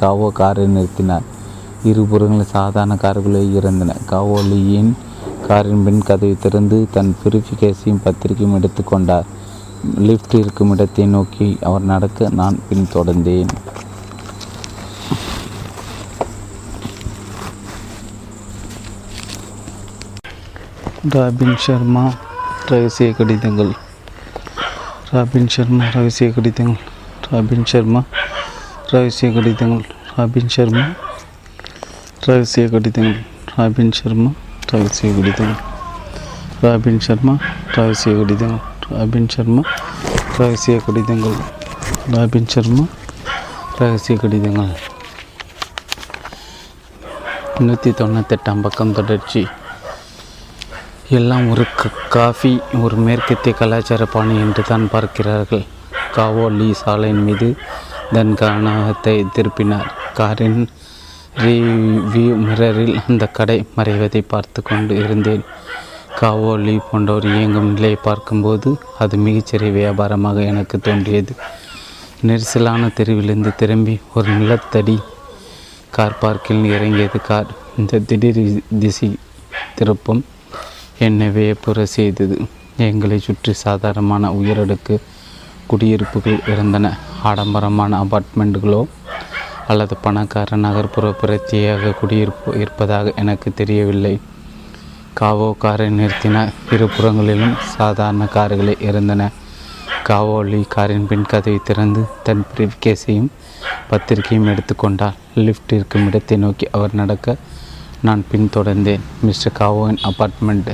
காவோ 0.00 0.28
காரை 0.40 0.64
நிறுத்தினார். 0.76 1.26
இருபுறங்களில் 1.90 2.54
சாதாரண 2.56 2.94
கார்களே 3.04 3.42
இருந்தன. 3.58 3.96
காவோலியின் 4.12 4.92
காரின் 5.48 5.84
பின் 5.86 6.06
கதவை 6.08 6.36
திறந்து 6.44 6.78
தன் 6.94 7.10
பிரிஃபிகேஸையும் 7.22 8.02
பத்திரிகையும் 8.04 8.56
எடுத்துக்கொண்டார் 8.58 9.26
லிஃப்ட் 10.06 10.34
இருக்கும் 10.34 10.72
இடத்தை 10.74 11.04
நோக்கி 11.16 11.48
அவர் 11.68 11.84
நடக்க 11.92 12.28
நான் 12.40 12.56
பின்தொடர்ந்தேன் 12.68 13.52
ராபின் 21.14 21.56
சர்மா 21.56 22.12
ரகசிய 22.66 23.12
கடிதங்கள். 23.12 23.72
ராபின் 25.12 25.48
சர்மா 25.48 25.84
ரகசிய 25.92 26.30
கடிதங்கள். 26.30 26.80
ராபின் 27.30 27.64
சர்மா 27.64 28.02
ரகசிய 28.90 29.32
கடிதங்கள். 29.32 29.84
ராபின் 30.16 30.48
சர்மா 30.48 30.84
ரகசிய 32.20 32.68
கடிதங்கள். 32.68 33.20
ராபின் 33.56 33.92
சர்மா 33.92 34.30
ரகசிய 34.66 35.12
கடிதங்கள். 35.12 35.60
ராபின் 36.60 37.00
சர்மா 37.00 37.36
ரகசிய 37.74 38.16
கடிதங்கள். 38.16 38.58
ராபின் 38.90 39.28
சர்மா 39.28 39.62
ரகசிய 40.38 40.80
கடிதங்கள். 40.86 41.36
ராபின் 42.10 42.48
சர்மா 42.48 42.84
ரகசிய 43.78 44.18
கடிதங்கள். 44.18 44.74
நூற்றி 47.58 47.90
தொண்ணூத்தெட்டாம் 47.90 48.60
பக்கம் 48.60 48.92
தொடர்ச்சி. 48.92 49.46
எல்லாம் 51.14 51.44
ஒரு 51.50 51.64
க 51.80 51.88
காஃபி 52.14 52.50
ஒரு 52.84 52.96
மேற்கத்திய 53.06 53.52
கலாச்சார 53.58 54.04
பாணி 54.14 54.34
என்று 54.44 54.62
தான் 54.70 54.86
பார்க்கிறார்கள். 54.94 55.62
காவோ 56.16 56.44
லீ 56.56 56.68
சாலையின் 56.80 57.22
மீது 57.26 57.48
தன் 58.14 58.32
கவனத்தை 58.40 59.14
திருப்பினார். 59.36 59.90
காரின் 60.18 60.60
ரிவ்யூ 61.44 62.34
மிரரில் 62.46 62.94
அந்த 63.04 63.24
கடை 63.38 63.58
மறைவதை 63.76 64.22
பார்த்து 64.32 64.62
கொண்டு 64.62 64.94
இருந்தேன். 65.04 65.44
காவோ 66.20 66.52
லீ 66.66 66.76
போன்றவர் 66.90 67.30
இயங்கும் 67.34 67.72
நிலையை 67.72 67.98
பார்க்கும்போது 68.08 68.70
அது 69.04 69.16
மிகச்சிறிய 69.26 69.72
வியாபாரமாக 69.80 70.44
எனக்கு 70.52 70.78
தோன்றியது. 70.86 71.34
நெரிசலான 72.28 72.92
தெருவிலிருந்து 72.98 73.52
திரும்பி 73.62 74.00
ஒரு 74.14 74.30
நிலத்தடி 74.40 74.96
கார் 75.98 76.22
பார்க்கில் 76.22 76.64
இறங்கியது 76.76 77.20
கார். 77.28 77.52
இந்த 77.78 78.00
திடீர் 78.10 78.40
திசை 78.78 79.10
திருப்பம் 79.78 80.24
என்னை 80.98 81.28
வியப்புற 81.28 81.84
செய்தது. 81.84 82.36
எங்களை 82.76 83.18
சுற்றி 83.18 83.52
சாதாரணமான 83.52 84.30
உயரடுக்கு 84.30 84.94
குடியிருப்புகள் 85.66 86.38
இருந்தன. 86.46 86.86
ஆடம்பரமான 87.22 87.92
அபார்ட்மெண்ட்டுகளோ 88.04 88.82
அல்லது 89.66 89.94
பணக்கார 89.96 90.56
நகர்ப்புற 90.56 91.06
பிரத்யேக 91.20 91.92
குடியிருப்பு 92.00 92.50
இருப்பதாக 92.60 93.12
எனக்கு 93.16 93.48
தெரியவில்லை. 93.54 94.20
காவோ 95.14 95.48
காரை 95.58 95.88
நிறுத்தின 95.98 96.52
இருபுறங்களிலும் 96.70 97.56
சாதாரண 97.76 98.24
கார்களே 98.36 98.74
இருந்தன. 98.88 99.30
காவோலி 100.08 100.60
காரின் 100.68 101.06
பின் 101.06 101.28
கதவை 101.30 101.60
திறந்து 101.64 102.02
தன் 102.22 102.44
பிரிவ்கேஸையும் 102.52 103.30
பத்திரிகையும் 103.90 104.48
எடுத்துக்கொண்டார் 104.52 105.16
லிஃப்ட் 105.34 105.72
இருக்கும் 105.72 106.06
இடத்தை 106.06 106.36
நோக்கி 106.36 106.66
அவர் 106.70 106.94
நடக்க 106.94 107.36
நான் 108.02 108.24
பின்தொடர்ந்தேன். 108.30 109.04
மிஸ்டர் 109.22 109.56
காவோவின் 109.58 110.00
அப்பார்ட்மெண்ட் 110.08 110.72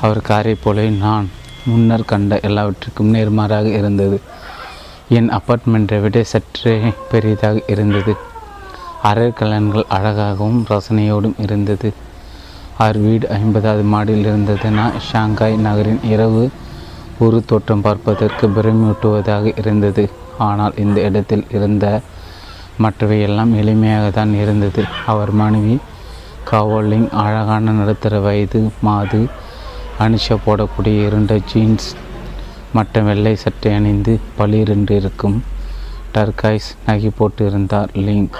அவர் 0.00 0.20
காரை 0.20 0.54
போல 0.54 0.82
நான் 0.82 1.28
முன்னர் 1.66 2.04
கண்ட 2.04 2.40
எல்லாவற்றிற்கும் 2.40 3.14
நேர்மாறாக 3.14 3.64
இருந்தது. 3.64 4.20
என் 5.08 5.30
அப்பார்ட்மெண்ட்டை 5.30 6.00
விட 6.00 6.22
சற்றே 6.22 6.74
பெரியதாக 7.10 7.62
இருந்தது. 7.66 8.16
அரற்கலன்கள் 9.02 9.86
அழகாகவும் 9.88 10.64
ரசனையோடும் 10.70 11.36
இருந்தது. 11.38 11.92
அவர் 12.78 12.98
வீடு 12.98 13.28
ஐம்பதாவது 13.28 13.82
மாடியில் 13.82 14.28
இருந்ததுனா 14.32 14.92
ஷாங்காய் 15.10 15.56
நகரின் 15.56 16.02
இரவு 16.02 16.50
ஒரு 17.18 17.44
தோற்றம் 17.46 17.80
பார்ப்பதற்கு 17.80 18.46
பிரமியூட்டுவதாக 18.48 19.52
இருந்தது. 19.58 20.10
ஆனால் 20.38 20.74
இந்த 20.76 21.00
இடத்தில் 21.00 21.46
இருந்த 21.50 22.00
மற்றவை 22.76 23.20
எல்லாம் 23.20 23.54
எளிமையாக 23.54 24.10
தான் 24.10 24.34
இருந்தது. 24.34 24.84
அவர் 25.06 25.30
மனைவி 25.30 25.78
காவோலிங் 26.50 27.10
அழகான 27.10 27.70
நடுத்தர 27.70 28.18
வயது 28.18 28.70
மாது 28.80 29.26
அனிஷா 29.98 30.36
போடக்கூடிய 30.46 31.06
இருண்ட 31.06 31.38
ஜீன்ஸ் 31.38 31.96
மற்ற 32.72 33.00
வெள்ளை 33.00 33.36
சட்டை 33.36 33.74
அணிந்து 33.74 34.20
பளிரென்று 34.36 34.96
இருக்கும் 34.96 35.44
டர்காய்ஸ் 36.14 36.70
நகை 36.86 37.10
போட்டு 37.16 37.46
இருந்தார் 37.46 37.90
லிங்க் 37.94 38.36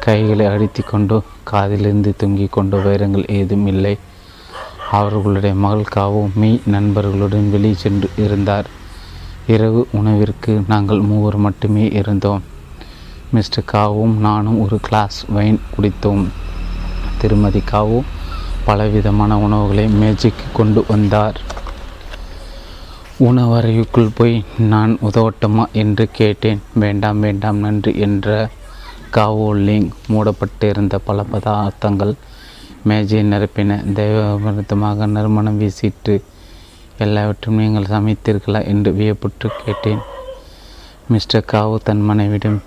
கைகளை 0.00 0.46
அடித்து 0.46 0.84
கொண்டு 0.84 1.22
காதிலிருந்து 1.50 2.16
தொங்கிக் 2.16 2.52
கொண்டு 2.52 2.82
வைரங்கள் 2.82 3.26
ஏதும் 3.26 3.66
இல்லை. 3.66 3.98
அவர்களுடைய 4.90 5.54
மகள் 5.54 5.82
காவோ 5.82 6.28
மீ 6.34 6.58
நண்பர்களுடன் 6.66 7.50
வெளியே 7.50 7.74
சென்று 7.74 8.10
இருந்தார். 8.16 8.66
இரவு 9.46 9.88
உணவிற்கு 9.92 10.62
நாங்கள் 10.68 11.00
மூவர் 11.00 11.36
மட்டுமே 11.36 11.88
இருந்தோம். 11.92 12.42
மிஸ்டர் 13.30 13.64
காவும் 13.72 14.16
நானும் 14.18 14.60
ஒரு 14.60 14.78
கிளாஸ் 14.80 15.24
வைன் 15.28 15.60
குடித்தோம். 15.74 16.26
திருமதி 17.22 17.62
காவு 17.70 17.98
பலவிதமான 18.66 19.38
உணவுகளை 19.46 19.84
மேஜைக்கு 20.00 20.46
கொண்டு 20.52 20.80
வந்தார். 20.88 21.38
உணவறைக்குள் 23.28 24.14
போய் 24.18 24.36
நான் 24.72 24.92
உதவட்டுமா 25.08 25.64
என்று 25.82 26.04
கேட்டேன். 26.18 26.60
வேண்டாம் 26.82 27.20
வேண்டாம் 27.26 27.62
நன்றி 27.64 27.92
என்ற 28.06 28.48
காவோலிங் 29.16 29.88
மூடப்பட்டிருந்த 30.12 30.98
பல 31.08 31.24
பதார்த்தங்கள் 31.32 32.14
மேஜையை 32.90 33.24
நிரப்பின 33.32 33.72
தெய்வமிருத்தமாக 33.98 35.06
நறுமணம் 35.14 35.58
வீசிட்டு 35.60 36.14
எல்லாவற்றையும் 37.04 37.62
நீங்கள் 37.62 37.90
சமைத்தீர்களா 37.94 38.60
என்று 38.72 38.90
வியப்புற்று 38.98 39.48
கேட்டேன். 39.64 40.02
மிஸ்டர் 41.08 41.48
காவு 41.52 41.76
தன் 41.86 42.04
மனைவிடம் 42.10 42.58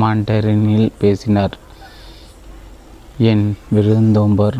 மாண்டரினில் 0.00 0.92
பேசினார். 0.98 1.54
என் 3.18 3.56
விருந்தோம்பர் 3.70 4.56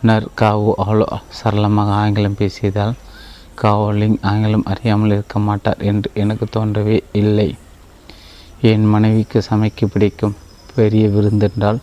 நர் 0.00 0.26
காவு 0.40 0.72
அவ்வளோ 0.76 1.06
சரளமாக 1.28 1.90
ஆங்கிலம் 1.92 2.36
பேசியதால் 2.38 2.94
காவோலிங் 3.62 4.16
ஆங்கிலம் 4.20 4.64
அறியாமல் 4.64 5.10
இருக்க 5.10 5.38
மாட்டார் 5.38 5.78
என்று 5.78 6.10
எனக்கு 6.14 6.46
தோன்றவே 6.46 7.02
இல்லை. 7.12 7.56
என் 8.60 8.84
மனைவிக்கு 8.84 9.42
சமைக்க 9.50 9.86
பிடிக்கும் 9.86 10.36
பெரிய 10.74 11.08
விருந்தென்றால் 11.08 11.80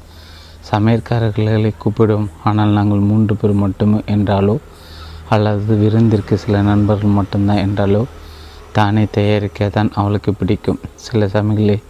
சமையற்காரர்களை 0.71 1.73
கூப்பிடுவோம் 1.83 2.29
ஆனால் 2.43 2.69
நாங்கள் 2.69 2.99
மூன்று 2.99 3.35
பேர் 3.35 3.53
மட்டுமே 3.53 3.99
என்றாலோ 4.05 4.57
அல்லது 5.29 5.75
விருந்திற்கு 5.75 6.33
சில 6.33 6.61
நண்பர்கள் 6.61 7.17
மட்டும்தான் 7.19 7.63
என்றாலோ 7.67 8.03
தானே 8.71 9.07
தயாரிக்க 9.11 9.69
தான் 9.69 9.91
அவளுக்கு 9.93 10.33
பிடிக்கும். 10.33 10.79
சில 10.95 11.27
சமயங்களில் 11.27 11.85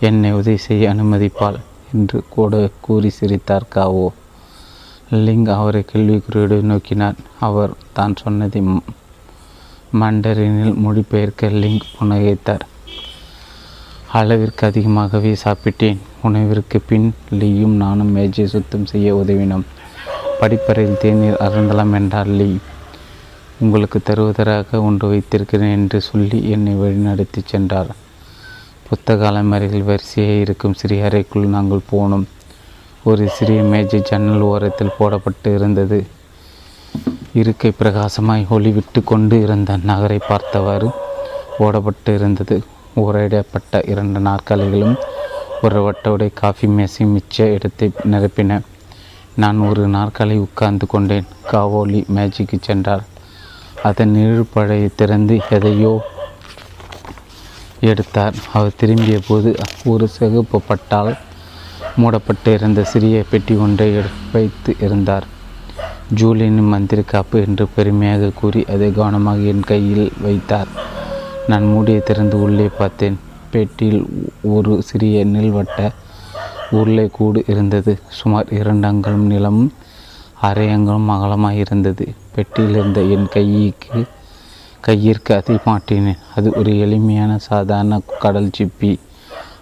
என்னை 0.00 0.32
உதவி 0.32 0.56
செய்ய 0.56 0.94
அனுமதிப்பாள். 0.94 1.58
என்று 1.94 2.18
கூட 2.28 2.70
கூறி 2.80 3.10
சிரித்தார் 3.10 3.72
காவோ. 3.74 4.06
லிங் 5.24 5.48
அவரை 5.56 5.82
கேள்விக்குறியோடு 5.92 6.56
நோக்கினார் 6.70 7.18
அவர் 7.48 7.72
தான் 7.92 8.14
சொன்னதை 8.22 8.62
மண்டரினில் 10.00 10.74
மொழிபெயர்க்க 10.84 11.50
லிங் 11.62 11.82
புன்னகைத்தார் 11.96 12.64
அளவிற்கு 14.12 14.66
அதிகமாகவே 14.66 15.32
சாப்பிட்டேன். 15.44 15.98
உணவிற்கு 16.22 16.78
பின் 16.88 17.08
லீயும் 17.30 17.76
நானும் 17.82 18.12
மேஜை 18.16 18.46
சுத்தம் 18.46 18.86
செய்ய 18.86 19.14
உதவினோம். 19.14 19.66
படிப்பறையில் 20.40 21.00
தேநீர் 21.02 21.42
அருந்தலாம் 21.46 21.92
என்றார் 21.92 22.32
லீ. 22.38 22.48
உங்களுக்கு 23.58 23.98
தருவதற்காக 23.98 24.80
ஒன்று 24.80 25.08
வைத்திருக்கிறேன் 25.08 25.74
என்று 25.78 26.00
சொல்லி 26.00 26.38
என்னை 26.50 26.74
வழிநடத்தி 26.74 27.42
சென்றார். 27.44 27.90
புத்தக 28.88 29.30
அலைமறைகள் 29.30 29.84
வரிசையாக 29.84 30.40
இருக்கும் 30.40 30.74
சிறிய 30.74 31.04
அறைக்குள் 31.04 31.46
நாங்கள் 31.46 31.88
போனோம். 31.92 32.26
ஒரு 33.04 33.28
சிறிய 33.28 33.62
மேஜை 33.62 34.00
ஜன்னல் 34.00 34.40
ஓரத்தில் 34.40 34.96
போடப்பட்டு 34.98 35.54
இருந்தது. 35.54 36.06
இருக்கை 37.34 37.72
பிரகாசமாய் 37.80 38.46
ஒளிவிட்டு 38.50 39.04
கொண்டு 39.04 39.42
இருந்த 39.42 39.76
நகரை 39.84 40.18
பார்த்தவாறு 40.28 40.88
ஓடப்பட்டு 41.58 42.14
இருந்தது. 42.14 42.62
உரையிடப்பட்ட 42.94 43.82
இரண்டு 43.90 44.20
நாற்காலிகளும் 44.20 44.96
ஒரு 45.62 45.78
வட்டவுடைய 45.86 46.30
காஃபி 46.34 46.66
மேசை 46.66 47.06
மிச்ச 47.06 47.46
இடத்தை 47.56 47.90
நிரப்பின. 48.10 48.60
நான் 49.36 49.58
ஒரு 49.58 49.88
நாற்காலி 49.88 50.36
உட்கார்ந்து 50.38 50.86
கொண்டேன். 50.86 51.26
காவோலி 51.52 52.02
மேஜிக்கு 52.16 52.58
சென்றார் 52.60 53.04
அதன் 53.82 54.14
நிழற்பழையை 54.16 54.90
திறந்து 54.94 55.40
எதையோ 55.50 55.94
எடுத்தார். 57.80 58.34
அவர் 58.52 58.74
திரும்பிய 58.76 59.20
போது 59.28 59.54
ஒரு 59.84 60.08
சிகப்பு 60.08 60.60
பட்டால் 60.60 61.16
மூடப்பட்டு 61.96 62.54
இருந்த 62.54 62.84
சிறிய 62.84 63.22
பெட்டி 63.30 63.54
ஒன்றை 63.54 63.90
எடு- 63.90 64.10
வைத்து 64.32 64.76
இருந்தார். 64.80 65.24
ஜூலியன் 66.14 66.60
மந்திர 66.60 67.02
காப்பு 67.02 67.40
என்று 67.40 67.66
பெருமையாக 67.66 68.30
கூறி 68.34 68.64
அதை 68.64 68.92
கவனமாக 68.92 69.38
என் 69.38 69.60
கையில் 69.60 70.12
வைத்தார். 70.22 70.66
நான் 71.46 71.64
மூடியை 71.64 72.00
திறந்து 72.00 72.42
உள்ளே 72.42 72.70
பார்த்தேன். 72.78 73.18
பெட்டியில் 73.50 74.30
ஒரு 74.42 74.82
சிறிய 74.82 75.26
நீள்வட்ட 75.26 75.90
உருளை 76.70 77.10
கூடு 77.10 77.44
இருந்தது. 77.46 77.98
சுமார் 78.08 78.46
இரண்டு 78.50 78.88
அங்குலம் 78.88 79.26
நீளமும் 79.26 79.72
அரை 80.40 80.70
அங்குலம் 80.70 81.08
அகலமாக 81.08 81.54
இருந்தது 81.54 82.08
பெட்டியில் 82.34 82.70
இருந்த 82.70 83.00
என் 83.00 83.28
கைக்கு 83.28 84.04
கையிற்கு 84.80 85.34
அதை 85.34 85.56
மாட்டினேன். 85.64 86.18
அது 86.36 86.52
ஒரு 86.56 86.78
எளிமையான 86.78 87.38
சாதாரண 87.38 88.00
கடல் 88.18 88.50
சிப்பி. 88.58 88.98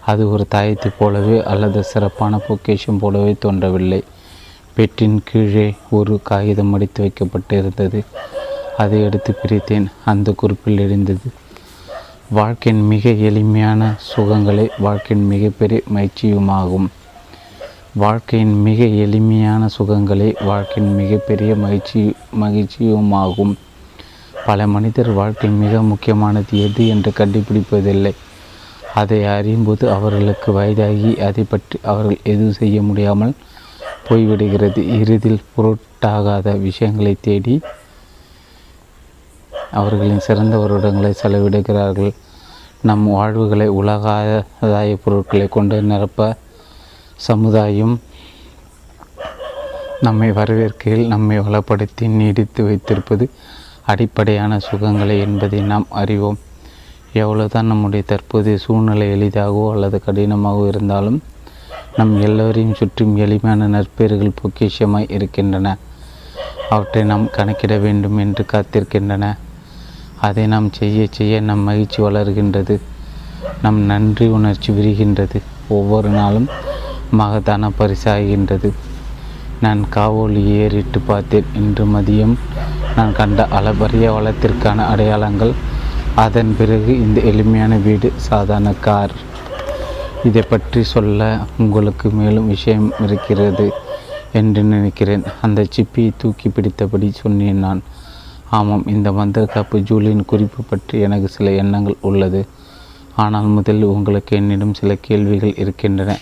அது 0.05 0.31
ஒரு 0.31 0.45
தாயத்தை 0.55 0.89
போலவே 0.97 1.43
அல்லது 1.43 1.83
சிறப்பான 1.83 2.39
பொக்கேஷன் 2.47 2.99
போலவே 2.99 3.35
தோன்றவில்லை. 3.39 4.03
பெட்டின் 4.75 5.21
கீழே 5.23 5.75
ஒரு 5.89 6.19
காகிதம் 6.23 6.67
மடித்து 6.67 7.01
வைக்கப்பட்டு 7.01 7.57
இருந்தது 7.57 8.03
அதை 8.77 9.03
எடுத்து 9.03 9.35
பிரித்தேன். 9.41 9.85
அந்த 10.05 10.31
குறிப்பில் 10.31 10.79
இருந்தது 10.79 11.27
வாழ்க்கையின் 12.29 12.83
மிக 12.87 13.09
எளிமையான 13.09 13.93
சுகங்களே 14.11 14.69
வாழ்க்கையின் 14.77 15.27
மிகப்பெரிய 15.27 15.81
மகிழ்ச்சியுமாகும். 15.95 16.87
வாழ்க்கையின் 17.93 18.61
மிக 18.61 18.83
எளிமையான 18.83 19.69
சுகங்களே 19.77 20.43
வாழ்க்கையின் 20.45 20.95
மிகப்பெரிய 20.95 21.55
மகிழ்ச்சி 21.55 22.13
மகிழ்ச்சியுமாகும். 22.41 23.53
பல 24.47 24.67
மனிதர் 24.73 25.09
வாழ்க்கை 25.19 25.49
மிக 25.61 25.81
முக்கியமானது 25.91 26.53
எது 26.65 26.83
என்று 26.93 27.11
கண்டுபிடிப்பதில்லை. 27.19 28.13
அதை 29.01 29.19
அறியும்போது 29.35 29.85
அவர்களுக்கு 29.95 30.49
வயதாகி 30.57 31.11
அதை 31.27 31.43
பற்றி 31.43 31.77
அவர்கள் 31.91 32.19
எதுவும் 32.23 32.59
செய்ய 32.59 32.77
முடியாமல் 32.81 33.33
போய்விடுகிறது. 34.07 34.81
இறுதியில் 34.99 35.47
பொருட்டாகாத 35.55 36.53
விஷயங்களை 36.67 37.13
தேடி 37.27 37.55
அவர்களின் 39.71 40.25
சிறந்த 40.27 40.55
வருடங்களை 40.57 41.11
செலவிடுகிறார்கள். 41.23 42.13
நம் 42.89 43.05
வாழ்வுகளை 43.15 43.67
உலகாதாய 43.79 44.89
பொருட்களை 45.03 45.47
கொண்டு 45.55 45.77
நிரப்ப 45.91 46.27
சமுதாயம் 47.27 47.95
நம்மை 50.01 50.29
வரவேற்கையில் 50.39 51.11
நம்மை 51.13 51.37
வளப்படுத்தி 51.39 52.05
நீடித்து 52.19 52.61
வைத்திருப்பது 52.63 53.25
அடிப்படையான 53.85 54.57
சுகங்களை 54.57 55.19
என்பதை 55.19 55.59
நாம் 55.61 55.87
அறிவோம். 55.89 56.39
எவ்வளவுதான் 57.13 57.65
நம்முடைய 57.65 58.03
தற்போதைய 58.07 58.57
சூழ்நிலை 58.57 59.07
எளிதாகவோ 59.07 59.71
அல்லது 59.71 60.01
கடினமாகவோ 60.05 60.67
இருந்தாலும் 60.67 61.21
நம் 61.95 62.21
எல்லோரையும் 62.21 62.73
சுற்றும் 62.73 63.15
எளிமையான 63.15 63.67
நற்பெயர்கள் 63.67 64.37
பொக்கிஷமாய் 64.41 65.11
இருக்கின்றன. 65.11 65.77
அவற்றை 66.69 67.03
நாம் 67.03 67.29
கணக்கிட 67.29 67.77
வேண்டும் 67.77 68.17
என்று 68.17 68.45
காத்திருக்கின்றன. 68.53 69.37
அதை 70.19 70.47
நாம் 70.47 70.71
செய்ய 70.73 71.07
செய்ய 71.11 71.39
நம் 71.39 71.59
மகிழ்ச்சி 71.59 72.01
வளர்கின்றது. 72.01 72.79
நம் 73.61 73.79
நன்றி 73.79 74.27
உணர்ச்சி 74.27 74.73
விரிகின்றது. 74.73 75.41
ஒவ்வொரு 75.67 76.09
நாளும் 76.09 76.47
மகத்தான 77.11 77.69
பரிசாகின்றது. 77.79 78.71
நான் 79.63 79.81
காவோலி 79.89 80.41
ஏறிட்டு 80.61 80.99
பார்த்தேன் 80.99 81.51
இன்று 81.55 81.85
மதியம் 81.85 82.35
நான் 82.95 83.13
கண்ட 83.13 83.47
அளபரிய 83.57 84.07
வளத்திற்கான 84.17 84.85
அடையாளங்கள். 84.91 85.53
அதன் 86.15 86.55
பிறகு 86.57 86.91
இந்த 86.99 87.21
எளிமையான 87.21 87.75
வீடு 87.75 88.11
சாதாரண 88.15 88.73
கார். 88.87 89.13
இதை 90.23 90.43
பற்றி 90.49 90.83
சொல்ல 90.83 91.39
உங்களுக்கு 91.57 92.09
மேலும் 92.09 92.47
விஷயம் 92.47 92.91
இருக்கிறது 92.99 93.67
என்று 94.31 94.63
நினைக்கிறேன். 94.63 95.23
அந்த 95.41 95.65
சிப்பியை 95.75 96.11
தூக்கி 96.17 96.49
பிடித்தபடி 96.49 97.09
சொன்னேன் 97.13 97.63
நான். 97.65 97.81
ஆமாம் 98.49 98.87
இந்த 98.87 99.11
மந்திர 99.11 99.45
காப்பு 99.45 99.77
ஜூலியின் 99.79 100.29
குறிப்பு 100.31 100.63
பற்றி 100.63 100.99
எனக்கு 100.99 101.27
சில 101.27 101.51
எண்ணங்கள் 101.51 102.01
உள்ளது. 102.01 102.45
ஆனால் 103.15 103.43
முதலில் 103.43 103.93
உங்களுக்கு 103.95 104.35
என்னிடம் 104.35 104.73
சில 104.73 104.95
கேள்விகள் 104.95 105.59
இருக்கின்றன 105.63 106.17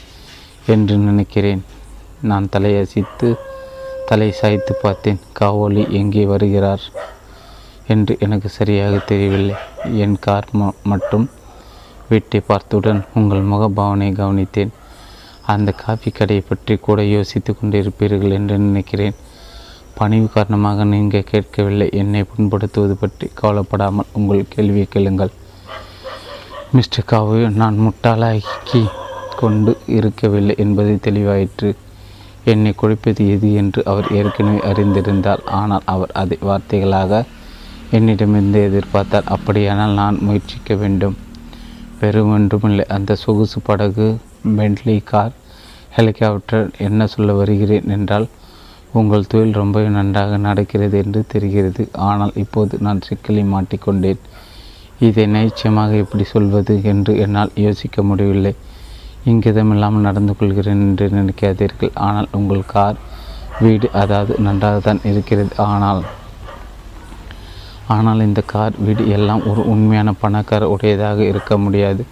என்று 0.66 0.98
நினைக்கிறேன். 0.98 1.64
நான் 2.30 2.52
தலையசித்து 2.54 3.30
தலை 4.10 4.30
சாய்த்து 4.40 4.74
பார்த்தேன். 4.84 5.20
காவோலி 5.40 5.84
எங்கே 6.00 6.24
வருகிறார் 6.32 6.84
என்று 7.94 8.14
எனக்கு 8.26 8.50
சரியாக 8.58 8.96
தெரியவில்லை. 9.12 9.58
என் 10.04 10.18
கார் 10.26 10.48
மற்றும் 10.92 11.26
வீட்டை 12.10 12.40
பார்த்தவுடன் 12.50 13.02
உங்கள் 13.20 13.50
முகபாவனை 13.52 14.10
கவனித்தேன். 14.22 14.74
அந்த 15.54 15.70
காஃபி 15.84 16.10
கடையை 16.18 16.44
பற்றி 16.50 16.76
கூட 16.88 17.00
யோசித்து 17.16 17.52
கொண்டிருப்பீர்கள் 17.54 18.36
என்று 18.40 18.58
நினைக்கிறேன். 18.68 19.16
பணிவு 19.98 20.28
காரணமாக 20.36 20.84
நீங்கள் 20.94 21.30
கேட்கவில்லை. 21.32 21.88
என்னை 22.02 22.22
புண்படுத்துவது 22.30 22.96
பற்றி 23.02 23.28
கவலைப்படாமல் 23.40 24.12
உங்கள் 24.20 24.52
கேள்வியை 24.54 24.88
கேளுங்கள். 24.96 25.34
மிஸ்டர் 26.76 27.10
காவு 27.12 27.40
நான் 27.62 27.76
முட்டாளாக்கி 27.86 28.84
கொண்டு 29.42 29.72
இருக்கவில்லை 29.98 30.56
என்பது 30.64 30.94
தெளிவாயிற்று. 31.08 31.70
என்னை 32.52 32.72
குழைப்பது 32.82 33.24
எது 33.36 33.50
என்று 33.54 33.82
அவர் 33.86 34.08
ஏற்கனவே 34.12 34.60
அறிந்திருந்தார். 34.70 35.42
ஆனால் 35.60 35.86
அவர் 35.86 36.12
அதை 36.22 36.38
வார்த்தைகளாக 36.42 37.22
என்னிடமிருந்து 37.92 38.60
எதிர்பார்த்தார். 38.70 39.30
அப்படியானால் 39.36 39.98
நான் 40.02 40.18
முயற்சிக்க 40.22 40.76
வேண்டும். 40.76 41.18
பெருமொன்றுமில்லை 42.02 42.86
அந்த 42.96 43.16
சொகுசு 43.16 43.60
படகு 43.62 44.08
பென்ட்லி 44.58 44.96
கார் 45.04 45.34
ஹெலிகாப்டர் 45.98 46.66
என்ன 46.78 47.08
சொல்ல 47.08 47.34
வருகிறேன் 47.34 47.90
என்றால் 47.90 48.28
உங்கள் 48.92 49.30
தொழில் 49.32 49.60
ரொம்ப 49.62 49.82
நன்றாக 49.98 50.38
நடக்கிறது 50.38 50.96
என்று 51.04 51.22
தெரிகிறது. 51.28 51.84
ஆனால் 52.08 52.34
இப்போது 52.36 52.78
நான் 52.80 53.06
சிக்கலை 53.08 53.44
மாட்டிக்கொண்டேன். 53.54 54.22
இதை 55.00 55.26
நிச்சயமாக 55.26 55.92
எப்படி 56.04 56.26
சொல்வது 56.34 56.74
என்று 56.84 57.14
என்னால் 57.18 57.52
யோசிக்க 57.56 58.04
முடியவில்லை. 58.04 58.54
இங்கிதமில்லாமல் 59.32 60.06
நடந்து 60.08 60.34
கொள்கிறேன் 60.40 60.84
என்று 60.88 61.06
நினைக்காதீர்கள். 61.18 61.94
ஆனால் 62.08 62.28
உங்கள் 62.38 62.70
கார் 62.74 62.98
வீடு 63.64 63.88
அதாவது 64.02 64.34
நன்றாக 64.48 64.78
தான் 64.88 65.02
இருக்கிறது. 65.12 65.54
ஆனால் 65.72 66.02
ஆனால் 67.96 68.26
இந்த 68.28 68.42
கார் 68.54 68.76
வீடு 68.86 69.04
எல்லாம் 69.16 69.42
ஒரு 69.52 69.62
உண்மையான 69.74 70.10
பணக்கார 70.24 70.68
உடையதாக 70.74 71.20
இருக்க 71.32 71.58
முடியாது. 71.66 72.04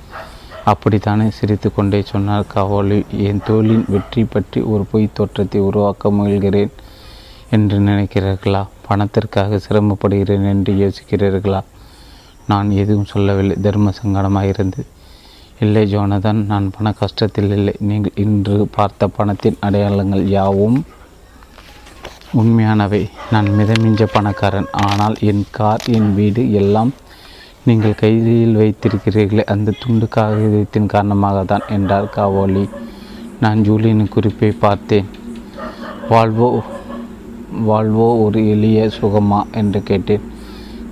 அப்படித்தானே 0.72 1.28
சிரித்து 1.38 1.70
கொண்டே 1.76 2.00
சொன்னார் 2.12 2.50
காவலி. 2.54 3.00
என் 3.28 3.44
தொழிலின் 3.48 3.86
வெற்றி 3.94 4.24
பற்றி 4.34 4.60
ஒரு 4.74 4.84
பொய் 4.92 5.16
தோற்றத்தை 5.18 5.62
உருவாக்க 5.70 6.12
முயல்கிறேன் 6.18 6.74
என்று 7.56 7.78
நினைக்கிறீர்களா? 7.90 8.64
பணத்திற்காக 8.88 9.60
சிரமப்படுகிறேன் 9.66 10.48
என்று 10.54 10.74
யோசிக்கிறீர்களா? 10.84 11.62
நான் 12.52 12.70
எதுவும் 12.84 13.12
சொல்லவில்லை. 13.14 13.58
தர்ம 13.68 13.94
சங்கடமாக 14.02 14.52
இருந்தது 14.54 14.88
இல்லை 15.64 15.82
ஜோனதன் 15.92 16.40
நான் 16.46 16.68
பண 16.76 16.94
கஷ்டத்தில் 17.00 17.52
இல்லை. 17.56 17.74
நீங்கள் 17.90 18.16
இன்று 18.16 18.56
பார்த்த 18.76 19.08
பணத்தின் 19.08 19.58
அடையாளங்கள் 19.60 20.24
யாவும் 20.28 20.78
உண்மையானவை. 22.42 23.02
நான் 23.32 23.48
மிதமிஞ்ச 23.58 24.06
பணக்காரன். 24.14 24.70
ஆனால் 24.88 25.16
என் 25.32 25.44
கார் 25.58 25.84
என் 25.98 26.10
வீடு 26.14 26.44
எல்லாம் 26.62 26.92
நீங்கள் 27.66 28.00
கையில் 28.02 28.58
வைத்திருக்கிறீர்களே 28.62 29.46
அந்த 29.56 29.76
துண்டு 29.82 30.08
காகிதத்தின் 30.16 30.90
காரணமாக 30.94 31.44
தான் 31.44 31.68
என்றார் 31.78 32.10
காவோலி. 32.18 32.66
நான் 33.40 33.62
ஜூலியின் 33.68 34.14
குறிப்பை 34.16 34.52
பார்த்தேன். 34.66 35.08
வாழ்வோ 36.10 36.50
வாழ்வோ 37.70 38.10
ஒரு 38.24 38.40
எளிய 38.56 38.90
சுகமா? 39.00 39.40
என்று 39.62 39.80
கேட்டேன். 39.84 40.26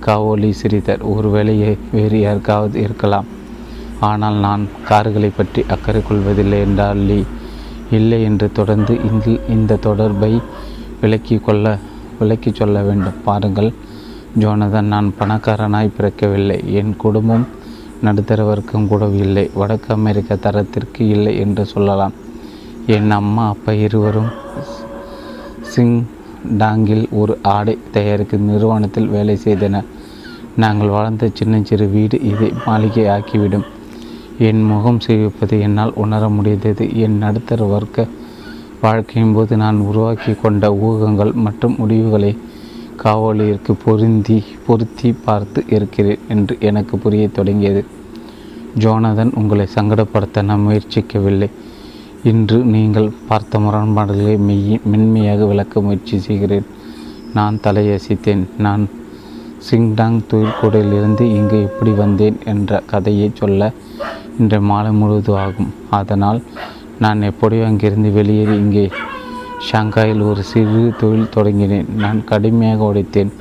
காவோலி 0.06 0.52
சிரித்தார். 0.62 1.04
ஒருவேளை 1.16 1.58
வேறு 1.92 2.20
யாருக்காவது 2.20 2.78
இருக்கலாம். 2.80 3.28
ஆனால் 4.08 4.36
நான் 4.46 4.62
கார்களை 4.88 5.30
பற்றி 5.38 5.60
அக்கறை 5.74 6.00
கொள்வதில்லை 6.02 6.58
என்றால் 6.66 7.00
லீ 7.08 7.20
இல்லை 7.98 8.18
என்று 8.28 8.46
தொடர்ந்து 8.58 8.92
இந்த 9.08 9.26
இந்த 9.54 9.78
தொடர்பை 9.86 10.32
விலக்கி 11.00 11.36
கொள்ள 11.46 11.66
விலக்கி 12.18 12.50
சொல்ல 12.58 12.76
வேண்டும். 12.86 13.18
பாருங்கள் 13.26 13.70
ஜோனதன் 14.40 14.90
நான் 14.94 15.08
பணக்காரனாய் 15.18 15.96
பிறக்கவில்லை. 15.96 16.58
என் 16.80 16.92
குடும்பம் 17.02 17.44
நடுத்தர 18.06 18.40
வர்க்கம் 18.50 18.88
கூட 18.90 19.04
இல்லை. 19.24 19.44
வடக்கு 19.60 19.90
அமெரிக்க 19.96 20.36
தரத்திற்கு 20.44 21.02
இல்லை 21.14 21.32
என்று 21.44 21.64
சொல்லலாம். 21.72 22.14
என் 22.96 23.10
அம்மா 23.18 23.44
அப்பா 23.54 23.72
இருவரும் 23.86 24.30
சிங் 25.72 25.98
டாங்கில் 26.60 27.04
ஒரு 27.20 27.34
ஆடை 27.54 27.74
தயாரிக்கும் 27.96 28.48
நிறுவனத்தில் 28.50 29.12
வேலை 29.16 29.36
செய்தனர். 29.46 29.90
நாங்கள் 30.64 30.94
வாழ்ந்த 30.96 31.30
சிறு 31.70 31.88
வீடு 31.96 32.16
இதை 32.30 32.50
மாளிகை 32.66 33.04
ஆக்கிவிடும் 33.16 33.66
என் 34.48 34.60
முகம் 34.64 35.00
சிரிப்பதை 35.00 35.56
என்னால் 35.60 35.92
உணர 35.94 36.22
முடிந்தது. 36.28 36.84
என் 37.04 37.16
நடுத்தர 37.18 37.64
வர்க்க 37.64 38.06
வாழ்க்கையின் 38.80 39.34
போது 39.34 39.56
நான் 39.56 39.78
உருவாக்கி 39.88 40.32
கொண்ட 40.32 40.68
ஊகங்கள் 40.88 41.32
மற்றும் 41.46 41.74
முடிவுகளை 41.78 42.30
காவலிற்கு 43.02 43.72
பொருந்தி 43.84 44.36
பொருத்தி 44.66 45.08
பார்த்து 45.24 45.60
இருக்கிறேன் 45.68 46.22
என்று 46.28 46.54
எனக்கு 46.60 46.94
புரிய 46.98 47.28
தொடங்கியது. 47.28 47.82
ஜோனதன் 48.78 49.32
உங்களை 49.34 49.66
சங்கடப்படுத்த 49.74 50.42
நான் 50.42 50.66
முயற்சிக்கவில்லை. 50.66 51.50
இன்று 52.22 52.58
நீங்கள் 52.74 53.10
பார்த்த 53.28 53.58
முரண்பாடுகளை 53.58 54.34
மெய் 54.48 54.80
மென்மையாக 54.84 55.44
விளக்க 55.44 55.80
முயற்சி 55.80 56.18
செய்கிறேன். 56.18 56.66
நான் 57.34 57.60
தலையசித்தேன். 57.62 58.44
நான் 58.58 58.82
சிங்டாங் 59.68 60.18
தொழிற்கூடையிலிருந்து 60.30 61.24
இங்கு 61.38 61.58
எப்படி 61.62 61.90
வந்தேன் 62.02 62.36
என்ற 62.44 62.82
கதையை 62.86 63.30
சொல்ல 63.34 63.72
இன்று 64.40 64.58
மாலை 64.70 64.90
முழுவதும் 65.00 65.40
ஆகும். 65.44 65.70
அதனால் 65.98 66.40
நான் 67.04 67.26
எப்படியோ 67.30 67.64
அங்கிருந்து 67.68 68.10
வெளியேறி 68.18 68.54
இங்கே 68.64 68.84
ஷாங்காயில் 69.68 70.22
ஒரு 70.30 70.42
சிறு 70.50 70.82
தொழில் 71.00 71.34
தொடங்கினேன். 71.36 71.88
நான் 72.02 72.20
கடுமையாக 72.30 72.88
உடைத்தேன் 72.90 73.32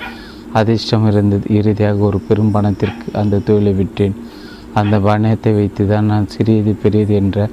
அதிர்ஷ்டம் 0.60 1.06
இருந்தது. 1.11 1.45
இறுதியாக 1.60 2.00
ஒரு 2.10 2.19
பெரும் 2.28 2.53
பணத்திற்கு 2.56 3.08
அந்த 3.22 3.42
தொழிலை 3.48 3.74
விட்டேன். 3.80 4.16
அந்த 4.80 4.95
பணத்தை 5.08 5.52
வைத்து 5.60 5.84
தான் 5.92 6.10
நான் 6.11 6.32
சிறியது 6.36 6.72
பெரியது 6.84 7.14
என்ற 7.22 7.48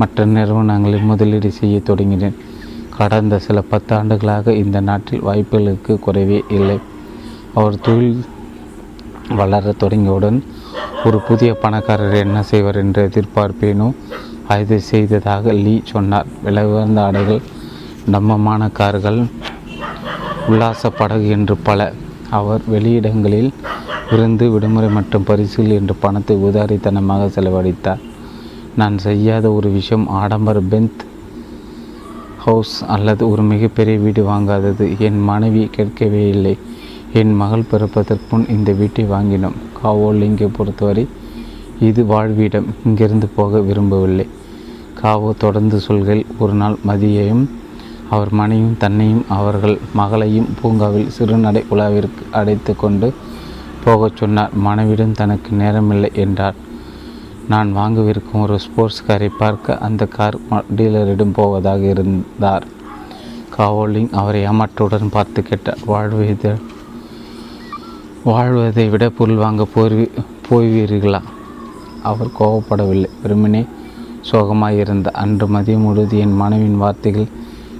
மற்ற 0.00 0.24
நிறுவனங்களில் 0.36 1.08
முதலீடு 1.10 1.50
செய்ய 1.60 1.76
தொடங்கினேன். 1.90 2.36
கடந்த 2.96 3.34
சில 3.46 3.58
பத்து 3.72 3.92
ஆண்டுகளாக 3.98 4.54
இந்த 4.62 4.78
நாட்டில் 4.88 5.26
வாய்ப்புகளுக்கு 5.28 5.92
குறைவே 6.06 6.38
இல்லை. 6.58 6.78
அவர் 7.58 7.76
தொழில் 7.86 8.20
வளர 9.40 9.74
தொடங்கியவுடன் 9.82 10.38
ஒரு 11.06 11.18
புதிய 11.28 11.50
பணக்காரர் 11.54 12.14
என்ன 12.24 12.38
செய்வார் 12.48 12.76
என்று 12.76 13.00
எதிர்பார்ப்பேனோ 13.08 13.86
அதை 14.54 14.76
செய்ததாக 14.90 15.52
லீ 15.52 15.74
சொன்னார். 15.90 16.28
விலை 16.44 16.64
உயர்ந்த 16.64 17.00
ஆடைகள் 17.02 17.40
நம்மமான 18.14 18.68
கார்கள் 18.72 19.20
உல்லாச 20.50 20.90
படகு 20.90 21.28
என்று 21.28 21.54
பல. 21.68 21.80
அவர் 22.38 22.62
வெளியிடங்களில் 22.74 23.50
விருந்து 24.10 24.46
விடுமுறை 24.52 24.90
மற்றும் 24.90 25.26
பரிசுகள் 25.30 25.76
என்று 25.78 25.94
பணத்தை 26.04 26.36
உதாரித்தனமாக 26.48 27.28
செலவழித்தார். 27.36 28.02
நான் 28.76 28.98
செய்யாத 28.98 29.52
ஒரு 29.52 29.70
விஷயம் 29.70 30.06
ஆடம்பர 30.20 30.60
பெந்த் 30.72 31.02
ஹவுஸ் 32.44 32.76
அல்லது 32.94 33.22
ஒரு 33.30 33.42
மிகப்பெரிய 33.42 33.98
வீடு 33.98 34.22
வாங்காதது. 34.30 34.86
என் 34.98 35.20
மனைவி 35.30 35.64
கேட்கவே 35.76 36.28
இல்லை. 36.28 36.54
என் 37.20 37.32
மகள் 37.40 37.68
பிறப்பதற்கு 37.70 38.26
முன் 38.30 38.44
இந்த 38.48 38.70
வீட்டை 38.72 39.02
வாங்கினோம். 39.04 39.56
காவோலிங்கை 39.78 40.46
பொறுத்தவரை 40.56 41.04
இது 41.88 42.04
வாழ்விடம் 42.04 42.68
இங்கிருந்து 42.84 43.28
போக 43.38 43.60
விரும்பவில்லை. 43.60 44.26
காவோ 45.00 45.30
தொடர்ந்து 45.38 45.78
சொல்கள் 45.88 46.22
ஒரு 46.38 46.52
நாள் 46.52 46.76
மதியையும் 46.88 47.44
அவர் 48.10 48.32
மனையும் 48.40 48.76
தன்னையும் 48.78 49.24
அவர்கள் 49.38 49.76
மகளையும் 50.00 50.48
பூங்காவில் 50.60 51.12
சிறுநடை 51.18 51.62
உலாவிற்கு 51.70 52.24
அடைத்து 52.30 52.72
கொண்டு 52.76 53.08
போகச் 53.84 54.18
சொன்னார். 54.22 54.52
மனைவிடம் 54.66 55.16
தனக்கு 55.20 55.50
நேரமில்லை 55.62 56.12
என்றார். 56.24 56.58
நான் 57.48 57.70
வாங்கவிருக்கும் 57.76 58.42
ஒரு 58.46 58.58
ஸ்போர்ட்ஸ் 58.58 59.04
காரை 59.06 59.30
பார்க்க 59.38 59.78
அந்த 59.86 60.02
கார் 60.16 60.36
டீலரிடம் 60.76 61.38
போவதாக 61.40 61.82
இருந்தார். 61.94 62.66
காவோலிங் 63.56 64.12
அவரை 64.20 64.42
ஏமாற்றுடன் 64.50 65.14
பார்த்து 65.16 65.42
கேட்டார். 65.42 65.82
வாழ்வதை 65.86 66.54
வாழ்வதை 68.24 68.88
விட 68.88 69.04
பொருள் 69.10 69.36
வாங்க 69.36 69.64
போய் 69.64 70.10
போய்வீர்களா? 70.48 71.22
அவர் 72.02 72.28
கோவப்படவில்லை. 72.38 73.08
வெறுமனே 73.22 73.64
சோகமாக 74.20 74.72
இருந்த 74.74 75.10
அன்று 75.10 75.46
மதியம் 75.46 75.84
முழுது 75.86 76.18
என் 76.18 76.36
மனைவின் 76.36 76.76
வார்த்தைகள் 76.76 77.26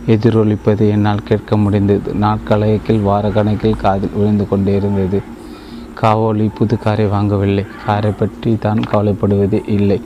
எதிரொலிப்பது 0.07 0.89
என்னால் 0.91 1.23
கேட்க 1.23 1.57
முடிந்தது. 1.57 2.15
நாட்கணக்கில் 2.15 3.03
வார 3.03 3.31
கணக்கில் 3.31 3.77
காதில் 3.77 4.17
விழுந்து 4.17 4.49
கொண்டே 4.49 4.75
இருந்தது 4.75 5.21
காவோலி 6.01 6.51
புது 6.55 6.79
காரை 6.79 7.07
வாங்கவில்லை. 7.07 7.67
காரை 7.87 8.11
பற்றி 8.11 8.57
தான் 8.57 8.81
கவலைப்படுவதே 8.93 9.69
இல்லை 9.69 10.01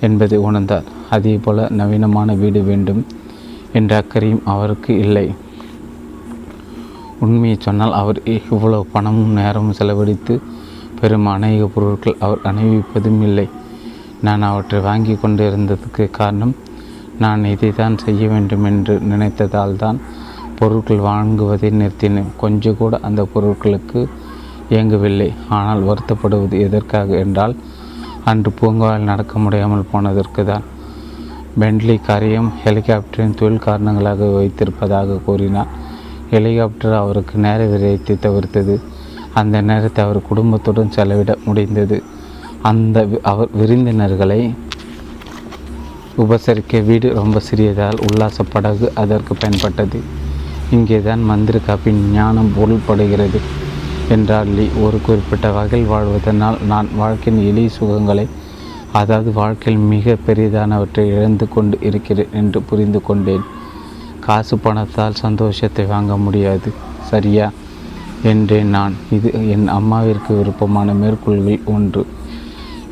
என்பதை 0.00 0.38
உணர்ந்தார். 0.38 0.88
அதே 1.10 1.36
போல 1.36 1.68
நவீனமான 1.70 2.34
வீடு 2.34 2.62
வேண்டும் 2.62 3.06
என்ற 3.72 3.96
அக்கறையும் 3.96 4.42
அவருக்கு 4.44 4.98
இல்லை. 4.98 5.34
உண்மையை 7.24 7.56
சொன்னால் 7.66 7.94
அவர் 8.00 8.18
இவ்வளவு 8.34 8.84
பணமும் 8.94 9.36
நேரமும் 9.40 9.76
செலவழித்து 9.78 10.34
பெரும் 10.98 11.28
அநேக 11.34 11.66
பொருட்கள் 11.74 12.20
அவர் 12.26 12.44
அணிவிப்பதும் 12.50 13.20
இல்லை. 13.28 13.46
நான் 14.26 14.46
அவற்றை 14.50 14.78
வாங்கி 14.86 15.14
கொண்டிருந்ததுக்கு 15.22 16.04
காரணம் 16.18 16.54
நான் 17.22 17.42
இதை 17.52 17.70
தான் 17.80 17.96
செய்ய 18.04 18.22
வேண்டும் 18.32 18.64
என்று 18.70 18.94
நினைத்ததால் 19.10 19.78
தான் 19.82 19.98
பொருட்கள் 20.58 21.06
வாங்குவதை 21.08 21.70
நிறுத்தினேன். 21.80 22.32
கொஞ்சம் 22.42 22.78
கூட 22.80 22.94
அந்த 23.08 23.22
பொருட்களுக்கு 23.32 24.00
இயங்கவில்லை. 24.72 25.28
ஆனால் 25.58 25.82
வருத்தப்படுவது 25.88 26.56
எதற்காக 26.66 27.10
என்றால் 27.24 27.54
அன்று 28.30 28.50
பூங்காவில் 28.58 29.08
நடக்க 29.10 29.34
முடியாமல் 29.44 29.90
போனதற்கு 29.92 30.42
தான். 30.50 30.64
பென்ட்லி 31.60 31.94
காரையும் 32.08 32.50
ஹெலிகாப்டரின் 32.64 33.38
தொழில் 33.38 33.64
காரணங்களாக 33.66 34.26
வைத்திருப்பதாக 34.38 35.20
கூறினார். 35.28 35.70
ஹெலிகாப்டர் 36.32 36.94
அவருக்கு 37.02 37.34
நேர 37.46 37.60
விரயத்தை 37.72 38.14
தவிர்த்தது. 38.26 38.74
அந்த 39.40 39.56
நேரத்தை 39.70 40.00
அவர் 40.06 40.20
குடும்பத்துடன் 40.30 40.94
செலவிட 40.96 41.32
முடிந்தது. 41.46 41.98
அந்த 42.70 43.06
அவர் 43.32 43.50
விருந்தினர்களை 43.60 44.40
உபசரிக்க 46.22 46.80
வீடு 46.88 47.08
ரொம்ப 47.18 47.40
சிறியதால் 47.48 48.00
உல்லாச 48.06 48.44
படகு 48.54 48.86
அதற்கு 49.02 49.32
பயன்பட்டது. 49.42 49.98
இங்கே 50.76 50.98
தான் 51.02 51.22
மந்திர 51.30 51.56
காப்பின் 51.66 52.00
ஞானம் 52.16 52.50
பொருள்படுகிறது 52.56 53.40
என்றார் 54.14 54.50
லீ. 54.56 54.66
ஒரு 54.84 54.98
குறிப்பிட்ட 55.06 55.46
வகையில் 55.58 55.90
வாழ்வதனால் 55.92 56.58
நான் 56.72 56.88
வாழ்க்கையின் 57.02 57.40
எளிய 57.50 57.70
சுகங்களை 57.78 58.26
அதாவது 59.00 59.30
வாழ்க்கையில் 59.38 59.86
மிக 59.92 60.16
பெரிதானவற்றை 60.26 61.04
இழந்து 61.14 61.46
கொண்டு 61.54 61.76
இருக்கிறேன் 61.88 62.34
என்று 62.40 62.60
புரிந்து 62.68 63.00
கொண்டேன். 63.08 63.44
காசு 64.28 64.58
பணத்தால் 64.58 65.20
சந்தோஷத்தை 65.24 65.84
வாங்க 65.86 66.16
முடியாது. 66.16 66.70
சரியா? 67.10 67.46
என்றேன் 68.22 68.68
நான். 68.68 68.94
இது 69.10 69.28
என் 69.50 69.68
அம்மாவிற்கு 69.68 70.32
விருப்பமான 70.36 70.94
மேற்கோள்கள் 70.94 71.60
ஒன்று. 71.64 72.02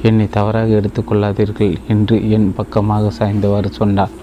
என்னை 0.02 0.26
தவறாக 0.30 0.68
எடுத்துக்கொள்ளாதீர்கள் 0.80 1.72
என்று 1.88 2.16
என் 2.30 2.48
பக்கமாக 2.54 3.10
சாய்ந்தவாறு 3.18 3.70
சொன்னார் 3.70 4.14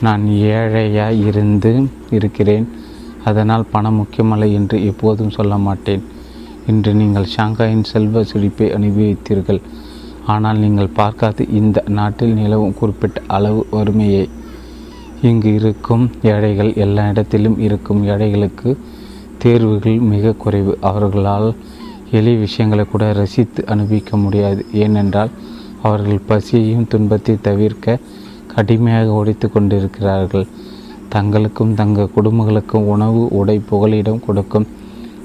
நான் 0.00 0.26
ஏழையாக 0.26 1.20
இருந்து 1.28 1.72
இருக்கிறேன். 2.10 2.66
அதனால் 3.24 3.70
பணம் 3.70 3.98
முக்கியமல்ல 4.00 4.52
என்று 4.52 4.76
எப்போதும் 4.84 5.34
சொல்ல 5.38 5.56
மாட்டேன். 5.56 6.04
இன்று 6.66 6.92
நீங்கள் 6.94 7.32
ஷாங்காயின் 7.36 7.88
செல்வ 7.92 8.24
செழிப்பை 8.24 8.68
அனுபவித்தீர்கள். 8.70 9.60
ஆனால் 10.26 10.58
நீங்கள் 10.58 10.96
பார்க்காத 11.00 11.44
இந்த 11.44 11.78
நாட்டில் 11.88 12.34
நிலவும் 12.34 12.78
குறிப்பிட்ட 12.78 13.20
அளவு 13.26 13.66
வறுமையை 13.70 14.24
இங்கு 15.28 15.50
இருக்கும் 15.54 16.04
ஏழைகள் 16.30 16.70
எல்லா 16.84 17.02
இடத்திலும் 17.08 17.58
இருக்கும் 17.66 18.00
ஏழைகளுக்கு 18.12 18.70
தேர்வுகள் 19.42 19.98
மிக 20.12 20.32
குறைவு. 20.42 20.72
அவர்களால் 20.90 21.48
எளிய 22.18 22.38
விஷயங்களை 22.38 22.84
கூட 22.84 23.04
ரசித்து 23.12 23.60
அனுபவிக்க 23.66 24.16
முடியாது. 24.16 24.62
ஏனென்றால் 24.72 25.30
அவர்கள் 25.82 26.26
பசியையும் 26.26 26.88
துன்பத்தை 26.88 27.34
தவிர்க்க 27.48 27.98
கடுமையாக 28.54 29.14
உடைத்து 29.20 29.46
கொண்டிருக்கிறார்கள். 29.50 30.46
தங்களுக்கும் 31.14 31.72
தங்கள் 31.74 32.12
குடும்பங்களுக்கும் 32.16 32.88
உணவு 32.94 33.22
உடை 33.40 33.56
புகலிடம் 33.70 34.22
கொடுக்கும் 34.26 34.68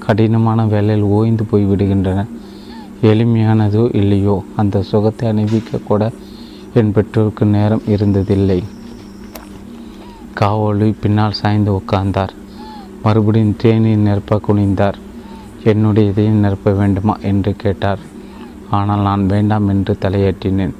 கடினமான 0.06 0.64
வேலையில் 0.72 1.06
ஓய்ந்து 1.16 1.44
போய் 1.44 1.64
விடுகின்றனர் 1.64 2.32
எளிமையானதோ 3.10 3.82
இல்லையோ 4.00 4.34
அந்த 4.60 4.82
சுகத்தை 4.82 5.26
அனுபவிக்க 5.28 5.86
கூட 5.90 6.02
என் 6.74 6.92
பெற்றோருக்கு 6.96 7.44
நேரம் 7.56 7.86
இருந்ததில்லை. 7.94 8.60
காவலி 10.38 10.88
பின்னால் 10.92 11.32
சாய்ந்து 11.32 11.70
உட்கார்ந்தார் 11.72 12.32
மறுபடியும் 13.02 13.56
தேநீர் 13.56 13.98
நிரப்ப 13.98 14.40
குனிந்தார். 14.46 14.98
என்னுடைய 15.64 16.10
இதையும் 16.10 16.40
நிரப்ப 16.40 16.70
வேண்டுமா? 16.70 17.14
என்று 17.22 17.52
கேட்டார். 17.56 17.98
ஆனால் 18.70 19.00
நான் 19.00 19.26
வேண்டாம் 19.26 19.68
என்று 19.68 19.96
தலையாட்டினேன் 20.00 20.74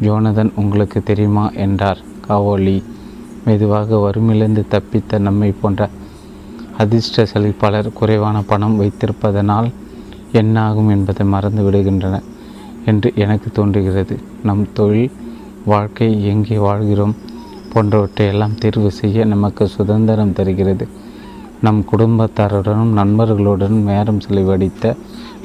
ஜோனதன் 0.00 0.52
உங்களுக்கு 0.54 1.02
தெரியுமா? 1.02 1.50
என்றார் 1.50 2.00
காவோலி. 2.28 2.82
மெதுவாக 3.44 3.96
வறுமையிலிருந்து 3.96 4.64
தப்பித்த 4.70 5.18
நம்மை 5.18 5.54
போன்ற 5.60 5.88
அதிர்ஷ்ட 6.78 7.26
செழிப்பாளர் 7.32 7.92
குறைவான 7.92 8.42
பணம் 8.42 8.80
வைத்திருப்பதனால் 8.80 9.68
என்ன 10.32 10.62
ஆகும் 10.62 10.88
என்பதை 10.88 11.26
மறந்து 11.26 11.62
விடுகின்றனர் 11.62 12.26
என்று 12.84 13.12
எனக்கு 13.14 13.50
தோன்றுகிறது. 13.50 14.16
நம் 14.42 14.66
தொழில் 14.72 15.12
வாழ்க்கை 15.64 16.26
எங்கே 16.26 16.58
வாழ்கிறோம்? 16.58 17.14
போன்றவற்றை 17.74 18.26
எல்லாம் 18.26 18.58
தேர்வு 18.58 18.90
செய்ய 18.90 19.24
நமக்கு 19.24 19.64
சுதந்திரம் 19.68 20.32
தருகிறது. 20.32 20.88
நம் 21.60 21.80
குடும்பத்தாருடனும் 21.92 22.92
நண்பர்களுடனும் 23.00 23.84
நேரம் 23.90 24.20
செலவழித்த 24.20 24.94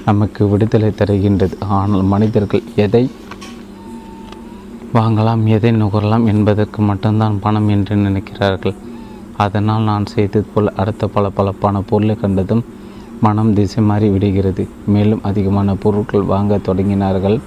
நமக்கு 0.05 0.41
விடுதலை 0.47 0.89
தருகின்றது. 0.89 1.55
ஆனால் 1.77 2.03
மனிதர்கள் 2.03 2.63
எதை 2.75 3.03
வாங்கலாம் 4.93 5.43
எதை 5.45 5.71
நுகரலாம் 5.71 6.25
என்பதற்கு 6.25 6.81
மட்டும்தான் 6.81 7.39
பணம் 7.39 7.67
என்று 7.67 7.95
நினைக்கிறார்கள். 7.95 8.75
அதனால் 9.37 9.81
நான் 9.81 10.05
செய்தது 10.05 10.45
போல் 10.53 10.73
அடுத்த 10.75 11.07
பல 11.07 11.31
பலப்பான 11.37 11.81
பொருளை 11.89 12.15
கண்டதும் 12.15 12.63
மனம் 13.21 13.53
திசை 13.53 13.83
மாறி 13.83 14.07
விடுகிறது. 14.09 14.67
மேலும் 14.85 15.23
அதிகமான 15.23 15.75
பொருட்கள் 15.75 16.29
வாங்க 16.33 16.59
தொடங்கினார்கள். 16.67 17.39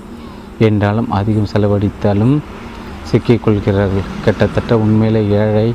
என்றாலும் 0.58 1.10
அதிகம் 1.10 1.50
செலவழித்தாலும் 1.52 2.34
சிக்கிக்கொள்கிறார்கள். 3.10 4.08
கிட்டத்தட்ட 4.24 4.78
உண்மையிலே 4.78 5.22
ஏழை 5.36 5.74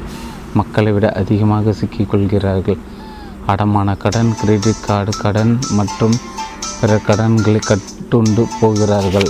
மக்களை 0.53 0.91
விட 0.91 1.11
அதிகமாக 1.11 1.73
சிக்கிக்கொள்கிறார்கள். 1.81 2.77
அடமான 3.47 3.97
கடன் 3.97 4.35
கிரெடிட் 4.39 4.85
கார்டு 4.85 5.11
கடன் 5.17 5.59
மற்றும் 5.71 6.15
பிற 6.81 6.97
கடன்களை 6.97 7.59
கட்டுண்டு 7.67 8.45
போகிறார்கள். 8.59 9.29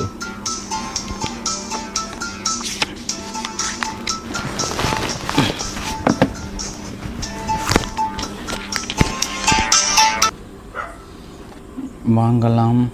வாங்கலாம். 12.16 12.88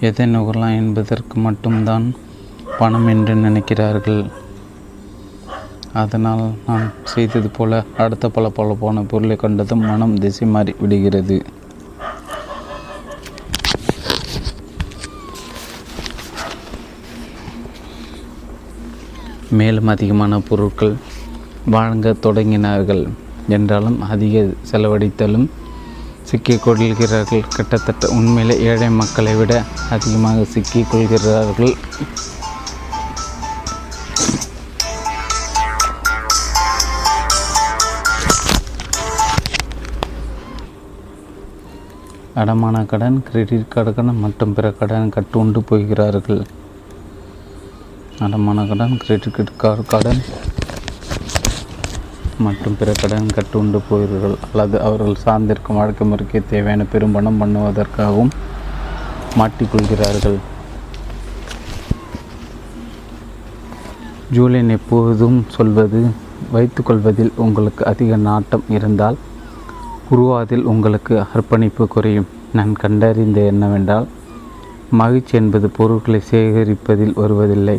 எதை 0.00 0.26
நுகரலாம் 0.26 0.76
என்பதற்கு 0.76 1.40
மட்டும்தான் 1.40 2.14
பணம் 2.82 3.08
என்று 3.12 3.34
நினைக்கிறார்கள். 3.46 4.22
அதனால் 6.00 6.44
நான் 6.66 6.86
செய்தது 7.04 7.48
போல 7.56 7.82
அடுத்த 7.98 8.28
பல 8.36 8.48
பல 8.58 8.76
போன 8.82 9.02
பொருளை 9.10 9.36
கண்டதும் 9.36 9.84
மனம் 9.88 10.20
திசை 10.22 10.46
மாறி 10.54 10.72
விடுகிறது. 10.78 11.36
மேலும் 19.60 19.90
அதிகமான 19.94 20.40
பொருட்கள் 20.48 20.94
வாங்க 21.76 22.14
தொடங்கினார்கள். 22.22 23.04
என்றாலும் 23.48 23.98
அதிக 24.12 24.44
செலவழித்தலும் 24.70 25.46
சிக்கிக் 26.22 26.62
கொள்கிறார்கள். 26.64 27.44
கிட்டத்தட்ட 27.56 28.08
உண்மையிலே 28.18 28.56
ஏழை 28.70 28.90
மக்களை 29.00 29.34
விட 29.34 29.54
அதிகமாக 29.90 30.44
சிக்கிக் 30.54 30.90
கொள்கிறார்கள். 30.90 31.74
அடமான 42.40 42.76
கடன் 42.90 43.16
கிரெடிட் 43.26 43.64
கார்டு 43.72 43.90
கடன் 43.96 44.20
மற்றும் 44.20 44.52
பிற 44.56 44.66
கடன் 44.76 45.10
கட்டுண்டு 45.14 45.60
போகிறார்கள். 45.70 46.38
அடமான 48.24 48.62
கடன் 48.68 48.94
கிரெடிட் 49.02 49.50
கார்டு 49.62 49.82
கடன் 49.92 50.20
மற்றும் 52.44 52.76
பிற 52.78 52.92
கடன் 53.00 53.28
கட்டுண்டு 53.36 53.80
போகிறார்கள். 53.88 54.36
அல்லது 54.50 54.76
அவர்கள் 54.86 55.20
சார்ந்திருக்கும் 55.24 55.78
வாழ்க்கை 55.80 56.06
முறைக்கு 56.12 56.40
தேவையான 56.52 56.86
பெரும்பணம் 56.92 57.40
பண்ணுவதற்காகவும் 57.42 58.32
மாட்டிக்கொள்கிறார்கள். 59.40 60.38
ஜூலியன் 64.36 64.74
எப்போதும் 64.78 65.38
சொல்வது 65.58 66.00
வைத்துக்கொள்வதில் 66.54 67.34
உங்களுக்கு 67.46 67.84
அதிக 67.92 68.16
நாட்டம் 68.28 68.66
இருந்தால் 68.78 69.18
உருவாதில் 70.14 70.64
உங்களுக்கு 70.70 71.14
அர்ப்பணிப்பு 71.34 71.82
குறையும். 71.92 72.26
நான் 72.56 72.72
கண்டறிந்த 72.82 73.40
என்னவென்றால் 73.50 74.06
மகிழ்ச்சி 75.00 75.34
என்பது 75.38 75.66
பொருட்களை 75.76 76.20
சேகரிப்பதில் 76.30 77.14
வருவதில்லை. 77.20 77.76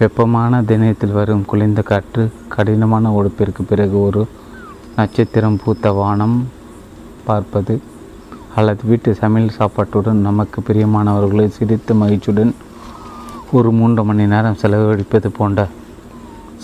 வெப்பமான 0.00 0.60
தினத்தில் 0.68 1.16
வரும் 1.16 1.44
குளிர்ந்த 1.50 1.82
காற்று 1.90 2.24
கடினமான 2.54 3.10
உடுப்பிற்கு 3.18 3.62
பிறகு 3.70 3.96
ஒரு 4.02 4.22
நட்சத்திரம் 4.98 5.58
பூத்த 5.62 5.92
வானம் 6.00 6.36
பார்ப்பது 7.24 7.74
அல்லது 8.58 8.84
வீட்டு 8.90 9.14
சமையல் 9.22 9.56
சாப்பாட்டுடன் 9.58 10.20
நமக்கு 10.28 10.60
பிரியமானவர்களை 10.68 11.46
சிரித்து 11.56 11.94
மகிழ்ச்சியுடன் 11.94 12.52
ஒரு 13.58 13.70
மூன்று 13.78 14.04
மணி 14.10 14.26
நேரம் 14.26 14.60
செலவழிப்பது 14.62 15.30
போன்ற 15.38 15.66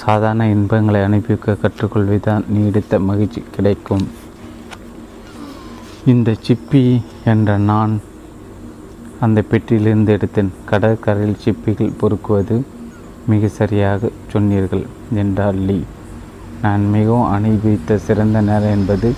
சாதாரண 0.04 0.46
இன்பங்களை 0.54 1.00
அனுப்பிக்க 1.00 1.56
கற்றுக்கொள்வதுதான் 1.64 2.46
நீடித்த 2.54 2.98
மகிழ்ச்சி 3.10 3.42
கிடைக்கும். 3.56 4.06
இந்த 6.10 6.30
சிப்பி 6.46 6.80
என்ற 7.30 7.50
நான் 7.68 7.92
அந்த 9.24 9.38
பெட்டியிலிருந்து 9.50 10.10
எடுத்தேன். 10.16 10.50
கடற்கரையில் 10.70 11.40
சிப்பிகள் 11.44 11.96
பொறுக்குவது 12.00 12.56
மிக 13.30 13.48
சரியாக 13.56 14.10
சொன்னீர்கள் 14.32 14.84
என்றார் 15.22 15.58
லீ. 15.68 15.78
நான் 16.62 16.84
மிகவும் 16.96 17.30
அனுபவித்த 17.36 17.96
சிறந்த 18.04 18.40
நேரம் 18.40 18.74
என்பது 18.76 19.10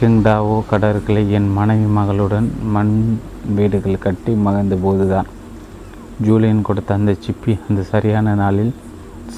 கிங்டாவோ 0.00 0.58
கடற்களை 0.72 1.22
என் 1.38 1.48
மனைவி 1.52 1.88
மகளுடன் 1.98 2.50
மண் 2.74 2.92
வீடுகள் 3.56 4.04
கட்டி 4.06 4.34
மகிழ்ந்த 4.48 4.78
போதுதான். 4.84 5.30
ஜூலியன் 6.26 6.62
கொடுத்த 6.62 6.98
அந்த 7.00 7.16
சிப்பி 7.24 7.56
அந்த 7.68 7.82
சரியான 7.94 8.36
நாளில் 8.42 8.72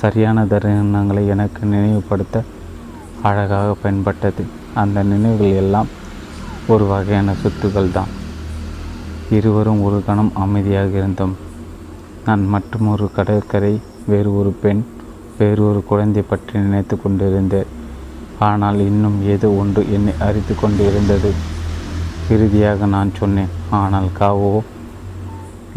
சரியான 0.02 0.46
தருணங்களை 0.54 1.24
எனக்கு 1.36 1.62
நினைவுபடுத்த 1.74 2.44
அழகாக 3.28 3.70
பயன்பட்டது. 3.84 4.44
அந்த 4.74 4.98
நினைவுகள் 5.14 5.58
எல்லாம் 5.64 5.88
ஒரு 6.74 6.84
வகையான 6.90 7.34
சொத்துக்கள் 7.42 7.94
தான் 7.94 8.10
இருவரும் 9.36 9.80
ஒரு 9.86 9.98
கணம் 10.08 10.32
அமைதியாக 10.44 10.92
இருந்தோம். 11.00 11.34
நான் 12.26 12.42
மற்றும் 12.54 12.88
ஒரு 12.92 13.06
கடற்கரை 13.16 13.72
வேறு 14.10 14.30
ஒரு 14.40 14.50
பெண் 14.62 14.82
வேறு 15.38 15.62
ஒரு 15.68 15.80
குழந்தை 15.90 16.22
பற்றி 16.30 16.54
நினைத்து 16.64 16.94
கொண்டிருந்தேன். 16.96 17.70
ஆனால் 18.48 18.78
இன்னும் 18.88 19.16
ஏதோ 19.34 19.48
ஒன்று 19.62 19.82
என்னை 19.96 20.12
அறித்து 20.26 20.54
கொண்டு 20.62 20.82
இருந்தது. 20.90 21.30
இறுதியாக 22.34 22.86
நான் 22.96 23.10
சொன்னேன் 23.20 23.54
ஆனால் 23.80 24.08
காவோ 24.18 24.52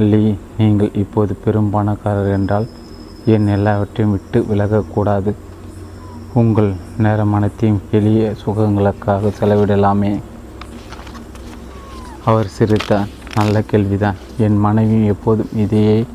லீ 0.10 0.24
நீங்கள் 0.60 0.96
இப்போது 1.04 1.34
பெரும் 1.46 1.72
பணக்காரர் 1.76 2.34
என்றால் 2.38 2.68
என் 3.36 3.50
எல்லாவற்றையும் 3.56 4.14
விட்டு 4.16 4.40
விலகக்கூடாது 4.52 5.34
உங்கள் 6.42 6.70
நேரம் 7.06 7.34
அனைத்தையும் 7.40 7.82
எளிய 7.98 8.30
சுகங்களுக்காக 8.44 9.32
செலவிடலாமே. 9.40 10.14
அவர் 12.26 12.48
சிரித்தார் 12.48 13.08
நல்ல 13.36 13.62
கேள்விதான். 13.62 14.16
என் 14.38 14.58
மனைவி 14.58 15.06
எப்போதும் 15.06 15.50
இதையே 15.56 16.06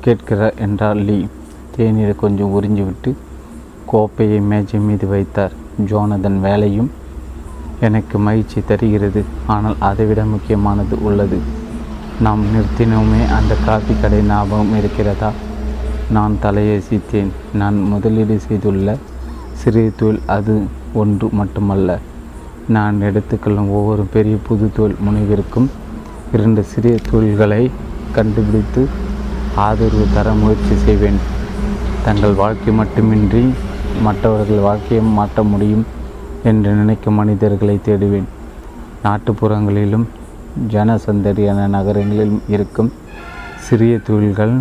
கேட்கிறார் 0.00 0.54
என்றார் 0.54 0.96
லீ. 0.96 1.26
தேநீரை 1.76 2.16
கொஞ்சம் 2.16 2.52
உறிஞ்சிவிட்டு 2.54 3.12
கோப்பையை 3.86 4.40
மேஜை 4.40 4.80
மீது 4.80 5.06
வைத்தார். 5.06 5.52
ஜோனதன் 5.86 6.40
வேலையும் 6.40 6.90
எனக்கு 7.80 8.18
மகிழ்ச்சி 8.18 8.62
தருகிறது. 8.66 9.24
ஆனால் 9.46 9.76
அதைவிட 9.78 10.24
முக்கியமானது 10.24 11.04
உள்ளது. 11.04 11.38
நாம் 12.20 12.44
நிறுத்தினோமே 12.44 13.22
அந்த 13.32 13.54
காஃபி 13.64 13.94
கடை 14.00 14.22
ஞாபகம் 14.22 14.78
இருக்கிறதா? 14.78 15.30
நான் 16.10 16.38
தலையசித்தேன். 16.42 17.30
நான் 17.54 17.78
முதலீடு 17.82 18.38
செய்துள்ள 18.38 18.96
சிறிய 19.52 19.90
தொழில் 19.96 20.20
அது 20.26 20.62
ஒன்று 20.94 21.28
மட்டுமல்ல. 21.32 21.98
நான் 22.68 23.00
எடுத்துக்கொள்ளும் 23.00 23.70
ஒவ்வொரு 23.70 24.04
பெரிய 24.12 24.36
புது 24.46 24.70
தொழில் 24.72 24.96
முனைவிற்கும் 25.06 25.66
இரண்டு 26.32 26.62
சிறிய 26.64 26.96
தொழில்களை 27.10 27.70
கண்டுபிடித்து 28.12 28.88
ஆதரவு 29.54 30.06
தர 30.14 30.32
முயற்சி 30.32 30.76
செய்வேன். 30.76 31.18
தங்கள் 32.04 32.32
வாழ்க்கை 32.32 32.74
மட்டுமின்றி 32.74 33.52
மற்றவர்கள் 34.02 34.58
வாழ்க்கையை 34.58 35.06
மாற்ற 35.06 35.42
முடியும் 35.42 35.84
என்று 36.44 36.72
நினைக்கும் 36.72 37.14
மனிதர்களை 37.14 37.80
தேடுவேன். 37.84 38.24
நாட்டுப்புறங்களிலும் 39.04 40.06
ஜனசந்தரியான 40.68 41.66
நகரங்களிலும் 41.66 42.42
இருக்கும் 42.48 42.92
சிறிய 43.60 43.98
தொழில்கள் 43.98 44.60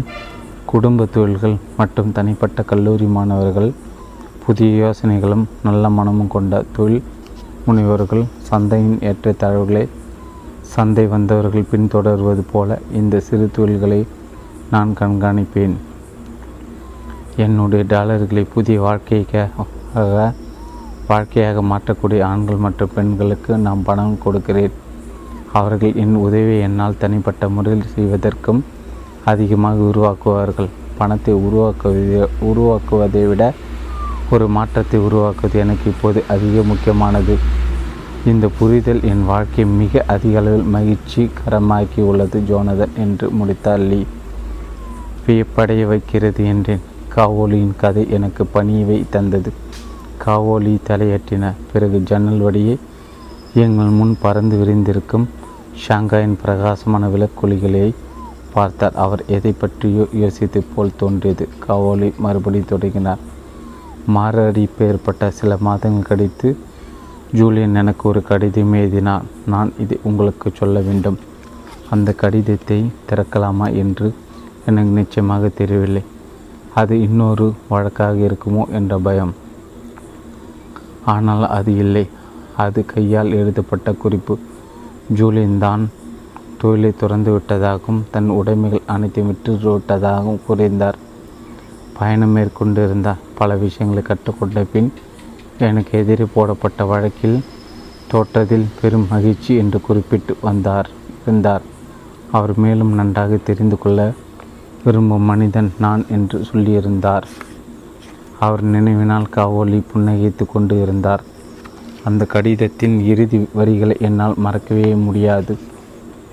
குடும்ப 0.65 1.05
தொழில்கள் 1.05 1.55
மற்றும் 1.77 2.11
தனிப்பட்ட 2.11 2.63
கல்லூரி 2.63 3.05
மாணவர்கள் 3.05 3.73
புதிய 4.45 4.69
யோசனைகளும் 4.85 5.43
நல்ல 5.63 5.89
மனமும் 5.89 6.27
கொண்ட 6.27 6.63
தொழில் 6.75 7.03
முனைவர்கள் 7.65 8.23
சந்தையின் 8.47 8.97
ஏற்றத்தாழ்வுகளை 9.09 9.83
சந்தை 10.73 11.05
வந்தவர்கள் 11.13 11.69
பின்தொடர்வது 11.71 12.43
போல 12.53 12.77
இந்த 12.99 13.15
சிறு 13.27 13.45
தொழில்களை 13.57 13.99
நான் 14.73 14.91
கண்காணிப்பேன். 14.99 15.75
என்னுடைய 17.45 17.83
டாலர்களை 17.93 18.43
புதிய 18.55 18.77
வாழ்க்கைக்காக 18.87 20.27
வாழ்க்கையாக 21.09 21.61
மாற்றக்கூடிய 21.71 22.21
ஆண்கள் 22.31 22.63
மற்றும் 22.65 22.93
பெண்களுக்கு 22.95 23.51
நான் 23.65 23.85
பணம் 23.87 24.21
கொடுக்கிறேன். 24.23 24.75
அவர்கள் 25.59 25.99
என் 26.03 26.15
உதவியை 26.25 26.61
என்னால் 26.67 27.01
தனிப்பட்ட 27.03 27.49
முறையில் 27.55 27.91
செய்வதற்கும் 27.95 28.61
அதிகமாக 29.31 29.89
உருவாக்குவார்கள். 29.89 30.71
பணத்தை 30.99 31.33
உருவாக்குவதை 31.47 32.27
உருவாக்குவதை 32.49 33.23
விட 33.31 33.43
ஒரு 34.31 34.47
மாற்றத்தை 34.47 34.99
உருவாக்குவது 34.99 35.59
எனக்கு 35.59 35.89
இப்போது 35.89 36.23
அதிக 36.27 36.61
முக்கியமானது. 36.61 37.37
இந்த 38.25 38.49
புரிதல் 38.59 39.03
என் 39.03 39.25
வாழ்க்கையை 39.25 39.75
மிக 39.75 40.03
அதிக 40.07 40.39
அளவில் 40.39 40.73
மகிழ்ச்சிகரமாக்கி 40.73 41.99
உள்ளது 41.99 42.39
ஜோனதன் 42.39 42.93
என்று 42.97 43.29
முடித்தார் 43.29 43.79
லீ. 43.79 44.03
வியப்படைய 45.27 45.87
வைக்கிறது 45.87 46.45
என்றேன். 46.45 46.79
காவோலியின் 47.15 47.75
கதை 47.77 48.09
எனக்கு 48.09 48.43
பணியவை 48.53 49.05
தந்தது. 49.09 49.51
காவோலி 50.25 50.79
தலையற்றின 50.87 51.51
பிறகு 51.73 51.99
ஜன்னல் 51.99 52.39
வழியே 52.39 52.77
எங்கள் 53.53 53.85
முன் 53.85 54.17
பறந்து 54.21 54.57
விரிந்திருக்கும் 54.57 55.27
ஷாங்காயின் 55.87 56.37
பிரகாசமான 56.41 57.07
விளக்குலிகளை 57.07 57.93
பார்த்தார். 58.53 58.93
அவர் 58.93 59.23
எதை 59.27 59.51
பற்றியோ 59.51 60.07
யோசித்து 60.13 60.63
போல் 60.75 60.97
தோன்றியது. 60.97 61.49
காவோலி 61.67 62.13
மறுபடி 62.17 62.59
தொடங்கினார். 62.59 63.31
மாரடைப்பு 64.07 64.87
ஏற்பட்ட 64.87 65.29
சில 65.31 65.57
மாதங்கள் 65.59 66.07
கழித்து 66.07 66.57
ஜூலியன் 67.31 67.75
எனக்கு 67.75 68.09
ஒரு 68.09 68.21
கடிதம் 68.23 68.73
எழுதினார் 68.73 69.23
நான் 69.45 69.73
இதை 69.79 69.97
உங்களுக்கு 70.03 70.51
சொல்ல 70.53 70.79
வேண்டும். 70.79 71.17
அந்த 71.89 72.13
கடிதத்தை 72.13 72.91
திறக்கலாமா 73.09 73.73
என்று 73.73 74.13
எனக்கு 74.65 74.89
நிச்சயமாக 74.89 75.47
தெரியவில்லை. 75.47 76.03
அது 76.73 77.01
இன்னொரு 77.01 77.53
வழக்காக 77.69 78.15
இருக்குமோ 78.27 78.69
என்ற 78.69 78.97
பயம். 78.97 79.33
ஆனால் 81.05 81.47
அது 81.47 81.75
இல்லை. 81.75 82.09
அது 82.57 82.85
கையால் 82.85 83.31
எழுதப்பட்ட 83.31 83.91
குறிப்பு. 83.93 84.37
ஜூலியன் 85.13 85.57
தான் 85.57 85.89
தொழிலை 86.57 86.93
துறந்து 86.95 87.39
விட்டதாகவும் 87.39 88.03
தன் 88.11 88.29
உடைமைகள் 88.29 88.83
அனைத்தையும் 88.85 89.29
விட்டு 89.31 89.51
விட்டதாகவும் 89.53 90.43
கூறியிருந்தார். 90.47 90.97
பயணம் 91.97 92.35
மேற்கொண்டிருந்தார் 92.35 93.21
பல 93.43 93.55
விஷயங்களை 93.55 94.03
கற்றுக்கொண்ட 94.03 94.65
பின் 94.73 94.91
எனக்கு 95.57 95.97
எதிரே 95.99 96.25
போடப்பட்ட 96.33 96.85
வழக்கில் 96.85 97.37
தோற்றதில் 98.11 98.65
பெரும் 98.81 99.07
மகிழ்ச்சி 99.09 99.55
என்று 99.55 99.81
குறிப்பிட்டு 99.81 100.35
வந்தார் 100.41 100.89
இருந்தார். 101.27 101.61
அவர் 102.31 102.53
மேலும் 102.57 102.93
நன்றாக 102.93 103.37
தெரிந்து 103.43 103.77
கொள்ள 103.77 104.13
விரும்பும் 104.83 105.21
மனிதன் 105.21 105.73
நான் 105.79 106.05
என்று 106.09 106.45
சொல்லியிருந்தார். 106.53 107.25
அவர் 108.39 108.63
நினைவினால் 108.65 109.29
காவோலி 109.29 109.83
புன்னகைத்து 109.91 110.45
கொண்டு 110.47 110.81
இருந்தார். 110.81 111.23
அந்த 112.03 112.25
கடிதத்தின் 112.25 113.05
இறுதி 113.05 113.47
வரிகளை 113.53 113.97
என்னால் 113.99 114.33
மறக்கவே 114.37 114.95
முடியாது 114.95 115.57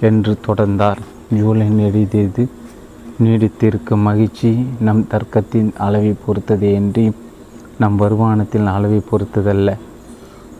என்று 0.01 0.39
தொடர்ந்தார். 0.47 1.03
ஜூலியன் 1.39 1.79
எழுதியது 1.79 2.49
நீடித்திருக்கும் 3.25 4.05
மகிழ்ச்சி 4.09 4.51
நம் 4.87 5.01
தர்க்கத்தின் 5.13 5.71
அளவை 5.77 6.13
பொறுத்ததேயன்றி 6.25 7.05
நம் 7.79 7.97
வருமானத்தின் 8.01 8.69
அளவை 8.75 9.01
பொறுத்ததல்ல. 9.11 9.71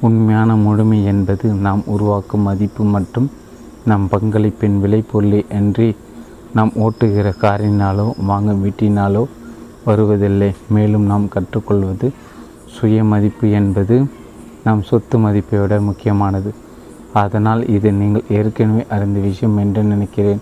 உண்மையான 0.01 0.57
முழுமை 0.57 0.99
என்பது 1.05 1.47
நாம் 1.67 1.83
உருவாக்கும் 1.87 2.45
மதிப்பு 2.49 2.85
மற்றும் 2.85 3.31
நம் 3.85 4.07
பங்களிப்பின் 4.13 4.77
விளைபொருளே 4.83 5.41
அன்றி 5.59 5.89
நாம் 6.55 6.73
ஓட்டுகிற 6.85 7.33
காரினாலோ 7.45 8.07
வாங்கும் 8.31 8.63
வீட்டினாலோ 8.65 9.25
வருவதில்லை. 9.89 10.51
மேலும் 10.69 11.09
நாம் 11.13 11.27
கற்றுக்கொள்வது 11.29 12.09
சுய 12.77 13.05
மதிப்பு 13.05 13.51
என்பது 13.51 13.99
நம் 14.65 14.83
சொத்து 14.83 15.19
மதிப்பை 15.19 15.59
விட 15.61 15.81
முக்கியமானது. 15.81 16.51
அதனால் 17.25 17.69
இது 17.77 17.91
நீங்கள் 17.93 18.31
ஏற்கனவே 18.39 18.87
அறிந்த 18.95 19.21
விஷயம் 19.21 19.57
என்று 19.57 19.83
நினைக்கிறேன். 19.83 20.41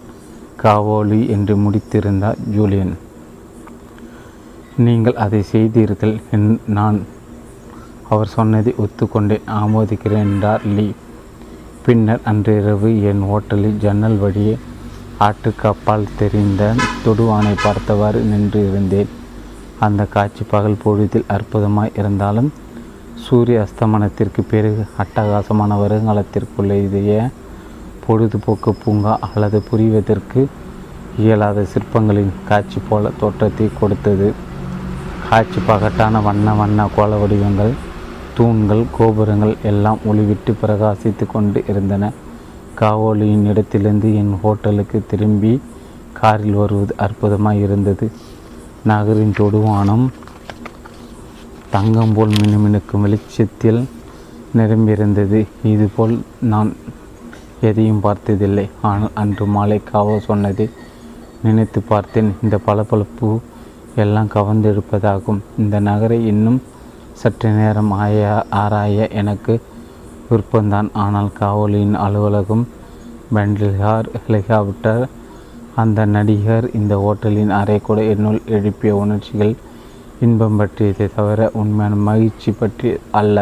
காவோலி 0.63 1.21
என்று 1.29 1.55
முடித்திருந்தார் 1.57 2.39
ஜூலியன். 2.55 2.95
நீங்கள் 4.77 5.21
அதை 5.25 5.43
செய்தீர்கள் 5.43 6.15
என் 6.31 6.61
நான். 6.67 6.99
அவர் 8.09 8.27
சொன்னதை 8.27 8.75
ஒத்துக்கொண்டே 8.79 9.41
ஆமோதிக்கிறேன் 9.63 10.29
என்றார் 10.29 10.65
லீ. 10.77 10.89
பின்னர் 11.85 12.21
அன்றிரவு 12.25 12.91
என் 13.03 13.23
ஹோட்டலில் 13.23 13.79
ஜன்னல் 13.79 14.19
வழியே 14.19 14.55
ஆட்டுக்கப்பால் 15.21 16.07
தெரிந்த 16.19 16.75
தொடுவானை 17.05 17.55
பார்த்தவாறு 17.63 18.21
நின்று 18.21 18.61
இருந்தேன். 18.69 19.11
அந்த 19.81 20.05
காட்சி 20.05 20.45
பகல் 20.51 20.83
பொழுதில் 20.85 21.29
அற்புதமாய் 21.29 21.97
இருந்தாலும் 21.97 22.51
சூரிய 23.15 23.67
அஸ்தமனத்திற்கு 23.67 24.43
பிறகு 24.51 24.83
அட்டகாசமான 25.03 25.77
வருங்காலத்திற்குள்ளேயே 25.83 27.21
பொழுதுபோக்கு 28.09 28.73
பூங்கா 28.83 29.15
அல்லது 29.29 29.61
புரிவதற்கு 29.71 30.43
இயலாத 31.23 31.65
சிற்பங்களின் 31.73 32.33
காட்சி 32.49 32.81
போல 32.89 33.11
தோற்றத்தை 33.21 33.67
கொடுத்தது. 33.81 34.29
காட்சி 35.31 35.61
பகட்டான 35.69 36.23
வண்ண 36.27 36.55
வண்ண 36.61 36.89
கோல 36.97 37.17
வடிவங்கள் 37.23 37.73
தூண்கள் 38.37 38.83
கோபுரங்கள் 38.97 39.55
எல்லாம் 39.71 39.99
ஒளிவிட்டு 40.11 40.53
பிரகாசித்து 40.63 41.25
கொண்டு 41.33 41.61
இருந்தன. 41.73 42.11
காவோலியின் 42.81 43.47
இடத்திலிருந்து 43.51 44.09
என் 44.21 44.35
ஹோட்டலுக்கு 44.43 44.99
திரும்பி 45.11 45.53
காரில் 46.21 46.59
வருவது 46.61 46.93
அற்புதமாக 47.05 47.63
இருந்தது. 47.65 48.07
நகரின் 48.91 49.35
தொடுவானம் 49.39 50.07
தங்கம் 51.75 52.15
போல் 52.17 52.37
மினுமினுக்கும் 52.41 53.05
வெளிச்சத்தில் 53.07 53.81
நிரம்பியிருந்தது. 54.59 55.41
இதுபோல் 55.73 56.15
நான் 56.53 56.71
எதையும் 57.69 58.05
பார்த்ததில்லை. 58.07 58.67
ஆனால் 58.91 59.17
அன்று 59.23 59.47
மாலை 59.55 59.79
காவோ 59.91 60.15
சொன்னதை 60.29 60.67
நினைத்து 61.43 61.81
பார்த்தேன். 61.93 62.31
இந்த 62.43 62.57
பளபளப்பு 62.67 63.29
எல்லாம் 64.03 64.33
கவர்ந்தெடுப்பதாகும் 64.35 65.41
இந்த 65.59 65.77
நகரை 65.89 66.19
இன்னும் 66.27 66.61
சற்று 67.21 67.51
நேரம் 67.51 67.93
ஆய 68.03 68.45
ஆராய 68.63 69.07
எனக்கு 69.23 69.55
விருப்பம்தான். 70.31 70.89
ஆனால் 71.05 71.31
காவலின் 71.41 71.95
அலுவலகம் 72.05 72.65
பெண்டில்ஹார் 73.35 74.09
ஹெலிகாப்டர் 74.25 75.05
அந்த 75.83 76.01
நடிகர் 76.17 76.67
இந்த 76.79 76.95
ஹோட்டலின் 77.05 77.53
அறை 77.61 77.79
கூட 77.81 77.99
என்னுள் 78.13 78.39
எழுப்பிய 78.57 78.93
உணர்ச்சிகள் 78.97 79.55
இன்பம் 80.27 80.59
பற்றியதை 80.61 81.07
தவிர 81.17 81.51
உண்மையான 81.61 81.99
மகிழ்ச்சி 82.09 82.51
பற்றி 82.53 82.91
அல்ல. 83.21 83.37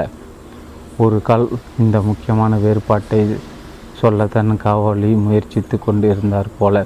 ஒரு 1.05 1.19
கால் 1.29 1.47
இந்த 1.83 1.97
முக்கியமான 2.01 2.57
வேறுபாட்டை 2.65 3.21
சொல்ல 4.01 4.27
தன் 4.27 4.57
காவலி 4.57 5.11
முயற்சித்து 5.15 5.77
கொண்டு 5.79 6.07
இருந்தார் 6.11 6.49
போல. 6.59 6.85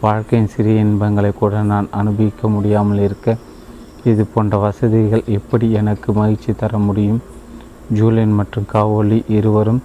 வாழ்க்கையின் 0.00 0.50
சிறிய 0.54 0.80
இன்பங்களை 0.80 1.30
கூட 1.32 1.62
நான் 1.62 1.88
அனுபவிக்க 1.90 2.48
முடியாமல் 2.48 2.98
இருக்க 2.98 3.36
இது 4.04 4.24
போன்ற 4.24 4.56
வசதிகள் 4.56 5.22
எப்படி 5.26 5.66
எனக்கு 5.72 6.12
மகிழ்ச்சி 6.12 6.52
தர 6.52 6.78
முடியும்? 6.78 7.20
ஜூலியன் 7.92 8.36
மற்றும் 8.40 8.68
காவோலி 8.72 9.18
இருவரும் 9.28 9.80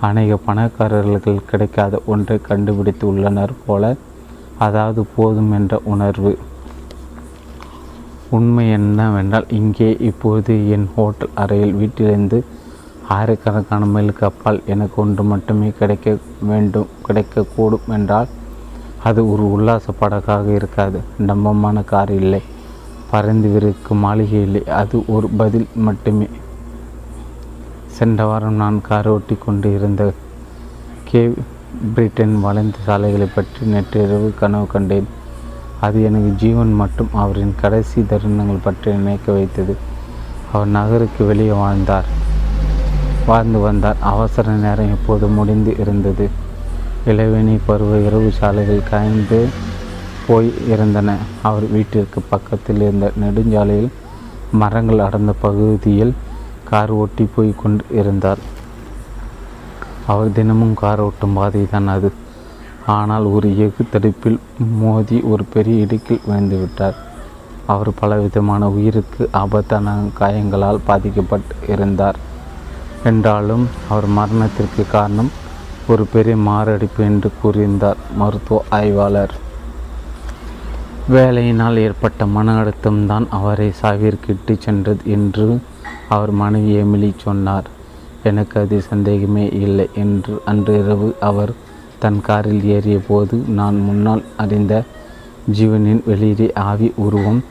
அநேக 0.00 0.36
பணக்காரர்கள் 0.36 1.46
கிடைக்காத 1.46 2.00
ஒன்றை 2.06 2.38
கண்டுபிடித்து 2.42 3.04
உள்ளனர் 3.06 3.54
போல. 3.66 3.94
அதாவது 4.58 5.00
போதும் 5.16 5.50
என்ற 5.52 5.80
உணர்வு. 5.84 6.32
உண்மை 8.30 8.64
என்னவென்றால் 8.70 9.46
இங்கே 9.48 9.90
இப்போது 10.00 10.54
என் 10.70 10.88
ஹோட்டல் 10.96 11.34
அறையில் 11.34 11.74
வீட்டிலிருந்து 11.74 12.38
ஆயிரக்கணக்கான 13.14 13.86
மைலுக்கு 13.92 14.24
அப்பால் 14.26 14.58
எனக்கு 14.72 14.96
ஒன்று 15.02 15.22
மட்டுமே 15.22 15.68
கிடைக்க 15.78 16.16
வேண்டும் 16.50 16.90
கிடைக்கக்கூடும் 17.06 17.88
என்றால் 17.96 18.28
அது 19.08 19.20
ஒரு 19.32 19.44
உல்லாச 19.54 19.92
படகாக 20.00 20.46
இருக்காது. 20.54 20.98
நம்பமான 21.28 21.82
கார் 21.92 22.12
இல்லை 22.20 22.40
பறந்து 23.10 23.48
விருக்கும் 23.48 24.02
மாளிகை 24.04 24.40
இல்லை 24.46 24.62
அது 24.80 24.96
ஒரு 25.14 25.28
பதில் 25.40 25.68
மட்டுமே. 25.86 26.28
சென்ற 27.98 28.24
வாரம் 28.24 28.60
நான் 28.62 28.80
கார் 28.88 29.08
ஓட்டி 29.08 29.36
கொண்டு 29.44 29.68
இருந்த 29.74 30.02
கே 31.10 31.22
பிரிட்டன் 31.94 32.36
வளைந்த 32.40 32.78
சாலைகளை 32.86 33.28
பற்றி 33.34 33.66
நேற்றிரவு 33.72 34.28
கனவு 34.40 34.66
கண்டேன். 34.74 35.08
அது 35.86 35.98
எனக்கு 36.08 36.30
ஜீவன் 36.42 36.72
மற்றும் 36.82 37.12
அவரின் 37.22 37.58
கடைசி 37.62 38.00
தருணங்கள் 38.00 38.64
பற்றி 38.68 38.92
நினைக்க 38.92 39.32
வைத்தது. 39.32 39.76
அவர் 40.52 40.74
நகருக்கு 40.78 41.22
வெளியே 41.24 41.56
வாழ்ந்தார். 41.64 42.08
வாழ்ந்து 43.28 43.58
வந்தார். 43.58 43.98
அவசர 44.12 44.52
நேரம் 44.64 44.92
எப்போது 44.96 45.26
முடிந்து 45.38 45.72
இருந்தது. 45.82 46.26
இளவேணி 47.06 47.56
பருவ 47.66 47.98
இரவு 48.06 48.30
சாலைகள் 48.38 48.88
காய்ந்து 48.90 49.40
போய் 50.26 50.48
இருந்தன. 50.72 51.16
அவர் 51.48 51.66
வீட்டிற்கு 51.74 52.20
பக்கத்தில் 52.32 52.80
இருந்த 52.80 53.06
நெடுஞ்சாலையில் 53.22 53.90
மரங்கள் 54.60 55.04
அடர்ந்த 55.06 55.32
பகுதியில் 55.44 56.14
கார் 56.70 56.92
ஓட்டி 57.00 57.24
போய் 57.34 57.50
கொண்டு 57.62 57.84
இருந்தார். 58.00 58.40
அவர் 60.12 60.34
தினமும் 60.38 60.74
கார் 60.82 61.02
ஓட்டும் 61.06 61.36
பாதை 61.38 61.62
தான் 61.70 61.88
அது. 61.94 62.10
ஆனால் 62.96 63.26
ஒரு 63.34 63.48
எஃகு 63.64 63.82
தடுப்பில் 63.90 64.38
மோதி 64.82 65.18
ஒரு 65.32 65.44
பெரிய 65.54 65.84
இடுக்கில் 65.84 66.24
விழுந்து 66.26 66.58
விட்டார். 66.58 66.96
அவர் 67.72 67.90
பலவிதமான 68.00 68.68
உயிருக்கு 68.76 69.22
ஆபத்தான 69.42 69.96
காயங்களால் 70.20 70.86
பாதிக்கப்பட்டு 70.86 71.54
இருந்தார். 71.74 72.18
என்றாலும் 73.04 73.68
அவர் 73.88 74.06
மரணத்திற்கு 74.06 74.84
காரணம் 74.90 75.30
ஒரு 75.88 76.04
பெரிய 76.12 76.36
மாரடைப்பு 76.36 77.04
என்று 77.04 77.30
கூறியிருந்தார் 77.42 78.00
மருத்துவ 78.16 78.62
ஆய்வாளர். 78.68 79.34
வேலையினால் 81.12 81.76
ஏற்பட்ட 81.76 82.26
மன 82.26 82.54
அழுத்தம்தான் 82.62 83.26
அவரை 83.28 83.72
சாவிற்கு 83.82 84.28
இட்டு 84.28 84.56
சென்றது 84.58 85.00
என்று 85.04 85.58
அவர் 86.08 86.30
மனைவி 86.30 86.74
எமிலி 86.82 87.10
சொன்னார். 87.16 87.64
எனக்கு 88.22 88.60
அது 88.60 88.80
சந்தேகமே 88.80 89.46
இல்லை 89.46 89.88
என்று 89.94 90.42
அன்று 90.44 90.84
இரவு 90.84 91.16
அவர் 91.20 91.52
தன் 91.98 92.20
காரில் 92.20 92.64
ஏறிய 92.64 92.98
போது 93.08 93.36
நான் 93.36 93.78
முன்னால் 93.80 94.24
அறிந்த 94.36 94.84
ஜீவனின் 95.50 96.02
வெளியே 96.06 96.52
ஆவி 96.52 96.92
உருவம் 96.96 97.44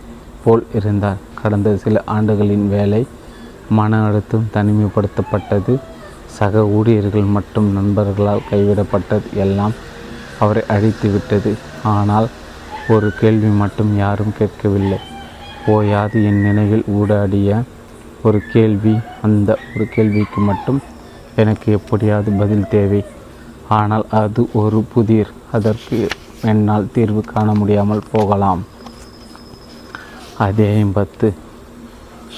போல் 0.43 0.65
இருந்தார். 0.73 1.17
கடந்த 1.41 1.75
சில 1.75 2.03
ஆண்டுகளின் 2.05 2.67
வேலை 2.67 3.07
மன 3.69 4.03
அழுத்தம் 4.03 4.49
தனிமைப்படுத்தப்பட்டது. 4.53 5.79
சக 6.25 6.65
ஊழியர்கள் 6.67 7.33
மற்றும் 7.35 7.71
நண்பர்களால் 7.71 8.47
கைவிடப்பட்டது. 8.51 9.33
எல்லாம் 9.33 9.73
அவரை 10.39 10.63
அழித்து 10.67 11.09
விட்டது. 11.09 11.55
ஆனால் 11.83 12.27
ஒரு 12.89 13.13
கேள்வி 13.19 13.47
மட்டும் 13.47 13.97
யாரும் 13.97 14.33
கேட்கவில்லை. 14.37 14.97
ஓயாது 15.67 16.25
என் 16.25 16.41
நினைவில் 16.41 16.83
ஊடாடிய 16.87 17.63
ஒரு 18.23 18.41
கேள்வி 18.51 18.99
அந்த 19.21 19.57
ஒரு 19.75 19.87
கேள்விக்கு 19.89 20.41
மட்டும் 20.41 20.79
எனக்கு 21.35 21.71
எப்படியாவது 21.71 22.31
பதில் 22.31 22.67
தேவை. 22.67 23.05
ஆனால் 23.69 24.05
அது 24.09 24.49
ஒரு 24.53 24.83
புதிர். 24.93 25.31
அதற்கு 25.51 26.07
என்னால் 26.41 26.91
தீர்வு 26.93 27.21
காண 27.21 27.53
முடியாமல் 27.53 28.07
போகலாம். 28.11 28.63
அத்தியாயம் 30.37 30.91
பத்து. 30.91 31.33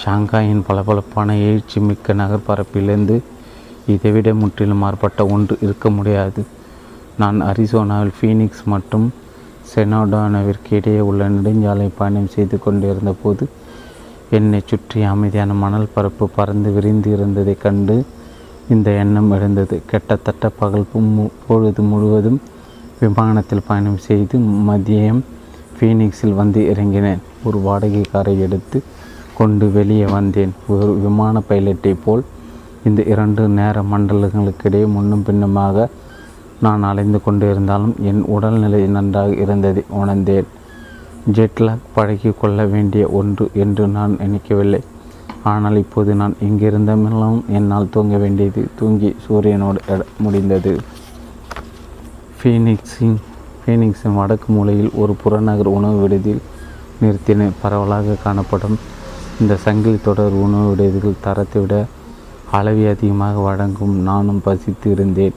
ஷாங்காயின் 0.06 0.62
பளபளப்பான 0.68 1.38
எழுச்சி 1.38 1.80
மிக்க 1.80 2.14
நகர்பரப்பிலிருந்து 2.14 3.20
இதைவிட 3.88 4.34
முற்றிலும் 4.34 4.78
மாறுபட்ட 4.78 5.26
ஒன்று 5.26 5.58
இருக்க 5.62 5.90
முடியாது. 5.90 6.46
நான் 7.18 7.42
அரிசோனாவில் 7.42 8.12
ஃபீனிக்ஸ் 8.22 8.64
மற்றும் 8.66 9.14
செனோடானவிற்கு 9.76 10.74
இடையே 10.74 11.00
உள்ள 11.00 11.30
நெடுஞ்சாலை 11.30 11.90
பயணம் 11.98 12.28
செய்து 12.28 12.60
கொண்டிருந்த 12.60 13.16
போது 13.24 13.50
என்னை 14.30 14.62
சுற்றி 14.66 15.02
அமைதியான 15.02 15.54
மணல் 15.54 15.88
பரப்பு 15.94 16.30
பறந்து 16.30 16.72
விரிந்து 16.72 17.12
இருந்ததைக் 17.12 17.62
கண்டு 17.62 18.06
இந்த 18.70 18.92
எண்ணம் 18.92 19.32
எழுந்தது. 19.32 19.82
கிட்டத்தட்ட 19.86 20.50
பகல் 20.50 20.86
மு- 20.98 21.30
பொழுது 21.48 21.82
முழுவதும் 21.82 22.42
விமானத்தில் 23.00 23.64
பயணம் 23.68 23.98
செய்து 23.98 24.40
மதியம் 24.40 25.20
ஃபீனிக்ஸில் 25.80 26.34
வந்து 26.34 26.74
இறங்கினேன். 26.76 27.18
ஒரு 27.44 27.60
வாடகை 27.60 28.02
காரை 28.02 28.40
எடுத்து 28.40 28.84
கொண்டு 29.40 29.66
வெளியே 29.78 30.08
வந்தேன். 30.18 30.54
ஒரு 30.74 30.88
விமான 31.04 31.42
பைலட்டை 31.50 31.94
போல் 32.06 32.24
இந்த 32.88 33.02
இரண்டு 33.14 33.44
நேர 33.58 33.82
மண்டலங்களுக்கிடையே 33.94 34.86
முன்னும் 34.96 35.26
பின்னுமாக 35.28 35.88
நான் 36.66 36.86
அலைந்து 36.90 37.20
கொண்டிருந்தாலும் 37.26 37.94
என் 38.10 38.22
உடல்நிலை 38.36 38.82
நன்றாக 38.96 39.36
இருந்ததை 39.44 39.84
உணர்ந்தேன். 40.00 40.48
ஜெட்லாக் 41.38 41.90
பழகி 41.96 42.32
கொள்ள 42.42 42.60
வேண்டிய 42.74 43.04
ஒன்று 43.20 43.46
என்று 43.64 43.84
நான் 43.96 44.14
நினைக்கவில்லை. 44.24 44.82
ஆனால் 45.52 45.78
இப்போது 45.84 46.12
நான் 46.22 46.36
எங்கிருந்தமெல்லாம் 46.48 47.40
என்னால் 47.58 47.92
தூங்க 47.94 48.16
வேண்டியது 48.24 48.62
தூங்கி 48.80 49.10
சூரியனோடு 49.26 50.00
முடிந்தது. 50.26 50.74
ஃபீனிக்ஸின் 52.38 53.18
ஃபீனிக்ஸின் 53.62 54.18
வடக்கு 54.20 54.48
மூலையில் 54.56 54.92
ஒரு 55.02 55.14
புறநகர் 55.24 55.76
உணவு 55.78 55.98
விடுதியில் 56.04 56.46
நிறுத்தினேன். 57.02 57.58
பரவலாக 57.64 58.18
காணப்படும் 58.26 58.78
இந்த 59.42 59.56
சங்கிலி 59.56 60.00
தொடர் 60.04 60.32
உணவு 60.32 60.70
விடுதிகள் 60.70 61.22
தரத்தை 61.22 61.62
விட 61.62 61.86
அளவி 62.54 62.90
அதிகமாக 62.90 63.40
வழங்கும். 63.40 63.96
நானும் 63.96 64.42
பசித்து 64.44 64.92
இருந்தேன் 64.92 65.34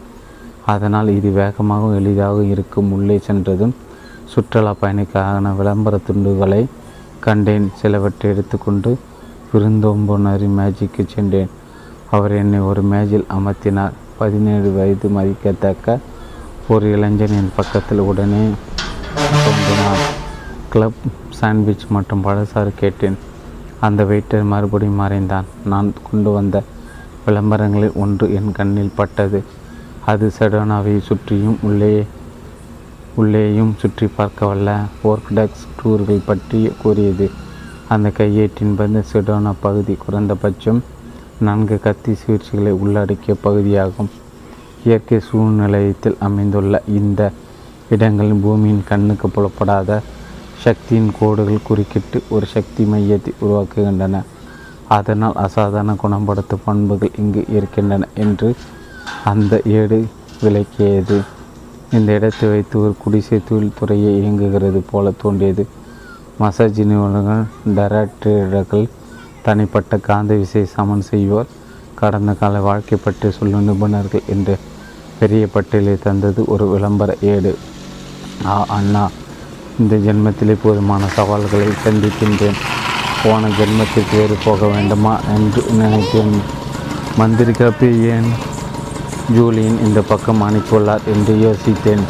அதனால் 0.67 1.09
இது 1.09 1.31
வேகமாகவும் 1.31 1.95
எளிதாக 1.95 2.45
இருக்கும். 2.45 2.93
உள்ளே 2.93 3.19
சென்றதும் 3.19 3.75
சுற்றுலா 4.25 4.75
பயணிக்கான 4.83 5.57
விளம்பர 5.57 5.99
துண்டுகளை 6.07 6.67
கண்டேன். 7.21 7.71
சிலவற்றை 7.77 8.31
எடுத்துக்கொண்டு 8.31 8.99
விருந்தோம்புனரி 9.53 10.49
மேஜிக்கு 10.59 11.05
சென்றேன். 11.15 11.51
அவர் 12.11 12.33
என்னை 12.33 12.59
ஒரு 12.59 12.83
மேஜில் 12.83 13.27
அமர்த்தினார். 13.39 13.93
பதினேழு 14.19 14.73
வயது 14.73 15.09
மதிக்கத்தக்க 15.09 15.99
ஒரு 16.69 16.91
இளைஞன் 16.91 17.37
என் 17.41 17.53
பக்கத்தில் 17.57 17.99
உடனே 17.99 18.45
தோன்றினார். 19.15 20.07
கிளப் 20.69 21.01
சாண்ட்விச் 21.41 21.87
மற்றும் 21.89 22.25
பழசாறு 22.25 22.73
கேட்டேன். 22.77 23.17
அந்த 23.87 24.01
வெயிட்டர் 24.11 24.51
மறுபடியும் 24.53 25.01
மறைந்தான். 25.03 25.49
நான் 25.73 25.89
கொண்டு 26.09 26.31
வந்த 26.37 26.57
விளம்பரங்களில் 27.25 27.99
ஒன்று 28.03 28.27
என் 28.39 28.53
கண்ணில் 28.59 28.97
பட்டது. 29.01 29.41
அது 30.11 30.27
செடோனாவை 30.39 30.95
சுற்றியும் 31.09 31.59
உள்ளே 31.69 31.95
உள்ளேயும் 33.21 33.73
சுற்றி 33.81 34.07
பார்க்க 34.17 34.51
வல்ல 34.51 34.71
ஓர்க்டக்ஸ் 35.11 35.65
டூர்கள் 35.79 36.27
பற்றி 36.29 36.61
கூறியது. 36.83 37.27
அந்த 37.95 38.09
கையேட்டின் 38.19 38.77
பந்து 38.79 39.01
செடோனா 39.13 39.53
பகுதி 39.67 39.95
குறைந்தபட்சம் 40.05 40.81
நான்கு 41.47 41.77
கத்தி 41.87 42.13
சிகிச்சைகளை 42.21 42.73
உள்ளடக்கிய 42.83 43.35
பகுதியாகும். 43.47 44.11
இயற்கை 44.85 45.19
சூழ்நிலையத்தில் 45.29 46.17
அமைந்துள்ள 46.27 46.83
இந்த 46.99 47.21
இடங்களில் 47.95 48.43
பூமியின் 48.45 48.85
கண்ணுக்கு 48.91 49.29
புலப்படாத 49.29 50.01
சக்தியின் 50.65 51.11
கோடுகள் 51.19 51.67
குறுக்கிட்டு 51.69 52.19
ஒரு 52.35 52.47
சக்தி 52.55 52.83
மையத்தை 52.93 53.33
உருவாக்குகின்றன. 53.45 54.17
அதனால் 54.97 55.37
அசாதாரண 55.45 55.93
குணப்படுத்தும் 56.03 56.65
பண்புகள் 56.65 57.17
இங்கு 57.23 57.43
இருக்கின்றன 57.57 58.09
என்று 58.25 58.49
அந்த 59.31 59.61
ஏடு 59.81 59.99
விளக்கியது. 60.43 61.19
இந்த 61.97 62.09
இடத்தை 62.19 62.47
வைத்து 62.53 62.77
ஒரு 62.83 62.93
குடிசை 63.03 63.39
தொழில்துறையை 63.49 64.11
இயங்குகிறது 64.21 64.81
போல 64.91 65.13
தோன்றியது. 65.23 65.65
மசாஜ் 66.39 66.81
நிறுவனங்கள் 66.91 67.43
டராட்டர்கள் 67.77 68.87
தனிப்பட்ட 69.47 69.99
காந்த 70.09 70.33
விசை 70.35 70.63
சமன் 70.75 71.09
செய்வோர் 71.11 71.51
கடந்த 72.01 72.33
கால 72.41 72.61
வாழ்க்கை 72.69 72.99
பற்றி 72.99 73.29
சொல்லும் 73.39 73.67
நிபுணர்கள் 73.69 74.29
என்று 74.35 74.55
பெரிய 75.19 75.43
பட்டியலை 75.55 75.95
தந்தது 76.07 76.41
ஒரு 76.55 76.65
விளம்பர 76.73 77.11
ஏடு. 77.35 77.53
ஆ 78.53 78.55
அண்ணா 78.77 79.05
இந்த 79.79 79.97
ஜென்மத்திலே 79.97 80.57
போதுமான 80.63 81.09
சவால்களை 81.09 81.67
சந்திக்கின்றேன். 81.67 82.59
போன 83.25 83.47
ஜென்மத்திற்கு 83.47 84.17
வேறு 84.17 84.37
போக 84.45 84.67
வேண்டுமா 84.67 85.21
என்று 85.35 85.65
நினைத்தேன். 85.71 86.41
மந்திரி 87.17 87.53
ஏன்? 88.09 88.29
ஜூலியின் 89.37 89.87
இந்த 89.87 90.01
பக்கம் 90.01 90.43
அனுப்பியுள்ளார் 90.43 91.01
என்று 91.15 91.35
யோசித்தேன். 91.35 92.03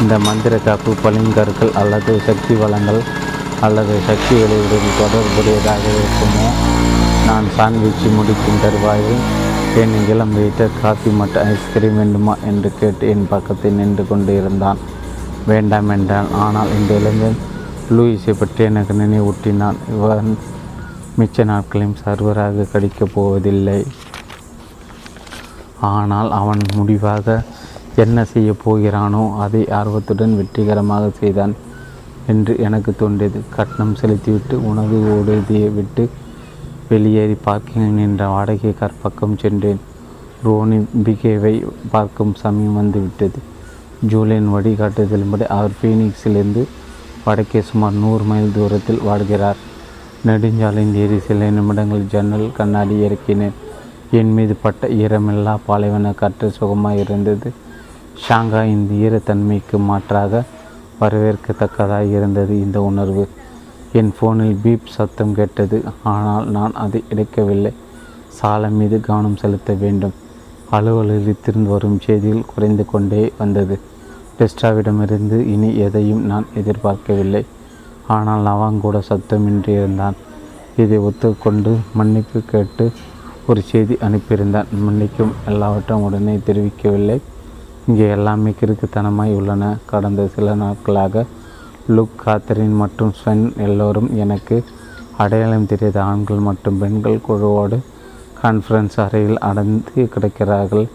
இந்த 0.00 0.18
மந்திர 0.18 0.56
காப்பு 0.56 0.94
பளிங்கற்கள் 1.04 1.72
அல்லது 1.74 2.20
சக்தி 2.26 2.54
வளங்கள் 2.54 3.00
அல்லது 3.60 3.98
சக்தி 4.06 4.36
வெளியுடன் 4.36 4.98
தொடர்புடையதாக 5.00 5.84
இருக்குமோ? 5.98 6.48
நான் 7.26 7.44
சாண்ட்விச் 7.56 8.14
முடிக்கும் 8.14 8.60
தருவாயில் 8.62 9.42
என் 9.76 10.08
இளம் 10.08 10.34
வெயிட்டர் 10.36 10.70
காஃபி 10.82 11.10
மற்றும் 11.10 11.42
ஐஸ்கிரீம் 11.42 11.96
வேண்டுமா 11.96 12.36
என்று 12.46 12.72
கேட்டு 12.80 13.08
என் 13.08 13.26
பக்கத்தில் 13.30 13.72
நின்று 13.72 14.06
கொண்டு 14.08 14.36
இருந்தான். 14.36 14.76
வேண்டாம் 15.50 15.90
என்றான். 15.96 16.28
ஆனால் 16.44 16.72
இந்த 16.78 16.90
இளைஞன் 17.00 17.38
லூயிஸை 17.96 18.34
பற்றி 18.40 18.62
எனக்கு 18.70 18.94
நினைவூட்டினான். 19.00 19.78
இவன் 19.94 20.30
மிச்ச 21.18 21.44
நாட்களையும் 21.50 21.98
சர்வராக 22.02 22.66
கடிக்கப் 22.72 23.14
போவதில்லை. 23.14 23.80
ஆனால் 25.92 26.30
அவன் 26.40 26.62
முடிவாக 26.78 27.36
என்ன 28.04 28.18
செய்ய 28.32 28.50
போகிறானோ 28.64 29.22
அதை 29.44 29.62
ஆர்வத்துடன் 29.78 30.36
வெற்றிகரமாக 30.38 31.04
செய்தான் 31.20 31.54
என்று 32.32 32.52
எனக்கு 32.66 32.90
தோன்றியது. 33.02 33.40
கட்டணம் 33.56 33.96
செலுத்திவிட்டு 34.00 34.54
உணவு 34.70 34.98
ஓடுதியை 35.14 35.68
விட்டு 35.78 36.04
வெளியேறி 36.90 37.36
பார்க்கிங் 37.48 37.96
நின்ற 37.98 38.22
வாடகை 38.34 38.72
கற்பக்கம் 38.80 39.40
சென்றேன். 39.42 39.80
ரோனி 40.46 40.78
பிகேவை 41.06 41.54
பார்க்கும் 41.92 42.34
சமயம் 42.42 42.78
வந்துவிட்டது 42.80 43.40
ஜூலியன் 44.06 44.48
வழிகாட்டுதலின்படி 44.54 45.46
அவர் 45.56 45.76
ஃபீனிக்ஸிலிருந்து 45.78 46.62
வடக்கே 47.24 47.60
சுமார் 47.60 47.92
நூறு 47.92 48.24
மைல் 48.24 48.54
தூரத்தில் 48.54 49.04
வாழ்கிறார். 49.06 49.60
நெடுஞ்சாலையின் 50.26 50.94
ஏறி 50.94 51.18
சில 51.18 51.50
நிமிடங்கள் 51.50 52.04
ஜன்னல் 52.12 52.52
கண்ணாடி 52.52 52.94
இறக்கினேன். 53.06 53.54
என் 54.10 54.32
மீது 54.32 54.54
பட்ட 54.62 54.86
ஈரமில்லா 54.86 55.56
பாலைவன 55.66 56.12
காற்று 56.12 56.50
சுகமாக 56.50 56.96
இருந்தது. 56.96 57.52
ஷாங்காய் 58.24 58.70
இந்த 58.70 58.92
ஈரத்தன்மைக்கு 59.04 59.78
மாற்றாக 59.78 60.42
வரவேற்கத்தக்கதாக 61.00 62.10
இருந்தது 62.10 62.60
இந்த 62.60 62.82
உணர்வு. 62.82 63.28
என் 63.92 64.12
ஃபோனில் 64.16 64.58
பீப் 64.64 64.92
சத்தம் 64.96 65.34
கேட்டது 65.34 65.82
ஆனால் 66.02 66.46
நான் 66.46 66.72
அதை 66.72 67.04
எடுக்கவில்லை. 67.14 67.72
சாலை 68.28 68.70
மீது 68.70 69.00
கவனம் 69.00 69.36
செலுத்த 69.36 69.72
வேண்டும். 69.72 70.14
அலுவலகத்திலிருந்து 70.72 71.68
வரும் 71.68 72.00
செய்திகள் 72.00 72.50
குறைந்து 72.54 72.84
கொண்டே 72.86 73.32
வந்தது. 73.38 73.78
டெஸ்டாவிடமிருந்து 74.38 75.38
இனி 75.54 75.76
எதையும் 75.76 76.22
நான் 76.26 76.46
எதிர்பார்க்கவில்லை. 76.54 77.44
ஆனால் 78.06 78.46
அவன் 78.46 78.80
கூட 78.80 79.02
சத்தமின்றி 79.08 79.68
இருந்தான் 79.68 80.16
இதை 80.76 80.98
ஒத்துக்கொண்டு 80.98 81.72
மன்னிப்பு 81.94 82.40
கேட்டு 82.52 82.92
ஒரு 83.46 83.60
செய்தி 83.60 83.94
அனுப்பியிருந்தான். 83.94 84.68
மன்னிக்கும் 84.86 85.32
எல்லாவற்றையும் 85.46 86.06
உடனே 86.06 86.34
தெரிவிக்கவில்லை. 86.46 87.18
இங்கே 87.86 88.06
எல்லாமே 88.08 88.52
கிறுக்குத்தனமாய் 88.60 89.34
உள்ளன. 89.34 89.76
கடந்த 89.86 90.26
சில 90.34 90.54
நாட்களாக 90.54 91.24
லுக் 91.88 92.20
காத்தரின் 92.24 92.76
மற்றும் 92.82 93.12
ஸ்வென் 93.18 93.46
எல்லோரும் 93.56 94.16
எனக்கு 94.16 94.64
அடையாளம் 95.16 95.66
தெரியாத 95.66 96.02
ஆண்கள் 96.02 96.46
மற்றும் 96.48 96.78
பெண்கள் 96.78 97.24
குழுவோடு 97.28 97.78
கான்ஃபரன்ஸ் 98.42 98.96
அறையில் 98.96 99.38
அடைந்து 99.38 100.08
கிடக்கிறார்கள். 100.14 100.86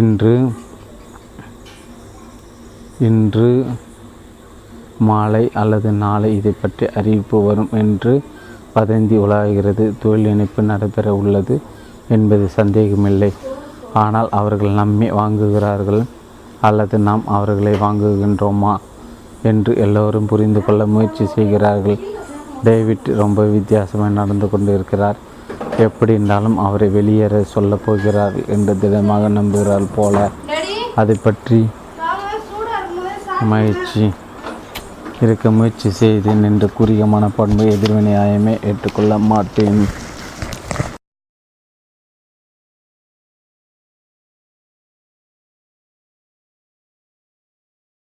இன்று 0.00 0.32
இன்று 2.98 3.64
மாலை 4.98 5.50
அல்லது 5.52 5.90
நாளை 5.92 6.36
இதை 6.36 6.52
பற்றி 6.60 6.86
அறிவிப்பு 6.94 7.44
வரும் 7.44 7.68
என்று 7.72 8.22
வதந்தி 8.76 9.16
உலாகிறது 9.24 9.92
தொழில் 10.02 10.26
இணைப்பு 10.26 10.62
நடைபெற 10.62 11.14
உள்ளது 11.14 11.60
என்பது 12.08 12.48
சந்தேகமில்லை. 12.48 13.32
ஆனால் 13.92 14.28
அவர்கள் 14.30 14.70
நம்மை 14.70 15.12
வாங்குகிறார்கள் 15.12 16.02
அல்லது 16.60 16.98
நாம் 16.98 17.24
அவர்களை 17.26 17.72
வாங்குகின்றோமா 17.72 18.74
என்று 19.42 19.76
எல்லோரும் 19.76 20.26
புரிந்து 20.26 20.64
கொள்ள 20.64 20.86
முயற்சி 20.86 21.26
செய்கிறார்கள். 21.26 21.98
டேவிட் 22.64 23.08
ரொம்ப 23.22 23.42
வித்தியாசமாக 23.44 24.10
நடந்து 24.10 24.50
கொண்டிருக்கிறார். 24.50 25.16
எப்படி 25.78 26.12
இருந்தாலும் 26.12 26.58
அவரை 26.58 26.88
வெளியேற 26.88 27.42
சொல்லப் 27.42 27.84
போகிறார்கள் 27.86 28.44
என்று 28.46 28.78
திடமாக 28.78 29.28
நம்புகிறாள் 29.28 29.94
போல. 29.96 30.30
அதை 30.94 31.16
பற்றி 31.22 31.66
முயற்சி 33.40 34.10
இருக்க 35.20 35.50
முயற்சி 35.50 35.90
செய்தேன் 35.90 36.42
என்று 36.42 36.72
கூறிய 36.72 37.06
மனப்பான்மை 37.06 37.66
எதிர்வினையாயமே 37.66 38.54
ஏற்றுக்கொள்ள 38.64 39.18
மாட்டேன். 39.18 39.88